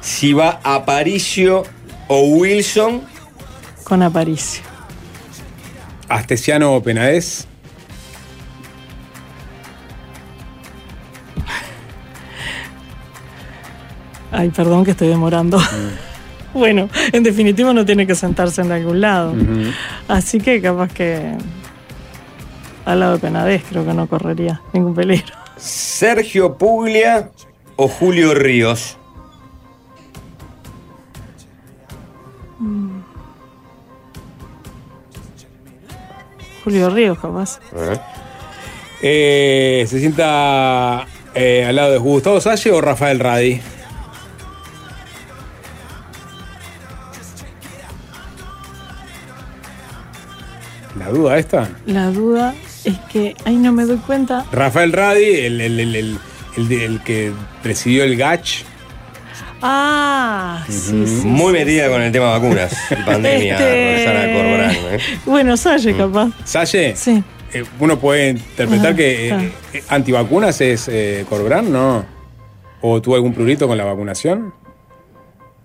Si 0.00 0.32
va 0.32 0.60
Aparicio 0.62 1.64
o 2.08 2.20
Wilson. 2.22 3.02
Con 3.84 4.02
Aparicio. 4.02 4.62
Astesiano 6.08 6.74
o 6.74 6.82
Penades. 6.82 7.46
Ay, 14.32 14.48
perdón 14.48 14.84
que 14.84 14.92
estoy 14.92 15.08
demorando. 15.08 15.58
bueno, 16.54 16.88
en 17.12 17.22
definitiva 17.22 17.72
no 17.72 17.84
tiene 17.84 18.06
que 18.06 18.14
sentarse 18.14 18.62
en 18.62 18.72
algún 18.72 19.00
lado. 19.00 19.34
Así 20.08 20.40
que 20.40 20.60
capaz 20.60 20.92
que 20.92 21.36
al 22.84 23.00
lado 23.00 23.12
de 23.12 23.18
Penades 23.18 23.62
creo 23.68 23.84
que 23.84 23.92
no 23.92 24.06
correría 24.06 24.60
ningún 24.72 24.94
peligro. 24.94 25.34
Sergio 25.56 26.56
Puglia 26.56 27.30
o 27.76 27.86
Julio 27.88 28.34
Ríos. 28.34 28.96
Julio 36.64 36.90
Ríos, 36.90 37.18
capaz. 37.18 37.60
Eh, 39.02 39.84
¿Se 39.88 39.98
sienta 39.98 41.06
eh, 41.34 41.64
al 41.66 41.74
lado 41.74 41.92
de 41.92 41.98
Gustavo 41.98 42.40
Salle 42.40 42.70
o 42.70 42.80
Rafael 42.80 43.18
Radi? 43.18 43.60
¿La 51.04 51.10
duda 51.10 51.38
esta? 51.38 51.68
La 51.86 52.06
duda 52.10 52.54
es 52.84 52.96
que, 53.12 53.34
ay, 53.44 53.56
no 53.56 53.72
me 53.72 53.84
doy 53.84 53.96
cuenta. 53.98 54.44
Rafael 54.52 54.92
Radi, 54.92 55.24
el, 55.24 55.60
el- 55.60 55.80
el- 55.80 55.96
el- 55.96 56.18
el 56.56 56.68
de- 56.68 56.84
el 56.84 57.00
que 57.02 57.32
presidió 57.62 58.04
el 58.04 58.16
GACH. 58.16 58.64
Ah, 59.60 60.64
sí, 60.68 61.06
sí. 61.06 61.26
Muy 61.26 61.52
metida 61.52 61.88
con 61.88 62.02
el 62.02 62.10
tema 62.12 62.30
vacunas 62.38 62.72
y 62.90 62.94
pandemia, 63.02 63.54
Este- 63.54 63.96
Roxana 64.06 64.32
Corborán. 64.34 64.70
¿eh? 64.70 64.98
Bueno, 65.24 65.56
Salle, 65.56 65.96
capaz. 65.96 66.28
¿Salle? 66.44 66.96
Sí. 66.96 67.22
Eh, 67.52 67.64
uno 67.78 67.98
puede 67.98 68.30
interpretar 68.30 68.86
Ajá, 68.88 68.96
que 68.96 69.28
eh, 69.28 69.32
ajá. 69.32 69.44
eh, 69.74 69.84
antivacunas 69.88 70.60
es 70.60 70.88
eh, 70.88 71.24
Corbrán, 71.28 71.70
¿no? 71.72 72.04
¿O 72.80 73.00
tuvo 73.02 73.14
algún 73.14 73.32
prurito 73.34 73.68
con 73.68 73.76
la 73.78 73.84
vacunación? 73.84 74.52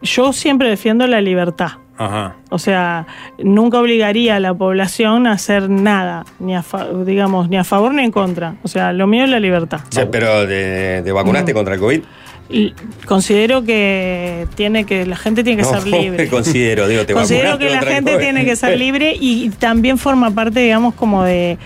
Yo 0.02 0.32
siempre 0.34 0.70
defiendo 0.70 1.08
la 1.08 1.22
libertad. 1.22 1.72
Ajá. 1.98 2.36
O 2.50 2.60
sea, 2.60 3.08
nunca 3.40 3.80
obligaría 3.80 4.36
a 4.36 4.40
la 4.40 4.54
población 4.54 5.28
a 5.28 5.32
hacer 5.34 5.70
nada, 5.70 6.26
ni 6.40 6.56
a 6.56 6.62
fa- 6.64 6.88
digamos, 7.06 7.50
ni 7.50 7.58
a 7.58 7.64
favor 7.64 7.94
ni 7.94 8.04
en 8.04 8.12
contra. 8.12 8.56
O 8.64 8.68
sea, 8.68 8.94
lo 8.94 9.08
mío 9.08 9.24
es 9.24 9.30
la 9.30 9.40
libertad. 9.40 9.80
Che, 9.90 10.06
pero 10.06 10.48
¿te, 10.48 11.02
te 11.04 11.12
vacunaste 11.12 11.54
contra 11.54 11.74
el 11.74 11.80
COVID? 11.80 12.02
Y 12.50 12.74
considero 13.06 13.64
que 13.66 14.48
tiene 14.56 14.86
que 14.86 15.06
la 15.06 15.18
gente 15.18 15.44
tiene 15.44 15.62
que 15.64 15.70
No, 15.70 15.82
ser 15.82 15.88
libre. 16.02 16.30
considero, 16.30 16.88
digo, 16.88 17.06
te 17.06 17.14
Considero 17.14 17.58
que 17.58 17.70
la 17.70 17.82
gente 17.82 18.18
tiene 18.20 18.46
que 18.46 18.56
ser 18.56 18.78
libre 18.78 19.16
y 19.20 19.50
también 19.50 19.98
forma 19.98 20.32
parte, 20.32 20.62
digamos, 20.62 20.94
como 20.94 21.24
de 21.24 21.58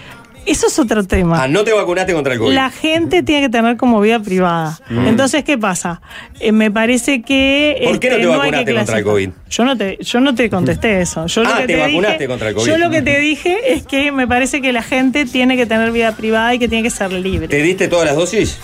eso 0.45 0.67
es 0.67 0.79
otro 0.79 1.03
tema. 1.03 1.43
Ah, 1.43 1.47
no 1.47 1.63
te 1.63 1.71
vacunaste 1.71 2.13
contra 2.13 2.33
el 2.33 2.39
COVID. 2.39 2.53
La 2.53 2.69
gente 2.69 3.23
tiene 3.23 3.43
que 3.43 3.49
tener 3.49 3.77
como 3.77 4.01
vida 4.01 4.19
privada. 4.19 4.79
Mm. 4.89 5.07
Entonces, 5.07 5.43
¿qué 5.43 5.57
pasa? 5.57 6.01
Eh, 6.39 6.51
me 6.51 6.71
parece 6.71 7.21
que. 7.21 7.81
¿Por 7.83 7.99
qué 7.99 8.09
no 8.09 8.15
este, 8.15 8.27
te 8.27 8.27
vacunaste 8.27 8.73
contra 8.73 8.97
el 8.97 9.03
clasificar. 9.03 9.41
Yo 9.49 9.65
no 9.65 9.77
te, 9.77 9.97
yo 10.01 10.19
no 10.19 10.35
te 10.35 10.49
contesté 10.49 11.01
eso. 11.01 11.27
Yo 11.27 11.43
lo 11.43 11.49
Ah, 11.49 11.63
te 11.65 11.75
vacunaste 11.75 12.17
dije, 12.17 12.27
contra 12.27 12.49
el 12.49 12.55
COVID. 12.55 12.67
Yo 12.67 12.77
lo 12.77 12.89
que 12.89 13.01
te 13.01 13.19
dije 13.19 13.73
es 13.73 13.83
que 13.83 14.11
me 14.11 14.27
parece 14.27 14.61
que 14.61 14.73
la 14.73 14.83
gente 14.83 15.25
tiene 15.25 15.57
que 15.57 15.65
tener 15.65 15.91
vida 15.91 16.15
privada 16.15 16.53
y 16.55 16.59
que 16.59 16.67
tiene 16.67 16.83
que 16.83 16.89
ser 16.89 17.11
libre. 17.11 17.47
¿Te 17.47 17.61
diste 17.61 17.87
todas 17.87 18.05
las 18.05 18.15
dosis? 18.15 18.59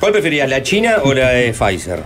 ¿Cuál 0.00 0.12
preferías, 0.12 0.48
la 0.48 0.62
china 0.62 0.96
o 1.04 1.14
la 1.14 1.30
de 1.30 1.52
Pfizer? 1.52 2.02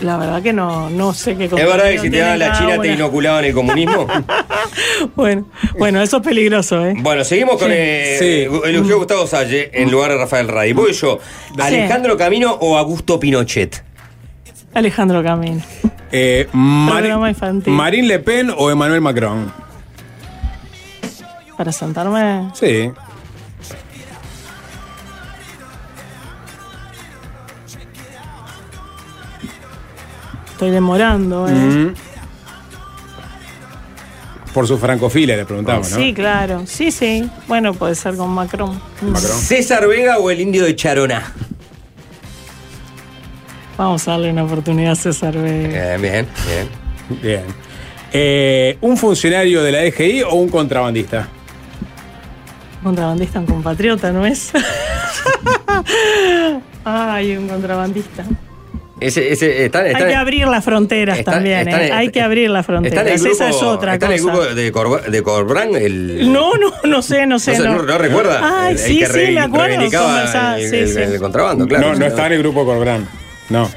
La 0.00 0.16
verdad 0.16 0.40
que 0.42 0.52
no, 0.52 0.88
no 0.90 1.12
sé 1.12 1.36
qué 1.36 1.46
¿Es 1.46 1.50
verdad 1.50 1.90
que 1.90 1.98
si 1.98 2.08
te 2.10 2.18
daban 2.18 2.38
la 2.38 2.52
china 2.52 2.72
te 2.74 2.78
una. 2.78 2.86
inoculaban 2.92 3.44
el 3.44 3.52
comunismo? 3.54 4.06
Bueno, 5.16 5.46
bueno, 5.78 6.00
eso 6.00 6.18
es 6.18 6.22
peligroso, 6.22 6.84
¿eh? 6.86 6.94
Bueno, 6.98 7.24
seguimos 7.24 7.56
con 7.58 7.68
Sí. 7.68 7.74
eh, 7.76 8.50
elogió 8.64 8.98
Gustavo 8.98 9.26
Salle 9.26 9.70
en 9.72 9.90
lugar 9.90 10.10
de 10.12 10.18
Rafael 10.18 10.46
Radi. 10.48 10.72
Voy 10.72 10.92
yo, 10.92 11.18
¿Alejandro 11.58 12.16
Camino 12.16 12.52
o 12.60 12.76
Augusto 12.76 13.18
Pinochet? 13.18 13.82
Alejandro 14.74 15.22
Camino. 15.22 15.62
Eh, 16.12 16.48
Mari- 16.52 16.98
Programa 17.00 17.28
infantil. 17.30 17.72
¿Marine 17.72 18.06
Le 18.08 18.18
Pen 18.20 18.52
o 18.56 18.70
Emmanuel 18.70 19.00
Macron? 19.00 19.52
Para 21.56 21.72
sentarme. 21.72 22.50
Sí. 22.54 22.90
Estoy 30.58 30.72
demorando, 30.72 31.48
¿eh? 31.48 31.52
Mm. 31.52 31.94
Por 34.52 34.66
su 34.66 34.76
francofilia 34.76 35.36
le 35.36 35.44
preguntamos, 35.44 35.92
¿no? 35.92 35.98
Sí, 35.98 36.12
claro. 36.12 36.64
Sí, 36.66 36.90
sí. 36.90 37.30
Bueno, 37.46 37.74
puede 37.74 37.94
ser 37.94 38.16
con 38.16 38.30
Macron. 38.30 38.80
¿César 39.14 39.86
Vega 39.86 40.18
o 40.18 40.32
el 40.32 40.40
indio 40.40 40.64
de 40.64 40.74
Charona? 40.74 41.32
Vamos 43.76 44.08
a 44.08 44.10
darle 44.10 44.32
una 44.32 44.42
oportunidad 44.42 44.94
a 44.94 44.96
César 44.96 45.38
Vega. 45.38 45.96
Bien, 45.96 46.02
bien, 46.02 46.26
bien. 47.08 47.20
Bien. 47.22 47.44
Eh, 48.12 48.78
¿Un 48.80 48.96
funcionario 48.96 49.62
de 49.62 49.70
la 49.70 49.82
DGI 49.82 50.24
o 50.24 50.34
un 50.34 50.48
contrabandista? 50.48 51.28
Contrabandista, 52.82 53.38
un 53.38 53.46
compatriota, 53.46 54.10
¿no 54.10 54.26
es? 54.26 54.50
Ay, 56.84 57.36
un 57.36 57.46
contrabandista. 57.46 58.24
Ese, 59.00 59.32
ese, 59.32 59.64
está, 59.64 59.86
está- 59.86 59.98
Hay 60.04 60.10
que 60.10 60.14
abrir 60.16 60.48
las 60.48 60.64
fronteras 60.64 61.18
está- 61.20 61.32
también, 61.32 61.68
está- 61.68 61.86
¿eh? 61.86 61.92
Hay 61.92 62.08
que 62.10 62.20
abrir 62.20 62.50
las 62.50 62.66
fronteras. 62.66 63.04
grupo, 63.04 63.30
Esa 63.30 63.48
es 63.48 63.62
otra 63.62 63.94
está 63.94 64.06
cosa. 64.06 64.16
en 64.16 64.20
el 64.20 64.26
grupo 64.26 64.54
de, 64.54 64.72
Corba- 64.72 65.00
de 65.02 65.22
Corbrán, 65.22 65.74
el... 65.76 66.32
No, 66.32 66.54
no, 66.56 66.72
no 66.84 67.02
sé, 67.02 67.26
no 67.26 67.38
sé. 67.38 67.56
No, 67.58 67.64
no. 67.76 67.82
no- 67.82 67.98
recuerda. 67.98 68.40
Ay, 68.42 68.72
El 68.72 68.78
sí, 68.78 68.98
que 68.98 69.06
sí, 69.06 69.12
re- 69.12 69.30
me 69.30 69.40
acuerdo. 69.40 69.82
el, 69.82 69.90
sí, 69.90 70.76
el- 70.76 70.88
sí. 70.88 70.98
el 71.00 71.18
contrabando, 71.20 71.66
claro. 71.66 71.92
no, 71.92 71.98
no 71.98 72.06
está 72.06 72.26
en 72.26 72.32
el 72.32 72.38
grupo 72.40 72.64
Corbrán. 72.64 73.08
No. 73.50 73.70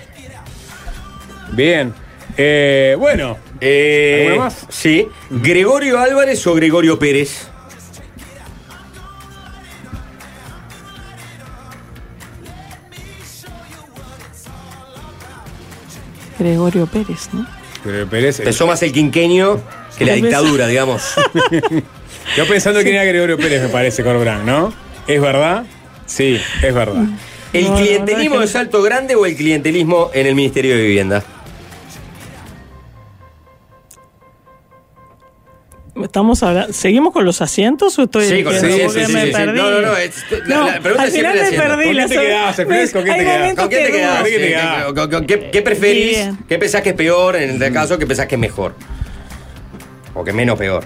Bien. 1.51 1.93
Eh, 2.37 2.95
bueno. 2.97 3.37
Eh, 3.59 4.25
¿Alguna 4.29 4.45
más? 4.45 4.65
Sí. 4.69 5.07
¿Gregorio 5.29 5.99
Álvarez 5.99 6.45
o 6.47 6.55
Gregorio 6.55 6.97
Pérez? 6.97 7.47
Gregorio 16.41 16.87
Pérez, 16.87 17.29
¿no? 17.33 17.45
Pero 17.83 18.07
Pérez. 18.07 18.41
Pesó 18.41 18.67
más 18.67 18.81
el 18.83 18.91
quinquenio 18.91 19.61
que 19.97 20.05
la 20.05 20.13
dictadura, 20.13 20.67
digamos. 20.67 21.13
Yo 22.37 22.47
pensando 22.47 22.81
que 22.83 22.91
era 22.91 23.03
Gregorio 23.03 23.37
Pérez, 23.37 23.61
me 23.61 23.69
parece, 23.69 24.03
Corbrán, 24.03 24.45
¿no? 24.45 24.73
¿Es 25.07 25.21
verdad? 25.21 25.65
Sí, 26.05 26.39
es 26.61 26.73
verdad. 26.73 27.03
¿El 27.53 27.65
No, 27.65 27.71
no, 27.71 27.77
clientelismo 27.77 28.35
no, 28.35 28.41
de 28.41 28.47
Salto 28.47 28.81
Grande 28.81 29.15
o 29.15 29.25
el 29.25 29.35
clientelismo 29.35 30.09
en 30.13 30.27
el 30.27 30.35
Ministerio 30.35 30.75
de 30.75 30.81
Vivienda? 30.81 31.23
Estamos 36.01 36.41
hablando, 36.41 36.71
¿Seguimos 36.73 37.11
con 37.11 37.25
los 37.25 37.41
asientos 37.41 37.99
o 37.99 38.03
estoy 38.03 38.25
Sí, 38.25 38.43
con 38.43 38.53
sí, 38.53 38.65
me 38.65 38.89
sí, 39.25 39.31
perdí. 39.33 39.57
No, 39.57 39.71
no, 39.71 39.81
no, 39.81 39.97
es- 39.97 40.23
la- 40.47 40.55
No, 40.57 40.67
la 40.67 40.79
pregunta 40.79 41.03
al 41.03 41.11
final 41.11 41.37
es 41.37 41.51
me 41.51 41.57
perdí. 41.57 41.85
¿Con 41.85 41.95
la 41.97 42.07
te 42.07 42.15
so- 42.15 42.21
quedás? 42.21 42.55
¿Con 42.55 43.03
quién 43.03 43.17
te 43.17 43.23
quedás? 43.23 43.55
¿Con 43.55 43.67
quién 43.67 43.85
te 43.85 43.91
que 43.91 43.97
quedás? 43.97 44.13
dudo. 44.13 44.21
¿Con 44.21 44.25
quién 44.29 44.41
te 44.41 44.47
¿Qué- 44.47 44.53
quedás? 44.53 44.83
con- 44.93 45.09
con- 45.11 45.25
¿Qué, 45.27 45.49
qué 45.51 45.61
preferís? 45.61 46.15
Bien. 46.17 46.37
¿Qué 46.47 46.57
pensás 46.59 46.81
que 46.81 46.89
es 46.89 46.95
peor 46.95 47.35
en 47.35 47.49
este 47.51 47.71
caso? 47.73 47.97
¿Qué 47.97 48.07
pensás 48.07 48.27
que 48.27 48.35
es 48.35 48.41
mejor? 48.41 48.73
¿O 50.13 50.23
que 50.23 50.31
menos 50.33 50.57
peor? 50.57 50.85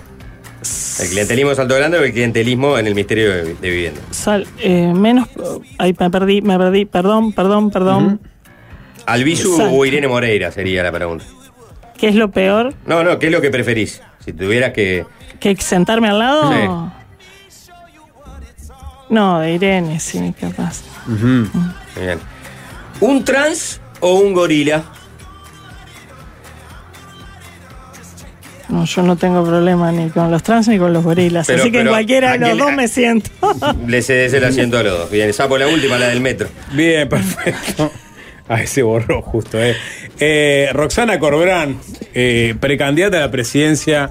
¿El 0.99 1.09
clientelismo 1.09 1.49
de 1.51 1.55
Salto 1.57 1.75
Grande 1.75 1.99
o 1.99 2.03
el 2.03 2.11
clientelismo 2.11 2.79
en 2.79 2.87
el 2.87 2.95
Ministerio 2.95 3.29
de, 3.29 3.53
de 3.53 3.69
Vivienda? 3.69 4.01
Sal- 4.11 4.47
eh, 4.59 4.91
menos. 4.95 5.27
Ay, 5.77 5.95
me 5.99 6.09
perdí, 6.09 6.41
me 6.41 6.57
perdí. 6.57 6.85
Perdón, 6.85 7.31
perdón, 7.33 7.69
perdón. 7.69 8.21
¿Albizu 9.05 9.51
Exacto. 9.53 9.75
o 9.75 9.85
Irene 9.85 10.07
Moreira 10.07 10.51
sería 10.51 10.81
la 10.81 10.91
pregunta? 10.91 11.25
¿Qué 11.97 12.07
es 12.07 12.15
lo 12.15 12.31
peor? 12.31 12.73
No, 12.87 13.03
no, 13.03 13.19
¿qué 13.19 13.27
es 13.27 13.31
lo 13.31 13.39
que 13.41 13.51
preferís? 13.51 14.01
Si 14.25 14.33
tuvieras 14.33 14.71
que... 14.73 15.05
¿Que 15.39 15.55
sentarme 15.57 16.09
al 16.09 16.19
lado? 16.19 16.91
No, 19.09 19.39
de 19.39 19.53
Irene, 19.53 19.99
sí, 19.99 20.33
capaz. 20.39 20.81
Bien. 21.95 22.19
¿Un 22.99 23.23
trans 23.23 23.79
o 23.99 24.15
un 24.15 24.33
gorila? 24.33 24.83
No, 28.67 28.83
yo 28.85 29.03
no 29.03 29.15
tengo 29.15 29.45
problema 29.45 29.91
ni 29.91 30.09
con 30.09 30.31
los 30.31 30.41
trans 30.41 30.67
ni 30.67 30.79
con 30.79 30.91
los 30.91 31.03
gorilas. 31.03 31.45
Pero- 31.45 31.61
así 31.61 31.71
que 31.71 31.81
en 31.81 31.87
cualquiera 31.87 32.35
de 32.37 32.45
¿a 32.45 32.55
los 32.55 32.57
dos 32.57 32.71
me 32.73 32.87
siento. 32.87 33.29
Le 33.85 34.01
cedes 34.01 34.33
el 34.33 34.43
asiento 34.43 34.79
a 34.79 34.83
los 34.83 34.97
dos. 34.97 35.11
Bien, 35.11 35.31
sapo 35.33 35.55
la 35.57 35.67
última, 35.67 35.99
la 35.99 36.07
del 36.07 36.19
metro. 36.21 36.47
Bien, 36.71 37.07
perfecto. 37.07 37.91
Ay, 38.47 38.67
se 38.67 38.83
borró 38.83 39.21
justo, 39.21 39.61
¿eh? 39.61 39.75
Eh, 40.19 40.69
Roxana 40.73 41.19
Corbrán, 41.19 41.79
eh, 42.13 42.55
precandidata 42.59 43.17
a 43.17 43.21
la 43.21 43.31
presidencia 43.31 44.09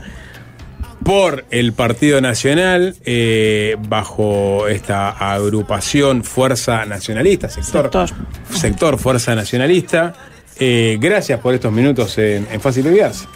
por 1.05 1.45
el 1.51 1.73
Partido 1.75 2.21
Nacional 2.21 2.97
eh, 3.05 3.77
bajo 3.89 4.67
esta 4.69 5.11
agrupación 5.11 6.25
Fuerza 6.25 6.85
Nacionalista, 6.87 7.49
sector, 7.49 7.85
Sector. 7.85 8.11
sector 8.51 8.99
Fuerza 8.99 9.35
Nacionalista. 9.35 10.15
Gracias 10.57 11.41
por 11.41 11.53
estos 11.53 11.73
minutos 11.73 12.17
en, 12.17 12.47
en 12.51 12.61
Fácil 12.61 12.85
de 12.85 12.91
Viarse. 12.91 13.27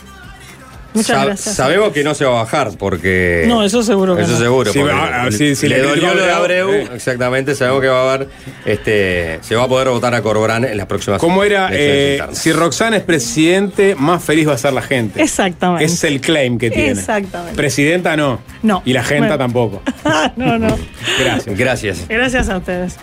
Muchas 0.94 1.24
gracias. 1.24 1.54
Sabemos 1.54 1.92
que 1.92 2.02
no 2.02 2.14
se 2.14 2.24
va 2.24 2.30
a 2.40 2.42
bajar 2.44 2.70
porque. 2.78 3.44
No, 3.46 3.62
eso 3.62 3.82
seguro 3.82 4.16
que 4.16 4.22
Eso 4.22 4.32
no. 4.32 4.38
seguro. 4.38 4.72
Va- 4.86 5.22
ah, 5.24 5.28
sí, 5.30 5.54
sí, 5.54 5.68
le 5.68 5.76
le 5.78 5.82
dolió 5.82 6.14
lo 6.14 6.24
de 6.24 6.32
Abreu, 6.32 6.70
eh. 6.72 6.88
Exactamente, 6.94 7.54
sabemos 7.54 7.80
que 7.82 7.88
va 7.88 8.00
a 8.10 8.14
haber. 8.14 8.28
Este, 8.64 9.38
se 9.42 9.54
va 9.54 9.64
a 9.64 9.68
poder 9.68 9.88
votar 9.88 10.14
a 10.14 10.22
Corbrán 10.22 10.64
en 10.64 10.76
las 10.76 10.86
próximas 10.86 11.20
¿Cómo 11.20 11.44
era? 11.44 11.68
eh, 11.72 12.20
si 12.32 12.52
Roxana 12.52 12.96
es 12.96 13.02
presidente, 13.02 13.94
más 13.94 14.24
feliz 14.24 14.48
va 14.48 14.54
a 14.54 14.58
ser 14.58 14.72
la 14.72 14.82
gente. 14.82 15.22
Exactamente. 15.22 15.84
Es 15.84 16.02
el 16.04 16.20
claim 16.20 16.58
que 16.58 16.70
tiene. 16.70 16.90
Exactamente. 16.92 17.54
Presidenta 17.54 18.16
no. 18.16 18.40
No. 18.62 18.82
Y 18.84 18.92
la 18.92 19.04
gente 19.04 19.20
Bueno. 19.28 19.38
tampoco. 19.38 19.82
no, 20.36 20.58
no. 20.58 20.76
Gracias. 21.20 21.56
Gracias. 21.58 22.08
Gracias 22.08 22.48
a 22.48 22.56
ustedes. 22.56 22.96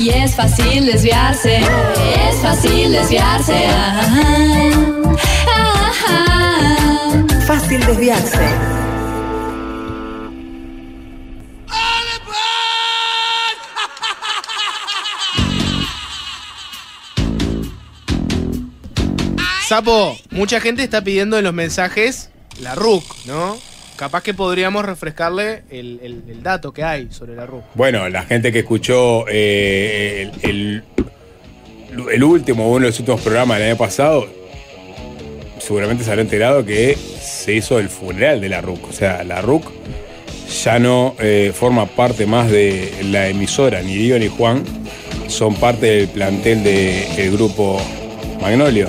Y 0.00 0.08
es 0.10 0.34
fácil 0.34 0.86
desviarse, 0.86 1.58
es 1.58 2.36
fácil 2.40 2.90
desviarse. 2.92 3.52
ah, 3.68 4.00
ah, 4.02 4.22
ah. 4.24 5.01
Fácil 7.46 7.80
desviarse. 7.86 8.38
Sapo, 19.66 20.16
mucha 20.30 20.60
gente 20.60 20.82
está 20.82 21.02
pidiendo 21.02 21.38
en 21.38 21.44
los 21.44 21.54
mensajes 21.54 22.30
la 22.60 22.74
RUC, 22.74 23.04
¿no? 23.26 23.56
Capaz 23.96 24.22
que 24.22 24.34
podríamos 24.34 24.84
refrescarle 24.84 25.62
el, 25.70 26.00
el- 26.02 26.22
el 26.28 26.42
dato 26.42 26.72
que 26.72 26.82
hay 26.82 27.08
sobre 27.10 27.34
la 27.36 27.46
RUC. 27.46 27.62
Bueno, 27.74 28.08
la 28.08 28.24
gente 28.24 28.52
que 28.52 28.60
escuchó 28.60 29.24
eh, 29.28 30.30
el, 30.42 30.50
el- 30.50 30.84
el 32.10 32.24
último, 32.24 32.68
uno 32.70 32.80
de 32.80 32.90
los 32.90 32.98
últimos 32.98 33.20
programas 33.20 33.58
del 33.58 33.68
año 33.68 33.76
pasado, 33.78 34.26
seguramente 35.62 36.04
se 36.04 36.10
habrá 36.10 36.22
enterado 36.22 36.64
que 36.64 36.96
se 37.20 37.54
hizo 37.54 37.78
el 37.78 37.88
funeral 37.88 38.40
de 38.40 38.48
la 38.48 38.60
RUC. 38.60 38.88
O 38.88 38.92
sea, 38.92 39.22
la 39.24 39.40
RUC 39.40 39.64
ya 40.64 40.78
no 40.78 41.14
eh, 41.18 41.52
forma 41.54 41.86
parte 41.86 42.26
más 42.26 42.50
de 42.50 42.92
la 43.10 43.28
emisora, 43.28 43.80
ni 43.82 43.94
Dio 43.94 44.18
ni 44.18 44.28
Juan, 44.28 44.64
son 45.28 45.54
parte 45.54 45.86
del 45.86 46.08
plantel 46.08 46.62
del 46.64 47.32
grupo 47.32 47.80
Magnolio. 48.40 48.88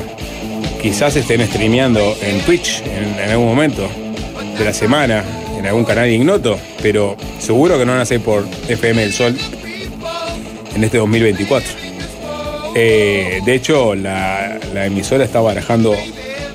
Quizás 0.82 1.16
estén 1.16 1.46
streameando 1.48 2.18
en 2.22 2.42
Twitch 2.42 2.82
en, 2.82 3.20
en 3.20 3.30
algún 3.30 3.48
momento 3.48 3.88
de 4.58 4.66
la 4.66 4.74
semana, 4.74 5.24
en 5.58 5.66
algún 5.66 5.86
canal 5.86 6.10
ignoto, 6.10 6.60
pero 6.82 7.16
seguro 7.40 7.78
que 7.78 7.86
no 7.86 7.94
van 7.94 8.02
a 8.02 8.06
ser 8.06 8.20
por 8.20 8.46
FM 8.68 9.02
del 9.02 9.14
Sol 9.14 9.38
en 10.76 10.84
este 10.84 10.98
2024. 10.98 11.70
Eh, 12.76 13.40
de 13.46 13.54
hecho, 13.54 13.96
la, 13.96 14.60
la 14.74 14.88
emisora 14.88 15.24
está 15.24 15.40
barajando 15.40 15.96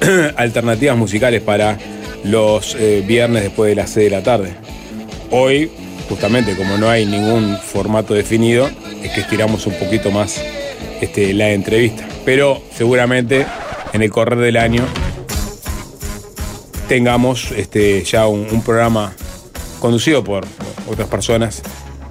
alternativas 0.37 0.97
musicales 0.97 1.43
para 1.43 1.79
los 2.25 2.75
eh, 2.75 3.05
viernes 3.07 3.45
después 3.45 3.71
de 3.71 3.77
las 3.77 3.91
6 3.91 4.11
de 4.11 4.17
la 4.17 4.23
tarde. 4.23 4.53
Hoy, 5.31 5.71
justamente 6.09 6.57
como 6.57 6.77
no 6.77 6.89
hay 6.89 7.07
ningún 7.07 7.57
formato 7.59 8.15
definido, 8.15 8.71
es 9.03 9.13
que 9.13 9.21
estiramos 9.21 9.67
un 9.67 9.75
poquito 9.75 10.11
más 10.11 10.43
este, 11.01 11.35
la 11.35 11.51
entrevista. 11.51 12.07
Pero 12.25 12.63
seguramente 12.75 13.47
en 13.93 14.03
el 14.03 14.11
correr 14.11 14.39
del 14.39 14.57
año 14.57 14.85
tengamos 16.89 17.53
este, 17.53 18.03
ya 18.05 18.27
un, 18.27 18.47
un 18.51 18.63
programa 18.63 19.13
conducido 19.81 20.25
por 20.25 20.45
otras 20.89 21.09
personas 21.09 21.63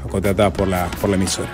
contratadas 0.10 0.54
por 0.54 0.68
la, 0.68 0.90
por 1.02 1.10
la 1.10 1.16
emisora. 1.16 1.50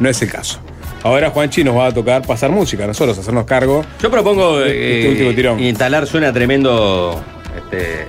No 0.00 0.08
es 0.08 0.20
el 0.22 0.30
caso. 0.30 0.60
Ahora 1.04 1.30
Juanchi 1.30 1.64
nos 1.64 1.76
va 1.76 1.86
a 1.86 1.92
tocar 1.92 2.22
pasar 2.22 2.50
música, 2.50 2.86
nosotros 2.86 3.18
hacernos 3.18 3.44
cargo. 3.44 3.84
Yo 4.00 4.10
propongo 4.10 4.60
Este 4.60 5.06
eh, 5.06 5.10
último 5.10 5.30
tirón. 5.34 5.60
instalar, 5.60 6.06
suena 6.06 6.32
tremendo 6.32 7.20
este, 7.56 8.06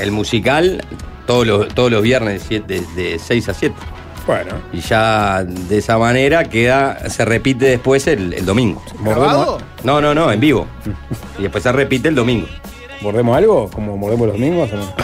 el 0.00 0.12
musical 0.12 0.84
todos 1.26 1.44
los, 1.46 1.68
todos 1.74 1.90
los 1.90 2.02
viernes 2.02 2.40
de, 2.42 2.46
siete- 2.48 2.82
de 2.94 3.18
6 3.18 3.48
a 3.48 3.54
7. 3.54 3.74
Bueno, 4.28 4.54
Y 4.72 4.80
ya 4.80 5.44
de 5.44 5.78
esa 5.78 5.98
manera 5.98 6.44
queda, 6.44 7.08
se 7.10 7.24
repite 7.24 7.64
después 7.66 8.06
el, 8.08 8.32
el 8.32 8.44
domingo. 8.44 8.82
¿Grabado? 9.04 9.58
No, 9.84 10.00
no, 10.00 10.14
no, 10.14 10.30
en 10.32 10.40
vivo. 10.40 10.66
Y 11.38 11.42
después 11.42 11.62
se 11.64 11.72
repite 11.72 12.08
el 12.08 12.14
domingo. 12.14 12.46
¿mordemos 13.02 13.36
algo? 13.36 13.68
¿Como 13.70 13.96
mordemos 13.96 14.26
los 14.28 14.36
domingos? 14.36 14.70
o 14.72 14.76
no? 14.76 14.94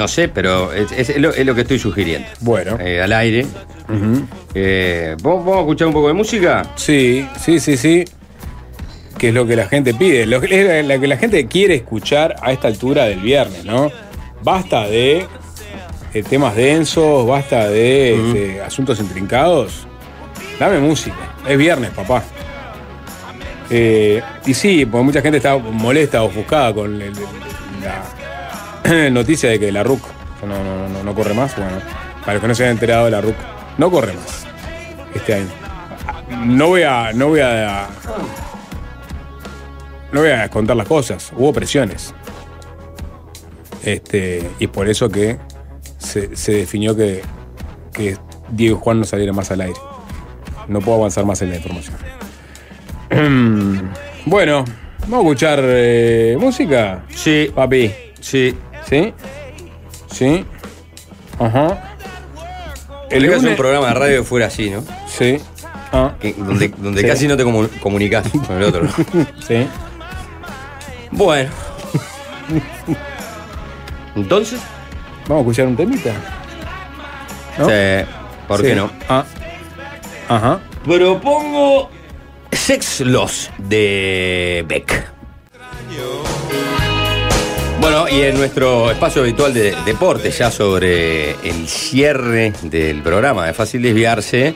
No 0.00 0.08
sé, 0.08 0.28
pero 0.28 0.72
es, 0.72 0.90
es 0.92 1.18
lo, 1.18 1.28
es 1.34 1.44
lo 1.44 1.54
que 1.54 1.60
estoy 1.60 1.78
sugiriendo. 1.78 2.26
Bueno. 2.40 2.78
Eh, 2.80 3.02
al 3.02 3.12
aire. 3.12 3.44
Eh, 4.54 5.14
¿vamos, 5.22 5.40
vamos 5.44 5.56
a 5.58 5.60
escuchar 5.60 5.88
un 5.88 5.92
poco 5.92 6.08
de 6.08 6.14
música? 6.14 6.62
Sí, 6.76 7.28
sí, 7.38 7.60
sí, 7.60 7.76
sí. 7.76 8.04
Que 9.18 9.28
es 9.28 9.34
lo 9.34 9.46
que 9.46 9.56
la 9.56 9.66
gente 9.68 9.92
pide, 9.92 10.24
lo 10.24 10.40
que, 10.40 10.78
es 10.80 10.86
lo 10.86 10.98
que 10.98 11.06
la 11.06 11.18
gente 11.18 11.46
quiere 11.48 11.74
escuchar 11.74 12.36
a 12.40 12.50
esta 12.50 12.66
altura 12.68 13.04
del 13.04 13.20
viernes, 13.20 13.66
¿no? 13.66 13.92
Basta 14.42 14.86
de, 14.86 15.26
eh, 16.14 16.22
temas 16.22 16.56
densos, 16.56 17.26
basta 17.26 17.68
de 17.68 18.14
este, 18.14 18.62
asuntos 18.62 18.98
intrincados. 19.00 19.86
Dame 20.58 20.78
música, 20.78 21.34
es 21.46 21.58
viernes, 21.58 21.90
papá. 21.90 22.22
Eh, 23.68 24.22
y 24.46 24.54
sí, 24.54 24.86
porque 24.86 25.04
mucha 25.04 25.20
gente 25.20 25.36
está 25.36 25.58
molesta, 25.58 26.22
ofuscada 26.22 26.72
con 26.72 26.94
el- 26.94 27.02
el- 27.02 27.12
la 27.84 28.02
noticia 29.12 29.50
de 29.50 29.60
que 29.60 29.70
la 29.72 29.82
RUC 29.82 30.00
no, 30.46 30.64
no, 30.64 30.88
no, 30.88 31.02
no 31.02 31.14
corre 31.14 31.34
más. 31.34 31.56
Bueno, 31.56 31.78
para 32.20 32.34
los 32.34 32.42
que 32.42 32.48
no 32.48 32.54
se 32.54 32.64
hayan 32.64 32.76
enterado 32.76 33.04
de 33.04 33.10
la 33.10 33.20
RUC, 33.20 33.36
no 33.78 33.90
corre 33.90 34.12
más 34.12 34.46
este 35.14 35.34
año. 35.34 35.48
No 36.44 36.68
voy 36.68 36.82
a. 36.82 37.12
No 37.12 37.28
voy 37.28 37.40
a. 37.40 37.88
No 40.12 40.20
voy 40.20 40.30
a 40.30 40.48
contar 40.48 40.76
las 40.76 40.86
cosas. 40.86 41.32
Hubo 41.36 41.52
presiones. 41.52 42.14
Este. 43.82 44.48
Y 44.58 44.66
por 44.68 44.88
eso 44.88 45.08
que 45.08 45.38
se, 45.98 46.36
se 46.36 46.52
definió 46.52 46.96
que, 46.96 47.22
que 47.92 48.16
Diego 48.50 48.78
y 48.78 48.80
Juan 48.80 49.00
no 49.00 49.04
salieran 49.04 49.34
más 49.34 49.50
al 49.50 49.60
aire. 49.62 49.78
No 50.68 50.80
puedo 50.80 50.98
avanzar 50.98 51.24
más 51.24 51.42
en 51.42 51.50
la 51.50 51.56
información. 51.56 51.96
bueno, 54.26 54.64
vamos 55.00 55.16
a 55.16 55.20
escuchar 55.20 55.60
eh, 55.62 56.36
música. 56.38 57.04
Sí, 57.10 57.50
Papi. 57.54 57.92
sí. 58.20 58.54
¿Sí? 58.88 59.14
¿Sí? 60.10 60.44
Ajá. 61.38 61.94
El 63.10 63.24
El 63.24 63.30
un 63.30 63.36
lunes- 63.42 63.56
programa 63.56 63.88
de 63.88 63.94
radio 63.94 64.18
que 64.22 64.24
fuera 64.28 64.46
así, 64.46 64.70
¿no? 64.70 64.84
Sí. 65.08 65.38
Ah, 65.92 66.12
Que- 66.20 66.34
donde 66.34 66.68
donde 66.68 67.00
Sí. 67.02 67.06
casi 67.08 67.26
no 67.28 67.36
te 67.36 67.44
comu- 67.44 67.68
comunicas 67.80 68.24
con 68.46 68.56
el 68.56 68.62
otro. 68.64 68.82
¿no? 68.84 68.90
sí. 69.46 69.66
Bueno. 71.10 71.50
Entonces, 74.16 74.60
Vamos 75.28 75.38
a 75.38 75.40
escuchar 75.42 75.66
un 75.68 75.76
temita. 75.76 76.12
¿No? 77.58 77.66
sí, 77.66 78.06
¿por 78.48 78.60
Sí. 78.60 78.66
qué 78.66 78.74
no? 78.74 78.90
Ah. 79.08 79.24
Ajá. 80.28 80.60
Propongo 80.84 81.90
Sex 82.50 83.00
Loss 83.02 83.50
de 83.58 84.64
Beck. 84.66 85.08
Bueno, 87.92 88.08
y 88.08 88.22
en 88.22 88.36
nuestro 88.36 88.88
espacio 88.88 89.22
habitual 89.22 89.52
de 89.52 89.74
deporte, 89.84 90.30
ya 90.30 90.52
sobre 90.52 91.32
el 91.42 91.66
cierre 91.66 92.52
del 92.62 93.02
programa 93.02 93.46
de 93.48 93.52
Fácil 93.52 93.82
Desviarse, 93.82 94.54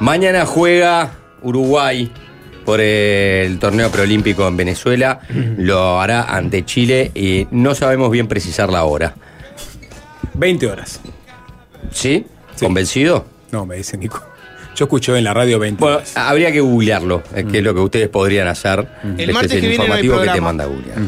mañana 0.00 0.44
juega 0.46 1.12
Uruguay 1.42 2.10
por 2.64 2.80
el 2.80 3.60
torneo 3.60 3.88
preolímpico 3.88 4.48
en 4.48 4.56
Venezuela. 4.56 5.20
Lo 5.58 6.00
hará 6.00 6.24
ante 6.24 6.64
Chile 6.64 7.12
y 7.14 7.46
no 7.52 7.76
sabemos 7.76 8.10
bien 8.10 8.26
precisar 8.26 8.68
la 8.72 8.82
hora. 8.82 9.14
20 10.34 10.66
horas. 10.66 10.98
¿Sí? 11.92 12.26
Sí. 12.56 12.64
¿Convencido? 12.64 13.26
No, 13.52 13.64
me 13.64 13.76
dice 13.76 13.96
Nico. 13.96 14.20
Yo 14.74 14.86
escucho 14.86 15.14
en 15.16 15.22
la 15.22 15.32
radio 15.32 15.60
20 15.60 15.78
Bueno, 15.78 15.96
horas. 15.98 16.16
habría 16.16 16.50
que 16.50 16.58
googlearlo, 16.60 17.22
eh, 17.32 17.44
que 17.48 17.58
es 17.58 17.64
lo 17.64 17.74
que 17.74 17.80
ustedes 17.80 18.08
podrían 18.08 18.48
hacer. 18.48 18.88
El 19.04 19.20
Este 19.20 19.32
martes 19.32 19.50
es 19.52 19.56
el 19.58 19.60
que 19.60 19.68
viene 19.68 19.86
no 19.86 19.94
hay 19.94 20.00
informativo 20.04 20.20
que 20.32 20.36
te 20.36 20.40
manda 20.40 20.64
googlear. 20.64 20.98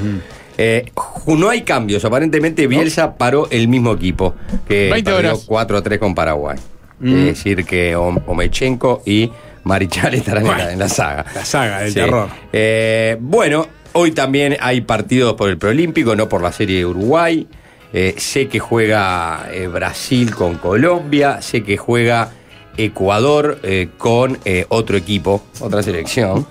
Eh, 0.57 0.91
no 1.27 1.49
hay 1.51 1.63
cambios, 1.63 2.05
aparentemente 2.05 2.67
Bielsa 2.67 3.17
paró 3.17 3.49
el 3.51 3.67
mismo 3.69 3.93
equipo 3.93 4.35
que 4.69 4.89
20 4.91 5.11
perdió 5.11 5.31
horas. 5.33 5.45
4 5.47 5.77
a 5.79 5.83
3 5.83 5.99
con 5.99 6.15
Paraguay. 6.15 6.59
Es 7.05 7.13
decir, 7.25 7.65
que 7.65 7.97
Om- 7.97 8.23
Omechenko 8.27 9.03
y 9.05 9.31
Marichal 9.65 10.15
estarán 10.15 10.47
en 10.47 10.59
la, 10.59 10.73
en 10.73 10.79
la 10.79 10.89
saga. 10.89 11.25
La 11.35 11.45
saga 11.45 11.81
del 11.81 11.89
Sí. 11.93 11.95
terror. 11.97 12.29
Eh, 12.53 13.17
bueno, 13.21 13.67
hoy 13.95 14.13
también 14.13 14.57
hay 14.61 14.81
partidos 14.83 15.35
por 15.35 15.51
el 15.51 15.59
preolímpico, 15.59 16.15
no 16.17 16.29
por 16.29 16.41
la 16.41 16.53
serie 16.53 16.79
de 16.79 16.87
Uruguay. 16.87 17.47
Eh, 17.93 18.15
sé 18.19 18.49
que 18.49 18.59
juega 18.59 19.49
Brasil 19.73 20.35
con 20.35 20.55
Colombia, 20.57 21.43
sé 21.43 21.63
que 21.63 21.77
juega 21.77 22.31
Ecuador 22.77 23.59
eh, 23.63 23.89
con 23.99 24.39
eh, 24.45 24.67
otro 24.69 24.97
equipo, 24.97 25.45
otra 25.61 25.83
selección. 25.83 26.47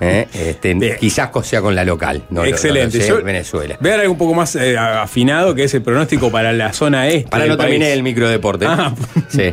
eh, 0.00 0.26
este, 0.32 0.96
quizás 0.98 1.30
sea 1.42 1.60
con 1.60 1.74
la 1.74 1.84
local. 1.84 2.22
no 2.30 2.40
no 2.40 2.44
lo 2.44 2.50
Excelente. 2.50 3.00
sé, 3.00 3.08
Yo- 3.08 3.22
Venezuela. 3.22 3.76
Voy 3.80 3.88
a 3.88 3.92
dar 3.92 4.00
algo 4.00 4.12
un 4.12 4.18
poco 4.18 4.34
más 4.34 4.56
eh, 4.56 4.76
afinado, 4.78 5.54
que 5.54 5.64
es 5.64 5.74
el 5.74 5.82
pronóstico 5.82 6.30
para 6.30 6.52
la 6.52 6.72
zona 6.72 7.08
este. 7.08 7.28
Para 7.30 7.46
no 7.46 7.56
terminar 7.56 7.90
el 7.90 8.02
microdeporte. 8.02 8.66
Ah. 8.66 8.94
Sí. 9.28 9.52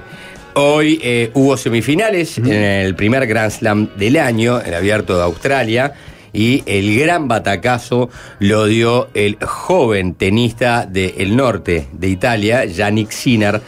Hoy 0.54 1.30
hubo 1.34 1.56
semifinales 1.56 2.38
en 2.38 2.52
el 2.52 2.94
primer 2.96 3.26
Grand 3.26 3.52
Slam 3.52 3.90
del 3.96 4.18
año, 4.18 4.60
el 4.60 4.74
abierto 4.74 5.16
de 5.16 5.24
Australia, 5.24 5.94
y 6.34 6.64
el 6.66 6.98
gran 7.00 7.28
batacazo 7.28 8.10
lo 8.40 8.66
dio 8.66 9.10
el 9.14 9.38
joven 9.42 10.14
tenista 10.16 10.86
del 10.86 11.36
norte 11.36 11.88
de 11.94 12.08
Italia, 12.10 12.66
Yannick 12.66 13.12
Sinner, 13.12 13.62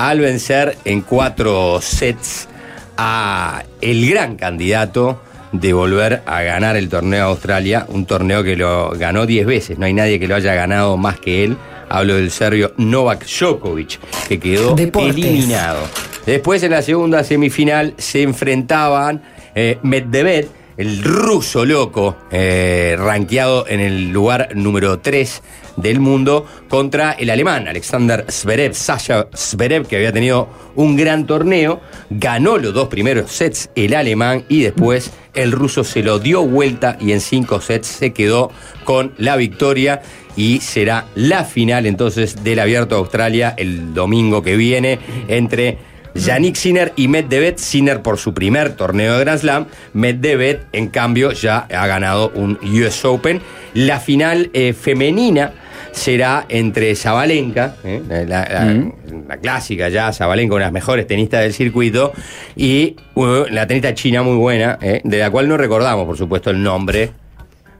al 0.00 0.18
vencer 0.18 0.78
en 0.86 1.02
cuatro 1.02 1.78
sets 1.82 2.48
a 2.96 3.64
el 3.82 4.08
gran 4.08 4.36
candidato 4.36 5.20
de 5.52 5.74
volver 5.74 6.22
a 6.24 6.40
ganar 6.40 6.76
el 6.76 6.88
torneo 6.88 7.26
de 7.26 7.30
Australia, 7.32 7.84
un 7.86 8.06
torneo 8.06 8.42
que 8.42 8.56
lo 8.56 8.92
ganó 8.92 9.26
10 9.26 9.46
veces, 9.46 9.78
no 9.78 9.84
hay 9.84 9.92
nadie 9.92 10.18
que 10.18 10.26
lo 10.26 10.36
haya 10.36 10.54
ganado 10.54 10.96
más 10.96 11.20
que 11.20 11.44
él. 11.44 11.58
Hablo 11.90 12.14
del 12.14 12.30
serbio 12.30 12.72
Novak 12.78 13.26
Djokovic, 13.26 13.98
que 14.26 14.40
quedó 14.40 14.74
Deportes. 14.74 15.16
eliminado. 15.16 15.86
Después 16.24 16.62
en 16.62 16.70
la 16.70 16.80
segunda 16.80 17.22
semifinal 17.22 17.92
se 17.98 18.22
enfrentaban 18.22 19.22
eh, 19.54 19.78
Medvedev, 19.82 20.48
el 20.78 21.02
ruso 21.02 21.66
loco, 21.66 22.16
eh, 22.30 22.96
rankeado 22.98 23.66
en 23.68 23.80
el 23.80 24.08
lugar 24.10 24.50
número 24.54 25.00
3 25.00 25.42
del 25.80 26.00
mundo, 26.00 26.46
contra 26.68 27.12
el 27.12 27.30
alemán 27.30 27.68
Alexander 27.68 28.24
Zverev, 28.30 28.74
Sasha 28.74 29.28
Zverev, 29.34 29.86
que 29.86 29.96
había 29.96 30.12
tenido 30.12 30.48
un 30.74 30.96
gran 30.96 31.26
torneo, 31.26 31.80
ganó 32.10 32.58
los 32.58 32.74
dos 32.74 32.88
primeros 32.88 33.30
sets 33.32 33.70
el 33.74 33.94
alemán 33.94 34.44
y 34.48 34.62
después 34.62 35.12
el 35.34 35.52
ruso 35.52 35.84
se 35.84 36.02
lo 36.02 36.18
dio 36.18 36.42
vuelta 36.42 36.96
y 37.00 37.12
en 37.12 37.20
cinco 37.20 37.60
sets 37.60 37.86
se 37.86 38.12
quedó 38.12 38.50
con 38.84 39.12
la 39.18 39.36
victoria 39.36 40.02
y 40.36 40.60
será 40.60 41.06
la 41.14 41.44
final 41.44 41.86
entonces 41.86 42.42
del 42.42 42.60
Abierto 42.60 42.94
de 42.94 43.00
Australia 43.00 43.54
el 43.56 43.94
domingo 43.94 44.42
que 44.42 44.56
viene 44.56 44.98
entre 45.28 45.78
Yannick 46.14 46.56
Sinner 46.56 46.92
y 46.96 47.08
Medvedev. 47.08 47.58
Sinner 47.58 48.02
por 48.02 48.18
su 48.18 48.34
primer 48.34 48.74
torneo 48.74 49.14
de 49.14 49.20
Grand 49.20 49.40
Slam. 49.40 49.66
Medvedev, 49.92 50.66
en 50.72 50.88
cambio, 50.88 51.32
ya 51.32 51.66
ha 51.70 51.86
ganado 51.86 52.32
un 52.34 52.58
US 52.62 53.04
Open. 53.04 53.40
La 53.74 54.00
final 54.00 54.50
eh, 54.52 54.72
femenina 54.72 55.52
será 55.92 56.46
entre 56.48 56.94
Zabalenka, 56.94 57.76
eh, 57.84 58.02
la, 58.08 58.24
la- 58.44 58.90
la 59.28 59.36
clásica 59.38 59.88
ya, 59.88 60.12
Zabalenka, 60.12 60.54
una 60.54 60.64
de 60.64 60.66
las 60.66 60.72
mejores 60.72 61.06
tenistas 61.06 61.42
del 61.42 61.52
circuito, 61.52 62.12
y 62.56 62.96
uh, 63.14 63.44
la 63.50 63.66
tenista 63.66 63.94
china 63.94 64.22
muy 64.22 64.36
buena, 64.36 64.78
eh, 64.80 65.00
de 65.04 65.18
la 65.18 65.30
cual 65.30 65.48
no 65.48 65.56
recordamos, 65.56 66.06
por 66.06 66.16
supuesto, 66.16 66.50
el 66.50 66.62
nombre. 66.62 67.10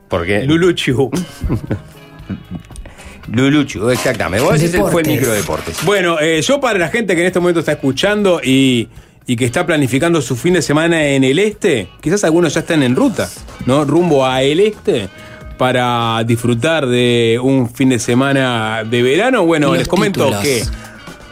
Porque 0.09 0.43
Lulu 0.45 0.73
Chu. 0.73 1.11
Luluchu, 3.33 3.89
exactamente. 3.91 4.45
Vos 4.45 4.61
decís, 4.61 4.77
fue 4.91 5.03
el 5.03 5.09
microdeportes. 5.09 5.85
Bueno, 5.85 6.19
eh, 6.21 6.41
yo 6.43 6.61
para 6.61 6.79
la 6.79 6.89
gente 6.89 7.15
que 7.15 7.21
en 7.21 7.27
este 7.29 7.39
momento 7.39 7.61
está 7.61 7.73
escuchando 7.73 8.41
y, 8.43 8.89
y 9.27 9.37
que 9.37 9.45
está 9.45 9.65
planificando 9.65 10.21
su 10.21 10.35
fin 10.37 10.55
de 10.55 10.63
semana 10.63 11.05
en 11.07 11.23
el 11.23 11.39
este, 11.39 11.89
quizás 12.01 12.25
algunos 12.25 12.55
ya 12.55 12.61
están 12.61 12.83
en 12.83 12.97
ruta, 12.97 13.29
¿no? 13.67 13.85
Rumbo 13.85 14.27
a 14.27 14.43
el 14.43 14.59
este 14.61 15.09
para 15.61 16.25
disfrutar 16.25 16.87
de 16.87 17.39
un 17.43 17.69
fin 17.69 17.91
de 17.91 17.99
semana 17.99 18.83
de 18.83 19.03
verano. 19.03 19.45
Bueno, 19.45 19.75
les 19.75 19.87
comento 19.89 20.25
títulos. 20.25 20.43
que 20.43 20.63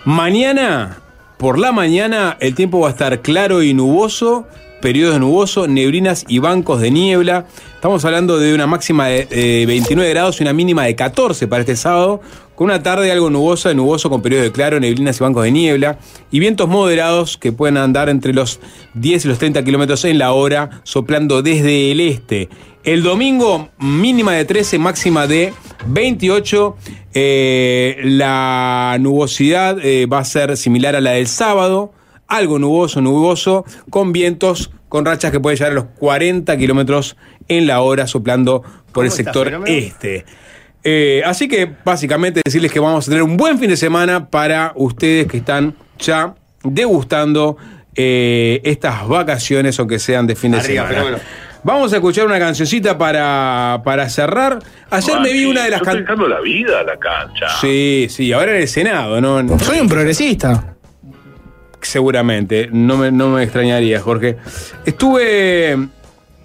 mañana, 0.04 0.98
por 1.38 1.58
la 1.58 1.72
mañana, 1.72 2.36
el 2.38 2.54
tiempo 2.54 2.80
va 2.80 2.88
a 2.88 2.90
estar 2.90 3.22
claro 3.22 3.62
y 3.62 3.72
nuboso, 3.72 4.46
periodos 4.82 5.18
nubosos, 5.18 5.66
neblinas 5.70 6.26
y 6.28 6.40
bancos 6.40 6.82
de 6.82 6.90
niebla. 6.90 7.46
Estamos 7.74 8.04
hablando 8.04 8.38
de 8.38 8.52
una 8.52 8.66
máxima 8.66 9.06
de 9.06 9.28
eh, 9.30 9.64
29 9.64 10.10
grados 10.10 10.38
y 10.40 10.42
una 10.42 10.52
mínima 10.52 10.84
de 10.84 10.94
14 10.94 11.48
para 11.48 11.60
este 11.60 11.76
sábado, 11.76 12.20
con 12.58 12.64
una 12.64 12.82
tarde 12.82 13.12
algo 13.12 13.30
nubosa, 13.30 13.72
nuboso 13.72 14.10
con 14.10 14.20
periodos 14.20 14.46
de 14.46 14.50
claro, 14.50 14.80
neblinas 14.80 15.20
y 15.20 15.22
bancos 15.22 15.44
de 15.44 15.52
niebla, 15.52 16.00
y 16.32 16.40
vientos 16.40 16.68
moderados 16.68 17.38
que 17.38 17.52
pueden 17.52 17.76
andar 17.76 18.08
entre 18.08 18.34
los 18.34 18.58
10 18.94 19.26
y 19.26 19.28
los 19.28 19.38
30 19.38 19.62
kilómetros 19.62 20.04
en 20.04 20.18
la 20.18 20.32
hora, 20.32 20.80
soplando 20.82 21.40
desde 21.40 21.92
el 21.92 22.00
este. 22.00 22.48
El 22.82 23.04
domingo, 23.04 23.68
mínima 23.78 24.32
de 24.32 24.44
13, 24.44 24.80
máxima 24.80 25.28
de 25.28 25.52
28. 25.86 26.76
Eh, 27.14 28.00
la 28.02 28.96
nubosidad 28.98 29.78
eh, 29.80 30.06
va 30.06 30.18
a 30.18 30.24
ser 30.24 30.56
similar 30.56 30.96
a 30.96 31.00
la 31.00 31.12
del 31.12 31.28
sábado 31.28 31.92
algo 32.26 32.58
nuboso, 32.58 33.00
nuboso, 33.00 33.64
con 33.88 34.12
vientos, 34.12 34.72
con 34.88 35.04
rachas 35.04 35.30
que 35.30 35.38
pueden 35.38 35.58
llegar 35.58 35.72
a 35.72 35.74
los 35.76 35.84
40 35.96 36.56
kilómetros 36.56 37.16
en 37.46 37.68
la 37.68 37.82
hora, 37.82 38.08
soplando 38.08 38.64
por 38.92 39.04
el 39.04 39.12
sector 39.12 39.62
este. 39.66 40.24
Eh, 40.90 41.22
así 41.26 41.48
que 41.48 41.70
básicamente 41.84 42.40
decirles 42.42 42.72
que 42.72 42.80
vamos 42.80 43.06
a 43.06 43.10
tener 43.10 43.22
un 43.22 43.36
buen 43.36 43.58
fin 43.58 43.68
de 43.68 43.76
semana 43.76 44.30
para 44.30 44.72
ustedes 44.74 45.26
que 45.26 45.36
están 45.36 45.74
ya 45.98 46.34
degustando 46.64 47.58
eh, 47.94 48.62
estas 48.64 49.06
vacaciones, 49.06 49.78
aunque 49.78 49.98
sean 49.98 50.26
de 50.26 50.34
fin 50.34 50.52
de 50.52 50.58
Arriba, 50.60 50.84
semana. 50.88 50.94
fenómeno. 50.94 51.18
Vamos 51.62 51.92
a 51.92 51.96
escuchar 51.96 52.24
una 52.24 52.38
cancioncita 52.38 52.96
para, 52.96 53.82
para 53.84 54.08
cerrar. 54.08 54.60
Ayer 54.88 55.20
me 55.20 55.30
vi 55.30 55.44
una 55.44 55.64
de 55.64 55.70
las 55.70 55.82
canciones. 55.82 56.04
dejando 56.04 56.26
la 56.26 56.40
vida 56.40 56.80
a 56.80 56.84
la 56.84 56.96
cancha. 56.96 57.48
Sí, 57.60 58.06
sí, 58.08 58.32
ahora 58.32 58.52
en 58.56 58.62
el 58.62 58.68
Senado, 58.68 59.20
¿no? 59.20 59.58
Soy 59.58 59.80
un 59.80 59.88
progresista. 59.90 60.74
Seguramente, 61.82 62.70
no 62.72 62.96
me, 62.96 63.12
no 63.12 63.28
me 63.28 63.42
extrañaría, 63.42 64.00
Jorge. 64.00 64.36
Estuve. 64.86 65.76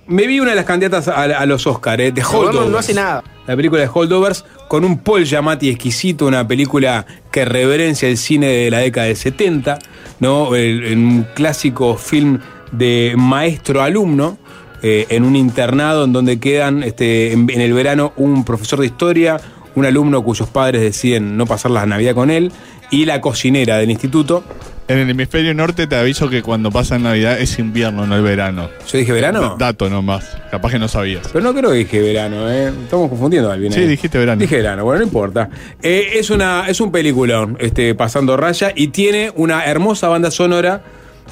Me 0.07 0.27
vi 0.27 0.39
una 0.39 0.49
de 0.51 0.55
las 0.57 0.65
candidatas 0.65 1.07
a, 1.07 1.23
a 1.23 1.45
los 1.45 1.65
Oscars, 1.65 1.97
de 1.97 2.07
El 2.07 2.13
gobierno 2.13 2.39
Holdovers. 2.49 2.71
no 2.71 2.77
hace 2.77 2.93
nada. 2.93 3.23
La 3.47 3.55
película 3.55 3.81
de 3.81 3.89
Holdovers, 3.93 4.43
con 4.67 4.83
un 4.85 4.97
Paul 4.99 5.23
Giamatti 5.25 5.69
exquisito, 5.69 6.25
una 6.25 6.47
película 6.47 7.05
que 7.31 7.45
reverencia 7.45 8.09
el 8.09 8.17
cine 8.17 8.47
de 8.47 8.71
la 8.71 8.79
década 8.79 9.07
del 9.07 9.15
70, 9.17 9.79
¿no? 10.19 10.55
El- 10.55 10.97
un 10.97 11.25
clásico 11.33 11.95
film 11.97 12.39
de 12.71 13.13
maestro-alumno, 13.17 14.37
eh, 14.81 15.05
en 15.09 15.23
un 15.23 15.35
internado 15.37 16.03
en 16.05 16.11
donde 16.13 16.39
quedan 16.39 16.83
este, 16.83 17.31
en, 17.31 17.49
en 17.49 17.61
el 17.61 17.73
verano 17.73 18.11
un 18.17 18.43
profesor 18.43 18.79
de 18.79 18.87
historia, 18.87 19.39
un 19.75 19.85
alumno 19.85 20.21
cuyos 20.23 20.49
padres 20.49 20.81
deciden 20.81 21.37
no 21.37 21.45
pasar 21.45 21.71
la 21.71 21.85
Navidad 21.85 22.13
con 22.13 22.29
él, 22.29 22.51
y 22.93 23.05
la 23.05 23.19
cocinera 23.21 23.77
del 23.77 23.89
instituto. 23.91 24.43
En 24.87 24.99
el 24.99 25.09
hemisferio 25.09 25.53
norte 25.53 25.87
te 25.87 25.95
aviso 25.95 26.29
que 26.29 26.41
cuando 26.43 26.69
pasa 26.69 26.99
Navidad 26.99 27.39
es 27.39 27.57
invierno, 27.57 28.05
no 28.05 28.17
el 28.17 28.21
verano. 28.21 28.69
¿Yo 28.91 28.97
dije 28.97 29.13
verano? 29.13 29.41
Da- 29.41 29.67
Dato 29.67 29.89
nomás. 29.89 30.25
Capaz 30.51 30.71
que 30.71 30.79
no 30.79 30.89
sabías. 30.89 31.25
Pero 31.31 31.41
no 31.43 31.53
creo 31.53 31.71
que 31.71 31.77
dije 31.77 32.01
verano, 32.01 32.51
¿eh? 32.51 32.67
Estamos 32.67 33.09
confundiendo 33.09 33.49
a 33.49 33.53
Alvin. 33.53 33.71
Sí, 33.71 33.79
ahí. 33.79 33.87
dijiste 33.87 34.17
verano. 34.19 34.41
Dije 34.41 34.57
verano, 34.57 34.83
bueno, 34.83 34.99
no 34.99 35.05
importa. 35.05 35.49
Eh, 35.81 36.11
es, 36.15 36.29
una, 36.29 36.65
es 36.67 36.81
un 36.81 36.91
peliculón, 36.91 37.55
este, 37.61 37.95
pasando 37.95 38.35
raya, 38.35 38.73
y 38.75 38.87
tiene 38.89 39.31
una 39.35 39.63
hermosa 39.65 40.09
banda 40.09 40.29
sonora. 40.31 40.81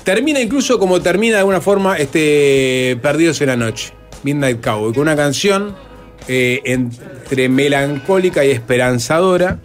Termina 0.05 0.39
incluso 0.39 0.79
como 0.79 1.01
termina 1.01 1.33
de 1.33 1.39
alguna 1.39 1.59
forma 1.59 1.97
este, 1.97 2.97
Perdidos 3.01 3.41
en 3.41 3.47
la 3.47 3.57
Noche, 3.57 3.91
Midnight 4.23 4.61
Cowboy, 4.63 4.93
con 4.93 5.01
una 5.01 5.17
canción 5.17 5.75
eh, 6.29 6.61
entre 6.63 7.49
melancólica 7.49 8.45
y 8.45 8.51
esperanzadora. 8.51 9.59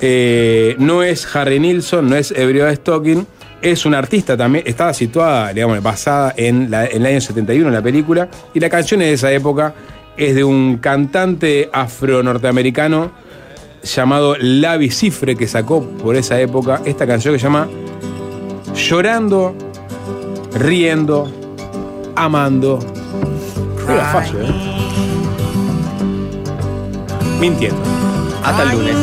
Eh, 0.00 0.76
no 0.78 1.02
es 1.02 1.26
Harry 1.36 1.58
Nilsson, 1.60 2.08
no 2.08 2.16
es 2.16 2.30
Everybody 2.30 2.76
Stocking, 2.76 3.26
es 3.60 3.84
una 3.84 3.98
artista 3.98 4.36
también, 4.36 4.64
estaba 4.66 4.94
situada, 4.94 5.52
digamos, 5.52 5.82
basada 5.82 6.32
en, 6.36 6.70
la- 6.70 6.86
en 6.86 7.02
el 7.02 7.06
año 7.06 7.20
71 7.20 7.68
en 7.68 7.74
la 7.74 7.82
película, 7.82 8.28
y 8.54 8.60
la 8.60 8.70
canción 8.70 9.02
es 9.02 9.08
de 9.08 9.14
esa 9.14 9.32
época, 9.32 9.74
es 10.16 10.34
de 10.34 10.42
un 10.44 10.78
cantante 10.78 11.68
afro-norteamericano 11.72 13.10
llamado 13.82 14.36
Lavi 14.38 14.90
Cifre, 14.90 15.36
que 15.36 15.46
sacó 15.46 15.82
por 15.86 16.16
esa 16.16 16.40
época 16.40 16.80
esta 16.84 17.06
canción 17.06 17.34
que 17.34 17.38
se 17.38 17.44
llama 17.44 17.68
Llorando, 18.74 19.54
Riendo, 20.54 21.30
Amando. 22.16 22.78
Era 23.88 24.04
fácil, 24.12 24.36
¿eh? 24.40 24.52
Mintiendo. 27.40 27.99
Hasta 28.42 28.62
el 28.62 28.70
lunes. 28.70 28.96